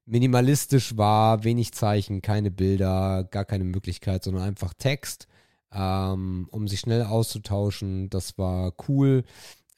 minimalistisch 0.07 0.97
war, 0.97 1.45
wenig 1.45 1.73
Zeichen, 1.73 2.23
keine 2.23 2.51
Bilder, 2.51 3.25
gar 3.31 3.45
keine 3.45 3.65
Möglichkeit, 3.65 4.23
sondern 4.23 4.45
einfach 4.45 4.73
Text, 4.75 5.27
ähm, 5.73 6.49
um 6.51 6.69
sich 6.69 6.81
schnell 6.81 7.03
auszutauschen. 7.03 8.09
Das 8.11 8.39
war 8.39 8.73
cool. 8.89 9.25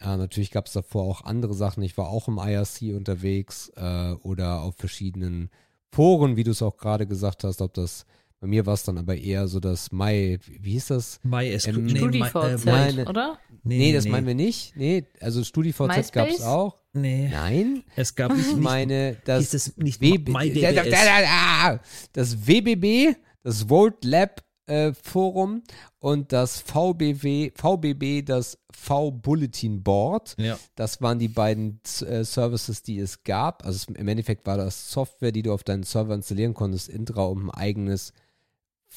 Äh, 0.00 0.16
natürlich 0.16 0.50
gab 0.50 0.66
es 0.66 0.72
davor 0.72 1.04
auch 1.04 1.24
andere 1.24 1.54
Sachen. 1.54 1.82
Ich 1.82 1.96
war 1.96 2.08
auch 2.08 2.28
im 2.28 2.38
IRC 2.38 2.94
unterwegs 2.94 3.72
äh, 3.76 4.12
oder 4.22 4.62
auf 4.62 4.76
verschiedenen 4.76 5.50
Foren, 5.90 6.36
wie 6.36 6.44
du 6.44 6.50
es 6.50 6.62
auch 6.62 6.76
gerade 6.76 7.06
gesagt 7.06 7.44
hast. 7.44 7.62
Ob 7.62 7.72
das 7.74 8.04
bei 8.40 8.46
mir 8.46 8.66
war 8.66 8.74
es 8.74 8.84
dann 8.84 8.98
aber 8.98 9.16
eher 9.16 9.48
so 9.48 9.58
das 9.60 9.90
Mai, 9.90 10.38
wie 10.46 10.72
hieß 10.72 10.86
das? 10.88 11.20
MySQL. 11.24 11.70
Ähm, 11.78 11.86
nee, 11.86 11.92
My- 11.92 11.98
StudiVZ, 11.98 12.64
äh, 12.66 12.70
meine- 12.70 13.08
oder? 13.08 13.38
Nee, 13.64 13.92
das 13.92 14.06
meinen 14.06 14.26
wir 14.26 14.34
nicht. 14.34 14.76
Nee, 14.76 15.04
also 15.20 15.42
StudiVZ 15.44 16.12
gab 16.12 16.28
es 16.28 16.42
auch. 16.42 16.78
Nee, 16.92 17.28
Nein, 17.30 17.82
es 17.96 18.14
gab 18.14 18.34
nicht, 18.34 18.48
ich 18.48 18.56
meine, 18.56 19.16
das 19.24 19.40
hieß 19.40 19.54
es 19.54 19.76
nicht 19.76 20.00
WB 20.00 20.32
das 22.12 22.46
WBB, 22.46 23.16
das 23.42 23.68
Volt 23.68 24.04
Lab 24.04 24.42
äh, 24.66 24.92
Forum 25.02 25.62
und 25.98 26.32
das 26.32 26.60
VBW, 26.60 27.50
VBB, 27.54 28.22
das 28.24 28.58
V-Bulletin 28.72 29.82
Board. 29.82 30.34
Ja. 30.38 30.58
Das 30.74 31.00
waren 31.00 31.18
die 31.18 31.28
beiden 31.28 31.80
äh, 32.06 32.24
Services, 32.24 32.82
die 32.82 32.98
es 32.98 33.22
gab. 33.24 33.64
Also 33.64 33.76
es, 33.76 33.96
im 33.96 34.08
Endeffekt 34.08 34.46
war 34.46 34.56
das 34.56 34.90
Software, 34.90 35.32
die 35.32 35.42
du 35.42 35.52
auf 35.52 35.64
deinen 35.64 35.82
Server 35.84 36.14
installieren 36.14 36.54
konntest, 36.54 36.88
Intra, 36.88 37.24
um 37.24 37.48
ein 37.48 37.50
eigenes 37.50 38.12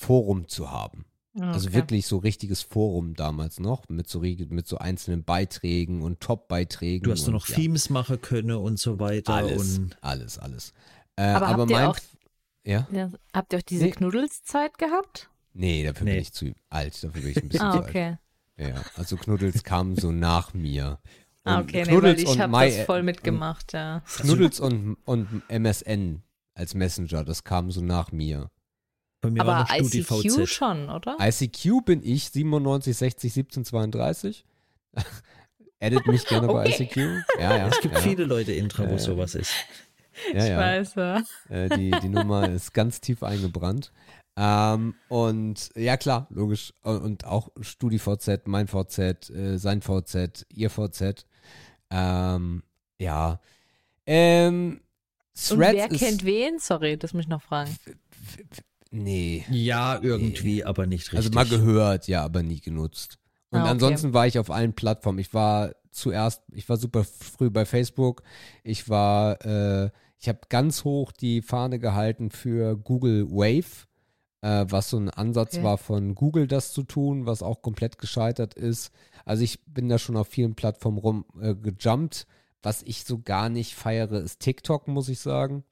Forum 0.02 0.48
zu 0.48 0.72
haben. 0.72 1.06
Also 1.40 1.68
Okay. 1.70 1.78
wirklich 1.78 2.08
so 2.08 2.18
richtiges 2.18 2.62
Forum 2.62 3.14
damals 3.14 3.60
noch, 3.60 3.88
mit 3.88 4.10
so, 4.10 4.20
mit 4.20 4.68
so 4.68 4.78
einzelnen 4.80 5.24
Beiträgen 5.24 6.02
und 6.02 6.20
Top-Beiträgen. 6.20 7.04
Du 7.06 7.12
hast 7.12 7.24
nur 7.26 7.34
noch 7.34 7.48
ja, 7.48 7.56
Themes 7.56 7.90
machen 7.90 8.20
können 8.20 8.52
und 8.58 8.80
so 8.80 9.00
weiter. 9.00 9.36
Alles, 9.36 9.78
Und 9.78 9.98
alles, 10.04 10.38
alles. 10.40 10.74
Äh, 11.16 11.24
Aber 11.24 11.48
aber 11.48 11.62
habt 11.62 11.70
ihr 11.72 11.78
mein, 11.78 11.88
auch- 11.88 11.98
ja? 12.66 12.88
Ja, 12.92 13.12
habt 13.34 13.54
ihr 13.54 13.60
auch 13.60 13.64
diese 13.64 13.86
Nee. 13.86 13.92
Knuddelszeit 13.92 14.78
gehabt? 14.78 15.30
Nee, 15.54 15.84
dafür 15.86 16.04
Nee. 16.06 16.12
bin 16.14 16.22
ich 16.22 16.34
zu 16.34 16.52
alt. 16.70 17.02
Dafür 17.02 17.22
bin 17.22 17.32
ich 17.32 17.38
ein 17.42 17.48
bisschen 17.50 17.66
Ah, 17.66 17.72
zu 17.72 17.78
alt. 17.80 17.90
okay. 17.90 18.18
Ja, 18.58 18.76
also 18.98 19.16
Knuddels 19.16 19.64
kam 19.64 19.96
so 19.96 20.12
nach 20.12 20.54
mir. 20.54 21.00
Ah, 21.46 21.58
Und 21.60 21.64
okay, 21.64 21.72
nee, 21.78 21.80
weil 21.86 21.88
Knuddels 21.94 22.22
ich 22.22 22.40
habe 22.40 22.52
das 22.68 22.86
voll 22.86 23.04
mitgemacht, 23.04 23.74
ja. 23.74 24.02
Knuddels 24.18 24.60
und, 24.60 24.98
und 25.06 25.42
MSN 25.48 26.22
als 26.56 26.74
Messenger, 26.74 27.24
das 27.24 27.44
kam 27.46 27.72
so 27.72 27.82
nach 27.82 28.12
mir. 28.12 28.52
Bei 29.22 29.30
mir 29.30 29.42
Aber 29.42 29.52
war 29.52 29.80
noch 29.80 29.94
ICQ 29.94 30.48
schon, 30.48 30.90
oder? 30.90 31.18
ICQ 31.20 31.86
bin 31.86 32.04
ich 32.04 32.30
97, 32.32 32.98
60, 32.98 33.34
17, 33.34 33.66
32. 33.66 34.46
Edit 35.80 36.06
mich 36.08 36.26
gerne 36.26 36.48
bei 36.48 36.66
Okay. 36.66 36.84
ICQ. 36.84 36.98
Ja, 37.40 37.58
ja. 37.58 37.68
Es 37.68 37.80
gibt 37.82 37.96
ja, 37.96 38.02
viele 38.02 38.26
Leute 38.26 38.52
Intra, 38.52 38.84
wo 38.84 38.88
Ja, 38.88 38.92
ja. 38.94 39.00
sowas 39.00 39.36
ist. 39.36 39.54
ja, 40.34 40.44
ich 40.44 40.50
ja. 40.50 40.58
weiß, 40.58 40.96
ja. 40.96 41.24
Äh, 41.50 41.70
die, 41.70 41.92
die 41.92 42.10
Nummer 42.10 42.50
ist 42.52 42.74
ganz 42.74 43.00
tief 43.02 43.24
eingebrannt. 43.24 43.92
Ähm, 44.38 44.96
und 45.08 45.70
ja, 45.76 45.98
klar, 45.98 46.28
logisch. 46.30 46.74
Und, 46.84 47.02
und 47.02 47.26
auch 47.26 47.50
StudiVZ, 47.60 48.48
mein 48.48 48.68
VZ, 48.68 49.30
äh, 49.30 49.58
sein 49.58 49.82
VZ, 49.82 50.46
ihr 50.54 50.70
VZ. 50.70 51.26
Ähm, 51.90 52.64
ja. 53.00 53.40
Ähm, 54.06 54.82
Und 55.50 55.60
wer 55.60 55.90
kennt 55.90 56.26
wen? 56.26 56.60
Sorry, 56.60 56.98
das 56.98 57.14
muss 57.14 57.24
ich 57.24 57.30
noch 57.30 57.42
fragen. 57.42 57.76
Nee. 58.92 59.46
Ja, 59.50 60.00
irgendwie, 60.02 60.64
aber 60.66 60.86
nicht 60.86 61.14
richtig. 61.14 61.18
Also 61.18 61.32
mal 61.32 61.48
gehört, 61.48 62.08
ja, 62.08 62.24
aber 62.24 62.44
nie 62.44 62.60
genutzt. 62.60 63.18
Und 63.50 63.60
Ah, 63.60 63.64
okay. 63.64 63.72
ansonsten 63.72 64.14
war 64.14 64.28
ich 64.28 64.38
auf 64.38 64.52
allen 64.52 64.74
Plattformen. 64.74 65.20
Ich 65.20 65.34
war 65.34 65.72
zuerst, 65.92 66.44
ich 66.54 66.68
war 66.70 66.78
super 66.78 67.04
früh 67.04 67.50
bei 67.50 67.66
Facebook. 67.66 68.22
Ich 68.64 68.90
war, 68.90 69.44
äh, 69.46 69.90
ich 70.20 70.28
habe 70.30 70.40
ganz 70.50 70.84
hoch 70.84 71.12
die 71.12 71.42
Fahne 71.42 71.80
gehalten 71.80 72.30
für 72.32 72.78
Google 72.78 73.30
Wave, 73.32 73.88
äh, 74.42 74.66
was 74.70 74.90
so 74.90 74.98
ein 74.98 75.10
Ansatz 75.10 75.56
Okay. 75.56 75.64
war 75.64 75.78
von 75.78 76.14
Google, 76.16 76.48
das 76.48 76.74
zu 76.74 76.84
tun, 76.84 77.26
was 77.26 77.44
auch 77.44 77.62
komplett 77.62 77.98
gescheitert 77.98 78.54
ist. 78.54 78.92
Also 79.26 79.44
ich 79.44 79.64
bin 79.66 79.88
da 79.90 79.98
schon 80.00 80.18
auf 80.18 80.28
vielen 80.28 80.56
Plattformen 80.56 80.98
rum 80.98 81.26
äh, 81.42 81.56
gejumpt. 81.56 82.28
Was 82.64 82.84
ich 82.84 83.06
so 83.06 83.20
gar 83.20 83.50
nicht 83.50 83.74
feiere, 83.74 84.20
ist 84.22 84.40
TikTok, 84.40 84.88
muss 84.88 85.10
ich 85.10 85.20
sagen. 85.20 85.64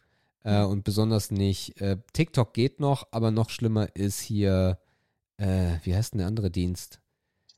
Äh, 0.43 0.63
und 0.63 0.83
besonders 0.83 1.31
nicht, 1.31 1.79
äh, 1.81 1.97
TikTok 2.13 2.53
geht 2.53 2.79
noch, 2.79 3.07
aber 3.11 3.31
noch 3.31 3.49
schlimmer 3.49 3.95
ist 3.95 4.19
hier, 4.19 4.79
äh, 5.37 5.77
wie 5.83 5.95
heißt 5.95 6.13
denn 6.13 6.19
der 6.19 6.27
andere 6.27 6.49
Dienst? 6.51 7.01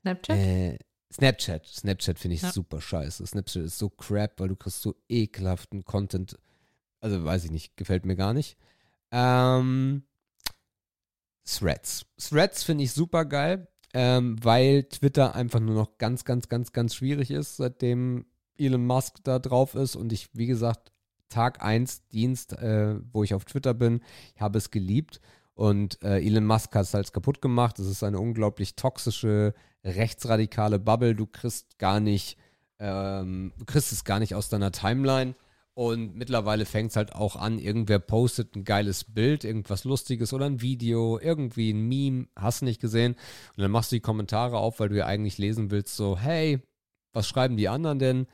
Snapchat? 0.00 0.36
Äh, 0.36 0.78
Snapchat. 1.12 1.66
Snapchat 1.66 2.18
finde 2.18 2.36
ich 2.36 2.42
Ja. 2.42 2.52
super 2.52 2.80
scheiße. 2.80 3.26
Snapchat 3.26 3.64
ist 3.64 3.78
so 3.78 3.88
crap, 3.90 4.40
weil 4.40 4.48
du 4.48 4.56
kriegst 4.56 4.82
so 4.82 4.96
ekelhaften 5.08 5.84
Content. 5.84 6.38
Also 7.00 7.22
weiß 7.24 7.44
ich 7.44 7.50
nicht, 7.50 7.76
gefällt 7.76 8.04
mir 8.06 8.16
gar 8.16 8.32
nicht. 8.32 8.56
Ähm, 9.10 10.04
Threads. 11.44 12.06
Threads 12.18 12.62
finde 12.62 12.84
ich 12.84 12.92
super 12.92 13.24
geil, 13.24 13.68
ähm, 13.94 14.36
weil 14.42 14.84
Twitter 14.84 15.34
einfach 15.34 15.60
nur 15.60 15.74
noch 15.74 15.98
ganz, 15.98 16.24
ganz, 16.24 16.48
ganz, 16.48 16.72
ganz 16.72 16.94
schwierig 16.94 17.30
ist, 17.30 17.56
seitdem 17.56 18.26
Elon 18.56 18.86
Musk 18.86 19.16
da 19.24 19.38
drauf 19.38 19.74
ist. 19.74 19.96
Und 19.96 20.12
ich, 20.12 20.28
wie 20.34 20.46
gesagt, 20.46 20.91
Tag 21.32 21.62
1 21.62 22.08
Dienst, 22.08 22.52
äh, 22.52 22.96
wo 23.12 23.24
ich 23.24 23.34
auf 23.34 23.44
Twitter 23.44 23.74
bin, 23.74 24.00
ich 24.34 24.40
habe 24.40 24.58
es 24.58 24.70
geliebt. 24.70 25.20
Und 25.54 26.02
äh, 26.02 26.24
Elon 26.24 26.46
Musk 26.46 26.74
hat 26.74 26.84
es 26.84 26.94
halt 26.94 27.12
kaputt 27.12 27.42
gemacht. 27.42 27.78
Es 27.78 27.86
ist 27.86 28.02
eine 28.02 28.18
unglaublich 28.18 28.74
toxische, 28.76 29.54
rechtsradikale 29.84 30.78
Bubble. 30.78 31.14
Du 31.14 31.26
kriegst 31.26 31.78
gar 31.78 32.00
nicht, 32.00 32.38
ähm, 32.78 33.52
du 33.58 33.64
kriegst 33.64 33.92
es 33.92 34.04
gar 34.04 34.18
nicht 34.18 34.34
aus 34.34 34.48
deiner 34.48 34.72
Timeline. 34.72 35.34
Und 35.74 36.16
mittlerweile 36.16 36.66
fängt 36.66 36.90
es 36.90 36.96
halt 36.96 37.14
auch 37.14 37.34
an, 37.34 37.58
irgendwer 37.58 37.98
postet 37.98 38.54
ein 38.56 38.64
geiles 38.64 39.04
Bild, 39.04 39.42
irgendwas 39.42 39.84
Lustiges 39.84 40.34
oder 40.34 40.44
ein 40.44 40.60
Video, 40.60 41.18
irgendwie 41.18 41.72
ein 41.72 41.88
Meme, 41.88 42.26
hast 42.36 42.60
du 42.60 42.66
nicht 42.66 42.80
gesehen. 42.80 43.14
Und 43.56 43.62
dann 43.62 43.70
machst 43.70 43.90
du 43.90 43.96
die 43.96 44.00
Kommentare 44.00 44.58
auf, 44.58 44.80
weil 44.80 44.90
du 44.90 44.98
ja 44.98 45.06
eigentlich 45.06 45.38
lesen 45.38 45.70
willst, 45.70 45.96
so, 45.96 46.18
hey, 46.18 46.60
was 47.14 47.26
schreiben 47.26 47.56
die 47.56 47.68
anderen 47.68 47.98
denn? 47.98 48.26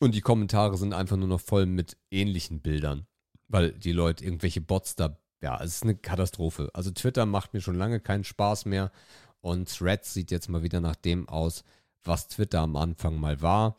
Und 0.00 0.14
die 0.14 0.22
Kommentare 0.22 0.76
sind 0.78 0.94
einfach 0.94 1.18
nur 1.18 1.28
noch 1.28 1.40
voll 1.40 1.66
mit 1.66 1.96
ähnlichen 2.10 2.60
Bildern, 2.60 3.06
weil 3.48 3.72
die 3.72 3.92
Leute 3.92 4.24
irgendwelche 4.24 4.62
Bots 4.62 4.96
da, 4.96 5.18
ja, 5.42 5.62
es 5.62 5.76
ist 5.76 5.82
eine 5.82 5.94
Katastrophe. 5.94 6.70
Also 6.72 6.90
Twitter 6.90 7.26
macht 7.26 7.52
mir 7.52 7.60
schon 7.60 7.76
lange 7.76 8.00
keinen 8.00 8.24
Spaß 8.24 8.64
mehr 8.64 8.90
und 9.42 9.68
Threads 9.68 10.14
sieht 10.14 10.30
jetzt 10.30 10.48
mal 10.48 10.62
wieder 10.62 10.80
nach 10.80 10.96
dem 10.96 11.28
aus, 11.28 11.64
was 12.02 12.28
Twitter 12.28 12.60
am 12.60 12.76
Anfang 12.76 13.20
mal 13.20 13.42
war. 13.42 13.76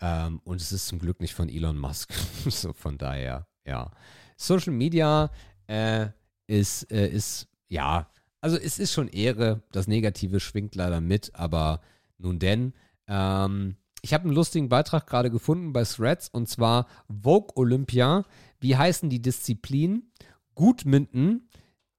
Ähm, 0.00 0.40
und 0.44 0.60
es 0.60 0.70
ist 0.70 0.86
zum 0.86 1.00
Glück 1.00 1.20
nicht 1.20 1.34
von 1.34 1.48
Elon 1.48 1.78
Musk. 1.78 2.14
so 2.48 2.72
von 2.72 2.96
daher, 2.96 3.48
ja. 3.66 3.90
Social 4.36 4.72
Media 4.72 5.30
äh, 5.66 6.06
ist, 6.46 6.90
äh, 6.92 7.08
ist, 7.08 7.48
ja, 7.68 8.08
also 8.40 8.56
es 8.56 8.78
ist 8.78 8.92
schon 8.92 9.08
Ehre. 9.08 9.62
Das 9.72 9.88
Negative 9.88 10.38
schwingt 10.38 10.76
leider 10.76 11.00
mit, 11.00 11.34
aber 11.34 11.80
nun 12.18 12.38
denn. 12.38 12.74
Ähm, 13.08 13.76
ich 14.04 14.12
habe 14.12 14.24
einen 14.24 14.34
lustigen 14.34 14.68
Beitrag 14.68 15.06
gerade 15.06 15.30
gefunden 15.30 15.72
bei 15.72 15.82
Threads 15.82 16.28
und 16.28 16.46
zwar 16.46 16.86
Vogue 17.08 17.56
Olympia. 17.56 18.26
Wie 18.60 18.76
heißen 18.76 19.08
die 19.08 19.22
Disziplinen? 19.22 20.12
Gutminden, 20.54 21.48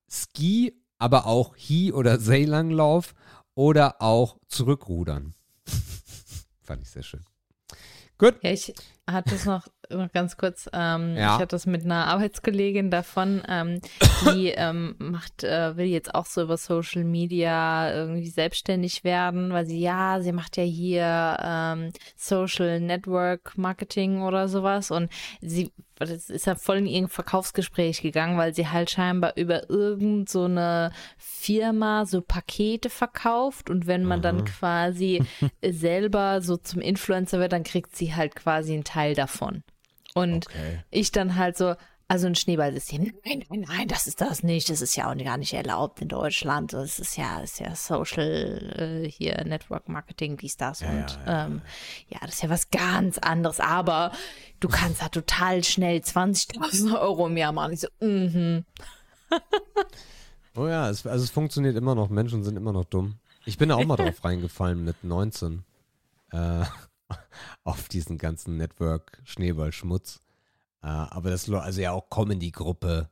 Ski, 0.08 0.80
aber 1.00 1.26
auch 1.26 1.58
Hi- 1.58 1.92
oder 1.92 2.20
Seilanglauf 2.20 3.16
oder 3.56 4.04
auch 4.04 4.38
Zurückrudern. 4.48 5.34
Fand 6.62 6.84
ich 6.84 6.92
sehr 6.92 7.02
schön. 7.02 7.26
Gut. 8.20 8.36
Ich 8.42 8.76
hatte 9.10 9.34
es 9.34 9.46
noch, 9.46 9.68
noch 9.90 10.12
ganz 10.12 10.38
kurz. 10.38 10.70
Ähm, 10.74 11.16
Ja. 11.16 11.36
Ich 11.36 11.42
hatte 11.42 11.56
das 11.56 11.66
mit 11.66 11.84
einer 11.84 12.08
Arbeitskollegin 12.08 12.90
davon, 12.90 13.42
ähm, 13.48 13.82
die 14.26 14.48
ähm, 14.56 14.96
macht, 15.00 15.44
äh, 15.44 15.78
will 15.78 15.86
jetzt 15.86 16.14
auch 16.14 16.26
so 16.26 16.42
über 16.42 16.58
Social 16.58 17.04
Media 17.04 17.94
irgendwie 17.94 18.28
selbstständig 18.28 19.04
werden, 19.04 19.52
weil 19.54 19.66
sie, 19.66 19.80
ja, 19.80 20.22
sie 20.22 20.32
macht 20.32 20.58
ja 20.58 20.64
hier 20.64 21.38
ähm, 21.42 21.92
Social 22.16 22.80
Network 22.80 23.58
Marketing 23.58 24.22
oder 24.22 24.48
sowas 24.48 24.92
und 24.92 25.10
sie 25.42 25.72
das 25.98 26.30
ist 26.30 26.46
ja 26.46 26.56
voll 26.56 26.78
in 26.78 26.86
ihr 26.86 27.08
Verkaufsgespräch 27.08 28.02
gegangen, 28.02 28.38
weil 28.38 28.54
sie 28.54 28.68
halt 28.68 28.90
scheinbar 28.90 29.34
über 29.38 29.70
irgend 29.70 30.30
so 30.30 30.44
eine 30.44 30.92
Firma 31.18 32.06
so 32.06 32.22
Pakete 32.22 32.90
verkauft 32.90 33.70
und 33.70 33.88
wenn 33.88 34.04
man 34.04 34.22
dann 34.22 34.44
quasi 34.46 35.24
selber 35.64 36.42
so 36.42 36.58
zum 36.58 36.82
Influencer 36.82 37.40
wird, 37.40 37.54
dann 37.54 37.64
kriegt 37.64 37.96
sie 37.96 38.14
halt 38.14 38.36
quasi 38.36 38.74
einen 38.74 38.84
Teil 38.84 39.16
davon. 39.16 39.64
Und 40.16 40.48
Okay. 40.48 40.84
ich 40.90 41.12
dann 41.12 41.36
halt 41.36 41.58
so, 41.58 41.76
also 42.08 42.28
ein 42.28 42.36
Schneeballsystem. 42.36 43.14
Nein, 43.26 43.44
nein, 43.50 43.66
nein, 43.68 43.88
das 43.88 44.06
ist 44.08 44.22
das 44.22 44.44
nicht. 44.44 44.70
Das 44.70 44.82
ist 44.82 44.96
ja 44.96 45.12
auch 45.12 45.18
gar 45.18 45.38
nicht 45.38 45.54
erlaubt 45.54 46.02
in 46.02 46.08
Deutschland. 46.08 46.72
Das 46.74 47.00
ist 47.00 47.18
ja, 47.18 47.42
ist 47.42 47.60
ja 47.60 47.76
Social 47.76 49.04
äh, 49.06 49.10
hier 49.10 49.44
Network 49.44 49.90
Marketing, 49.90 50.38
dies, 50.38 50.56
das 50.56 50.82
Ja, 50.82 50.90
und 50.90 51.20
ja, 51.26 51.46
ähm, 51.46 51.62
ja, 52.10 52.20
das 52.22 52.36
ist 52.36 52.44
ja 52.44 52.50
was 52.50 52.70
ganz 52.70 53.18
anderes. 53.18 53.60
Aber 53.60 54.12
du 54.60 54.68
kannst 54.68 55.02
da 55.02 55.10
total 55.10 55.64
schnell 55.64 55.98
20.000 56.00 57.00
Euro 57.00 57.28
im 57.28 57.38
Jahr 57.38 57.52
machen. 57.52 57.74
Ich 57.74 57.82
so, 57.82 57.88
mhm. 58.00 58.66
Oh 60.56 60.68
ja, 60.68 60.90
es, 60.90 61.06
also 61.06 61.24
es 61.24 61.32
funktioniert 61.32 61.76
immer 61.76 61.96
noch. 61.96 62.10
Menschen 62.10 62.44
sind 62.44 62.56
immer 62.56 62.72
noch 62.72 62.86
dumm. 62.86 63.16
Ich 63.46 63.58
bin 63.58 63.70
da 63.70 63.76
auch 63.76 63.86
mal 63.86 63.96
drauf 63.98 64.24
reingefallen 64.24 64.84
mit 64.86 65.04
19. 65.04 65.64
Äh, 66.32 66.64
auf 67.64 67.88
diesen 67.88 68.18
ganzen 68.18 68.58
Network-Schneeballschmutz. 68.58 70.20
Äh, 70.82 70.88
aber 70.88 71.30
das, 71.30 71.50
also 71.50 71.82
ja 71.82 71.92
auch 71.92 72.10
Comedy-Gruppe, 72.10 73.10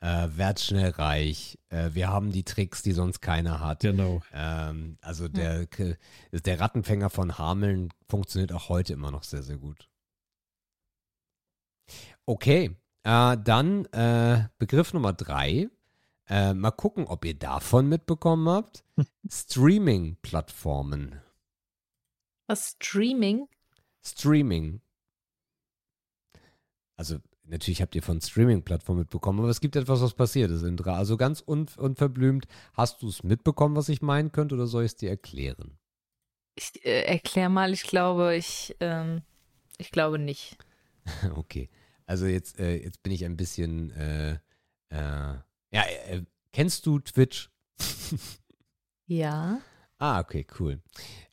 äh, 0.00 0.28
werd 0.32 0.60
schnell 0.60 0.90
reich. 0.90 1.58
Äh, 1.68 1.90
wir 1.92 2.08
haben 2.08 2.32
die 2.32 2.42
Tricks, 2.44 2.82
die 2.82 2.92
sonst 2.92 3.20
keiner 3.20 3.60
hat. 3.60 3.80
Genau. 3.80 4.22
Ähm, 4.32 4.96
also 5.02 5.28
der, 5.28 5.66
K- 5.66 5.96
der 6.32 6.58
Rattenfänger 6.60 7.10
von 7.10 7.36
Hameln 7.36 7.90
funktioniert 8.08 8.52
auch 8.52 8.68
heute 8.70 8.94
immer 8.94 9.10
noch 9.10 9.24
sehr, 9.24 9.42
sehr 9.42 9.58
gut. 9.58 9.88
Okay, 12.26 12.76
äh, 13.02 13.36
dann 13.44 13.84
äh, 13.86 14.44
Begriff 14.58 14.92
Nummer 14.94 15.12
drei. 15.12 15.68
Äh, 16.28 16.54
mal 16.54 16.70
gucken, 16.70 17.06
ob 17.06 17.24
ihr 17.24 17.34
davon 17.34 17.88
mitbekommen 17.88 18.48
habt. 18.48 18.84
Streaming-Plattformen. 19.28 21.20
Was 22.50 22.70
Streaming? 22.70 23.46
Streaming. 24.02 24.80
Also 26.96 27.18
natürlich 27.44 27.80
habt 27.80 27.94
ihr 27.94 28.02
von 28.02 28.20
Streaming-Plattformen 28.20 29.02
mitbekommen, 29.02 29.38
aber 29.38 29.50
es 29.50 29.60
gibt 29.60 29.76
etwas, 29.76 30.00
was 30.00 30.14
passiert 30.14 30.50
ist, 30.50 30.64
Indra. 30.64 30.96
Also 30.96 31.16
ganz 31.16 31.44
un 31.46 31.68
unverblümt, 31.76 32.48
hast 32.74 33.02
du 33.02 33.08
es 33.08 33.22
mitbekommen, 33.22 33.76
was 33.76 33.88
ich 33.88 34.02
meinen 34.02 34.32
könnte, 34.32 34.56
oder 34.56 34.66
soll 34.66 34.82
ich 34.82 34.90
es 34.90 34.96
dir 34.96 35.10
erklären? 35.10 35.78
Ich 36.56 36.84
äh, 36.84 37.02
erklär 37.02 37.48
mal, 37.50 37.72
ich 37.72 37.84
glaube, 37.84 38.34
ich, 38.34 38.74
ähm, 38.80 39.22
ich 39.78 39.92
glaube 39.92 40.18
nicht. 40.18 40.56
Okay. 41.36 41.70
Also 42.04 42.26
jetzt, 42.26 42.58
äh, 42.58 42.82
jetzt 42.82 43.04
bin 43.04 43.12
ich 43.12 43.24
ein 43.24 43.36
bisschen, 43.36 43.92
äh, 43.92 44.32
äh, 44.88 45.38
ja, 45.70 45.84
äh, 46.08 46.24
kennst 46.52 46.84
du 46.84 46.98
Twitch? 46.98 47.48
Ja. 49.06 49.60
Ah, 49.98 50.20
okay, 50.20 50.46
cool. 50.58 50.80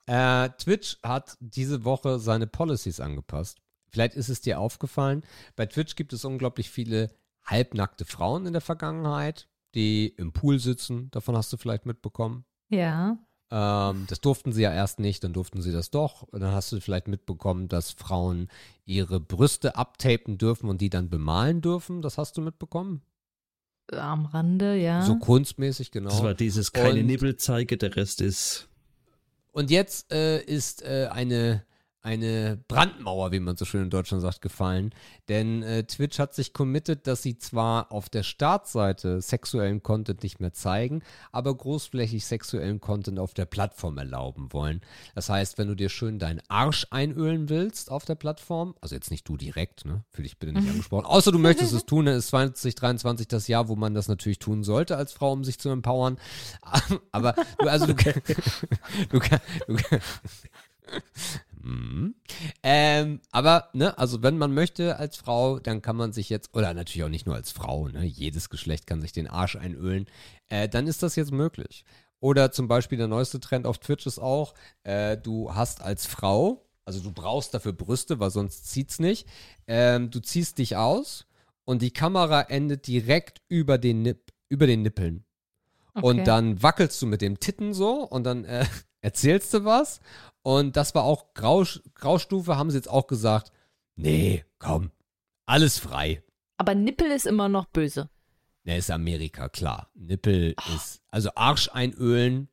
Äh, 0.07 0.49
Twitch 0.57 0.97
hat 1.03 1.37
diese 1.39 1.83
Woche 1.83 2.17
seine 2.19 2.47
Policies 2.47 2.99
angepasst. 2.99 3.59
Vielleicht 3.89 4.15
ist 4.15 4.29
es 4.29 4.41
dir 4.41 4.59
aufgefallen, 4.59 5.23
bei 5.55 5.65
Twitch 5.65 5.95
gibt 5.95 6.13
es 6.13 6.25
unglaublich 6.25 6.69
viele 6.69 7.09
halbnackte 7.45 8.05
Frauen 8.05 8.45
in 8.45 8.53
der 8.53 8.61
Vergangenheit, 8.61 9.47
die 9.75 10.07
im 10.07 10.33
Pool 10.33 10.59
sitzen. 10.59 11.09
Davon 11.11 11.35
hast 11.37 11.51
du 11.53 11.57
vielleicht 11.57 11.85
mitbekommen. 11.85 12.45
Ja. 12.69 13.17
Ähm, 13.49 14.05
das 14.09 14.19
durften 14.19 14.51
sie 14.51 14.63
ja 14.63 14.73
erst 14.73 14.99
nicht, 14.99 15.23
dann 15.23 15.31
durften 15.31 15.61
sie 15.61 15.71
das 15.71 15.89
doch. 15.89 16.23
Und 16.23 16.41
dann 16.41 16.51
hast 16.53 16.71
du 16.73 16.81
vielleicht 16.81 17.07
mitbekommen, 17.07 17.69
dass 17.69 17.91
Frauen 17.91 18.49
ihre 18.85 19.19
Brüste 19.21 19.77
abtapen 19.77 20.37
dürfen 20.37 20.69
und 20.69 20.81
die 20.81 20.89
dann 20.89 21.09
bemalen 21.09 21.61
dürfen. 21.61 22.01
Das 22.01 22.17
hast 22.17 22.35
du 22.37 22.41
mitbekommen? 22.41 23.01
Am 23.93 24.25
Rande, 24.25 24.75
ja. 24.75 25.01
So 25.03 25.15
kunstmäßig, 25.17 25.91
genau. 25.91 26.09
Das 26.09 26.21
war 26.23 26.33
dieses 26.33 26.73
keine 26.73 26.99
Und- 26.99 27.05
Nippelzeige, 27.07 27.77
der 27.77 27.95
Rest 27.95 28.19
ist. 28.19 28.67
Und 29.57 29.71
jetzt 29.71 30.13
äh, 30.13 30.39
ist 30.39 30.83
äh, 30.83 31.07
eine, 31.11 31.63
eine 32.07 32.57
Brandmauer, 32.69 33.33
wie 33.33 33.41
man 33.41 33.57
so 33.57 33.65
schön 33.65 33.83
in 33.83 33.89
Deutschland 33.89 34.21
sagt, 34.21 34.41
gefallen. 34.41 34.95
Denn 35.27 35.61
äh, 35.61 35.83
Twitch 35.83 36.19
hat 36.19 36.33
sich 36.33 36.53
committed, 36.53 37.05
dass 37.05 37.21
sie 37.21 37.37
zwar 37.37 37.91
auf 37.91 38.07
der 38.07 38.23
Startseite 38.23 39.19
sexuellen 39.21 39.83
Content 39.83 40.23
nicht 40.23 40.39
mehr 40.39 40.53
zeigen, 40.53 41.01
aber 41.33 41.53
großflächig 41.53 42.25
sexuellen 42.25 42.79
Content 42.79 43.19
auf 43.19 43.33
der 43.33 43.45
Plattform 43.45 43.97
erlauben 43.97 44.53
wollen. 44.53 44.79
Das 45.15 45.27
heißt, 45.29 45.57
wenn 45.57 45.67
du 45.67 45.75
dir 45.75 45.89
schön 45.89 46.17
deinen 46.17 46.41
Arsch 46.47 46.87
einölen 46.91 47.49
willst 47.49 47.91
auf 47.91 48.05
der 48.05 48.15
Plattform, 48.15 48.75
also 48.79 48.95
jetzt 48.95 49.11
nicht 49.11 49.27
du 49.27 49.35
direkt, 49.35 49.83
ne? 49.83 50.05
Für 50.11 50.23
dich 50.23 50.39
bitte 50.39 50.53
nicht 50.53 50.69
angesprochen. 50.69 51.05
Außer 51.05 51.33
du 51.33 51.39
möchtest 51.39 51.73
es 51.73 51.85
tun, 51.85 52.05
dann 52.05 52.15
ist 52.15 52.29
2023 52.29 53.27
das 53.27 53.49
Jahr, 53.49 53.67
wo 53.67 53.75
man 53.75 53.93
das 53.93 54.07
natürlich 54.07 54.39
tun 54.39 54.63
sollte 54.63 54.95
als 54.95 55.11
Frau, 55.11 55.33
um 55.33 55.43
sich 55.43 55.59
zu 55.59 55.67
empowern. 55.67 56.17
Aber 57.11 57.35
du, 57.59 57.67
also 57.67 57.85
du, 57.85 57.93
du, 57.95 58.11
du, 59.09 59.19
kann- 59.19 59.41
Mhm. 61.67 62.15
Ähm, 62.63 63.19
aber, 63.31 63.69
ne, 63.73 63.97
also 63.97 64.23
wenn 64.23 64.37
man 64.37 64.53
möchte 64.53 64.97
als 64.97 65.17
Frau, 65.17 65.59
dann 65.59 65.81
kann 65.81 65.97
man 65.97 66.13
sich 66.13 66.29
jetzt, 66.29 66.55
oder 66.55 66.73
natürlich 66.73 67.03
auch 67.03 67.09
nicht 67.09 67.25
nur 67.25 67.35
als 67.35 67.51
Frau, 67.51 67.89
ne, 67.89 68.05
jedes 68.05 68.49
Geschlecht 68.49 68.87
kann 68.87 69.01
sich 69.01 69.11
den 69.11 69.27
Arsch 69.27 69.57
einölen, 69.57 70.05
äh, 70.47 70.69
dann 70.69 70.87
ist 70.87 71.03
das 71.03 71.17
jetzt 71.17 71.31
möglich. 71.31 71.83
Oder 72.19 72.51
zum 72.51 72.67
Beispiel 72.67 72.97
der 72.97 73.07
neueste 73.07 73.39
Trend 73.39 73.67
auf 73.67 73.79
Twitch 73.79 74.07
ist 74.07 74.17
auch, 74.19 74.53
äh, 74.83 75.17
du 75.17 75.53
hast 75.53 75.81
als 75.81 76.05
Frau, 76.05 76.65
also 76.85 77.01
du 77.01 77.11
brauchst 77.11 77.53
dafür 77.53 77.73
Brüste, 77.73 78.19
weil 78.19 78.31
sonst 78.31 78.67
zieht's 78.67 78.99
nicht, 78.99 79.27
ähm, 79.67 80.09
du 80.09 80.19
ziehst 80.21 80.57
dich 80.59 80.77
aus 80.77 81.27
und 81.65 81.81
die 81.81 81.91
Kamera 81.91 82.43
endet 82.43 82.87
direkt 82.87 83.41
über 83.49 83.77
den, 83.77 84.03
Nipp, 84.03 84.31
über 84.47 84.67
den 84.67 84.83
Nippeln. 84.83 85.25
Okay. 85.93 86.05
Und 86.05 86.25
dann 86.25 86.63
wackelst 86.63 87.01
du 87.01 87.07
mit 87.07 87.21
dem 87.21 87.39
Titten 87.39 87.73
so 87.73 88.03
und 88.03 88.23
dann 88.23 88.45
äh, 88.45 88.65
erzählst 89.07 89.53
du 89.53 89.63
was. 89.63 89.99
Und 90.43 90.75
das 90.75 90.93
war 90.95 91.03
auch 91.03 91.33
Grau, 91.33 91.63
Graustufe, 91.95 92.57
haben 92.57 92.69
sie 92.71 92.77
jetzt 92.77 92.89
auch 92.89 93.07
gesagt, 93.07 93.51
nee, 93.95 94.43
komm, 94.59 94.91
alles 95.45 95.77
frei. 95.79 96.23
Aber 96.57 96.75
Nippel 96.75 97.09
ist 97.11 97.25
immer 97.25 97.47
noch 97.49 97.65
böse. 97.67 98.09
Ne, 98.63 98.77
ist 98.77 98.91
Amerika, 98.91 99.47
klar. 99.49 99.89
Nippel 99.95 100.55
ist, 100.75 101.01
also 101.09 101.29
Arsch 101.35 101.69
einölen, 101.71 102.49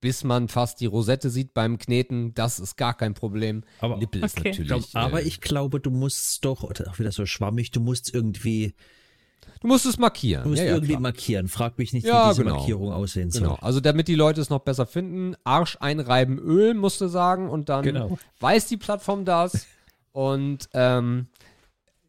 bis 0.00 0.24
man 0.24 0.48
fast 0.48 0.80
die 0.80 0.86
Rosette 0.86 1.30
sieht 1.30 1.54
beim 1.54 1.78
Kneten, 1.78 2.34
das 2.34 2.58
ist 2.58 2.76
gar 2.76 2.94
kein 2.96 3.14
Problem. 3.14 3.62
Aber- 3.80 3.96
Nippel 3.98 4.24
ist 4.24 4.38
Okay. 4.38 4.50
natürlich. 4.50 4.96
aber 4.96 5.22
äh, 5.22 5.26
ich 5.26 5.40
glaube, 5.40 5.78
du 5.80 5.90
musst 5.90 6.44
doch, 6.44 6.64
oder 6.64 6.90
auch 6.90 6.98
wieder 6.98 7.12
so 7.12 7.26
schwammig, 7.26 7.70
du 7.70 7.78
musst 7.80 8.12
irgendwie 8.12 8.74
Du 9.60 9.68
musst 9.68 9.86
es 9.86 9.98
markieren. 9.98 10.42
Du 10.44 10.48
musst 10.50 10.60
ja, 10.60 10.66
ja, 10.68 10.72
irgendwie 10.74 10.92
klar. 10.92 11.00
markieren. 11.02 11.48
Frag 11.48 11.78
mich 11.78 11.92
nicht, 11.92 12.04
Ja, 12.06 12.26
wie 12.26 12.30
diese 12.30 12.42
genau. 12.44 12.56
Markierung 12.56 12.92
aussehen 12.92 13.30
soll. 13.30 13.42
Genau, 13.42 13.54
also 13.60 13.80
damit 13.80 14.08
die 14.08 14.14
Leute 14.16 14.40
es 14.40 14.50
noch 14.50 14.60
besser 14.60 14.86
finden, 14.86 15.36
Arsch 15.44 15.76
einreiben, 15.80 16.38
Öl, 16.38 16.74
musst 16.74 17.00
du 17.00 17.06
sagen, 17.08 17.48
und 17.48 17.68
dann 17.68 17.84
Genau. 17.84 18.18
weiß 18.40 18.66
die 18.68 18.76
Plattform 18.76 19.24
das. 19.24 19.66
und 20.12 20.68
ähm, 20.74 21.26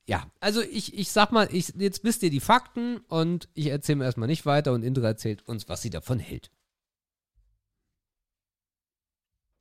ja, 0.06 0.26
also 0.42 0.62
ich, 0.62 0.98
ich 0.98 1.12
sag 1.12 1.32
mal, 1.32 1.48
ich, 1.52 1.70
jetzt 1.78 2.04
wisst 2.04 2.24
ihr 2.24 2.30
die 2.30 2.40
Fakten 2.42 2.98
und 3.08 3.48
ich 3.54 3.68
erzähle 3.68 3.98
mir 3.98 4.04
erstmal 4.06 4.28
nicht 4.28 4.46
weiter 4.46 4.74
und 4.74 4.84
Indra 4.84 5.08
erzählt 5.08 5.48
uns, 5.48 5.70
was 5.70 5.82
sie 5.82 5.90
davon 5.90 6.20
hält. 6.20 6.52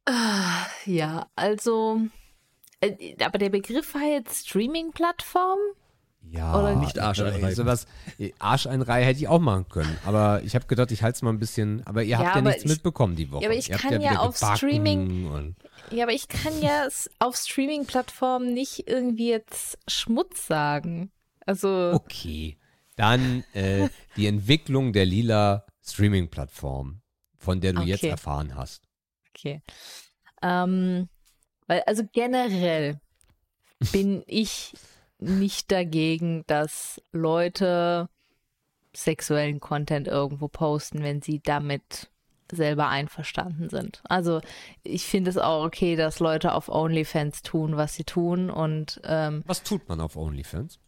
Ah, 0.07 0.67
Ja, 0.85 1.31
also, 1.37 2.01
äh, 2.81 3.15
aber 3.23 3.39
der 3.39 3.51
Begriff 3.51 3.95
war 3.95 4.03
jetzt 4.03 4.49
Streaming-Plattform? 4.49 5.59
Ja, 6.25 6.59
Oder 6.59 6.77
nicht 6.77 6.99
Arsch 6.99 7.21
einreiben. 7.21 7.55
Sowas, 7.55 7.87
äh, 8.19 8.33
Arsch 8.39 8.67
einreihen 8.67 9.05
hätte 9.05 9.21
ich 9.21 9.29
auch 9.29 9.39
machen 9.41 9.69
können. 9.69 9.99
Aber 10.07 10.43
ich 10.43 10.55
habe 10.55 10.67
gedacht, 10.67 10.91
ich 10.91 11.03
halte 11.03 11.17
es 11.17 11.23
mal 11.23 11.31
ein 11.31 11.39
bisschen. 11.39 11.87
Aber 11.87 12.03
ihr 12.03 12.11
Ja, 12.11 12.19
habt 12.21 12.37
ja 12.37 12.41
nichts 12.43 12.63
ich- 12.65 12.71
mitbekommen 12.71 13.17
die 13.17 13.31
Woche. 13.31 13.43
Ja, 13.43 13.49
aber 13.51 13.59
ich 13.59 13.69
ihr 13.69 13.75
habt 13.75 13.83
kann 13.85 14.01
ja 14.01 14.11
wieder 14.13 14.23
auf 14.23 14.37
Streaming- 14.39 15.27
Und, 15.31 15.57
Ja, 15.91 16.05
aber 16.05 16.13
ich 16.13 16.29
kann 16.29 16.59
ja 16.63 16.89
auf 17.19 17.37
Streaming-Plattformen 17.37 18.55
nicht 18.55 18.89
irgendwie 18.89 19.29
jetzt 19.29 19.79
Schmutz 19.89 20.47
sagen. 20.47 21.11
Also, 21.45 21.91
okay. 21.93 22.57
Dann 22.97 23.45
äh, 23.53 23.89
die 24.17 24.27
Entwicklung 24.27 24.93
der 24.95 25.05
lila 25.05 25.67
Streaming-Plattform, 25.85 27.03
von 27.37 27.61
der 27.61 27.73
du 27.75 27.83
jetzt 27.83 28.01
Okay. 28.01 28.09
erfahren 28.11 28.55
hast. 28.55 28.85
okay. 29.35 29.61
Ähm, 30.43 31.09
weil, 31.67 31.83
also 31.87 32.05
generell 32.13 33.01
bin 33.93 34.23
ich 34.27 34.73
nicht 35.23 35.71
dagegen, 35.73 36.45
dass 36.47 37.01
Leute 37.13 38.09
sexuellen 38.95 39.61
Content 39.61 40.07
irgendwo 40.09 40.49
posten, 40.49 41.03
wenn 41.03 41.23
sie 41.23 41.41
damit 41.43 42.11
selber 42.51 42.89
einverstanden 42.89 43.71
sind. 43.71 44.03
Also 44.05 44.43
ich 44.83 45.07
finde 45.07 45.31
es 45.31 45.39
auch 45.39 45.65
okay, 45.65 45.97
dass 45.97 46.21
Leute 46.21 46.53
auf 46.53 46.69
OnlyFans 46.69 47.41
tun, 47.43 47.77
was 47.79 47.95
sie 47.95 48.05
tun 48.05 48.51
und 48.51 49.01
ähm, 49.05 49.43
Was 49.47 49.63
tut 49.63 49.89
man 49.89 50.01
auf 50.01 50.17
OnlyFans? 50.17 50.79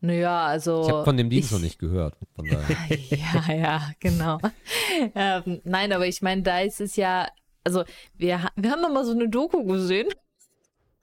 naja, 0.00 0.44
also 0.46 0.82
Ich 0.82 0.90
habe 0.90 1.04
von 1.04 1.16
dem 1.16 1.30
Dienst 1.30 1.48
ich- 1.48 1.52
noch 1.52 1.60
nicht 1.60 1.78
gehört. 1.78 2.16
Ja, 3.10 3.52
ja, 3.52 3.90
genau. 4.00 4.38
ähm, 5.14 5.60
nein, 5.64 5.92
aber 5.92 6.06
ich 6.06 6.20
meine, 6.22 6.42
da 6.42 6.60
ist 6.60 6.80
es 6.80 6.94
ja, 6.96 7.26
also 7.64 7.84
wir, 8.16 8.48
wir 8.54 8.70
haben 8.70 8.92
mal 8.92 9.04
so 9.04 9.12
eine 9.12 9.28
Doku 9.28 9.64
gesehen. 9.64 10.08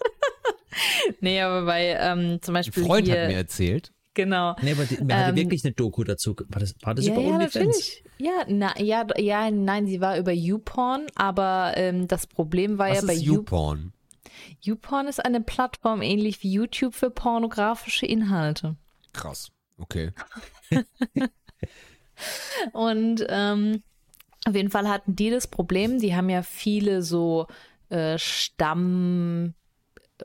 nee, 1.22 1.42
aber 1.42 1.66
bei 1.66 1.96
ähm, 2.00 2.40
zum 2.42 2.56
Ein 2.56 2.60
Beispiel 2.60 2.86
Freund 2.86 3.08
hier, 3.08 3.22
hat 3.24 3.28
mir 3.30 3.36
erzählt. 3.38 3.92
genau. 4.14 4.56
Nee, 4.62 4.72
aber 4.74 4.86
die, 4.86 5.04
mir 5.04 5.16
hatte 5.18 5.30
Ähm, 5.32 5.36
wirklich 5.36 5.64
eine 5.66 5.74
Doku 5.74 6.04
dazu. 6.04 6.36
War 6.50 6.60
das, 6.60 6.76
war 6.82 6.96
das 6.96 7.06
Ja, 7.06 7.14
über 7.14 7.22
ja, 7.22 7.30
OnlyFans? 7.36 7.92
Ja, 8.18 8.44
na, 8.48 8.80
ja, 8.80 9.06
ja, 9.18 9.50
nein, 9.52 9.88
sie 9.88 10.02
war 10.02 10.18
über 10.18 10.32
YouPorn, 10.32 11.08
aber 11.16 11.74
ähm, 11.76 12.08
das 12.08 12.28
Problem 12.28 12.78
war 12.78 12.90
Was 12.90 13.02
ja 13.02 13.08
bei 13.08 13.14
ist 13.16 13.22
You- 13.24 13.36
YouPorn? 13.36 13.94
YouPorn 14.62 15.08
ist 15.08 15.24
eine 15.24 15.42
Plattform 15.42 16.02
ähnlich 16.02 16.42
wie 16.44 16.52
YouTube 16.52 16.94
für 16.96 17.10
pornografische 17.10 18.06
Inhalte. 18.06 18.76
Krass. 19.14 19.52
Okay. 19.78 20.12
Und 22.72 23.26
ähm, 23.30 23.82
auf 24.46 24.56
jeden 24.56 24.70
Fall 24.70 24.88
hatten 24.88 25.16
die 25.16 25.30
das 25.30 25.48
Problem, 25.48 26.00
die 26.00 26.16
haben 26.16 26.30
ja 26.30 26.44
viele 26.44 27.02
so 27.02 27.48
äh, 27.90 28.18
Stamm 28.18 29.54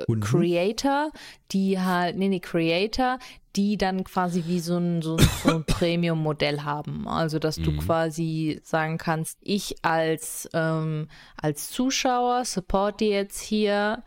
Kunden? 0.05 0.23
Creator, 0.23 1.11
die 1.53 1.81
halt, 1.81 2.17
nee, 2.17 2.29
nee, 2.29 2.41
Creator, 2.41 3.19
die 3.57 3.79
dann 3.79 4.05
quasi 4.05 4.45
wie 4.47 4.61
so 4.61 4.77
ein, 4.77 5.01
so 5.03 5.17
so 5.19 5.55
ein 5.55 5.65
Premium-Modell 5.67 6.63
haben. 6.63 7.09
Also, 7.09 7.39
dass 7.39 7.57
du 7.57 7.77
quasi 7.79 8.61
sagen 8.63 8.99
kannst, 8.99 9.39
ich 9.41 9.77
als, 9.83 10.49
ähm, 10.53 11.09
als 11.41 11.71
Zuschauer 11.71 12.45
supporte 12.45 13.07
jetzt 13.07 13.41
hier 13.41 14.03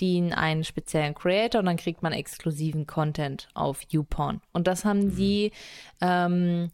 den 0.00 0.32
einen 0.32 0.64
speziellen 0.64 1.14
Creator 1.14 1.60
und 1.60 1.66
dann 1.66 1.76
kriegt 1.76 2.02
man 2.02 2.12
exklusiven 2.12 2.86
Content 2.86 3.48
auf 3.54 3.82
YouPorn. 3.90 4.40
Und 4.52 4.66
das 4.66 4.84
haben 4.84 5.14
die 5.14 5.52
ähm, 6.00 6.70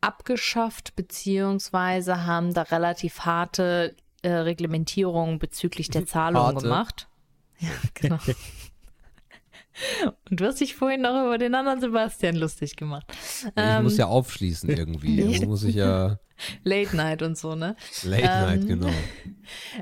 abgeschafft, 0.00 0.96
beziehungsweise 0.96 2.24
haben 2.24 2.54
da 2.54 2.62
relativ 2.62 3.20
harte 3.20 3.94
äh, 4.22 4.30
Reglementierungen 4.30 5.38
bezüglich 5.38 5.90
der 5.90 6.06
Zahlung 6.06 6.42
Harte. 6.42 6.62
gemacht. 6.62 7.08
Ja, 7.62 7.70
genau. 7.94 8.18
Und 10.30 10.40
du 10.40 10.44
hast 10.44 10.60
dich 10.60 10.74
vorhin 10.74 11.00
noch 11.00 11.24
über 11.24 11.38
den 11.38 11.54
anderen 11.54 11.80
Sebastian 11.80 12.36
lustig 12.36 12.76
gemacht. 12.76 13.06
ich 13.42 13.50
Ähm, 13.56 13.84
muss 13.84 13.96
ja 13.96 14.06
aufschließen 14.06 14.68
irgendwie. 14.76 15.46
Muss 15.46 15.64
ich 15.64 15.76
ja 15.76 16.18
Late 16.64 16.96
Night 16.96 17.22
und 17.22 17.36
so, 17.38 17.54
ne? 17.54 17.76
Late 18.04 18.22
Night, 18.22 18.60
Ähm, 18.62 18.68
genau. 18.68 18.88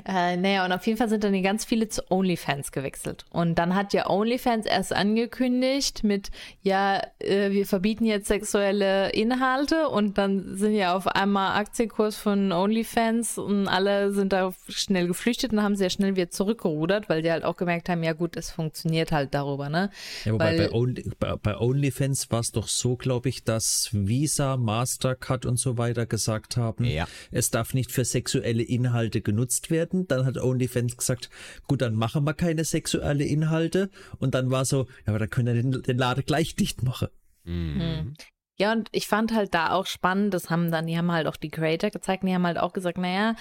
Äh, 0.05 0.35
naja, 0.37 0.65
und 0.65 0.71
auf 0.71 0.85
jeden 0.87 0.97
Fall 0.97 1.07
sind 1.07 1.23
dann 1.23 1.33
die 1.33 1.43
ganz 1.43 1.63
viele 1.63 1.87
zu 1.87 2.01
OnlyFans 2.09 2.71
gewechselt. 2.71 3.25
Und 3.29 3.55
dann 3.55 3.75
hat 3.75 3.93
ja 3.93 4.09
OnlyFans 4.09 4.65
erst 4.65 4.91
angekündigt 4.91 6.03
mit, 6.03 6.31
ja, 6.63 6.99
äh, 7.19 7.51
wir 7.51 7.65
verbieten 7.65 8.03
jetzt 8.05 8.27
sexuelle 8.27 9.11
Inhalte 9.11 9.87
und 9.87 10.17
dann 10.17 10.57
sind 10.57 10.73
ja 10.73 10.95
auf 10.95 11.07
einmal 11.07 11.57
Aktienkurs 11.59 12.17
von 12.17 12.51
OnlyFans 12.51 13.37
und 13.37 13.67
alle 13.67 14.11
sind 14.11 14.33
da 14.33 14.51
schnell 14.67 15.07
geflüchtet 15.07 15.53
und 15.53 15.61
haben 15.61 15.75
sehr 15.75 15.91
schnell 15.91 16.15
wieder 16.15 16.31
zurückgerudert, 16.31 17.07
weil 17.07 17.21
die 17.21 17.31
halt 17.31 17.43
auch 17.43 17.55
gemerkt 17.55 17.87
haben, 17.87 18.03
ja 18.03 18.13
gut, 18.13 18.35
es 18.35 18.49
funktioniert 18.49 19.11
halt 19.11 19.33
darüber, 19.33 19.69
ne? 19.69 19.89
Ja, 20.25 20.33
wobei 20.33 20.57
Weil- 20.57 20.67
bei, 20.69 20.71
Only, 20.73 21.11
bei, 21.19 21.35
bei 21.35 21.57
OnlyFans 21.57 22.31
war 22.31 22.39
es 22.39 22.51
doch 22.51 22.67
so, 22.67 22.95
glaube 22.97 23.29
ich, 23.29 23.43
dass 23.43 23.89
Visa, 23.93 24.57
Mastercard 24.57 25.45
und 25.45 25.57
so 25.57 25.77
weiter 25.77 26.05
gesagt 26.07 26.40
haben, 26.57 26.85
Ja. 26.85 27.07
es 27.31 27.51
darf 27.51 27.73
nicht 27.73 27.91
für 27.91 28.05
sexuelle 28.05 28.63
Inhalte 28.63 29.21
genutzt 29.21 29.69
werden. 29.69 30.07
Dann 30.07 30.25
hat 30.25 30.37
OnlyFans 30.37 30.97
gesagt, 30.97 31.29
gut, 31.67 31.81
dann 31.81 31.95
machen 31.95 32.23
wir 32.25 32.33
keine 32.33 32.63
sexuelle 32.65 33.25
Inhalte. 33.25 33.89
Und 34.19 34.35
dann 34.35 34.51
war 34.51 34.65
so, 34.65 34.87
ja, 35.05 35.07
aber 35.07 35.19
da 35.19 35.27
können 35.27 35.55
wir 35.55 35.61
den, 35.61 35.81
den 35.83 35.97
Laden 35.97 36.23
gleich 36.25 36.55
dicht 36.55 36.83
machen. 36.83 37.07
Mhm. 37.43 38.13
Ja, 38.59 38.73
und 38.73 38.89
ich 38.91 39.07
fand 39.07 39.33
halt 39.33 39.55
da 39.55 39.71
auch 39.71 39.87
spannend, 39.87 40.35
das 40.35 40.51
haben 40.51 40.69
dann, 40.69 40.85
die 40.85 40.95
haben 40.95 41.11
halt 41.11 41.25
auch 41.25 41.35
die 41.37 41.49
Creator 41.49 41.89
gezeigt, 41.89 42.21
und 42.21 42.29
die 42.29 42.35
haben 42.35 42.45
halt 42.45 42.59
auch 42.59 42.73
gesagt, 42.73 42.99
naja, 42.99 43.35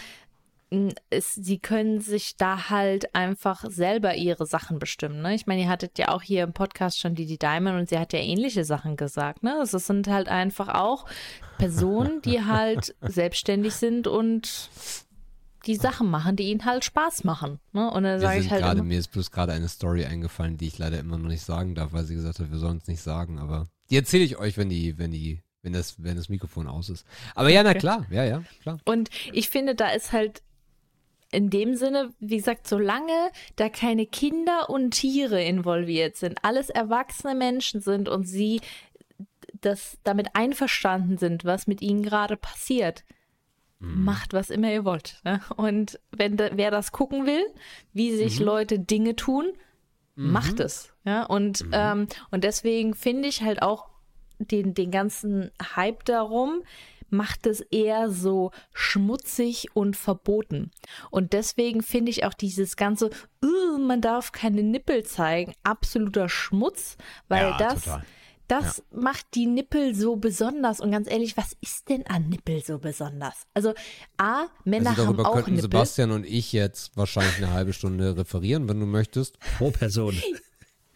es, 1.11 1.35
sie 1.35 1.59
können 1.59 2.01
sich 2.01 2.37
da 2.37 2.71
halt 2.71 3.15
einfach 3.15 3.65
selber 3.69 4.15
ihre 4.15 4.47
Sachen 4.47 4.79
bestimmen. 4.79 5.21
Ne? 5.21 5.35
Ich 5.35 5.47
meine, 5.47 5.63
ihr 5.63 5.69
hattet 5.69 5.99
ja 5.99 6.09
auch 6.09 6.23
hier 6.23 6.45
im 6.45 6.53
Podcast 6.53 7.01
schon 7.01 7.17
die, 7.17 7.27
die 7.27 7.39
Diamond 7.39 7.79
und 7.79 7.89
sie 7.89 7.99
hat 7.99 8.13
ja 8.13 8.21
ähnliche 8.21 8.65
Sachen 8.65 8.97
gesagt. 8.97 9.43
Ne? 9.43 9.57
Also 9.59 9.79
es 9.79 9.87
sind 9.87 10.07
halt 10.07 10.29
einfach 10.29 10.69
auch 10.69 11.07
Personen, 11.59 12.23
die 12.23 12.45
halt 12.45 12.95
selbstständig 13.01 13.75
sind 13.75 14.07
und 14.07 14.71
die 15.67 15.75
Sachen 15.75 16.09
machen, 16.09 16.37
die 16.37 16.45
ihnen 16.45 16.65
halt 16.65 16.85
Spaß 16.85 17.25
machen. 17.25 17.59
Ne? 17.73 17.91
Und 17.91 18.05
dann 18.05 18.21
sage 18.21 18.39
ich 18.39 18.51
halt 18.51 18.63
gerade, 18.63 18.79
immer, 18.79 18.89
mir 18.89 18.99
ist 18.99 19.09
bloß 19.09 19.33
gerade 19.33 19.53
eine 19.53 19.69
Story 19.69 20.05
eingefallen, 20.05 20.57
die 20.57 20.69
ich 20.69 20.79
leider 20.79 21.01
immer 21.01 21.19
noch 21.19 21.29
nicht 21.29 21.45
sagen 21.45 21.75
darf, 21.75 21.93
weil 21.93 22.05
sie 22.05 22.15
gesagt 22.15 22.39
hat, 22.39 22.51
wir 22.51 22.59
sollen 22.59 22.79
es 22.79 22.87
nicht 22.87 23.03
sagen, 23.03 23.41
aber 23.41 23.67
die 23.91 23.97
erzähle 23.97 24.25
ich 24.25 24.39
euch, 24.39 24.57
wenn 24.57 24.69
die, 24.69 24.99
wenn 24.99 25.11
die, 25.11 25.43
wenn 25.63 25.73
das, 25.73 26.03
wenn 26.03 26.17
das 26.17 26.29
Mikrofon 26.29 26.69
aus 26.69 26.89
ist. 26.89 27.05
Aber 27.35 27.51
ja, 27.51 27.65
na 27.65 27.75
klar, 27.75 28.07
ja, 28.09 28.25
ja, 28.25 28.45
klar. 28.63 28.79
Und 28.85 29.11
ich 29.33 29.51
finde, 29.51 29.75
da 29.75 29.91
ist 29.91 30.13
halt 30.13 30.43
in 31.33 31.51
dem 31.51 31.77
Sinne, 31.77 32.13
wie 32.19 32.39
gesagt, 32.39 32.67
solange 32.67 33.31
da 33.57 33.69
keine 33.69 34.07
Kinder 34.07 34.69
und 34.69 34.93
Tiere 34.93 35.43
involviert 35.43 36.17
sind, 36.17 36.39
alles 36.43 36.71
erwachsene 36.71 37.35
Menschen 37.35 37.81
sind 37.81 38.09
und 38.09 38.25
sie 38.25 38.61
das 39.61 39.99
damit 40.05 40.29
einverstanden 40.35 41.19
sind, 41.19 41.45
was 41.45 41.67
mit 41.67 41.83
ihnen 41.83 42.03
gerade 42.03 42.37
passiert, 42.37 43.05
macht 43.79 44.33
was 44.33 44.51
immer 44.51 44.73
ihr 44.73 44.85
wollt. 44.85 45.21
Ne? 45.25 45.41
Und 45.57 46.01
wenn 46.11 46.37
da, 46.37 46.51
wer 46.53 46.71
das 46.71 46.93
gucken 46.93 47.27
will, 47.27 47.45
wie 47.93 48.15
sich 48.15 48.39
Leute 48.41 48.79
Dinge 48.79 49.17
tun, 49.17 49.53
macht 50.17 50.61
es. 50.61 50.93
Ja? 51.05 51.25
Und, 51.25 51.65
ähm, 51.73 52.07
und 52.31 52.45
deswegen 52.45 52.95
finde 52.95 53.29
ich 53.29 53.43
halt 53.43 53.63
auch 53.63 53.89
den, 54.39 54.75
den 54.75 54.91
ganzen 54.91 55.51
Hype 55.77 56.05
darum, 56.05 56.63
macht 57.11 57.47
es 57.47 57.61
eher 57.61 58.11
so 58.11 58.51
schmutzig 58.73 59.69
und 59.75 59.97
verboten. 59.97 60.71
Und 61.11 61.33
deswegen 61.33 61.83
finde 61.83 62.11
ich 62.11 62.25
auch 62.25 62.35
dieses 62.35 62.77
ganze, 62.77 63.11
"Uh, 63.45 63.79
man 63.79 64.01
darf 64.01 64.33
keine 64.33 64.63
Nippel 64.63 65.05
zeigen, 65.05 65.53
absoluter 65.63 66.29
Schmutz, 66.29 66.97
weil 67.29 67.43
Ja, 67.51 67.59
das, 67.59 67.85
total. 67.85 68.05
das 68.49 68.83
macht 68.93 69.27
die 69.35 69.47
Nippel 69.47 69.95
so 69.95 70.17
besonders. 70.17 70.81
Und 70.81 70.91
ganz 70.91 71.09
ehrlich, 71.11 71.37
was 71.37 71.57
ist 71.61 71.89
denn 71.89 72.07
an 72.07 72.29
Nippel 72.29 72.63
so 72.65 72.79
besonders? 72.79 73.47
Also, 73.55 73.75
A, 74.17 74.47
Männer 74.65 74.91
Also 74.91 75.03
haben 75.07 75.17
darüber 75.17 75.29
auch 75.29 75.35
könnten 75.35 75.51
Nippel. 75.53 75.63
Sebastian 75.63 76.11
und 76.11 76.27
ich 76.27 76.53
jetzt 76.53 76.97
wahrscheinlich 76.97 77.37
eine 77.39 77.53
halbe 77.53 77.73
Stunde 77.73 78.17
referieren, 78.17 78.69
wenn 78.69 78.81
du 78.81 78.87
möchtest. 78.87 79.39
Pro 79.59 79.71
Person. 79.71 80.15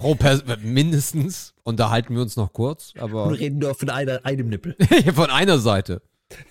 Pro 0.05 0.14
Pers 0.16 0.43
mindestens. 0.62 1.55
Unterhalten 1.62 2.14
wir 2.14 2.20
uns 2.20 2.36
noch 2.36 2.52
kurz, 2.52 2.93
Und 2.94 3.01
aber 3.01 3.39
reden 3.39 3.59
nur 3.59 3.74
von 3.74 3.89
einer, 3.89 4.20
einem 4.26 4.51
Nippel. 4.51 4.76
von 5.14 5.31
einer 5.31 5.59
Seite. 5.59 6.02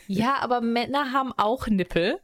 Ja, 0.07 0.38
aber 0.41 0.59
Männer 0.59 1.11
haben 1.13 1.31
auch 1.38 1.67
Nippel. 1.67 2.17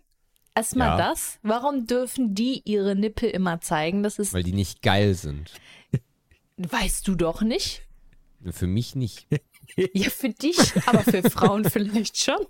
Erstmal 0.55 0.87
Ja. 0.87 0.97
das. 0.97 1.37
Warum 1.43 1.85
dürfen 1.85 2.33
die 2.33 2.63
ihre 2.65 2.95
Nippel 2.95 3.29
immer 3.29 3.61
zeigen? 3.61 4.01
Das 4.01 4.17
ist, 4.17 4.33
Weil 4.33 4.41
die 4.41 4.53
nicht 4.53 4.81
geil 4.81 5.13
sind. 5.13 5.51
weißt 6.57 7.07
du 7.07 7.13
doch 7.13 7.43
nicht. 7.43 7.83
Für 8.49 8.65
mich 8.65 8.95
nicht. 8.95 9.27
Ja, 9.93 10.09
für 10.09 10.29
dich, 10.29 10.57
aber 10.87 11.01
für 11.03 11.21
Frauen 11.29 11.63
vielleicht 11.63 12.17
schon. 12.17 12.43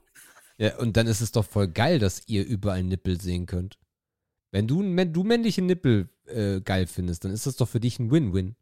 Ja, 0.57 0.77
und 0.77 0.95
dann 0.95 1.05
ist 1.05 1.19
es 1.19 1.33
doch 1.33 1.43
voll 1.43 1.67
geil, 1.67 1.99
dass 1.99 2.21
ihr 2.27 2.45
überall 2.45 2.81
Nippel 2.83 3.19
sehen 3.19 3.45
könnt. 3.45 3.77
Wenn 4.51 4.67
du, 4.69 4.79
wenn 4.95 5.11
du 5.11 5.23
männliche 5.25 5.61
Nippel 5.61 6.07
äh, 6.27 6.61
geil 6.61 6.87
findest, 6.87 7.25
dann 7.25 7.33
ist 7.33 7.45
das 7.45 7.57
doch 7.57 7.67
für 7.67 7.81
dich 7.81 7.99
ein 7.99 8.09
Win-Win. 8.09 8.55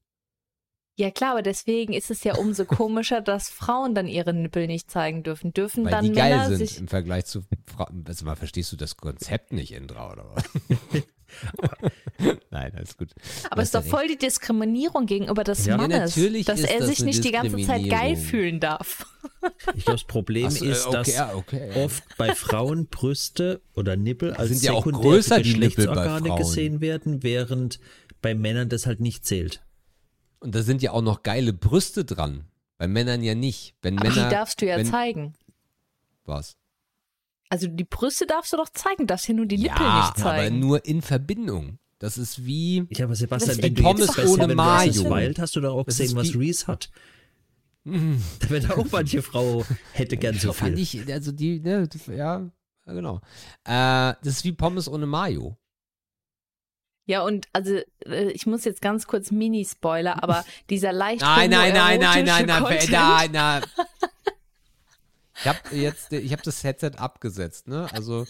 Ja 1.00 1.12
klar, 1.12 1.34
aber 1.34 1.44
deswegen 1.44 1.94
ist 1.94 2.10
es 2.10 2.24
ja 2.24 2.36
umso 2.36 2.66
komischer, 2.66 3.22
dass 3.22 3.50
Frauen 3.50 3.94
dann 3.94 4.08
ihre 4.08 4.34
Nippel 4.34 4.66
nicht 4.66 4.90
zeigen 4.90 5.22
dürfen. 5.22 5.54
Dürfen 5.54 5.86
Weil 5.86 5.92
dann 5.92 6.06
die 6.06 6.12
geil 6.12 6.32
Männer 6.32 6.48
sind 6.48 6.58
sich. 6.58 6.80
im 6.80 6.88
Vergleich 6.88 7.26
zu 7.26 7.44
Frauen. 7.66 8.04
Also 8.08 8.26
mal 8.26 8.36
verstehst 8.36 8.72
du 8.72 8.78
das 8.78 8.98
Konzept 8.98 9.54
nicht, 9.54 9.74
Indra, 9.74 10.12
oder 10.12 10.26
was? 10.34 10.44
Nein, 12.50 12.74
alles 12.76 12.98
gut. 12.98 13.14
Aber 13.52 13.62
es 13.62 13.68
ist 13.68 13.76
doch 13.76 13.84
voll 13.84 14.08
die 14.08 14.18
Diskriminierung 14.18 15.06
gegenüber 15.06 15.44
des 15.44 15.66
Ja. 15.66 15.74
Ja, 15.74 15.78
Mannes, 15.78 16.16
natürlich 16.16 16.46
dass 16.46 16.62
er 16.62 16.80
das 16.80 16.88
sich 16.88 17.04
nicht 17.04 17.24
die 17.24 17.32
ganze 17.32 17.62
Zeit 17.62 17.88
geil 17.88 18.16
fühlen 18.16 18.60
darf. 18.60 19.06
Ich 19.76 19.86
glaube, 19.86 20.00
das 20.00 20.04
Problem 20.04 20.50
so, 20.50 20.66
äh, 20.66 20.72
ist, 20.72 20.88
okay, 20.88 20.98
dass 20.98 21.14
ja, 21.14 21.34
okay. 21.36 21.72
oft 21.76 22.04
bei 22.18 22.34
Frauen 22.34 22.88
Brüste 22.88 23.62
oder 23.76 23.96
Nippel 23.96 24.34
als 24.34 24.50
sind 24.50 24.64
ja 24.64 24.74
auch 24.74 24.84
sekundäre 24.84 25.14
größer, 25.14 25.40
die 25.42 25.54
Nippel 25.54 25.86
bei 25.86 25.94
Geschlechtsorgane 25.94 26.36
gesehen 26.38 26.82
werden, 26.82 27.24
während 27.24 27.80
bei 28.22 28.34
Männern 28.34 28.68
das 28.68 28.88
halt 28.88 29.00
nicht 29.00 29.26
zählt. 29.26 29.62
Und 30.40 30.54
da 30.56 30.62
sind 30.62 30.82
ja 30.82 30.92
auch 30.92 31.02
noch 31.02 31.24
geile 31.24 31.54
Brüste 31.54 32.06
dran. 32.06 32.46
Bei 32.78 32.88
Männern 32.88 33.24
ja 33.24 33.36
nicht. 33.36 33.76
Wenn 33.82 33.98
Aber 33.98 34.10
Männer. 34.10 34.30
die 34.30 34.36
darfst 34.36 34.62
du 34.62 34.68
ja 34.68 34.78
wenn, 34.78 34.86
zeigen. 34.86 35.34
Was? 36.26 36.58
Also 37.50 37.68
die 37.68 37.86
Brüste 37.86 38.28
darfst 38.28 38.54
du 38.54 38.58
doch 38.58 38.70
zeigen, 38.70 39.08
darfst 39.08 39.26
hier 39.26 39.36
nur 39.36 39.46
die 39.46 39.58
Nippel 39.58 39.82
ja, 39.82 40.02
nicht 40.02 40.18
zeigen. 40.18 40.56
aber 40.56 40.66
nur 40.66 40.86
in 40.86 41.02
Verbindung. 41.02 41.80
Das 42.00 42.18
ist 42.18 42.46
wie. 42.46 42.86
Ich 42.90 43.02
habe 43.02 43.16
Sebastian, 43.16 43.56
Das 43.58 43.64
wenn 43.64 43.74
du 43.74 43.82
Pommes 43.82 44.16
jetzt 44.16 44.28
ohne 44.28 44.54
Mayo. 44.54 45.10
Wild 45.10 45.40
hast 45.40 45.56
du 45.56 45.62
doch 45.62 45.74
auch 45.76 45.86
Das 45.86 45.98
gesehen, 45.98 46.16
was 46.16 46.36
Reese 46.36 46.68
hat. 46.68 46.92
Da 47.86 48.50
wird 48.50 48.70
auch 48.70 48.86
manche 48.92 49.22
Frau 49.22 49.66
hätte 49.94 50.18
gern 50.18 50.36
so 50.38 50.52
Fand 50.52 50.78
viel. 50.78 51.02
ich, 51.02 51.14
also 51.14 51.32
die, 51.32 51.62
ne, 51.62 51.88
ja, 52.14 52.46
genau. 52.86 53.22
Äh, 53.64 54.14
das 54.22 54.28
ist 54.28 54.44
wie 54.44 54.52
Pommes 54.52 54.90
ohne 54.90 55.06
Mayo. 55.06 55.56
Ja, 57.08 57.22
und 57.24 57.48
also 57.54 57.78
äh, 58.06 58.30
ich 58.32 58.46
muss 58.46 58.64
jetzt 58.66 58.82
ganz 58.82 59.08
kurz 59.08 59.32
Mini-Spoiler, 59.32 60.22
aber 60.22 60.46
dieser 60.70 60.92
leicht 60.94 61.22
Nein, 61.22 61.50
nein, 61.50 61.74
nein, 61.74 62.00
nein, 62.00 62.26
nein, 62.26 62.26
nein, 62.26 62.46
nein, 62.46 62.64
Content- 62.64 62.92
nein, 62.92 63.32
nein. 63.32 63.64
Ich 65.40 65.46
habe 65.48 65.60
jetzt, 65.76 66.12
ich 66.14 66.32
habe 66.32 66.42
das 66.42 66.64
Headset 66.64 66.94
abgesetzt, 66.98 67.68
ne? 67.68 67.88
Also 67.94 68.26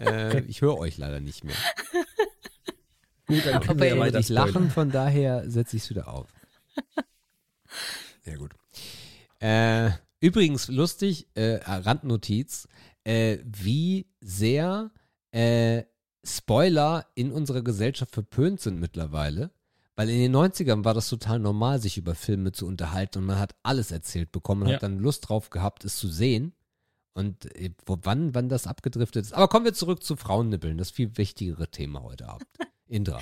äh, 0.00 0.40
ich 0.44 0.62
höre 0.62 0.78
euch 0.78 0.96
leider 0.96 1.20
nicht 1.20 1.44
mehr. 1.44 1.54
Gut, 3.26 3.44
dann 3.44 3.60
können 3.60 3.68
Aber 3.70 3.80
wir 3.80 3.84
ihr 3.84 3.88
ja 3.90 3.94
Ich 3.96 4.00
weiter 4.00 4.16
nicht 4.18 4.26
spoilern. 4.28 4.46
lachen, 4.54 4.70
von 4.70 4.90
daher 4.90 5.50
setze 5.50 5.76
ich 5.76 5.82
es 5.82 5.90
wieder 5.90 6.08
auf. 6.08 6.28
Sehr 8.24 8.38
gut. 8.38 8.52
Äh, 9.40 9.90
übrigens, 10.20 10.68
lustig, 10.68 11.28
äh, 11.34 11.56
Randnotiz, 11.66 12.66
äh, 13.04 13.38
wie 13.44 14.06
sehr 14.22 14.90
äh, 15.32 15.82
Spoiler 16.28 17.06
in 17.14 17.32
unserer 17.32 17.62
Gesellschaft 17.62 18.12
verpönt 18.12 18.60
sind 18.60 18.78
mittlerweile. 18.80 19.50
Weil 19.96 20.10
in 20.10 20.20
den 20.20 20.36
90ern 20.36 20.84
war 20.84 20.94
das 20.94 21.08
total 21.08 21.40
normal, 21.40 21.80
sich 21.80 21.96
über 21.98 22.14
Filme 22.14 22.52
zu 22.52 22.66
unterhalten 22.68 23.18
und 23.18 23.24
man 23.26 23.38
hat 23.40 23.56
alles 23.64 23.90
erzählt 23.90 24.30
bekommen 24.30 24.62
und 24.62 24.68
Ja. 24.68 24.74
hat 24.74 24.84
dann 24.84 25.00
Lust 25.00 25.28
drauf 25.28 25.50
gehabt, 25.50 25.84
es 25.84 25.96
zu 25.96 26.06
sehen. 26.08 26.52
Und 27.14 27.52
äh, 27.56 27.70
wo, 27.84 27.98
wann, 28.02 28.32
wann 28.32 28.48
das 28.48 28.68
abgedriftet 28.68 29.24
ist. 29.24 29.32
Aber 29.32 29.48
kommen 29.48 29.64
wir 29.64 29.74
zurück 29.74 30.04
zu 30.04 30.14
Frauennippeln, 30.16 30.78
das 30.78 30.92
viel 30.92 31.16
wichtigere 31.16 31.68
Thema 31.68 32.04
heute 32.04 32.28
Abend. 32.28 32.46
Indra. 32.86 33.20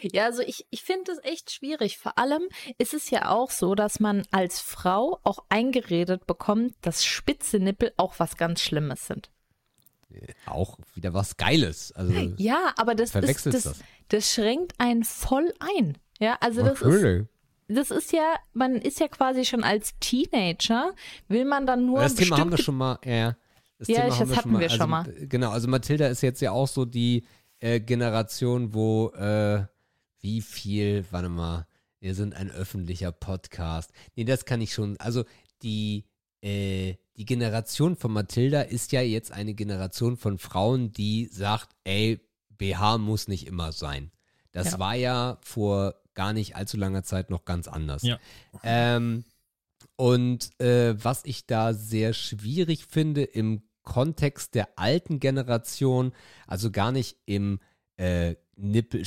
Ja, 0.00 0.26
also 0.26 0.42
ich, 0.42 0.66
ich 0.70 0.82
finde 0.82 1.10
es 1.10 1.18
echt 1.24 1.50
schwierig. 1.50 1.98
Vor 1.98 2.18
allem 2.18 2.42
ist 2.78 2.94
es 2.94 3.10
ja 3.10 3.30
auch 3.30 3.50
so, 3.50 3.74
dass 3.74 3.98
man 3.98 4.24
als 4.30 4.60
Frau 4.60 5.18
auch 5.24 5.40
eingeredet 5.48 6.26
bekommt, 6.26 6.74
dass 6.82 7.04
spitze 7.04 7.58
Nippel 7.58 7.92
auch 7.96 8.14
was 8.18 8.36
ganz 8.36 8.60
Schlimmes 8.60 9.06
sind. 9.06 9.30
Auch 10.46 10.78
wieder 10.94 11.14
was 11.14 11.36
Geiles. 11.36 11.92
Also, 11.92 12.12
Ja, 12.36 12.72
aber 12.76 12.94
das 12.94 13.14
ist 13.14 13.46
das, 13.46 13.62
das. 13.64 13.78
das 14.08 14.32
schränkt 14.32 14.72
einen 14.78 15.04
voll 15.04 15.52
ein. 15.60 15.98
Ja, 16.18 16.38
also 16.40 16.62
das 16.62 16.80
ist, 16.80 17.26
das 17.68 17.90
ist 17.90 18.12
ja, 18.12 18.34
man 18.54 18.76
ist 18.76 19.00
ja 19.00 19.08
quasi 19.08 19.44
schon 19.44 19.64
als 19.64 19.94
Teenager, 20.00 20.94
will 21.28 21.44
man 21.44 21.66
dann 21.66 21.84
nur 21.86 22.00
das 22.00 22.14
Thema 22.14 22.38
haben 22.38 22.50
wir 22.50 22.58
schon 22.58 22.76
mal. 22.76 22.98
Ja, 23.04 23.36
das 23.78 23.88
Ja, 23.88 24.02
Thema 24.02 24.08
ich- 24.14 24.20
haben 24.20 24.28
das 24.28 24.38
hatten 24.38 24.58
wir 24.60 24.70
schon 24.70 24.80
also, 24.80 24.86
mal. 24.86 25.08
äh, 25.22 25.26
Genau, 25.26 25.50
also 25.50 25.68
Mathilda 25.68 26.06
ist 26.06 26.22
jetzt 26.22 26.40
ja 26.40 26.52
auch 26.52 26.68
so 26.68 26.84
die 26.84 27.24
äh, 27.58 27.80
Generation, 27.80 28.72
wo 28.74 29.10
äh, 29.10 29.64
wie 30.20 30.40
viel, 30.40 31.04
warte 31.10 31.28
mal, 31.28 31.66
wir 32.00 32.14
sind 32.14 32.34
ein 32.34 32.50
öffentlicher 32.50 33.12
Podcast. 33.12 33.90
Nee, 34.14 34.24
das 34.24 34.44
kann 34.44 34.60
ich 34.60 34.72
schon. 34.72 34.96
Also 34.98 35.24
die, 35.62 36.04
äh, 36.42 36.94
die 37.16 37.24
Generation 37.24 37.96
von 37.96 38.12
Mathilda 38.12 38.62
ist 38.62 38.92
ja 38.92 39.00
jetzt 39.00 39.32
eine 39.32 39.54
Generation 39.54 40.16
von 40.16 40.38
Frauen, 40.38 40.92
die 40.92 41.26
sagt, 41.26 41.70
ey, 41.84 42.20
BH 42.50 42.98
muss 42.98 43.28
nicht 43.28 43.46
immer 43.46 43.72
sein. 43.72 44.10
Das 44.52 44.72
Ja. 44.72 44.78
war 44.78 44.94
ja 44.94 45.38
vor 45.42 45.94
gar 46.14 46.32
nicht 46.32 46.56
allzu 46.56 46.76
langer 46.76 47.02
Zeit 47.02 47.30
noch 47.30 47.44
ganz 47.44 47.68
anders. 47.68 48.02
Ja. 48.02 48.18
Ähm, 48.62 49.24
und 49.96 50.58
äh, 50.60 50.94
was 51.02 51.22
ich 51.24 51.46
da 51.46 51.74
sehr 51.74 52.12
schwierig 52.12 52.86
finde 52.86 53.22
im 53.24 53.62
Kontext 53.82 54.54
der 54.54 54.78
alten 54.78 55.20
Generation, 55.20 56.12
also 56.46 56.70
gar 56.70 56.92
nicht 56.92 57.16
im 57.26 57.60
äh, 57.96 58.34
Nippel, 58.56 59.02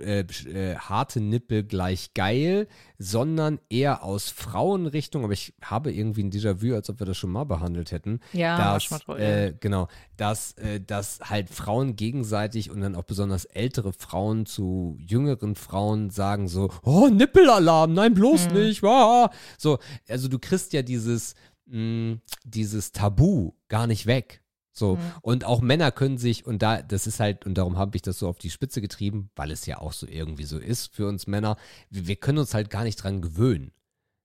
äh, 0.00 0.20
äh, 0.20 0.76
harte 0.76 1.20
Nippel 1.20 1.62
gleich 1.62 2.14
geil, 2.14 2.66
sondern 2.98 3.60
eher 3.70 4.02
aus 4.02 4.28
Frauenrichtung, 4.28 5.24
aber 5.24 5.32
ich 5.32 5.54
habe 5.62 5.92
irgendwie 5.92 6.24
ein 6.24 6.30
Déjà-vu, 6.30 6.74
als 6.74 6.90
ob 6.90 6.98
wir 6.98 7.06
das 7.06 7.16
schon 7.16 7.30
mal 7.30 7.44
behandelt 7.44 7.92
hätten. 7.92 8.20
Ja, 8.32 8.74
dass, 8.74 8.90
äh, 9.16 9.54
genau, 9.58 9.88
dass, 10.16 10.52
äh, 10.58 10.80
dass 10.80 11.20
halt 11.20 11.48
Frauen 11.48 11.94
gegenseitig 11.94 12.70
und 12.70 12.80
dann 12.80 12.96
auch 12.96 13.04
besonders 13.04 13.44
ältere 13.44 13.92
Frauen 13.92 14.46
zu 14.46 14.96
jüngeren 14.98 15.54
Frauen 15.54 16.10
sagen 16.10 16.48
so, 16.48 16.70
oh, 16.82 17.08
Nippelalarm, 17.08 17.94
nein, 17.94 18.14
bloß 18.14 18.50
nicht, 18.50 18.82
ah. 18.84 19.30
So, 19.58 19.78
also 20.08 20.28
du 20.28 20.38
kriegst 20.38 20.72
ja 20.72 20.82
dieses, 20.82 21.34
mh, 21.66 22.18
dieses 22.44 22.92
Tabu 22.92 23.52
gar 23.68 23.86
nicht 23.86 24.06
weg. 24.06 24.42
So, 24.78 24.98
und 25.22 25.44
auch 25.44 25.60
Männer 25.60 25.90
können 25.90 26.18
sich, 26.18 26.46
und 26.46 26.62
da, 26.62 26.82
das 26.82 27.06
ist 27.06 27.20
halt, 27.20 27.46
und 27.46 27.58
darum 27.58 27.76
habe 27.76 27.96
ich 27.96 28.02
das 28.02 28.18
so 28.18 28.28
auf 28.28 28.38
die 28.38 28.50
Spitze 28.50 28.80
getrieben, 28.80 29.30
weil 29.34 29.50
es 29.50 29.66
ja 29.66 29.78
auch 29.78 29.92
so 29.92 30.06
irgendwie 30.06 30.44
so 30.44 30.58
ist 30.58 30.94
für 30.94 31.08
uns 31.08 31.26
Männer, 31.26 31.56
wir, 31.90 32.06
wir 32.06 32.16
können 32.16 32.38
uns 32.38 32.54
halt 32.54 32.70
gar 32.70 32.84
nicht 32.84 32.96
dran 32.96 33.20
gewöhnen. 33.20 33.72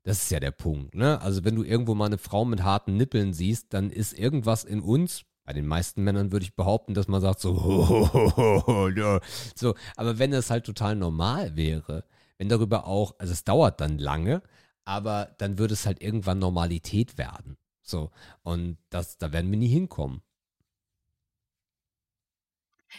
Das 0.04 0.24
ist 0.24 0.32
ja 0.32 0.40
der 0.40 0.52
Punkt, 0.52 0.96
ne? 0.96 1.22
Also 1.22 1.46
wenn 1.46 1.56
du 1.56 1.64
irgendwo 1.64 1.96
mal 1.96 2.08
eine 2.08 2.18
Frau 2.18 2.46
mit 2.46 2.64
harten 2.64 2.98
Nippeln 2.98 3.34
siehst, 3.34 3.74
dann 3.74 3.90
ist 3.90 4.14
irgendwas 4.14 4.64
in 4.66 4.82
uns, 4.82 5.24
bei 5.46 5.54
den 5.54 5.66
meisten 5.66 6.04
Männern 6.04 6.32
würde 6.32 6.44
ich 6.46 6.56
behaupten, 6.56 6.94
dass 6.94 7.08
man 7.08 7.22
sagt 7.22 7.40
so, 7.40 8.92
ja. 8.96 9.20
so, 9.56 9.76
aber 9.96 10.20
wenn 10.20 10.34
es 10.34 10.50
halt 10.50 10.66
total 10.66 10.96
normal 10.96 11.56
wäre, 11.56 12.04
wenn 12.38 12.50
darüber 12.50 12.86
auch, 12.86 13.16
also 13.18 13.34
es 13.34 13.44
dauert 13.44 13.82
dann 13.82 13.98
lange, 13.98 14.42
aber 14.86 15.34
dann 15.38 15.58
würde 15.58 15.74
es 15.74 15.86
halt 15.86 16.02
irgendwann 16.02 16.40
Normalität 16.40 17.18
werden. 17.18 17.58
So, 17.82 18.12
und 18.44 18.78
das, 18.90 19.18
da 19.18 19.32
werden 19.32 19.52
wir 19.52 19.58
nie 19.58 19.68
hinkommen. 19.68 20.22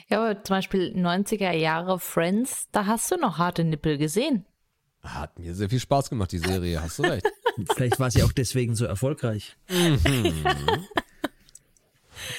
Ja, 0.09 0.21
aber 0.23 0.43
zum 0.45 0.57
Beispiel 0.57 0.93
90er 0.97 1.53
Jahre 1.53 1.99
Friends, 1.99 2.69
da 2.73 2.87
hast 2.87 3.11
du 3.11 3.17
noch 3.17 3.39
harte 3.39 3.65
Nippel 3.65 3.99
gesehen. 3.99 4.45
Hat 5.03 5.39
mir 5.39 5.55
sehr 5.55 5.69
viel 5.69 5.81
Spaß 5.81 6.09
gemacht, 6.11 6.33
die 6.33 6.39
Serie, 6.39 6.81
hast 6.83 6.99
du 6.99 7.03
recht. 7.03 7.27
Vielleicht 7.77 8.01
war 8.01 8.11
sie 8.11 8.23
auch 8.23 8.33
deswegen 8.33 8.75
so 8.75 8.85
erfolgreich. 8.87 9.57
Mhm. 9.69 10.45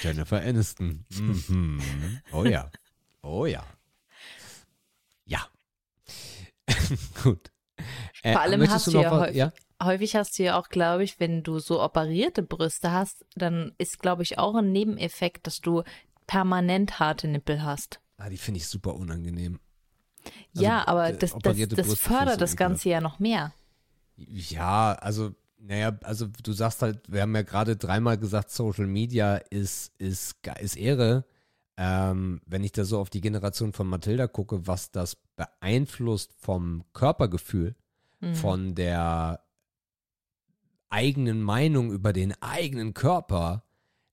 Jennifer 0.02 0.40
Aniston. 0.40 1.04
Mhm. 1.10 1.80
Oh 2.32 2.44
ja. 2.44 2.70
Oh 3.22 3.46
ja. 3.46 3.64
Ja. 5.24 5.46
Gut. 7.22 7.50
Äh, 8.22 8.32
Vor 8.32 8.40
allem 8.42 8.68
hast 8.70 8.86
du 8.88 8.92
ja 9.00 9.10
was- 9.10 9.20
häufig, 9.20 9.36
ja? 9.36 9.52
häufig 9.82 10.16
hast 10.16 10.38
du 10.38 10.42
ja 10.44 10.58
auch, 10.58 10.68
glaube 10.68 11.04
ich, 11.04 11.20
wenn 11.20 11.42
du 11.42 11.58
so 11.58 11.82
operierte 11.82 12.42
Brüste 12.42 12.90
hast, 12.92 13.24
dann 13.34 13.72
ist, 13.78 13.98
glaube 14.00 14.22
ich, 14.22 14.38
auch 14.38 14.54
ein 14.54 14.72
Nebeneffekt, 14.72 15.46
dass 15.46 15.60
du 15.60 15.82
permanent 16.26 16.98
harte 16.98 17.28
Nippel 17.28 17.62
hast. 17.62 18.00
Ah, 18.18 18.28
die 18.28 18.36
finde 18.36 18.58
ich 18.58 18.66
super 18.66 18.94
unangenehm. 18.94 19.60
Also, 20.54 20.64
ja, 20.64 20.86
aber 20.88 21.10
äh, 21.10 21.16
das, 21.16 21.36
das, 21.40 21.56
das 21.68 21.98
fördert 21.98 22.40
das 22.40 22.56
Ganze 22.56 22.88
ja 22.88 23.00
noch 23.00 23.18
mehr. 23.18 23.52
Ja, 24.16 24.94
also, 24.94 25.34
naja, 25.58 25.96
also 26.02 26.26
du 26.26 26.52
sagst 26.52 26.82
halt, 26.82 27.00
wir 27.10 27.22
haben 27.22 27.34
ja 27.34 27.42
gerade 27.42 27.76
dreimal 27.76 28.18
gesagt, 28.18 28.50
Social 28.50 28.86
Media 28.86 29.36
ist, 29.36 29.92
ist, 29.98 30.36
ist 30.60 30.76
Ehre. 30.76 31.24
Ähm, 31.76 32.40
wenn 32.46 32.64
ich 32.64 32.72
da 32.72 32.84
so 32.84 32.98
auf 32.98 33.10
die 33.10 33.20
Generation 33.20 33.72
von 33.74 33.86
Mathilda 33.86 34.26
gucke, 34.26 34.66
was 34.66 34.90
das 34.90 35.16
beeinflusst 35.36 36.32
vom 36.38 36.84
Körpergefühl, 36.92 37.76
Mhm. 38.20 38.34
von 38.34 38.74
der 38.74 39.40
eigenen 40.88 41.42
Meinung 41.42 41.92
über 41.92 42.12
den 42.12 42.32
eigenen 42.42 42.94
Körper, 42.94 43.64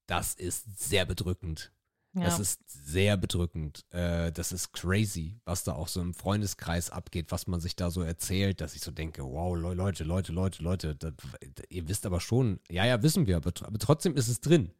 das 0.07 0.33
ist 0.33 0.79
sehr 0.79 1.05
bedrückend. 1.05 1.71
Das 2.15 2.35
Ja. 2.37 2.41
ist 2.41 2.59
sehr 2.67 3.17
bedrückend. 3.17 3.85
Äh, 3.89 4.31
das 4.31 4.51
ist 4.51 4.71
crazy, 4.71 5.39
was 5.45 5.63
da 5.63 5.73
auch 5.73 5.87
so 5.87 5.99
im 5.99 6.13
Freundeskreis 6.13 6.91
abgeht, 6.91 7.31
was 7.31 7.47
man 7.47 7.59
sich 7.59 7.75
da 7.75 7.89
so 7.89 8.01
erzählt, 8.01 8.61
dass 8.61 8.75
ich 8.75 8.81
so 8.81 8.91
denke, 8.91 9.23
wow, 9.23 9.55
Le- 9.57 9.73
Leute, 9.73 10.03
Leute, 10.03 10.31
Leute, 10.31 10.61
Leute, 10.63 10.95
das, 10.95 11.13
ihr 11.69 11.87
wisst 11.87 12.05
aber 12.05 12.19
schon, 12.19 12.59
ja, 12.69 12.85
ja, 12.85 13.01
wissen 13.01 13.25
wir, 13.25 13.37
aber, 13.37 13.51
aber 13.63 13.79
trotzdem 13.79 14.15
ist 14.15 14.27
es 14.27 14.39
drin. 14.41 14.71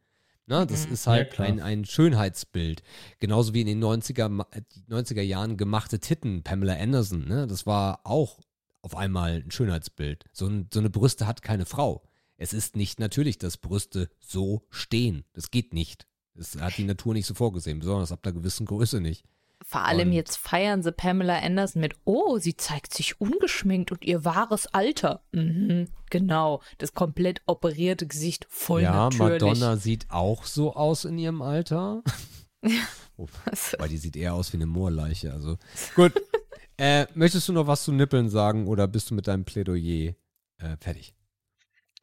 Ne, 0.46 0.66
das 0.66 0.84
ist 0.84 1.06
halt 1.06 1.30
klar. 1.32 1.48
ein, 1.48 1.58
ein 1.60 1.84
Schönheitsbild. 1.86 2.82
Genauso 3.18 3.54
wie 3.54 3.62
in 3.62 3.66
den 3.66 3.82
90er, 3.82 4.28
Ma- 4.28 4.46
äh, 4.50 4.60
90er 4.90 5.22
Jahren 5.22 5.56
gemachte 5.56 6.00
Titten, 6.00 6.42
Pamela 6.42 6.74
Anderson. 6.74 7.26
Ne? 7.26 7.46
Das 7.46 7.64
war 7.64 8.00
auch 8.04 8.40
auf 8.82 8.94
einmal 8.94 9.42
ein 9.42 9.50
Schönheitsbild. 9.50 10.24
So, 10.32 10.46
ein, 10.46 10.68
so 10.72 10.80
eine 10.80 10.90
Brüste 10.90 11.26
hat 11.26 11.40
keine 11.40 11.64
Frau. 11.64 12.06
Es 12.36 12.52
ist 12.52 12.76
nicht 12.76 13.00
natürlich, 13.00 13.38
dass 13.38 13.56
Brüste 13.56 14.10
so 14.20 14.66
stehen. 14.68 15.24
Das 15.32 15.50
geht 15.50 15.72
nicht. 15.72 16.06
Das 16.34 16.56
hat 16.60 16.76
die 16.76 16.84
Natur 16.84 17.14
nicht 17.14 17.26
so 17.26 17.34
vorgesehen, 17.34 17.78
besonders 17.78 18.12
ab 18.12 18.20
einer 18.24 18.32
gewissen 18.34 18.66
Größe 18.66 19.00
nicht. 19.00 19.24
Vor 19.62 19.82
allem 19.82 20.08
Und- 20.08 20.14
jetzt 20.14 20.36
feiern 20.36 20.82
sie 20.82 20.92
Pamela 20.92 21.38
Anderson 21.38 21.80
mit, 21.80 21.94
oh, 22.04 22.38
sie 22.38 22.56
zeigt 22.56 22.92
sich 22.92 23.20
ungeschminkt 23.20 23.92
und 23.92 24.04
ihr 24.04 24.24
wahres 24.24 24.66
Alter. 24.66 25.22
Mhm, 25.32 25.88
genau, 26.10 26.60
das 26.78 26.92
komplett 26.92 27.40
operierte 27.46 28.06
Gesicht, 28.06 28.46
voll 28.50 28.82
ja, 28.82 28.92
natürlich. 29.08 29.40
Madonna 29.40 29.76
sieht 29.76 30.10
auch 30.10 30.44
so 30.44 30.74
aus 30.74 31.04
in 31.04 31.16
ihrem 31.18 31.40
Alter. 31.42 32.02
Oh, 33.16 33.28
Weil 33.78 33.88
die 33.90 33.96
sieht 33.98 34.16
eher 34.16 34.34
aus 34.34 34.52
wie 34.52 34.56
eine 34.56 34.66
Moorleiche. 34.66 35.32
Also 35.32 35.56
gut. 35.94 36.12
äh, 36.78 37.06
möchtest 37.14 37.48
du 37.48 37.52
noch 37.52 37.68
was 37.68 37.84
zu 37.84 37.92
Nippeln 37.92 38.28
sagen 38.28 38.66
oder 38.66 38.88
bist 38.88 39.08
du 39.08 39.14
mit 39.14 39.28
deinem 39.28 39.44
Plädoyer 39.44 40.14
äh, 40.58 40.76
fertig? 40.80 41.14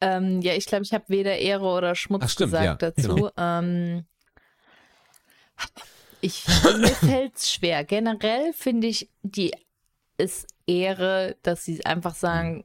ähm, 0.00 0.40
ja, 0.40 0.54
ich 0.54 0.64
glaube, 0.64 0.84
ich 0.84 0.94
habe 0.94 1.04
weder 1.08 1.36
Ehre 1.36 1.66
oder 1.66 1.94
Schmutz 1.94 2.22
Ach, 2.24 2.28
stimmt, 2.30 2.52
gesagt 2.52 2.64
ja, 2.64 2.90
dazu. 2.90 3.14
genau. 3.14 3.30
Ähm, 3.36 4.04
ich, 6.20 6.44
mir 6.78 6.88
fällt 6.94 7.36
es 7.36 7.52
schwer. 7.52 7.84
Generell 7.84 8.52
finde 8.52 8.86
ich 8.86 9.10
die 9.22 9.52
ist 10.18 10.46
Ehre, 10.66 11.36
dass 11.42 11.64
sie 11.64 11.84
einfach 11.84 12.14
sagen, 12.14 12.64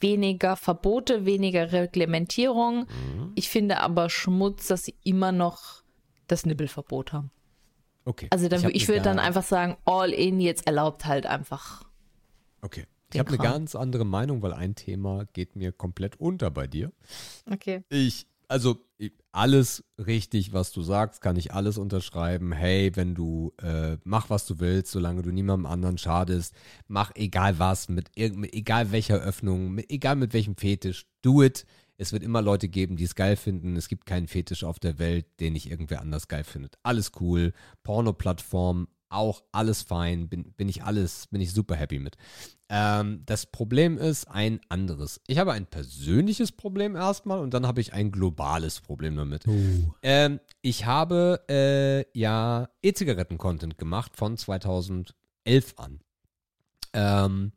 weniger 0.00 0.56
Verbote, 0.56 1.26
weniger 1.26 1.72
Reglementierung. 1.72 2.80
Mhm. 2.80 3.32
Ich 3.34 3.48
finde 3.48 3.80
aber 3.80 4.08
Schmutz, 4.08 4.68
dass 4.68 4.84
sie 4.84 4.94
immer 5.04 5.32
noch 5.32 5.82
das 6.26 6.46
Nippelverbot 6.46 7.12
haben. 7.12 7.30
Okay. 8.04 8.28
Also 8.30 8.48
dann, 8.48 8.62
hab 8.64 8.70
ich, 8.70 8.82
eine 8.82 8.88
würde 8.88 9.02
dann 9.02 9.18
einfach 9.18 9.42
sagen, 9.42 9.76
all 9.84 10.10
in 10.10 10.40
jetzt 10.40 10.66
erlaubt 10.66 11.04
halt 11.04 11.26
einfach. 11.26 11.84
Okay. 12.62 12.86
Ich 13.12 13.18
habe 13.18 13.30
eine 13.30 13.38
ganz 13.38 13.74
andere 13.74 14.04
Meinung, 14.04 14.42
weil 14.42 14.52
ein 14.52 14.74
Thema 14.74 15.24
geht 15.32 15.56
mir 15.56 15.72
komplett 15.72 16.20
unter 16.20 16.50
bei 16.50 16.66
dir. 16.66 16.92
Okay. 17.50 17.82
Ich, 17.88 18.26
also 18.48 18.78
alles 19.30 19.84
richtig, 19.98 20.52
was 20.52 20.72
du 20.72 20.82
sagst, 20.82 21.20
kann 21.20 21.36
ich 21.36 21.52
alles 21.52 21.78
unterschreiben. 21.78 22.52
Hey, 22.52 22.90
wenn 22.96 23.14
du 23.14 23.52
äh, 23.62 23.98
mach 24.04 24.30
was 24.30 24.46
du 24.46 24.58
willst, 24.58 24.90
solange 24.90 25.22
du 25.22 25.30
niemandem 25.30 25.66
anderen 25.66 25.98
schadest, 25.98 26.54
mach 26.88 27.12
egal 27.14 27.58
was, 27.58 27.88
mit, 27.88 28.10
mit 28.16 28.52
egal 28.52 28.90
welcher 28.90 29.18
Öffnung, 29.18 29.72
mit, 29.72 29.90
egal 29.90 30.16
mit 30.16 30.32
welchem 30.32 30.56
Fetisch, 30.56 31.06
do 31.22 31.42
it. 31.42 31.66
Es 31.98 32.12
wird 32.12 32.22
immer 32.22 32.42
Leute 32.42 32.68
geben, 32.68 32.96
die 32.96 33.04
es 33.04 33.16
geil 33.16 33.36
finden. 33.36 33.76
Es 33.76 33.88
gibt 33.88 34.06
keinen 34.06 34.28
Fetisch 34.28 34.62
auf 34.64 34.78
der 34.78 34.98
Welt, 34.98 35.26
den 35.40 35.52
nicht 35.52 35.68
irgendwer 35.68 36.00
anders 36.00 36.28
geil 36.28 36.44
findet. 36.44 36.76
Alles 36.84 37.12
cool. 37.20 37.52
Porno-Plattform, 37.82 38.86
auch 39.10 39.42
alles 39.52 39.82
fein. 39.82 40.28
Bin, 40.28 40.52
bin 40.52 40.68
ich 40.68 40.82
alles, 40.82 41.26
bin 41.28 41.40
ich 41.40 41.52
super 41.52 41.76
happy 41.76 41.98
mit. 41.98 42.16
Ähm, 42.68 43.22
das 43.24 43.46
Problem 43.46 43.96
ist 43.96 44.26
ein 44.28 44.60
anderes. 44.68 45.20
Ich 45.26 45.38
habe 45.38 45.52
ein 45.52 45.66
persönliches 45.66 46.52
Problem 46.52 46.96
erstmal 46.96 47.40
und 47.40 47.54
dann 47.54 47.66
habe 47.66 47.80
ich 47.80 47.92
ein 47.92 48.12
globales 48.12 48.80
Problem 48.80 49.16
damit. 49.16 49.46
Oh. 49.46 49.94
Ähm, 50.02 50.40
ich 50.60 50.84
habe 50.84 51.44
äh, 51.48 52.18
ja 52.18 52.68
E-Zigaretten-Content 52.82 53.78
gemacht 53.78 54.16
von 54.16 54.36
2011 54.36 55.14
an. 55.76 56.00
Ähm, 56.92 57.52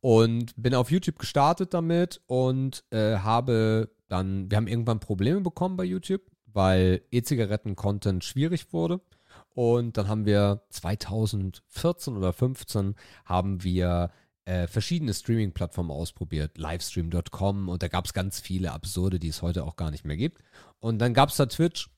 und 0.00 0.52
bin 0.56 0.74
auf 0.74 0.90
YouTube 0.90 1.18
gestartet 1.18 1.72
damit 1.72 2.20
und 2.26 2.84
äh, 2.90 3.16
habe 3.16 3.90
dann, 4.08 4.50
wir 4.50 4.56
haben 4.56 4.66
irgendwann 4.66 5.00
Probleme 5.00 5.40
bekommen 5.40 5.76
bei 5.76 5.84
YouTube, 5.84 6.22
weil 6.46 7.02
E-Zigaretten-Content 7.10 8.22
schwierig 8.22 8.72
wurde. 8.72 9.00
Und 9.54 9.96
dann 9.96 10.08
haben 10.08 10.26
wir 10.26 10.62
2014 10.70 12.16
oder 12.16 12.32
15 12.32 12.96
haben 13.24 13.62
wir 13.62 14.10
äh, 14.44 14.66
verschiedene 14.66 15.14
Streaming-Plattformen 15.14 15.90
ausprobiert, 15.90 16.58
livestream.com 16.58 17.68
und 17.68 17.82
da 17.82 17.88
gab 17.88 18.04
es 18.04 18.12
ganz 18.12 18.40
viele 18.40 18.72
absurde, 18.72 19.18
die 19.18 19.28
es 19.28 19.42
heute 19.42 19.64
auch 19.64 19.76
gar 19.76 19.90
nicht 19.90 20.04
mehr 20.04 20.16
gibt. 20.16 20.42
Und 20.80 20.98
dann 20.98 21.14
gab 21.14 21.30
es 21.30 21.36
da 21.36 21.46
Twitch 21.46 21.88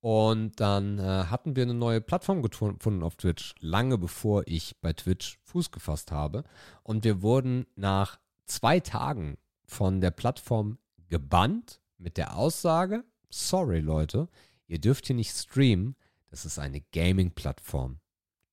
und 0.00 0.58
dann 0.58 0.98
äh, 0.98 1.02
hatten 1.02 1.54
wir 1.54 1.62
eine 1.62 1.74
neue 1.74 2.00
Plattform 2.00 2.42
gefunden 2.42 3.04
auf 3.04 3.14
Twitch, 3.16 3.54
lange 3.60 3.98
bevor 3.98 4.42
ich 4.46 4.80
bei 4.80 4.92
Twitch 4.92 5.38
Fuß 5.44 5.70
gefasst 5.70 6.10
habe. 6.10 6.42
Und 6.82 7.04
wir 7.04 7.22
wurden 7.22 7.66
nach 7.76 8.18
zwei 8.46 8.80
Tagen 8.80 9.36
von 9.64 10.00
der 10.00 10.10
Plattform 10.10 10.78
gebannt 11.08 11.80
mit 11.98 12.16
der 12.16 12.36
Aussage, 12.36 13.04
sorry 13.30 13.78
Leute, 13.78 14.28
ihr 14.66 14.80
dürft 14.80 15.06
hier 15.06 15.14
nicht 15.14 15.36
streamen, 15.36 15.94
das 16.32 16.46
ist 16.46 16.58
eine 16.58 16.80
Gaming-Plattform. 16.80 18.00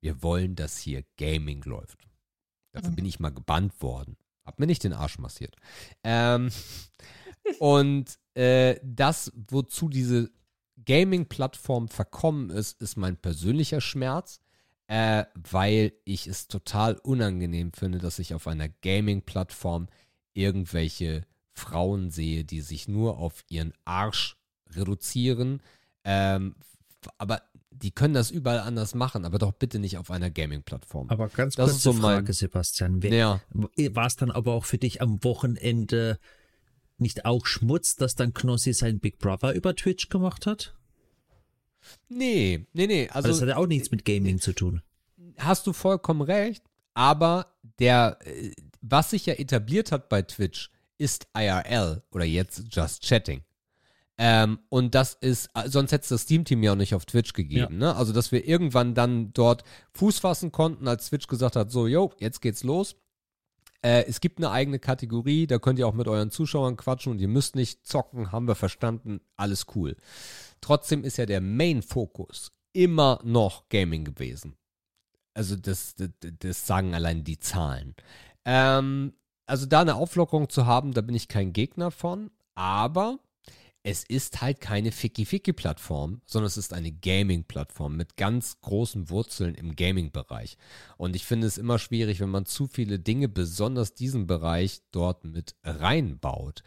Wir 0.01 0.21
wollen, 0.21 0.55
dass 0.57 0.77
hier 0.77 1.05
Gaming 1.17 1.63
läuft. 1.63 2.09
Dafür 2.73 2.91
bin 2.91 3.05
ich 3.05 3.21
mal 3.21 3.31
gebannt 3.31 3.81
worden. 3.81 4.17
Hab 4.43 4.59
mir 4.59 4.67
nicht 4.67 4.83
den 4.83 4.91
Arsch 4.91 5.17
massiert. 5.17 5.55
Ähm, 6.03 6.49
und 7.59 8.19
äh, 8.33 8.77
das, 8.83 9.31
wozu 9.49 9.87
diese 9.87 10.29
Gaming-Plattform 10.85 11.87
verkommen 11.87 12.49
ist, 12.49 12.81
ist 12.81 12.97
mein 12.97 13.15
persönlicher 13.15 13.79
Schmerz, 13.79 14.41
äh, 14.87 15.23
weil 15.35 15.93
ich 16.03 16.27
es 16.27 16.49
total 16.49 16.95
unangenehm 16.97 17.71
finde, 17.71 17.99
dass 17.99 18.19
ich 18.19 18.33
auf 18.33 18.45
einer 18.47 18.67
Gaming-Plattform 18.67 19.87
irgendwelche 20.33 21.25
Frauen 21.53 22.09
sehe, 22.11 22.43
die 22.43 22.59
sich 22.59 22.89
nur 22.89 23.19
auf 23.19 23.45
ihren 23.47 23.73
Arsch 23.85 24.35
reduzieren. 24.69 25.61
Ähm, 26.03 26.55
aber 27.17 27.41
die 27.71 27.91
können 27.91 28.13
das 28.13 28.31
überall 28.31 28.59
anders 28.59 28.95
machen, 28.95 29.25
aber 29.25 29.37
doch 29.39 29.53
bitte 29.53 29.79
nicht 29.79 29.97
auf 29.97 30.11
einer 30.11 30.29
Gaming-Plattform. 30.29 31.09
Aber 31.09 31.27
ganz 31.29 31.55
Das 31.55 31.65
kurze 31.65 31.77
ist 31.77 31.83
so 31.83 31.93
mein- 31.93 32.01
Frage, 32.01 32.33
Sebastian. 32.33 33.01
Wer- 33.03 33.13
Ja. 33.13 33.41
War 33.53 34.05
es 34.07 34.15
dann 34.15 34.31
aber 34.31 34.53
auch 34.53 34.65
für 34.65 34.77
dich 34.77 35.01
am 35.01 35.23
Wochenende 35.23 36.19
nicht 36.97 37.25
auch 37.25 37.45
Schmutz, 37.45 37.95
dass 37.95 38.15
dann 38.15 38.33
Knossi 38.33 38.73
sein 38.73 38.99
Big 38.99 39.19
Brother 39.19 39.53
über 39.53 39.75
Twitch 39.75 40.09
gemacht 40.09 40.45
hat? 40.45 40.75
Nee, 42.09 42.67
nee, 42.73 42.87
nee. 42.87 43.09
Also 43.09 43.29
das 43.29 43.41
hat 43.41 43.49
ja 43.49 43.57
auch 43.57 43.67
nichts 43.67 43.91
mit 43.91 44.03
Gaming 44.05 44.39
zu 44.39 44.53
tun. 44.53 44.81
hast 45.37 45.65
du 45.67 45.71
vollkommen 45.73 46.21
recht, 46.21 46.63
aber 46.93 47.53
der, 47.79 48.17
äh, 48.25 48.51
was 48.81 49.11
sich 49.11 49.25
ja 49.25 49.35
etabliert 49.35 49.91
hat 49.93 50.09
bei 50.09 50.21
Twitch, 50.21 50.69
ist 50.97 51.27
IRL 51.33 52.03
oder 52.11 52.25
jetzt 52.25 52.63
Just 52.71 53.03
Chatting. 53.03 53.41
Ähm, 54.21 54.59
und 54.67 54.95
das 54.95 55.13
ist, 55.13 55.49
äh, 55.53 55.69
sonst 55.69 55.93
hätte 55.93 56.03
es 56.03 56.09
das 56.09 56.21
Steam-Team 56.23 56.61
ja 56.61 56.73
auch 56.73 56.75
nicht 56.75 56.93
auf 56.93 57.05
Twitch 57.05 57.31
gegeben. 57.31 57.77
Ne? 57.77 57.95
Also, 57.95 58.11
dass 58.11 58.33
wir 58.33 58.45
irgendwann 58.45 58.93
dann 58.93 59.31
dort 59.31 59.63
Fuß 59.93 60.19
fassen 60.19 60.51
konnten, 60.51 60.89
als 60.89 61.07
Twitch 61.07 61.27
gesagt 61.27 61.55
hat, 61.55 61.71
so, 61.71 61.87
yo, 61.87 62.11
jetzt 62.19 62.41
geht's 62.41 62.63
los. 62.63 62.97
Äh, 63.81 64.03
es 64.07 64.19
gibt 64.19 64.39
eine 64.39 64.51
eigene 64.51 64.77
Kategorie, 64.77 65.47
da 65.47 65.57
könnt 65.57 65.79
ihr 65.79 65.87
auch 65.87 65.93
mit 65.93 66.09
euren 66.09 66.31
Zuschauern 66.31 66.75
quatschen 66.75 67.13
und 67.13 67.19
ihr 67.19 67.29
müsst 67.29 67.55
nicht 67.55 67.87
zocken, 67.87 68.33
haben 68.33 68.45
wir 68.45 68.55
verstanden, 68.55 69.21
alles 69.37 69.67
cool. 69.73 69.95
Trotzdem 70.59 71.05
ist 71.05 71.17
ja 71.17 71.25
der 71.25 71.39
Main-Fokus 71.39 72.51
immer 72.73 73.21
noch 73.23 73.69
Gaming 73.69 74.03
gewesen. 74.03 74.57
Also 75.33 75.55
das, 75.55 75.95
das, 75.95 76.09
das 76.19 76.67
sagen 76.67 76.93
allein 76.93 77.23
die 77.23 77.39
Zahlen. 77.39 77.95
Ähm, 78.43 79.13
also 79.45 79.65
da 79.65 79.79
eine 79.79 79.95
Auflockerung 79.95 80.49
zu 80.49 80.65
haben, 80.65 80.91
da 80.91 80.99
bin 80.99 81.15
ich 81.15 81.29
kein 81.29 81.53
Gegner 81.53 81.89
von, 81.89 82.31
aber 82.55 83.19
es 83.83 84.03
ist 84.03 84.41
halt 84.41 84.59
keine 84.59 84.91
Ficky-Ficky-Plattform, 84.91 86.21
sondern 86.25 86.47
es 86.47 86.57
ist 86.57 86.73
eine 86.73 86.91
Gaming-Plattform 86.91 87.95
mit 87.95 88.17
ganz 88.17 88.59
großen 88.61 89.09
Wurzeln 89.09 89.55
im 89.55 89.75
Gaming-Bereich. 89.75 90.57
Und 90.97 91.15
ich 91.15 91.25
finde 91.25 91.47
es 91.47 91.57
immer 91.57 91.79
schwierig, 91.79 92.19
wenn 92.19 92.29
man 92.29 92.45
zu 92.45 92.67
viele 92.67 92.99
Dinge, 92.99 93.29
besonders 93.29 93.93
diesen 93.93 94.27
Bereich, 94.27 94.81
dort 94.91 95.23
mit 95.23 95.55
reinbaut. 95.63 96.63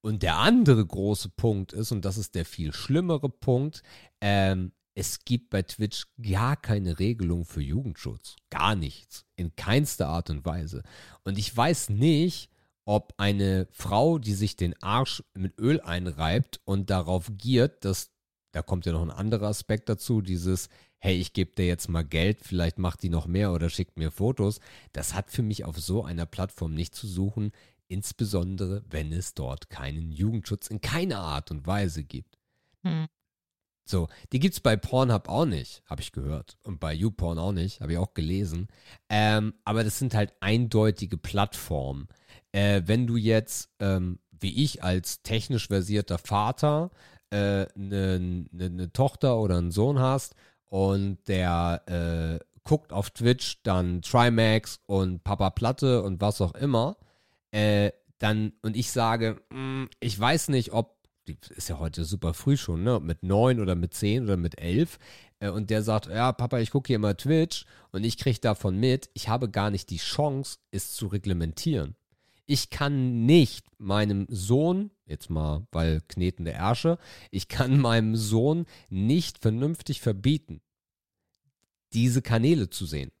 Und 0.00 0.22
der 0.22 0.36
andere 0.36 0.84
große 0.84 1.28
Punkt 1.30 1.72
ist, 1.72 1.92
und 1.92 2.04
das 2.04 2.18
ist 2.18 2.34
der 2.34 2.44
viel 2.44 2.72
schlimmere 2.72 3.28
Punkt, 3.28 3.82
ähm, 4.20 4.72
es 4.94 5.24
gibt 5.24 5.50
bei 5.50 5.62
Twitch 5.62 6.06
gar 6.20 6.56
keine 6.56 6.98
Regelung 6.98 7.44
für 7.44 7.62
Jugendschutz. 7.62 8.34
Gar 8.50 8.74
nichts. 8.74 9.26
In 9.36 9.54
keinster 9.54 10.08
Art 10.08 10.28
und 10.28 10.44
Weise. 10.44 10.82
Und 11.22 11.38
ich 11.38 11.56
weiß 11.56 11.90
nicht, 11.90 12.50
ob 12.88 13.12
eine 13.18 13.68
Frau, 13.70 14.18
die 14.18 14.32
sich 14.32 14.56
den 14.56 14.74
Arsch 14.82 15.22
mit 15.34 15.58
Öl 15.60 15.78
einreibt 15.82 16.62
und 16.64 16.88
darauf 16.88 17.30
giert, 17.36 17.84
dass, 17.84 18.10
da 18.52 18.62
kommt 18.62 18.86
ja 18.86 18.92
noch 18.92 19.02
ein 19.02 19.10
anderer 19.10 19.48
Aspekt 19.48 19.90
dazu, 19.90 20.22
dieses, 20.22 20.70
hey, 20.98 21.14
ich 21.20 21.34
gebe 21.34 21.52
dir 21.54 21.66
jetzt 21.66 21.90
mal 21.90 22.02
Geld, 22.02 22.44
vielleicht 22.44 22.78
macht 22.78 23.02
die 23.02 23.10
noch 23.10 23.26
mehr 23.26 23.52
oder 23.52 23.68
schickt 23.68 23.98
mir 23.98 24.10
Fotos, 24.10 24.60
das 24.94 25.12
hat 25.12 25.30
für 25.30 25.42
mich 25.42 25.66
auf 25.66 25.78
so 25.78 26.02
einer 26.02 26.24
Plattform 26.24 26.72
nicht 26.72 26.94
zu 26.94 27.06
suchen, 27.06 27.52
insbesondere 27.88 28.82
wenn 28.88 29.12
es 29.12 29.34
dort 29.34 29.68
keinen 29.68 30.10
Jugendschutz 30.10 30.68
in 30.68 30.80
keiner 30.80 31.18
Art 31.18 31.50
und 31.50 31.66
Weise 31.66 32.04
gibt. 32.04 32.38
Hm. 32.84 33.06
So, 33.88 34.08
die 34.32 34.38
gibt's 34.38 34.60
bei 34.60 34.76
Pornhub 34.76 35.28
auch 35.28 35.46
nicht, 35.46 35.82
habe 35.86 36.02
ich 36.02 36.12
gehört. 36.12 36.58
Und 36.62 36.78
bei 36.78 36.92
YouPorn 36.92 37.38
auch 37.38 37.52
nicht, 37.52 37.80
habe 37.80 37.92
ich 37.92 37.98
auch 37.98 38.12
gelesen. 38.12 38.68
Ähm, 39.08 39.54
aber 39.64 39.82
das 39.82 39.98
sind 39.98 40.14
halt 40.14 40.34
eindeutige 40.40 41.16
Plattformen. 41.16 42.08
Äh, 42.52 42.82
wenn 42.84 43.06
du 43.06 43.16
jetzt, 43.16 43.70
ähm, 43.80 44.18
wie 44.30 44.62
ich 44.62 44.84
als 44.84 45.22
technisch 45.22 45.68
versierter 45.68 46.18
Vater, 46.18 46.90
eine 47.30 47.66
äh, 47.74 47.78
ne, 47.78 48.46
ne, 48.52 48.70
ne 48.70 48.92
Tochter 48.92 49.38
oder 49.38 49.56
einen 49.56 49.70
Sohn 49.70 49.98
hast 49.98 50.34
und 50.66 51.18
der 51.26 51.82
äh, 51.86 52.44
guckt 52.64 52.92
auf 52.92 53.10
Twitch 53.10 53.62
dann 53.62 54.02
Trimax 54.02 54.80
und 54.86 55.24
Papa 55.24 55.50
Platte 55.50 56.02
und 56.02 56.20
was 56.20 56.42
auch 56.42 56.54
immer, 56.54 56.98
äh, 57.52 57.92
dann 58.18 58.52
und 58.62 58.76
ich 58.76 58.90
sage, 58.90 59.40
mh, 59.50 59.56
hm, 59.56 59.88
ich 60.00 60.18
weiß 60.18 60.48
nicht, 60.48 60.72
ob 60.72 60.97
ist 61.28 61.68
ja 61.68 61.78
heute 61.78 62.04
super 62.04 62.34
früh 62.34 62.56
schon, 62.56 62.82
ne? 62.82 63.00
Mit 63.00 63.22
neun 63.22 63.60
oder 63.60 63.74
mit 63.74 63.94
zehn 63.94 64.24
oder 64.24 64.36
mit 64.36 64.60
elf. 64.60 64.98
Äh, 65.40 65.50
und 65.50 65.70
der 65.70 65.82
sagt, 65.82 66.06
ja, 66.06 66.32
Papa, 66.32 66.58
ich 66.58 66.70
gucke 66.70 66.88
hier 66.88 66.96
immer 66.96 67.16
Twitch 67.16 67.64
und 67.92 68.04
ich 68.04 68.18
kriege 68.18 68.40
davon 68.40 68.78
mit, 68.78 69.10
ich 69.14 69.28
habe 69.28 69.50
gar 69.50 69.70
nicht 69.70 69.90
die 69.90 69.98
Chance, 69.98 70.58
es 70.70 70.92
zu 70.92 71.06
reglementieren. 71.06 71.94
Ich 72.46 72.70
kann 72.70 73.26
nicht 73.26 73.66
meinem 73.78 74.26
Sohn, 74.30 74.90
jetzt 75.06 75.28
mal, 75.28 75.66
weil 75.70 76.00
knetende 76.08 76.52
Ärsche, 76.52 76.98
ich 77.30 77.48
kann 77.48 77.78
meinem 77.80 78.16
Sohn 78.16 78.66
nicht 78.88 79.38
vernünftig 79.38 80.00
verbieten, 80.00 80.60
diese 81.92 82.22
Kanäle 82.22 82.70
zu 82.70 82.86
sehen. 82.86 83.12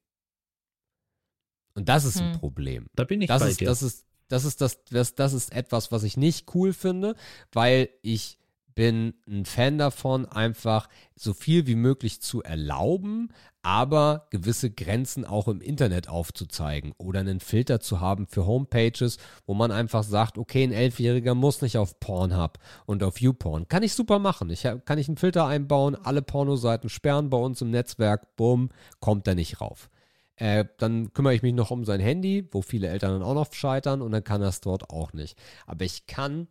Und 1.74 1.88
das 1.88 2.04
ist 2.04 2.18
hm. 2.18 2.26
ein 2.26 2.38
Problem. 2.40 2.86
Da 2.96 3.04
bin 3.04 3.22
ich 3.22 3.28
das 3.28 3.40
bei 3.40 3.50
ist, 3.50 3.60
dir. 3.60 3.66
Das 3.66 3.82
ist, 3.82 4.07
das 4.28 4.44
ist, 4.44 4.60
das, 4.60 4.84
das, 4.84 5.14
das 5.14 5.32
ist 5.32 5.52
etwas, 5.52 5.90
was 5.92 6.02
ich 6.02 6.16
nicht 6.16 6.54
cool 6.54 6.72
finde, 6.72 7.14
weil 7.52 7.88
ich 8.02 8.38
bin 8.78 9.14
ein 9.26 9.44
Fan 9.44 9.76
davon, 9.76 10.24
einfach 10.26 10.88
so 11.16 11.34
viel 11.34 11.66
wie 11.66 11.74
möglich 11.74 12.22
zu 12.22 12.44
erlauben, 12.44 13.32
aber 13.60 14.28
gewisse 14.30 14.70
Grenzen 14.70 15.24
auch 15.24 15.48
im 15.48 15.60
Internet 15.60 16.08
aufzuzeigen 16.08 16.94
oder 16.96 17.18
einen 17.18 17.40
Filter 17.40 17.80
zu 17.80 17.98
haben 17.98 18.28
für 18.28 18.46
Homepages, 18.46 19.18
wo 19.46 19.54
man 19.54 19.72
einfach 19.72 20.04
sagt, 20.04 20.38
okay, 20.38 20.62
ein 20.62 20.70
Elfjähriger 20.70 21.34
muss 21.34 21.60
nicht 21.60 21.76
auf 21.76 21.98
Pornhub 21.98 22.60
und 22.86 23.02
auf 23.02 23.20
YouPorn. 23.20 23.66
Kann 23.66 23.82
ich 23.82 23.94
super 23.94 24.20
machen. 24.20 24.48
Ich 24.50 24.62
kann 24.62 24.98
ich 24.98 25.08
einen 25.08 25.16
Filter 25.16 25.46
einbauen, 25.46 25.96
alle 25.96 26.22
Pornoseiten 26.22 26.88
sperren 26.88 27.30
bei 27.30 27.38
uns 27.38 27.60
im 27.60 27.72
Netzwerk, 27.72 28.36
bumm, 28.36 28.70
kommt 29.00 29.26
er 29.26 29.34
nicht 29.34 29.60
rauf. 29.60 29.90
Äh, 30.38 30.66
dann 30.78 31.12
kümmere 31.12 31.34
ich 31.34 31.42
mich 31.42 31.52
noch 31.52 31.72
um 31.72 31.84
sein 31.84 31.98
Handy, 31.98 32.46
wo 32.52 32.62
viele 32.62 32.86
Eltern 32.86 33.10
dann 33.10 33.22
auch 33.22 33.34
noch 33.34 33.52
scheitern 33.52 34.00
und 34.00 34.12
dann 34.12 34.22
kann 34.22 34.40
er 34.40 34.48
es 34.48 34.60
dort 34.60 34.88
auch 34.88 35.12
nicht. 35.12 35.36
Aber 35.66 35.84
ich 35.84 36.06
kann 36.06 36.46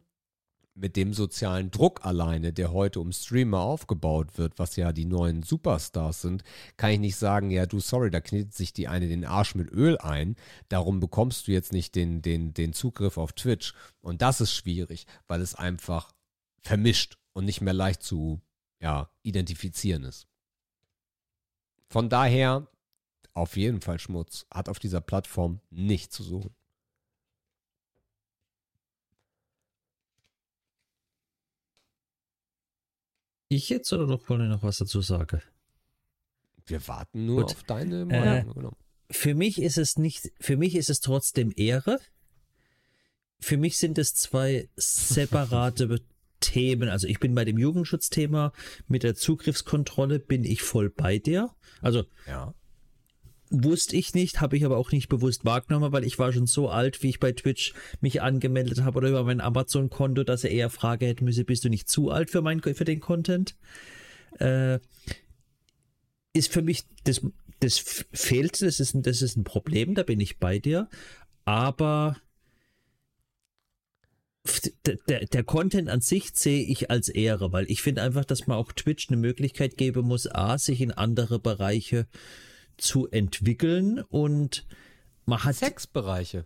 mit 0.76 0.98
dem 0.98 1.14
sozialen 1.14 1.72
Druck 1.72 2.06
alleine, 2.06 2.52
der 2.52 2.74
heute 2.74 3.00
um 3.00 3.14
Streamer 3.14 3.62
aufgebaut 3.62 4.38
wird, 4.38 4.60
was 4.60 4.76
ja 4.76 4.92
die 4.92 5.06
neuen 5.06 5.42
Superstars 5.42 6.22
sind, 6.22 6.44
kann 6.76 6.92
ich 6.92 7.00
nicht 7.00 7.16
sagen, 7.16 7.50
ja, 7.50 7.66
du, 7.66 7.80
sorry, 7.80 8.12
da 8.12 8.20
knetet 8.20 8.54
sich 8.54 8.74
die 8.74 8.90
eine 8.90 9.08
den 9.08 9.24
Arsch 9.24 9.56
mit 9.56 9.72
Öl 9.72 9.98
ein, 9.98 10.36
darum 10.68 11.00
bekommst 11.00 11.48
du 11.48 11.54
jetzt 11.54 11.72
nicht 11.72 11.96
den, 11.96 12.22
den, 12.22 12.54
den 12.54 12.74
Zugriff 12.74 13.18
auf 13.18 13.32
Twitch. 13.32 13.74
Und 14.02 14.22
das 14.22 14.42
ist 14.42 14.54
schwierig, 14.54 15.06
weil 15.28 15.42
es 15.42 15.56
einfach 15.56 16.12
vermischt 16.62 17.18
und 17.32 17.46
nicht 17.46 17.62
mehr 17.62 17.74
leicht 17.74 18.04
zu 18.04 18.42
ja, 18.82 19.10
identifizieren 19.24 20.04
ist. 20.04 20.28
Von 21.90 22.10
daher 22.10 22.68
auf 23.38 23.56
jeden 23.58 23.82
Fall 23.82 24.00
Schmutz, 24.00 24.46
hat 24.52 24.68
auf 24.70 24.80
dieser 24.80 25.02
Plattform 25.02 25.62
nichts 25.70 26.16
zu 26.16 26.24
suchen. 26.24 26.54
Ich 33.50 33.70
jetzt 33.70 33.92
oder 33.94 34.08
noch 34.08 34.28
wollen 34.30 34.50
noch 34.50 34.64
was 34.64 34.78
dazu 34.78 35.02
sagen? 35.02 35.42
Wir 36.66 36.86
warten 36.88 37.26
nur 37.26 37.44
Gut. 37.44 37.52
auf 37.56 37.64
deine 37.64 38.02
Äh, 38.02 38.06
Meinung. 38.06 38.54
genau. 38.54 38.78
Für 39.10 39.36
mich 39.36 39.62
ist 39.62 39.78
es 39.78 39.98
nicht, 39.98 40.32
für 40.40 40.58
mich 40.58 40.76
ist 40.76 40.90
es 40.90 41.00
trotzdem 41.00 41.54
Ehre. 41.56 42.00
Für 43.40 43.56
mich 43.56 43.78
sind 43.78 43.98
es 43.98 44.16
zwei 44.16 44.68
separate 44.76 46.02
Themen. 46.42 46.90
Also 46.90 47.08
ich 47.08 47.20
bin 47.20 47.34
bei 47.34 47.46
dem 47.46 47.58
Jugendschutzthema 47.58 48.52
mit 48.88 49.04
der 49.04 49.16
Zugriffskontrolle 49.16 50.20
bin 50.20 50.44
ich 50.44 50.62
voll 50.62 50.90
bei 50.90 51.18
dir. 51.20 51.56
Also 51.82 52.04
Ja. 52.28 52.54
Wusste 53.50 53.96
ich 53.96 54.14
nicht, 54.14 54.42
habe 54.42 54.58
ich 54.58 54.66
aber 54.66 54.78
auch 54.78 54.92
nicht 54.92 55.10
bewusst 55.10 55.46
wahrgenommen, 55.46 55.92
weil 55.92 56.04
ich 56.04 56.20
war 56.20 56.34
schon 56.34 56.48
so 56.48 56.70
alt, 56.70 57.04
wie 57.04 57.10
ich 57.10 57.20
bei 57.20 57.32
Twitch 57.32 57.74
mich 58.02 58.22
angemeldet 58.22 58.84
habe 58.84 58.98
oder 58.98 59.10
über 59.10 59.24
mein 59.24 59.42
Amazon-Konto, 59.42 60.24
dass 60.24 60.44
er 60.44 60.52
eher 60.52 60.70
Frage 60.70 61.08
hätte 61.08 61.24
müsse, 61.24 61.44
bist 61.44 61.64
du 61.64 61.70
nicht 61.70 61.90
zu 61.90 62.12
alt 62.12 62.30
für, 62.30 62.42
mein, 62.42 62.62
für 62.62 62.86
den 62.86 63.00
Content? 63.00 63.56
Äh, 64.40 64.80
ist 66.34 66.52
für 66.52 66.62
mich, 66.62 66.84
das, 67.04 67.22
das 67.60 67.80
fehlt, 68.12 68.62
das 68.62 68.80
ist, 68.80 68.94
ein, 68.94 69.02
das 69.02 69.22
ist 69.22 69.38
ein 69.38 69.44
Problem, 69.44 69.96
da 69.96 70.04
bin 70.04 70.20
ich 70.20 70.38
bei 70.38 70.60
dir, 70.60 70.90
aber 71.46 72.18
der, 75.10 75.26
der 75.26 75.44
Content 75.44 75.90
an 75.90 76.02
sich 76.02 76.32
sehe 76.34 76.64
ich 76.64 76.90
als 76.90 77.10
Ehre, 77.10 77.52
weil 77.52 77.70
ich 77.70 77.82
finde 77.82 78.02
einfach, 78.02 78.26
dass 78.26 78.48
man 78.48 78.58
auch 78.58 78.72
Twitch 78.72 79.10
eine 79.10 79.18
Möglichkeit 79.18 79.78
geben 79.78 80.08
muss, 80.08 80.28
A, 80.28 80.58
sich 80.58 80.82
in 80.82 80.92
andere 80.92 81.40
Bereiche 81.40 82.08
zu 82.78 83.08
entwickeln 83.08 84.02
und 84.02 84.66
man 85.26 85.44
hat 85.44 85.56
Sexbereiche. 85.56 86.46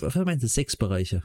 was 0.00 0.14
meinst 0.16 0.42
du, 0.42 0.48
sechs 0.48 0.76
Bereiche? 0.76 1.22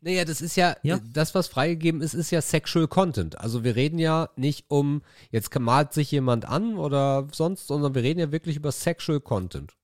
Naja, 0.00 0.24
das 0.24 0.40
ist 0.40 0.56
ja, 0.56 0.76
Ja. 0.82 1.00
das, 1.12 1.34
was 1.34 1.48
freigegeben 1.48 2.02
ist, 2.02 2.14
ist 2.14 2.30
ja 2.30 2.40
Sexual 2.40 2.86
Content. 2.86 3.38
Also 3.38 3.64
wir 3.64 3.74
reden 3.74 3.98
ja 3.98 4.30
nicht 4.36 4.66
um, 4.68 5.02
jetzt 5.30 5.58
malt 5.58 5.92
sich 5.92 6.10
jemand 6.12 6.44
an 6.44 6.76
oder 6.76 7.26
sonst, 7.32 7.66
sondern 7.66 7.94
wir 7.94 8.02
reden 8.02 8.20
ja 8.20 8.30
wirklich 8.30 8.56
über 8.56 8.70
Sexual 8.70 9.20
Content. 9.20 9.74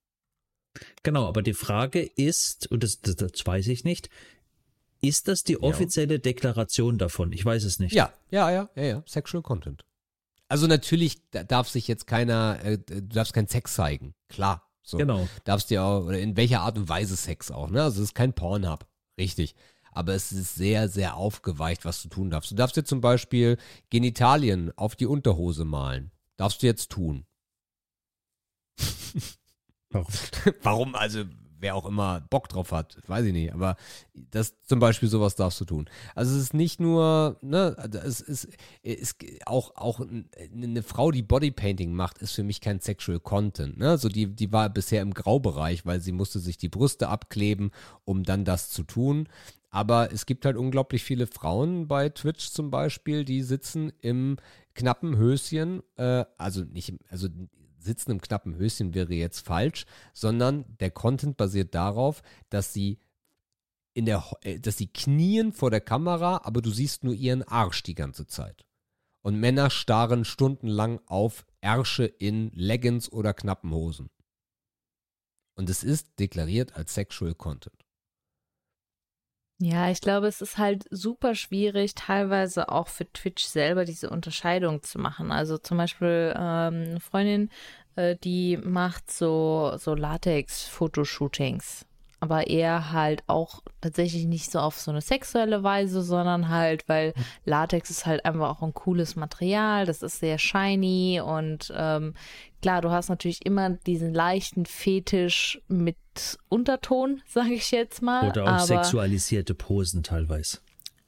Genau, 1.02 1.26
aber 1.26 1.43
die 1.43 1.55
Frage 1.55 2.01
ist, 2.02 2.70
und 2.70 2.83
das, 2.83 3.01
das, 3.01 3.17
das 3.17 3.44
weiß 3.44 3.67
ich 3.68 3.84
nicht, 3.84 4.09
ist 5.01 5.28
das 5.28 5.43
die 5.43 5.60
offizielle 5.62 6.18
Deklaration 6.18 6.97
davon? 6.99 7.33
Ich 7.33 7.44
weiß 7.44 7.65
es 7.65 7.78
nicht. 7.78 7.93
Ja, 7.93 8.12
ja, 8.31 8.51
ja, 8.51 8.70
ja, 8.75 8.83
ja, 8.83 9.02
Sexual 9.07 9.43
Content. 9.43 9.84
Also 10.48 10.66
natürlich 10.66 11.31
da- 11.31 11.44
darf 11.44 11.68
sich 11.68 11.89
jetzt 11.89 12.06
keiner, 12.06 12.58
äh, 12.64 12.78
du 12.78 13.02
darfst 13.02 13.32
keinen 13.32 13.48
Sex 13.48 13.74
zeigen, 13.74 14.14
klar. 14.28 14.70
So. 14.82 14.98
Genau. 14.98 15.26
Darfst 15.44 15.70
dir 15.70 15.82
auch, 15.82 16.05
oder 16.05 16.18
in 16.18 16.36
welcher 16.36 16.60
Art 16.60 16.76
und 16.76 16.89
Weise 16.89 17.16
Sex 17.16 17.50
auch, 17.50 17.70
ne? 17.70 17.82
Also 17.82 18.02
es 18.02 18.10
ist 18.10 18.14
kein 18.14 18.34
Pornhub, 18.34 18.86
richtig. 19.18 19.55
Aber 19.92 20.12
es 20.14 20.32
ist 20.32 20.56
sehr, 20.56 20.89
sehr 20.89 21.16
aufgeweicht, 21.16 21.84
was 21.84 22.02
du 22.02 22.08
tun 22.08 22.28
darfst. 22.28 22.50
Du 22.50 22.56
darfst 22.56 22.76
dir 22.76 22.84
zum 22.84 23.00
Beispiel 23.00 23.56
Genitalien 23.90 24.76
auf 24.76 24.97
die 24.97 25.06
Unterhose 25.06 25.64
malen. 25.64 26.10
Darfst 26.36 26.62
du 26.62 26.66
jetzt 26.66 26.90
tun. 26.90 27.24
Warum? 29.90 30.12
Warum? 30.62 30.94
Also, 30.97 31.24
wer 31.65 31.75
auch 31.75 31.86
immer 31.86 32.20
Bock 32.28 32.51
drauf 32.51 32.73
hat, 32.73 32.99
weiß 33.07 33.25
ich 33.25 33.33
nicht. 33.33 33.55
Aber 33.55 33.76
das 34.12 34.55
zum 34.65 34.81
Beispiel 34.81 35.09
sowas 35.09 35.34
darfst 35.34 35.59
du 35.62 35.65
tun. 35.65 35.89
Also 36.15 36.36
es 36.36 36.43
ist 36.43 36.55
nicht 36.55 36.78
nur, 36.78 37.39
ne, 37.41 37.75
also 37.78 37.99
es 38.01 38.20
ist, 38.20 38.49
es 38.83 38.94
ist 39.01 39.17
auch, 39.47 39.75
auch 39.75 40.01
eine 40.52 40.83
Frau, 40.83 41.10
die 41.10 41.23
Bodypainting 41.23 41.94
macht, 41.94 42.18
ist 42.18 42.33
für 42.33 42.43
mich 42.43 42.60
kein 42.60 42.81
Sexual 42.81 43.18
Content. 43.18 43.78
Ne? 43.78 43.89
Also 43.89 44.10
die, 44.10 44.26
die 44.26 44.52
war 44.52 44.68
bisher 44.68 45.01
im 45.01 45.15
Graubereich, 45.15 45.86
weil 45.86 46.01
sie 46.01 46.12
musste 46.12 46.39
sich 46.39 46.59
die 46.59 46.68
Brüste 46.68 47.09
abkleben, 47.09 47.70
um 48.05 48.25
dann 48.25 48.44
das 48.44 48.68
zu 48.68 48.83
tun. 48.83 49.26
Aber 49.70 50.12
es 50.12 50.26
gibt 50.26 50.44
halt 50.44 50.59
unglaublich 50.59 51.02
viele 51.02 51.26
Frauen 51.26 51.89
bei 51.89 52.10
Twitch 52.10 52.51
zum 52.51 52.70
Beispiel, 52.70 53.25
die 53.25 53.43
sitzen 53.43 53.91
im 54.02 54.36
knappen 54.75 55.17
Höschen, 55.17 55.83
äh, 55.97 56.26
also 56.36 56.60
nicht, 56.62 56.93
also 57.09 57.28
sitzen 57.84 58.12
im 58.12 58.20
knappen 58.20 58.56
Höschen 58.56 58.94
wäre 58.94 59.14
jetzt 59.14 59.46
falsch, 59.46 59.86
sondern 60.12 60.64
der 60.80 60.90
Content 60.90 61.36
basiert 61.36 61.74
darauf, 61.74 62.22
dass 62.48 62.72
sie 62.72 62.98
in 63.94 64.06
der, 64.06 64.24
äh, 64.42 64.58
dass 64.58 64.76
sie 64.76 64.88
knien 64.88 65.52
vor 65.52 65.70
der 65.70 65.80
Kamera, 65.80 66.40
aber 66.44 66.60
du 66.60 66.70
siehst 66.70 67.04
nur 67.04 67.14
ihren 67.14 67.42
Arsch 67.44 67.82
die 67.82 67.94
ganze 67.94 68.26
Zeit. 68.26 68.66
Und 69.22 69.40
Männer 69.40 69.70
starren 69.70 70.24
stundenlang 70.24 71.00
auf 71.06 71.46
Ärsche 71.60 72.04
in 72.04 72.50
Leggings 72.52 73.10
oder 73.10 73.32
knappen 73.32 73.70
Hosen. 73.70 74.10
Und 75.54 75.70
es 75.70 75.82
ist 75.82 76.18
deklariert 76.18 76.74
als 76.76 76.94
Sexual 76.94 77.34
Content. 77.34 77.83
Ja, 79.58 79.89
ich 79.89 80.00
glaube, 80.00 80.26
es 80.26 80.41
ist 80.41 80.58
halt 80.58 80.84
super 80.91 81.34
schwierig, 81.34 81.94
teilweise 81.94 82.68
auch 82.70 82.89
für 82.89 83.10
Twitch 83.12 83.44
selber 83.44 83.84
diese 83.84 84.10
Unterscheidung 84.10 84.83
zu 84.83 84.99
machen. 84.99 85.31
Also 85.31 85.58
zum 85.58 85.78
Beispiel 85.78 86.34
ähm, 86.36 86.84
eine 86.89 87.00
Freundin, 87.00 87.50
äh, 87.94 88.16
die 88.16 88.57
macht 88.57 89.10
so, 89.12 89.73
so 89.78 89.94
Latex-Fotoshootings. 89.94 91.86
Aber 92.20 92.47
eher 92.47 92.91
halt 92.91 93.23
auch 93.26 93.60
tatsächlich 93.81 94.24
nicht 94.24 94.50
so 94.50 94.58
auf 94.58 94.78
so 94.78 94.91
eine 94.91 95.02
sexuelle 95.02 95.62
Weise, 95.62 96.02
sondern 96.02 96.49
halt, 96.49 96.89
weil 96.89 97.12
Latex 97.44 97.91
ist 97.91 98.07
halt 98.07 98.24
einfach 98.24 98.49
auch 98.49 98.62
ein 98.62 98.73
cooles 98.74 99.15
Material, 99.15 99.84
das 99.84 100.02
ist 100.02 100.20
sehr 100.20 100.39
shiny 100.39 101.20
und 101.20 101.73
ähm, 101.76 102.15
klar, 102.65 102.81
du 102.81 102.91
hast 102.91 103.10
natürlich 103.10 103.44
immer 103.44 103.68
diesen 103.68 104.15
leichten 104.15 104.65
Fetisch 104.65 105.60
mit 105.68 105.99
Unterton, 106.49 107.20
sage 107.28 107.52
ich 107.52 107.70
jetzt 107.70 108.01
mal. 108.01 108.26
Oder 108.31 108.44
auch 108.44 108.49
aber 108.49 108.60
sexualisierte 108.60 109.55
Posen 109.55 110.02
teilweise. 110.02 110.60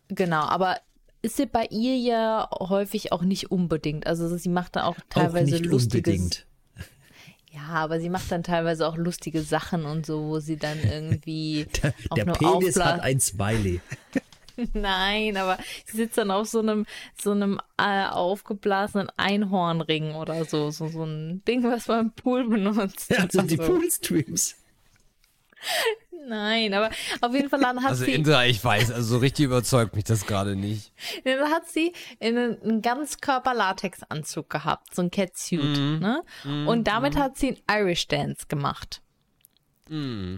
Genau, 0.09 0.43
aber 0.43 0.77
ist 1.23 1.39
sie 1.39 1.47
bei 1.47 1.67
ihr 1.71 1.97
ja 1.97 2.47
häufig 2.53 3.11
auch 3.11 3.23
nicht 3.23 3.51
unbedingt. 3.51 4.07
Also 4.07 4.37
sie 4.37 4.51
macht 4.51 4.77
da 4.77 4.85
auch 4.85 4.97
teilweise 5.09 5.57
auch 5.57 5.61
nicht 5.61 5.65
lustiges. 5.65 6.15
unbedingt. 6.15 6.47
Ja, 7.53 7.69
aber 7.69 8.01
sie 8.01 8.11
macht 8.11 8.31
dann 8.31 8.43
teilweise 8.43 8.87
auch 8.87 8.99
lustige 8.99 9.41
Sachen 9.41 9.87
und 9.87 10.05
so, 10.05 10.25
wo 10.25 10.41
sie 10.41 10.59
dann 10.59 10.79
irgendwie 10.85 11.67
Der, 11.83 11.95
der 12.15 12.25
Penis 12.33 12.79
hat 12.79 13.01
ein 13.01 13.19
Smiley. 13.19 13.81
Nein, 14.73 15.37
aber 15.37 15.59
sie 15.87 15.97
sitzt 15.99 16.19
dann 16.19 16.31
auf 16.31 16.49
so 16.49 16.61
einem 16.61 16.87
so 17.21 17.33
einem 17.33 17.61
äh, 17.79 18.07
aufgeblasenen 18.07 19.09
Einhornring 19.17 20.15
oder 20.15 20.45
so, 20.45 20.71
so 20.71 20.89
so 20.89 21.05
ein 21.05 21.43
Ding, 21.47 21.63
was 21.63 21.89
man 21.89 22.07
im 22.07 22.13
Pool 22.13 22.49
benutzt. 22.49 23.13
Also 23.17 23.43
die 23.43 23.59
Also, 23.59 23.73
Poolstreams. 23.73 24.57
Nein, 26.29 26.75
aber 26.75 26.91
auf 27.21 27.33
jeden 27.35 27.49
Fall 27.49 27.61
dann 27.61 27.83
hat 27.83 27.91
Also 27.91 28.05
sie 28.05 28.13
Indra, 28.13 28.45
ich 28.47 28.63
weiß, 28.63 28.91
also 28.91 29.15
so 29.15 29.19
richtig 29.19 29.45
überzeugt 29.47 29.95
mich 29.95 30.05
das 30.05 30.27
gerade 30.27 30.57
nicht. 30.57 30.93
Dann 31.25 31.51
hat 31.51 31.69
sie 31.69 31.93
einen, 32.21 32.61
einen 32.63 32.83
Ganzkörper-Latex-Anzug 32.83 34.51
gehabt, 34.51 34.95
so 34.95 35.03
ein 35.03 35.11
Catsuit. 35.11 35.63
Mhm. 35.63 35.99
Ne? 36.01 36.67
Und 36.67 36.89
damit 36.89 37.17
hat 37.17 37.37
sie 37.37 37.59
einen 37.69 37.83
Irish 37.83 38.09
Dance 38.09 38.47
gemacht. 38.49 39.03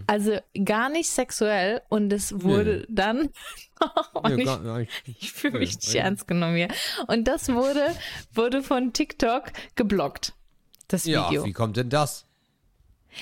Also 0.07 0.37
gar 0.63 0.89
nicht 0.89 1.09
sexuell 1.09 1.81
und 1.89 2.13
es 2.13 2.41
wurde 2.43 2.85
dann. 2.89 3.29
und 4.13 4.35
Nee, 4.63 4.87
ich 5.05 5.21
ich- 5.23 5.31
fühle 5.31 5.57
mich 5.59 5.71
Nee, 5.71 5.75
nicht 5.85 5.95
ernst 5.95 6.27
genommen 6.27 6.55
hier. 6.55 6.67
Und 7.07 7.27
das 7.27 7.49
wurde, 7.49 7.95
wurde 8.33 8.61
von 8.61 8.93
TikTok 8.93 9.45
geblockt. 9.75 10.33
Das 10.87 11.05
Ja, 11.05 11.29
Video. 11.29 11.45
wie 11.45 11.53
kommt 11.53 11.77
denn 11.77 11.89
das? 11.89 12.25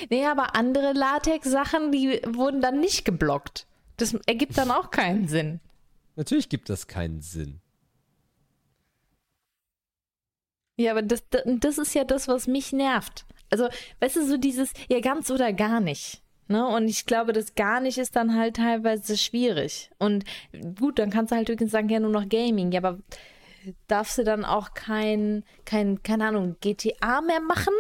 Nee, 0.09 0.25
aber 0.25 0.55
andere 0.55 0.91
Latex-Sachen, 0.93 1.91
die 1.93 2.19
wurden 2.27 2.59
dann 2.59 2.79
nicht 2.81 3.05
geblockt. 3.05 3.65
Das 3.95 4.13
ergibt 4.25 4.57
dann 4.57 4.69
auch 4.69 4.91
keinen 4.91 5.27
Sinn. 5.29 5.61
Natürlich 6.17 6.49
gibt 6.49 6.69
das 6.69 6.87
keinen 6.87 7.21
Sinn. 7.21 7.61
Ja, 10.75 10.91
aber 10.91 11.01
das, 11.01 11.23
das 11.45 11.77
ist 11.77 11.95
ja 11.95 12.03
das, 12.03 12.27
was 12.27 12.47
mich 12.47 12.71
nervt. 12.73 13.25
Also, 13.49 13.69
weißt 13.99 14.17
du, 14.17 14.25
so 14.25 14.37
dieses, 14.37 14.73
ja, 14.89 14.99
ganz 14.99 15.31
oder 15.31 15.53
gar 15.53 15.79
nicht. 15.79 16.21
Ne? 16.47 16.65
Und 16.65 16.87
ich 16.87 17.05
glaube, 17.05 17.33
das 17.33 17.55
gar 17.55 17.79
nicht 17.81 17.97
ist 17.97 18.15
dann 18.15 18.35
halt 18.35 18.55
teilweise 18.57 19.17
schwierig. 19.17 19.91
Und 19.99 20.23
gut, 20.79 20.99
dann 20.99 21.09
kannst 21.09 21.31
du 21.31 21.35
halt 21.35 21.49
wirklich 21.49 21.69
sagen, 21.69 21.89
ja, 21.89 21.99
nur 21.99 22.11
noch 22.11 22.29
Gaming. 22.29 22.71
Ja, 22.71 22.79
aber 22.79 22.99
darfst 23.87 24.17
du 24.17 24.23
dann 24.23 24.45
auch 24.45 24.73
kein, 24.73 25.43
kein, 25.65 26.01
keine 26.03 26.27
Ahnung, 26.27 26.55
GTA 26.61 27.21
mehr 27.21 27.41
machen? 27.41 27.73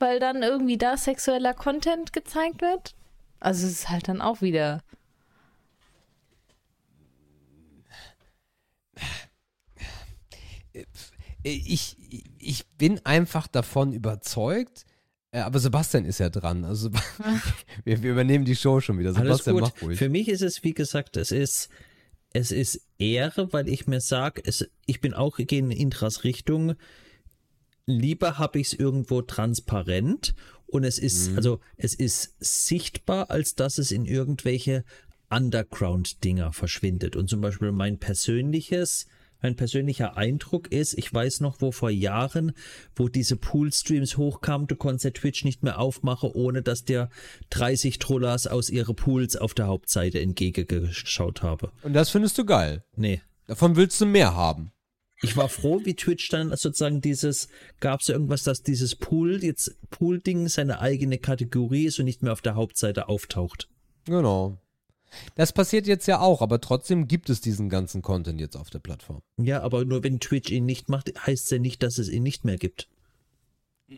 Weil 0.00 0.20
dann 0.20 0.42
irgendwie 0.42 0.78
da 0.78 0.96
sexueller 0.96 1.54
Content 1.54 2.12
gezeigt 2.12 2.60
wird? 2.60 2.94
Also, 3.40 3.66
es 3.66 3.72
ist 3.72 3.88
halt 3.88 4.08
dann 4.08 4.20
auch 4.20 4.40
wieder. 4.40 4.82
Ich, 11.42 11.96
ich 12.38 12.66
bin 12.76 13.04
einfach 13.04 13.46
davon 13.46 13.92
überzeugt, 13.92 14.84
äh, 15.30 15.40
aber 15.40 15.58
Sebastian 15.58 16.04
ist 16.04 16.18
ja 16.18 16.30
dran. 16.30 16.64
Also 16.64 16.90
wir, 17.84 18.02
wir 18.02 18.12
übernehmen 18.12 18.44
die 18.44 18.56
Show 18.56 18.80
schon 18.80 18.98
wieder. 18.98 19.10
Alles 19.10 19.44
Sebastian, 19.44 19.56
gut. 19.56 19.62
mach 19.62 19.82
ruhig. 19.82 19.98
Für 19.98 20.08
mich 20.08 20.28
ist 20.28 20.42
es, 20.42 20.64
wie 20.64 20.74
gesagt, 20.74 21.16
es 21.16 21.30
ist, 21.30 21.68
es 22.32 22.52
ist 22.52 22.80
Ehre, 22.98 23.52
weil 23.52 23.68
ich 23.68 23.86
mir 23.86 24.00
sage, 24.00 24.42
ich 24.86 25.00
bin 25.00 25.14
auch 25.14 25.36
gehe 25.36 25.58
in 25.58 25.70
Intras 25.70 26.24
Richtung. 26.24 26.74
Lieber 27.86 28.38
habe 28.38 28.58
ich 28.58 28.68
es 28.68 28.72
irgendwo 28.74 29.22
transparent 29.22 30.34
und 30.66 30.84
es 30.84 30.98
ist, 30.98 31.34
also 31.36 31.60
es 31.78 31.94
ist 31.94 32.34
sichtbar, 32.38 33.30
als 33.30 33.54
dass 33.54 33.78
es 33.78 33.90
in 33.90 34.04
irgendwelche 34.04 34.84
Underground-Dinger 35.30 36.52
verschwindet. 36.52 37.16
Und 37.16 37.30
zum 37.30 37.40
Beispiel 37.40 37.72
mein 37.72 37.98
persönliches, 37.98 39.06
mein 39.40 39.56
persönlicher 39.56 40.16
Eindruck 40.16 40.70
ist, 40.72 40.94
ich 40.94 41.12
weiß 41.12 41.40
noch, 41.40 41.60
wo 41.60 41.72
vor 41.72 41.90
Jahren, 41.90 42.52
wo 42.96 43.08
diese 43.08 43.36
Pool-Streams 43.36 44.16
hochkamen, 44.16 44.66
du 44.66 44.76
konntest 44.76 45.04
der 45.04 45.12
Twitch 45.12 45.44
nicht 45.44 45.62
mehr 45.62 45.78
aufmachen, 45.78 46.30
ohne 46.32 46.62
dass 46.62 46.84
dir 46.84 47.08
30 47.50 47.98
Trollers 47.98 48.46
aus 48.46 48.70
ihre 48.70 48.94
Pools 48.94 49.36
auf 49.36 49.54
der 49.54 49.66
Hauptseite 49.66 50.20
entgegengeschaut 50.20 51.42
habe. 51.42 51.72
Und 51.82 51.92
das 51.92 52.10
findest 52.10 52.38
du 52.38 52.44
geil. 52.44 52.84
Nee. 52.96 53.22
Davon 53.46 53.76
willst 53.76 54.00
du 54.00 54.06
mehr 54.06 54.34
haben. 54.34 54.72
Ich 55.22 55.36
war 55.36 55.48
froh, 55.48 55.80
wie 55.84 55.94
Twitch 55.94 56.28
dann 56.28 56.50
sozusagen 56.50 57.00
dieses, 57.00 57.48
gab 57.80 58.00
es 58.00 58.08
irgendwas, 58.08 58.44
dass 58.44 58.62
dieses 58.62 58.94
Pool, 58.94 59.42
jetzt 59.42 59.76
Pool-Ding 59.90 60.48
seine 60.48 60.80
eigene 60.80 61.18
Kategorie 61.18 61.86
ist 61.86 61.98
und 61.98 62.04
nicht 62.04 62.22
mehr 62.22 62.32
auf 62.32 62.42
der 62.42 62.54
Hauptseite 62.54 63.08
auftaucht. 63.08 63.68
Genau. 64.04 64.58
Das 65.34 65.52
passiert 65.52 65.86
jetzt 65.86 66.06
ja 66.06 66.20
auch, 66.20 66.42
aber 66.42 66.60
trotzdem 66.60 67.08
gibt 67.08 67.30
es 67.30 67.40
diesen 67.40 67.68
ganzen 67.68 68.02
Content 68.02 68.40
jetzt 68.40 68.56
auf 68.56 68.70
der 68.70 68.78
Plattform. 68.80 69.20
Ja, 69.40 69.62
aber 69.62 69.84
nur 69.84 70.02
wenn 70.04 70.20
Twitch 70.20 70.50
ihn 70.50 70.66
nicht 70.66 70.88
macht, 70.88 71.10
heißt 71.26 71.44
es 71.44 71.50
ja 71.50 71.58
nicht, 71.58 71.82
dass 71.82 71.98
es 71.98 72.08
ihn 72.08 72.22
nicht 72.22 72.44
mehr 72.44 72.56
gibt. 72.58 72.88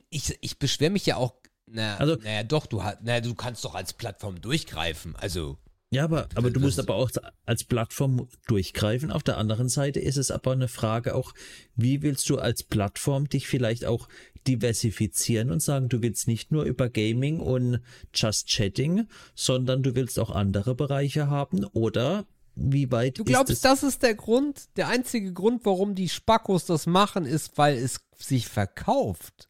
Ich, 0.08 0.36
ich 0.40 0.58
beschwere 0.58 0.90
mich 0.90 1.06
ja 1.06 1.16
auch. 1.16 1.34
Na, 1.66 1.96
Also- 1.96 2.16
naja, 2.16 2.42
doch, 2.44 2.66
du, 2.66 2.82
hast, 2.82 3.02
naja, 3.02 3.20
du 3.20 3.34
kannst 3.34 3.64
doch 3.64 3.74
als 3.74 3.92
Plattform 3.92 4.40
durchgreifen. 4.40 5.16
Also, 5.16 5.58
Ja, 5.92 6.04
aber, 6.04 6.28
aber 6.36 6.50
du 6.50 6.60
Das- 6.60 6.62
musst 6.62 6.78
aber 6.78 6.94
auch 6.94 7.10
als 7.46 7.64
Plattform 7.64 8.28
durchgreifen. 8.46 9.10
Auf 9.10 9.24
der 9.24 9.38
anderen 9.38 9.68
Seite 9.68 9.98
ist 9.98 10.16
es 10.18 10.30
aber 10.30 10.52
eine 10.52 10.68
Frage 10.68 11.16
auch, 11.16 11.32
wie 11.74 12.02
willst 12.02 12.28
du 12.30 12.38
als 12.38 12.62
Plattform 12.62 13.28
dich 13.28 13.48
vielleicht 13.48 13.84
auch 13.84 14.08
diversifizieren 14.46 15.50
und 15.50 15.60
sagen, 15.62 15.88
du 15.88 16.00
willst 16.00 16.28
nicht 16.28 16.52
nur 16.52 16.62
über 16.64 16.88
Gaming 16.88 17.40
und 17.40 17.80
Just 18.14 18.46
Chatting, 18.48 19.08
sondern 19.34 19.82
du 19.82 19.94
willst 19.96 20.18
auch 20.20 20.30
andere 20.30 20.74
Bereiche 20.76 21.28
haben 21.28 21.64
oder 21.66 22.24
wie 22.54 22.90
weit 22.92 23.18
du 23.18 23.24
glaubst, 23.24 23.50
ist 23.50 23.58
es? 23.58 23.62
das 23.62 23.82
ist 23.82 24.02
der 24.02 24.14
Grund, 24.14 24.68
der 24.76 24.88
einzige 24.88 25.32
Grund, 25.32 25.64
warum 25.64 25.94
die 25.94 26.08
Spackos 26.08 26.66
das 26.66 26.86
machen, 26.86 27.24
ist, 27.24 27.58
weil 27.58 27.76
es 27.76 28.00
sich 28.16 28.46
verkauft. 28.48 29.48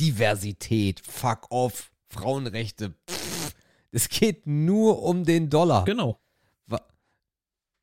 Diversität, 0.00 1.00
fuck 1.06 1.46
off, 1.50 1.90
Frauenrechte, 2.08 2.94
pff, 3.10 3.27
es 3.90 4.08
geht 4.08 4.46
nur 4.46 5.02
um 5.02 5.24
den 5.24 5.50
Dollar. 5.50 5.84
Genau. 5.84 6.20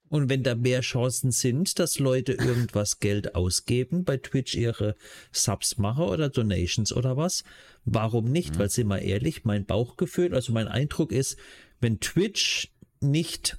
Und 0.08 0.30
wenn 0.30 0.44
da 0.44 0.56
mehr 0.56 0.82
Chancen 0.82 1.32
sind, 1.32 1.80
dass 1.80 2.00
Leute 2.00 2.34
irgendwas 2.34 3.00
Geld 3.00 3.34
ausgeben, 3.36 4.04
bei 4.04 4.18
Twitch 4.18 4.56
ihre 4.56 4.96
Subs 5.32 5.78
machen 5.78 6.06
oder 6.06 6.30
Donations 6.30 6.94
oder 6.94 7.18
was, 7.18 7.44
warum 7.86 8.32
nicht? 8.32 8.60
Weil, 8.60 8.70
sind 8.70 8.88
wir 8.88 9.02
ehrlich, 9.02 9.46
mein 9.46 9.66
Bauchgefühl, 9.66 10.34
also 10.36 10.54
mein 10.54 10.68
Eindruck 10.68 11.12
ist, 11.12 11.38
wenn 11.82 12.00
Twitch 12.00 12.72
nicht 13.02 13.58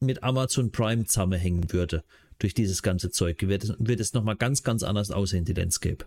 mit 0.00 0.22
Amazon 0.22 0.70
Prime 0.70 1.04
zusammenhängen 1.06 1.72
würde, 1.72 2.04
durch 2.38 2.54
dieses 2.54 2.82
ganze 2.82 3.10
Zeug, 3.10 3.42
wird 3.42 3.64
es, 3.64 3.74
wird 3.78 4.00
es 4.00 4.12
nochmal 4.12 4.36
ganz, 4.36 4.62
ganz 4.62 4.82
anders 4.82 5.10
aussehen, 5.10 5.44
die 5.44 5.54
Landscape. 5.54 6.06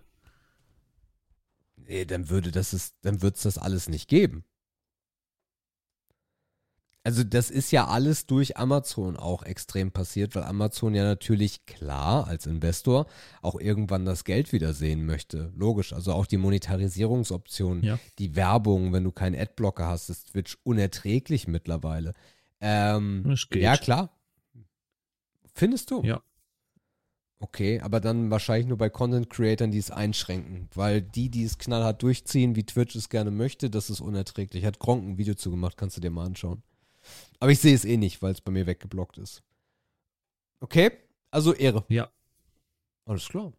Nee, 1.76 2.04
dann 2.04 2.30
würde 2.30 2.50
das 2.50 2.72
ist, 2.72 2.94
dann 3.02 3.22
wird's 3.22 3.42
das 3.42 3.58
alles 3.58 3.88
nicht 3.88 4.08
geben. 4.08 4.44
Also 7.08 7.24
das 7.24 7.48
ist 7.48 7.70
ja 7.70 7.86
alles 7.86 8.26
durch 8.26 8.58
Amazon 8.58 9.16
auch 9.16 9.42
extrem 9.42 9.90
passiert, 9.92 10.34
weil 10.34 10.42
Amazon 10.42 10.94
ja 10.94 11.04
natürlich 11.04 11.64
klar 11.64 12.26
als 12.26 12.44
Investor 12.44 13.06
auch 13.40 13.58
irgendwann 13.58 14.04
das 14.04 14.24
Geld 14.24 14.52
wiedersehen 14.52 15.06
möchte. 15.06 15.50
Logisch, 15.56 15.94
also 15.94 16.12
auch 16.12 16.26
die 16.26 16.36
Monetarisierungsoption, 16.36 17.82
Ja. 17.82 17.98
die 18.18 18.36
Werbung, 18.36 18.92
wenn 18.92 19.04
du 19.04 19.10
keinen 19.10 19.40
Adblocker 19.40 19.86
hast, 19.86 20.10
ist 20.10 20.32
Twitch 20.32 20.58
unerträglich 20.64 21.48
mittlerweile. 21.48 22.12
Ähm, 22.60 23.34
ja, 23.54 23.78
klar. 23.78 24.10
Findest 25.54 25.90
du? 25.90 26.02
Ja. 26.02 26.20
Okay, 27.38 27.80
aber 27.80 28.00
dann 28.00 28.30
wahrscheinlich 28.30 28.66
nur 28.68 28.76
bei 28.76 28.90
Content 28.90 29.30
Creatern, 29.30 29.70
die 29.70 29.78
es 29.78 29.90
einschränken, 29.90 30.68
weil 30.74 31.00
die, 31.00 31.30
die 31.30 31.44
es 31.44 31.56
knallhart 31.56 32.02
durchziehen, 32.02 32.54
wie 32.54 32.64
Twitch 32.64 32.96
es 32.96 33.08
gerne 33.08 33.30
möchte, 33.30 33.70
das 33.70 33.88
ist 33.88 34.02
unerträglich. 34.02 34.66
Hat 34.66 34.78
Gronk 34.78 35.04
ein 35.08 35.16
Video 35.16 35.32
zugemacht, 35.32 35.78
kannst 35.78 35.96
du 35.96 36.02
dir 36.02 36.10
mal 36.10 36.26
anschauen. 36.26 36.62
Aber 37.40 37.50
ich 37.50 37.60
sehe 37.60 37.74
es 37.74 37.84
eh 37.84 37.96
nicht, 37.96 38.22
weil 38.22 38.32
es 38.32 38.40
bei 38.40 38.50
mir 38.52 38.66
weggeblockt 38.66 39.18
ist. 39.18 39.42
Okay, 40.60 40.90
also 41.30 41.54
Ehre. 41.54 41.84
Ja. 41.88 42.10
Alles 43.04 43.28
klar. 43.28 43.52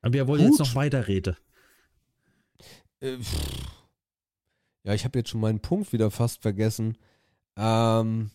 Aber 0.00 0.12
wir 0.12 0.26
wollen 0.26 0.42
Gut. 0.42 0.50
jetzt 0.50 0.58
noch 0.58 0.74
weiterreden. 0.74 1.36
Äh, 3.00 3.18
ja, 4.84 4.94
ich 4.94 5.04
habe 5.04 5.18
jetzt 5.18 5.30
schon 5.30 5.40
meinen 5.40 5.60
Punkt 5.60 5.92
wieder 5.92 6.10
fast 6.10 6.42
vergessen. 6.42 6.98
Ähm, 7.56 8.30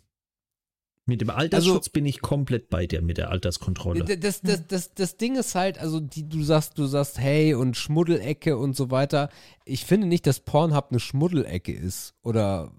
Mit 1.05 1.21
dem 1.21 1.29
Altersschutz 1.29 1.89
bin 1.89 2.05
ich 2.05 2.21
komplett 2.21 2.69
bei 2.69 2.85
dir 2.85 3.01
mit 3.01 3.17
der 3.17 3.31
Alterskontrolle. 3.31 4.05
Das, 4.05 4.41
das, 4.41 4.67
das, 4.67 4.93
das 4.93 5.17
Ding 5.17 5.35
ist 5.35 5.55
halt, 5.55 5.77
also 5.79 5.99
die, 5.99 6.29
du 6.29 6.43
sagst, 6.43 6.77
du 6.77 6.85
sagst, 6.85 7.17
hey 7.19 7.53
und 7.53 7.75
Schmuddelecke 7.75 8.57
und 8.57 8.75
so 8.75 8.91
weiter. 8.91 9.29
Ich 9.65 9.85
finde 9.85 10.07
nicht, 10.07 10.27
dass 10.27 10.39
Pornhub 10.39 10.91
eine 10.91 10.99
Schmuddelecke 10.99 11.73
ist 11.73 12.13
oder 12.21 12.71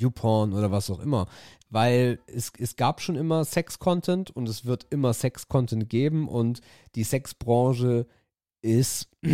YouPorn 0.00 0.52
oder 0.52 0.70
was 0.70 0.90
auch 0.90 1.00
immer. 1.00 1.26
Weil 1.68 2.18
es, 2.26 2.52
es 2.58 2.76
gab 2.76 3.00
schon 3.00 3.16
immer 3.16 3.44
Sex-Content 3.44 4.30
und 4.30 4.48
es 4.48 4.64
wird 4.64 4.86
immer 4.90 5.12
Sex-Content 5.12 5.88
geben 5.88 6.28
und 6.28 6.60
die 6.94 7.04
Sexbranche 7.04 8.06
ist. 8.62 9.08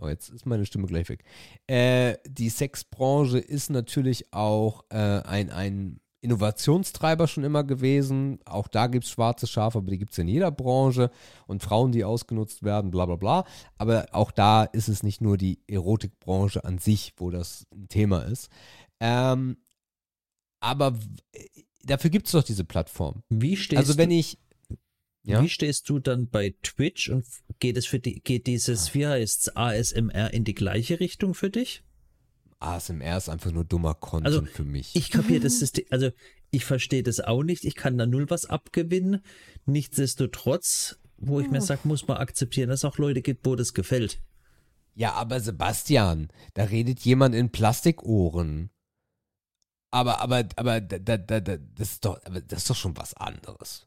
oh, 0.00 0.08
jetzt 0.08 0.30
ist 0.30 0.46
meine 0.46 0.66
Stimme 0.66 0.86
gleich 0.86 1.08
weg. 1.08 1.24
Äh, 1.66 2.16
die 2.26 2.48
Sexbranche 2.48 3.38
ist 3.38 3.70
natürlich 3.70 4.32
auch 4.32 4.84
äh, 4.90 4.96
ein, 4.96 5.50
ein 5.50 6.00
Innovationstreiber 6.20 7.28
schon 7.28 7.44
immer 7.44 7.62
gewesen. 7.62 8.40
Auch 8.44 8.68
da 8.68 8.88
gibt 8.88 9.04
es 9.04 9.10
schwarze 9.10 9.46
Schafe, 9.46 9.78
aber 9.78 9.90
die 9.90 9.98
gibt 9.98 10.12
es 10.12 10.18
in 10.18 10.28
jeder 10.28 10.50
Branche. 10.50 11.10
Und 11.46 11.62
Frauen, 11.62 11.92
die 11.92 12.04
ausgenutzt 12.04 12.64
werden, 12.64 12.90
bla 12.90 13.06
bla 13.06 13.16
bla. 13.16 13.44
Aber 13.76 14.06
auch 14.12 14.32
da 14.32 14.64
ist 14.64 14.88
es 14.88 15.02
nicht 15.02 15.20
nur 15.20 15.36
die 15.36 15.60
Erotikbranche 15.68 16.64
an 16.64 16.78
sich, 16.78 17.14
wo 17.16 17.30
das 17.30 17.66
ein 17.72 17.88
Thema 17.88 18.20
ist. 18.22 18.50
Ähm, 19.00 19.58
aber 20.60 20.98
dafür 21.84 22.10
gibt 22.10 22.26
es 22.26 22.32
doch 22.32 22.42
diese 22.42 22.64
Plattform. 22.64 23.22
Wie 23.28 23.56
stehst 23.56 23.78
Also 23.78 23.96
wenn 23.96 24.10
du, 24.10 24.16
ich. 24.16 24.38
Ja? 25.22 25.42
Wie 25.42 25.48
stehst 25.48 25.88
du 25.88 25.98
dann 25.98 26.28
bei 26.28 26.54
Twitch 26.62 27.10
und 27.10 27.26
geht 27.58 27.76
es 27.76 27.86
für 27.86 27.98
die, 27.98 28.20
geht 28.20 28.46
dieses, 28.46 28.94
wie 28.94 29.06
heißt's, 29.06 29.54
ASMR 29.56 30.32
in 30.32 30.44
die 30.44 30.54
gleiche 30.54 31.00
Richtung 31.00 31.34
für 31.34 31.50
dich? 31.50 31.82
ASMR 32.60 33.16
ist 33.16 33.28
einfach 33.28 33.52
nur 33.52 33.64
dummer 33.64 33.94
Content 33.94 34.26
Also, 34.26 34.44
für 34.46 34.64
mich. 34.64 34.96
Ich 34.96 35.10
kapiere 35.10 35.40
das 35.40 35.58
System, 35.60 35.84
also 35.90 36.10
ich 36.50 36.64
verstehe 36.64 37.02
das 37.02 37.20
auch 37.20 37.42
nicht, 37.42 37.64
ich 37.64 37.74
kann 37.74 37.98
da 37.98 38.06
null 38.06 38.30
was 38.30 38.46
abgewinnen. 38.46 39.20
Nichtsdestotrotz, 39.66 40.98
wo 41.18 41.40
ich 41.40 41.50
mir 41.50 41.60
sage, 41.60 41.82
muss 41.84 42.08
man 42.08 42.16
akzeptieren, 42.16 42.70
dass 42.70 42.80
es 42.80 42.84
auch 42.84 42.98
Leute 42.98 43.20
gibt, 43.20 43.44
wo 43.44 43.54
das 43.54 43.74
gefällt. 43.74 44.20
Ja, 44.94 45.12
aber 45.12 45.40
Sebastian, 45.40 46.28
da 46.54 46.64
redet 46.64 47.00
jemand 47.00 47.34
in 47.34 47.50
Plastikohren. 47.50 48.70
Aber, 49.90 50.20
aber, 50.20 50.44
aber, 50.56 50.80
da, 50.80 50.98
da, 50.98 51.16
da, 51.16 51.40
da, 51.40 51.56
das, 51.56 51.92
ist 51.92 52.04
doch, 52.04 52.20
aber 52.24 52.40
das 52.40 52.60
ist 52.60 52.70
doch 52.70 52.76
schon 52.76 52.96
was 52.96 53.14
anderes. 53.14 53.86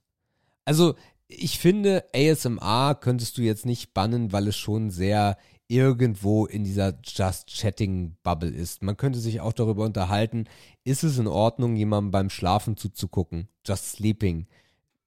Also, 0.65 0.95
ich 1.27 1.59
finde, 1.59 2.05
ASMR 2.13 2.95
könntest 2.95 3.37
du 3.37 3.41
jetzt 3.41 3.65
nicht 3.65 3.93
bannen, 3.93 4.31
weil 4.31 4.47
es 4.47 4.57
schon 4.57 4.89
sehr 4.89 5.37
irgendwo 5.67 6.45
in 6.45 6.65
dieser 6.65 6.99
Just 7.03 7.47
Chatting 7.47 8.17
Bubble 8.23 8.49
ist. 8.49 8.83
Man 8.83 8.97
könnte 8.97 9.19
sich 9.19 9.39
auch 9.39 9.53
darüber 9.53 9.85
unterhalten, 9.85 10.45
ist 10.83 11.03
es 11.03 11.17
in 11.17 11.27
Ordnung, 11.27 11.77
jemandem 11.77 12.11
beim 12.11 12.29
Schlafen 12.29 12.75
zuzugucken? 12.75 13.47
Just 13.65 13.93
Sleeping. 13.93 14.47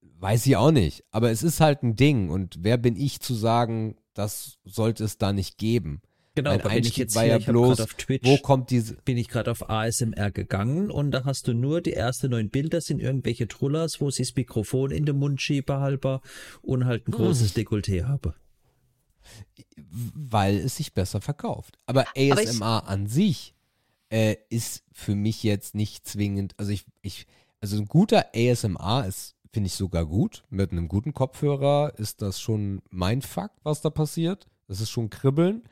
Weiß 0.00 0.47
ich 0.47 0.56
auch 0.56 0.70
nicht. 0.70 1.05
Aber 1.10 1.31
es 1.31 1.42
ist 1.42 1.60
halt 1.60 1.82
ein 1.82 1.97
Ding. 1.97 2.31
Und 2.31 2.58
wer 2.62 2.78
bin 2.78 2.97
ich 2.97 3.20
zu 3.20 3.34
sagen, 3.34 3.97
das 4.14 4.58
sollte 4.64 5.05
es 5.05 5.18
da 5.18 5.34
nicht 5.34 5.58
geben? 5.58 6.00
Genau, 6.34 6.50
mein 6.50 6.60
aber 6.60 6.70
wenn 6.70 6.84
ich 6.84 6.96
jetzt 6.96 7.14
war 7.14 7.22
hier, 7.22 7.32
ja 7.32 7.38
ich 7.38 7.46
hab 7.46 7.52
bloß, 7.52 7.76
grad 7.76 7.80
auf 7.88 7.94
Twitch, 7.94 8.28
wo 8.28 8.36
kommt 8.38 8.70
diese. 8.70 8.94
bin 9.04 9.16
ich 9.16 9.28
gerade 9.28 9.50
auf 9.50 9.70
ASMR 9.70 10.32
gegangen 10.32 10.90
und 10.90 11.12
da 11.12 11.24
hast 11.24 11.46
du 11.46 11.54
nur 11.54 11.80
die 11.80 11.92
ersten 11.92 12.30
neun 12.30 12.50
Bilder 12.50 12.80
sind 12.80 13.00
irgendwelche 13.00 13.46
Trullers, 13.46 14.00
wo 14.00 14.10
sie 14.10 14.22
das 14.24 14.34
Mikrofon 14.34 14.90
in 14.90 15.06
den 15.06 15.16
Mund 15.16 15.40
schiebe 15.40 15.78
halber 15.78 16.22
und 16.62 16.86
halt 16.86 17.06
ein 17.06 17.12
großes 17.12 17.54
Dekolleté 17.54 18.06
habe. 18.06 18.34
weil 19.76 20.56
es 20.58 20.76
sich 20.76 20.92
besser 20.92 21.20
verkauft. 21.20 21.78
Aber 21.86 22.06
ASMR 22.16 22.88
an 22.88 23.06
sich 23.06 23.54
äh, 24.10 24.36
ist 24.48 24.84
für 24.92 25.14
mich 25.14 25.42
jetzt 25.42 25.74
nicht 25.74 26.06
zwingend, 26.06 26.54
also 26.58 26.72
ich, 26.72 26.84
ich, 27.02 27.26
also 27.60 27.76
ein 27.78 27.86
guter 27.86 28.26
ASMR 28.34 29.06
ist, 29.06 29.36
finde 29.52 29.68
ich 29.68 29.74
sogar 29.74 30.04
gut. 30.04 30.44
Mit 30.50 30.72
einem 30.72 30.88
guten 30.88 31.14
Kopfhörer 31.14 31.94
ist 31.96 32.22
das 32.22 32.40
schon 32.40 32.82
mein 32.90 33.22
Fuck, 33.22 33.52
was 33.62 33.80
da 33.80 33.90
passiert. 33.90 34.46
Das 34.66 34.80
ist 34.80 34.90
schon 34.90 35.10
Kribbeln, 35.10 35.62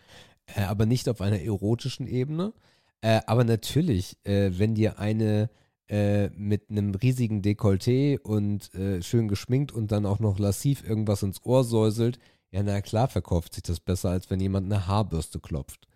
äh, 0.46 0.62
aber 0.62 0.86
nicht 0.86 1.08
auf 1.08 1.20
einer 1.20 1.40
erotischen 1.40 2.06
Ebene. 2.06 2.52
Äh, 3.00 3.20
aber 3.26 3.44
natürlich, 3.44 4.16
äh, 4.24 4.50
wenn 4.52 4.74
dir 4.74 4.98
eine 4.98 5.50
äh, 5.88 6.30
mit 6.30 6.70
einem 6.70 6.94
riesigen 6.94 7.42
Dekolleté 7.42 8.18
und 8.20 8.72
äh, 8.74 9.02
schön 9.02 9.28
geschminkt 9.28 9.72
und 9.72 9.92
dann 9.92 10.06
auch 10.06 10.20
noch 10.20 10.38
lassiv 10.38 10.88
irgendwas 10.88 11.22
ins 11.22 11.44
Ohr 11.44 11.64
säuselt, 11.64 12.18
ja, 12.50 12.62
na 12.62 12.80
klar 12.80 13.08
verkauft 13.08 13.54
sich 13.54 13.62
das 13.62 13.80
besser, 13.80 14.10
als 14.10 14.30
wenn 14.30 14.40
jemand 14.40 14.66
eine 14.66 14.86
Haarbürste 14.86 15.40
klopft. 15.40 15.88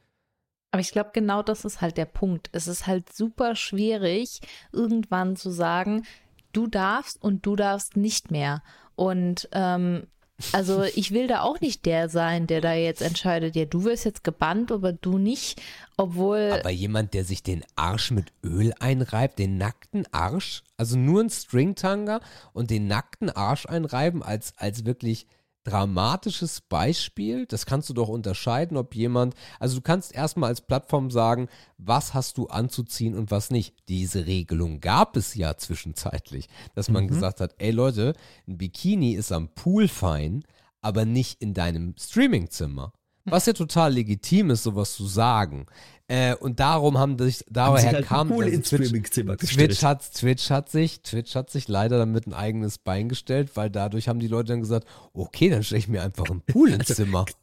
Aber 0.73 0.81
ich 0.81 0.91
glaube, 0.91 1.11
genau 1.15 1.43
das 1.43 1.65
ist 1.65 1.81
halt 1.81 1.97
der 1.97 2.07
Punkt. 2.07 2.51
Es 2.53 2.67
ist 2.67 2.87
halt 2.87 3.13
super 3.13 3.55
schwierig, 3.55 4.41
irgendwann 4.73 5.37
zu 5.37 5.51
sagen, 5.51 6.05
du 6.53 6.67
darfst 6.67 7.23
und 7.23 7.47
du 7.47 7.57
darfst 7.57 7.97
nicht 7.97 8.31
mehr. 8.31 8.63
Und 8.95 9.49
ähm, 9.53 10.07
also 10.53 10.83
ich 10.83 11.13
will 11.13 11.27
da 11.27 11.41
auch 11.41 11.61
nicht 11.61 11.87
der 11.87 12.09
sein, 12.09 12.47
der 12.47 12.61
da 12.61 12.75
jetzt 12.75 13.03
entscheidet, 13.03 13.57
ja, 13.57 13.65
du 13.65 13.85
wirst 13.85 14.05
jetzt 14.05 14.25
gebannt, 14.25 14.71
aber 14.71 14.93
du 14.93 15.19
nicht, 15.19 15.61
obwohl. 15.97 16.53
Aber 16.53 16.71
jemand, 16.71 17.15
der 17.15 17.25
sich 17.25 17.43
den 17.43 17.65
Arsch 17.75 18.11
mit 18.11 18.33
Öl 18.45 18.73
einreibt, 18.79 19.39
den 19.39 19.57
nackten 19.57 20.07
Arsch, 20.13 20.63
also 20.77 20.99
nur 20.99 21.23
ein 21.23 21.31
Stringtanga 21.31 22.21
und 22.53 22.71
den 22.71 22.87
nackten 22.87 23.31
Arsch 23.31 23.67
einreiben 23.67 24.23
als, 24.23 24.53
als 24.59 24.85
wirklich 24.85 25.27
dramatisches 25.67 26.61
Beispiel, 26.61 27.45
das 27.47 27.67
kannst 27.67 27.91
du 27.91 27.95
doch 27.95 28.09
unterscheiden, 28.09 28.77
ob 28.77 28.95
jemand, 28.95 29.35
also 29.59 29.77
du 29.77 29.83
kannst 29.83 30.15
erstmal 30.15 30.51
als 30.51 30.61
Plattform 30.61 31.11
sagen, 31.11 31.49
was 31.77 32.15
hast 32.15 32.39
du 32.39 32.47
anzuziehen 32.47 33.17
und 33.17 33.31
was 33.31 33.51
nicht. 33.51 33.75
Diese 33.89 34.27
Regelung 34.27 34.81
gab 34.81 35.17
es 35.17 35.35
ja 35.35 35.57
zwischenzeitlich, 35.57 36.49
dass 36.75 36.89
man 36.89 37.09
gesagt 37.09 37.41
hat, 37.41 37.55
ey 37.59 37.73
Leute, 37.73 38.15
ein 38.47 38.59
Bikini 38.59 39.13
ist 39.13 39.33
am 39.33 39.49
Pool 39.49 39.89
fein, 39.89 40.45
aber 40.83 41.05
nicht 41.05 41.43
in 41.43 41.53
deinem 41.53 41.95
Streamingzimmer. 41.99 42.93
Was 43.27 43.47
ja 43.47 43.53
total 43.53 43.93
legitim 43.93 44.51
ist, 44.51 44.63
sowas 44.63 44.95
zu 44.95 45.07
sagen. 45.07 45.67
Äh, 46.09 46.37
und 46.37 46.61
darum 46.61 46.99
haben 46.99 47.19
sich, 47.19 47.45
daher 47.51 47.93
halt 47.93 48.07
kam 48.07 48.29
Pool 48.29 48.45
also 48.45 48.77
Twitch. 48.77 48.93
Twitch 48.93 49.83
hat, 49.83 50.13
Twitch 50.15 50.51
hat 50.51 50.71
sich, 50.71 51.03
Twitch 51.03 51.35
hat 51.35 51.51
sich 51.51 51.67
leider 51.67 51.99
damit 51.99 52.27
ein 52.27 52.35
eigenes 52.35 52.79
Bein 52.79 53.09
gestellt, 53.09 53.51
weil 53.55 53.71
dadurch 53.71 54.09
haben 54.09 54.21
die 54.21 54.29
Leute 54.29 54.53
dann 54.53 54.61
gesagt, 54.61 54.87
okay, 55.13 55.51
dann 55.51 55.65
stelle 55.65 55.81
ich 55.81 55.89
mir 55.89 56.03
einfach 56.03 56.31
einen 56.31 56.43
Pool 56.43 56.71
ins 56.71 56.87
Zimmer. 56.87 57.27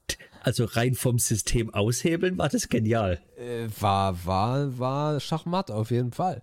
Also 0.45 0.65
rein 0.65 0.93
vom 0.93 1.19
System 1.19 1.73
aushebeln 1.73 2.37
war 2.37 2.49
das 2.49 2.67
genial. 2.67 3.21
Äh, 3.37 3.69
war, 3.79 4.25
war, 4.25 4.77
war 4.77 5.21
Schachmatt 5.21 5.71
auf 5.71 5.89
jeden 5.89 6.11
Fall. 6.11 6.41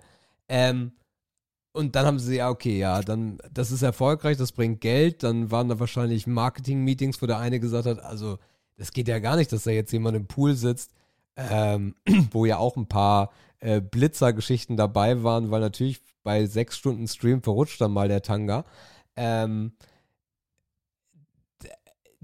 Ähm, 0.49 0.93
und 1.73 1.95
dann 1.95 2.07
haben 2.07 2.19
sie, 2.19 2.37
ja, 2.37 2.49
okay, 2.49 2.79
ja, 2.79 3.03
dann, 3.03 3.39
das 3.53 3.71
ist 3.71 3.83
erfolgreich, 3.83 4.39
das 4.39 4.53
bringt 4.53 4.81
Geld. 4.81 5.23
Dann 5.23 5.51
waren 5.51 5.69
da 5.69 5.79
wahrscheinlich 5.79 6.27
Marketing-Meetings, 6.27 7.21
wo 7.21 7.27
der 7.27 7.39
eine 7.39 7.61
gesagt 7.61 7.87
hat, 7.87 8.03
also, 8.03 8.39
das 8.81 8.93
geht 8.93 9.09
ja 9.09 9.19
gar 9.19 9.37
nicht, 9.37 9.53
dass 9.53 9.65
da 9.65 9.71
jetzt 9.71 9.93
jemand 9.93 10.17
im 10.17 10.27
Pool 10.27 10.55
sitzt, 10.55 10.95
ähm, 11.37 11.95
wo 12.33 12.47
ja 12.47 12.57
auch 12.57 12.77
ein 12.77 12.87
paar 12.87 13.31
äh, 13.59 13.83
Blitzer-Geschichten 13.83 14.79
dabei 14.79 15.23
waren, 15.23 15.51
weil 15.51 15.61
natürlich 15.61 16.01
bei 16.23 16.47
sechs 16.47 16.79
Stunden 16.79 17.07
Stream 17.07 17.43
verrutscht 17.43 17.79
dann 17.83 17.93
mal 17.93 18.09
der 18.09 18.23
Tanga. 18.23 18.65
Ähm, 19.17 19.73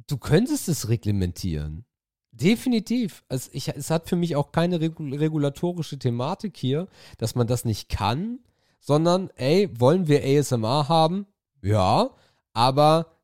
du 0.06 0.16
könntest 0.16 0.70
es 0.70 0.88
reglementieren. 0.88 1.84
Definitiv. 2.32 3.22
Also 3.28 3.50
ich, 3.52 3.68
es 3.68 3.90
hat 3.90 4.08
für 4.08 4.16
mich 4.16 4.34
auch 4.34 4.50
keine 4.50 4.80
regul 4.80 5.14
regulatorische 5.14 5.98
Thematik 5.98 6.56
hier, 6.56 6.88
dass 7.18 7.34
man 7.34 7.46
das 7.46 7.66
nicht 7.66 7.90
kann, 7.90 8.38
sondern, 8.80 9.28
ey, 9.36 9.68
wollen 9.78 10.08
wir 10.08 10.24
ASMR 10.24 10.88
haben? 10.88 11.26
Ja, 11.60 12.12
aber 12.54 13.15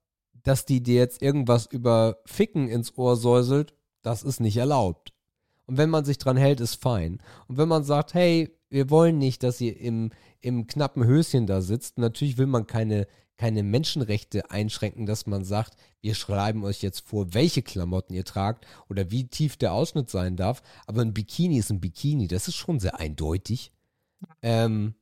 dass 0.42 0.64
die 0.64 0.82
dir 0.82 0.96
jetzt 0.96 1.22
irgendwas 1.22 1.66
über 1.66 2.18
Ficken 2.24 2.68
ins 2.68 2.96
Ohr 2.96 3.16
säuselt, 3.16 3.74
das 4.02 4.22
ist 4.22 4.40
nicht 4.40 4.56
erlaubt. 4.56 5.12
Und 5.66 5.76
wenn 5.78 5.90
man 5.90 6.04
sich 6.04 6.18
dran 6.18 6.36
hält, 6.36 6.60
ist 6.60 6.82
fein. 6.82 7.22
Und 7.46 7.56
wenn 7.56 7.68
man 7.68 7.84
sagt, 7.84 8.14
hey, 8.14 8.50
wir 8.68 8.90
wollen 8.90 9.18
nicht, 9.18 9.42
dass 9.42 9.60
ihr 9.60 9.78
im, 9.78 10.10
im 10.40 10.66
knappen 10.66 11.04
Höschen 11.04 11.46
da 11.46 11.60
sitzt, 11.60 11.98
natürlich 11.98 12.38
will 12.38 12.46
man 12.46 12.66
keine, 12.66 13.06
keine 13.36 13.62
Menschenrechte 13.62 14.50
einschränken, 14.50 15.06
dass 15.06 15.26
man 15.26 15.44
sagt, 15.44 15.76
wir 16.00 16.14
schreiben 16.14 16.64
euch 16.64 16.82
jetzt 16.82 17.06
vor, 17.06 17.34
welche 17.34 17.62
Klamotten 17.62 18.14
ihr 18.14 18.24
tragt 18.24 18.66
oder 18.88 19.10
wie 19.10 19.28
tief 19.28 19.56
der 19.56 19.72
Ausschnitt 19.72 20.10
sein 20.10 20.36
darf. 20.36 20.62
Aber 20.86 21.02
ein 21.02 21.14
Bikini 21.14 21.58
ist 21.58 21.70
ein 21.70 21.80
Bikini, 21.80 22.28
das 22.28 22.48
ist 22.48 22.56
schon 22.56 22.80
sehr 22.80 22.98
eindeutig. 22.98 23.72
Ähm, 24.42 24.94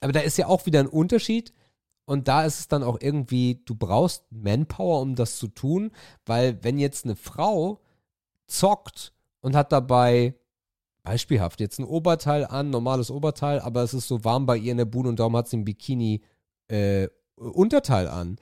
aber 0.00 0.12
da 0.12 0.20
ist 0.20 0.38
ja 0.38 0.46
auch 0.46 0.66
wieder 0.66 0.80
ein 0.80 0.86
Unterschied. 0.86 1.52
Und 2.10 2.26
da 2.26 2.42
ist 2.42 2.58
es 2.58 2.66
dann 2.66 2.82
auch 2.82 2.98
irgendwie, 3.00 3.62
du 3.66 3.76
brauchst 3.76 4.24
Manpower, 4.32 5.00
um 5.00 5.14
das 5.14 5.38
zu 5.38 5.46
tun, 5.46 5.92
weil 6.26 6.58
wenn 6.64 6.76
jetzt 6.76 7.04
eine 7.04 7.14
Frau 7.14 7.78
zockt 8.48 9.12
und 9.42 9.54
hat 9.54 9.70
dabei 9.70 10.34
beispielhaft 11.04 11.60
jetzt 11.60 11.78
ein 11.78 11.84
Oberteil 11.84 12.46
an, 12.46 12.70
normales 12.70 13.12
Oberteil, 13.12 13.60
aber 13.60 13.84
es 13.84 13.94
ist 13.94 14.08
so 14.08 14.24
warm 14.24 14.44
bei 14.44 14.56
ihr 14.56 14.72
in 14.72 14.78
der 14.78 14.86
Bude 14.86 15.08
und 15.08 15.20
darum 15.20 15.36
hat 15.36 15.46
sie 15.46 15.58
ein 15.58 15.64
Bikini 15.64 16.20
äh, 16.66 17.06
Unterteil 17.36 18.08
an, 18.08 18.38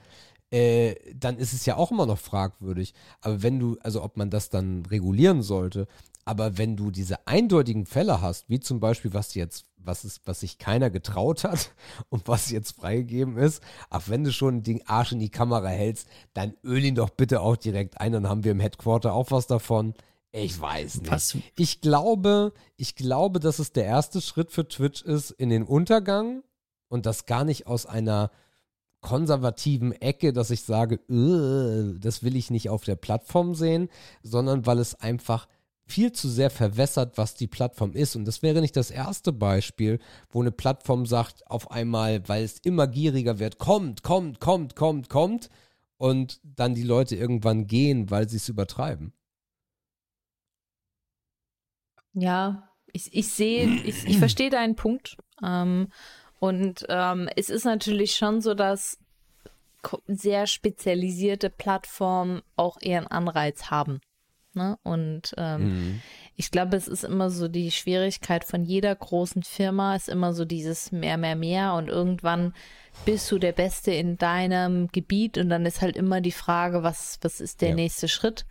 äh, 0.50 0.94
dann 1.14 1.36
ist 1.36 1.52
es 1.52 1.66
ja 1.66 1.76
auch 1.76 1.90
immer 1.90 2.06
noch 2.06 2.18
fragwürdig. 2.18 2.94
Aber 3.20 3.42
wenn 3.42 3.58
du, 3.58 3.76
also 3.82 4.02
ob 4.02 4.16
man 4.16 4.30
das 4.30 4.48
dann 4.48 4.86
regulieren 4.86 5.42
sollte, 5.42 5.88
aber 6.28 6.58
wenn 6.58 6.76
du 6.76 6.90
diese 6.90 7.26
eindeutigen 7.26 7.86
Fälle 7.86 8.20
hast, 8.20 8.50
wie 8.50 8.60
zum 8.60 8.80
Beispiel, 8.80 9.14
was 9.14 9.32
jetzt, 9.32 9.64
was 9.78 10.04
ist, 10.04 10.20
was 10.26 10.40
sich 10.40 10.58
keiner 10.58 10.90
getraut 10.90 11.42
hat 11.42 11.70
und 12.10 12.28
was 12.28 12.50
jetzt 12.50 12.72
freigegeben 12.72 13.38
ist, 13.38 13.62
ach, 13.88 14.02
wenn 14.08 14.24
du 14.24 14.32
schon 14.32 14.62
den 14.62 14.86
Arsch 14.86 15.12
in 15.12 15.20
die 15.20 15.30
Kamera 15.30 15.68
hältst, 15.68 16.06
dann 16.34 16.52
öl 16.62 16.84
ihn 16.84 16.96
doch 16.96 17.08
bitte 17.08 17.40
auch 17.40 17.56
direkt 17.56 17.98
ein, 17.98 18.12
dann 18.12 18.28
haben 18.28 18.44
wir 18.44 18.52
im 18.52 18.60
Headquarter 18.60 19.14
auch 19.14 19.30
was 19.30 19.46
davon. 19.46 19.94
Ich 20.30 20.60
weiß 20.60 21.00
nicht. 21.00 21.10
Was? 21.10 21.34
Ich 21.56 21.80
glaube, 21.80 22.52
ich 22.76 22.94
glaube, 22.94 23.40
dass 23.40 23.58
es 23.58 23.72
der 23.72 23.86
erste 23.86 24.20
Schritt 24.20 24.52
für 24.52 24.68
Twitch 24.68 25.00
ist 25.00 25.30
in 25.30 25.48
den 25.48 25.62
Untergang 25.62 26.42
und 26.88 27.06
das 27.06 27.24
gar 27.24 27.44
nicht 27.44 27.66
aus 27.66 27.86
einer 27.86 28.30
konservativen 29.00 29.92
Ecke, 29.92 30.34
dass 30.34 30.50
ich 30.50 30.62
sage, 30.64 30.96
"Äh, 31.08 31.98
das 31.98 32.22
will 32.22 32.36
ich 32.36 32.50
nicht 32.50 32.68
auf 32.68 32.84
der 32.84 32.96
Plattform 32.96 33.54
sehen, 33.54 33.88
sondern 34.22 34.66
weil 34.66 34.78
es 34.78 34.94
einfach 34.94 35.48
viel 35.88 36.12
zu 36.12 36.28
sehr 36.28 36.50
verwässert, 36.50 37.16
was 37.16 37.34
die 37.34 37.46
Plattform 37.46 37.92
ist. 37.92 38.14
Und 38.14 38.26
das 38.26 38.42
wäre 38.42 38.60
nicht 38.60 38.76
das 38.76 38.90
erste 38.90 39.32
Beispiel, 39.32 39.98
wo 40.30 40.40
eine 40.40 40.52
Plattform 40.52 41.06
sagt, 41.06 41.50
auf 41.50 41.70
einmal, 41.70 42.28
weil 42.28 42.44
es 42.44 42.58
immer 42.58 42.86
gieriger 42.86 43.38
wird, 43.38 43.58
kommt, 43.58 44.02
kommt, 44.02 44.40
kommt, 44.40 44.76
kommt, 44.76 45.08
kommt. 45.08 45.50
Und 45.96 46.40
dann 46.44 46.74
die 46.74 46.84
Leute 46.84 47.16
irgendwann 47.16 47.66
gehen, 47.66 48.10
weil 48.10 48.28
sie 48.28 48.36
es 48.36 48.48
übertreiben. 48.48 49.12
Ja, 52.12 52.68
ich, 52.92 53.12
ich 53.14 53.28
sehe, 53.28 53.66
ich, 53.84 54.06
ich 54.06 54.18
verstehe 54.18 54.50
deinen 54.50 54.76
Punkt. 54.76 55.16
Ähm, 55.44 55.88
und 56.38 56.86
ähm, 56.88 57.28
es 57.34 57.50
ist 57.50 57.64
natürlich 57.64 58.14
schon 58.14 58.40
so, 58.40 58.54
dass 58.54 58.98
sehr 60.06 60.46
spezialisierte 60.46 61.50
Plattformen 61.50 62.42
auch 62.56 62.76
eher 62.80 62.98
einen 62.98 63.06
Anreiz 63.08 63.70
haben. 63.70 64.00
Ne? 64.58 64.78
Und 64.82 65.34
ähm, 65.38 65.62
mhm. 65.62 66.02
ich 66.36 66.50
glaube, 66.50 66.76
es 66.76 66.88
ist 66.88 67.04
immer 67.04 67.30
so 67.30 67.48
die 67.48 67.70
Schwierigkeit 67.70 68.44
von 68.44 68.64
jeder 68.64 68.94
großen 68.94 69.44
Firma, 69.44 69.94
ist 69.96 70.08
immer 70.08 70.34
so 70.34 70.44
dieses 70.44 70.92
mehr, 70.92 71.16
mehr, 71.16 71.36
mehr 71.36 71.74
und 71.74 71.88
irgendwann 71.88 72.52
bist 73.06 73.30
du 73.30 73.38
der 73.38 73.52
Beste 73.52 73.92
in 73.92 74.18
deinem 74.18 74.88
Gebiet 74.88 75.38
und 75.38 75.48
dann 75.48 75.64
ist 75.64 75.80
halt 75.80 75.96
immer 75.96 76.20
die 76.20 76.32
Frage, 76.32 76.82
was, 76.82 77.18
was 77.22 77.40
ist 77.40 77.62
der 77.62 77.70
ja. 77.70 77.74
nächste 77.76 78.08
Schritt? 78.08 78.44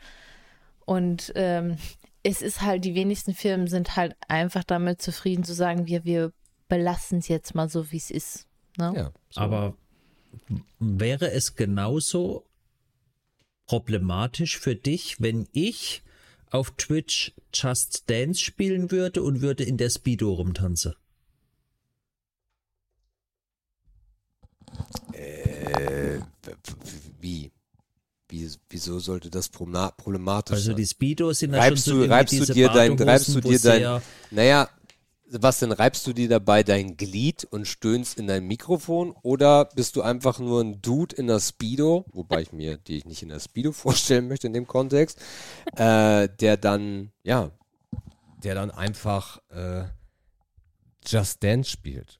Und 0.85 1.33
ähm, 1.35 1.77
es 2.23 2.41
ist 2.41 2.61
halt, 2.61 2.85
die 2.85 2.95
wenigsten 2.95 3.33
Firmen 3.33 3.67
sind 3.67 3.95
halt 3.97 4.15
einfach 4.29 4.63
damit 4.63 5.01
zufrieden 5.01 5.43
zu 5.43 5.53
sagen, 5.53 5.85
wir, 5.85 6.05
wir 6.05 6.31
belassen 6.69 7.19
es 7.19 7.27
jetzt 7.27 7.55
mal 7.55 7.69
so, 7.69 7.91
wie 7.91 7.97
es 7.97 8.09
ist. 8.09 8.47
Ne? 8.77 8.93
Ja, 8.95 9.11
so. 9.29 9.41
Aber 9.41 9.75
wäre 10.79 11.31
es 11.31 11.55
genauso 11.55 12.46
problematisch 13.67 14.57
für 14.57 14.75
dich, 14.75 15.21
wenn 15.21 15.47
ich 15.51 16.01
auf 16.49 16.71
Twitch 16.77 17.33
Just 17.53 18.09
Dance 18.09 18.41
spielen 18.41 18.91
würde 18.91 19.21
und 19.21 19.41
würde 19.41 19.63
in 19.63 19.77
der 19.77 19.89
Speedo 19.89 20.33
rumtanzen? 20.33 20.95
Äh, 25.13 26.19
wie? 27.19 27.51
Wie, 28.29 28.49
wieso 28.69 28.99
sollte 28.99 29.29
das 29.29 29.47
problematisch 29.47 30.53
also 30.53 30.65
sein? 30.65 30.73
Also 30.73 30.73
die 30.73 30.85
Speedos 30.85 31.39
sind 31.39 31.53
reibst 31.53 31.85
schon 31.85 32.01
du, 32.01 32.09
reibst 32.09 32.33
du 32.33 32.53
dir 32.53 32.67
dein, 32.67 33.01
reibst 33.01 33.35
du 33.35 33.39
dir 33.39 33.59
dein, 33.59 34.01
naja, 34.31 34.69
was 35.29 35.59
denn, 35.59 35.71
reibst 35.71 36.07
du 36.07 36.13
dir 36.13 36.29
dabei 36.29 36.63
dein 36.63 36.95
Glied 36.97 37.45
und 37.45 37.67
stöhnst 37.67 38.17
in 38.17 38.27
dein 38.27 38.45
Mikrofon 38.45 39.11
oder 39.23 39.65
bist 39.65 39.95
du 39.95 40.01
einfach 40.01 40.39
nur 40.39 40.61
ein 40.61 40.81
Dude 40.81 41.15
in 41.15 41.27
der 41.27 41.39
Speedo, 41.39 42.05
wobei 42.11 42.41
ich 42.41 42.53
mir 42.53 42.77
die 42.77 43.03
nicht 43.05 43.23
in 43.23 43.29
der 43.29 43.39
Speedo 43.39 43.71
vorstellen 43.73 44.27
möchte 44.27 44.47
in 44.47 44.53
dem 44.53 44.67
Kontext, 44.67 45.19
äh, 45.75 46.29
der 46.39 46.57
dann, 46.57 47.11
ja, 47.23 47.51
der 48.43 48.55
dann 48.55 48.71
einfach 48.71 49.39
äh, 49.49 49.85
Just 51.05 51.43
Dance 51.43 51.69
spielt. 51.69 52.19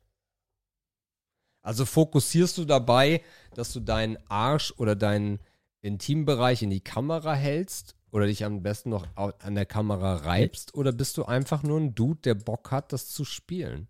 Also 1.62 1.86
fokussierst 1.86 2.58
du 2.58 2.66
dabei, 2.66 3.22
dass 3.54 3.74
du 3.74 3.80
deinen 3.82 4.18
Arsch 4.30 4.74
oder 4.78 4.96
deinen 4.96 5.40
Intimbereich 5.82 6.62
in 6.62 6.70
die 6.70 6.82
Kamera 6.82 7.34
hältst 7.34 7.97
oder 8.12 8.26
dich 8.26 8.46
am 8.46 8.64
besten 8.64 8.90
noch 8.90 9.06
an 9.16 9.56
der 9.56 9.66
Kamera 9.66 10.16
reibst 10.18 10.74
oder 10.74 10.92
bist 10.92 11.18
du 11.18 11.26
einfach 11.26 11.64
nur 11.64 11.80
ein 11.80 11.96
Dude, 11.96 12.22
der 12.22 12.36
Bock 12.36 12.72
hat, 12.72 12.94
das 12.94 13.10
zu 13.10 13.26
spielen? 13.26 13.88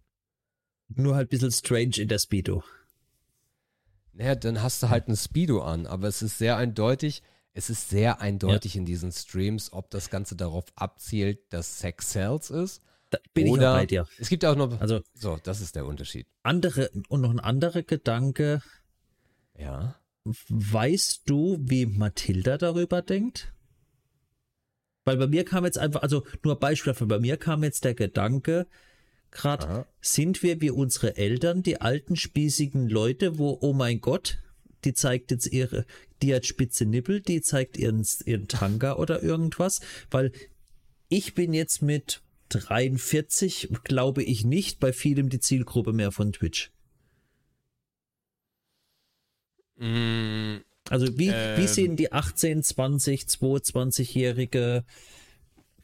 Nur 0.90 1.16
halt 1.16 1.28
ein 1.28 1.30
bisschen 1.30 1.52
strange 1.52 1.98
in 1.98 2.08
der 2.08 2.20
Speedo. 2.20 2.64
Naja, 4.14 4.36
dann 4.36 4.64
hast 4.64 4.82
du 4.82 4.90
halt 4.90 5.08
ein 5.08 5.16
Speedo 5.16 5.62
an, 5.62 5.86
aber 5.86 6.08
es 6.08 6.22
ist 6.22 6.38
sehr 6.40 6.58
eindeutig, 6.58 7.22
es 7.54 7.70
ist 7.70 7.90
sehr 7.90 8.22
eindeutig 8.22 8.76
ja. 8.76 8.80
in 8.80 8.86
diesen 8.86 9.12
Streams, 9.12 9.74
ob 9.74 9.90
das 9.92 10.10
Ganze 10.10 10.36
darauf 10.36 10.66
abzielt, 10.76 11.52
dass 11.54 11.80
Sex 11.80 12.12
Sells 12.12 12.50
ist. 12.50 12.82
Da 13.10 13.20
bin 13.34 13.48
oder 13.50 13.62
ich 13.62 13.68
auch 13.68 13.76
bei 13.76 13.86
dir. 13.86 14.08
Es 14.18 14.30
gibt 14.30 14.44
auch 14.46 14.56
noch, 14.56 14.80
also, 14.82 15.02
so, 15.14 15.38
das 15.42 15.62
ist 15.62 15.76
der 15.76 15.86
Unterschied. 15.86 16.28
Andere, 16.44 16.90
und 17.10 17.22
noch 17.22 17.30
ein 17.30 17.40
anderer 17.40 17.84
Gedanke. 17.84 18.62
Ja. 19.58 19.96
Weißt 20.50 21.22
du, 21.26 21.58
wie 21.62 21.86
Mathilda 21.86 22.58
darüber 22.58 23.02
denkt? 23.02 23.54
Weil 25.08 25.16
bei 25.16 25.28
mir 25.28 25.46
kam 25.46 25.64
jetzt 25.64 25.78
einfach, 25.78 26.02
also 26.02 26.26
nur 26.44 26.60
Beispiel 26.60 26.92
dafür, 26.92 27.08
bei 27.08 27.20
mir 27.20 27.38
kam 27.38 27.64
jetzt 27.64 27.86
der 27.86 27.94
Gedanke, 27.94 28.68
gerade 29.32 29.86
sind 30.02 30.44
wir 30.44 30.60
wie 30.60 30.70
unsere 30.70 31.16
Eltern, 31.16 31.64
die 31.64 31.80
alten 31.80 32.18
spießigen 32.18 32.90
Leute, 32.90 33.38
wo, 33.38 33.58
oh 33.62 33.72
mein 33.72 34.02
Gott, 34.02 34.40
die 34.84 34.94
zeigt 34.94 35.32
jetzt 35.32 35.48
ihre, 35.48 35.86
die 36.22 36.36
hat 36.36 36.46
spitze 36.46 36.86
Nippel, 36.86 37.22
die 37.22 37.40
zeigt 37.40 37.78
ihren, 37.78 38.06
ihren 38.26 38.50
Tanga 38.50 38.98
oder 38.98 39.24
irgendwas, 39.24 39.80
weil 40.12 40.34
ich 41.08 41.34
bin 41.34 41.54
jetzt 41.54 41.82
mit 41.82 42.22
43, 42.50 43.70
glaube 43.86 44.24
ich 44.24 44.44
nicht, 44.44 44.82
bei 44.82 44.92
vielem 44.92 45.30
die 45.30 45.40
Zielgruppe 45.40 45.94
mehr 45.94 46.12
von 46.12 46.34
Twitch. 46.34 46.70
Mm, 49.78 50.58
also 50.90 51.18
wie, 51.18 51.30
ähm, 51.30 51.58
wie 51.58 51.68
sehen 51.68 51.96
die 51.96 52.12
18, 52.12 52.64
20, 52.64 53.24
22-jährige 53.24 54.86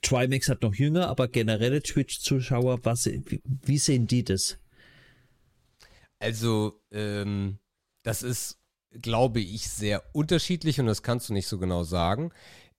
Trimax 0.01 0.49
hat 0.49 0.61
noch 0.61 0.75
jünger, 0.75 1.07
aber 1.07 1.27
generelle 1.27 1.81
Twitch-Zuschauer, 1.81 2.83
was, 2.83 3.05
wie, 3.05 3.41
wie, 3.43 3.77
sehen 3.77 4.05
die 4.05 4.23
das? 4.23 4.57
Also, 6.19 6.81
ähm, 6.91 7.57
das 8.03 8.21
ist, 8.21 8.59
glaube 9.01 9.39
ich, 9.39 9.69
sehr 9.69 10.03
unterschiedlich 10.13 10.79
und 10.79 10.85
das 10.85 11.03
kannst 11.03 11.29
du 11.29 11.33
nicht 11.33 11.47
so 11.47 11.57
genau 11.57 11.83
sagen. 11.83 12.31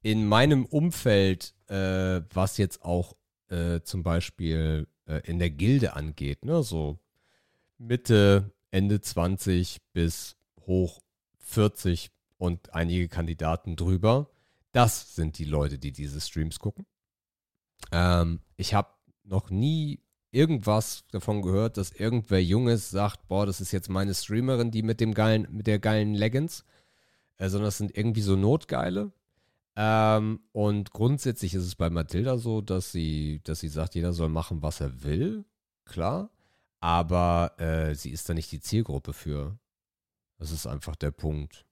In 0.03 0.27
meinem 0.27 0.67
Umfeld, 0.67 1.55
äh, 1.67 2.21
was 2.33 2.59
jetzt 2.59 2.83
auch 2.83 3.17
äh, 3.49 3.81
zum 3.81 4.03
Beispiel 4.03 4.87
äh, 5.07 5.21
in 5.25 5.39
der 5.39 5.51
Gilde 5.51 5.95
angeht, 5.95 6.45
ne, 6.45 6.63
so 6.63 6.99
Mitte, 7.79 8.53
Ende 8.71 9.01
20 9.01 9.79
bis 9.93 10.37
hoch 10.67 11.01
40 11.45 12.11
und 12.39 12.75
einige 12.75 13.09
Kandidaten 13.09 13.77
drüber. 13.77 14.31
Das 14.73 15.15
sind 15.15 15.39
die 15.39 15.45
Leute, 15.45 15.79
die 15.79 15.93
diese 15.93 16.21
Streams 16.21 16.59
gucken. 16.59 16.87
Ähm, 17.93 18.41
ich 18.57 18.75
habe 18.75 18.89
noch 19.23 19.51
nie 19.51 20.01
irgendwas 20.31 21.05
davon 21.13 21.43
gehört, 21.43 21.77
dass 21.77 21.93
irgendwer 21.93 22.43
Junges 22.43 22.91
sagt, 22.91 23.29
boah, 23.29 23.47
das 23.47 23.61
ist 23.61 23.73
jetzt 23.73 23.89
meine 23.89 24.15
Streamerin, 24.15 24.71
die 24.71 24.83
mit 24.83 25.01
dem 25.01 25.15
geilen, 25.15 25.47
mit 25.51 25.67
der 25.67 25.79
geilen 25.79 26.15
Leggings, 26.15 26.65
äh, 27.39 27.49
sondern 27.49 27.69
das 27.69 27.79
sind 27.79 27.97
irgendwie 27.97 28.23
so 28.23 28.35
Notgeile. 28.35 29.13
Ähm, 29.77 30.41
und 30.53 30.91
grundsätzlich 30.91 31.55
ist 31.55 31.65
es 31.65 31.75
bei 31.77 31.91
Mathilda 31.91 32.39
so, 32.39 32.61
dass 32.61 32.93
sie, 32.93 33.41
dass 33.45 33.61
sie 33.61 33.69
sagt, 33.69 33.95
jeder 33.95 34.13
soll 34.13 34.29
machen, 34.29 34.63
was 34.63 34.81
er 34.81 35.03
will, 35.03 35.45
klar. 35.85 36.31
Aber 36.81 37.53
äh, 37.59 37.95
sie 37.95 38.11
ist 38.11 38.29
da 38.29 38.35
nicht 38.35 38.53
die 38.53 38.61
Zielgruppe 38.61 39.13
für. 39.13 39.59
Das 40.45 40.53
ist 40.53 40.67
einfach 40.67 40.95
der 40.95 41.11
Punkt. 41.11 41.65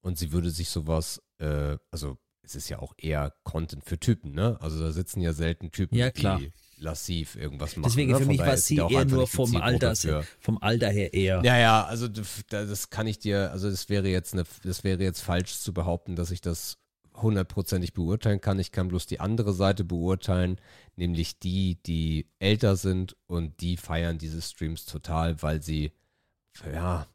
Und 0.00 0.16
sie 0.16 0.32
würde 0.32 0.48
sich 0.50 0.70
sowas, 0.70 1.20
äh, 1.36 1.76
also 1.90 2.16
es 2.42 2.54
ist 2.54 2.70
ja 2.70 2.78
auch 2.78 2.94
eher 2.96 3.34
Content 3.44 3.84
für 3.84 4.00
Typen, 4.00 4.32
ne? 4.32 4.56
Also 4.62 4.80
da 4.80 4.92
sitzen 4.92 5.20
ja 5.20 5.34
selten 5.34 5.70
Typen, 5.70 5.94
ja, 5.94 6.10
die 6.10 6.54
lassiv 6.78 7.36
irgendwas 7.36 7.76
machen. 7.76 7.90
Deswegen 7.90 8.12
ne? 8.12 8.18
für 8.18 8.24
mich 8.24 8.38
war 8.38 8.56
sie 8.56 8.78
eher 8.78 9.04
nur 9.04 9.26
vom 9.26 9.54
Alter, 9.56 10.24
vom 10.38 10.56
Alter 10.62 10.88
her 10.88 11.12
eher. 11.12 11.42
Ja, 11.44 11.58
ja, 11.58 11.84
also 11.84 12.08
das 12.08 12.88
kann 12.88 13.06
ich 13.06 13.18
dir, 13.18 13.50
also 13.50 13.68
das 13.68 13.90
wäre 13.90 14.08
jetzt 14.08 14.32
eine, 14.32 14.44
das 14.62 14.82
wäre 14.82 15.02
jetzt 15.02 15.20
falsch 15.20 15.58
zu 15.58 15.74
behaupten, 15.74 16.16
dass 16.16 16.30
ich 16.30 16.40
das 16.40 16.78
hundertprozentig 17.14 17.92
beurteilen 17.92 18.40
kann. 18.40 18.58
Ich 18.58 18.72
kann 18.72 18.88
bloß 18.88 19.04
die 19.04 19.20
andere 19.20 19.52
Seite 19.52 19.84
beurteilen, 19.84 20.58
nämlich 20.96 21.40
die, 21.40 21.78
die 21.82 22.30
älter 22.38 22.76
sind 22.76 23.18
und 23.26 23.60
die 23.60 23.76
feiern 23.76 24.16
diese 24.16 24.40
Streams 24.40 24.86
total, 24.86 25.42
weil 25.42 25.62
sie, 25.62 25.92
ja, 26.72 27.06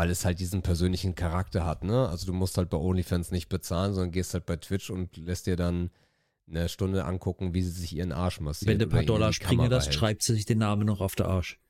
weil 0.00 0.08
es 0.08 0.24
halt 0.24 0.40
diesen 0.40 0.62
persönlichen 0.62 1.14
Charakter 1.14 1.66
hat, 1.66 1.84
ne? 1.84 2.08
Also 2.08 2.24
du 2.24 2.32
musst 2.32 2.56
halt 2.56 2.70
bei 2.70 2.78
OnlyFans 2.78 3.32
nicht 3.32 3.50
bezahlen, 3.50 3.92
sondern 3.92 4.12
gehst 4.12 4.32
halt 4.32 4.46
bei 4.46 4.56
Twitch 4.56 4.88
und 4.88 5.14
lässt 5.18 5.46
dir 5.46 5.56
dann 5.56 5.90
eine 6.48 6.70
Stunde 6.70 7.04
angucken, 7.04 7.52
wie 7.52 7.60
sie 7.60 7.70
sich 7.70 7.94
ihren 7.94 8.10
Arsch 8.10 8.40
massiert. 8.40 8.70
Wenn 8.70 8.78
du 8.78 8.86
ein 8.86 8.88
paar 8.88 9.02
Dollar 9.02 9.34
springen 9.34 9.68
lässt, 9.68 9.92
schreibt 9.92 10.22
sie 10.22 10.32
sich 10.32 10.46
den 10.46 10.56
Namen 10.56 10.86
noch 10.86 11.02
auf 11.02 11.16
der 11.16 11.28
Arsch. 11.28 11.60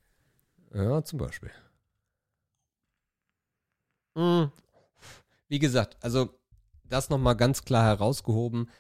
Ja, 0.73 1.03
zum 1.03 1.19
Beispiel. 1.19 1.51
Mhm. 4.15 4.53
Wie 5.49 5.59
gesagt, 5.59 5.97
also 6.01 6.31
das 6.85 7.11
nochmal 7.11 7.35
ganz 7.35 7.65
klar 7.65 7.85
herausgehoben. 7.85 8.71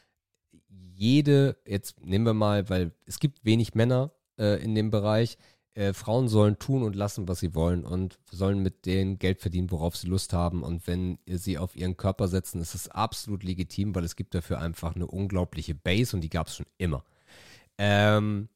Jede, 0.95 1.57
jetzt 1.67 2.01
nehmen 2.01 2.25
wir 2.25 2.35
mal, 2.35 2.71
weil 2.71 2.93
es 3.05 3.19
gibt 3.19 3.45
wenig 3.45 3.75
Männer 3.75 4.13
äh, 4.39 4.63
in 4.63 4.77
dem 4.77 4.93
Bereich, 4.93 5.39
äh, 5.75 5.93
Frauen 5.93 6.29
sollen 6.29 6.59
tun 6.59 6.83
und 6.83 6.97
lassen, 6.97 7.29
was 7.29 7.41
sie 7.41 7.55
wollen 7.55 7.85
und 7.85 8.19
sollen 8.31 8.61
mit 8.61 8.87
dem 8.87 9.19
Geld 9.19 9.41
verdienen, 9.41 9.71
worauf 9.71 9.97
sie 9.97 10.09
Lust 10.09 10.33
haben. 10.33 10.63
Und 10.63 10.87
wenn 10.87 11.19
sie 11.27 11.59
auf 11.59 11.77
ihren 11.77 11.97
Körper 11.97 12.29
setzen, 12.29 12.61
ist 12.61 12.75
es 12.75 12.89
absolut 12.89 13.45
legitim, 13.45 13.95
weil 13.95 14.05
es 14.05 14.17
gibt 14.17 14.35
dafür 14.35 14.61
einfach 14.61 14.95
eine 14.95 15.07
unglaubliche 15.07 15.75
Base 15.75 16.17
und 16.17 16.23
die 16.23 16.31
gab 16.31 16.49
es 16.49 16.57
schon 16.57 16.67
immer. 16.79 17.05
Ähm, 17.79 18.49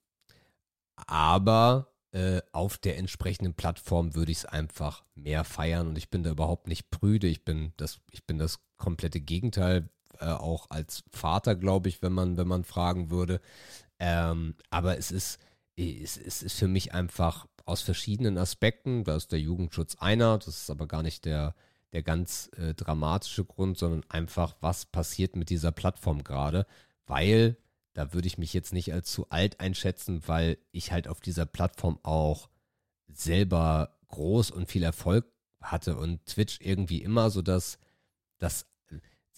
aber 1.06 1.88
äh, 2.12 2.40
auf 2.52 2.78
der 2.78 2.98
entsprechenden 2.98 3.54
Plattform 3.54 4.14
würde 4.14 4.32
ich 4.32 4.38
es 4.38 4.44
einfach 4.44 5.04
mehr 5.14 5.44
feiern 5.44 5.88
und 5.88 5.98
ich 5.98 6.10
bin 6.10 6.22
da 6.22 6.30
überhaupt 6.30 6.68
nicht 6.68 6.90
prüde. 6.90 7.26
Ich 7.26 7.44
bin 7.44 7.72
das, 7.76 8.00
ich 8.10 8.24
bin 8.24 8.38
das 8.38 8.60
komplette 8.76 9.20
Gegenteil, 9.20 9.88
äh, 10.20 10.26
auch 10.26 10.70
als 10.70 11.04
Vater, 11.10 11.54
glaube 11.54 11.88
ich, 11.88 12.02
wenn 12.02 12.12
man, 12.12 12.36
wenn 12.36 12.48
man 12.48 12.64
fragen 12.64 13.10
würde. 13.10 13.40
Ähm, 13.98 14.54
aber 14.70 14.98
es 14.98 15.10
ist, 15.10 15.38
es, 15.76 16.16
ist 16.16 16.58
für 16.58 16.68
mich 16.68 16.94
einfach 16.94 17.46
aus 17.64 17.82
verschiedenen 17.82 18.38
Aspekten, 18.38 19.04
da 19.04 19.16
ist 19.16 19.32
der 19.32 19.40
Jugendschutz 19.40 19.96
einer, 19.96 20.38
das 20.38 20.48
ist 20.48 20.70
aber 20.70 20.86
gar 20.86 21.02
nicht 21.02 21.24
der, 21.24 21.54
der 21.92 22.02
ganz 22.02 22.50
äh, 22.56 22.74
dramatische 22.74 23.44
Grund, 23.44 23.78
sondern 23.78 24.04
einfach, 24.08 24.56
was 24.60 24.86
passiert 24.86 25.36
mit 25.36 25.50
dieser 25.50 25.72
Plattform 25.72 26.22
gerade, 26.22 26.66
weil 27.06 27.56
da 27.94 28.12
würde 28.12 28.26
ich 28.26 28.38
mich 28.38 28.52
jetzt 28.52 28.72
nicht 28.72 28.92
als 28.92 29.10
zu 29.10 29.30
alt 29.30 29.60
einschätzen, 29.60 30.22
weil 30.26 30.58
ich 30.72 30.92
halt 30.92 31.08
auf 31.08 31.20
dieser 31.20 31.46
Plattform 31.46 31.98
auch 32.02 32.48
selber 33.08 33.96
groß 34.08 34.50
und 34.50 34.68
viel 34.68 34.82
Erfolg 34.82 35.26
hatte 35.60 35.96
und 35.96 36.26
Twitch 36.26 36.58
irgendwie 36.60 37.02
immer 37.02 37.30
so 37.30 37.40
dass 37.40 37.78
das 38.38 38.66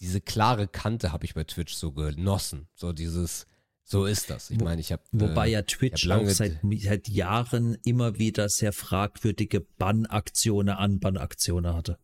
diese 0.01 0.21
klare 0.21 0.69
Kante 0.69 1.13
habe 1.13 1.25
ich 1.25 1.35
bei 1.35 1.45
Twitch 1.45 1.75
so 1.75 1.93
genossen, 1.93 2.69
so 2.75 2.93
dieses 2.93 3.47
so 3.89 4.05
ist 4.05 4.31
das. 4.31 4.51
Ich 4.51 4.61
meine, 4.61 4.81
ich 4.81 4.91
habe 4.91 5.03
wobei 5.13 5.47
äh, 5.47 5.53
ja 5.53 5.63
Twitch 5.63 6.11
auch 6.11 6.29
seit, 6.29 6.59
seit 6.81 7.09
Jahren 7.09 7.79
immer 7.85 8.19
wieder 8.19 8.49
sehr 8.49 8.73
fragwürdige 8.73 9.61
Bannaktionen, 9.61 10.75
Anbannaktionen 10.75 11.73
hatte. 11.73 11.97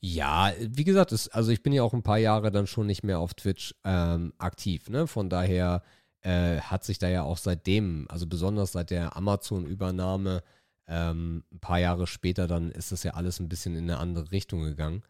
Ja, 0.00 0.52
wie 0.58 0.82
gesagt, 0.82 1.12
es, 1.12 1.28
also 1.28 1.52
ich 1.52 1.62
bin 1.62 1.72
ja 1.72 1.84
auch 1.84 1.94
ein 1.94 2.02
paar 2.02 2.18
Jahre 2.18 2.50
dann 2.50 2.66
schon 2.66 2.88
nicht 2.88 3.04
mehr 3.04 3.20
auf 3.20 3.34
Twitch 3.34 3.76
ähm, 3.84 4.32
aktiv, 4.38 4.90
ne? 4.90 5.06
Von 5.06 5.30
daher 5.30 5.84
äh, 6.22 6.58
hat 6.60 6.82
sich 6.82 6.98
da 6.98 7.08
ja 7.08 7.22
auch 7.22 7.38
seitdem, 7.38 8.06
also 8.08 8.26
besonders 8.26 8.72
seit 8.72 8.90
der 8.90 9.16
Amazon-Übernahme, 9.16 10.42
ähm, 10.88 11.44
ein 11.52 11.60
paar 11.60 11.78
Jahre 11.78 12.08
später, 12.08 12.48
dann 12.48 12.72
ist 12.72 12.90
das 12.90 13.04
ja 13.04 13.14
alles 13.14 13.38
ein 13.38 13.48
bisschen 13.48 13.76
in 13.76 13.84
eine 13.84 13.98
andere 13.98 14.32
Richtung 14.32 14.62
gegangen. 14.62 15.02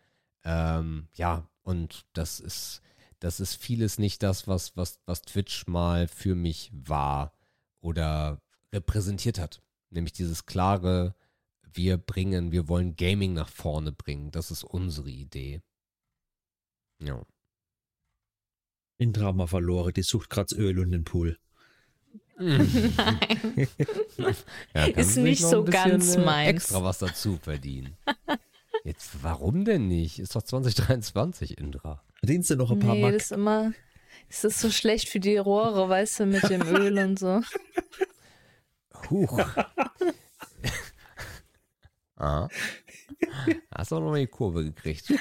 Ähm, 0.44 1.08
ja, 1.14 1.48
und 1.62 2.04
das 2.12 2.40
ist, 2.40 2.82
das 3.20 3.40
ist 3.40 3.56
vieles 3.56 3.98
nicht 3.98 4.22
das, 4.22 4.46
was, 4.46 4.76
was, 4.76 5.00
was 5.06 5.22
Twitch 5.22 5.66
mal 5.66 6.08
für 6.08 6.34
mich 6.34 6.70
war 6.72 7.32
oder 7.80 8.40
repräsentiert 8.72 9.38
hat. 9.38 9.62
Nämlich 9.90 10.12
dieses 10.12 10.46
klare, 10.46 11.14
wir 11.62 11.96
bringen, 11.96 12.52
wir 12.52 12.68
wollen 12.68 12.96
Gaming 12.96 13.32
nach 13.32 13.48
vorne 13.48 13.92
bringen. 13.92 14.30
Das 14.30 14.50
ist 14.50 14.64
unsere 14.64 15.10
Idee. 15.10 15.62
Ja. 17.00 17.24
In 18.98 19.12
Drama 19.12 19.46
verloren, 19.46 19.94
die 19.94 20.02
sucht 20.02 20.30
gerade 20.30 20.54
Öl 20.56 20.78
und 20.78 20.90
den 20.90 21.04
Pool. 21.04 21.38
Nein. 22.36 22.96
ja, 24.74 24.84
ist 24.84 25.16
nicht 25.16 25.42
so 25.42 25.64
ganz 25.64 26.14
äh, 26.14 26.24
meins. 26.24 26.50
Extra 26.50 26.82
was 26.82 26.98
dazu 26.98 27.38
verdienen. 27.42 27.96
Jetzt, 28.88 29.22
warum 29.22 29.66
denn 29.66 29.86
nicht? 29.86 30.18
Ist 30.18 30.34
doch 30.34 30.40
2023, 30.40 31.58
Indra. 31.58 32.02
Verdienst 32.20 32.48
du 32.48 32.56
noch 32.56 32.70
ein 32.70 32.78
paar 32.78 32.94
nee, 32.94 33.02
Mark? 33.02 33.12
Das 33.12 33.24
ist 33.24 33.32
immer, 33.32 33.74
es 34.30 34.44
ist 34.44 34.60
so 34.60 34.70
schlecht 34.70 35.10
für 35.10 35.20
die 35.20 35.36
Rohre, 35.36 35.90
weißt 35.90 36.20
du, 36.20 36.26
mit 36.26 36.48
dem 36.48 36.62
Öl 36.62 36.98
und 36.98 37.18
so. 37.18 37.42
Huch. 39.10 39.38
Ah. 42.20 42.48
Hast 43.72 43.92
auch 43.92 44.00
noch 44.00 44.10
mal 44.10 44.18
die 44.18 44.26
Kurve 44.26 44.64
gekriegt. 44.64 45.12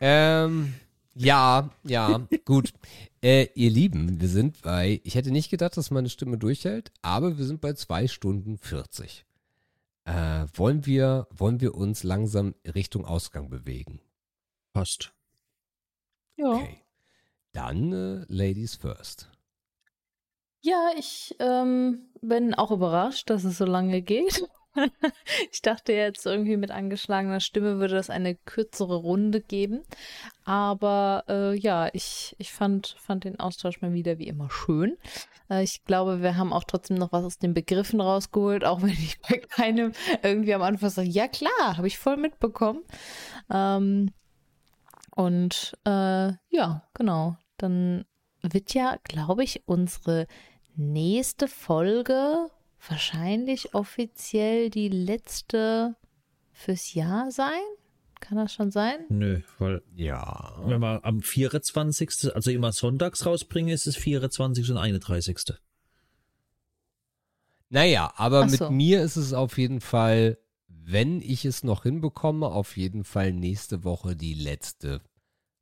ähm, 0.00 0.72
ja, 1.14 1.68
ja, 1.82 2.26
gut. 2.46 2.72
Äh, 3.22 3.48
ihr 3.54 3.70
Lieben, 3.70 4.22
wir 4.22 4.28
sind 4.28 4.62
bei, 4.62 5.02
ich 5.04 5.16
hätte 5.16 5.32
nicht 5.32 5.50
gedacht, 5.50 5.76
dass 5.76 5.90
meine 5.90 6.08
Stimme 6.08 6.38
durchhält, 6.38 6.92
aber 7.02 7.36
wir 7.36 7.44
sind 7.44 7.60
bei 7.60 7.74
zwei 7.74 8.08
Stunden 8.08 8.56
40. 8.56 9.26
Äh, 10.04 10.46
wollen 10.54 10.84
wir, 10.86 11.26
wollen 11.30 11.60
wir 11.60 11.74
uns 11.74 12.02
langsam 12.02 12.54
Richtung 12.64 13.04
Ausgang 13.06 13.48
bewegen? 13.48 14.00
Passt. 14.72 15.14
Ja. 16.36 16.52
Okay. 16.52 16.80
Dann 17.52 17.92
äh, 17.92 18.24
Ladies 18.28 18.74
first. 18.74 19.30
Ja, 20.60 20.90
ich 20.96 21.36
ähm, 21.40 22.08
bin 22.20 22.54
auch 22.54 22.70
überrascht, 22.70 23.30
dass 23.30 23.44
es 23.44 23.58
so 23.58 23.64
lange 23.64 24.02
geht. 24.02 24.48
ich 25.52 25.62
dachte 25.62 25.92
jetzt 25.92 26.26
irgendwie 26.26 26.56
mit 26.56 26.70
angeschlagener 26.70 27.40
Stimme 27.40 27.78
würde 27.78 27.94
das 27.94 28.10
eine 28.10 28.34
kürzere 28.34 28.96
Runde 28.96 29.40
geben. 29.40 29.82
Aber 30.44 31.24
äh, 31.28 31.54
ja, 31.56 31.88
ich, 31.92 32.34
ich 32.38 32.52
fand, 32.52 32.96
fand 32.98 33.24
den 33.24 33.40
Austausch 33.40 33.80
mal 33.80 33.92
wieder 33.92 34.18
wie 34.18 34.28
immer 34.28 34.50
schön. 34.50 34.96
Äh, 35.48 35.62
ich 35.62 35.84
glaube, 35.84 36.22
wir 36.22 36.36
haben 36.36 36.52
auch 36.52 36.64
trotzdem 36.64 36.96
noch 36.96 37.12
was 37.12 37.24
aus 37.24 37.38
den 37.38 37.54
Begriffen 37.54 38.00
rausgeholt, 38.00 38.64
auch 38.64 38.82
wenn 38.82 38.90
ich 38.90 39.20
bei 39.20 39.38
keinem 39.48 39.92
irgendwie 40.22 40.54
am 40.54 40.62
Anfang 40.62 40.90
sage, 40.90 41.08
ja 41.08 41.28
klar, 41.28 41.76
habe 41.76 41.86
ich 41.86 41.98
voll 41.98 42.16
mitbekommen. 42.16 42.82
Ähm, 43.50 44.10
und 45.14 45.74
äh, 45.84 46.32
ja, 46.50 46.82
genau. 46.94 47.36
Dann 47.56 48.04
wird 48.42 48.74
ja, 48.74 48.96
glaube 49.04 49.44
ich, 49.44 49.62
unsere 49.66 50.26
nächste 50.76 51.48
Folge 51.48 52.50
wahrscheinlich 52.88 53.74
offiziell 53.74 54.70
die 54.70 54.88
letzte 54.88 55.96
fürs 56.52 56.94
Jahr 56.94 57.30
sein. 57.30 57.62
Kann 58.20 58.38
das 58.38 58.54
schon 58.54 58.70
sein? 58.70 59.00
Nö, 59.10 59.40
weil 59.58 59.82
ja. 59.94 60.54
wenn 60.64 60.80
wir 60.80 61.04
am 61.04 61.20
24., 61.20 62.34
also 62.34 62.50
immer 62.50 62.72
sonntags 62.72 63.26
rausbringen, 63.26 63.74
ist 63.74 63.86
es 63.86 63.96
24. 63.96 64.70
und 64.70 64.78
31. 64.78 65.38
Naja, 67.68 68.12
aber 68.16 68.48
so. 68.48 68.64
mit 68.64 68.72
mir 68.72 69.02
ist 69.02 69.16
es 69.16 69.32
auf 69.32 69.58
jeden 69.58 69.80
Fall, 69.80 70.38
wenn 70.68 71.20
ich 71.20 71.44
es 71.44 71.64
noch 71.64 71.82
hinbekomme, 71.82 72.46
auf 72.46 72.76
jeden 72.76 73.04
Fall 73.04 73.32
nächste 73.32 73.84
Woche 73.84 74.16
die 74.16 74.34
letzte. 74.34 75.00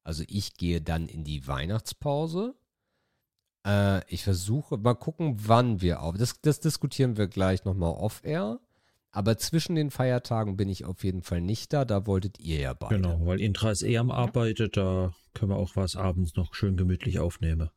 Also 0.05 0.23
ich 0.29 0.55
gehe 0.55 0.81
dann 0.81 1.09
in 1.09 1.25
die 1.25 1.47
Weihnachtspause 1.47 2.55
äh, 3.67 4.05
ich 4.13 4.25
versuche, 4.25 4.77
mal 4.77 4.95
gucken, 4.95 5.37
wann 5.39 5.81
wir 5.81 6.03
auf. 6.03 6.17
Das, 6.17 6.41
das 6.41 6.61
diskutieren 6.61 7.17
wir 7.17 7.29
gleich 7.29 7.65
nochmal 7.65 7.93
off-air. 7.93 8.61
Aber 9.15 9.37
zwischen 9.37 9.75
den 9.75 9.91
Feiertagen 9.91 10.57
bin 10.57 10.71
ich 10.71 10.87
auf 10.87 11.05
jeden 11.05 11.23
Fall 11.23 11.43
nicht 11.43 11.73
da. 11.75 11.85
Da 11.85 12.07
wolltet 12.07 12.41
ihr 12.41 12.61
ja 12.61 12.73
beide. 12.73 12.97
Genau, 12.97 13.21
weil 13.27 13.41
Intra 13.41 13.71
ist 13.71 13.83
eh 13.83 13.99
am 13.99 14.11
Arbeiten. 14.11 14.71
Da 14.73 15.13
können 15.35 15.51
wir 15.51 15.57
auch 15.57 15.77
was 15.77 15.97
abends 15.97 16.35
noch 16.37 16.55
schön 16.55 16.79
gemütlich 16.79 17.19
aufnehmen. 17.19 17.71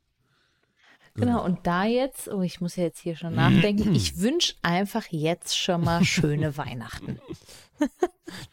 Genau, 1.16 1.44
und 1.46 1.66
da 1.66 1.86
jetzt, 1.86 2.28
oh, 2.28 2.42
ich 2.42 2.60
muss 2.60 2.76
ja 2.76 2.84
jetzt 2.84 3.00
hier 3.00 3.16
schon 3.16 3.36
nachdenken, 3.36 3.94
ich 3.94 4.20
wünsche 4.20 4.56
einfach 4.62 5.06
jetzt 5.10 5.58
schon 5.58 5.84
mal 5.84 6.04
schöne 6.04 6.58
Weihnachten. 6.58 7.20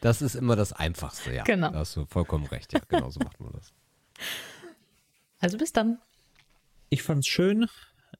Das 0.01 0.21
ist 0.21 0.35
immer 0.35 0.55
das 0.55 0.73
Einfachste, 0.73 1.33
ja. 1.33 1.43
Genau. 1.43 1.71
Da 1.71 1.79
hast 1.79 1.95
du 1.95 2.05
vollkommen 2.05 2.45
recht, 2.45 2.73
ja. 2.73 2.81
Genau 2.87 3.09
so 3.09 3.19
macht 3.21 3.39
man 3.39 3.53
das. 3.53 3.73
Also 5.39 5.57
bis 5.57 5.71
dann. 5.73 5.99
Ich 6.93 7.01
fand's 7.01 7.27
schön, 7.27 7.65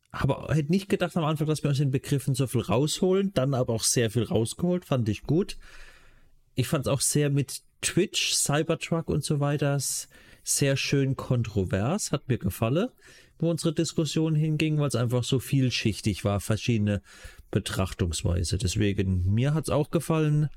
aber 0.10 0.48
hätte 0.52 0.72
nicht 0.72 0.90
gedacht 0.90 1.16
am 1.16 1.26
Anfang, 1.26 1.46
dass 1.46 1.62
wir 1.62 1.70
aus 1.70 1.78
den 1.78 1.92
Begriffen 1.92 2.34
so 2.34 2.48
viel 2.48 2.62
rausholen, 2.62 3.32
dann 3.36 3.54
aber 3.54 3.72
auch 3.72 3.84
sehr 3.84 4.10
viel 4.10 4.24
rausgeholt, 4.24 4.84
fand 4.84 5.08
ich 5.10 5.22
gut. 5.22 5.60
Ich 6.56 6.68
fand 6.68 6.88
es 6.88 6.92
auch 6.92 7.02
sehr 7.02 7.30
mit 7.30 7.62
Twitch, 7.82 8.34
Cybertruck 8.34 9.10
und 9.10 9.24
so 9.24 9.40
weiter 9.40 9.78
sehr 10.44 10.76
schön 10.76 11.16
kontrovers, 11.16 12.12
hat 12.12 12.28
mir 12.28 12.40
gefallen, 12.40 12.90
wo 13.38 13.52
unsere 13.52 13.76
Diskussion 13.76 14.34
hinging, 14.34 14.80
weil 14.80 14.88
es 14.88 14.96
einfach 14.96 15.24
so 15.24 15.38
vielschichtig 15.38 16.26
war, 16.26 16.40
verschiedene 16.40 17.04
Betrachtungsweise. 17.52 18.58
Deswegen, 18.58 19.32
mir 19.32 19.54
hat 19.54 19.66
es 19.66 19.70
auch 19.70 19.92
gefallen. 19.92 20.50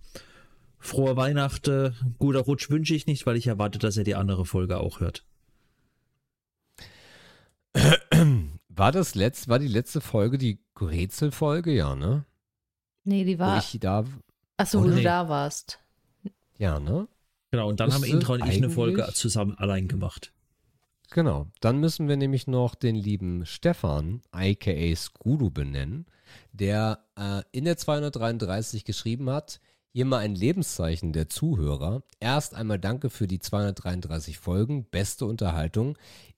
Frohe 0.79 1.17
Weihnachten, 1.19 1.95
guter 2.19 2.41
Rutsch 2.41 2.71
wünsche 2.71 2.95
ich 2.95 3.07
nicht, 3.07 3.27
weil 3.27 3.37
ich 3.37 3.47
erwarte, 3.47 3.79
dass 3.79 3.99
er 3.99 4.05
die 4.05 4.15
andere 4.15 4.47
Folge 4.47 4.79
auch 4.79 5.01
hört. 5.01 5.27
War 8.77 8.93
das 8.93 9.15
letzt, 9.15 9.49
war 9.49 9.59
die 9.59 9.69
letzte 9.69 10.03
Folge 10.03 10.37
die 10.37 10.59
Rätselfolge? 10.79 11.73
Ja, 11.73 11.97
ne? 11.97 12.27
Nee, 13.05 13.25
die 13.25 13.39
war. 13.39 13.57
Wo 13.57 13.59
ich 13.59 13.81
da. 13.81 14.05
Achso, 14.59 14.83
wo 14.83 14.87
nee. 14.87 14.97
du 14.97 15.03
da 15.03 15.29
warst. 15.31 15.79
Ja, 16.59 16.79
ne? 16.79 17.09
Genau, 17.51 17.69
und 17.69 17.81
dann 17.81 17.93
haben 17.93 18.05
Intro 18.05 18.35
und 18.35 18.45
ich 18.47 18.57
eine 18.57 18.69
Folge 18.69 19.09
zusammen 19.15 19.57
allein 19.57 19.89
gemacht. 19.89 20.33
Genau, 21.11 21.47
dann 21.61 21.79
müssen 21.79 22.09
wir 22.09 22.17
nämlich 22.17 22.47
noch 22.47 22.75
den 22.75 22.97
lieben 22.97 23.47
Stefan, 23.47 24.21
aka 24.33 24.95
Skrudu, 24.95 25.51
benennen, 25.51 26.07
der 26.53 27.05
äh, 27.17 27.43
in 27.53 27.65
der 27.65 27.77
233 27.79 28.85
geschrieben 28.85 29.31
hat, 29.31 29.61
hier 29.93 30.05
mal 30.05 30.19
ein 30.19 30.35
Lebenszeichen 30.35 31.15
der 31.15 31.31
Zuhörer. 31.31 32.03
Erst 32.21 32.55
einmal 32.55 32.79
danke 32.79 33.09
für 33.09 33.27
die 33.27 33.39
233 33.39 34.39
Folgen, 34.39 34.85
beste 34.85 35.25
Unterhaltung. 35.25 35.97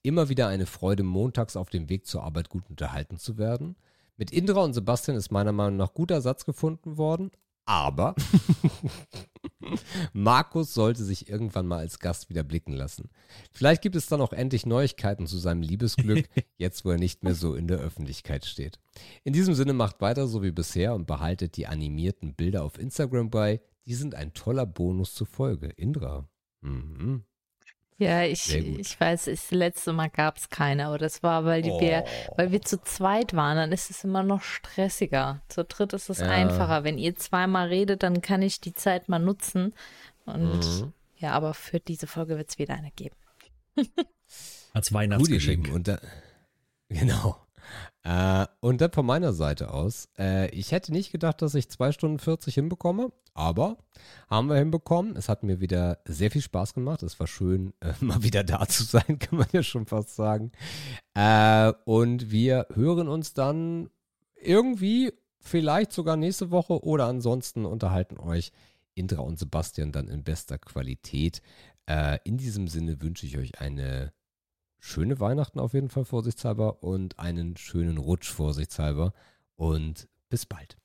Immer 0.09 0.31
wieder 0.31 0.49
eine 0.49 0.65
Freude, 0.65 1.03
montags 1.03 1.55
auf 1.55 1.69
dem 1.69 1.91
Weg 1.91 2.07
zur 2.07 2.23
Arbeit 2.23 2.49
gut 2.49 2.65
unterhalten 2.71 3.19
zu 3.19 3.37
werden. 3.37 3.77
Mit 4.17 4.31
Indra 4.31 4.65
und 4.65 4.73
Sebastian 4.73 5.19
ist 5.19 5.31
meiner 5.31 5.53
Meinung 5.53 5.77
nach 5.77 5.93
guter 5.93 6.23
Satz 6.23 6.47
gefunden 6.47 6.97
worden, 6.97 7.31
aber 7.67 8.15
Markus 10.15 10.73
sollte 10.73 11.05
sich 11.05 11.29
irgendwann 11.29 11.67
mal 11.67 11.81
als 11.81 11.99
Gast 11.99 12.31
wieder 12.31 12.43
blicken 12.43 12.73
lassen. 12.73 13.11
Vielleicht 13.53 13.83
gibt 13.83 13.97
es 13.97 14.07
dann 14.07 14.23
auch 14.23 14.33
endlich 14.33 14.65
Neuigkeiten 14.65 15.27
zu 15.27 15.37
seinem 15.37 15.61
Liebesglück, 15.61 16.27
jetzt 16.57 16.87
wo 16.87 16.91
er 16.93 16.99
nicht 16.99 17.23
mehr 17.23 17.35
so 17.35 17.55
in 17.55 17.69
der 17.69 17.77
Öffentlichkeit 17.77 18.47
steht. 18.47 18.79
In 19.25 19.35
diesem 19.35 19.53
Sinne 19.53 19.75
macht 19.75 20.01
weiter 20.01 20.27
so 20.27 20.43
wie 20.43 20.53
bisher 20.53 20.95
und 20.95 21.07
behaltet 21.07 21.59
die 21.59 21.67
animierten 21.67 22.35
Bilder 22.35 22.65
auf 22.65 22.79
Instagram 22.79 23.29
bei. 23.29 23.61
Die 23.87 23.95
sind 23.95 24.15
ein 24.15 24.33
toller 24.33 24.65
Bonus 24.65 25.13
zur 25.13 25.27
Folge. 25.27 25.67
Indra. 25.69 26.27
Mhm. 26.63 27.25
Ja, 28.01 28.23
ich, 28.23 28.55
ich 28.55 29.01
weiß, 29.01 29.25
das 29.25 29.51
letzte 29.51 29.93
Mal 29.93 30.09
gab 30.09 30.37
es 30.37 30.49
keine, 30.51 30.87
aber 30.87 30.99
das 30.99 31.25
war, 31.25 31.45
weil, 31.45 31.63
die 31.63 31.71
Oh. 31.73 31.81
wir, 31.81 32.05
weil 32.37 32.53
wir 32.53 32.63
zu 32.63 32.81
zweit 32.81 33.35
waren, 33.35 33.57
dann 33.57 33.73
ist 33.73 33.91
es 33.91 34.05
immer 34.05 34.23
noch 34.23 34.41
stressiger. 34.43 35.43
Zu 35.49 35.65
dritt 35.65 35.93
ist 35.95 36.09
es 36.09 36.21
Ja. 36.21 36.29
einfacher. 36.29 36.85
Wenn 36.85 36.97
ihr 36.97 37.17
zweimal 37.17 37.67
redet, 37.69 38.05
dann 38.05 38.23
kann 38.23 38.41
ich 38.41 38.61
die 38.61 38.73
Zeit 38.75 39.09
mal 39.09 39.19
nutzen. 39.19 39.75
Und 40.27 40.61
Mhm. 40.65 40.93
ja, 41.17 41.33
aber 41.33 41.55
für 41.55 41.81
diese 41.81 42.07
Folge 42.07 42.37
wird 42.39 42.51
es 42.51 42.59
wieder 42.59 42.75
eine 42.75 42.93
geben. 42.93 43.17
Als 44.73 44.93
Weihnachtsgeschenk. 44.93 45.69
Und 45.73 45.89
da, 45.89 45.99
genau. 46.89 47.37
Äh, 48.09 48.47
und 48.61 48.81
dann 48.81 48.91
von 48.91 49.05
meiner 49.05 49.35
Seite 49.35 49.71
aus. 49.75 50.09
Äh, 50.19 50.49
ich 50.55 50.73
hätte 50.73 50.93
nicht 50.93 51.13
gedacht, 51.13 51.43
dass 51.43 51.55
ich 51.55 51.69
2 51.69 51.93
Stunden 51.93 52.19
40 52.19 52.55
hinbekomme, 52.55 53.13
aber 53.35 53.77
haben 54.31 54.49
wir 54.49 54.57
hinbekommen. 54.57 55.15
Es 55.15 55.29
hat 55.29 55.43
mir 55.43 55.61
wieder 55.61 55.99
sehr 56.07 56.31
viel 56.31 56.41
Spaß 56.41 56.73
gemacht. 56.73 57.03
Es 57.03 57.21
war 57.21 57.27
schön, 57.27 57.75
äh, 57.81 57.93
mal 58.01 58.23
wieder 58.23 58.45
da 58.45 58.67
zu 58.67 58.85
sein, 58.85 59.19
kann 59.19 59.39
man 59.39 59.49
ja 59.53 59.63
schon 59.63 59.85
fast 59.85 60.17
sagen. 60.17 60.53
Äh, 61.13 61.75
und 61.85 62.31
wir 62.31 62.67
hören 62.73 63.09
uns 63.09 63.35
dann 63.35 63.91
irgendwie, 64.37 65.13
vielleicht 65.41 65.93
sogar 65.93 66.17
nächste 66.17 66.51
Woche 66.51 66.83
oder 66.83 67.09
ansonsten 67.09 67.67
unterhalten 67.67 68.19
euch 68.19 68.53
Indra 68.95 69.21
und 69.21 69.39
Sebastian 69.39 69.93
dann 69.93 70.09
in 70.09 70.25
bester 70.25 70.57
Qualität. 70.57 71.43
Äh, 71.85 72.21
in 72.25 72.39
diesem 72.39 72.69
Sinne 72.69 73.03
wünsche 73.03 73.27
ich 73.27 73.37
euch 73.37 73.61
eine 73.61 74.15
schöne 74.79 75.21
Weihnachten 75.21 75.61
auf 75.61 75.75
jeden 75.75 75.91
Fall 75.91 76.05
vorsichtshalber 76.05 76.83
und 76.83 77.19
einen 77.19 77.57
schönen 77.57 77.99
Rutsch 77.99 78.31
vorsichtshalber 78.31 79.13
und 79.57 80.09
bis 80.31 80.47
bald. 80.47 80.78